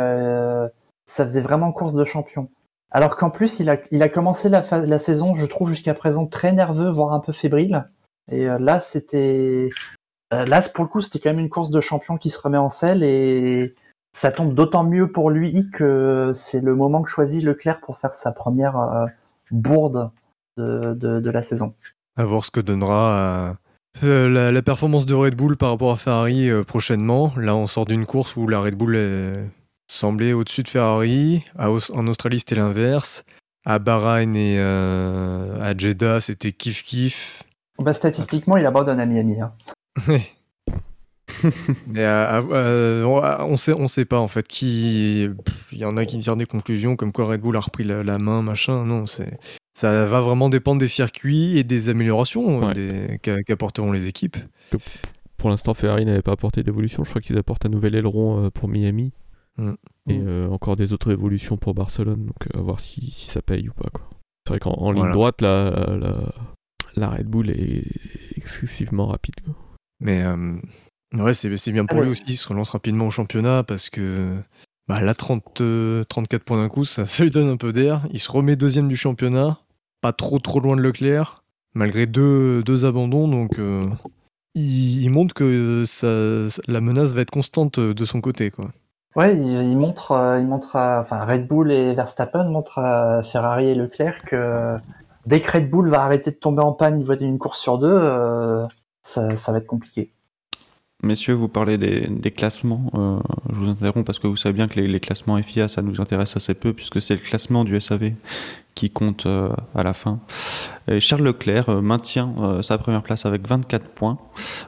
ça 1.05 1.23
faisait 1.23 1.41
vraiment 1.41 1.71
course 1.71 1.93
de 1.93 2.05
champion. 2.05 2.49
Alors 2.91 3.17
qu'en 3.17 3.29
plus, 3.29 3.59
il 3.59 3.69
a, 3.69 4.09
commencé 4.09 4.49
la, 4.49 4.63
la 4.71 4.99
saison, 4.99 5.35
je 5.35 5.45
trouve 5.45 5.69
jusqu'à 5.69 5.93
présent 5.93 6.25
très 6.27 6.51
nerveux, 6.51 6.89
voire 6.89 7.13
un 7.13 7.19
peu 7.19 7.33
fébrile. 7.33 7.87
Et 8.31 8.45
là, 8.45 8.79
c'était, 8.79 9.69
là 10.31 10.61
pour 10.61 10.83
le 10.83 10.89
coup, 10.89 11.01
c'était 11.01 11.19
quand 11.19 11.29
même 11.29 11.39
une 11.39 11.49
course 11.49 11.71
de 11.71 11.81
champion 11.81 12.17
qui 12.17 12.29
se 12.29 12.39
remet 12.39 12.57
en 12.57 12.69
selle 12.69 13.03
et 13.03 13.75
ça 14.15 14.31
tombe 14.31 14.53
d'autant 14.53 14.83
mieux 14.83 15.11
pour 15.11 15.29
lui 15.29 15.69
que 15.71 16.31
c'est 16.35 16.61
le 16.61 16.75
moment 16.75 17.01
que 17.01 17.09
choisit 17.09 17.43
Leclerc 17.43 17.79
pour 17.81 17.97
faire 17.99 18.13
sa 18.13 18.31
première 18.31 18.77
euh, 18.77 19.05
bourde 19.51 20.11
de, 20.57 20.93
de, 20.93 21.19
de 21.19 21.29
la 21.29 21.43
saison. 21.43 21.73
À 22.17 22.25
voir 22.25 22.43
ce 22.43 22.51
que 22.51 22.59
donnera 22.59 23.55
euh, 24.03 24.29
la, 24.29 24.51
la 24.51 24.61
performance 24.61 25.05
de 25.05 25.13
Red 25.13 25.35
Bull 25.35 25.57
par 25.57 25.71
rapport 25.71 25.91
à 25.91 25.95
Ferrari 25.95 26.49
euh, 26.49 26.63
prochainement. 26.63 27.31
Là, 27.37 27.55
on 27.55 27.67
sort 27.67 27.85
d'une 27.85 28.05
course 28.05 28.35
où 28.35 28.47
la 28.47 28.59
Red 28.61 28.75
Bull 28.75 28.95
est- 28.95 29.47
semblait 29.87 30.33
au-dessus 30.33 30.63
de 30.63 30.67
Ferrari. 30.67 31.43
À 31.57 31.69
en 31.71 32.07
Australie, 32.07 32.39
c'était 32.39 32.55
l'inverse. 32.55 33.23
À 33.65 33.77
Bahreïn 33.79 34.35
et 34.35 34.57
euh, 34.57 35.61
à 35.61 35.77
Jeddah, 35.77 36.21
c'était 36.21 36.49
kiff-kiff. 36.51 37.41
Bah, 37.77 37.93
statistiquement, 37.93 38.57
il 38.57 38.65
abandonne 38.65 38.99
à 38.99 39.05
Miami. 39.05 39.41
hein. 39.41 39.53
Mais 41.87 42.03
à- 42.03 42.37
à- 42.37 42.41
euh, 42.41 43.03
on- 43.03 43.55
sait, 43.57 43.73
on 43.73 43.87
sait 43.87 44.05
pas 44.05 44.19
en 44.19 44.27
fait 44.27 44.47
qui. 44.47 45.27
Il 45.71 45.77
y 45.77 45.85
en 45.85 45.95
a 45.97 46.05
qui 46.05 46.17
tirent 46.19 46.35
des 46.35 46.45
conclusions 46.45 46.95
comme 46.95 47.11
quoi 47.11 47.25
Red 47.25 47.41
Bull 47.41 47.55
a 47.55 47.59
repris 47.59 47.83
la, 47.83 48.03
la 48.03 48.17
main, 48.17 48.41
machin. 48.41 48.83
Non, 48.85 49.05
c'est 49.05 49.37
ça 49.77 50.05
va 50.07 50.19
vraiment 50.21 50.49
dépendre 50.49 50.79
des 50.79 50.87
circuits 50.89 51.57
et 51.57 51.63
des 51.63 51.87
améliorations 51.89 52.59
Ouais. 52.65 53.19
qu'apporteront 53.21 53.91
les 53.93 54.07
équipes. 54.07 54.37
Pour 55.37 55.49
l'instant, 55.49 55.73
Ferrari 55.73 56.03
n'avait 56.05 56.21
pas 56.21 56.33
apporté 56.33 56.63
d'évolution. 56.63 57.05
Je 57.05 57.09
crois 57.09 57.21
qu'ils 57.21 57.37
apportent 57.37 57.65
un 57.65 57.69
nouvel 57.69 57.95
aileron 57.95 58.43
euh, 58.45 58.49
pour 58.49 58.67
Miami. 58.67 59.13
Mm. 59.57 59.71
Et 60.09 60.17
Mm. 60.17 60.27
euh, 60.27 60.49
encore 60.49 60.75
des 60.75 60.91
autres 60.91 61.11
évolutions 61.11 61.55
pour 61.55 61.73
Barcelone. 61.73 62.25
Donc, 62.25 62.47
euh, 62.53 62.59
à 62.59 62.61
voir 62.61 62.81
si, 62.81 63.11
si 63.11 63.27
ça 63.29 63.41
paye 63.41 63.69
ou 63.69 63.73
pas. 63.73 63.89
C'est 64.45 64.53
vrai 64.53 64.59
qu'en 64.59 64.71
en 64.71 64.91
ligne 64.91 64.99
Voilà. 65.01 65.13
droite, 65.13 65.41
la, 65.41 65.69
la, 65.97 66.15
la 66.97 67.09
Red 67.09 67.27
Bull 67.27 67.49
est 67.51 67.83
excessivement 68.35 69.07
rapide. 69.07 69.35
quoi. 69.45 69.53
Mais 69.99 70.23
euh, 70.23 70.55
ouais, 71.13 71.33
c'est 71.33 71.71
bien 71.71 71.85
pour 71.85 71.97
Ah, 71.99 72.01
lui 72.01 72.07
mais- 72.07 72.11
aussi. 72.11 72.23
Il 72.27 72.37
se 72.37 72.47
relance 72.47 72.69
rapidement 72.69 73.07
au 73.07 73.11
championnat 73.11 73.63
parce 73.63 73.89
que 73.89 74.35
bah, 74.87 75.01
là, 75.01 75.13
30, 75.13 75.61
euh, 75.61 76.03
34 76.05 76.43
points 76.43 76.57
d'un 76.57 76.69
coup, 76.69 76.83
ça, 76.85 77.05
ça 77.05 77.23
lui 77.23 77.31
donne 77.31 77.49
un 77.49 77.57
peu 77.57 77.71
d'air. 77.73 78.01
Il 78.11 78.19
se 78.19 78.31
remet 78.31 78.55
deuxième 78.55 78.87
du 78.87 78.95
championnat, 78.95 79.59
pas 80.01 80.13
trop 80.13 80.39
trop 80.39 80.59
loin 80.59 80.75
de 80.75 80.81
Leclerc, 80.81 81.43
malgré 81.73 82.05
deux, 82.07 82.63
deux 82.63 82.85
abandons. 82.85 83.27
Donc, 83.27 83.59
euh, 83.59 83.83
il, 84.55 85.03
il 85.03 85.09
montre 85.09 85.33
que 85.35 85.83
ça, 85.85 86.07
la 86.67 86.81
menace 86.81 87.13
va 87.13 87.21
être 87.21 87.29
constante 87.31 87.79
de 87.79 88.05
son 88.05 88.19
côté. 88.21 88.49
Quoi. 88.51 88.65
Ouais, 89.15 89.35
il, 89.37 89.41
il 89.71 89.77
montre, 89.77 90.37
il 90.39 90.47
montre 90.47 90.75
à- 90.75 91.01
enfin, 91.01 91.23
Red 91.25 91.47
Bull 91.47 91.71
et 91.71 91.93
Verstappen 91.93 92.45
montrent 92.49 92.79
à 92.79 93.21
Ferrari 93.23 93.67
et 93.67 93.75
Leclerc 93.75 94.21
que 94.27 94.75
dès 95.25 95.41
que 95.41 95.51
Red 95.51 95.69
Bull 95.69 95.89
va 95.89 96.01
arrêter 96.03 96.31
de 96.31 96.35
tomber 96.37 96.61
en 96.61 96.73
panne 96.73 97.03
d'une 97.03 97.37
course 97.37 97.59
sur 97.59 97.77
deux, 97.77 97.87
euh, 97.91 98.65
ça, 99.13 99.51
va 99.51 99.57
être 99.57 99.67
compliqué. 99.67 100.09
Messieurs, 101.01 101.33
vous 101.33 101.47
parlez 101.47 101.77
des, 101.77 102.31
classements. 102.31 102.91
euh, 102.93 103.19
je 103.51 103.55
vous 103.55 103.69
interromps 103.69 104.05
parce 104.05 104.19
que 104.19 104.27
vous 104.27 104.35
savez 104.35 104.53
bien 104.53 104.67
que 104.67 104.79
les, 104.79 104.99
classements 104.99 105.41
FIA, 105.41 105.69
ça 105.69 105.81
nous 105.81 106.01
intéresse 106.01 106.35
assez 106.35 106.53
peu 106.53 106.73
puisque 106.73 107.01
c'est 107.01 107.13
le 107.13 107.21
classement 107.21 107.63
du 107.63 107.79
SAV 107.79 108.11
qui 108.75 108.89
compte 108.89 109.25
euh, 109.25 109.49
à 109.75 109.83
la 109.83 109.93
fin. 109.93 110.19
Charles 110.99 111.23
Leclerc 111.23 111.69
euh, 111.69 111.81
maintient 111.81 112.61
sa 112.61 112.77
première 112.77 113.01
place 113.01 113.25
avec 113.25 113.47
24 113.47 113.87
points. 113.87 114.17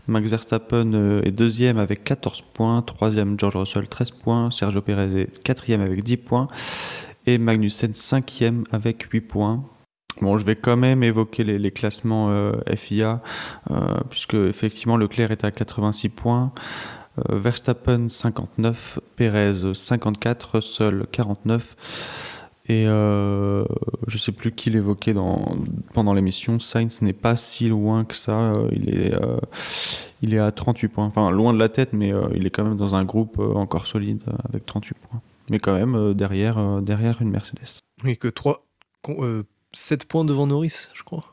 Max 0.08 0.30
Verstappen 0.30 1.22
est 1.24 1.32
deuxième 1.32 1.78
avec 1.78 2.06
14 2.06 2.44
points. 2.54 2.82
Troisième, 2.82 3.38
George 3.38 3.58
Russell, 3.58 3.90
13 3.90 4.12
points. 4.12 4.52
Sergio 4.52 4.82
Perez 4.82 5.22
est 5.22 5.44
quatrième 5.44 5.82
avec 5.82 6.02
10 6.04 6.18
points. 6.18 6.48
Et 7.26 7.38
Magnussen, 7.38 7.94
cinquième 7.94 8.64
avec 8.72 9.04
8 9.04 9.22
points. 9.22 9.64
Bon, 10.20 10.38
je 10.38 10.46
vais 10.46 10.56
quand 10.56 10.78
même 10.78 11.04
évoquer 11.04 11.44
les, 11.44 11.72
classements 11.72 12.30
euh, 12.30 12.52
FIA, 12.76 13.22
euh, 13.72 13.96
puisque 14.10 14.34
effectivement 14.34 14.98
Leclerc 14.98 15.32
est 15.32 15.44
à 15.44 15.52
86 15.52 16.10
points, 16.10 16.52
euh, 17.18 17.38
Verstappen 17.38 18.10
59, 18.10 19.00
Perez 19.16 19.74
54, 19.74 20.56
Russell 20.56 21.06
49, 21.12 21.76
et 22.70 22.86
je 22.86 24.18
sais 24.18 24.32
plus 24.32 24.54
qui 24.54 24.70
l'évoquait 24.70 25.14
pendant 25.94 26.14
l'émission, 26.14 26.58
Sainz 26.60 27.02
n'est 27.02 27.12
pas 27.12 27.36
si 27.36 27.68
loin 27.68 28.06
que 28.06 28.16
ça, 28.16 28.54
il, 28.72 28.90
est, 28.90 29.14
il 30.22 30.34
est 30.34 30.40
à 30.40 30.52
38 30.52 30.88
points, 30.88 31.06
enfin 31.06 31.32
loin 31.32 31.54
de 31.54 31.60
la 31.60 31.68
tête, 31.68 31.92
mais 31.92 32.14
il 32.34 32.46
est 32.46 32.50
quand 32.50 32.64
même 32.64 32.78
dans 32.78 32.96
un 32.96 33.04
groupe 33.04 33.40
encore 33.40 33.88
solide 33.88 34.24
avec 34.48 34.66
38 34.66 34.96
points. 35.00 35.22
Mais 35.50 35.60
quand 35.60 35.74
même 35.74 36.14
derrière, 36.14 36.82
derrière 36.82 37.22
une 37.22 37.32
Mercedes. 37.32 37.82
Oui, 38.06 38.18
que 38.18 38.30
3, 38.30 38.66
7 39.74 40.06
points 40.06 40.26
devant 40.26 40.48
Norris, 40.48 40.88
je 40.94 41.04
crois. 41.04 41.24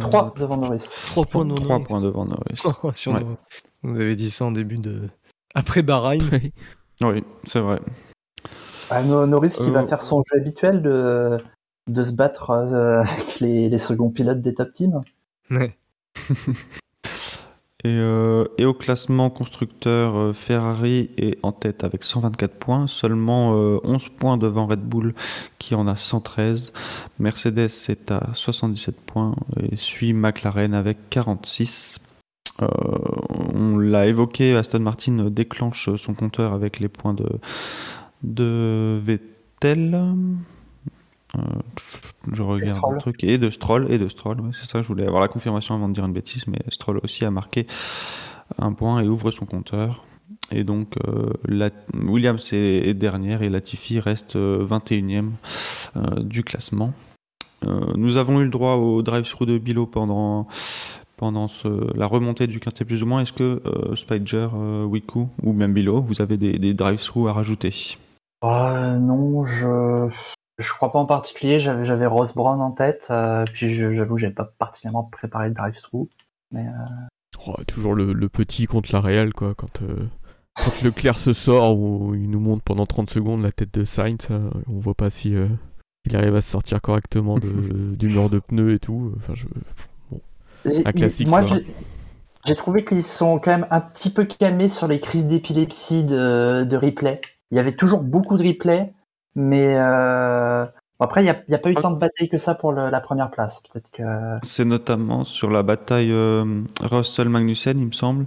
3 0.00 0.34
devant 0.36 0.56
Norris. 0.56 0.84
3 1.08 1.24
points 1.26 1.44
devant 1.44 1.56
3 1.56 1.68
Norris. 1.68 1.84
points 1.84 2.00
devant 2.00 2.24
Norris. 2.24 2.62
Si 2.94 3.08
on 3.08 3.14
Ouais. 3.14 3.22
a- 3.22 3.38
Vous 3.82 4.00
avez 4.00 4.16
dit 4.16 4.30
ça 4.30 4.44
en 4.44 4.50
début 4.52 4.78
de. 4.78 5.08
Après 5.54 5.82
Bahreïn. 5.82 6.22
Oui, 7.04 7.22
c'est 7.44 7.60
vrai. 7.60 7.80
Ah, 8.90 9.02
No- 9.04 9.24
Norris 9.26 9.50
qui 9.50 9.62
Euh, 9.62 9.70
va 9.70 9.86
faire 9.86 10.02
son 10.02 10.24
jeu 10.26 10.40
habituel 10.40 10.82
de, 10.82 11.38
de 11.86 12.02
se 12.02 12.10
battre 12.10 12.50
euh, 12.50 13.02
avec 13.06 13.38
les, 13.38 13.68
les 13.68 13.78
seconds 13.78 14.10
pilotes 14.10 14.40
des 14.42 14.52
top 14.54 14.72
teams. 14.72 15.00
Ouais. 15.50 15.76
Et, 17.84 17.90
euh, 17.90 18.44
et 18.58 18.64
au 18.64 18.74
classement 18.74 19.30
constructeur, 19.30 20.16
euh, 20.16 20.32
Ferrari 20.32 21.10
est 21.16 21.38
en 21.44 21.52
tête 21.52 21.84
avec 21.84 22.02
124 22.02 22.54
points, 22.54 22.88
seulement 22.88 23.54
euh, 23.54 23.78
11 23.84 24.08
points 24.08 24.36
devant 24.36 24.66
Red 24.66 24.80
Bull 24.80 25.14
qui 25.60 25.76
en 25.76 25.86
a 25.86 25.94
113. 25.94 26.72
Mercedes 27.20 27.70
est 27.88 28.10
à 28.10 28.30
77 28.34 29.00
points 29.00 29.36
et 29.62 29.76
suit 29.76 30.12
McLaren 30.12 30.74
avec 30.74 31.08
46. 31.08 32.00
Euh, 32.62 32.66
on 33.54 33.78
l'a 33.78 34.08
évoqué, 34.08 34.56
Aston 34.56 34.80
Martin 34.80 35.30
déclenche 35.30 35.94
son 35.94 36.14
compteur 36.14 36.54
avec 36.54 36.80
les 36.80 36.88
points 36.88 37.14
de 38.24 38.98
Vettel. 39.00 40.16
Euh, 41.36 41.40
je 42.32 42.42
regarde 42.42 42.78
le 42.94 42.98
truc. 42.98 43.22
Et 43.24 43.38
de 43.38 43.50
Stroll, 43.50 43.86
et 43.90 43.98
de 43.98 44.08
Stroll, 44.08 44.40
ouais, 44.40 44.50
c'est 44.52 44.66
ça, 44.66 44.80
je 44.82 44.88
voulais 44.88 45.06
avoir 45.06 45.20
la 45.20 45.28
confirmation 45.28 45.74
avant 45.74 45.88
de 45.88 45.94
dire 45.94 46.04
une 46.06 46.12
bêtise, 46.12 46.46
mais 46.46 46.58
Stroll 46.70 47.00
aussi 47.02 47.24
a 47.24 47.30
marqué 47.30 47.66
un 48.58 48.72
point 48.72 49.00
et 49.00 49.08
ouvre 49.08 49.30
son 49.30 49.44
compteur. 49.44 50.04
Et 50.50 50.64
donc, 50.64 50.94
euh, 51.06 51.30
la- 51.46 51.70
Williams 51.94 52.52
est, 52.52 52.94
dernière 52.94 53.42
et 53.42 53.50
Latifi 53.50 54.00
reste 54.00 54.36
euh, 54.36 54.64
21e 54.64 55.32
euh, 55.96 56.22
du 56.22 56.42
classement. 56.44 56.92
Euh, 57.66 57.80
nous 57.96 58.16
avons 58.16 58.40
eu 58.40 58.44
le 58.44 58.50
droit 58.50 58.74
au 58.74 59.02
drive-through 59.02 59.46
de 59.46 59.58
Bilo 59.58 59.86
pendant, 59.86 60.46
pendant 61.16 61.48
ce- 61.48 61.94
la 61.96 62.06
remontée 62.06 62.46
du 62.46 62.60
quintet 62.60 62.84
plus 62.86 63.02
ou 63.02 63.06
moins. 63.06 63.20
Est-ce 63.20 63.32
que 63.34 63.60
euh, 63.66 63.96
Spider, 63.96 64.48
euh, 64.54 64.84
Wiku 64.84 65.28
ou 65.42 65.52
même 65.52 65.74
Bilo, 65.74 66.00
vous 66.00 66.22
avez 66.22 66.36
des, 66.38 66.58
des 66.58 66.72
drive-through 66.72 67.28
à 67.28 67.32
rajouter? 67.34 67.74
Euh, 68.44 68.96
non, 68.98 69.44
je 69.44 70.08
je 70.58 70.68
crois 70.72 70.92
pas 70.92 70.98
en 70.98 71.06
particulier. 71.06 71.60
J'avais 71.60 71.84
j'avais 71.84 72.06
Ross 72.06 72.34
Brown 72.34 72.60
en 72.60 72.72
tête, 72.72 73.06
euh, 73.10 73.44
puis 73.52 73.74
je- 73.76 73.92
j'avoue 73.92 74.18
j'avais 74.18 74.32
pas 74.34 74.50
particulièrement 74.58 75.04
préparé 75.04 75.48
le 75.48 75.54
drive-through. 75.54 76.08
Mais 76.52 76.66
euh, 76.66 77.06
Oh, 77.46 77.54
toujours 77.66 77.94
le, 77.94 78.12
le 78.12 78.28
petit 78.28 78.66
contre 78.66 78.90
la 78.92 79.00
Real, 79.00 79.32
quoi. 79.32 79.54
Quand, 79.54 79.82
euh, 79.82 79.96
quand 80.56 80.82
Leclerc 80.82 81.16
se 81.18 81.32
sort, 81.32 81.78
où 81.78 82.14
il 82.14 82.28
nous 82.28 82.40
montre 82.40 82.62
pendant 82.64 82.84
30 82.86 83.08
secondes 83.10 83.42
la 83.42 83.52
tête 83.52 83.72
de 83.72 83.84
Sainz, 83.84 84.26
euh, 84.30 84.50
on 84.66 84.78
voit 84.80 84.94
pas 84.94 85.08
si 85.10 85.34
il 86.06 86.16
arrive 86.16 86.34
à 86.34 86.40
se 86.40 86.50
sortir 86.50 86.80
correctement 86.80 87.38
de, 87.38 87.48
du 87.96 88.08
mur 88.08 88.28
de 88.28 88.40
pneus 88.40 88.74
et 88.74 88.78
tout. 88.80 89.12
Enfin, 89.18 89.34
je... 89.34 89.46
j'ai- 90.64 90.86
Un 90.86 90.92
classique, 90.92 91.28
Moi, 91.28 91.42
j'ai 91.42 91.64
j'ai 92.46 92.54
trouvé 92.56 92.84
qu'ils 92.84 93.02
sont 93.04 93.38
quand 93.38 93.50
même 93.50 93.66
un 93.70 93.80
petit 93.80 94.10
peu 94.10 94.24
calmés 94.24 94.68
sur 94.68 94.86
les 94.88 95.00
crises 95.00 95.26
d'épilepsie 95.26 96.04
de, 96.04 96.64
de 96.64 96.76
replay. 96.76 97.20
Il 97.50 97.56
y 97.56 97.60
avait 97.60 97.74
toujours 97.76 98.02
beaucoup 98.02 98.38
de 98.38 98.46
replay, 98.46 98.92
mais 99.34 99.74
euh, 99.76 100.64
bon, 100.64 101.04
après, 101.04 101.22
il 101.22 101.24
n'y 101.24 101.54
a, 101.54 101.58
pas 101.58 101.70
eu 101.70 101.74
tant 101.74 101.90
de 101.90 101.98
bataille 101.98 102.28
que 102.28 102.38
ça 102.38 102.54
pour 102.54 102.72
le- 102.72 102.90
la 102.90 103.00
première 103.00 103.30
place. 103.30 103.60
Peut-être 103.72 103.90
que. 103.90 104.02
C'est 104.42 104.64
notamment 104.64 105.24
sur 105.24 105.50
la 105.50 105.62
bataille 105.62 106.12
euh, 106.12 106.62
Russell-Magnussen, 106.82 107.78
il 107.78 107.86
me 107.86 107.92
semble, 107.92 108.26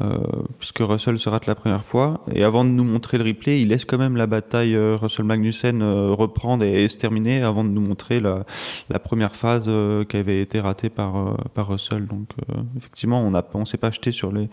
euh, 0.00 0.18
puisque 0.58 0.78
Russell 0.80 1.18
se 1.18 1.28
rate 1.28 1.46
la 1.46 1.54
première 1.54 1.84
fois. 1.84 2.20
Et 2.32 2.42
avant 2.44 2.64
de 2.64 2.70
nous 2.70 2.84
montrer 2.84 3.18
le 3.18 3.24
replay, 3.24 3.60
il 3.60 3.68
laisse 3.68 3.84
quand 3.84 3.98
même 3.98 4.16
la 4.16 4.26
bataille 4.26 4.74
euh, 4.74 4.96
Russell-Magnussen 4.96 5.82
reprendre 6.12 6.64
et, 6.64 6.84
et 6.84 6.88
se 6.88 6.98
terminer 6.98 7.42
avant 7.42 7.64
de 7.64 7.70
nous 7.70 7.82
montrer 7.82 8.20
la, 8.20 8.44
la 8.88 8.98
première 8.98 9.36
phase 9.36 9.70
qui 10.08 10.16
avait 10.16 10.40
été 10.40 10.60
ratée 10.60 10.90
par, 10.90 11.36
par 11.54 11.68
Russell. 11.68 12.06
Donc, 12.06 12.28
effectivement, 12.76 13.20
on 13.20 13.30
ne 13.30 13.40
on 13.54 13.64
s'est 13.64 13.78
pas 13.78 13.88
acheté 13.88 14.12
sur 14.12 14.32
les, 14.32 14.48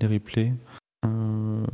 les 0.00 0.06
replays. 0.06 0.52
Euh, 1.04 1.64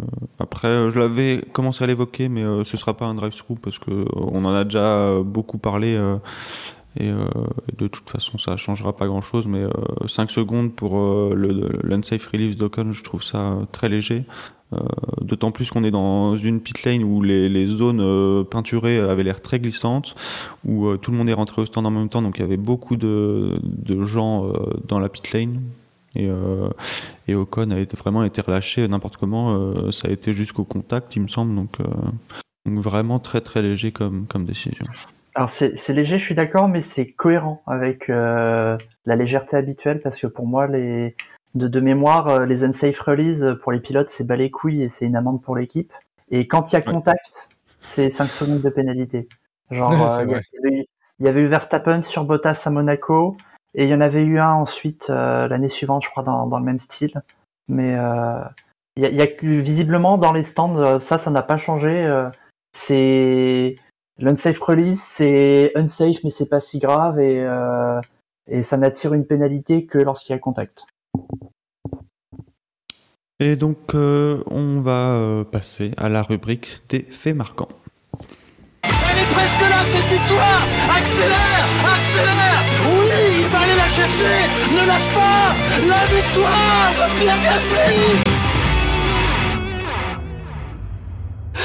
après, 0.43 0.69
euh, 0.69 0.91
je 0.91 0.99
l'avais 0.99 1.43
commencé 1.53 1.85
à 1.85 1.87
l'évoquer, 1.87 2.29
mais 2.29 2.43
euh, 2.43 2.65
ce 2.65 2.77
sera 2.77 2.97
pas 2.97 3.07
un 3.07 3.15
drive-through 3.15 3.59
parce 3.61 3.79
euh, 3.89 4.05
on 4.15 4.45
en 4.45 4.53
a 4.53 4.65
déjà 4.65 5.21
beaucoup 5.25 5.59
parlé. 5.59 5.99
et 6.99 7.11
de 7.79 7.89
toute 7.89 8.11
façon, 8.11 8.39
ça 8.39 8.57
changera 8.57 8.97
pas 8.97 9.07
grand 9.07 9.23
chose, 9.23 9.47
mais 9.47 9.65
5 10.07 10.31
secondes 10.31 10.75
pour 10.75 10.99
l'unsafe 11.35 12.27
release 12.27 12.57
d'Ocon, 12.57 12.93
je 12.93 13.03
trouve 13.03 13.23
ça 13.23 13.57
très 13.73 13.89
léger. 13.89 14.25
D'autant 15.21 15.53
plus 15.53 15.71
qu'on 15.71 15.85
est 15.85 15.91
dans 15.91 16.37
une 16.37 16.61
pit 16.61 16.85
lane 16.85 17.03
où 17.05 17.23
les, 17.23 17.67
zones 17.67 18.45
peinturées 18.45 18.99
avaient 18.99 19.23
l'air 19.23 19.41
très 19.41 19.59
glissantes, 19.59 20.15
où 20.67 20.97
tout 20.97 21.13
le 21.13 21.17
monde 21.17 21.29
est 21.29 21.35
rentré 21.35 21.63
au 21.63 21.67
stand 21.67 21.87
en 21.87 21.91
même 21.91 22.09
temps, 22.09 22.23
donc 22.23 22.39
il 22.39 22.43
y 22.43 22.45
avait 22.45 22.57
beaucoup 22.59 22.97
de, 22.97 23.59
de 23.63 24.03
gens 24.03 24.53
dans 24.87 24.99
la 24.99 25.09
pit 25.09 25.33
lane. 25.33 25.63
Et, 26.15 26.29
euh, 26.29 26.69
et 27.29 27.35
Ocon 27.35 27.71
a 27.71 27.79
été, 27.79 27.97
vraiment 27.97 28.25
été 28.25 28.41
relâché 28.41 28.87
n'importe 28.87 29.17
comment, 29.17 29.55
euh, 29.55 29.91
ça 29.91 30.09
a 30.09 30.11
été 30.11 30.33
jusqu'au 30.33 30.65
contact, 30.65 31.17
il 31.17 31.23
me 31.23 31.29
semble, 31.29 31.55
donc, 31.55 31.81
euh, 31.81 31.85
donc 32.67 32.79
vraiment 32.81 33.19
très 33.19 33.41
très 33.41 33.63
léger 33.63 33.93
comme, 33.93 34.27
comme 34.27 34.45
décision. 34.45 34.85
Alors 35.35 35.49
c'est 35.51 35.89
léger, 35.89 36.19
je 36.19 36.25
suis 36.25 36.35
d'accord, 36.35 36.69
mais 36.69 36.83
c'est 36.83 37.07
cohérent 37.07 37.63
avec 37.67 38.11
euh, 38.11 38.77
la 39.07 39.17
légèreté 39.17 39.57
habituelle 39.57 40.03
parce 40.03 40.19
que 40.21 40.27
pour 40.27 40.47
moi, 40.47 40.67
les 40.67 41.17
de, 41.55 41.69
de 41.69 41.81
mémoire, 41.81 42.47
les 42.47 42.65
unsafe 42.65 42.99
release 43.01 43.43
euh, 43.43 43.55
pour 43.55 43.73
les 43.73 43.81
pilotes, 43.81 44.11
c'est 44.11 44.25
bas 44.27 44.37
les 44.37 44.51
couilles 44.51 44.83
et 44.83 44.89
c'est 44.89 45.07
une 45.07 45.17
amende 45.17 45.43
pour 45.43 45.57
l'équipe. 45.57 45.93
Et 46.31 46.47
quand 46.47 46.71
il 46.71 46.75
y 46.75 46.77
a 46.77 46.81
Ouais. 46.81 46.93
contact, 46.93 47.51
c'est 47.81 48.11
5 48.11 48.27
secondes 48.27 48.63
de 48.63 48.71
pénalité. 48.71 49.29
Genre, 49.71 49.91
euh, 50.21 50.25
il 50.65 50.87
y, 51.21 51.25
y 51.25 51.29
avait 51.29 51.43
eu 51.43 51.47
Verstappen 51.47 52.03
sur 52.05 52.25
Bottas 52.25 52.63
à 52.67 52.71
Monaco 52.71 53.37
et 53.75 53.85
il 53.85 53.89
y 53.89 53.95
en 53.95 54.01
avait 54.01 54.25
eu 54.25 54.39
un 54.39 54.53
ensuite 54.53 55.09
euh, 55.11 55.49
l'année 55.49 55.69
suivante, 55.69 56.05
je 56.05 56.11
crois, 56.11 56.23
dans, 56.23 56.47
dans 56.47 56.59
le 56.59 56.65
même 56.65 56.79
style. 56.79 57.23
Mais 57.69 57.97
euh, 57.97 58.43
il 58.97 59.03
y, 59.03 59.07
a, 59.07 59.11
y 59.11 59.23
a 59.23 59.27
visiblement 59.41 60.19
dans 60.19 60.33
les 60.33 60.43
stands, 60.43 60.77
euh, 60.77 61.01
ça, 61.01 61.19
ça 61.19 61.31
n'a 61.31 61.43
pas 61.43 61.57
changé. 61.57 62.09
c'est 62.73 63.77
l'unsafe 64.19 64.61
release, 64.61 65.03
c'est 65.03 65.73
unsafe, 65.75 66.23
mais 66.25 66.31
c'est 66.31 66.49
pas 66.49 66.61
si 66.61 66.79
grave 66.79 67.21
et, 67.21 67.41
euh, 67.41 68.01
et 68.51 68.63
ça 68.63 68.77
n'attire 68.77 69.15
une 69.15 69.27
pénalité 69.27 69.87
que 69.87 69.99
lorsqu'il 69.99 70.33
y 70.33 70.37
a 70.37 70.39
contact. 70.39 70.87
Et 73.41 73.57
donc, 73.57 73.95
euh, 73.95 74.43
on 74.51 74.81
va 74.81 75.15
euh, 75.15 75.45
passer 75.45 75.91
à 75.97 76.09
la 76.09 76.23
rubrique 76.23 76.79
des 76.89 77.03
faits 77.11 77.35
marquants. 77.35 77.69
Elle 78.85 78.91
est 78.91 79.35
presque 79.35 79.61
là, 79.61 79.83
cette 79.87 80.07
victoire 80.07 80.63
Accélère 80.97 81.67
Accélère 81.97 82.63
Oui, 82.87 83.02
chercher. 83.89 84.49
Ne 84.71 84.87
lâche 84.87 85.11
pas. 85.13 85.55
La 85.89 86.05
victoire 86.07 86.93
de 86.97 87.07
Pierre 87.19 87.43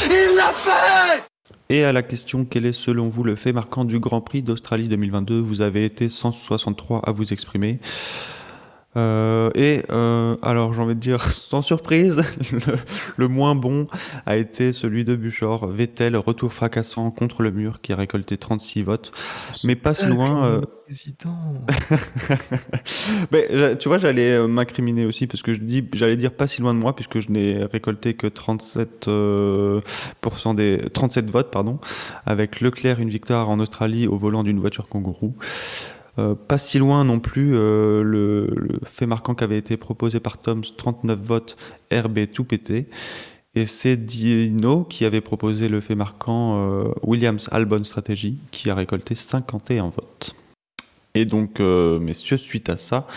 Il 0.10 0.36
l'a 0.36 0.54
fait. 0.54 1.24
Et 1.70 1.84
à 1.84 1.92
la 1.92 2.02
question 2.02 2.46
quel 2.46 2.66
est 2.66 2.74
selon 2.74 3.10
vous 3.10 3.24
le 3.24 3.36
fait 3.36 3.52
marquant 3.52 3.84
du 3.84 4.00
Grand 4.00 4.22
Prix 4.22 4.42
d'Australie 4.42 4.88
2022 4.88 5.40
Vous 5.40 5.62
avez 5.62 5.84
été 5.84 6.08
163 6.08 7.02
à 7.06 7.12
vous 7.12 7.34
exprimer. 7.34 7.80
Euh, 8.98 9.52
et 9.54 9.84
euh, 9.92 10.36
alors 10.42 10.74
j'ai 10.74 10.82
envie 10.82 10.96
de 10.96 11.00
dire 11.00 11.22
sans 11.32 11.62
surprise, 11.62 12.24
le, 12.52 12.78
le 13.16 13.28
moins 13.28 13.56
bon 13.56 13.86
a 14.26 14.38
été 14.38 14.74
celui 14.74 15.06
de 15.06 15.16
Buchor. 15.16 15.68
Vettel, 15.68 16.18
retour 16.18 16.54
fracassant 16.54 17.12
contre 17.12 17.44
le 17.44 17.52
mur 17.52 17.80
qui 17.82 17.94
a 17.94 17.96
récolté 17.96 18.38
36 18.38 18.84
votes. 18.84 19.12
Mais 19.64 19.76
pas 19.76 19.94
si 19.94 20.06
loin. 20.08 20.46
euh. 20.46 20.62
Mais, 23.32 23.78
tu 23.78 23.90
vois, 23.90 23.98
j'allais 23.98 24.32
euh, 24.34 24.48
m'incriminer 24.48 25.06
aussi 25.06 25.28
parce 25.28 25.44
que 25.44 25.54
je 25.54 25.60
dis, 25.60 25.88
j'allais 25.94 26.16
dire 26.16 26.32
pas 26.32 26.48
si 26.48 26.62
loin 26.62 26.74
de 26.74 26.80
moi 26.80 26.96
puisque 26.96 27.20
je 27.20 27.30
n'ai 27.30 27.64
récolté 27.66 28.14
que 28.14 28.28
37 28.28 29.08
euh, 29.08 29.82
pourcent 30.22 30.54
des 30.54 30.82
37 30.94 31.30
votes 31.30 31.52
pardon, 31.52 31.80
avec 32.26 32.62
Leclerc 32.62 33.00
une 33.00 33.10
victoire 33.10 33.50
en 33.50 33.60
Australie 33.60 34.08
au 34.08 34.18
volant 34.18 34.44
d'une 34.44 34.60
voiture 34.60 34.88
kangourou. 34.88 35.36
Euh, 36.20 36.36
pas 36.36 36.58
si 36.58 36.80
loin 36.80 37.04
non 37.04 37.20
plus 37.20 37.52
euh, 37.54 38.02
le, 38.04 38.80
fait 38.86 39.06
marquant 39.06 39.36
qui 39.36 39.44
avait 39.44 39.58
été 39.58 39.78
proposé 39.78 40.20
par 40.20 40.40
Toms, 40.40 40.64
39 40.76 41.20
votes, 41.20 41.58
RB 41.92 42.32
tout 42.34 42.44
pété. 42.44 42.88
Et 43.56 43.66
c'est 43.66 43.98
Dino 43.98 44.84
qui 44.84 45.06
avait 45.06 45.22
proposé 45.22 45.68
le 45.68 45.80
fait 45.80 45.96
marquant 45.96 46.58
euh, 46.58 46.92
Williams 47.04 47.50
Albon 47.52 47.84
Strategy 47.84 48.38
qui 48.52 48.70
a 48.70 48.76
récolté 48.76 49.16
51 49.16 49.90
votes. 49.90 50.36
Et 51.16 51.26
donc, 51.26 51.60
messieurs, 51.60 52.38
suite 52.38 52.70
à 52.70 52.78
ça, 52.78 53.08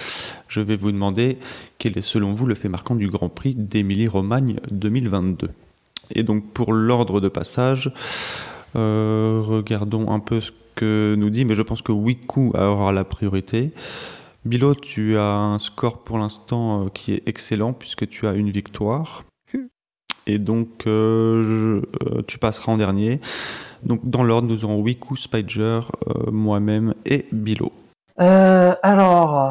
je 0.49 0.63
vais 0.63 0.77
vous 0.77 0.91
demander 0.91 1.37
quel 1.77 1.99
est 1.99 2.01
selon 2.01 2.33
vous 2.33 2.47
le 2.47 2.55
fait 2.55 2.71
marquant 2.71 2.95
du 2.95 3.09
Grand 3.09 3.29
Prix 3.29 3.55
d'Émilie-Romagne 3.55 4.59
2022. 4.71 5.51
Et 6.15 6.23
donc, 6.23 6.51
pour 6.55 6.73
l'ordre 6.73 7.21
de 7.21 7.29
passage, 7.29 7.93
regardons 8.75 10.11
un 10.11 10.21
peu 10.21 10.41
ce 10.41 10.53
que 10.75 11.15
nous 11.19 11.31
dit, 11.31 11.45
mais 11.45 11.55
je 11.55 11.63
pense 11.63 11.83
que 11.83 11.93
Wiku 11.93 12.53
aura 12.57 12.93
la 12.93 13.05
priorité. 13.05 13.73
Bilo, 14.45 14.75
tu 14.75 15.19
as 15.19 15.35
un 15.35 15.59
score 15.59 15.99
pour 15.99 16.17
l'instant 16.17 16.87
euh, 16.87 16.89
qui 16.89 17.13
est 17.13 17.23
excellent 17.29 17.75
puisque 17.75 18.09
tu 18.09 18.27
as 18.27 18.33
une 18.33 18.51
victoire. 18.51 19.25
Et 20.27 20.39
donc, 20.39 20.87
euh, 20.87 21.43
je- 21.43 22.07
euh, 22.07 22.23
tu 22.27 22.39
passeras 22.39 22.73
en 22.73 22.79
dernier. 22.79 23.21
Donc, 23.83 24.01
dans 24.09 24.23
l'ordre, 24.23 24.49
nous 24.49 24.65
aurons 24.65 24.81
Wiku, 24.81 25.17
Spider, 25.17 25.81
euh, 26.09 26.31
moi-même 26.31 26.95
et 27.05 27.27
Bilo. 27.33 27.73
Euh, 28.21 28.75
alors, 28.83 29.51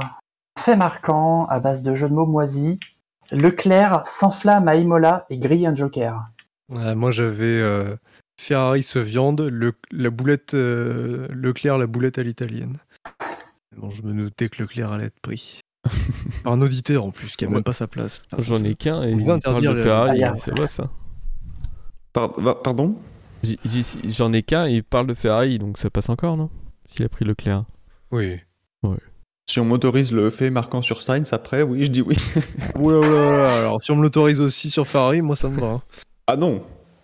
fait 0.58 0.76
marquant 0.76 1.46
à 1.46 1.60
base 1.60 1.84
de 1.84 1.94
jeux 1.94 2.10
de 2.10 2.14
mots 2.14 2.26
moisis. 2.26 2.80
Leclerc 3.32 4.02
s'enflamme 4.06 4.68
à 4.68 4.76
Imola 4.76 5.26
et 5.30 5.38
grille 5.38 5.68
un 5.68 5.76
joker. 5.76 6.30
Moi 6.70 7.12
j'avais 7.12 7.46
euh, 7.46 7.96
Ferrari 8.40 8.84
se 8.84 9.00
viande, 9.00 9.42
le, 9.42 9.74
la 9.92 10.10
boulette 10.10 10.54
euh, 10.54 11.28
Leclerc 11.32 11.78
la 11.78 11.88
boulette 11.88 12.18
à 12.20 12.24
l'italienne. 12.24 12.78
Bon, 13.76 13.90
je 13.90 14.02
me 14.02 14.14
doutais 14.14 14.48
que 14.48 14.62
Leclerc 14.64 14.94
allait 14.94 15.08
être 15.08 15.20
pris. 15.22 15.60
Par 16.46 16.54
un 16.54 16.62
auditeur 16.62 17.04
en 17.06 17.12
plus, 17.12 17.36
qui 17.36 17.44
a 17.44 17.48
Ouais. 17.50 17.56
même 17.56 17.64
pas 17.64 17.74
sa 17.74 17.88
place. 17.88 18.22
Enfin, 18.32 18.42
J'en 18.44 18.64
ai 18.64 18.76
qu'un 18.76 19.04
et 19.04 19.12
il 19.12 19.40
parle 19.42 19.62
de 19.62 19.82
Ferrari, 19.82 20.24
Ah, 20.24 20.36
c'est 20.38 20.52
vrai 20.52 20.68
ça. 20.68 20.90
Pardon? 22.14 22.96
J'en 24.08 24.32
ai 24.34 24.42
qu'un 24.42 24.68
et 24.68 24.74
il 24.76 24.84
parle 24.84 25.08
de 25.08 25.14
Ferrari, 25.14 25.60
donc 25.60 25.78
ça 25.78 25.90
passe 25.90 26.08
encore, 26.10 26.38
non? 26.38 26.50
S'il 26.86 27.06
a 27.06 27.10
pris 27.10 27.26
Leclerc. 27.26 27.66
Oui. 28.12 28.40
Si 29.50 29.60
on 29.60 29.66
m'autorise 29.66 30.14
le 30.14 30.30
fait 30.30 30.50
marquant 30.50 30.82
sur 30.82 31.02
Sainz 31.02 31.34
après, 31.34 31.62
oui, 31.64 31.84
je 31.84 31.90
dis 31.90 32.02
oui. 32.02 32.16
Oula, 32.80 33.00
oula, 33.00 33.08
oula. 33.10 33.60
Alors 33.60 33.82
si 33.82 33.92
on 33.92 33.96
me 33.98 34.04
l'autorise 34.04 34.40
aussi 34.40 34.70
sur 34.70 34.88
Ferrari, 34.88 35.22
moi 35.22 35.36
ça 35.36 35.50
me 35.50 35.60
va. 35.60 35.68
hein. 35.68 35.82
ah 36.28 36.36
non, 36.38 36.62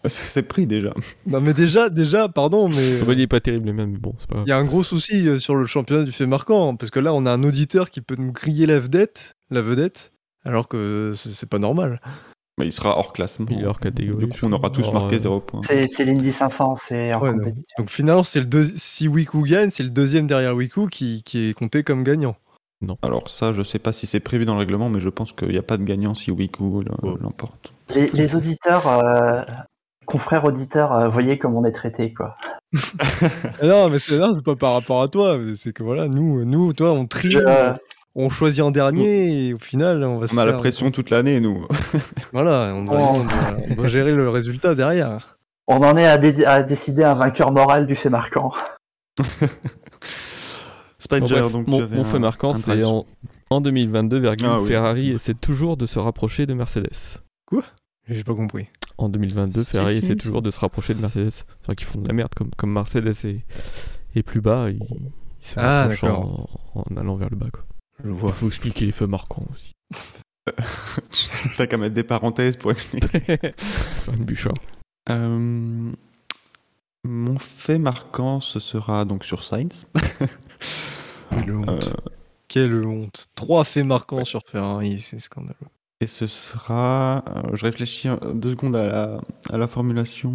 c'est- 0.10 0.28
c'est 0.28 0.44
pris 0.44 0.66
déjà. 0.68 0.94
Non 1.28 1.42
mais 1.42 1.54
déjà, 1.54 1.90
déjà, 1.90 2.30
pardon, 2.30 2.70
mais 2.70 3.00
il 3.14 3.22
est 3.22 3.28
pas 3.28 3.40
terrible, 3.40 3.72
même, 3.72 3.92
mais 3.92 3.98
bon, 3.98 4.14
c'est 4.20 4.30
pas 4.30 4.44
il 4.46 4.50
y 4.50 4.52
a 4.52 4.58
un 4.58 4.66
gros 4.66 4.84
souci 4.84 5.28
euh, 5.28 5.40
sur 5.40 5.56
le 5.56 5.66
championnat 5.66 6.04
du 6.04 6.12
fait 6.12 6.26
marquant, 6.26 6.72
hein, 6.72 6.76
parce 6.76 6.92
que 6.92 7.00
là 7.00 7.14
on 7.14 7.26
a 7.26 7.32
un 7.32 7.44
auditeur 7.44 7.90
qui 7.90 8.02
peut 8.02 8.16
nous 8.18 8.32
griller 8.32 8.66
la 8.66 8.80
vedette, 8.80 9.36
la 9.50 9.62
vedette, 9.62 10.12
alors 10.46 10.68
que 10.68 11.14
c'est 11.16 11.32
c'est 11.32 11.50
pas 11.50 11.60
normal. 11.60 12.02
Mais 12.58 12.68
il 12.68 12.72
sera 12.72 12.98
hors 12.98 13.12
classement. 13.12 13.48
Il 13.50 13.64
est 13.64 13.66
hors 13.66 13.82
catégorie, 13.82 14.28
Donc, 14.28 14.38
je 14.38 14.46
on 14.46 14.52
aura 14.54 14.70
tous 14.70 14.90
marqué 14.94 15.16
euh, 15.18 15.20
0 15.20 15.42
points. 15.42 15.60
C'est 15.68 15.88
c'est 15.90 16.06
l'Indy 16.06 16.32
500, 16.32 16.78
c'est 16.88 17.14
en 17.14 17.22
Ouais, 17.22 17.32
compétition. 17.34 17.76
donc 17.78 17.90
finalement, 17.90 18.24
c'est 18.24 18.40
le 18.40 18.64
si 18.78 19.10
Wiku 19.10 19.44
gagne, 19.44 19.72
c'est 19.72 19.84
le 19.84 19.90
deuxième 19.90 20.26
derrière 20.26 20.56
Wiku 20.56 20.88
qui, 20.88 21.22
qui 21.24 21.50
est 21.50 21.54
compté 21.54 21.84
comme 21.84 22.04
gagnant. 22.06 22.38
Alors 23.02 23.30
ça, 23.30 23.52
je 23.52 23.62
sais 23.64 23.80
pas 23.80 23.92
si 23.92 24.06
c'est 24.06 24.20
prévu 24.22 24.46
dans 24.46 24.54
le 24.54 24.60
règlement, 24.60 24.90
mais 24.90 25.00
je 25.02 25.10
pense 25.10 25.34
qu'il 25.34 25.50
n'y 25.50 25.58
a 25.58 25.64
pas 25.64 25.76
de 25.78 25.84
gagnant 25.84 26.14
si 26.14 26.32
Wiku 26.32 26.82
l- 26.82 26.88
Oh. 27.04 27.18
l'emporte. 27.20 27.74
Les, 27.94 28.08
les 28.14 28.36
auditeurs, 28.36 28.88
euh, 28.88 29.42
confrères 30.06 30.44
auditeurs, 30.46 30.94
euh, 30.94 31.08
voyez 31.10 31.38
comme 31.38 31.56
on 31.56 31.66
est 31.66 31.72
traité, 31.72 32.14
quoi. 32.14 32.36
Non, 33.64 33.90
mais 33.90 34.00
c'est 34.00 34.18
non, 34.20 34.34
c'est 34.34 34.44
pas 34.46 34.56
par 34.56 34.74
rapport 34.74 35.02
à 35.02 35.08
toi, 35.08 35.38
c'est 35.56 35.74
que 35.74 35.84
voilà, 35.84 36.08
nous, 36.08 36.46
nous, 36.46 36.74
toi, 36.74 36.92
on 36.92 37.06
trie, 37.06 37.32
Je- 37.32 37.40
euh, 37.40 37.74
on 38.16 38.30
choisit 38.30 38.62
en 38.64 38.72
dernier 38.72 39.48
et 39.48 39.54
au 39.54 39.60
final, 39.60 40.04
on 40.04 40.18
va 40.20 40.28
se 40.28 40.36
On 40.36 40.38
a 40.38 40.46
la 40.46 40.54
pression 40.54 40.92
toute 40.92 41.10
l'année, 41.10 41.40
nous. 41.40 41.68
Voilà, 42.34 42.72
on 42.76 42.84
doit, 42.84 42.98
Oh. 43.00 43.16
on 43.16 43.24
doit- 43.24 43.58
on 43.72 43.76
doit 43.76 43.88
gérer 43.88 44.14
le 44.14 44.30
résultat 44.30 44.76
derrière. 44.76 45.38
on 45.68 45.78
en 45.84 45.98
est 45.98 46.06
à, 46.08 46.18
dé- 46.18 46.46
à 46.46 46.62
décider 46.64 47.04
un 47.04 47.16
vainqueur 47.16 47.52
moral 47.52 47.88
du 47.88 47.96
fait 47.96 48.10
marquant. 48.10 48.52
Spider, 51.00 51.20
Bon, 51.22 51.28
bref, 51.40 51.52
donc 51.52 51.68
mon, 51.68 51.88
mon 51.90 52.04
fait 52.04 52.20
marquant, 52.20 52.54
c'est 52.54 52.84
en, 52.84 53.06
en 53.50 53.62
2022, 53.62 54.18
virgule, 54.20 54.48
Ah 54.50 54.60
oui. 54.62 54.68
Ferrari 54.68 55.12
essaie 55.12 55.34
toujours 55.36 55.78
de 55.78 55.86
se 55.86 56.00
rapprocher 56.00 56.46
de 56.46 56.54
Mercedes. 56.54 57.22
J'ai 58.08 58.24
pas 58.24 58.36
compris. 58.36 58.68
En 58.98 59.10
2022, 59.10 59.64
Ferrari 59.64 59.98
essaie 59.98 60.08
si. 60.08 60.16
toujours 60.16 60.42
de 60.42 60.52
se 60.52 60.60
rapprocher 60.60 60.94
de 60.94 61.02
Mercedes. 61.02 61.32
C'est 61.32 61.46
vrai 61.66 61.76
qu'ils 61.76 61.88
font 61.88 62.00
de 62.00 62.08
la 62.08 62.14
merde, 62.14 62.34
comme, 62.36 62.52
comme 62.56 62.72
Mercedes 62.72 63.26
est, 63.26 63.44
est 64.16 64.24
plus 64.24 64.42
bas, 64.42 64.70
ils, 64.70 64.80
ils 64.82 65.46
se 65.46 65.54
Ah, 65.58 65.90
en, 66.04 66.48
en 66.76 66.98
allant 66.98 67.16
vers 67.16 67.30
le 67.30 67.36
bas. 67.36 67.50
Quoi. 67.52 67.66
Je 68.04 68.10
vois. 68.10 68.32
Faut 68.32 68.48
expliquer 68.48 68.86
les 68.86 68.92
feux 68.92 69.08
marquants 69.08 69.46
aussi. 69.52 69.72
T'as 71.58 71.66
qu'à 71.68 71.78
mettre 71.78 71.96
des 71.96 72.04
parenthèses 72.04 72.56
pour 72.56 72.72
expliquer. 72.72 73.22
Une 74.08 74.26
bûche. 74.26 74.48
Euh, 75.10 75.92
mon 77.04 77.40
fait 77.40 77.80
marquant, 77.80 78.40
ce 78.42 78.60
sera 78.60 79.06
donc 79.06 79.26
sur 79.26 79.44
Sainz. 79.44 79.88
Quelle 81.32 81.56
honte. 81.56 81.70
Euh, 81.70 82.10
Quelle 82.48 82.86
honte. 82.86 83.28
Trois 83.36 83.64
faits 83.64 83.86
marquants 83.86 84.26
sur 84.26 84.42
Ferrari, 84.48 85.00
c'est 85.02 85.20
scandaleux. 85.20 85.56
Et 86.06 86.08
ce 86.08 86.28
sera. 86.28 87.24
euh, 87.28 87.42
je 87.56 87.66
réfléchis 87.66 88.08
euh, 88.08 88.16
deux 88.34 88.52
secondes 88.52 88.76
à 88.76 88.86
la, 88.86 89.22
à 89.52 89.58
la 89.58 89.68
formulation. 89.68 90.34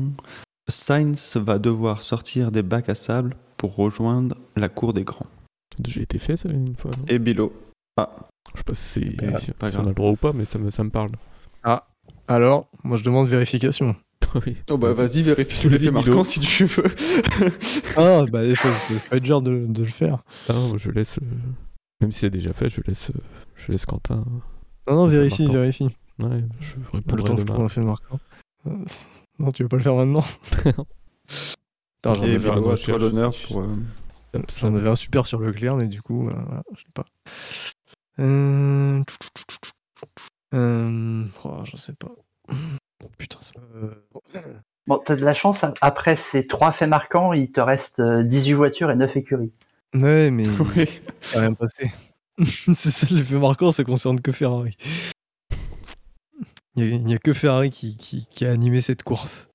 Sainz 0.68 1.36
va 1.36 1.58
devoir 1.58 2.02
sortir 2.02 2.50
des 2.50 2.62
bacs 2.62 2.88
à 2.88 2.94
sable 2.96 3.36
pour 3.56 3.76
rejoindre 3.76 4.36
la 4.56 4.68
cour 4.68 4.92
des 4.92 5.04
grands. 5.04 5.26
J'ai 5.86 6.02
été 6.02 6.18
fait 6.18 6.36
ça 6.36 6.48
une 6.48 6.74
fois. 6.76 6.90
non? 6.98 7.04
Et 7.08 7.18
Bilo. 7.18 7.52
Ah, 7.96 8.10
Je 8.52 8.58
sais 8.58 8.64
pas 8.64 8.74
si, 8.74 9.00
Pas- 9.16 9.38
si- 9.38 9.52
pas 9.52 9.68
si 9.68 9.76
on 9.78 9.84
a 9.84 9.88
le 9.88 9.94
droit 9.94 10.10
ou 10.10 10.16
pas, 10.16 10.32
mais 10.32 10.44
ça 10.44 10.58
me, 10.58 10.70
ça 10.70 10.82
me 10.84 10.90
parle. 10.90 11.10
Alors, 12.28 12.68
moi 12.84 12.96
je 12.96 13.02
demande 13.04 13.26
vérification. 13.28 13.94
Oui. 14.46 14.56
Oh 14.70 14.78
bah 14.78 14.92
vas-y, 14.92 15.22
vérifie 15.22 15.66
Vas-y, 15.66 15.72
les 15.72 15.84
faits 15.86 15.92
marquants 15.92 16.22
si 16.24 16.38
tu 16.38 16.64
veux. 16.66 16.84
Ah, 17.96 18.24
bah 18.30 18.44
des 18.44 18.54
fois, 18.54 18.70
c'est 18.72 19.08
pas 19.08 19.18
dur 19.18 19.42
de, 19.42 19.66
de 19.66 19.80
le 19.82 19.88
faire. 19.88 20.22
Ah 20.48 20.52
non, 20.52 20.76
je 20.78 20.90
laisse. 20.92 21.18
euh, 21.18 21.36
Même 22.00 22.12
si 22.12 22.20
c'est 22.20 22.30
déjà 22.30 22.52
fait, 22.52 22.68
je 22.68 22.80
laisse, 22.86 23.10
euh, 23.10 23.18
je 23.56 23.72
laisse 23.72 23.84
Quentin. 23.86 24.24
Non, 24.88 24.96
non, 24.96 25.06
vérifie, 25.06 25.46
vérifie. 25.46 25.84
Ouais, 26.18 26.44
je 26.60 26.74
Le 26.76 26.86
répondrai 26.92 27.24
temps 27.24 27.36
que 27.36 27.68
je 27.68 27.80
marquant. 27.80 28.20
Euh, 28.66 28.70
Non, 29.38 29.50
tu 29.52 29.62
veux 29.62 29.68
pas 29.68 29.76
le 29.76 29.82
faire 29.82 29.94
maintenant 29.94 30.24
Putain, 32.02 32.12
j'en 32.14 32.22
avais, 32.22 32.38
faire 32.38 32.52
un- 32.54 32.74
toi 32.76 32.98
l'honneur 32.98 33.32
pour. 33.46 33.60
euh, 33.60 33.66
j'en 34.58 34.74
avais 34.74 34.88
un 34.88 34.96
super 34.96 35.26
sur 35.26 35.38
Leclerc, 35.40 35.76
mais 35.76 35.86
du 35.86 36.02
coup, 36.02 36.28
euh, 36.28 36.32
voilà, 36.46 36.62
je 36.74 36.80
sais 36.80 36.90
pas. 36.94 37.04
Euh... 38.18 39.02
Euh... 40.54 41.24
Oh, 41.44 41.60
je 41.64 41.76
sais 41.76 41.92
pas. 41.94 42.12
Putain, 43.18 43.38
ça... 43.40 43.52
Bon, 44.86 45.00
t'as 45.04 45.14
de 45.14 45.24
la 45.24 45.34
chance, 45.34 45.64
après 45.82 46.16
ces 46.16 46.46
trois 46.48 46.72
faits 46.72 46.88
marquants, 46.88 47.32
il 47.32 47.52
te 47.52 47.60
reste 47.60 48.00
euh, 48.00 48.24
18 48.24 48.54
voitures 48.54 48.90
et 48.90 48.96
9 48.96 49.14
écuries. 49.16 49.52
Ouais, 49.94 50.30
mais 50.30 50.44
rien 51.34 51.52
passé. 51.54 51.92
c'est 52.74 52.90
ça, 52.90 53.14
l'effet 53.14 53.36
marquant, 53.36 53.72
ça 53.72 53.84
concerne 53.84 54.20
que 54.20 54.32
Ferrari. 54.32 54.76
Il 56.76 57.04
n'y 57.04 57.14
a, 57.14 57.18
que 57.18 57.32
Ferrari 57.32 57.70
qui, 57.70 57.96
qui, 57.96 58.26
qui 58.26 58.46
a 58.46 58.52
animé 58.52 58.80
cette 58.80 59.02
course. 59.02 59.48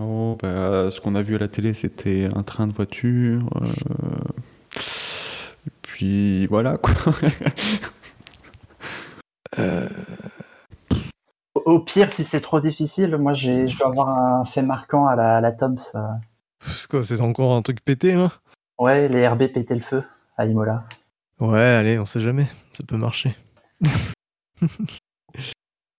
Oh, 0.00 0.36
bah, 0.40 0.90
ce 0.90 1.00
qu'on 1.00 1.14
a 1.16 1.22
vu 1.22 1.34
à 1.34 1.38
la 1.38 1.48
télé, 1.48 1.74
c'était 1.74 2.28
un 2.34 2.42
train 2.44 2.66
de 2.66 2.72
voiture. 2.72 3.42
euh, 3.60 3.66
Puis 5.82 6.46
voilà 6.46 6.78
quoi. 6.78 6.94
Au- 11.54 11.60
Au 11.64 11.80
pire, 11.80 12.12
si 12.12 12.24
c'est 12.24 12.40
trop 12.40 12.60
difficile, 12.60 13.16
moi 13.16 13.34
je 13.34 13.76
dois 13.76 13.88
avoir 13.88 14.08
un 14.08 14.44
fait 14.44 14.62
marquant 14.62 15.06
à 15.06 15.16
la, 15.16 15.36
à 15.36 15.40
la 15.40 15.52
Toms. 15.52 15.76
euh. 15.94 16.00
C'est 16.60 16.86
quoi, 16.88 17.02
c'est 17.02 17.20
encore 17.20 17.54
un 17.54 17.62
truc 17.62 17.84
pété, 17.84 18.14
là 18.14 18.30
Ouais, 18.78 19.08
les 19.08 19.26
RB 19.26 19.48
pétaient 19.52 19.74
le 19.74 19.80
feu 19.80 20.04
à 20.36 20.46
Imola. 20.46 20.84
Ouais, 21.40 21.58
allez, 21.58 21.98
on 21.98 22.06
sait 22.06 22.20
jamais. 22.20 22.46
Ça 22.72 22.84
peut 22.84 22.96
marcher. 22.96 23.34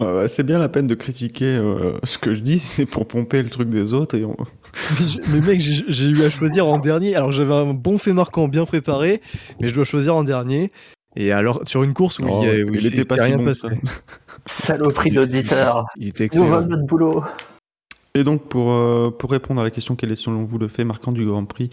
Euh, 0.02 0.28
c'est 0.28 0.42
bien 0.42 0.58
la 0.58 0.68
peine 0.68 0.88
de 0.88 0.96
critiquer 0.96 1.46
euh, 1.46 2.00
ce 2.04 2.18
que 2.18 2.34
je 2.34 2.40
dis, 2.40 2.58
c'est 2.60 2.88
pour 2.88 3.08
pomper 3.08 3.44
le 3.44 3.50
truc 3.52 3.70
des 3.70 3.94
autres. 3.94 4.18
Et 4.18 4.26
on... 4.26 4.36
Mais, 5.32 5.42
mec, 5.42 5.62
j'ai 5.62 6.06
eu 6.08 6.24
à 6.24 6.32
choisir 6.32 6.66
en 6.66 6.80
dernier. 6.80 7.16
Alors 7.16 7.32
j'avais 7.32 7.54
un 7.54 7.76
bon 7.76 8.00
fait 8.00 8.12
marquant 8.12 8.48
bien 8.48 8.66
préparé, 8.66 9.22
mais 9.62 9.68
je 9.68 9.76
dois 9.76 9.86
choisir 9.86 10.16
en 10.16 10.24
dernier. 10.24 10.72
Et 11.16 11.32
alors, 11.32 11.62
sur 11.68 11.84
une 11.84 11.94
course 11.94 12.18
où 12.18 12.26
Oh, 12.28 12.40
il, 12.42 12.48
y 12.48 12.50
a- 12.62 12.66
où 12.66 12.74
il 12.74 12.82
s'est- 12.82 12.88
était 12.88 13.04
pas 13.04 13.14
s'est 13.16 13.22
si 13.22 13.28
rien 13.28 13.38
bon 13.38 13.46
passé. 13.46 13.62
ça. 13.62 13.70
Saloperie 14.66 15.12
d'auditeur. 15.12 15.86
Il 15.98 16.08
était 16.08 16.24
excellent. 16.24 16.62
notre 16.62 16.86
boulot. 16.88 17.24
Et 18.16 18.24
donc, 18.24 18.48
pour, 18.50 18.72
euh, 18.72 19.12
pour 19.12 19.30
répondre 19.30 19.62
à 19.62 19.64
la 19.64 19.70
question 19.72 19.96
quel 19.96 20.12
est 20.12 20.16
selon 20.16 20.46
vous 20.46 20.58
le 20.58 20.68
fait 20.68 20.84
marquant 20.84 21.12
du 21.12 21.26
Grand 21.28 21.46
Prix? 21.46 21.70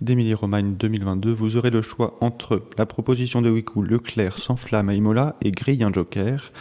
d'Émilie-Romagne 0.00 0.74
2022, 0.74 1.32
vous 1.32 1.56
aurez 1.56 1.70
le 1.70 1.82
choix 1.82 2.16
entre 2.20 2.62
la 2.76 2.86
proposition 2.86 3.42
de 3.42 3.50
Wiku 3.50 3.82
Leclerc 3.82 4.38
s'enflamme 4.38 4.88
à 4.88 4.94
Imola 4.94 5.36
et 5.42 5.50
grille 5.50 5.82
un 5.82 5.92
joker, 5.92 6.52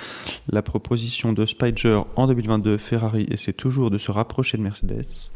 la 0.49 0.61
proposition 0.61 1.33
de 1.33 1.45
Spider 1.45 2.01
en 2.15 2.27
2022 2.27 2.77
Ferrari 2.77 3.27
essaie 3.29 3.53
toujours 3.53 3.91
de 3.91 3.97
se 3.97 4.11
rapprocher 4.11 4.57
de 4.57 4.63
Mercedes, 4.63 5.31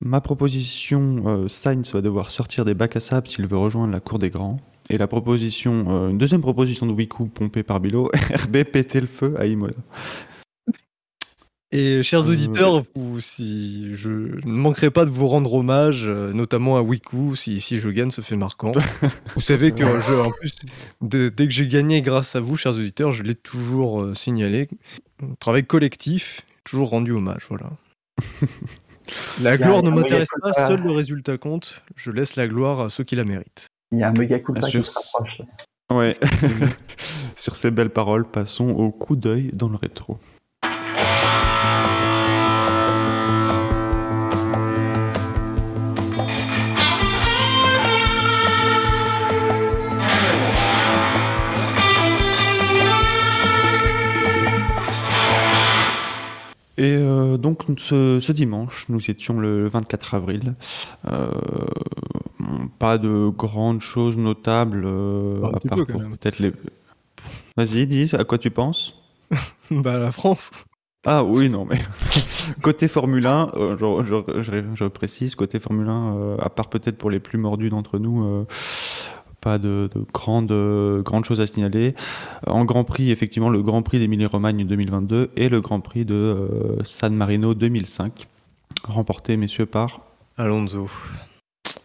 ma 0.00 0.20
proposition 0.20 1.24
euh, 1.26 1.48
Sainz 1.48 1.92
va 1.92 2.00
devoir 2.00 2.30
sortir 2.30 2.64
des 2.64 2.74
bacs 2.74 2.96
à 2.96 3.00
sable 3.00 3.28
s'il 3.28 3.46
veut 3.46 3.58
rejoindre 3.58 3.92
la 3.92 4.00
cour 4.00 4.18
des 4.18 4.30
grands, 4.30 4.58
et 4.90 4.98
la 4.98 5.06
proposition, 5.06 5.86
euh, 5.88 6.08
une 6.10 6.18
deuxième 6.18 6.40
proposition 6.40 6.84
de 6.84 6.92
Wiku 6.92 7.26
pompée 7.26 7.62
par 7.62 7.80
Bilo, 7.80 8.10
RB 8.34 8.64
péter 8.64 9.00
le 9.00 9.06
feu 9.06 9.34
à 9.38 9.46
Imola. 9.46 9.74
Et 11.72 12.02
chers 12.02 12.28
Euh, 12.28 12.32
auditeurs, 12.32 12.82
vous, 12.96 13.20
si 13.20 13.94
je 13.94 14.10
ne 14.10 14.50
manquerai 14.50 14.90
pas 14.90 15.04
de 15.04 15.10
vous 15.10 15.28
rendre 15.28 15.54
hommage, 15.54 16.02
euh, 16.04 16.32
notamment 16.32 16.76
à 16.76 16.82
Wiku, 16.82 17.36
si, 17.36 17.60
si 17.60 17.78
je 17.78 17.88
gagne 17.88 18.10
ce 18.10 18.22
fait 18.22 18.36
marquant. 18.36 18.72
vous 19.36 19.40
savez 19.40 19.70
que 19.70 19.84
je, 19.84 20.14
en 20.14 20.30
plus, 20.32 20.52
dès, 21.00 21.30
dès 21.30 21.46
que 21.46 21.52
j'ai 21.52 21.68
gagné 21.68 22.02
grâce 22.02 22.34
à 22.34 22.40
vous, 22.40 22.56
chers 22.56 22.72
auditeurs, 22.72 23.12
je 23.12 23.22
l'ai 23.22 23.36
toujours 23.36 24.02
euh, 24.02 24.14
signalé. 24.14 24.68
Un 25.22 25.34
travail 25.38 25.64
collectif, 25.64 26.40
toujours 26.64 26.90
rendu 26.90 27.12
hommage, 27.12 27.42
voilà. 27.48 27.70
La 29.42 29.56
gloire 29.56 29.82
ne 29.82 29.90
m'intéresse 29.90 30.28
pas, 30.42 30.52
seul 30.52 30.82
le 30.82 30.90
résultat 30.90 31.36
compte. 31.36 31.82
Je 31.96 32.10
laisse 32.10 32.36
la 32.36 32.46
gloire 32.48 32.80
à 32.80 32.90
ceux 32.90 33.04
qui 33.04 33.16
la 33.16 33.24
méritent. 33.24 33.66
Il 33.92 33.98
y 33.98 34.02
a 34.02 34.08
un 34.08 34.12
méga 34.12 34.38
coup 34.38 34.54
Ah, 34.56 34.60
qui 34.60 34.78
rapproche. 34.78 35.42
Ouais. 35.90 36.16
Sur 37.36 37.56
ces 37.56 37.72
belles 37.72 37.90
paroles, 37.90 38.24
passons 38.24 38.70
au 38.70 38.90
coup 38.92 39.16
d'œil 39.16 39.50
dans 39.52 39.68
le 39.68 39.76
rétro. 39.76 40.18
Et 56.80 56.96
euh, 56.96 57.36
donc 57.36 57.64
ce, 57.76 58.20
ce 58.20 58.32
dimanche, 58.32 58.86
nous 58.88 59.10
étions 59.10 59.38
le 59.38 59.68
24 59.68 60.14
avril. 60.14 60.54
Euh, 61.10 61.30
pas 62.78 62.96
de 62.96 63.28
grandes 63.28 63.82
choses 63.82 64.16
notables, 64.16 64.84
euh, 64.86 65.40
Bah, 65.40 65.50
à 65.54 65.60
part 65.68 65.76
peu, 65.76 65.84
pour 65.84 66.00
peut-être 66.00 66.38
les. 66.38 66.52
Vas-y, 67.56 67.86
dis, 67.86 68.10
à 68.18 68.24
quoi 68.24 68.38
tu 68.38 68.50
penses? 68.50 68.94
Bah, 69.70 69.98
la 69.98 70.10
France. 70.10 70.50
Ah 71.06 71.22
oui, 71.22 71.48
non, 71.50 71.64
mais 71.66 71.78
côté 72.62 72.88
Formule 72.88 73.26
1, 73.26 73.52
euh, 73.56 73.76
je, 74.04 74.22
je- 74.32 74.42
je- 74.42 74.74
je 74.74 74.84
précise, 74.84 75.34
côté 75.34 75.58
Formule 75.58 75.88
1, 75.88 76.16
euh, 76.16 76.36
à 76.40 76.48
part 76.50 76.68
peut-être 76.70 76.96
pour 76.98 77.10
les 77.10 77.20
plus 77.20 77.38
mordus 77.38 77.68
d'entre 77.70 77.98
nous, 77.98 78.24
pas 79.40 79.58
de, 79.58 79.88
de 79.94 80.04
grandes, 80.12 80.52
euh, 80.52 81.02
grandes 81.02 81.24
choses 81.24 81.40
à 81.40 81.46
signaler. 81.46 81.94
En 82.46 82.64
Grand 82.64 82.84
Prix, 82.84 83.10
effectivement, 83.10 83.50
le 83.50 83.62
Grand 83.62 83.82
Prix 83.82 83.98
d'Émilie-Romagne 83.98 84.66
2022 84.66 85.30
et 85.36 85.48
le 85.48 85.60
Grand 85.60 85.80
Prix 85.80 86.04
de 86.04 86.14
euh, 86.14 86.84
San 86.84 87.14
Marino 87.14 87.54
2005, 87.54 88.26
remporté, 88.84 89.36
messieurs, 89.36 89.66
par 89.66 90.00
Alonso. 90.36 90.88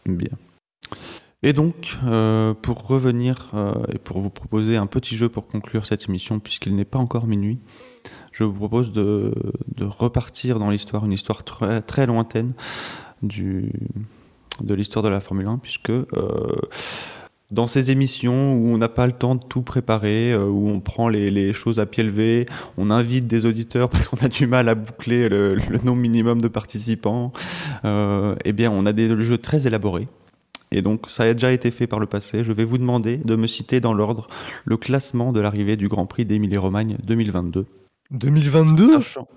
Bien. 0.06 0.30
Et 1.44 1.54
donc, 1.54 1.98
euh, 2.06 2.56
pour 2.56 2.88
revenir 2.88 3.52
euh, 3.54 3.74
et 3.94 4.00
pour 4.00 4.20
vous 4.20 4.32
proposer 4.32 4.78
un 4.78 4.88
petit 4.88 5.16
jeu 5.16 5.30
pour 5.30 5.48
conclure 5.48 5.86
cette 5.86 6.10
émission, 6.10 6.40
puisqu'il 6.40 6.76
n'est 6.76 6.86
pas 6.86 6.98
encore 6.98 7.28
minuit, 7.28 7.60
je 8.32 8.44
vous 8.44 8.54
propose 8.54 8.92
de, 8.92 9.32
de 9.76 9.86
repartir 9.86 10.58
dans 10.58 10.72
l'histoire, 10.72 11.06
une 11.06 11.12
histoire 11.12 11.44
très, 11.44 11.82
très 11.82 12.08
lointaine 12.08 12.54
du, 13.22 13.72
de 14.62 14.74
l'histoire 14.74 15.04
de 15.04 15.10
la 15.10 15.20
Formule 15.20 15.48
1, 15.48 15.58
puisque 15.60 15.92
euh, 15.92 16.08
dans 17.56 17.68
ces 17.68 17.90
émissions 17.90 18.54
où 18.56 18.68
on 18.68 18.78
n'a 18.78 18.90
pas 18.90 19.08
le 19.08 19.14
temps 19.14 19.34
de 19.36 19.44
tout 19.44 19.62
préparer, 19.64 20.34
euh, 20.34 20.46
où 20.46 20.68
on 20.70 20.80
prend 20.82 21.08
les, 21.10 21.32
les 21.32 21.54
choses 21.54 21.80
à 21.80 21.86
pied 21.86 22.04
levé, 22.04 22.46
on 22.78 22.92
invite 22.92 23.26
des 23.28 23.46
auditeurs 23.46 23.90
parce 23.92 24.08
qu'on 24.08 24.18
a 24.18 24.28
du 24.28 24.46
mal 24.46 24.70
à 24.70 24.76
boucler 24.76 25.28
le, 25.30 25.56
le 25.56 25.80
nombre 25.84 26.02
minimum 26.02 26.42
de 26.42 26.48
participants, 26.48 27.32
euh, 27.86 28.36
eh 28.46 28.54
bien 28.54 28.70
on 28.72 28.86
a 28.86 28.94
des 28.94 29.20
jeux 29.24 29.38
très 29.40 29.66
élaborés. 29.66 30.08
Et 30.72 30.82
donc 30.82 31.06
ça 31.10 31.24
a 31.24 31.34
déjà 31.34 31.52
été 31.52 31.72
fait 31.72 31.88
par 31.88 32.00
le 32.00 32.06
passé. 32.08 32.44
Je 32.44 32.52
vais 32.52 32.66
vous 32.66 32.78
demander 32.78 33.18
de 33.18 33.36
me 33.36 33.48
citer 33.48 33.80
dans 33.80 33.94
l'ordre 33.94 34.28
le 34.66 34.78
classement 34.78 35.32
de 35.32 35.40
l'arrivée 35.40 35.78
du 35.78 35.88
Grand 35.88 36.06
Prix 36.06 36.26
d'Émilie-Romagne 36.26 36.98
2022. 37.06 37.66
2022 38.12 38.94
Sachant- 38.98 39.28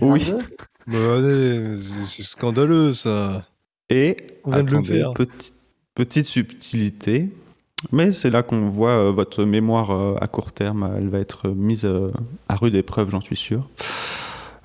Oui. 0.00 0.20
2022 0.24 0.38
Bah 0.86 0.98
allez, 1.18 1.76
c'est 1.78 2.22
scandaleux 2.22 2.94
ça. 2.94 3.46
Et 3.90 4.16
attendez, 4.50 4.82
faire. 4.88 5.12
petit- 5.14 5.52
petite 5.94 6.26
subtilité, 6.26 7.30
mais 7.92 8.12
c'est 8.12 8.30
là 8.30 8.42
qu'on 8.42 8.68
voit 8.68 8.90
euh, 8.90 9.12
votre 9.12 9.44
mémoire 9.44 9.90
euh, 9.90 10.16
à 10.20 10.26
court 10.26 10.52
terme, 10.52 10.92
elle 10.96 11.08
va 11.08 11.18
être 11.18 11.48
mise 11.48 11.84
euh, 11.84 12.10
à 12.48 12.56
rude 12.56 12.74
épreuve, 12.74 13.10
j'en 13.10 13.20
suis 13.20 13.36
sûr. 13.36 13.68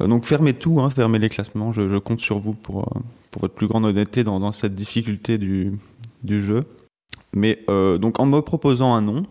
Euh, 0.02 0.08
donc 0.08 0.26
fermez 0.26 0.54
tout, 0.54 0.80
hein, 0.80 0.90
fermez 0.90 1.20
les 1.20 1.30
classements, 1.30 1.72
je, 1.72 1.98
compte 1.98 2.20
sur 2.20 2.40
vous 2.40 2.54
pour, 2.54 2.84
euh, 2.84 3.00
votre 3.40 3.54
plus 3.54 3.68
grande 3.68 3.86
honnêteté 3.86 4.24
dans, 4.24 4.52
cette 4.52 4.76
difficulté 4.76 5.38
du, 5.38 5.78
jeu. 6.26 6.66
Mais 7.34 7.60
euh, 7.70 7.98
donc 7.98 8.20
en 8.20 8.26
me 8.26 8.40
proposant 8.42 8.94
un 8.94 9.02
nom, 9.02 9.24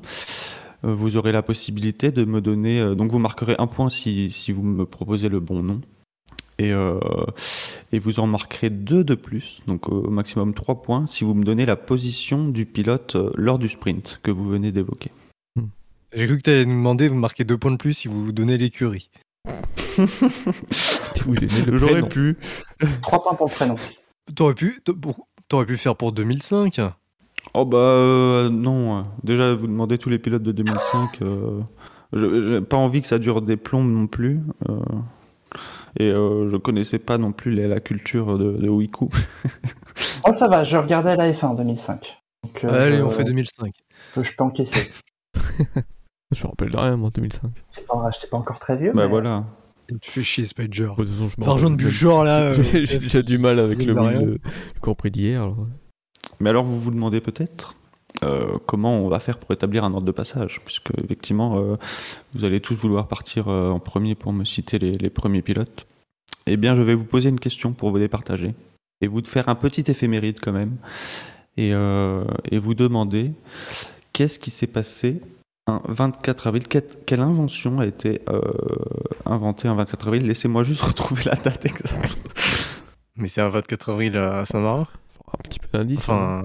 euh, 0.85 0.94
vous 0.94 1.16
aurez 1.16 1.32
la 1.32 1.43
possibilité 1.43 2.11
de 2.11 2.24
me 2.24 2.40
donner, 2.40 2.81
euh, 2.81 2.94
donc 2.94 3.11
vous 3.11 3.19
marquerez 3.19 3.57
un 3.59 3.66
point 3.66 3.90
si 3.90 4.52
vous 4.52 4.62
me 4.62 4.86
proposez 4.86 5.28
le 5.28 5.40
bon 5.40 5.62
nom. 5.62 5.81
Et, 6.61 6.73
euh, 6.73 6.99
et 7.91 7.99
vous 7.99 8.20
en 8.20 8.27
marquerez 8.27 8.69
deux 8.69 9.03
de 9.03 9.15
plus, 9.15 9.62
donc 9.66 9.89
au 9.89 10.11
maximum 10.11 10.53
trois 10.53 10.82
points, 10.82 11.07
si 11.07 11.24
vous 11.24 11.32
me 11.32 11.43
donnez 11.43 11.65
la 11.65 11.77
position 11.77 12.49
du 12.49 12.66
pilote 12.66 13.16
euh, 13.16 13.31
lors 13.35 13.59
du 13.59 13.70
sprint 13.70 14.20
que 14.23 14.31
vous 14.31 14.47
venez 14.47 14.70
d'évoquer. 14.70 15.11
J'ai 16.15 16.27
cru 16.27 16.37
que 16.37 16.43
tu 16.43 16.51
allais 16.51 16.66
nous 16.66 16.74
demander, 16.74 17.09
vous 17.09 17.15
marquez 17.15 17.45
deux 17.45 17.57
points 17.57 17.70
de 17.70 17.77
plus 17.78 17.95
si 17.95 18.09
vous 18.09 18.27
vous 18.27 18.32
donnez 18.32 18.59
l'écurie. 18.59 19.09
Vous 21.24 21.35
donnez 21.35 21.62
le 21.66 21.78
J'aurais 21.78 22.09
pu. 22.09 22.37
3 23.03 23.23
points 23.23 23.35
pour 23.35 23.47
le 23.47 23.53
prénom. 23.53 23.77
T'aurais 24.35 24.55
pu, 24.55 24.82
t'aurais 25.49 25.66
pu 25.66 25.77
faire 25.77 25.97
pour 25.97 26.12
2005. 26.12 26.81
Oh 27.55 27.65
bah 27.65 27.78
euh, 27.78 28.49
non, 28.51 28.99
euh, 28.99 29.03
déjà 29.24 29.55
vous 29.55 29.66
demandez 29.66 29.97
tous 29.99 30.11
les 30.11 30.19
pilotes 30.19 30.43
de 30.43 30.53
2005. 30.53 31.23
euh, 31.23 31.61
je 32.12 32.49
j'ai 32.49 32.61
pas 32.61 32.77
envie 32.77 33.01
que 33.01 33.07
ça 33.09 33.19
dure 33.19 33.41
des 33.41 33.57
plombes 33.57 33.91
non 33.91 34.07
plus. 34.07 34.41
euh, 34.69 34.78
et 35.99 36.09
euh, 36.11 36.49
je 36.49 36.57
connaissais 36.57 36.99
pas 36.99 37.19
non 37.19 37.33
plus 37.33 37.53
la, 37.55 37.67
la 37.69 37.81
culture 37.81 38.39
de, 38.39 38.53
de 38.53 38.69
Wiku. 38.69 39.09
Oh, 40.29 40.33
ça 40.35 40.49
va, 40.49 40.65
je 40.65 40.77
regardais 40.77 41.17
la 41.17 41.33
F1 41.33 41.47
en 41.47 41.55
2005. 41.55 42.17
Donc, 42.45 42.65
euh, 42.65 42.87
Allez, 42.87 43.03
on 43.03 43.11
fait 43.11 43.25
2005. 43.25 43.73
Je 44.17 44.31
peux 44.37 44.45
encaisser. 44.45 44.91
Je 46.33 46.45
me 46.45 46.49
rappelle 46.49 46.71
de 46.71 46.77
rien, 46.77 46.97
moi, 46.97 47.09
en 47.09 47.11
2005. 47.11 47.51
C'est 47.73 47.87
pas, 47.87 48.09
j'étais 48.12 48.29
pas 48.29 48.37
encore 48.37 48.59
très 48.61 48.77
vieux. 48.77 48.93
bah 48.95 49.03
mais 49.05 49.09
voilà. 49.09 49.45
Tu 50.01 50.11
fais 50.11 50.23
chier, 50.23 50.47
Spider. 50.47 50.91
De 50.99 51.59
jaune 51.59 51.77
rappelle 51.77 51.77
du 51.77 51.91
genre 51.91 52.23
là. 52.25 52.41
euh, 52.53 52.62
J'ai 52.62 52.99
déjà 52.99 53.23
du 53.23 53.39
mal 53.39 53.59
avec 53.59 53.83
le, 53.85 53.95
le, 53.95 54.25
le 54.27 54.39
compris 54.81 55.11
d'hier. 55.11 55.43
alors. 55.43 55.67
Mais 56.39 56.51
alors, 56.51 56.62
vous 56.65 56.79
vous 56.79 56.91
demandez 56.93 57.21
peut-être 57.21 57.75
euh, 58.24 58.59
comment 58.66 58.98
on 58.98 59.09
va 59.09 59.20
faire 59.20 59.38
pour 59.38 59.52
établir 59.52 59.84
un 59.84 59.92
ordre 59.94 60.06
de 60.06 60.12
passage, 60.12 60.60
puisque 60.64 60.90
effectivement, 61.02 61.59
euh, 61.59 61.76
vous 62.34 62.44
allez 62.44 62.60
tous 62.60 62.74
vouloir 62.74 63.09
partir 63.09 63.48
euh, 63.48 63.70
en 63.70 63.78
premier 63.80 64.14
pour 64.14 64.32
me 64.32 64.44
citer 64.44 64.78
les, 64.78 64.92
les 64.92 65.10
premiers 65.10 65.42
pilotes. 65.42 65.86
Eh 66.47 66.56
bien, 66.56 66.74
je 66.74 66.82
vais 66.82 66.94
vous 66.94 67.05
poser 67.05 67.28
une 67.28 67.40
question 67.40 67.72
pour 67.72 67.90
vous 67.90 67.98
départager 67.98 68.55
et 69.01 69.06
vous 69.06 69.22
faire 69.24 69.48
un 69.48 69.55
petit 69.55 69.90
éphéméride 69.90 70.38
quand 70.40 70.52
même, 70.52 70.76
et, 71.56 71.72
euh, 71.72 72.24
et 72.51 72.59
vous 72.59 72.74
demander 72.74 73.32
qu'est-ce 74.12 74.38
qui 74.38 74.51
s'est 74.51 74.66
passé 74.66 75.20
un 75.66 75.80
24 75.88 76.47
avril? 76.48 76.64
Quelle, 76.68 77.20
invention 77.20 77.78
a 77.80 77.86
été 77.86 78.20
euh, 78.28 78.40
inventée 79.26 79.68
un 79.68 79.74
24 79.74 80.06
avril? 80.09 80.26
Laissez-moi 80.26 80.62
juste 80.62 80.80
retrouver 80.92 81.24
la 81.24 81.36
date 81.36 81.64
exacte. 81.66 82.18
Mais 83.16 83.28
c'est 83.28 83.40
un 83.40 83.48
24 83.51 83.90
avril 83.90 84.16
à 84.16 84.44
Saint-Marin. 84.47 84.86
Un 85.32 85.42
petit 85.42 85.59
peu 85.59 85.78
d'indice. 85.78 86.09
hein. 86.09 86.42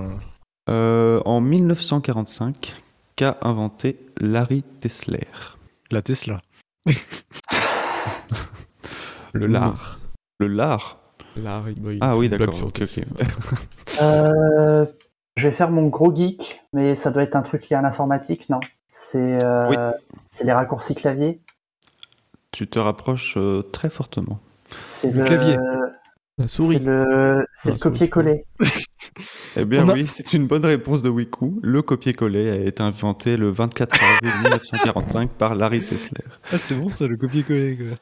Euh, 0.70 1.22
en 1.26 1.42
1945, 1.42 2.76
qu'a 3.16 3.38
inventé 3.42 4.00
Larry 4.18 4.64
Tesler? 4.82 5.28
La 5.92 6.02
Tesla. 6.02 6.42
le 9.34 9.48
lard. 9.48 10.00
Le 10.40 10.48
lard? 10.48 11.00
Ah 12.02 12.18
oui, 12.18 12.30
d'accord. 12.30 12.56
Euh, 14.02 14.86
je 15.38 15.48
vais 15.48 15.54
faire 15.56 15.72
mon 15.72 15.88
gros 15.88 16.14
geek, 16.14 16.62
mais 16.74 16.96
ça 16.96 17.12
doit 17.12 17.24
être 17.24 17.38
un 17.38 17.44
truc 17.44 17.70
lié 17.70 17.78
à 17.78 17.82
l'informatique, 17.82 18.50
non? 18.50 18.60
C'est 18.90 19.42
euh, 19.42 19.70
Oui. 19.70 19.78
c'est 20.32 20.44
les 20.44 20.52
raccourcis 20.52 20.96
clavier. 20.96 21.40
Tu 22.52 22.68
te 22.68 22.78
rapproches 22.78 23.38
euh, 23.38 23.62
très 23.62 23.90
fortement. 23.90 24.40
C'est 24.88 25.12
Le 25.12 25.20
le, 25.20 25.26
clavier. 25.26 25.58
La 26.38 26.48
C'est 26.48 26.56
souris. 26.57 26.80
le, 26.80 27.45
c'est 27.56 27.70
Ah, 27.70 27.74
le 27.74 27.80
copier-coller. 27.80 28.45
Eh 29.57 29.64
bien 29.64 29.88
a- 29.88 29.94
oui, 29.94 30.06
c'est 30.07 30.34
une 30.34 30.48
bonne 30.48 30.66
réponse 30.66 31.02
de 31.02 31.07
Wiku. 31.10 31.60
Le 31.64 31.82
copier-coller 31.82 32.49
a 32.49 32.56
été 32.57 32.84
inventé 32.84 33.38
le 33.38 33.49
24 33.52 33.95
avril 34.03 34.32
1945 34.44 35.30
par 35.32 35.56
Larry 35.56 35.82
Tesler. 35.82 36.24
Ah, 36.52 36.57
c'est 36.57 36.76
bon 36.76 36.90
ça, 36.90 37.07
le 37.07 37.16
copier-coller. 37.16 37.78
quoi. 37.78 37.98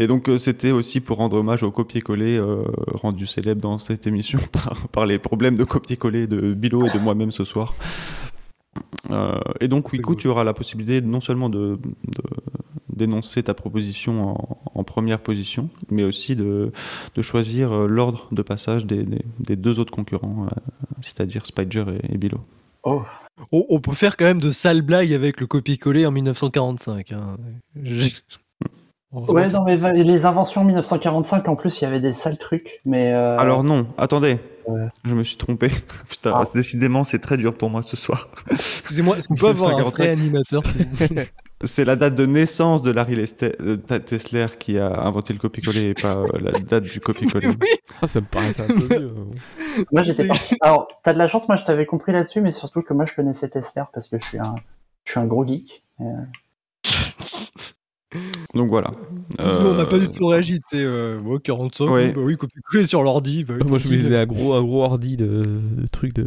Et 0.00 0.06
donc 0.06 0.28
euh, 0.28 0.36
c'était 0.36 0.70
aussi 0.70 1.00
pour 1.00 1.16
rendre 1.18 1.38
hommage 1.38 1.62
au 1.62 1.70
copier-coller 1.70 2.36
euh, 2.36 2.62
rendu 2.92 3.24
célèbre 3.26 3.60
dans 3.62 3.78
cette 3.78 4.06
émission 4.06 4.38
par, 4.52 4.88
par 4.88 5.06
les 5.06 5.18
problèmes 5.18 5.54
de 5.56 5.64
copier-coller 5.64 6.26
de 6.26 6.52
Bilo 6.52 6.84
et 6.86 6.90
de 6.90 6.98
moi-même 6.98 7.30
ce 7.30 7.44
soir. 7.44 7.74
Euh, 9.10 9.38
et 9.60 9.68
donc 9.68 9.90
cool. 10.02 10.16
tu 10.16 10.28
auras 10.28 10.44
la 10.44 10.52
possibilité 10.54 11.00
non 11.00 11.20
seulement 11.20 11.48
de, 11.48 11.78
de- 12.04 12.22
d'énoncer 12.94 13.42
ta 13.44 13.54
proposition 13.54 14.30
en, 14.30 14.58
en 14.74 14.84
première 14.84 15.20
position, 15.20 15.70
mais 15.90 16.04
aussi 16.04 16.34
de, 16.36 16.72
de 17.14 17.22
choisir 17.22 17.72
euh, 17.72 17.86
l'ordre 17.86 18.26
de 18.32 18.42
passage 18.42 18.86
des, 18.86 19.04
des- 19.04 19.24
des 19.40 19.56
deux 19.56 19.78
autres 19.78 19.92
concurrents, 19.92 20.46
euh, 20.46 20.70
c'est-à-dire 21.00 21.46
Spider 21.46 21.84
et, 22.02 22.14
et 22.14 22.18
Bilo. 22.18 22.38
On, 23.52 23.64
on 23.68 23.80
peut 23.80 23.92
faire 23.92 24.16
quand 24.16 24.24
même 24.24 24.40
de 24.40 24.50
sales 24.50 24.82
blagues 24.82 25.12
avec 25.12 25.40
le 25.40 25.46
copier-coller 25.46 26.06
en 26.06 26.10
1945. 26.10 27.12
hein. 27.12 27.36
Heureusement 27.76 28.20
Ouais, 29.10 29.46
non, 29.48 29.64
mais 29.64 29.76
les 30.04 30.26
inventions 30.26 30.64
1945, 30.64 31.48
en 31.48 31.56
plus, 31.56 31.80
il 31.80 31.84
y 31.84 31.86
avait 31.86 32.00
des 32.00 32.12
sales 32.12 32.36
trucs. 32.36 32.80
Mais 32.84 33.12
euh, 33.14 33.38
Alors 33.38 33.64
non, 33.64 33.86
attendez, 33.96 34.38
je 35.04 35.14
me 35.14 35.24
suis 35.24 35.36
trompé. 35.38 35.70
Putain, 36.10 36.32
Ah. 36.34 36.44
décidément 36.54 37.04
c'est 37.04 37.18
très 37.18 37.38
dur 37.38 37.54
pour 37.54 37.70
moi 37.70 37.82
ce 37.82 37.96
soir. 37.96 38.28
Excusez-moi, 38.50 39.16
est-ce 39.16 39.28
qu'on 39.28 39.34
peut 39.36 39.46
avoir 39.48 39.70
un 39.70 39.76
1945? 39.76 39.94
vrai 39.96 40.08
animateur 40.10 40.62
s'il 40.64 40.86
vous 40.86 41.14
plaît? 41.14 41.30
C'est 41.64 41.84
la 41.84 41.96
date 41.96 42.14
de 42.14 42.24
naissance 42.24 42.84
de 42.84 42.92
Larry 42.92 43.16
Leste- 43.16 43.56
euh, 43.60 43.76
Tesler 43.98 44.46
qui 44.60 44.78
a 44.78 45.00
inventé 45.00 45.32
le 45.32 45.40
copier-coller 45.40 45.88
et 45.88 45.94
pas 45.94 46.14
euh, 46.18 46.26
la 46.40 46.52
date 46.52 46.84
du 46.84 47.00
copier-coller. 47.00 47.48
Ah, 48.00 48.06
ça 48.06 48.20
me 48.20 48.26
paraissait 48.26 48.62
un 48.62 48.66
peu 48.68 48.96
vieux. 48.96 49.12
moi, 49.90 50.04
j'étais. 50.04 50.28
Alors, 50.60 50.86
t'as 51.02 51.12
de 51.14 51.18
la 51.18 51.26
chance, 51.26 51.48
moi, 51.48 51.56
je 51.56 51.64
t'avais 51.64 51.84
compris 51.84 52.12
là-dessus, 52.12 52.40
mais 52.40 52.52
surtout 52.52 52.82
que 52.82 52.94
moi, 52.94 53.06
je 53.06 53.14
connaissais 53.14 53.48
Tesla 53.48 53.90
parce 53.92 54.06
que 54.08 54.18
je 54.22 54.24
suis 54.28 54.38
un, 54.38 54.54
je 55.04 55.10
suis 55.10 55.18
un 55.18 55.24
gros 55.24 55.44
geek. 55.44 55.82
Euh, 56.00 56.04
Donc 58.54 58.68
voilà. 58.70 58.90
Nous, 59.38 59.44
on 59.44 59.74
n'a 59.74 59.84
pas 59.84 59.96
Euh, 59.96 60.00
du 60.06 60.08
tout 60.08 60.26
réagi, 60.26 60.60
tu 60.60 60.78
sais, 60.78 60.84
euh, 60.84 61.20
ouais, 61.20 61.38
45, 61.40 61.90
Ouais. 61.90 62.06
oui, 62.06 62.12
bah 62.12 62.20
oui, 62.24 62.36
copier-coller 62.36 62.86
sur 62.86 63.02
l'ordi. 63.02 63.44
bah 63.44 63.54
Moi, 63.68 63.78
je 63.78 63.88
me 63.88 63.96
disais 63.96 64.16
un 64.16 64.26
gros, 64.26 64.54
un 64.54 64.62
gros 64.62 64.82
ordi 64.84 65.16
de, 65.16 65.42
de 65.42 65.86
trucs 65.86 66.14
de. 66.14 66.26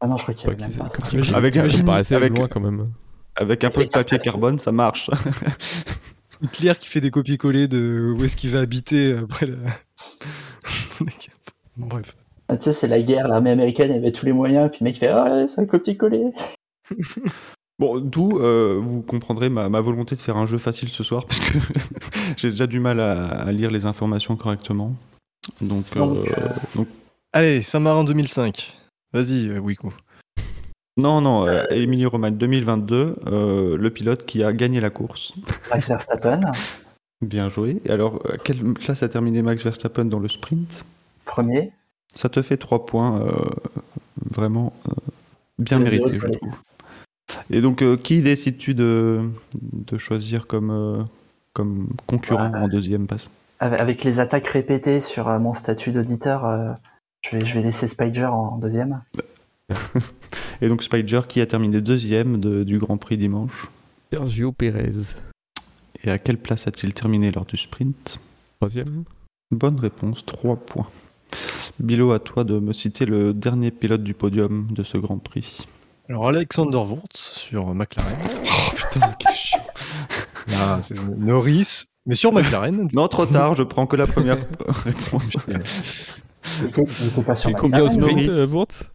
Ah 0.00 0.06
non, 0.06 0.16
je 0.16 0.22
crois 0.22 0.34
qu'il 0.34 0.44
y 0.44 0.48
Ouais, 0.48 0.54
avait 0.62 0.68
même 0.68 0.78
pas 0.78 0.84
Avec 0.84 0.96
un- 0.96 1.24
ça 1.24 1.40
me 1.40 1.50
t'imagines 1.50 1.84
paraissait 1.84 2.14
avec- 2.14 2.36
loin 2.36 2.46
quand 2.46 2.60
même. 2.60 2.88
Avec 3.36 3.64
un 3.64 3.70
peu 3.70 3.84
de 3.84 3.90
papier 3.90 4.18
carbone, 4.18 4.58
ça 4.58 4.72
marche. 4.72 5.10
Hitler 6.42 6.72
qui 6.78 6.88
fait 6.88 7.00
des 7.00 7.10
copier-coller 7.10 7.68
de 7.68 8.14
où 8.16 8.24
est-ce 8.24 8.36
qu'il 8.36 8.50
va 8.50 8.60
habiter 8.60 9.12
après 9.14 9.46
la. 9.46 9.56
Bref. 11.76 12.16
Ah, 12.48 12.56
tu 12.56 12.64
sais, 12.64 12.72
c'est 12.72 12.88
la 12.88 13.00
guerre, 13.02 13.28
l'armée 13.28 13.50
américaine 13.50 13.90
avait 13.92 14.12
tous 14.12 14.24
les 14.26 14.32
moyens, 14.32 14.70
puis 14.70 14.78
le 14.80 14.84
mec 14.86 14.98
fait 14.98 15.08
Ah, 15.08 15.24
ouais, 15.24 15.46
c'est 15.48 15.60
un 15.60 15.66
copier-coller. 15.66 16.24
Bon, 17.80 17.98
d'où 17.98 18.38
euh, 18.38 18.78
vous 18.80 19.00
comprendrez 19.00 19.48
ma, 19.48 19.68
ma 19.70 19.80
volonté 19.80 20.14
de 20.14 20.20
faire 20.20 20.36
un 20.36 20.44
jeu 20.46 20.58
facile 20.58 20.90
ce 20.90 21.02
soir 21.02 21.24
parce 21.28 21.40
que 21.40 21.58
j'ai 22.36 22.50
déjà 22.50 22.66
du 22.66 22.78
mal 22.78 23.00
à, 23.00 23.26
à 23.26 23.50
lire 23.52 23.70
les 23.70 23.86
informations 23.86 24.36
correctement. 24.36 24.94
Donc, 25.62 25.92
Donc, 25.94 26.28
euh, 26.28 26.48
donc- 26.76 26.88
Allez, 27.32 27.62
Saint-Marin 27.62 28.04
2005. 28.04 28.76
Vas-y, 29.14 29.48
euh, 29.48 29.58
Wiku. 29.58 29.92
non, 30.98 31.20
non, 31.22 31.46
euh, 31.46 31.64
Emilio 31.70 32.10
Romagne 32.10 32.36
2022, 32.36 33.16
euh, 33.26 33.76
le 33.78 33.90
pilote 33.90 34.26
qui 34.26 34.44
a 34.44 34.52
gagné 34.52 34.80
la 34.80 34.90
course. 34.90 35.32
Max 35.70 35.88
Verstappen, 35.88 36.42
Bien 37.22 37.48
joué. 37.48 37.80
Et 37.86 37.90
alors, 37.90 38.20
à 38.32 38.36
quelle 38.38 38.74
place 38.74 39.02
a 39.02 39.08
terminé 39.08 39.40
Max 39.42 39.62
Verstappen 39.64 40.04
dans 40.04 40.18
le 40.18 40.28
sprint 40.28 40.84
premier. 41.24 41.72
Ça 42.12 42.28
te 42.28 42.42
fait 42.42 42.56
3 42.56 42.84
points 42.86 43.20
euh, 43.22 43.32
vraiment 44.30 44.72
euh, 44.88 44.92
bien 45.58 45.78
mérités, 45.78 46.18
je 46.18 46.26
trouve. 46.26 46.50
Et 47.50 47.60
donc, 47.60 47.82
euh, 47.82 47.96
qui 47.96 48.22
décides-tu 48.22 48.74
de, 48.74 49.20
de 49.62 49.98
choisir 49.98 50.46
comme, 50.46 50.70
euh, 50.70 51.02
comme 51.52 51.88
concurrent 52.06 52.52
en 52.54 52.68
deuxième 52.68 53.06
passe? 53.06 53.30
Avec 53.60 54.04
les 54.04 54.20
attaques 54.20 54.48
répétées 54.48 55.00
sur 55.00 55.28
euh, 55.28 55.38
mon 55.38 55.54
statut 55.54 55.92
d'auditeur, 55.92 56.46
euh, 56.46 56.70
je, 57.22 57.36
vais, 57.36 57.44
je 57.44 57.54
vais 57.54 57.62
laisser 57.62 57.88
Spider 57.88 58.24
en 58.26 58.56
deuxième. 58.56 59.02
Et 60.62 60.68
donc, 60.68 60.82
Spider 60.82 61.20
qui 61.28 61.40
a 61.40 61.46
terminé 61.46 61.80
deuxième 61.80 62.40
de- 62.40 62.64
du 62.64 62.78
Grand 62.78 62.96
Prix 62.96 63.16
dimanche? 63.16 63.68
Sergio 64.12 64.52
Pérez. 64.52 64.92
Et 66.02 66.10
à 66.10 66.18
quelle 66.18 66.38
place 66.38 66.66
a-t-il 66.66 66.94
terminé 66.94 67.30
lors 67.30 67.44
du 67.44 67.56
sprint? 67.56 68.18
Troisième. 68.58 69.04
Bonne 69.50 69.78
réponse, 69.78 70.24
3 70.26 70.56
points. 70.56 70.86
Bilo, 71.78 72.12
à 72.12 72.18
toi 72.18 72.44
de 72.44 72.58
me 72.58 72.72
citer 72.72 73.06
le 73.06 73.32
dernier 73.32 73.70
pilote 73.70 74.02
du 74.02 74.14
podium 74.14 74.66
de 74.70 74.82
ce 74.82 74.98
Grand 74.98 75.18
Prix. 75.18 75.66
Alors, 76.10 76.26
Alexander 76.26 76.78
Wurz 76.78 77.14
sur 77.14 77.72
McLaren. 77.72 78.18
Oh 78.44 78.74
putain, 78.74 79.14
quel 79.16 79.34
chiant. 79.34 79.60
Ah, 80.52 80.80
c'est 80.82 80.96
Norris, 81.16 81.84
mais 82.04 82.16
sur 82.16 82.32
McLaren. 82.32 82.88
Non, 82.92 83.06
trop 83.06 83.26
tard, 83.26 83.54
je 83.54 83.62
prends 83.62 83.86
que 83.86 83.94
la 83.94 84.08
première 84.08 84.38
réponse. 84.84 85.30
C'est 86.42 87.52
combien 87.52 87.82
au 87.82 87.84
McLaren, 87.84 87.90
sprint, 87.90 88.00
Norris. 88.00 88.28
euh, 88.28 88.46
Wurtz 88.48 88.90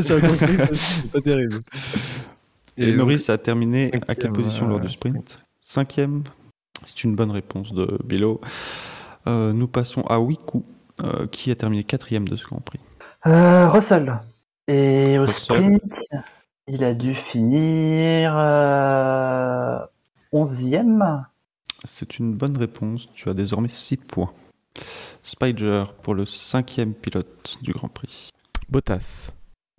c'est 0.00 1.12
pas 1.12 1.20
terrible. 1.20 1.60
Et, 2.78 2.86
donc, 2.86 2.96
Norris 2.96 3.26
a 3.28 3.36
terminé 3.36 3.90
à 4.08 4.14
quelle 4.14 4.32
position 4.32 4.66
lors 4.66 4.78
euh, 4.78 4.80
du 4.82 4.88
sprint 4.88 5.44
Cinquième. 5.60 6.22
C'est 6.86 7.04
une 7.04 7.14
bonne 7.16 7.32
réponse 7.32 7.74
de 7.74 7.98
Bilo. 8.02 8.40
Euh, 9.26 9.52
nous 9.52 9.68
passons 9.68 10.00
à 10.08 10.18
Wiku, 10.18 10.64
euh, 11.04 11.26
qui 11.26 11.50
a 11.50 11.54
terminé 11.54 11.84
quatrième 11.84 12.26
de 12.26 12.34
ce 12.36 12.46
Grand 12.46 12.60
Prix. 12.60 12.80
Euh, 13.26 13.68
Russell. 13.68 14.18
Et 14.72 15.18
au 15.18 15.26
sprint, 15.26 15.82
il 16.68 16.84
a 16.84 16.94
dû 16.94 17.16
finir 17.16 18.32
euh, 18.36 19.80
11e. 20.32 21.24
C'est 21.82 22.20
une 22.20 22.36
bonne 22.36 22.56
réponse. 22.56 23.12
Tu 23.12 23.28
as 23.28 23.34
désormais 23.34 23.68
6 23.68 23.96
points. 23.96 24.32
Spider 25.24 25.86
pour 26.04 26.14
le 26.14 26.24
cinquième 26.24 26.94
pilote 26.94 27.58
du 27.62 27.72
Grand 27.72 27.88
Prix. 27.88 28.28
Bottas. 28.68 29.32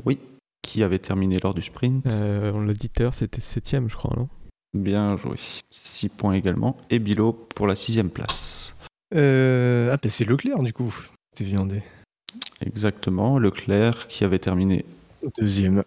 Oui. 0.04 0.20
Qui 0.62 0.84
avait 0.84 1.00
terminé 1.00 1.40
lors 1.42 1.54
du 1.54 1.62
sprint. 1.62 2.06
Euh, 2.08 2.52
on 2.54 2.60
l'a 2.60 2.74
dit 2.74 2.90
tout 2.90 3.02
à 3.02 3.04
l'heure, 3.04 3.14
c'était 3.14 3.40
septième, 3.40 3.90
je 3.90 3.96
crois, 3.96 4.14
non? 4.18 4.28
Bien 4.74 5.16
joué. 5.16 5.38
6 5.70 6.10
points 6.10 6.34
également. 6.34 6.76
Et 6.90 7.00
Bilo 7.00 7.32
pour 7.32 7.66
la 7.66 7.76
sixième 7.76 8.10
place. 8.10 8.76
Euh, 9.16 9.90
ah, 9.94 9.98
bah 10.04 10.10
c'est 10.10 10.26
Leclerc 10.26 10.60
du 10.64 10.74
coup. 10.74 10.94
C'était 11.32 11.50
viandé. 11.50 11.82
Exactement. 12.66 13.38
Leclerc 13.40 14.08
qui 14.08 14.24
avait 14.24 14.40
terminé 14.40 14.86
Deuxième. 15.38 15.84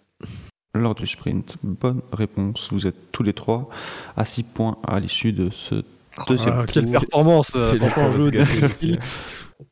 lors 0.75 0.95
du 0.95 1.07
sprint. 1.07 1.57
Bonne 1.63 2.01
réponse. 2.13 2.69
Vous 2.73 2.87
êtes 2.87 3.13
tous 3.13 3.23
les 3.23 3.33
trois 3.33 3.69
à 4.17 4.25
6 4.25 4.43
points 4.43 4.77
à 4.87 5.01
l'issue 5.01 5.33
de 5.33 5.51
ce 5.51 5.83
deuxième 6.29 6.55
Ah, 6.61 6.65
quelle 6.67 6.85
tour. 6.87 7.01
performance 7.01 7.53
euh, 7.55 7.71
C'est 7.73 8.13
jeu 8.13 8.65
aussi. 8.67 8.99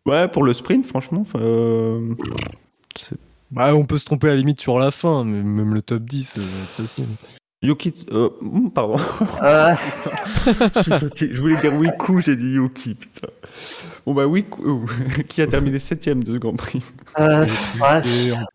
Ouais, 0.06 0.28
pour 0.28 0.44
le 0.44 0.52
sprint, 0.52 0.86
franchement, 0.86 1.26
euh, 1.34 2.14
c'est- 2.96 3.16
Bah, 3.50 3.74
on 3.74 3.84
peut 3.84 3.98
se 3.98 4.04
tromper 4.04 4.28
à 4.28 4.30
la 4.30 4.36
limite 4.36 4.60
sur 4.60 4.78
la 4.78 4.90
fin, 4.92 5.24
mais 5.24 5.42
même 5.42 5.74
le 5.74 5.82
top 5.82 6.04
10, 6.04 6.34
euh, 6.38 6.42
c'est 6.76 6.82
facile. 6.82 7.04
Yuki. 7.62 7.94
euh, 8.12 8.30
hmm, 8.40 8.70
pardon. 8.70 8.96
Euh, 9.42 9.72
Je 11.16 11.40
voulais 11.40 11.56
dire 11.56 11.72
Wiku, 11.74 12.20
j'ai 12.20 12.34
dit 12.36 12.54
Yuki, 12.54 12.94
putain. 12.94 13.28
Bon 14.04 14.14
bah 14.14 14.26
Wiku, 14.26 14.62
euh, 14.66 15.22
qui 15.28 15.42
a 15.42 15.46
terminé 15.46 15.78
septième 15.78 16.24
de 16.24 16.32
ce 16.34 16.38
Grand 16.38 16.56
Prix. 16.56 16.82
euh, 17.20 17.46
ouais, 17.80 18.02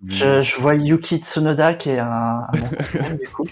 je, 0.05 0.43
je 0.43 0.61
vois 0.61 0.75
Yuki 0.75 1.19
Tsunoda 1.19 1.73
qui 1.75 1.89
est 1.91 1.99
un, 1.99 2.05
un 2.07 2.51
bon 2.51 2.67
champion, 2.83 3.15
du 3.15 3.27
coup. 3.29 3.45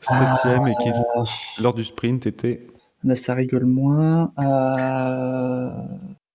Septième 0.00 0.66
et 0.68 0.74
qui, 0.82 0.88
Euh, 0.88 1.24
lors 1.58 1.74
du 1.74 1.84
sprint, 1.84 2.26
était. 2.26 2.66
mais 3.02 3.16
ça 3.16 3.34
rigole 3.34 3.64
moins. 3.66 4.32
Euh, 4.38 5.70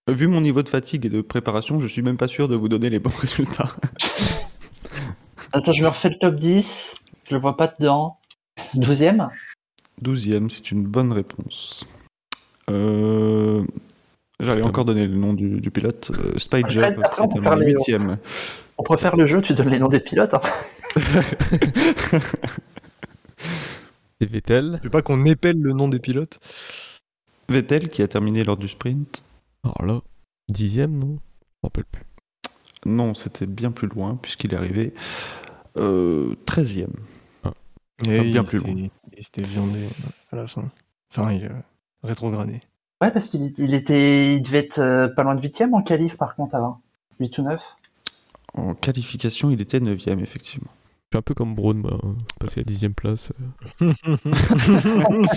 Vu 0.07 0.27
mon 0.27 0.41
niveau 0.41 0.63
de 0.63 0.69
fatigue 0.69 1.05
et 1.05 1.09
de 1.09 1.21
préparation, 1.21 1.79
je 1.79 1.87
suis 1.87 2.01
même 2.01 2.17
pas 2.17 2.27
sûr 2.27 2.47
de 2.47 2.55
vous 2.55 2.67
donner 2.69 2.89
les 2.89 2.99
bons 2.99 3.15
résultats. 3.19 3.69
Attends, 5.53 5.73
je 5.73 5.81
me 5.83 5.87
refais 5.87 6.09
le 6.09 6.17
top 6.19 6.35
10. 6.35 6.95
Je 7.29 7.35
le 7.35 7.41
vois 7.41 7.55
pas 7.57 7.67
dedans. 7.79 8.17
12ème 8.75 9.29
Douzième, 10.01 10.49
c'est 10.49 10.71
une 10.71 10.83
bonne 10.83 11.11
réponse. 11.11 11.85
Euh, 12.69 13.63
J'allais 14.39 14.65
encore 14.65 14.85
donner 14.85 15.05
le 15.07 15.15
nom 15.15 15.33
du, 15.33 15.59
du 15.59 15.69
pilote. 15.71 16.11
Euh, 16.17 16.37
Spider, 16.37 16.83
Après- 16.83 17.03
après, 17.05 17.21
on 17.23 17.55
les- 17.55 17.73
préfère 18.85 19.15
le 19.17 19.27
jeu, 19.27 19.41
tu 19.41 19.53
donnes 19.53 19.69
les 19.69 19.79
noms 19.79 19.89
des 19.89 19.99
pilotes. 19.99 20.33
hein. 20.33 20.41
C'est 24.21 24.29
Vettel. 24.29 24.75
Je 24.79 24.83
veux 24.85 24.89
pas 24.89 25.01
qu'on 25.01 25.23
épelle 25.25 25.59
le 25.61 25.73
nom 25.73 25.87
des 25.87 25.99
pilotes. 25.99 26.39
Vettel, 27.47 27.89
qui 27.89 28.01
a 28.01 28.07
terminé 28.07 28.43
lors 28.43 28.57
du 28.57 28.67
sprint. 28.67 29.23
Alors 29.63 29.85
là, 29.85 30.01
dixième, 30.49 30.97
non? 30.97 31.07
Je 31.07 31.13
me 31.13 31.63
rappelle 31.63 31.85
plus. 31.85 32.03
Non, 32.85 33.13
c'était 33.13 33.45
bien 33.45 33.71
plus 33.71 33.87
loin, 33.87 34.15
puisqu'il 34.21 34.53
est 34.53 34.57
arrivé 34.57 34.93
euh, 35.77 36.35
13e. 38.03 38.11
Et 38.11 38.31
bien 38.31 38.41
il 38.43 38.47
plus 38.47 38.59
s'était- 38.59 38.91
Il 39.17 39.23
s'était 39.23 39.41
viandé 39.43 39.79
à 40.31 40.35
la 40.35 40.47
fin. 40.47 40.63
Enfin, 41.11 41.31
il 41.33 41.45
a 41.45 41.63
rétrogradé. 42.03 42.61
Ouais, 43.01 43.11
parce 43.11 43.27
qu'il 43.27 43.53
il 43.57 43.73
était, 43.73 44.35
il 44.35 44.41
devait 44.43 44.59
être 44.59 44.79
euh, 44.79 45.07
pas 45.07 45.23
loin 45.23 45.35
de 45.35 45.41
8ème 45.41 45.73
en 45.73 45.81
qualif 45.81 46.17
par 46.17 46.35
contre 46.35 46.55
avant. 46.55 46.81
8 47.19 47.37
ou 47.37 47.43
9. 47.43 47.61
En 48.53 48.73
qualification, 48.73 49.51
il 49.51 49.61
était 49.61 49.79
9e, 49.79 50.19
effectivement. 50.21 50.69
Je 51.11 51.17
suis 51.17 51.19
un 51.19 51.21
peu 51.23 51.33
comme 51.33 51.55
Braun, 51.55 51.75
moi, 51.75 51.97
hein, 52.03 52.15
passer 52.39 52.59
à 52.59 52.63
dixième 52.63 52.93
place. 52.93 53.31
euh. 53.81 53.93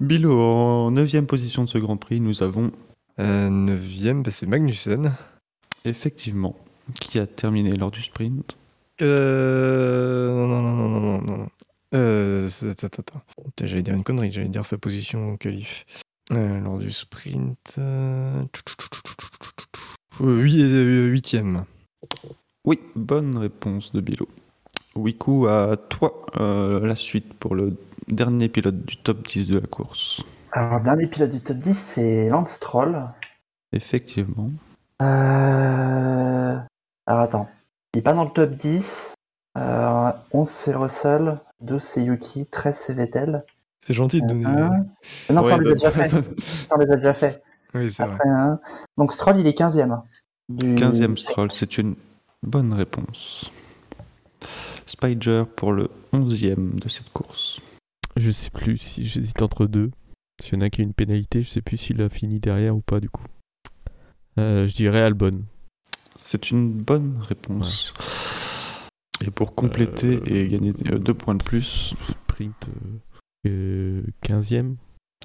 Bilo, 0.00 0.40
en 0.40 0.90
9e 0.92 1.26
position 1.26 1.64
de 1.64 1.68
ce 1.68 1.78
Grand 1.78 1.96
Prix, 1.96 2.20
nous 2.20 2.42
avons 2.42 2.70
Euh, 3.20 3.50
neuvième, 3.50 4.22
bah, 4.22 4.30
c'est 4.30 4.46
Magnussen. 4.46 5.14
effectivement 5.84 6.56
qui 7.00 7.18
a 7.18 7.26
terminé 7.26 7.72
lors 7.72 7.90
du 7.90 8.00
sprint. 8.02 8.58
Euh... 9.02 10.28
Non, 10.28 10.46
non, 10.48 10.62
non, 10.62 10.88
non, 10.88 11.00
non, 11.00 11.20
non, 11.20 11.36
non. 11.38 11.48
Euh... 11.94 12.48
c'est- 12.48 12.70
Attends, 12.84 12.86
attends, 12.86 13.18
attends. 13.18 13.44
Putain, 13.44 13.66
J'allais 13.66 13.82
dire 13.82 13.94
une 13.94 14.04
connerie, 14.04 14.32
j'allais 14.32 14.48
dire 14.48 14.64
sa 14.66 14.78
position 14.78 15.32
au 15.32 15.36
qualif. 15.36 15.84
Euh, 16.32 16.60
lors 16.60 16.78
du 16.78 16.90
sprint... 16.92 17.74
Euh... 17.78 18.42
huit- 20.20 21.10
Huitième. 21.10 21.64
Oui, 22.64 22.80
bonne 22.94 23.36
réponse 23.38 23.92
de 23.92 24.00
Bilo. 24.00 24.28
Wiku, 24.94 25.46
à 25.48 25.76
toi 25.76 26.26
euh, 26.38 26.86
la 26.86 26.96
suite 26.96 27.32
pour 27.34 27.54
le 27.54 27.76
dernier 28.08 28.48
pilote 28.48 28.84
du 28.84 28.96
top 28.98 29.26
10 29.26 29.48
de 29.48 29.58
la 29.58 29.66
course. 29.66 30.22
Alors, 30.52 30.78
le 30.78 30.84
dernier 30.84 31.06
pilote 31.06 31.30
du 31.30 31.40
top 31.40 31.56
10, 31.56 31.74
c'est 31.74 32.28
Lance 32.28 32.50
Stroll. 32.52 33.02
Effectivement. 33.72 34.48
Euh... 35.00 36.58
Alors, 37.06 37.20
attends. 37.22 37.48
Il 37.94 37.98
est 37.98 38.02
pas 38.02 38.14
dans 38.14 38.24
le 38.24 38.30
top 38.30 38.50
10. 38.52 39.14
Euh, 39.58 40.12
11, 40.32 40.48
c'est 40.48 40.74
Russell. 40.74 41.38
12, 41.60 41.82
c'est 41.82 42.02
Yuki. 42.04 42.46
13, 42.46 42.76
c'est 42.76 42.94
Vettel. 42.94 43.44
C'est 43.84 43.94
gentil 43.94 44.22
de 44.22 44.26
donner... 44.28 44.46
Un- 44.46 44.86
Non, 45.30 45.42
ça, 45.44 45.56
on 45.56 45.58
les 45.58 45.70
a 45.70 45.74
déjà 45.74 45.90
fait. 45.90 46.08
Ça, 46.08 46.18
on 46.74 46.78
les 46.78 46.90
a 46.90 46.96
déjà 46.96 47.14
fait. 47.14 47.42
Oui, 47.74 47.90
c'est 47.90 48.04
vrai. 48.04 48.14
Après, 48.14 48.28
un. 48.28 48.60
Donc, 48.96 49.12
Stroll, 49.12 49.40
il 49.40 49.46
est 49.46 49.58
15ème. 49.58 50.00
Du... 50.48 50.74
15e 50.74 51.16
Stroll, 51.16 51.52
c'est 51.52 51.78
une 51.78 51.96
bonne 52.42 52.72
réponse. 52.72 53.50
Spider 54.86 55.44
pour 55.56 55.72
le 55.72 55.90
11e 56.12 56.78
de 56.78 56.88
cette 56.88 57.10
course. 57.10 57.60
Je 58.16 58.30
sais 58.30 58.50
plus 58.50 58.76
si 58.76 59.04
j'hésite 59.04 59.40
entre 59.42 59.66
deux. 59.66 59.90
S'il 60.40 60.54
y 60.54 60.56
en 60.58 60.60
a 60.62 60.70
qui 60.70 60.80
a 60.80 60.84
une 60.84 60.92
pénalité, 60.94 61.40
je 61.42 61.48
sais 61.48 61.62
plus 61.62 61.76
s'il 61.76 62.02
a 62.02 62.08
fini 62.08 62.40
derrière 62.40 62.74
ou 62.76 62.80
pas 62.80 63.00
du 63.00 63.08
coup. 63.08 63.24
Euh, 64.38 64.66
je 64.66 64.74
dirais 64.74 65.00
Albon. 65.00 65.42
C'est 66.24 66.50
une 66.50 66.72
bonne 66.72 67.18
réponse. 67.20 67.92
Et 69.26 69.30
pour 69.30 69.54
compléter 69.54 70.16
Euh, 70.16 70.26
et 70.26 70.48
gagner 70.48 70.72
euh, 70.90 70.98
deux 70.98 71.14
points 71.14 71.34
de 71.34 71.42
plus, 71.42 71.94
Sprint 72.08 72.68
euh, 73.46 74.02
15e, 74.22 74.76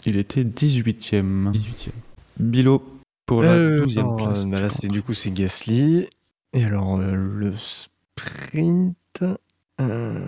il 0.05 0.17
était 0.17 0.43
18e. 0.43 1.51
18e. 1.51 1.91
Bilo 2.39 2.83
pour 3.27 3.43
la 3.43 3.53
Euh, 3.53 3.85
12e 3.85 3.99
alors, 3.99 4.15
place. 4.17 4.45
euh, 4.45 4.49
bah 4.49 4.59
là, 4.59 4.69
du 4.69 4.75
c'est 4.75 4.87
du 4.87 5.01
coup 5.03 5.13
c'est 5.13 5.31
Gasly. 5.31 6.07
Et 6.53 6.63
alors 6.63 6.97
euh, 6.99 7.13
le 7.13 7.53
sprint. 7.55 8.95
euh, 9.79 10.19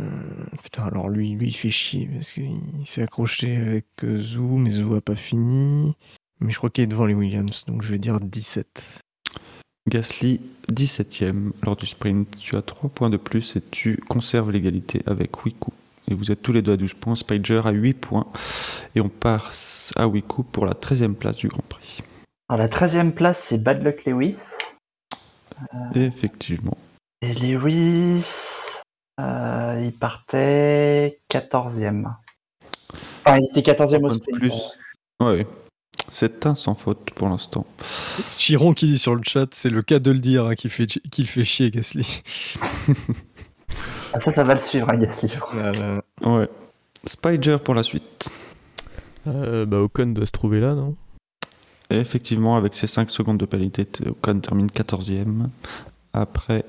Putain, 0.64 0.84
alors 0.84 1.10
lui, 1.10 1.32
lui, 1.32 1.48
il 1.48 1.54
fait 1.54 1.72
chier 1.72 2.08
parce 2.14 2.34
qu'il 2.34 2.60
s'est 2.86 3.02
accroché 3.02 3.56
avec 3.58 3.88
euh, 4.04 4.20
Zou, 4.22 4.58
mais 4.58 4.70
Zou 4.70 4.94
a 4.96 5.02
pas 5.02 5.16
fini. 5.16 5.96
Mais 6.42 6.52
je 6.52 6.58
crois 6.58 6.70
qu'il 6.70 6.84
est 6.84 6.88
devant 6.88 7.06
les 7.06 7.14
Williams, 7.16 7.66
donc 7.68 7.82
je 7.82 7.92
vais 7.92 8.00
dire 8.00 8.20
17. 8.20 9.02
Gasly, 9.90 10.40
17ème 10.72 11.52
lors 11.64 11.76
du 11.76 11.88
sprint. 11.88 12.38
Tu 12.38 12.56
as 12.56 12.62
3 12.62 12.90
points 12.92 13.10
de 13.10 13.18
plus 13.18 13.56
et 13.56 13.62
tu 13.62 13.98
conserves 14.08 14.52
l'égalité 14.52 15.02
avec 15.08 15.44
Wiku. 15.44 15.72
Et 16.08 16.14
vous 16.14 16.32
êtes 16.32 16.42
tous 16.42 16.54
les 16.54 16.62
deux 16.62 16.74
à 16.74 16.78
12 16.78 16.94
points. 16.94 17.16
Spider 17.16 17.62
à 17.66 17.72
8 17.72 17.94
points. 17.96 18.28
Et 18.96 19.02
on 19.02 19.10
passe 19.10 19.92
à 19.96 20.08
Wiku 20.08 20.44
pour 20.44 20.66
la 20.66 20.74
13e 20.74 21.16
place 21.16 21.38
du 21.38 21.48
Grand 21.48 21.68
Prix. 21.68 22.04
Alors, 22.48 22.62
la 22.62 22.68
13ème 22.68 23.12
place, 23.12 23.44
c'est 23.48 23.58
Bad 23.58 23.84
Luck 23.84 24.06
Lewis. 24.06 24.40
Effectivement. 25.94 26.78
Et 27.22 27.34
Lewis, 27.34 28.26
euh, 29.20 29.82
il 29.84 29.92
partait 29.92 31.20
14ème. 31.30 32.14
Enfin, 33.26 33.40
il 33.40 33.50
était 33.50 33.72
14ème 33.72 34.06
au 34.06 34.12
sprint. 34.12 34.40
plus. 34.40 34.80
Ouais. 35.22 35.46
C'est 36.12 36.46
un 36.46 36.56
sans 36.56 36.74
faute 36.74 37.12
pour 37.12 37.30
l'instant. 37.30 37.66
Chiron 38.38 38.74
qui 38.74 38.88
dit 38.88 38.98
sur 39.00 39.16
le 39.16 39.22
chat, 39.24 39.48
c'est 39.54 39.70
le 39.70 39.82
cas 39.82 40.00
de 40.00 40.12
le 40.12 40.20
dire, 40.20 40.46
hein, 40.46 40.56
qu'il 40.56 40.70
fait, 40.70 40.88
fait 41.26 41.44
chier 41.44 41.72
Gasly. 41.72 42.24
Ah, 44.14 44.20
ça, 44.20 44.34
ça 44.34 44.44
va 44.44 44.56
le 44.56 44.60
suivre, 44.60 44.90
hein, 44.90 44.98
Gasly. 44.98 45.32
Là, 45.56 45.72
là. 45.72 46.02
Ouais. 46.24 46.50
Spider 47.06 47.58
pour 47.64 47.76
la 47.76 47.84
suite. 47.84 48.30
Euh, 49.28 49.66
bah 49.66 49.78
Ocon 49.78 50.08
doit 50.08 50.26
se 50.26 50.32
trouver 50.32 50.60
là, 50.60 50.74
non? 50.74 50.96
Et 51.92 51.98
effectivement, 51.98 52.58
avec 52.58 52.74
ses 52.76 52.88
5 52.88 53.10
secondes 53.12 53.38
de 53.38 53.46
pénalité, 53.46 53.88
Ocon 54.08 54.40
termine 54.40 54.68
14e. 54.68 55.48
Après 56.14 56.66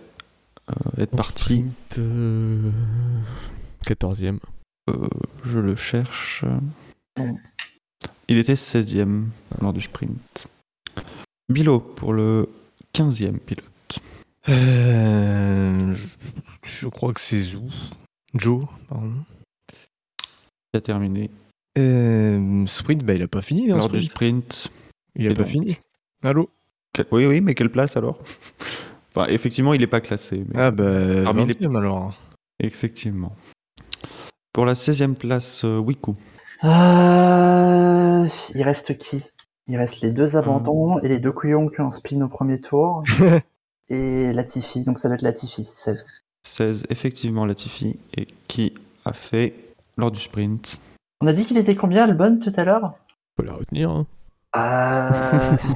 euh, 0.70 1.02
être 1.02 1.14
En 1.14 1.16
parti, 1.16 1.42
Sprint, 1.44 1.98
euh, 1.98 2.70
14e. 3.86 4.38
euh, 4.90 5.08
je 5.44 5.58
le 5.58 5.76
cherche. 5.76 6.44
Il 8.28 8.38
était 8.38 8.54
16e 8.54 9.24
lors 9.60 9.72
du 9.72 9.80
sprint. 9.80 10.48
Bilo 11.48 11.80
pour 11.80 12.12
le 12.12 12.48
15e 12.94 13.38
pilote. 13.38 13.98
Euh, 14.48 15.94
je, 15.94 16.06
je 16.62 16.86
crois 16.88 17.12
que 17.12 17.20
c'est 17.20 17.38
Zou. 17.40 17.68
Joe, 18.34 18.66
pardon. 18.88 19.12
qui 19.68 20.76
a 20.76 20.80
terminé 20.80 21.30
Euh, 21.78 22.64
sprint, 22.66 23.02
bah 23.04 23.14
il 23.14 23.22
a 23.22 23.28
pas 23.28 23.42
fini. 23.42 23.70
Hein, 23.72 23.78
lors 23.78 23.88
du 23.88 24.02
sprint. 24.02 24.70
Il 25.16 25.26
a 25.26 25.30
Et 25.30 25.34
pas 25.34 25.42
donc 25.42 25.50
fini. 25.50 25.76
Allô? 26.22 26.48
Oui, 27.10 27.26
oui, 27.26 27.40
mais 27.40 27.54
quelle 27.54 27.70
place 27.70 27.96
alors? 27.96 28.18
Enfin, 29.12 29.26
effectivement, 29.26 29.74
il 29.74 29.80
n'est 29.80 29.88
pas 29.88 30.00
classé. 30.00 30.44
mais- 30.48 30.54
Ah 30.60 30.70
bah, 30.70 31.24
Parmi 31.24 31.44
les- 31.46 31.66
20 31.66 31.74
alors. 31.74 32.14
Effectivement. 32.60 33.34
Pour 34.52 34.64
la 34.66 34.74
16e 34.74 35.14
place, 35.16 35.64
euh, 35.64 35.78
Wiku. 35.78 36.12
Euh, 36.62 38.28
il 38.54 38.62
reste 38.62 38.98
qui? 38.98 39.24
Il 39.66 39.76
reste 39.76 40.00
les 40.00 40.10
deux 40.10 40.36
abandons 40.36 40.98
et 41.00 41.08
les 41.08 41.18
deux 41.18 41.32
couillons 41.32 41.68
qui 41.68 41.80
ont 41.80 41.90
spin 41.90 42.20
au 42.20 42.28
premier 42.28 42.60
tour. 42.60 43.02
et 43.88 44.32
Latifi, 44.32 44.84
donc 44.84 44.98
ça 44.98 45.08
doit 45.08 45.14
être 45.14 45.22
Latifi, 45.22 45.64
16. 45.64 46.06
16, 46.42 46.86
effectivement, 46.90 47.46
Latifi, 47.46 47.98
et 48.16 48.26
qui 48.48 48.74
a 49.04 49.12
fait 49.12 49.54
lors 49.96 50.10
du 50.10 50.18
sprint. 50.18 50.78
On 51.20 51.26
a 51.26 51.32
dit 51.32 51.44
qu'il 51.44 51.58
était 51.58 51.76
combien, 51.76 52.04
Albon, 52.04 52.40
tout 52.42 52.52
à 52.56 52.64
l'heure? 52.64 52.94
Faut 53.36 53.44
la 53.44 53.54
retenir. 53.54 53.90
Hein. 53.90 54.06
Euh, 54.56 55.56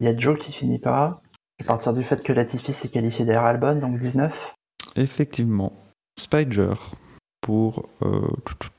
Il 0.00 0.06
y 0.06 0.08
a 0.08 0.16
Joe 0.16 0.38
qui 0.38 0.50
finit 0.50 0.78
par 0.78 0.94
A. 0.94 1.22
À 1.60 1.64
partir 1.64 1.92
du 1.92 2.02
fait 2.02 2.22
que 2.22 2.32
Latifi 2.32 2.72
s'est 2.72 2.88
qualifié 2.88 3.26
derrière 3.26 3.44
Albon, 3.44 3.74
donc 3.74 3.98
19. 3.98 4.32
Effectivement. 4.96 5.72
Spider 6.20 6.74
pour 7.40 7.88
euh, 8.02 8.28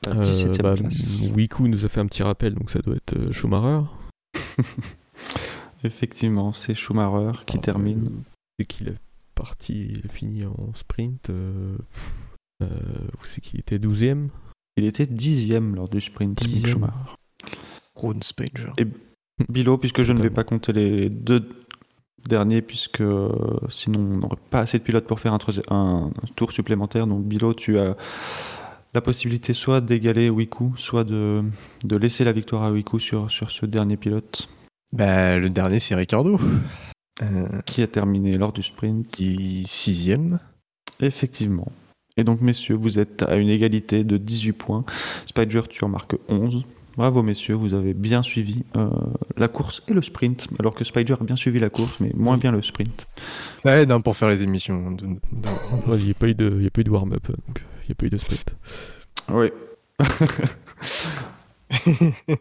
la 0.05 0.13
Euh, 0.13 0.21
17e 0.21 0.61
bah, 0.61 0.75
place. 0.75 1.29
Wiku 1.35 1.67
nous 1.67 1.85
a 1.85 1.89
fait 1.89 1.99
un 1.99 2.05
petit 2.05 2.23
rappel, 2.23 2.53
donc 2.55 2.69
ça 2.69 2.79
doit 2.79 2.95
être 2.95 3.17
euh, 3.17 3.31
Schumacher. 3.31 3.87
Effectivement, 5.83 6.53
c'est 6.53 6.75
Schumacher 6.75 7.43
qui 7.45 7.59
termine. 7.59 8.23
Et 8.59 8.65
qu'il 8.65 8.89
a 8.89 8.93
parti, 9.33 9.87
il 9.89 10.05
a 10.05 10.09
fini 10.09 10.45
en 10.45 10.73
sprint. 10.75 11.29
Euh, 11.29 11.75
euh, 12.61 12.67
où 12.67 13.25
c'est 13.25 13.41
qu'il 13.41 13.59
était 13.59 13.79
12ème 13.79 14.27
Il 14.77 14.85
était 14.85 15.07
dixième 15.07 15.75
lors 15.75 15.89
du 15.89 15.99
sprint. 15.99 16.43
Schumacher. 16.43 17.15
Ron 17.95 18.19
Spager. 18.21 18.71
Et 18.77 18.85
Bilo, 19.49 19.77
puisque 19.77 20.03
je 20.03 20.13
ne 20.13 20.21
vais 20.21 20.29
pas 20.29 20.43
compter 20.43 20.71
les 20.73 21.09
deux 21.09 21.49
derniers, 22.27 22.61
puisque 22.61 23.01
euh, 23.01 23.29
sinon 23.69 23.99
on 23.99 24.17
n'aurait 24.17 24.37
pas 24.49 24.59
assez 24.59 24.77
de 24.77 24.83
pilotes 24.83 25.05
pour 25.05 25.19
faire 25.19 25.37
un, 25.69 26.11
tour 26.35 26.51
supplémentaire. 26.51 27.07
Donc 27.07 27.25
Bilo, 27.25 27.53
tu 27.53 27.79
as 27.79 27.95
la 28.93 29.01
possibilité 29.01 29.53
soit 29.53 29.81
d'égaler 29.81 30.29
Wiku, 30.29 30.73
soit 30.75 31.03
de, 31.03 31.41
de 31.83 31.97
laisser 31.97 32.23
la 32.23 32.31
victoire 32.31 32.63
à 32.63 32.71
Wiku 32.71 32.99
sur, 32.99 33.31
sur 33.31 33.49
ce 33.49 33.65
dernier 33.65 33.97
pilote 33.97 34.49
Bah, 34.91 35.37
le 35.37 35.49
dernier, 35.49 35.79
c'est 35.79 35.95
Ricardo. 35.95 36.39
Euh, 37.21 37.61
qui 37.65 37.83
a 37.83 37.87
terminé 37.87 38.35
lors 38.37 38.51
du 38.51 38.63
sprint. 38.63 39.21
sixième. 39.65 40.39
Effectivement. 41.01 41.71
Et 42.17 42.23
donc, 42.23 42.41
messieurs, 42.41 42.75
vous 42.75 42.99
êtes 42.99 43.23
à 43.23 43.35
une 43.35 43.49
égalité 43.49 44.03
de 44.03 44.17
18 44.17 44.53
points. 44.53 44.85
Spider, 45.25 45.61
tu 45.69 45.83
en 45.83 45.89
marques 45.89 46.15
11. 46.29 46.63
Bravo, 46.97 47.23
messieurs, 47.23 47.55
vous 47.55 47.73
avez 47.73 47.93
bien 47.93 48.21
suivi 48.21 48.65
euh, 48.75 48.89
la 49.37 49.47
course 49.47 49.81
et 49.87 49.93
le 49.93 50.01
sprint, 50.01 50.47
alors 50.59 50.75
que 50.75 50.83
Spider 50.83 51.13
a 51.19 51.23
bien 51.23 51.37
suivi 51.37 51.57
la 51.59 51.69
course, 51.69 51.99
mais 52.01 52.11
moins 52.13 52.37
bien 52.37 52.51
le 52.51 52.61
sprint. 52.61 53.07
Ça 53.55 53.79
aide 53.81 53.91
hein, 53.91 54.01
pour 54.01 54.17
faire 54.17 54.27
les 54.27 54.43
émissions. 54.43 54.91
de- 54.91 55.05
de- 55.05 55.89
Ouais, 55.89 55.97
Il 55.99 56.05
n'y 56.05 56.11
a 56.11 56.13
pas 56.13 56.27
eu 56.27 56.35
de, 56.35 56.69
warm-up, 56.89 57.25
donc 57.27 57.63
il 57.83 57.87
n'y 57.87 57.91
a 57.91 57.95
pas 57.95 58.05
eu 58.05 58.09
de 58.09 58.17
sprint. 58.17 58.55
Oui. 59.29 59.49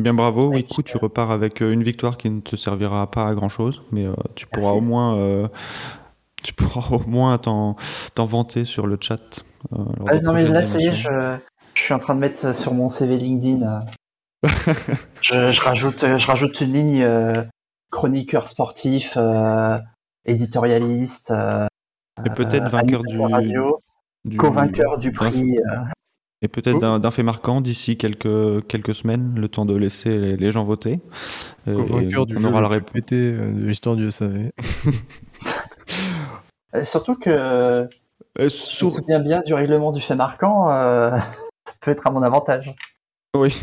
Eh 0.00 0.02
bien, 0.02 0.14
bravo. 0.14 0.50
Wiku, 0.52 0.82
tu 0.84 0.96
repars 0.96 1.32
avec 1.32 1.60
euh, 1.60 1.72
une 1.72 1.82
victoire 1.82 2.18
qui 2.18 2.30
ne 2.30 2.40
te 2.40 2.54
servira 2.54 3.10
pas 3.10 3.26
à 3.26 3.34
grand 3.34 3.48
chose, 3.48 3.82
mais 3.90 4.06
euh, 4.06 4.12
tu 4.36 4.46
pourras 4.46 4.66
Merci. 4.72 4.78
au 4.78 4.80
moins. 4.80 5.16
euh, 5.16 5.48
tu 6.44 6.54
pourras 6.54 6.96
au 6.96 7.00
moins 7.08 7.36
t'en 7.38 7.74
vanter 8.16 8.64
sur 8.64 8.86
le 8.86 8.96
chat. 9.00 9.44
euh, 9.72 9.78
Ah, 10.06 10.18
non 10.20 10.34
mais 10.34 10.46
là 10.46 10.64
ça 10.64 10.78
y 10.78 10.86
est, 10.86 10.94
je, 10.94 11.08
je 11.78 11.84
suis 11.84 11.94
en 11.94 11.98
train 12.00 12.14
de 12.14 12.20
mettre 12.20 12.54
sur 12.54 12.74
mon 12.74 12.90
CV 12.90 13.16
LinkedIn. 13.16 13.62
euh, 14.44 14.48
je, 15.22 15.48
je 15.48 15.60
rajoute, 15.60 16.00
je 16.18 16.26
rajoute 16.26 16.60
une 16.60 16.72
ligne 16.72 17.02
euh, 17.02 17.42
chroniqueur 17.90 18.48
sportif, 18.48 19.14
euh, 19.16 19.78
éditorialiste, 20.26 21.30
euh, 21.30 21.66
Et 22.26 22.30
peut-être 22.30 22.68
vainqueur 22.68 23.02
du, 23.04 23.20
radio, 23.20 23.80
du- 24.24 24.36
co-vainqueur 24.36 24.98
du 24.98 25.10
d'un- 25.10 25.16
prix. 25.30 25.58
euh, 25.58 25.76
Et 26.42 26.48
peut-être 26.48 26.76
Oh. 26.76 26.80
d'un 26.80 26.98
d'un 27.00 27.10
fait 27.10 27.22
marquant 27.24 27.60
d'ici 27.60 27.96
quelques, 27.96 28.64
quelques 28.68 28.94
semaines, 28.94 29.34
le 29.36 29.48
temps 29.48 29.64
de 29.64 29.74
laisser 29.76 30.16
les, 30.16 30.36
les 30.36 30.50
gens 30.52 30.62
voter. 30.64 31.00
Co-vainqueur 31.64 32.26
du 32.26 32.36
on 32.36 32.44
aura 32.44 32.60
la 32.60 32.68
réponse. 32.68 32.92
euh, 33.12 33.52
de 33.52 33.66
l'histoire 33.66 33.96
du 33.96 34.08
SAV. 34.10 34.50
euh, 36.74 36.84
surtout 36.84 37.14
que 37.16 37.30
euh, 37.30 37.86
Euh, 38.38 38.48
je 38.48 38.84
me 38.84 38.90
souviens 38.90 39.18
bien 39.20 39.42
du 39.42 39.52
règlement 39.54 39.90
du 39.90 40.00
fait 40.00 40.14
marquant, 40.14 40.70
euh, 40.70 41.10
peut 41.80 41.90
être 41.90 42.06
à 42.06 42.10
mon 42.10 42.22
avantage. 42.22 42.74
Oui. 43.36 43.60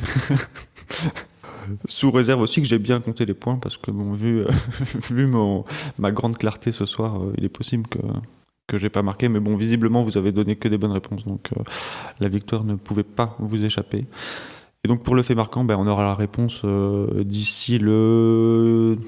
Sous 1.87 2.11
réserve 2.11 2.41
aussi 2.41 2.61
que 2.61 2.67
j'ai 2.67 2.77
bien 2.77 3.01
compté 3.01 3.25
les 3.25 3.33
points, 3.33 3.57
parce 3.57 3.77
que 3.77 3.91
vu, 3.91 4.45
vu 5.09 5.25
mon, 5.27 5.65
ma 5.97 6.11
grande 6.11 6.37
clarté 6.37 6.71
ce 6.71 6.85
soir, 6.85 7.21
euh, 7.21 7.33
il 7.37 7.45
est 7.45 7.49
possible 7.49 7.87
que, 7.87 7.99
que 8.67 8.77
j'ai 8.77 8.89
pas 8.89 9.01
marqué. 9.01 9.29
Mais 9.29 9.39
bon, 9.39 9.55
visiblement, 9.55 10.03
vous 10.03 10.17
avez 10.17 10.31
donné 10.31 10.55
que 10.55 10.67
des 10.67 10.77
bonnes 10.77 10.91
réponses, 10.91 11.25
donc 11.25 11.49
euh, 11.57 11.63
la 12.19 12.27
victoire 12.27 12.63
ne 12.63 12.75
pouvait 12.75 13.03
pas 13.03 13.35
vous 13.39 13.65
échapper. 13.65 14.05
Et 14.85 14.87
donc 14.87 15.01
pour 15.01 15.15
le 15.15 15.23
fait 15.23 15.33
marquant, 15.33 15.63
ben, 15.63 15.77
on 15.79 15.87
aura 15.87 16.03
la 16.03 16.13
réponse 16.13 16.61
euh, 16.63 17.23
d'ici 17.23 17.79
le, 17.79 18.99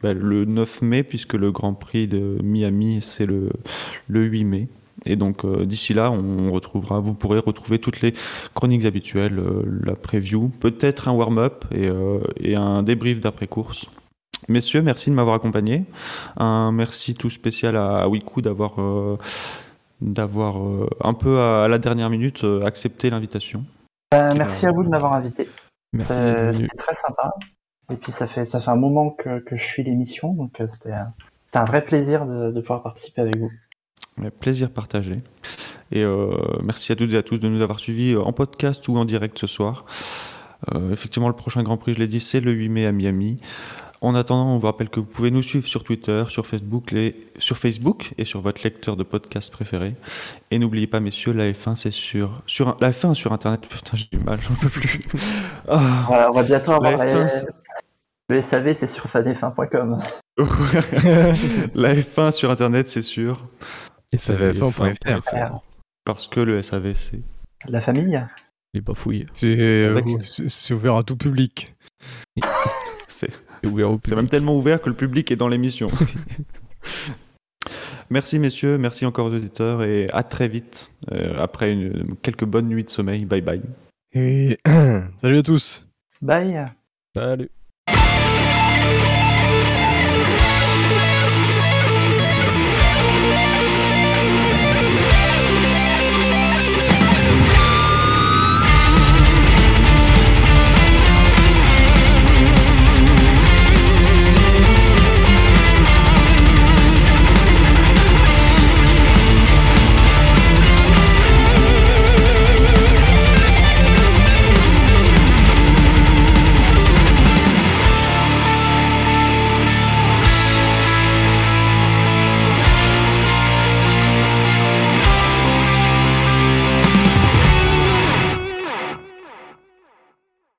ben, 0.00 0.16
le 0.16 0.44
9 0.44 0.82
mai, 0.82 1.02
puisque 1.02 1.34
le 1.34 1.50
Grand 1.50 1.74
Prix 1.74 2.06
de 2.06 2.38
Miami, 2.44 3.02
c'est 3.02 3.26
le, 3.26 3.50
le 4.06 4.22
8 4.22 4.44
mai. 4.44 4.68
Et 5.06 5.16
donc 5.16 5.44
euh, 5.44 5.64
d'ici 5.64 5.94
là, 5.94 6.10
on 6.10 6.50
retrouvera, 6.50 7.00
vous 7.00 7.14
pourrez 7.14 7.38
retrouver 7.38 7.78
toutes 7.78 8.00
les 8.00 8.14
chroniques 8.54 8.84
habituelles, 8.84 9.38
euh, 9.38 9.62
la 9.84 9.94
preview, 9.94 10.48
peut-être 10.60 11.08
un 11.08 11.12
warm-up 11.12 11.64
et, 11.72 11.86
euh, 11.88 12.18
et 12.40 12.56
un 12.56 12.82
débrief 12.82 13.20
d'après-course. 13.20 13.86
Messieurs, 14.48 14.82
merci 14.82 15.10
de 15.10 15.14
m'avoir 15.14 15.34
accompagné. 15.36 15.84
Un 16.36 16.70
merci 16.72 17.14
tout 17.14 17.30
spécial 17.30 17.76
à, 17.76 17.98
à 18.02 18.08
Wiku 18.08 18.42
d'avoir 18.42 18.80
euh, 18.80 19.16
d'avoir 20.00 20.58
euh, 20.62 20.88
un 21.02 21.14
peu 21.14 21.38
à, 21.38 21.64
à 21.64 21.68
la 21.68 21.78
dernière 21.78 22.10
minute 22.10 22.44
euh, 22.44 22.60
accepté 22.64 23.08
l'invitation. 23.10 23.64
Merci 24.12 24.66
à 24.66 24.72
vous 24.72 24.84
de 24.84 24.88
m'avoir 24.88 25.14
invité. 25.14 25.48
C'était 25.98 26.66
très 26.76 26.94
sympa. 26.94 27.32
Et 27.90 27.96
puis 27.96 28.12
ça 28.12 28.26
fait 28.26 28.44
ça 28.44 28.60
fait 28.60 28.70
un 28.70 28.76
moment 28.76 29.10
que, 29.10 29.38
que 29.38 29.56
je 29.56 29.64
suis 29.64 29.82
l'émission, 29.84 30.32
donc 30.34 30.60
c'était 30.68 30.92
un- 30.92 31.12
c'était 31.46 31.58
un 31.58 31.64
vrai 31.64 31.84
plaisir 31.84 32.26
de, 32.26 32.50
de 32.50 32.60
pouvoir 32.60 32.82
participer 32.82 33.22
avec 33.22 33.38
vous. 33.38 33.50
Plaisir 34.40 34.70
partagé. 34.70 35.20
Et 35.92 36.02
euh, 36.02 36.30
merci 36.62 36.90
à 36.92 36.96
toutes 36.96 37.12
et 37.12 37.16
à 37.16 37.22
tous 37.22 37.38
de 37.38 37.48
nous 37.48 37.62
avoir 37.62 37.78
suivis 37.78 38.12
euh, 38.14 38.20
en 38.22 38.32
podcast 38.32 38.86
ou 38.88 38.96
en 38.96 39.04
direct 39.04 39.38
ce 39.38 39.46
soir. 39.46 39.84
Euh, 40.74 40.90
effectivement, 40.90 41.28
le 41.28 41.34
prochain 41.34 41.62
Grand 41.62 41.76
Prix, 41.76 41.94
je 41.94 41.98
l'ai 41.98 42.06
dit, 42.08 42.18
c'est 42.20 42.40
le 42.40 42.50
8 42.52 42.68
mai 42.70 42.86
à 42.86 42.92
Miami. 42.92 43.36
En 44.00 44.14
attendant, 44.14 44.54
on 44.54 44.58
vous 44.58 44.66
rappelle 44.66 44.88
que 44.88 45.00
vous 45.00 45.06
pouvez 45.06 45.30
nous 45.30 45.42
suivre 45.42 45.66
sur 45.68 45.84
Twitter, 45.84 46.24
sur 46.28 46.46
Facebook, 46.46 46.90
les... 46.92 47.26
sur 47.38 47.56
Facebook 47.56 48.12
et 48.18 48.24
sur 48.24 48.40
votre 48.40 48.62
lecteur 48.62 48.96
de 48.96 49.04
podcast 49.04 49.52
préféré. 49.52 49.94
Et 50.50 50.58
n'oubliez 50.58 50.86
pas, 50.86 51.00
messieurs, 51.00 51.32
la 51.32 51.50
F1, 51.52 51.76
c'est 51.76 51.90
sur... 51.90 52.38
sur 52.46 52.76
la 52.80 52.90
F1 52.90 53.14
sur 53.14 53.32
Internet. 53.32 53.60
Putain, 53.68 53.96
j'ai 53.96 54.06
du 54.12 54.18
mal, 54.18 54.38
j'en 54.40 54.54
peux 54.54 54.68
plus. 54.68 55.00
Ah. 55.68 56.04
Voilà, 56.06 56.30
on 56.30 56.34
va 56.34 56.42
bientôt 56.42 56.72
avoir 56.72 56.96
La 56.96 57.04
la- 57.04 57.24
F1, 57.26 57.28
c'est- 57.28 57.46
le 58.28 58.42
SAV, 58.42 58.74
c'est 58.74 58.86
sur 58.88 59.06
fanf1.com. 59.06 60.00
la 61.74 61.94
F1 61.94 62.32
sur 62.32 62.50
Internet, 62.50 62.88
c'est 62.88 63.02
sûr. 63.02 63.46
Et 64.12 64.18
ça 64.18 64.34
va 64.34 64.52
F1.fr. 64.52 64.92
F1.fr. 64.94 65.60
Parce 66.04 66.28
que 66.28 66.40
le 66.40 66.62
SAV, 66.62 66.94
c'est... 66.94 67.20
La 67.66 67.80
famille? 67.80 68.20
Les 68.74 68.80
bafouilles. 68.80 69.26
C'est 69.32 69.56
euh, 69.58 69.96
Avec- 69.98 70.24
c'est- 70.24 70.74
ouvert 70.74 70.96
à 70.96 71.04
tout 71.04 71.16
public. 71.16 71.74
c'est... 73.08 73.30
Et 73.62 73.68
ouvert 73.68 73.90
au 73.90 73.94
C'est 73.94 74.00
public. 74.02 74.16
même 74.16 74.28
tellement 74.28 74.56
ouvert 74.56 74.80
que 74.80 74.88
le 74.88 74.94
public 74.94 75.30
est 75.30 75.36
dans 75.36 75.48
l'émission. 75.48 75.86
merci 78.10 78.38
messieurs, 78.38 78.78
merci 78.78 79.06
encore 79.06 79.26
aux 79.26 79.34
auditeurs 79.34 79.82
et 79.82 80.06
à 80.12 80.22
très 80.22 80.48
vite 80.48 80.90
euh, 81.12 81.34
après 81.38 81.72
une- 81.72 82.16
quelques 82.22 82.44
bonnes 82.44 82.68
nuits 82.68 82.84
de 82.84 82.88
sommeil. 82.88 83.24
Bye 83.24 83.40
bye. 83.40 83.62
Et 84.12 84.58
salut 85.20 85.38
à 85.38 85.42
tous. 85.42 85.86
Bye 86.22 86.66
Salut. 87.14 87.50